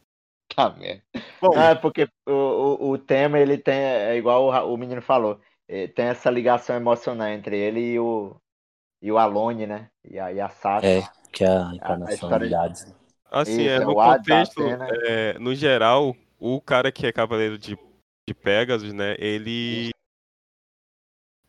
Tá 0.54 0.68
merda. 0.70 1.02
Bom, 1.40 1.58
é 1.58 1.74
porque 1.74 2.06
o, 2.28 2.30
o, 2.32 2.90
o 2.90 2.98
tema, 2.98 3.38
ele 3.38 3.56
tem, 3.56 3.74
é 3.74 4.16
igual 4.16 4.44
o, 4.68 4.74
o 4.74 4.76
menino 4.76 5.00
falou, 5.00 5.40
eh, 5.66 5.86
tem 5.88 6.06
essa 6.06 6.28
ligação 6.30 6.76
emocional 6.76 7.28
entre 7.28 7.56
ele 7.56 7.80
e 7.92 7.98
o, 7.98 8.36
e 9.00 9.10
o 9.10 9.16
Alone, 9.16 9.66
né? 9.66 9.88
E 10.04 10.18
a, 10.18 10.30
e 10.30 10.38
a 10.40 10.50
Sasha. 10.50 10.86
É, 10.86 11.02
que 11.32 11.42
é 11.42 11.48
a 11.48 11.70
encarnação 11.74 12.38
de 12.38 12.48
de- 12.48 12.54
Hades. 12.54 12.94
Assim, 13.30 13.52
Isso, 13.62 13.70
é, 13.70 13.74
é 13.76 13.80
no 13.80 13.94
contexto, 13.94 14.62
é, 15.06 15.38
no 15.38 15.54
geral, 15.54 16.14
o 16.38 16.60
cara 16.60 16.92
que 16.92 17.06
é 17.06 17.12
cavaleiro 17.12 17.56
de, 17.56 17.78
de 18.28 18.34
Pegasus, 18.34 18.92
né, 18.92 19.16
ele... 19.18 19.90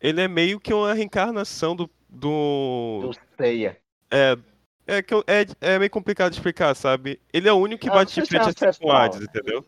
Ele 0.00 0.20
é 0.20 0.28
meio 0.28 0.60
que 0.60 0.72
uma 0.72 0.92
reencarnação 0.92 1.74
do... 1.74 1.90
do... 2.08 3.00
Do 3.02 3.18
Seiya. 3.36 3.78
É, 4.10 4.36
é, 4.86 5.02
que 5.02 5.14
é, 5.14 5.46
é 5.60 5.78
meio 5.78 5.90
complicado 5.90 6.32
de 6.32 6.38
explicar, 6.38 6.74
sabe? 6.74 7.20
Ele 7.32 7.48
é 7.48 7.52
o 7.52 7.56
único 7.56 7.80
que 7.82 7.88
bate 7.88 8.20
de 8.20 8.26
se 8.26 8.36
é 8.36 8.42
frente 8.42 8.64
assim 8.66 8.80
com 8.80 8.88
o. 8.88 8.92
Hades, 8.92 9.20
entendeu? 9.20 9.64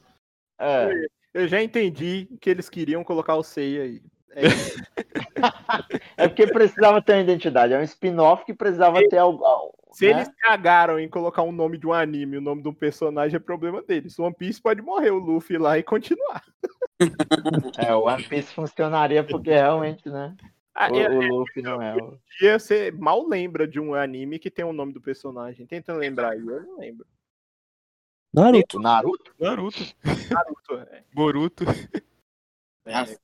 É. 0.58 0.90
eu 1.32 1.48
já 1.48 1.62
entendi 1.62 2.28
que 2.40 2.50
eles 2.50 2.68
queriam 2.68 3.02
colocar 3.02 3.34
o 3.36 3.42
Seiya 3.42 3.84
aí. 3.84 4.02
É. 4.30 4.42
É 6.16 6.26
porque 6.26 6.46
precisava 6.46 7.02
ter 7.02 7.12
uma 7.12 7.20
identidade. 7.20 7.74
É 7.74 7.78
um 7.78 7.82
spin-off 7.82 8.44
que 8.44 8.54
precisava 8.54 8.98
ter 9.08 9.18
algo. 9.18 9.44
Se 9.92 10.06
né? 10.06 10.12
eles 10.12 10.30
cagaram 10.40 10.98
em 10.98 11.08
colocar 11.08 11.42
um 11.42 11.52
nome 11.52 11.76
de 11.76 11.86
um 11.86 11.92
anime, 11.92 12.38
o 12.38 12.40
nome 12.40 12.62
de 12.62 12.68
um 12.68 12.74
personagem 12.74 13.36
é 13.36 13.38
problema 13.38 13.82
deles. 13.82 14.18
One 14.18 14.34
Piece 14.34 14.60
pode 14.60 14.80
morrer 14.80 15.10
o 15.10 15.18
Luffy 15.18 15.58
lá 15.58 15.78
e 15.78 15.82
continuar. 15.82 16.42
É, 17.78 17.94
o 17.94 18.04
One 18.04 18.22
Piece 18.24 18.52
funcionaria 18.52 19.22
porque 19.24 19.50
realmente, 19.50 20.08
né? 20.08 20.34
Ah, 20.74 20.90
O, 20.90 21.00
é- 21.00 21.08
o 21.08 21.20
Luffy 21.20 21.62
não 21.62 21.80
é. 21.80 21.94
o- 21.94 22.18
dia 22.38 22.58
você 22.58 22.90
mal 22.90 23.26
lembra 23.26 23.66
de 23.66 23.80
um 23.80 23.94
anime 23.94 24.38
que 24.38 24.50
tem 24.50 24.64
o 24.64 24.72
nome 24.72 24.92
do 24.92 25.00
personagem. 25.00 25.66
Tenta 25.66 25.94
lembrar 25.94 26.32
aí, 26.32 26.40
eu 26.40 26.62
não 26.62 26.78
lembro. 26.78 27.06
Naruto. 28.32 28.78
Naruto? 28.78 29.34
Naruto, 29.40 29.78
Naruto, 30.30 30.74
é. 30.92 31.02
Boruto. 31.14 31.64
Esses 32.84 33.18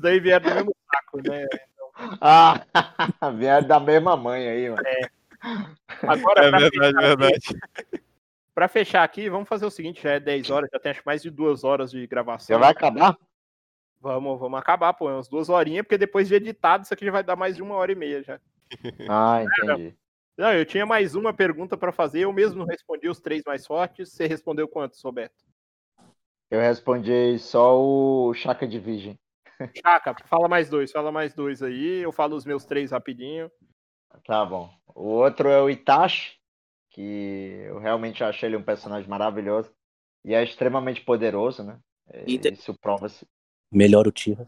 daí 0.00 0.18
vieram 0.20 0.48
do 0.48 0.54
mesmo 0.54 0.74
saco, 0.92 1.20
né? 1.28 1.46
Ah, 2.20 2.60
vieram 3.38 3.68
da 3.68 3.78
mesma 3.78 4.16
mãe 4.16 4.48
aí, 4.48 4.68
mano. 4.68 4.82
Agora, 6.02 6.46
É 6.46 6.50
pra, 6.50 6.58
verdade, 6.58 6.96
verdade. 6.96 7.34
Aqui, 7.36 7.54
pra 8.54 8.68
fechar 8.68 9.02
aqui, 9.02 9.28
vamos 9.28 9.48
fazer 9.48 9.66
o 9.66 9.70
seguinte: 9.70 10.02
já 10.02 10.12
é 10.12 10.20
10 10.20 10.50
horas, 10.50 10.70
já 10.72 10.78
tem 10.78 10.92
acho 10.92 11.02
mais 11.04 11.22
de 11.22 11.30
duas 11.30 11.64
horas 11.64 11.90
de 11.90 12.06
gravação. 12.06 12.54
Já 12.54 12.58
vai 12.58 12.70
acabar? 12.70 13.18
Vamos, 14.00 14.38
vamos 14.38 14.58
acabar, 14.58 14.92
pô, 14.92 15.08
umas 15.08 15.28
duas 15.28 15.48
horinhas, 15.48 15.82
porque 15.82 15.98
depois 15.98 16.28
de 16.28 16.34
editado, 16.34 16.84
isso 16.84 16.92
aqui 16.92 17.06
já 17.06 17.10
vai 17.10 17.24
dar 17.24 17.36
mais 17.36 17.56
de 17.56 17.62
uma 17.62 17.74
hora 17.74 17.90
e 17.90 17.94
meia 17.94 18.22
já. 18.22 18.40
Ah, 19.08 19.42
entendi. 19.42 19.96
Não, 20.36 20.52
eu 20.52 20.66
tinha 20.66 20.84
mais 20.84 21.14
uma 21.14 21.32
pergunta 21.32 21.76
pra 21.76 21.92
fazer, 21.92 22.20
eu 22.20 22.32
mesmo 22.32 22.64
respondi 22.64 23.08
os 23.08 23.20
três 23.20 23.42
mais 23.46 23.66
fortes. 23.66 24.12
Você 24.12 24.26
respondeu 24.26 24.66
quantos, 24.66 25.00
Roberto? 25.00 25.44
Eu 26.50 26.60
respondi 26.60 27.38
só 27.38 27.80
o 27.80 28.34
Chaka 28.34 28.66
de 28.66 28.78
Virgem. 28.80 29.18
Chaca, 29.84 30.14
fala 30.26 30.48
mais 30.48 30.68
dois, 30.68 30.90
fala 30.90 31.12
mais 31.12 31.34
dois 31.34 31.62
aí. 31.62 32.02
Eu 32.02 32.10
falo 32.10 32.34
os 32.34 32.44
meus 32.44 32.64
três 32.64 32.90
rapidinho. 32.90 33.50
Tá 34.26 34.44
bom. 34.44 34.70
O 34.94 35.04
outro 35.04 35.48
é 35.48 35.60
o 35.62 35.70
Itachi, 35.70 36.36
que 36.94 37.64
eu 37.66 37.78
realmente 37.80 38.22
achei 38.22 38.48
ele 38.48 38.56
um 38.56 38.62
personagem 38.62 39.08
maravilhoso. 39.10 39.68
E 40.24 40.32
é 40.32 40.42
extremamente 40.42 41.00
poderoso, 41.04 41.64
né? 41.64 41.78
É, 42.08 42.24
Inte- 42.30 42.52
Isso 42.52 42.72
prova-se. 42.80 43.26
Melhor 43.72 44.06
o 44.06 44.12
Tira. 44.12 44.46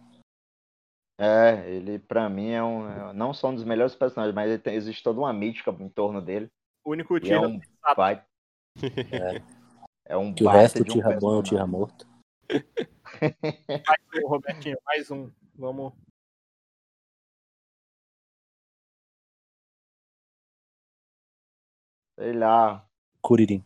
É, 1.18 1.68
ele 1.68 1.98
pra 1.98 2.28
mim 2.28 2.50
é 2.50 2.62
um. 2.62 2.88
é- 2.88 3.12
Não 3.12 3.34
só 3.34 3.48
um 3.48 3.54
dos 3.54 3.64
melhores 3.64 3.94
personagens, 3.96 4.34
mas 4.34 4.48
ele 4.50 4.58
tem- 4.62 4.74
existe 4.74 5.02
toda 5.02 5.18
uma 5.18 5.32
mítica 5.32 5.70
em 5.80 5.88
torno 5.88 6.22
dele. 6.22 6.48
O 6.84 6.92
único 6.92 7.16
é 7.16 7.20
tiro. 7.20 7.48
um 7.48 7.60
baita. 7.96 8.24
É 10.08 10.16
um 10.16 10.32
Que 10.32 10.44
o 10.44 10.48
resto, 10.48 10.82
o 10.82 10.84
de 10.84 10.90
um 10.92 10.94
Tira 10.94 11.18
bom 11.18 11.34
é 11.34 11.38
o. 11.38 11.42
Tira 11.42 11.66
morto. 11.66 12.06
Mais 13.88 14.24
um, 14.24 14.28
Robertinho, 14.28 14.78
mais 14.86 15.10
um. 15.10 15.32
Vamos. 15.56 15.92
Sei 22.18 22.32
lá. 22.32 22.84
Kuririn. 23.20 23.62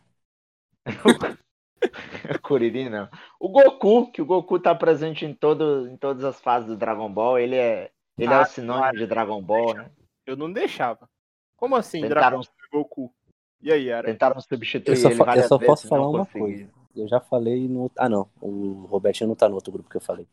Kuririn, 2.41 2.89
não. 2.89 3.09
O 3.39 3.49
Goku, 3.49 4.11
que 4.11 4.21
o 4.21 4.25
Goku 4.25 4.59
tá 4.59 4.75
presente 4.75 5.25
em, 5.25 5.33
todo, 5.33 5.87
em 5.87 5.95
todas 5.95 6.23
as 6.23 6.39
fases 6.41 6.67
do 6.67 6.75
Dragon 6.75 7.11
Ball, 7.11 7.39
ele 7.39 7.55
é, 7.55 7.91
ele 8.17 8.33
é 8.33 8.35
Ah, 8.35 8.41
o 8.41 8.45
sinônimo 8.45 8.93
de 8.93 9.07
Dragon 9.07 9.41
Ball, 9.41 9.73
né? 9.73 9.91
Eu 10.25 10.35
não 10.35 10.51
deixava. 10.51 11.09
Como 11.55 11.75
assim, 11.75 12.01
Tentaram, 12.01 12.41
Dragon 12.41 12.43
Ball 12.43 12.83
Goku? 12.83 13.13
E 13.61 13.71
aí, 13.71 13.89
era? 13.89 14.07
tentaram 14.07 14.41
substituir 14.41 14.93
Eu 14.93 14.97
só, 14.97 15.09
ele 15.09 15.39
eu 15.39 15.43
só 15.47 15.57
vezes, 15.57 15.67
posso 15.67 15.87
falar 15.87 16.09
uma 16.09 16.25
coisa. 16.25 16.69
Eu 16.95 17.07
já 17.07 17.19
falei 17.19 17.67
no. 17.67 17.89
Ah, 17.97 18.09
não. 18.09 18.29
O 18.41 18.85
Robertinho 18.87 19.27
não 19.27 19.35
tá 19.35 19.47
no 19.47 19.55
outro 19.55 19.71
grupo 19.71 19.89
que 19.89 19.97
eu 19.97 20.01
falei. 20.01 20.27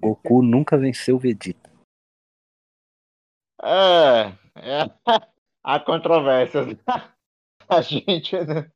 Goku 0.00 0.42
nunca 0.42 0.76
venceu 0.76 1.16
o 1.16 1.18
Vegeta. 1.18 1.70
É, 3.62 4.32
é. 4.56 4.90
Há 5.62 5.80
controvérsias. 5.80 6.76
A 7.76 7.80
gente. 7.80 8.36
né? 8.36 8.70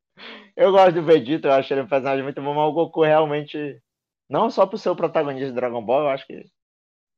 Eu 0.55 0.71
gosto 0.71 0.93
do 0.93 1.03
Vegeta, 1.03 1.47
eu 1.47 1.53
acho 1.53 1.73
ele 1.73 1.81
um 1.81 1.87
personagem 1.87 2.23
muito 2.23 2.41
bom, 2.41 2.53
mas 2.53 2.69
o 2.69 2.73
Goku 2.73 3.03
realmente. 3.03 3.81
Não 4.29 4.49
só 4.49 4.65
por 4.65 4.77
ser 4.77 4.89
o 4.89 4.95
protagonista 4.95 5.47
de 5.47 5.55
Dragon 5.55 5.83
Ball, 5.83 6.03
eu 6.03 6.09
acho 6.09 6.25
que. 6.25 6.45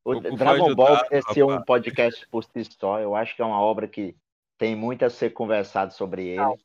O 0.04 0.14
Goku 0.14 0.36
Dragon 0.36 0.74
Ball 0.76 0.88
ajudado, 0.88 1.10
merecia 1.12 1.46
um 1.46 1.62
podcast 1.62 2.28
por 2.30 2.44
si 2.44 2.64
só. 2.80 3.00
Eu 3.00 3.16
acho 3.16 3.36
que 3.36 3.42
é 3.42 3.46
uma 3.46 3.60
obra 3.60 3.88
que 3.88 4.16
tem 4.58 4.76
muito 4.76 5.04
a 5.04 5.10
ser 5.10 5.32
conversado 5.32 5.94
sobre 5.94 6.28
ele. 6.28 6.38
Não. 6.38 6.58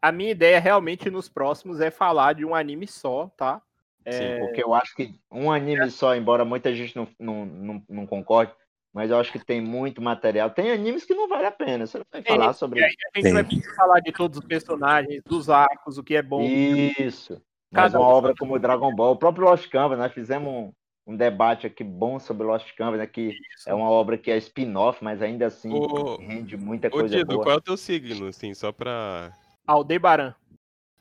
A 0.00 0.10
minha 0.10 0.30
ideia 0.30 0.58
realmente 0.58 1.10
nos 1.10 1.28
próximos 1.28 1.80
é 1.80 1.90
falar 1.90 2.34
de 2.34 2.44
um 2.44 2.54
anime 2.54 2.86
só, 2.86 3.28
tá? 3.36 3.62
Sim, 4.10 4.40
porque 4.40 4.62
eu 4.62 4.74
acho 4.74 4.96
que 4.96 5.14
um 5.30 5.50
anime 5.50 5.88
só, 5.90 6.14
embora 6.16 6.44
muita 6.44 6.74
gente 6.74 6.96
não, 6.96 7.06
não, 7.18 7.46
não, 7.46 7.82
não 7.88 8.06
concorde, 8.06 8.52
mas 8.92 9.10
eu 9.10 9.18
acho 9.18 9.32
que 9.32 9.38
tem 9.38 9.60
muito 9.60 10.02
material. 10.02 10.50
Tem 10.50 10.70
animes 10.70 11.04
que 11.04 11.14
não 11.14 11.28
vale 11.28 11.46
a 11.46 11.50
pena. 11.50 11.86
Você 11.86 11.98
não 11.98 12.06
vai 12.12 12.22
Tem, 12.22 12.36
falar 12.36 12.52
sobre 12.52 12.80
E 12.80 12.84
aí 12.84 12.94
a 13.14 13.18
gente 13.20 13.32
vai 13.32 13.74
falar 13.74 14.00
de 14.00 14.12
todos 14.12 14.38
os 14.38 14.44
personagens, 14.44 15.22
dos 15.26 15.48
arcos, 15.48 15.96
o 15.96 16.02
que 16.04 16.14
é 16.14 16.22
bom. 16.22 16.42
Isso. 16.42 17.40
Mas 17.70 17.92
Cada 17.92 17.98
uma 18.00 18.08
um- 18.08 18.12
obra 18.12 18.34
como 18.38 18.58
Dragon 18.58 18.94
Ball, 18.94 19.12
o 19.12 19.16
próprio 19.16 19.46
Lost 19.46 19.68
Canvas, 19.70 19.98
nós 19.98 20.12
fizemos 20.12 20.52
um, 20.52 20.72
um 21.06 21.16
debate 21.16 21.66
aqui 21.66 21.82
bom 21.82 22.18
sobre 22.18 22.46
Lost 22.46 22.70
Canvas, 22.76 22.98
né, 23.00 23.06
que 23.06 23.34
é 23.66 23.72
uma 23.72 23.88
obra 23.88 24.18
que 24.18 24.30
é 24.30 24.36
spin-off, 24.36 25.02
mas 25.02 25.22
ainda 25.22 25.46
assim 25.46 25.72
Ô, 25.72 26.16
rende 26.16 26.56
muita 26.58 26.88
Ô, 26.88 26.90
coisa 26.90 27.16
Dido, 27.16 27.32
boa. 27.32 27.44
qual 27.44 27.54
é 27.54 27.58
o 27.58 27.62
teu 27.62 27.76
signo, 27.78 28.26
assim, 28.26 28.52
só 28.52 28.72
pra... 28.72 29.32
Aldebaran. 29.66 30.34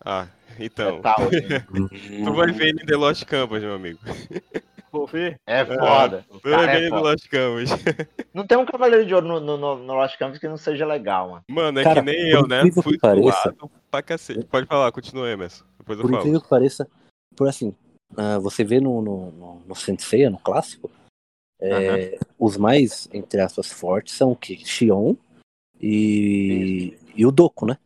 Ah, 0.04 0.28
então. 0.58 0.98
É 0.98 1.02
tal, 1.02 1.16
assim. 1.24 1.42
Tu 2.24 2.34
vai 2.34 2.52
ver 2.52 2.70
ele 2.70 2.82
em 2.84 2.86
The 2.86 2.96
Lost 2.96 3.26
Canvas, 3.26 3.62
meu 3.62 3.74
amigo. 3.74 4.00
Vou 4.92 5.08
ver. 5.08 5.40
É 5.48 5.64
foda. 5.66 6.26
É 6.44 6.76
ele 6.76 6.88
em 6.88 6.90
The 6.90 6.90
foda. 6.90 7.02
Lost 7.02 7.28
Canvas. 7.30 7.70
Não 8.34 8.46
tem 8.46 8.58
um 8.58 8.66
Cavaleiro 8.66 9.06
de 9.06 9.14
Ouro 9.16 9.28
no, 9.28 9.40
no, 9.40 9.58
no, 9.58 9.76
no 9.78 9.94
Lost 9.94 10.18
Canvas 10.18 10.38
que 10.38 10.48
não 10.48 10.58
seja 10.58 10.86
legal, 10.86 11.30
mano. 11.30 11.44
Mano, 11.50 11.80
é 11.80 11.84
Cara, 11.84 12.02
que 12.02 12.06
nem 12.06 12.30
eu, 12.30 12.48
né? 12.48 12.64
que 12.64 12.82
Fui 12.82 12.98
pareça- 12.98 13.56
pra 13.90 14.02
cacete. 14.02 14.46
Pode 14.46 14.68
falar, 14.68 14.92
continua, 14.92 15.30
Emerson. 15.30 15.64
Depois 15.78 15.98
eu 15.98 16.04
Por 16.04 16.10
falo. 16.12 16.22
incrível 16.22 16.42
que 16.42 16.48
pareça, 16.50 16.88
por 17.36 17.48
assim, 17.48 17.76
ah, 18.18 18.40
você 18.40 18.64
vê 18.64 18.80
no, 18.80 19.02
no, 19.02 19.32
no, 19.32 19.60
no 19.68 19.76
Senseiya, 19.76 20.30
no 20.30 20.40
clássico, 20.40 20.90
é, 21.60 22.18
os 22.40 22.58
mais, 22.58 23.08
entre 23.14 23.40
aspas, 23.42 23.72
fortes 23.72 24.14
são 24.16 24.32
o 24.32 24.36
quê? 24.36 24.58
Xion 24.64 25.16
e, 25.80 26.98
e 27.16 27.26
o 27.26 27.32
Doku, 27.32 27.66
né? 27.66 27.78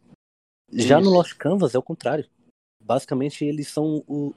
Já 0.71 0.97
no 0.97 1.03
Isso. 1.07 1.13
Lost 1.13 1.33
Canvas 1.37 1.75
é 1.75 1.77
o 1.79 1.83
contrário. 1.83 2.25
Basicamente, 2.83 3.43
eles 3.45 3.67
são 3.67 4.03
o- 4.07 4.33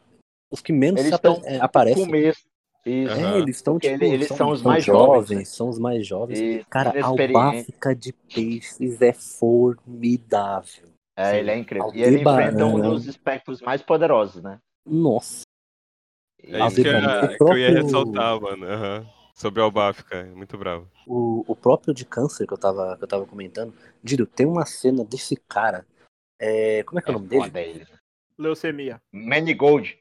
os 0.51 0.61
que 0.63 0.73
menos 0.73 1.01
Eles 1.01 1.13
estão 1.13 1.41
é, 1.45 1.59
no 1.59 1.65
aparecem. 1.65 2.05
começo. 2.05 2.47
Isso. 2.87 3.13
É, 3.15 3.39
eles 3.39 3.57
estão 3.57 3.79
tipo, 3.79 3.93
ele- 3.95 4.15
eles 4.15 4.29
são 4.29 4.51
os 4.51 4.61
são 4.61 4.71
mais 4.71 4.85
jovens, 4.85 5.29
jovens, 5.29 5.39
né? 5.39 5.45
são 5.45 5.69
os 5.69 5.79
mais 5.79 6.07
jovens. 6.07 6.39
Isso, 6.41 6.67
Cara, 6.71 6.93
a. 6.99 7.07
Albáfica 7.07 7.95
de 7.95 8.13
Peixes 8.13 9.03
é 9.03 9.13
formidável. 9.13 10.89
É, 11.17 11.33
Sim. 11.33 11.37
ele 11.39 11.51
é 11.51 11.57
incrível. 11.59 11.91
E 11.95 12.01
ele 12.03 12.13
Aldebaran. 12.17 12.47
enfrenta 12.49 12.65
um 12.67 12.81
dos 12.81 13.07
espectros 13.07 13.61
mais 13.61 13.83
poderosos, 13.83 14.43
né? 14.43 14.59
Nossa, 14.87 15.43
É 16.43 16.67
isso 16.67 16.77
que, 16.77 16.89
eu 16.89 16.95
Aldebaran. 16.95 17.01
ia- 17.01 17.25
O 17.25 17.37
que 17.37 17.43
eu 17.43 17.59
ia 17.59 17.67
próprio- 17.73 17.75
ressaltar, 17.85 18.41
mano. 18.41 18.65
aham. 18.67 19.07
Sobre 19.35 19.61
o 19.61 19.65
Albafica, 19.65 20.17
é 20.17 20.25
muito 20.25 20.57
bravo. 20.59 20.89
o, 21.07 21.45
o 21.47 21.55
próprio 21.55 21.95
de 21.95 22.05
câncer 22.05 22.45
que 22.47 22.53
eu 22.53 22.59
tava, 22.59 22.97
que 22.97 23.05
eu 23.05 23.09
tava 23.09 23.25
comentando, 23.27 23.73
Dido, 24.03 24.27
tem 24.27 24.47
uma 24.47 24.65
cena 24.67 25.05
desse 25.05 25.37
cara. 25.37 25.87
É, 26.41 26.83
como 26.85 26.99
é 26.99 27.03
que 27.03 27.09
é 27.09 27.13
o 27.13 27.15
nome 27.15 27.29
dele? 27.29 27.43
foda 27.45 27.61
ele. 27.61 27.87
Leucemia. 28.37 29.01
Manigold. 29.13 29.97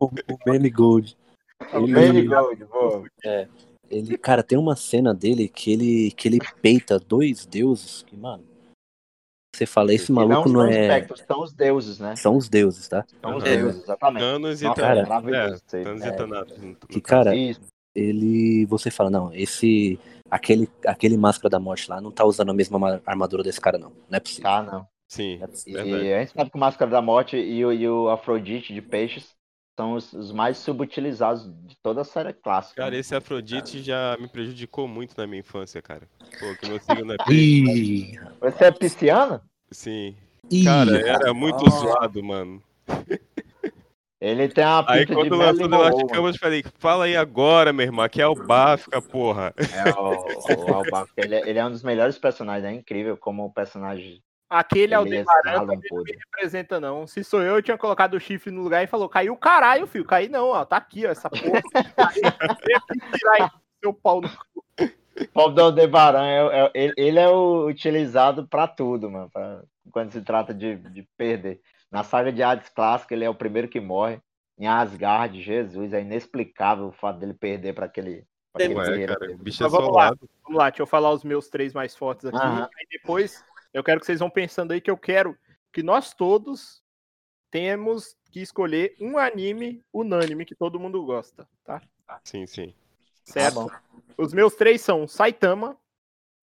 O, 0.00 0.06
o 0.06 0.38
Manny 0.46 0.70
Gold. 0.70 1.16
Ele, 1.72 1.90
Manigold, 1.90 2.64
boa. 2.66 3.04
ele, 3.88 4.18
cara, 4.18 4.42
tem 4.42 4.58
uma 4.58 4.76
cena 4.76 5.14
dele 5.14 5.48
que 5.48 5.72
ele, 5.72 6.10
que 6.10 6.28
ele 6.28 6.38
peita 6.60 6.98
dois 6.98 7.46
deuses 7.46 8.02
que, 8.02 8.14
mano, 8.14 8.44
você 9.54 9.64
fala, 9.64 9.94
esse 9.94 10.12
maluco 10.12 10.50
não 10.50 10.60
são 10.60 10.66
é. 10.70 10.82
espectros, 10.82 11.20
são 11.26 11.40
os 11.42 11.54
deuses, 11.54 11.98
né? 11.98 12.14
São 12.14 12.36
os 12.36 12.46
deuses, 12.50 12.86
tá? 12.88 13.06
São 13.22 13.36
os 13.38 13.44
É. 13.44 13.56
deuses, 13.56 13.82
exatamente. 13.84 14.20
Thanos 14.20 14.60
e 14.60 14.64
maravilhoso 14.66 15.62
É, 15.72 15.76
aí. 15.78 15.84
Thanos 15.84 16.02
É. 16.02 16.08
e 16.08 16.12
Thanatos. 16.12 16.58
no- 16.58 16.66
no 16.68 16.76
Que, 16.76 17.00
cara, 17.00 17.34
Isso. 17.34 17.60
ele. 17.94 18.66
Você 18.66 18.90
fala, 18.90 19.08
não, 19.08 19.32
esse. 19.32 19.98
Aquele, 20.30 20.68
aquele 20.84 21.16
máscara 21.16 21.48
da 21.50 21.58
morte 21.60 21.88
lá 21.88 22.00
não 22.00 22.10
tá 22.10 22.24
usando 22.24 22.50
a 22.50 22.54
mesma 22.54 22.78
ma- 22.78 23.00
armadura 23.06 23.42
desse 23.42 23.60
cara, 23.60 23.78
não. 23.78 23.90
Não 24.08 24.16
é 24.16 24.20
possível. 24.20 24.42
Tá, 24.44 24.62
não. 24.62 24.86
Sim, 25.08 25.40
é. 25.68 25.86
E 25.86 26.14
a 26.14 26.18
gente 26.20 26.32
sabe 26.32 26.50
que 26.50 26.56
o 26.56 26.60
Máscara 26.60 26.90
da 26.90 27.00
Morte 27.00 27.36
e 27.36 27.64
o, 27.64 27.72
e 27.72 27.88
o 27.88 28.08
Afrodite 28.08 28.74
de 28.74 28.82
Peixes 28.82 29.36
são 29.78 29.92
os, 29.92 30.12
os 30.12 30.32
mais 30.32 30.56
subutilizados 30.58 31.44
de 31.64 31.76
toda 31.80 32.00
a 32.00 32.04
série 32.04 32.32
clássica. 32.32 32.82
Cara, 32.82 32.90
né? 32.90 32.98
esse 32.98 33.14
Afrodite 33.14 33.82
já 33.82 34.16
me 34.18 34.26
prejudicou 34.26 34.88
muito 34.88 35.14
na 35.16 35.26
minha 35.26 35.40
infância, 35.40 35.80
cara. 35.80 36.08
Pô, 36.40 36.56
que 36.56 36.68
meu 36.68 36.80
signo 36.80 37.12
é 37.12 37.16
Você 38.40 38.64
é 38.64 38.70
pisciano? 38.72 39.40
Sim. 39.70 40.16
ih, 40.50 40.64
Cara, 40.64 40.98
era 41.08 41.32
muito 41.34 41.64
Ah. 41.66 41.70
zoado, 41.70 42.22
mano. 42.24 42.60
Ele 44.26 44.48
tem 44.48 44.64
uma 44.64 44.84
Aí 44.90 45.06
pinta 45.06 45.22
de 45.22 45.28
quando 45.28 45.38
lançou 45.38 46.06
The 46.06 46.14
Canvas, 46.14 46.34
eu 46.34 46.40
falei, 46.40 46.64
fala 46.78 47.04
aí 47.04 47.16
agora, 47.16 47.72
meu 47.72 47.84
irmão, 47.86 48.08
que 48.08 48.20
é 48.20 48.26
o 48.26 48.34
Bafka, 48.34 49.00
porra. 49.00 49.54
É, 49.56 49.90
o, 50.00 50.70
o 50.70 50.74
Albaco, 50.74 51.10
ele, 51.16 51.34
é- 51.34 51.48
ele 51.48 51.58
é 51.58 51.64
um 51.64 51.70
dos 51.70 51.82
melhores 51.82 52.18
personagens, 52.18 52.64
é 52.64 52.74
incrível 52.74 53.16
como 53.16 53.44
o 53.44 53.52
personagem 53.52 54.22
Aquele 54.48 54.84
ele 54.84 54.94
Aldebaran 54.94 55.66
também 55.66 55.80
não 55.90 56.02
me 56.04 56.12
representa, 56.12 56.78
não. 56.78 57.06
Se 57.06 57.24
sou 57.24 57.42
eu, 57.42 57.56
eu 57.56 57.62
tinha 57.62 57.76
colocado 57.76 58.14
o 58.14 58.20
chifre 58.20 58.52
no 58.52 58.62
lugar 58.62 58.82
e 58.82 58.86
falou: 58.86 59.08
caiu 59.08 59.32
o 59.32 59.36
caralho, 59.36 59.88
filho. 59.88 60.04
Caí 60.04 60.28
não, 60.28 60.50
ó. 60.50 60.64
Tá 60.64 60.76
aqui, 60.76 61.04
ó. 61.04 61.10
Essa 61.10 61.28
porra. 61.28 61.60
Tirar 63.18 63.32
aí 63.42 63.50
seu 63.82 63.92
pau 63.92 64.20
no 64.20 64.28
O 64.28 65.28
pobre 65.32 65.54
do 65.56 65.62
Aldebaran, 65.62 66.24
é, 66.24 66.60
é- 66.60 66.70
ele, 66.74 66.94
ele 66.96 67.18
é 67.18 67.28
o 67.28 67.66
utilizado 67.66 68.46
pra 68.46 68.68
tudo, 68.68 69.10
mano, 69.10 69.28
pra- 69.32 69.62
quando 69.90 70.12
se 70.12 70.20
trata 70.20 70.54
de, 70.54 70.76
de 70.76 71.02
perder. 71.16 71.60
Na 71.90 72.02
saga 72.02 72.32
de 72.32 72.42
Hades 72.42 72.68
clássica, 72.68 73.14
ele 73.14 73.24
é 73.24 73.30
o 73.30 73.34
primeiro 73.34 73.68
que 73.68 73.80
morre. 73.80 74.20
Em 74.58 74.66
Asgard, 74.66 75.40
Jesus, 75.42 75.92
é 75.92 76.00
inexplicável 76.00 76.86
o 76.86 76.92
fato 76.92 77.18
dele 77.18 77.34
perder 77.34 77.74
pra 77.74 77.86
aquele. 77.86 78.26
Pra 78.52 78.64
aquele 78.64 78.74
Ué, 78.78 78.86
guerreiro 78.86 79.18
cara, 79.18 79.32
o 79.32 79.38
bicho 79.38 79.62
é 79.62 79.64
Mas 79.64 79.72
vamos 79.72 79.94
lá. 79.94 80.14
Vamos 80.44 80.58
lá, 80.58 80.70
deixa 80.70 80.82
eu 80.82 80.86
falar 80.86 81.12
os 81.12 81.22
meus 81.22 81.48
três 81.48 81.74
mais 81.74 81.94
fortes 81.94 82.26
aqui. 82.26 82.36
Aham. 82.36 82.68
Aí 82.78 82.86
depois 82.90 83.44
eu 83.74 83.84
quero 83.84 84.00
que 84.00 84.06
vocês 84.06 84.20
vão 84.20 84.30
pensando 84.30 84.72
aí 84.72 84.80
que 84.80 84.90
eu 84.90 84.96
quero 84.96 85.36
que 85.72 85.82
nós 85.82 86.14
todos 86.14 86.82
temos 87.50 88.16
que 88.30 88.40
escolher 88.40 88.96
um 89.00 89.18
anime 89.18 89.84
unânime 89.92 90.46
que 90.46 90.54
todo 90.54 90.80
mundo 90.80 91.04
gosta, 91.04 91.46
tá? 91.64 91.82
Sim, 92.24 92.46
sim. 92.46 92.74
Certo? 93.24 93.54
bom. 93.54 93.68
Os 94.16 94.32
meus 94.32 94.54
três 94.54 94.80
são 94.80 95.06
Saitama, 95.06 95.76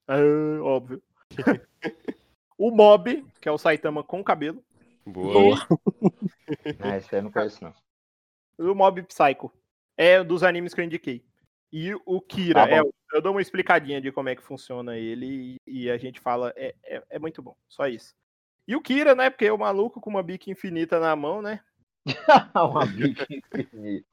ah, 0.07 0.18
óbvio. 0.61 1.02
o 2.57 2.72
Mob, 2.72 3.26
que 3.41 3.49
é 3.49 3.52
o 3.52 3.57
Saitama 3.57 4.03
com 4.03 4.24
cabelo. 4.24 4.64
Boa. 5.06 5.34
Boa. 5.34 5.68
É, 6.80 6.98
esse 6.98 7.16
aí 7.16 7.20
eu 7.20 7.24
não 7.24 7.32
conheço, 7.32 7.64
não. 7.64 7.74
O 8.58 8.76
Mob 8.76 9.02
Psycho. 9.04 9.52
É 9.98 10.24
dos 10.24 10.44
animes 10.44 10.74
que 10.74 10.82
eu 10.82 10.86
indiquei. 10.86 11.24
E 11.72 11.94
o 12.06 12.22
Kira, 12.22 12.68
Tá 12.68 12.72
é, 12.72 12.82
eu 13.14 13.22
dou 13.22 13.32
uma 13.32 13.42
explicadinha 13.42 14.00
de 14.00 14.12
como 14.12 14.30
é 14.30 14.36
que 14.36 14.44
funciona 14.44 14.98
ele 14.98 15.58
e, 15.68 15.86
e 15.86 15.90
a 15.90 15.98
gente 15.98 16.20
fala, 16.20 16.54
é, 16.56 16.76
é, 16.84 17.04
é 17.12 17.20
muito 17.20 17.42
bom, 17.42 17.56
só 17.68 17.88
isso. 17.88 18.14
E 18.68 18.76
o 18.76 18.82
Kira, 18.82 19.16
né, 19.16 19.30
porque 19.30 19.46
é 19.46 19.52
o 19.52 19.58
maluco 19.58 20.00
com 20.00 20.10
uma 20.10 20.24
bica 20.24 20.50
infinita 20.52 21.00
na 21.00 21.16
mão, 21.16 21.42
né? 21.42 21.60
Uma 22.56 22.86
bica 22.86 23.26
infinita. 23.30 24.06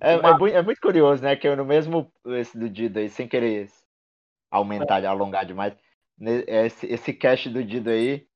É, 0.00 0.12
é, 0.14 0.38
mui- 0.38 0.52
é 0.52 0.62
muito 0.62 0.80
curioso, 0.80 1.22
né? 1.22 1.34
Que 1.34 1.48
eu 1.48 1.56
no 1.56 1.64
mesmo 1.64 2.12
esse 2.26 2.56
do 2.56 2.68
Dido 2.68 2.98
aí, 2.98 3.08
sem 3.08 3.26
querer 3.26 3.68
aumentar, 4.50 5.04
alongar 5.04 5.44
demais, 5.44 5.76
ne- 6.16 6.44
esse, 6.46 6.86
esse 6.86 7.12
cast 7.12 7.48
do 7.48 7.64
Dido 7.64 7.90
aí, 7.90 8.27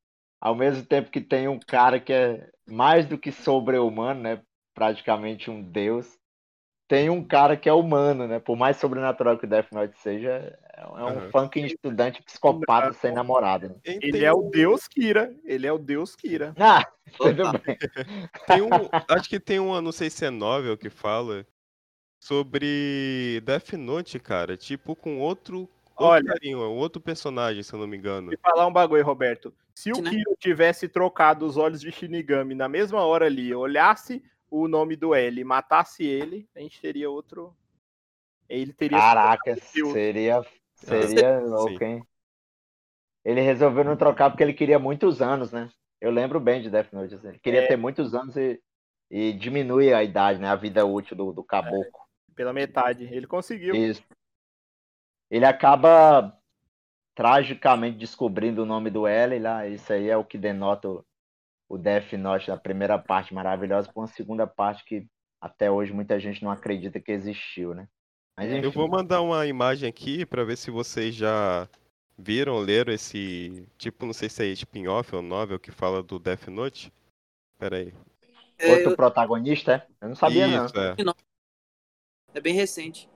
ao 0.43 0.57
mesmo 0.57 0.85
tempo 0.85 1.09
que 1.09 1.21
tem 1.21 1.47
um 1.47 1.61
cara 1.61 2.01
que 2.01 2.13
é 2.13 2.51
mais 2.67 3.07
do 3.07 3.17
que 3.17 3.31
sobre-humano, 3.31 4.21
né? 4.21 4.43
Praticamente 4.75 5.49
um 5.49 5.63
deus. 5.63 6.19
Tem 6.89 7.09
um 7.09 7.23
cara 7.25 7.57
que 7.57 7.69
é 7.69 7.73
humano, 7.73 8.27
né? 8.27 8.41
Por 8.41 8.57
mais 8.57 8.77
sobrenatural 8.77 9.39
que 9.39 9.47
o 9.47 9.49
Death 9.49 9.71
Note 9.71 9.97
seja, 10.01 10.59
é 10.77 10.85
um 10.85 10.99
é 10.99 11.05
um 11.05 11.19
Aham. 11.19 11.31
fucking 11.31 11.65
estudante 11.67 12.21
psicopata 12.25 12.93
sem 12.93 13.13
namorada. 13.13 13.69
Né? 13.69 13.75
Ele 14.03 14.25
é 14.25 14.33
um- 14.35 14.49
o 14.49 14.51
Deus 14.51 14.89
Kira. 14.89 15.33
Ele 15.45 15.65
é 15.65 15.73
o 15.73 15.79
Deus 15.79 16.17
Kira. 16.17 16.53
Ah, 16.61 16.91
tudo 17.17 17.53
bem. 17.53 17.77
Tem 18.49 18.63
um, 18.63 18.89
acho 19.09 19.29
que 19.29 19.39
tem 19.39 19.61
uma, 19.61 19.81
não 19.81 19.93
sei 19.93 20.11
se 20.11 20.25
é 20.25 20.31
novel 20.31 20.77
que 20.77 20.91
fala 20.91 21.47
sobre 22.21 23.41
Death 23.45 23.75
Note, 23.75 24.19
cara, 24.19 24.57
tipo 24.57 24.97
com 24.97 25.19
outro 25.19 25.69
Olha. 26.05 26.25
carinho, 26.25 26.59
um 26.59 26.77
outro 26.77 27.01
personagem, 27.01 27.63
se 27.63 27.73
eu 27.73 27.79
não 27.79 27.87
me 27.87 27.97
engano. 27.97 28.29
Vou 28.31 28.39
falar 28.41 28.67
um 28.67 28.73
bagulho, 28.73 29.05
Roberto. 29.05 29.55
Se 29.75 29.93
o 29.93 30.01
Né? 30.01 30.11
Kira 30.11 30.37
tivesse 30.39 30.89
trocado 30.89 31.47
os 31.47 31.57
olhos 31.57 31.81
de 31.81 31.91
Shinigami 31.91 32.55
na 32.55 32.69
mesma 32.69 33.03
hora 33.05 33.27
ali, 33.27 33.55
olhasse 33.55 34.23
o 34.51 34.69
nome 34.69 34.97
do 34.97 35.15
L 35.15 35.41
e 35.41 35.45
matasse 35.45 36.05
ele, 36.05 36.49
a 36.55 36.61
gente 36.61 36.81
teria 36.81 37.11
outro. 37.11 37.57
Ele 38.49 38.73
teria. 38.73 38.99
Caraca, 38.99 39.57
seria, 39.57 40.43
seria 40.75 41.41
louco, 41.41 41.83
hein? 41.83 42.05
Ele 43.25 43.41
resolveu 43.41 43.85
não 43.85 43.97
trocar 43.97 44.29
porque 44.31 44.43
ele 44.43 44.53
queria 44.53 44.79
muitos 44.79 45.23
anos, 45.23 45.53
né? 45.53 45.71
Eu 46.01 46.11
lembro 46.11 46.41
bem 46.41 46.61
de 46.61 46.69
Death 46.69 46.93
Note. 46.93 47.15
assim. 47.15 47.29
Ele 47.29 47.39
queria 47.39 47.63
É. 47.63 47.67
ter 47.69 47.77
muitos 47.77 48.15
anos 48.15 48.37
e, 48.37 48.61
e 49.11 49.33
diminui 49.33 49.95
a 49.95 50.03
idade, 50.03 50.41
né? 50.41 50.49
A 50.49 50.57
vida 50.57 50.85
útil 50.85 51.17
do, 51.17 51.33
do 51.33 51.45
caboclo. 51.45 52.01
Pela 52.35 52.53
metade. 52.53 53.05
Ele 53.05 53.27
conseguiu. 53.27 53.75
Isso. 53.75 54.03
Ele 55.33 55.47
acaba 55.47 56.39
tragicamente 57.15 57.97
descobrindo 57.97 58.63
o 58.63 58.67
nome 58.67 58.91
do 58.91 59.07
L 59.07 59.39
lá. 59.39 59.67
Isso 59.67 59.91
aí 59.91 60.11
é 60.11 60.17
o 60.17 60.25
que 60.25 60.37
denota 60.37 60.91
o, 60.91 61.05
o 61.71 61.79
Death 61.79 62.13
Note 62.13 62.51
na 62.51 62.59
primeira 62.59 62.99
parte 62.99 63.33
maravilhosa, 63.33 63.91
com 63.91 64.03
a 64.03 64.07
segunda 64.07 64.47
parte 64.47 64.85
que 64.85 65.07
até 65.41 65.71
hoje 65.71 65.91
muita 65.91 66.21
gente 66.21 66.45
não 66.45 66.51
acredita 66.51 67.01
que 67.01 67.11
existiu, 67.11 67.73
né? 67.75 67.89
Mas 68.37 68.53
enfim. 68.53 68.63
Eu 68.63 68.71
vou 68.71 68.87
mandar 68.87 69.23
uma 69.23 69.47
imagem 69.47 69.89
aqui 69.89 70.27
pra 70.27 70.45
ver 70.45 70.57
se 70.59 70.71
vocês 70.71 71.15
já 71.15 71.67
viram, 72.19 72.59
leram 72.59 72.93
esse, 72.93 73.67
tipo, 73.79 74.05
não 74.05 74.13
sei 74.13 74.29
se 74.29 74.45
é 74.45 74.49
spin-off 74.49 75.17
ou 75.17 75.23
novel 75.23 75.59
que 75.59 75.71
fala 75.71 76.03
do 76.03 76.19
Death 76.19 76.49
Note. 76.49 76.93
Pera 77.59 77.79
aí. 77.79 77.95
É, 78.59 78.71
Outro 78.75 78.95
protagonista, 78.95 79.77
é? 79.77 79.87
Eu 79.99 80.09
não 80.11 80.15
sabia, 80.15 80.47
não. 80.47 80.67
Isso, 80.67 80.79
é. 80.79 80.95
é 82.35 82.41
bem 82.41 82.55
recente. 82.55 83.09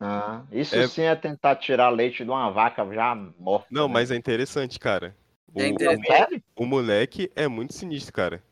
Ah, 0.00 0.44
isso 0.52 0.76
É- 0.76 0.86
sim 0.86 1.02
é 1.02 1.16
tentar 1.16 1.56
tirar 1.56 1.88
leite 1.88 2.24
de 2.24 2.30
uma 2.30 2.50
vaca 2.50 2.86
já 2.94 3.14
morta. 3.14 3.66
Não, 3.70 3.88
né? 3.88 3.94
mas 3.94 4.10
é 4.10 4.16
interessante, 4.16 4.78
cara. 4.78 5.16
O, 5.52 5.60
É 5.60 5.64
o- 5.64 5.66
interessante. 5.66 6.06
Sério? 6.06 6.42
o 6.56 6.64
moleque 6.66 7.30
é 7.34 7.48
muito 7.48 7.72
sinistro, 7.74 8.12
cara. 8.12 8.42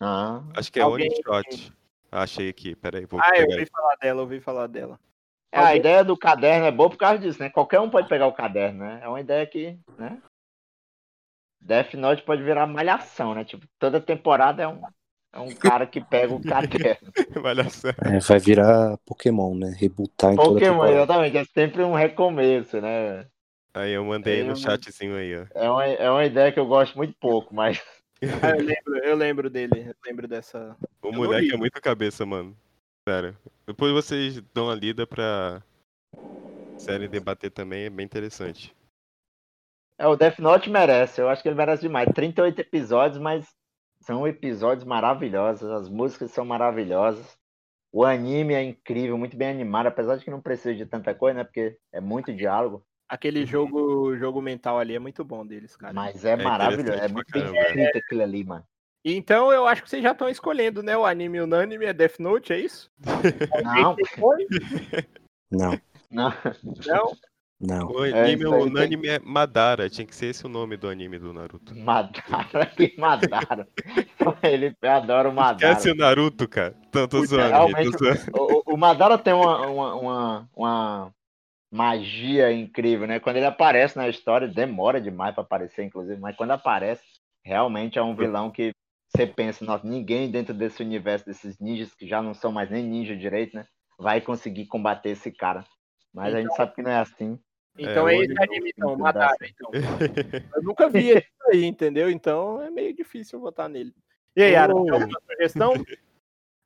Ah, 0.00 0.42
Acho 0.56 0.70
que 0.70 0.78
é 0.78 0.82
Alguém- 0.82 1.08
one 1.08 1.22
shot. 1.44 1.72
Achei 2.10 2.48
aqui, 2.48 2.74
peraí, 2.76 3.04
vou 3.06 3.20
Ah, 3.22 3.36
eu 3.36 3.46
ouvi 3.46 3.66
falar 3.66 3.96
dela, 3.96 4.18
eu 4.18 4.22
ouvi 4.24 4.40
falar 4.40 4.66
dela. 4.66 5.00
É, 5.50 5.58
a 5.58 5.74
ideia 5.74 6.04
do 6.04 6.16
caderno 6.16 6.66
é 6.66 6.70
boa 6.70 6.90
por 6.90 6.98
causa 6.98 7.18
disso, 7.18 7.40
né? 7.40 7.48
Qualquer 7.50 7.80
um 7.80 7.88
pode 7.90 8.08
pegar 8.08 8.26
o 8.26 8.32
caderno, 8.32 8.80
né? 8.80 9.00
É 9.02 9.08
uma 9.08 9.20
ideia 9.20 9.46
que, 9.46 9.78
né? 9.96 10.20
Death 11.60 11.94
Note 11.94 12.22
pode 12.22 12.42
virar 12.42 12.66
malhação, 12.66 13.34
né? 13.34 13.44
Tipo, 13.44 13.66
toda 13.78 14.00
temporada 14.00 14.62
é 14.62 14.68
um, 14.68 14.80
é 15.32 15.38
um 15.38 15.54
cara 15.54 15.86
que 15.86 16.00
pega 16.00 16.34
o 16.34 16.42
caderno. 16.42 17.12
Malhação. 17.42 17.92
É, 18.04 18.18
vai 18.18 18.38
virar 18.38 18.96
Pokémon, 18.98 19.54
né? 19.54 19.74
Rebutar 19.78 20.32
em 20.32 20.36
toda 20.36 20.54
Pokémon, 20.54 20.86
exatamente. 20.86 21.36
É 21.36 21.44
sempre 21.44 21.82
um 21.82 21.94
recomeço, 21.94 22.80
né? 22.80 23.26
Aí 23.74 23.92
eu 23.92 24.04
mandei 24.04 24.42
no 24.42 24.56
chatzinho 24.56 25.16
aí, 25.16 25.36
ó. 25.36 25.46
É 25.54 25.70
uma, 25.70 25.84
é 25.84 26.10
uma 26.10 26.24
ideia 26.24 26.50
que 26.50 26.58
eu 26.58 26.66
gosto 26.66 26.96
muito 26.96 27.14
pouco, 27.20 27.54
mas 27.54 27.80
Ah, 28.42 28.50
eu 28.50 28.64
lembro, 28.64 28.96
eu 29.04 29.16
lembro 29.16 29.50
dele, 29.50 29.88
eu 29.88 29.94
lembro 30.04 30.26
dessa. 30.26 30.76
O 31.02 31.12
moleque 31.12 31.52
é 31.54 31.56
muito 31.56 31.80
cabeça, 31.80 32.26
mano. 32.26 32.56
Sério. 33.08 33.36
Depois 33.66 33.92
vocês 33.92 34.40
dão 34.52 34.66
uma 34.66 34.74
lida 34.74 35.06
pra 35.06 35.62
série 36.80 37.08
debater 37.08 37.50
também, 37.50 37.84
é 37.84 37.90
bem 37.90 38.04
interessante. 38.04 38.74
é, 39.98 40.06
o 40.06 40.16
Death 40.16 40.38
Note 40.40 40.68
merece. 40.68 41.20
Eu 41.20 41.28
acho 41.28 41.42
que 41.42 41.48
ele 41.48 41.56
merece 41.56 41.82
demais. 41.82 42.08
38 42.12 42.58
episódios, 42.60 43.20
mas 43.20 43.46
são 44.08 44.26
episódios 44.26 44.86
maravilhosos. 44.86 45.70
As 45.70 45.86
músicas 45.86 46.30
são 46.30 46.42
maravilhosas. 46.42 47.36
O 47.92 48.06
anime 48.06 48.54
é 48.54 48.62
incrível, 48.62 49.18
muito 49.18 49.36
bem 49.36 49.50
animado, 49.50 49.86
apesar 49.86 50.16
de 50.16 50.24
que 50.24 50.30
não 50.30 50.40
precisa 50.40 50.74
de 50.74 50.86
tanta 50.86 51.14
coisa, 51.14 51.38
né? 51.38 51.44
Porque 51.44 51.76
é 51.92 52.00
muito 52.00 52.32
diálogo. 52.32 52.82
Aquele 53.06 53.44
jogo, 53.44 54.16
jogo 54.16 54.40
mental 54.40 54.78
ali 54.78 54.94
é 54.94 54.98
muito 54.98 55.22
bom 55.24 55.46
deles, 55.46 55.76
cara. 55.76 55.92
Mas 55.92 56.24
é, 56.24 56.36
maravilhoso. 56.36 56.92
É 56.92 57.08
muito 57.08 57.30
bem 57.30 57.42
caramba. 57.42 57.60
escrito 57.60 57.98
aquilo 57.98 58.22
ali, 58.22 58.44
mano. 58.44 58.64
Então 59.04 59.52
eu 59.52 59.66
acho 59.66 59.82
que 59.82 59.90
vocês 59.90 60.02
já 60.02 60.12
estão 60.12 60.28
escolhendo, 60.28 60.82
né? 60.82 60.96
O 60.96 61.04
anime 61.04 61.40
unânime 61.40 61.84
é 61.84 61.92
Death 61.92 62.18
Note, 62.18 62.52
é 62.52 62.58
isso? 62.58 62.90
Não? 63.62 63.96
Não, 65.50 65.76
não. 66.10 66.32
Não? 66.86 67.16
Não. 67.60 67.88
O 67.88 68.04
É, 68.04 68.22
anime 68.22 68.44
tem- 68.44 68.54
unânime 68.54 69.08
é 69.08 69.18
Madara, 69.18 69.88
tinha 69.90 70.06
que 70.06 70.14
ser 70.14 70.26
esse 70.26 70.44
o 70.46 70.48
nome 70.48 70.76
do 70.76 70.88
anime 70.88 71.18
do 71.18 71.32
Naruto. 71.32 71.74
Madara 71.76 72.70
e 72.78 72.94
Madara. 72.98 73.68
Ele 74.42 74.74
adora 74.82 75.28
o 75.28 75.32
Madara. 75.34 75.72
Esquece 75.72 75.90
o 75.90 75.94
Naruto, 75.96 76.48
cara. 76.48 76.74
Puta, 76.92 77.24
zoando. 77.26 77.72
O, 78.32 78.58
o- 78.70 78.74
o 78.74 78.76
Madara 78.76 79.18
tem 79.18 79.32
uma, 79.32 79.66
uma, 79.66 79.94
uma, 79.94 80.48
uma 80.56 81.14
magia 81.70 82.52
incrível, 82.52 83.06
né? 83.06 83.20
Quando 83.20 83.36
ele 83.36 83.46
aparece 83.46 83.96
na 83.96 84.08
história, 84.08 84.48
demora 84.48 85.00
demais 85.00 85.34
pra 85.34 85.42
aparecer, 85.42 85.84
inclusive, 85.84 86.20
mas 86.20 86.36
quando 86.36 86.52
aparece, 86.52 87.02
realmente 87.44 87.98
é 87.98 88.02
um 88.02 88.14
vilão 88.14 88.50
que 88.50 88.72
você 89.08 89.26
pensa, 89.26 89.64
nossa, 89.64 89.86
ninguém 89.86 90.30
dentro 90.30 90.52
desse 90.54 90.82
universo 90.82 91.24
desses 91.26 91.58
ninjas, 91.58 91.94
que 91.94 92.06
já 92.06 92.20
não 92.22 92.34
são 92.34 92.52
mais 92.52 92.70
nem 92.70 92.84
ninja 92.84 93.16
direito, 93.16 93.56
né? 93.56 93.66
Vai 93.98 94.20
conseguir 94.20 94.66
combater 94.66 95.10
esse 95.10 95.30
cara. 95.32 95.64
Mas 96.14 96.34
a 96.34 96.40
gente 96.40 96.54
sabe 96.54 96.74
que 96.74 96.82
não 96.82 96.90
é 96.90 96.98
assim. 97.00 97.38
Então 97.78 98.08
É, 98.08 98.16
é, 98.16 98.24
esse 98.24 98.42
anime 98.42 98.70
então, 98.76 98.96
Madara. 98.96 99.36
dar 99.38 99.48
Então. 99.48 99.70
Eu 100.56 100.62
nunca 100.62 100.88
vi 100.88 101.10
isso 101.10 101.26
aí, 101.52 101.64
entendeu? 101.64 102.10
Então 102.10 102.60
é 102.60 102.70
meio 102.70 102.92
difícil 102.94 103.38
votar 103.38 103.68
nele. 103.68 103.94
E 104.34 104.42
aí, 104.42 104.56
Ara, 104.56 104.72
alguma 104.72 105.20
sugestão? 105.30 105.72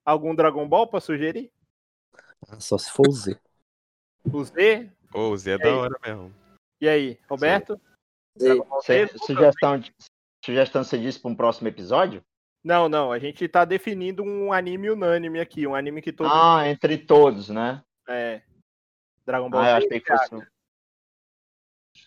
Algum 0.05 0.35
Dragon 0.35 0.67
Ball 0.69 0.89
pra 0.89 1.01
sugerir? 1.01 1.53
Só 2.59 2.77
se 2.77 2.91
for 2.91 3.07
o 3.09 3.13
Z. 3.13 3.39
O 4.33 4.43
Z? 4.45 4.91
Ô, 5.15 5.29
o 5.29 5.37
Zé 5.37 5.53
é 5.53 5.55
E 5.55 5.59
da 5.59 5.69
aí? 5.69 5.75
hora 5.75 5.97
mesmo. 6.05 6.35
E 6.81 6.89
aí, 6.89 7.19
Roberto? 7.31 7.81
Z? 8.37 8.57
Su- 9.09 9.19
sugestão, 9.27 9.79
de- 9.79 9.95
sugestão 10.45 10.83
você 10.83 10.99
disse 10.99 11.21
para 11.21 11.31
um 11.31 11.37
próximo 11.37 11.69
episódio? 11.69 12.25
Não, 12.65 12.89
não, 12.89 13.13
a 13.13 13.19
gente 13.19 13.47
tá 13.47 13.65
definindo 13.65 14.25
um 14.25 14.53
anime 14.53 14.91
unânime 14.91 15.39
aqui, 15.39 15.67
um 15.67 15.75
anime 15.75 16.03
que 16.03 16.13
todo 16.13 16.31
Ah, 16.33 16.69
entre 16.69 16.99
todos, 16.99 17.49
né? 17.49 17.83
é 18.09 18.43
Dragon 19.25 19.49
Ball 19.51 19.63
Ah, 19.63 19.71
eu 19.71 19.81
Z. 19.81 19.87
achei 19.87 20.01
que 20.01 20.07
fosse. 20.17 20.52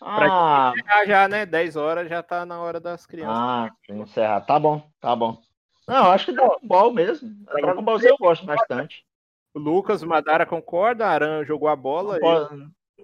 Ah, 0.00 0.72
Já, 0.84 1.06
já, 1.06 1.28
né? 1.28 1.46
10 1.46 1.76
horas 1.76 2.08
já 2.08 2.22
tá 2.22 2.44
na 2.44 2.60
hora 2.60 2.78
das 2.80 3.06
crianças. 3.06 3.36
Ah, 3.36 3.70
pra 3.86 3.96
encerrar. 3.96 4.40
Tá 4.42 4.58
bom, 4.58 4.82
tá 5.00 5.14
bom. 5.16 5.38
Não, 5.86 6.10
acho 6.10 6.26
que 6.26 6.32
Dragon 6.32 6.58
Ball 6.62 6.92
mesmo. 6.92 7.28
Dragon 7.44 7.82
Ball 7.82 7.98
Z 7.98 8.10
eu 8.10 8.16
gosto 8.18 8.44
bastante. 8.44 9.04
O 9.54 9.58
Lucas, 9.58 10.02
o 10.02 10.06
Madara 10.06 10.44
concorda, 10.44 11.06
a 11.06 11.10
Aran 11.10 11.44
jogou 11.44 11.68
a 11.68 11.76
bola. 11.76 12.18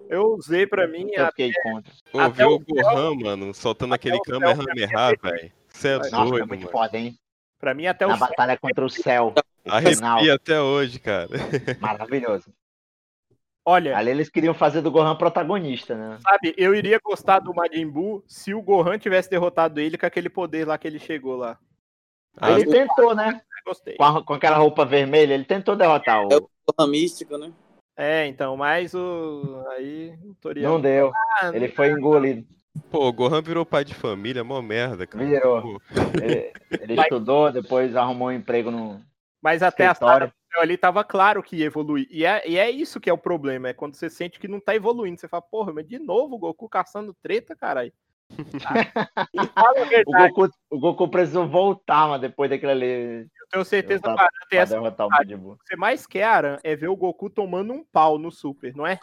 Eu 0.09 0.33
usei 0.35 0.67
pra 0.67 0.87
mim. 0.87 1.07
Eu 1.13 1.27
fiquei 1.27 1.51
contra. 1.63 1.91
Até 2.13 2.29
ver 2.29 2.45
o 2.45 2.55
o 2.55 2.59
Gohan, 2.59 3.15
mano, 3.15 3.53
soltando 3.53 3.93
aquele 3.93 4.17
o 4.17 4.21
céu 4.25 4.39
Kamehameha, 4.39 5.15
velho. 5.21 5.51
Você 5.69 5.87
é 5.87 5.97
Nossa, 5.97 6.07
é 6.15 6.19
doido, 6.19 6.47
muito 6.47 6.61
mano. 6.61 6.71
foda, 6.71 6.97
hein? 6.97 7.17
Pra 7.59 7.73
mim, 7.73 7.87
até 7.87 8.05
o 8.05 8.09
Na 8.09 8.17
batalha 8.17 8.57
contra 8.57 8.85
o 8.85 8.89
céu. 8.89 9.33
Arrepia 9.65 10.35
até 10.35 10.59
hoje, 10.59 10.99
cara. 10.99 11.29
Maravilhoso. 11.79 12.53
Olha, 13.65 13.97
Ali 13.97 14.11
eles 14.11 14.29
queriam 14.29 14.53
fazer 14.53 14.81
do 14.81 14.91
Gohan 14.91 15.15
protagonista, 15.15 15.95
né? 15.95 16.17
sabe, 16.21 16.53
eu 16.57 16.75
iria 16.75 16.99
gostar 17.03 17.39
do 17.39 17.53
Majin 17.53 17.87
Buu 17.87 18.21
se 18.27 18.53
o 18.53 18.61
Gohan 18.61 18.97
tivesse 18.97 19.29
derrotado 19.29 19.79
ele 19.79 19.97
com 19.97 20.05
aquele 20.05 20.29
poder 20.29 20.67
lá 20.67 20.77
que 20.77 20.85
ele 20.87 20.99
chegou 20.99 21.37
lá. 21.37 21.57
Ah, 22.37 22.51
ele 22.51 22.65
tentou, 22.65 23.15
né? 23.15 23.41
Gostei. 23.65 23.95
Com, 23.95 24.03
a- 24.03 24.23
com 24.23 24.33
aquela 24.33 24.57
roupa 24.57 24.83
vermelha, 24.85 25.33
ele 25.33 25.45
tentou 25.45 25.75
derrotar 25.75 26.21
É 26.29 26.35
o. 26.35 26.49
Porra 26.65 26.89
mística, 26.89 27.37
né? 27.37 27.53
É, 27.95 28.25
então, 28.27 28.57
mas 28.57 28.93
o. 28.93 29.63
Aí 29.69 30.13
o 30.25 30.33
Toriyama. 30.41 30.73
Não 30.73 30.81
deu. 30.81 31.11
Ah, 31.41 31.51
Ele 31.53 31.69
foi 31.69 31.91
engolido. 31.91 32.45
Pô, 32.89 33.07
o 33.07 33.13
Gohan 33.13 33.41
virou 33.41 33.65
pai 33.65 33.85
de 33.85 33.93
família, 33.93 34.43
mó 34.43 34.61
merda, 34.61 35.05
cara. 35.05 35.23
Virou. 35.23 35.61
Pô, 35.61 35.81
Ele, 36.21 36.51
ele 36.81 36.95
Mas- 36.95 37.05
estudou, 37.05 37.51
depois 37.51 37.95
arrumou 37.95 38.29
um 38.29 38.31
emprego 38.31 38.71
no. 38.71 38.99
Mas 39.41 39.61
até 39.61 39.87
a 39.87 39.91
Escritório. 39.91 40.33
Do 40.53 40.55
céu 40.55 40.61
ali 40.61 40.77
tava 40.77 41.03
claro 41.03 41.41
que 41.41 41.57
ia 41.57 41.65
evoluir. 41.65 42.07
E 42.09 42.25
é, 42.25 42.47
e 42.47 42.57
é 42.57 42.69
isso 42.69 42.99
que 42.99 43.09
é 43.09 43.13
o 43.13 43.17
problema, 43.17 43.69
é 43.69 43.73
quando 43.73 43.95
você 43.95 44.09
sente 44.09 44.39
que 44.39 44.47
não 44.47 44.59
tá 44.59 44.75
evoluindo. 44.75 45.19
Você 45.19 45.27
fala, 45.27 45.41
porra, 45.41 45.73
mas 45.73 45.87
de 45.87 45.99
novo 45.99 46.35
o 46.35 46.39
Goku 46.39 46.69
caçando 46.69 47.15
treta, 47.21 47.55
caralho. 47.55 47.93
O 50.07 50.11
Goku, 50.11 50.49
o 50.69 50.79
Goku 50.79 51.07
precisou 51.07 51.47
voltar, 51.47 52.07
mas 52.07 52.21
depois 52.21 52.49
daquilo 52.49 52.71
ali. 52.71 53.21
eu 53.21 53.47
tenho 53.51 53.65
certeza 53.65 54.01
que 54.01 54.09
o 54.09 54.11
Aran 54.11 54.27
tem 54.49 54.59
essa. 54.59 54.81
o 54.81 54.91
que 54.91 55.67
você 55.67 55.75
mais 55.75 56.07
quer, 56.07 56.23
Aran, 56.23 56.57
é 56.63 56.75
ver 56.75 56.87
o 56.87 56.95
Goku 56.95 57.29
tomando 57.29 57.73
um 57.73 57.83
pau 57.83 58.17
no 58.17 58.31
Super, 58.31 58.75
não 58.75 58.87
é? 58.87 58.99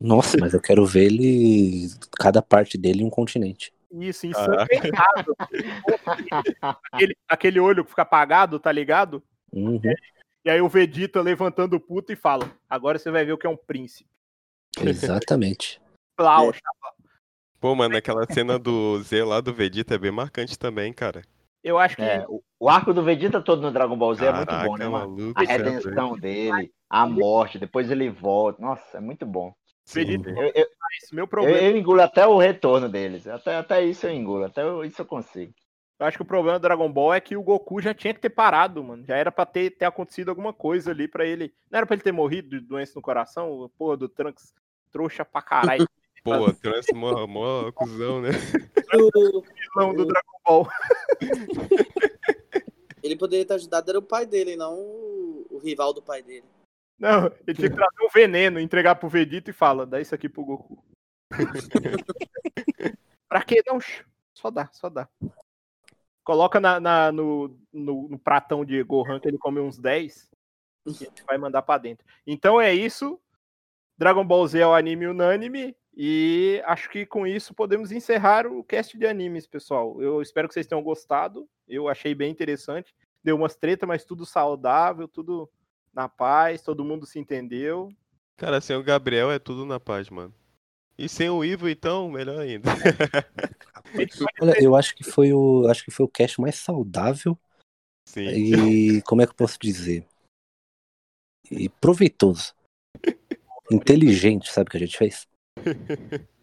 Nossa, 0.00 0.36
mas 0.38 0.54
eu 0.54 0.60
quero 0.60 0.86
ver 0.86 1.06
ele. 1.06 1.88
Cada 2.18 2.40
parte 2.40 2.78
dele 2.78 3.02
em 3.02 3.06
um 3.06 3.10
continente. 3.10 3.72
Isso, 3.90 4.26
ensanguentado. 4.26 5.34
aquele, 6.92 7.16
aquele 7.28 7.60
olho 7.60 7.84
que 7.84 7.90
fica 7.90 8.02
apagado, 8.02 8.60
tá 8.60 8.70
ligado? 8.70 9.22
Uhum, 9.52 9.80
E 10.48 10.50
aí 10.50 10.62
o 10.62 10.68
Vegeta 10.68 11.20
levantando 11.20 11.76
o 11.76 11.80
puto 11.80 12.10
e 12.10 12.16
fala: 12.16 12.50
Agora 12.70 12.98
você 12.98 13.10
vai 13.10 13.22
ver 13.22 13.32
o 13.32 13.36
que 13.36 13.46
é 13.46 13.50
um 13.50 13.56
príncipe. 13.56 14.08
exatamente. 14.80 15.78
Plau, 16.16 16.50
Pô, 17.60 17.74
mano, 17.74 17.94
aquela 17.94 18.24
cena 18.24 18.58
do 18.58 18.98
Z 19.02 19.24
lá 19.24 19.42
do 19.42 19.52
Vegeta 19.52 19.96
é 19.96 19.98
bem 19.98 20.10
marcante 20.10 20.58
também, 20.58 20.90
cara. 20.90 21.20
Eu 21.62 21.78
acho 21.78 21.96
que 21.96 22.02
É, 22.02 22.24
o, 22.58 22.70
arco 22.70 22.94
do 22.94 23.02
Vegeta 23.04 23.42
todo 23.42 23.60
no 23.60 23.70
Dragon 23.70 23.94
Ball 23.94 24.14
Z 24.14 24.24
é 24.24 24.32
muito 24.32 24.48
Caraca, 24.48 24.68
bom, 24.68 24.78
né, 24.78 24.88
mano? 24.88 25.08
maluco. 25.10 25.38
A 25.38 25.44
é 25.44 25.46
redenção 25.46 26.16
dele, 26.16 26.72
a 26.88 27.06
morte, 27.06 27.58
depois 27.58 27.90
ele 27.90 28.08
volta. 28.08 28.62
Nossa, 28.62 28.96
é 28.96 29.00
muito 29.00 29.26
bom. 29.26 29.52
Vegeta 29.92 30.30
Eu, 30.30 30.50
eu. 30.54 30.66
Meu 31.12 31.24
eu, 31.24 31.28
problema. 31.28 31.58
eu 31.58 31.76
engulo 31.76 32.00
até 32.00 32.26
o 32.26 32.38
retorno 32.38 32.88
deles. 32.88 33.26
Até, 33.26 33.56
até 33.56 33.84
isso 33.84 34.06
eu 34.06 34.12
engulo. 34.12 34.46
Até 34.46 34.62
eu- 34.62 34.82
isso 34.82 35.02
eu 35.02 35.06
consigo. 35.06 35.52
Eu 35.98 36.06
acho 36.06 36.16
que 36.16 36.22
o 36.22 36.26
problema 36.26 36.58
do 36.58 36.62
Dragon 36.62 36.90
Ball 36.90 37.14
é 37.14 37.20
que 37.20 37.36
o 37.36 37.42
Goku 37.42 37.82
já 37.82 37.92
tinha 37.92 38.14
que 38.14 38.20
ter 38.20 38.30
parado, 38.30 38.84
mano. 38.84 39.04
Já 39.04 39.16
era 39.16 39.32
pra 39.32 39.44
ter, 39.44 39.70
ter 39.70 39.84
acontecido 39.84 40.28
alguma 40.28 40.52
coisa 40.52 40.92
ali 40.92 41.08
pra 41.08 41.26
ele. 41.26 41.52
Não 41.70 41.78
era 41.78 41.86
pra 41.86 41.94
ele 41.94 42.02
ter 42.02 42.12
morrido 42.12 42.50
de 42.50 42.60
doença 42.60 42.92
no 42.94 43.02
coração? 43.02 43.68
Porra 43.76 43.96
do 43.96 44.08
Trunks, 44.08 44.54
trouxa 44.92 45.24
pra 45.24 45.42
caralho. 45.42 45.88
Pô, 46.22 46.52
trans 46.52 46.86
mó, 46.92 47.26
mó 47.26 47.72
cuzão, 47.72 48.20
né? 48.20 48.30
O- 48.94 49.42
vilão 49.42 49.94
do 49.94 50.04
Dragon 50.04 50.38
Ball. 50.44 50.68
Ele 53.02 53.16
poderia 53.16 53.46
ter 53.46 53.54
ajudado, 53.54 53.90
era 53.90 53.98
o 53.98 54.02
pai 54.02 54.26
dele, 54.26 54.56
não 54.56 54.74
o, 54.74 55.46
o 55.50 55.58
rival 55.58 55.94
do 55.94 56.02
pai 56.02 56.22
dele. 56.22 56.44
Não, 56.98 57.26
ele 57.46 57.54
tinha 57.54 57.70
que 57.70 57.76
trazer 57.76 58.04
um 58.04 58.08
veneno, 58.12 58.58
entregar 58.58 58.96
pro 58.96 59.08
Vegeta 59.08 59.50
e 59.50 59.54
fala: 59.54 59.86
dá 59.86 60.00
isso 60.00 60.14
aqui 60.14 60.28
pro 60.28 60.44
Goku. 60.44 60.84
pra 63.28 63.44
quê? 63.44 63.62
Não, 63.66 63.78
só 64.34 64.50
dá, 64.50 64.68
só 64.72 64.90
dá. 64.90 65.08
Coloca 66.28 66.60
na, 66.60 66.78
na- 66.78 67.10
no, 67.10 67.58
no, 67.72 68.06
no 68.06 68.18
pratão 68.18 68.62
de 68.62 68.82
Gohan 68.82 69.18
que 69.18 69.26
ele 69.26 69.38
come 69.38 69.60
uns 69.60 69.78
10 69.78 70.30
e 70.86 70.90
a 70.90 70.92
gente 70.92 71.24
vai 71.24 71.38
mandar 71.38 71.62
pra 71.62 71.78
dentro. 71.78 72.04
Então 72.26 72.60
é 72.60 72.74
isso. 72.74 73.18
Dragon 73.96 74.26
Ball 74.26 74.46
Z 74.46 74.58
é 74.58 74.66
o 74.66 74.74
anime 74.74 75.06
unânime. 75.06 75.74
E 75.96 76.62
acho 76.66 76.90
que 76.90 77.06
com 77.06 77.26
isso 77.26 77.54
podemos 77.54 77.90
encerrar 77.92 78.46
o 78.46 78.62
cast 78.62 78.98
de 78.98 79.06
animes, 79.06 79.46
pessoal. 79.46 80.02
Eu 80.02 80.20
espero 80.20 80.46
que 80.48 80.52
vocês 80.52 80.66
tenham 80.66 80.82
gostado. 80.82 81.48
Eu 81.66 81.88
achei 81.88 82.14
bem 82.14 82.30
interessante. 82.30 82.94
Deu 83.24 83.34
umas 83.34 83.56
treta, 83.56 83.86
mas 83.86 84.04
tudo 84.04 84.26
saudável, 84.26 85.08
tudo 85.08 85.48
na 85.94 86.10
paz, 86.10 86.60
todo 86.60 86.84
mundo 86.84 87.06
se 87.06 87.18
entendeu. 87.18 87.88
Cara, 88.36 88.60
sem 88.60 88.76
o 88.76 88.82
Gabriel 88.84 89.32
é 89.32 89.38
tudo 89.38 89.64
na 89.64 89.80
paz, 89.80 90.10
mano. 90.10 90.34
E 90.98 91.08
sem 91.08 91.30
o 91.30 91.44
Ivo, 91.44 91.68
então, 91.68 92.10
melhor 92.10 92.40
ainda. 92.40 92.68
Olha, 94.42 94.62
eu 94.62 94.74
acho 94.74 94.94
que 94.96 95.04
foi 95.04 95.32
o. 95.32 95.66
Acho 95.68 95.84
que 95.84 95.90
foi 95.90 96.04
o 96.04 96.08
cast 96.08 96.40
mais 96.40 96.56
saudável 96.56 97.38
Sim. 98.06 98.28
e 98.28 99.02
como 99.02 99.22
é 99.22 99.26
que 99.26 99.30
eu 99.30 99.36
posso 99.36 99.58
dizer? 99.60 100.04
E 101.50 101.68
proveitoso. 101.68 102.52
inteligente, 103.70 104.50
sabe 104.50 104.68
o 104.68 104.70
que 104.70 104.76
a 104.76 104.80
gente 104.80 104.98
fez? 104.98 105.26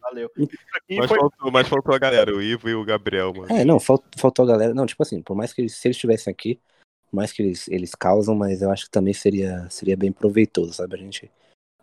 Valeu. 0.01 0.31
Mas 0.37 1.07
foi 1.07 1.19
faltou, 1.19 1.51
mas 1.51 1.67
faltou 1.67 1.93
a 1.93 1.99
galera, 1.99 2.33
o 2.33 2.41
Ivo 2.41 2.69
e 2.69 2.75
o 2.75 2.85
Gabriel, 2.85 3.33
mano. 3.33 3.51
É, 3.51 3.65
não, 3.65 3.79
fal- 3.79 4.03
faltou 4.17 4.45
a 4.45 4.47
galera. 4.47 4.73
Não, 4.73 4.85
tipo 4.85 5.01
assim, 5.03 5.21
por 5.21 5.35
mais 5.35 5.51
que 5.51 5.61
eles, 5.61 5.75
se 5.75 5.87
eles 5.87 5.97
estivessem 5.97 6.31
aqui, 6.31 6.59
por 7.09 7.15
mais 7.15 7.31
que 7.31 7.41
eles, 7.41 7.67
eles 7.67 7.93
causam, 7.93 8.35
mas 8.35 8.61
eu 8.61 8.71
acho 8.71 8.85
que 8.85 8.91
também 8.91 9.13
seria, 9.13 9.67
seria 9.69 9.97
bem 9.97 10.11
proveitoso, 10.11 10.73
sabe? 10.73 10.95
A 10.95 10.99
gente 10.99 11.29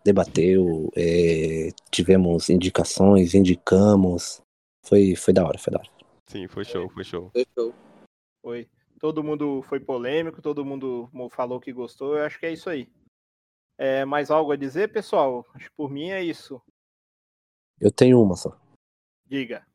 debateu, 0.03 0.89
é, 0.95 1.69
tivemos 1.89 2.49
indicações, 2.49 3.33
indicamos. 3.33 4.41
Foi, 4.85 5.15
foi 5.15 5.33
da 5.33 5.45
hora, 5.45 5.57
foi 5.57 5.71
da 5.71 5.79
hora. 5.79 5.89
Sim, 6.27 6.47
foi 6.47 6.65
show, 6.65 6.89
foi 6.89 7.03
show. 7.03 7.29
Fechou. 7.31 7.73
Foi. 8.41 8.69
Todo 8.99 9.23
mundo 9.23 9.61
foi 9.63 9.79
polêmico, 9.79 10.41
todo 10.41 10.65
mundo 10.65 11.09
falou 11.29 11.59
que 11.59 11.71
gostou. 11.71 12.17
Eu 12.17 12.25
acho 12.25 12.39
que 12.39 12.45
é 12.45 12.53
isso 12.53 12.69
aí. 12.69 12.89
É, 13.77 14.05
mais 14.05 14.31
algo 14.31 14.51
a 14.51 14.55
dizer, 14.55 14.91
pessoal? 14.91 15.45
Acho 15.53 15.69
que 15.69 15.75
por 15.75 15.89
mim 15.89 16.09
é 16.09 16.23
isso. 16.23 16.61
Eu 17.79 17.91
tenho 17.91 18.21
uma 18.21 18.35
só. 18.35 18.57
Diga. 19.25 19.65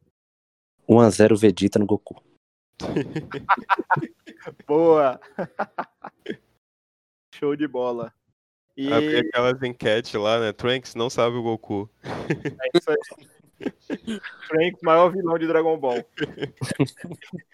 1x0 0.89 1.39
Vegeta 1.39 1.79
no 1.79 1.87
Goku. 1.87 2.23
Boa! 4.67 5.21
Show 7.35 7.55
de 7.55 7.69
bola. 7.69 8.13
E 8.79 9.17
aquelas 9.17 9.61
enquetes 9.61 10.15
lá, 10.15 10.39
né? 10.39 10.53
Trunks 10.53 10.95
não 10.95 11.11
sabe 11.11 11.35
o 11.35 11.43
Goku. 11.43 11.91
é 12.05 12.79
isso 12.79 12.91
aí. 12.91 12.97
Frank, 14.47 14.79
maior 14.85 15.11
vilão 15.11 15.37
de 15.37 15.49
Dragon 15.49 15.77
Ball. 15.77 16.05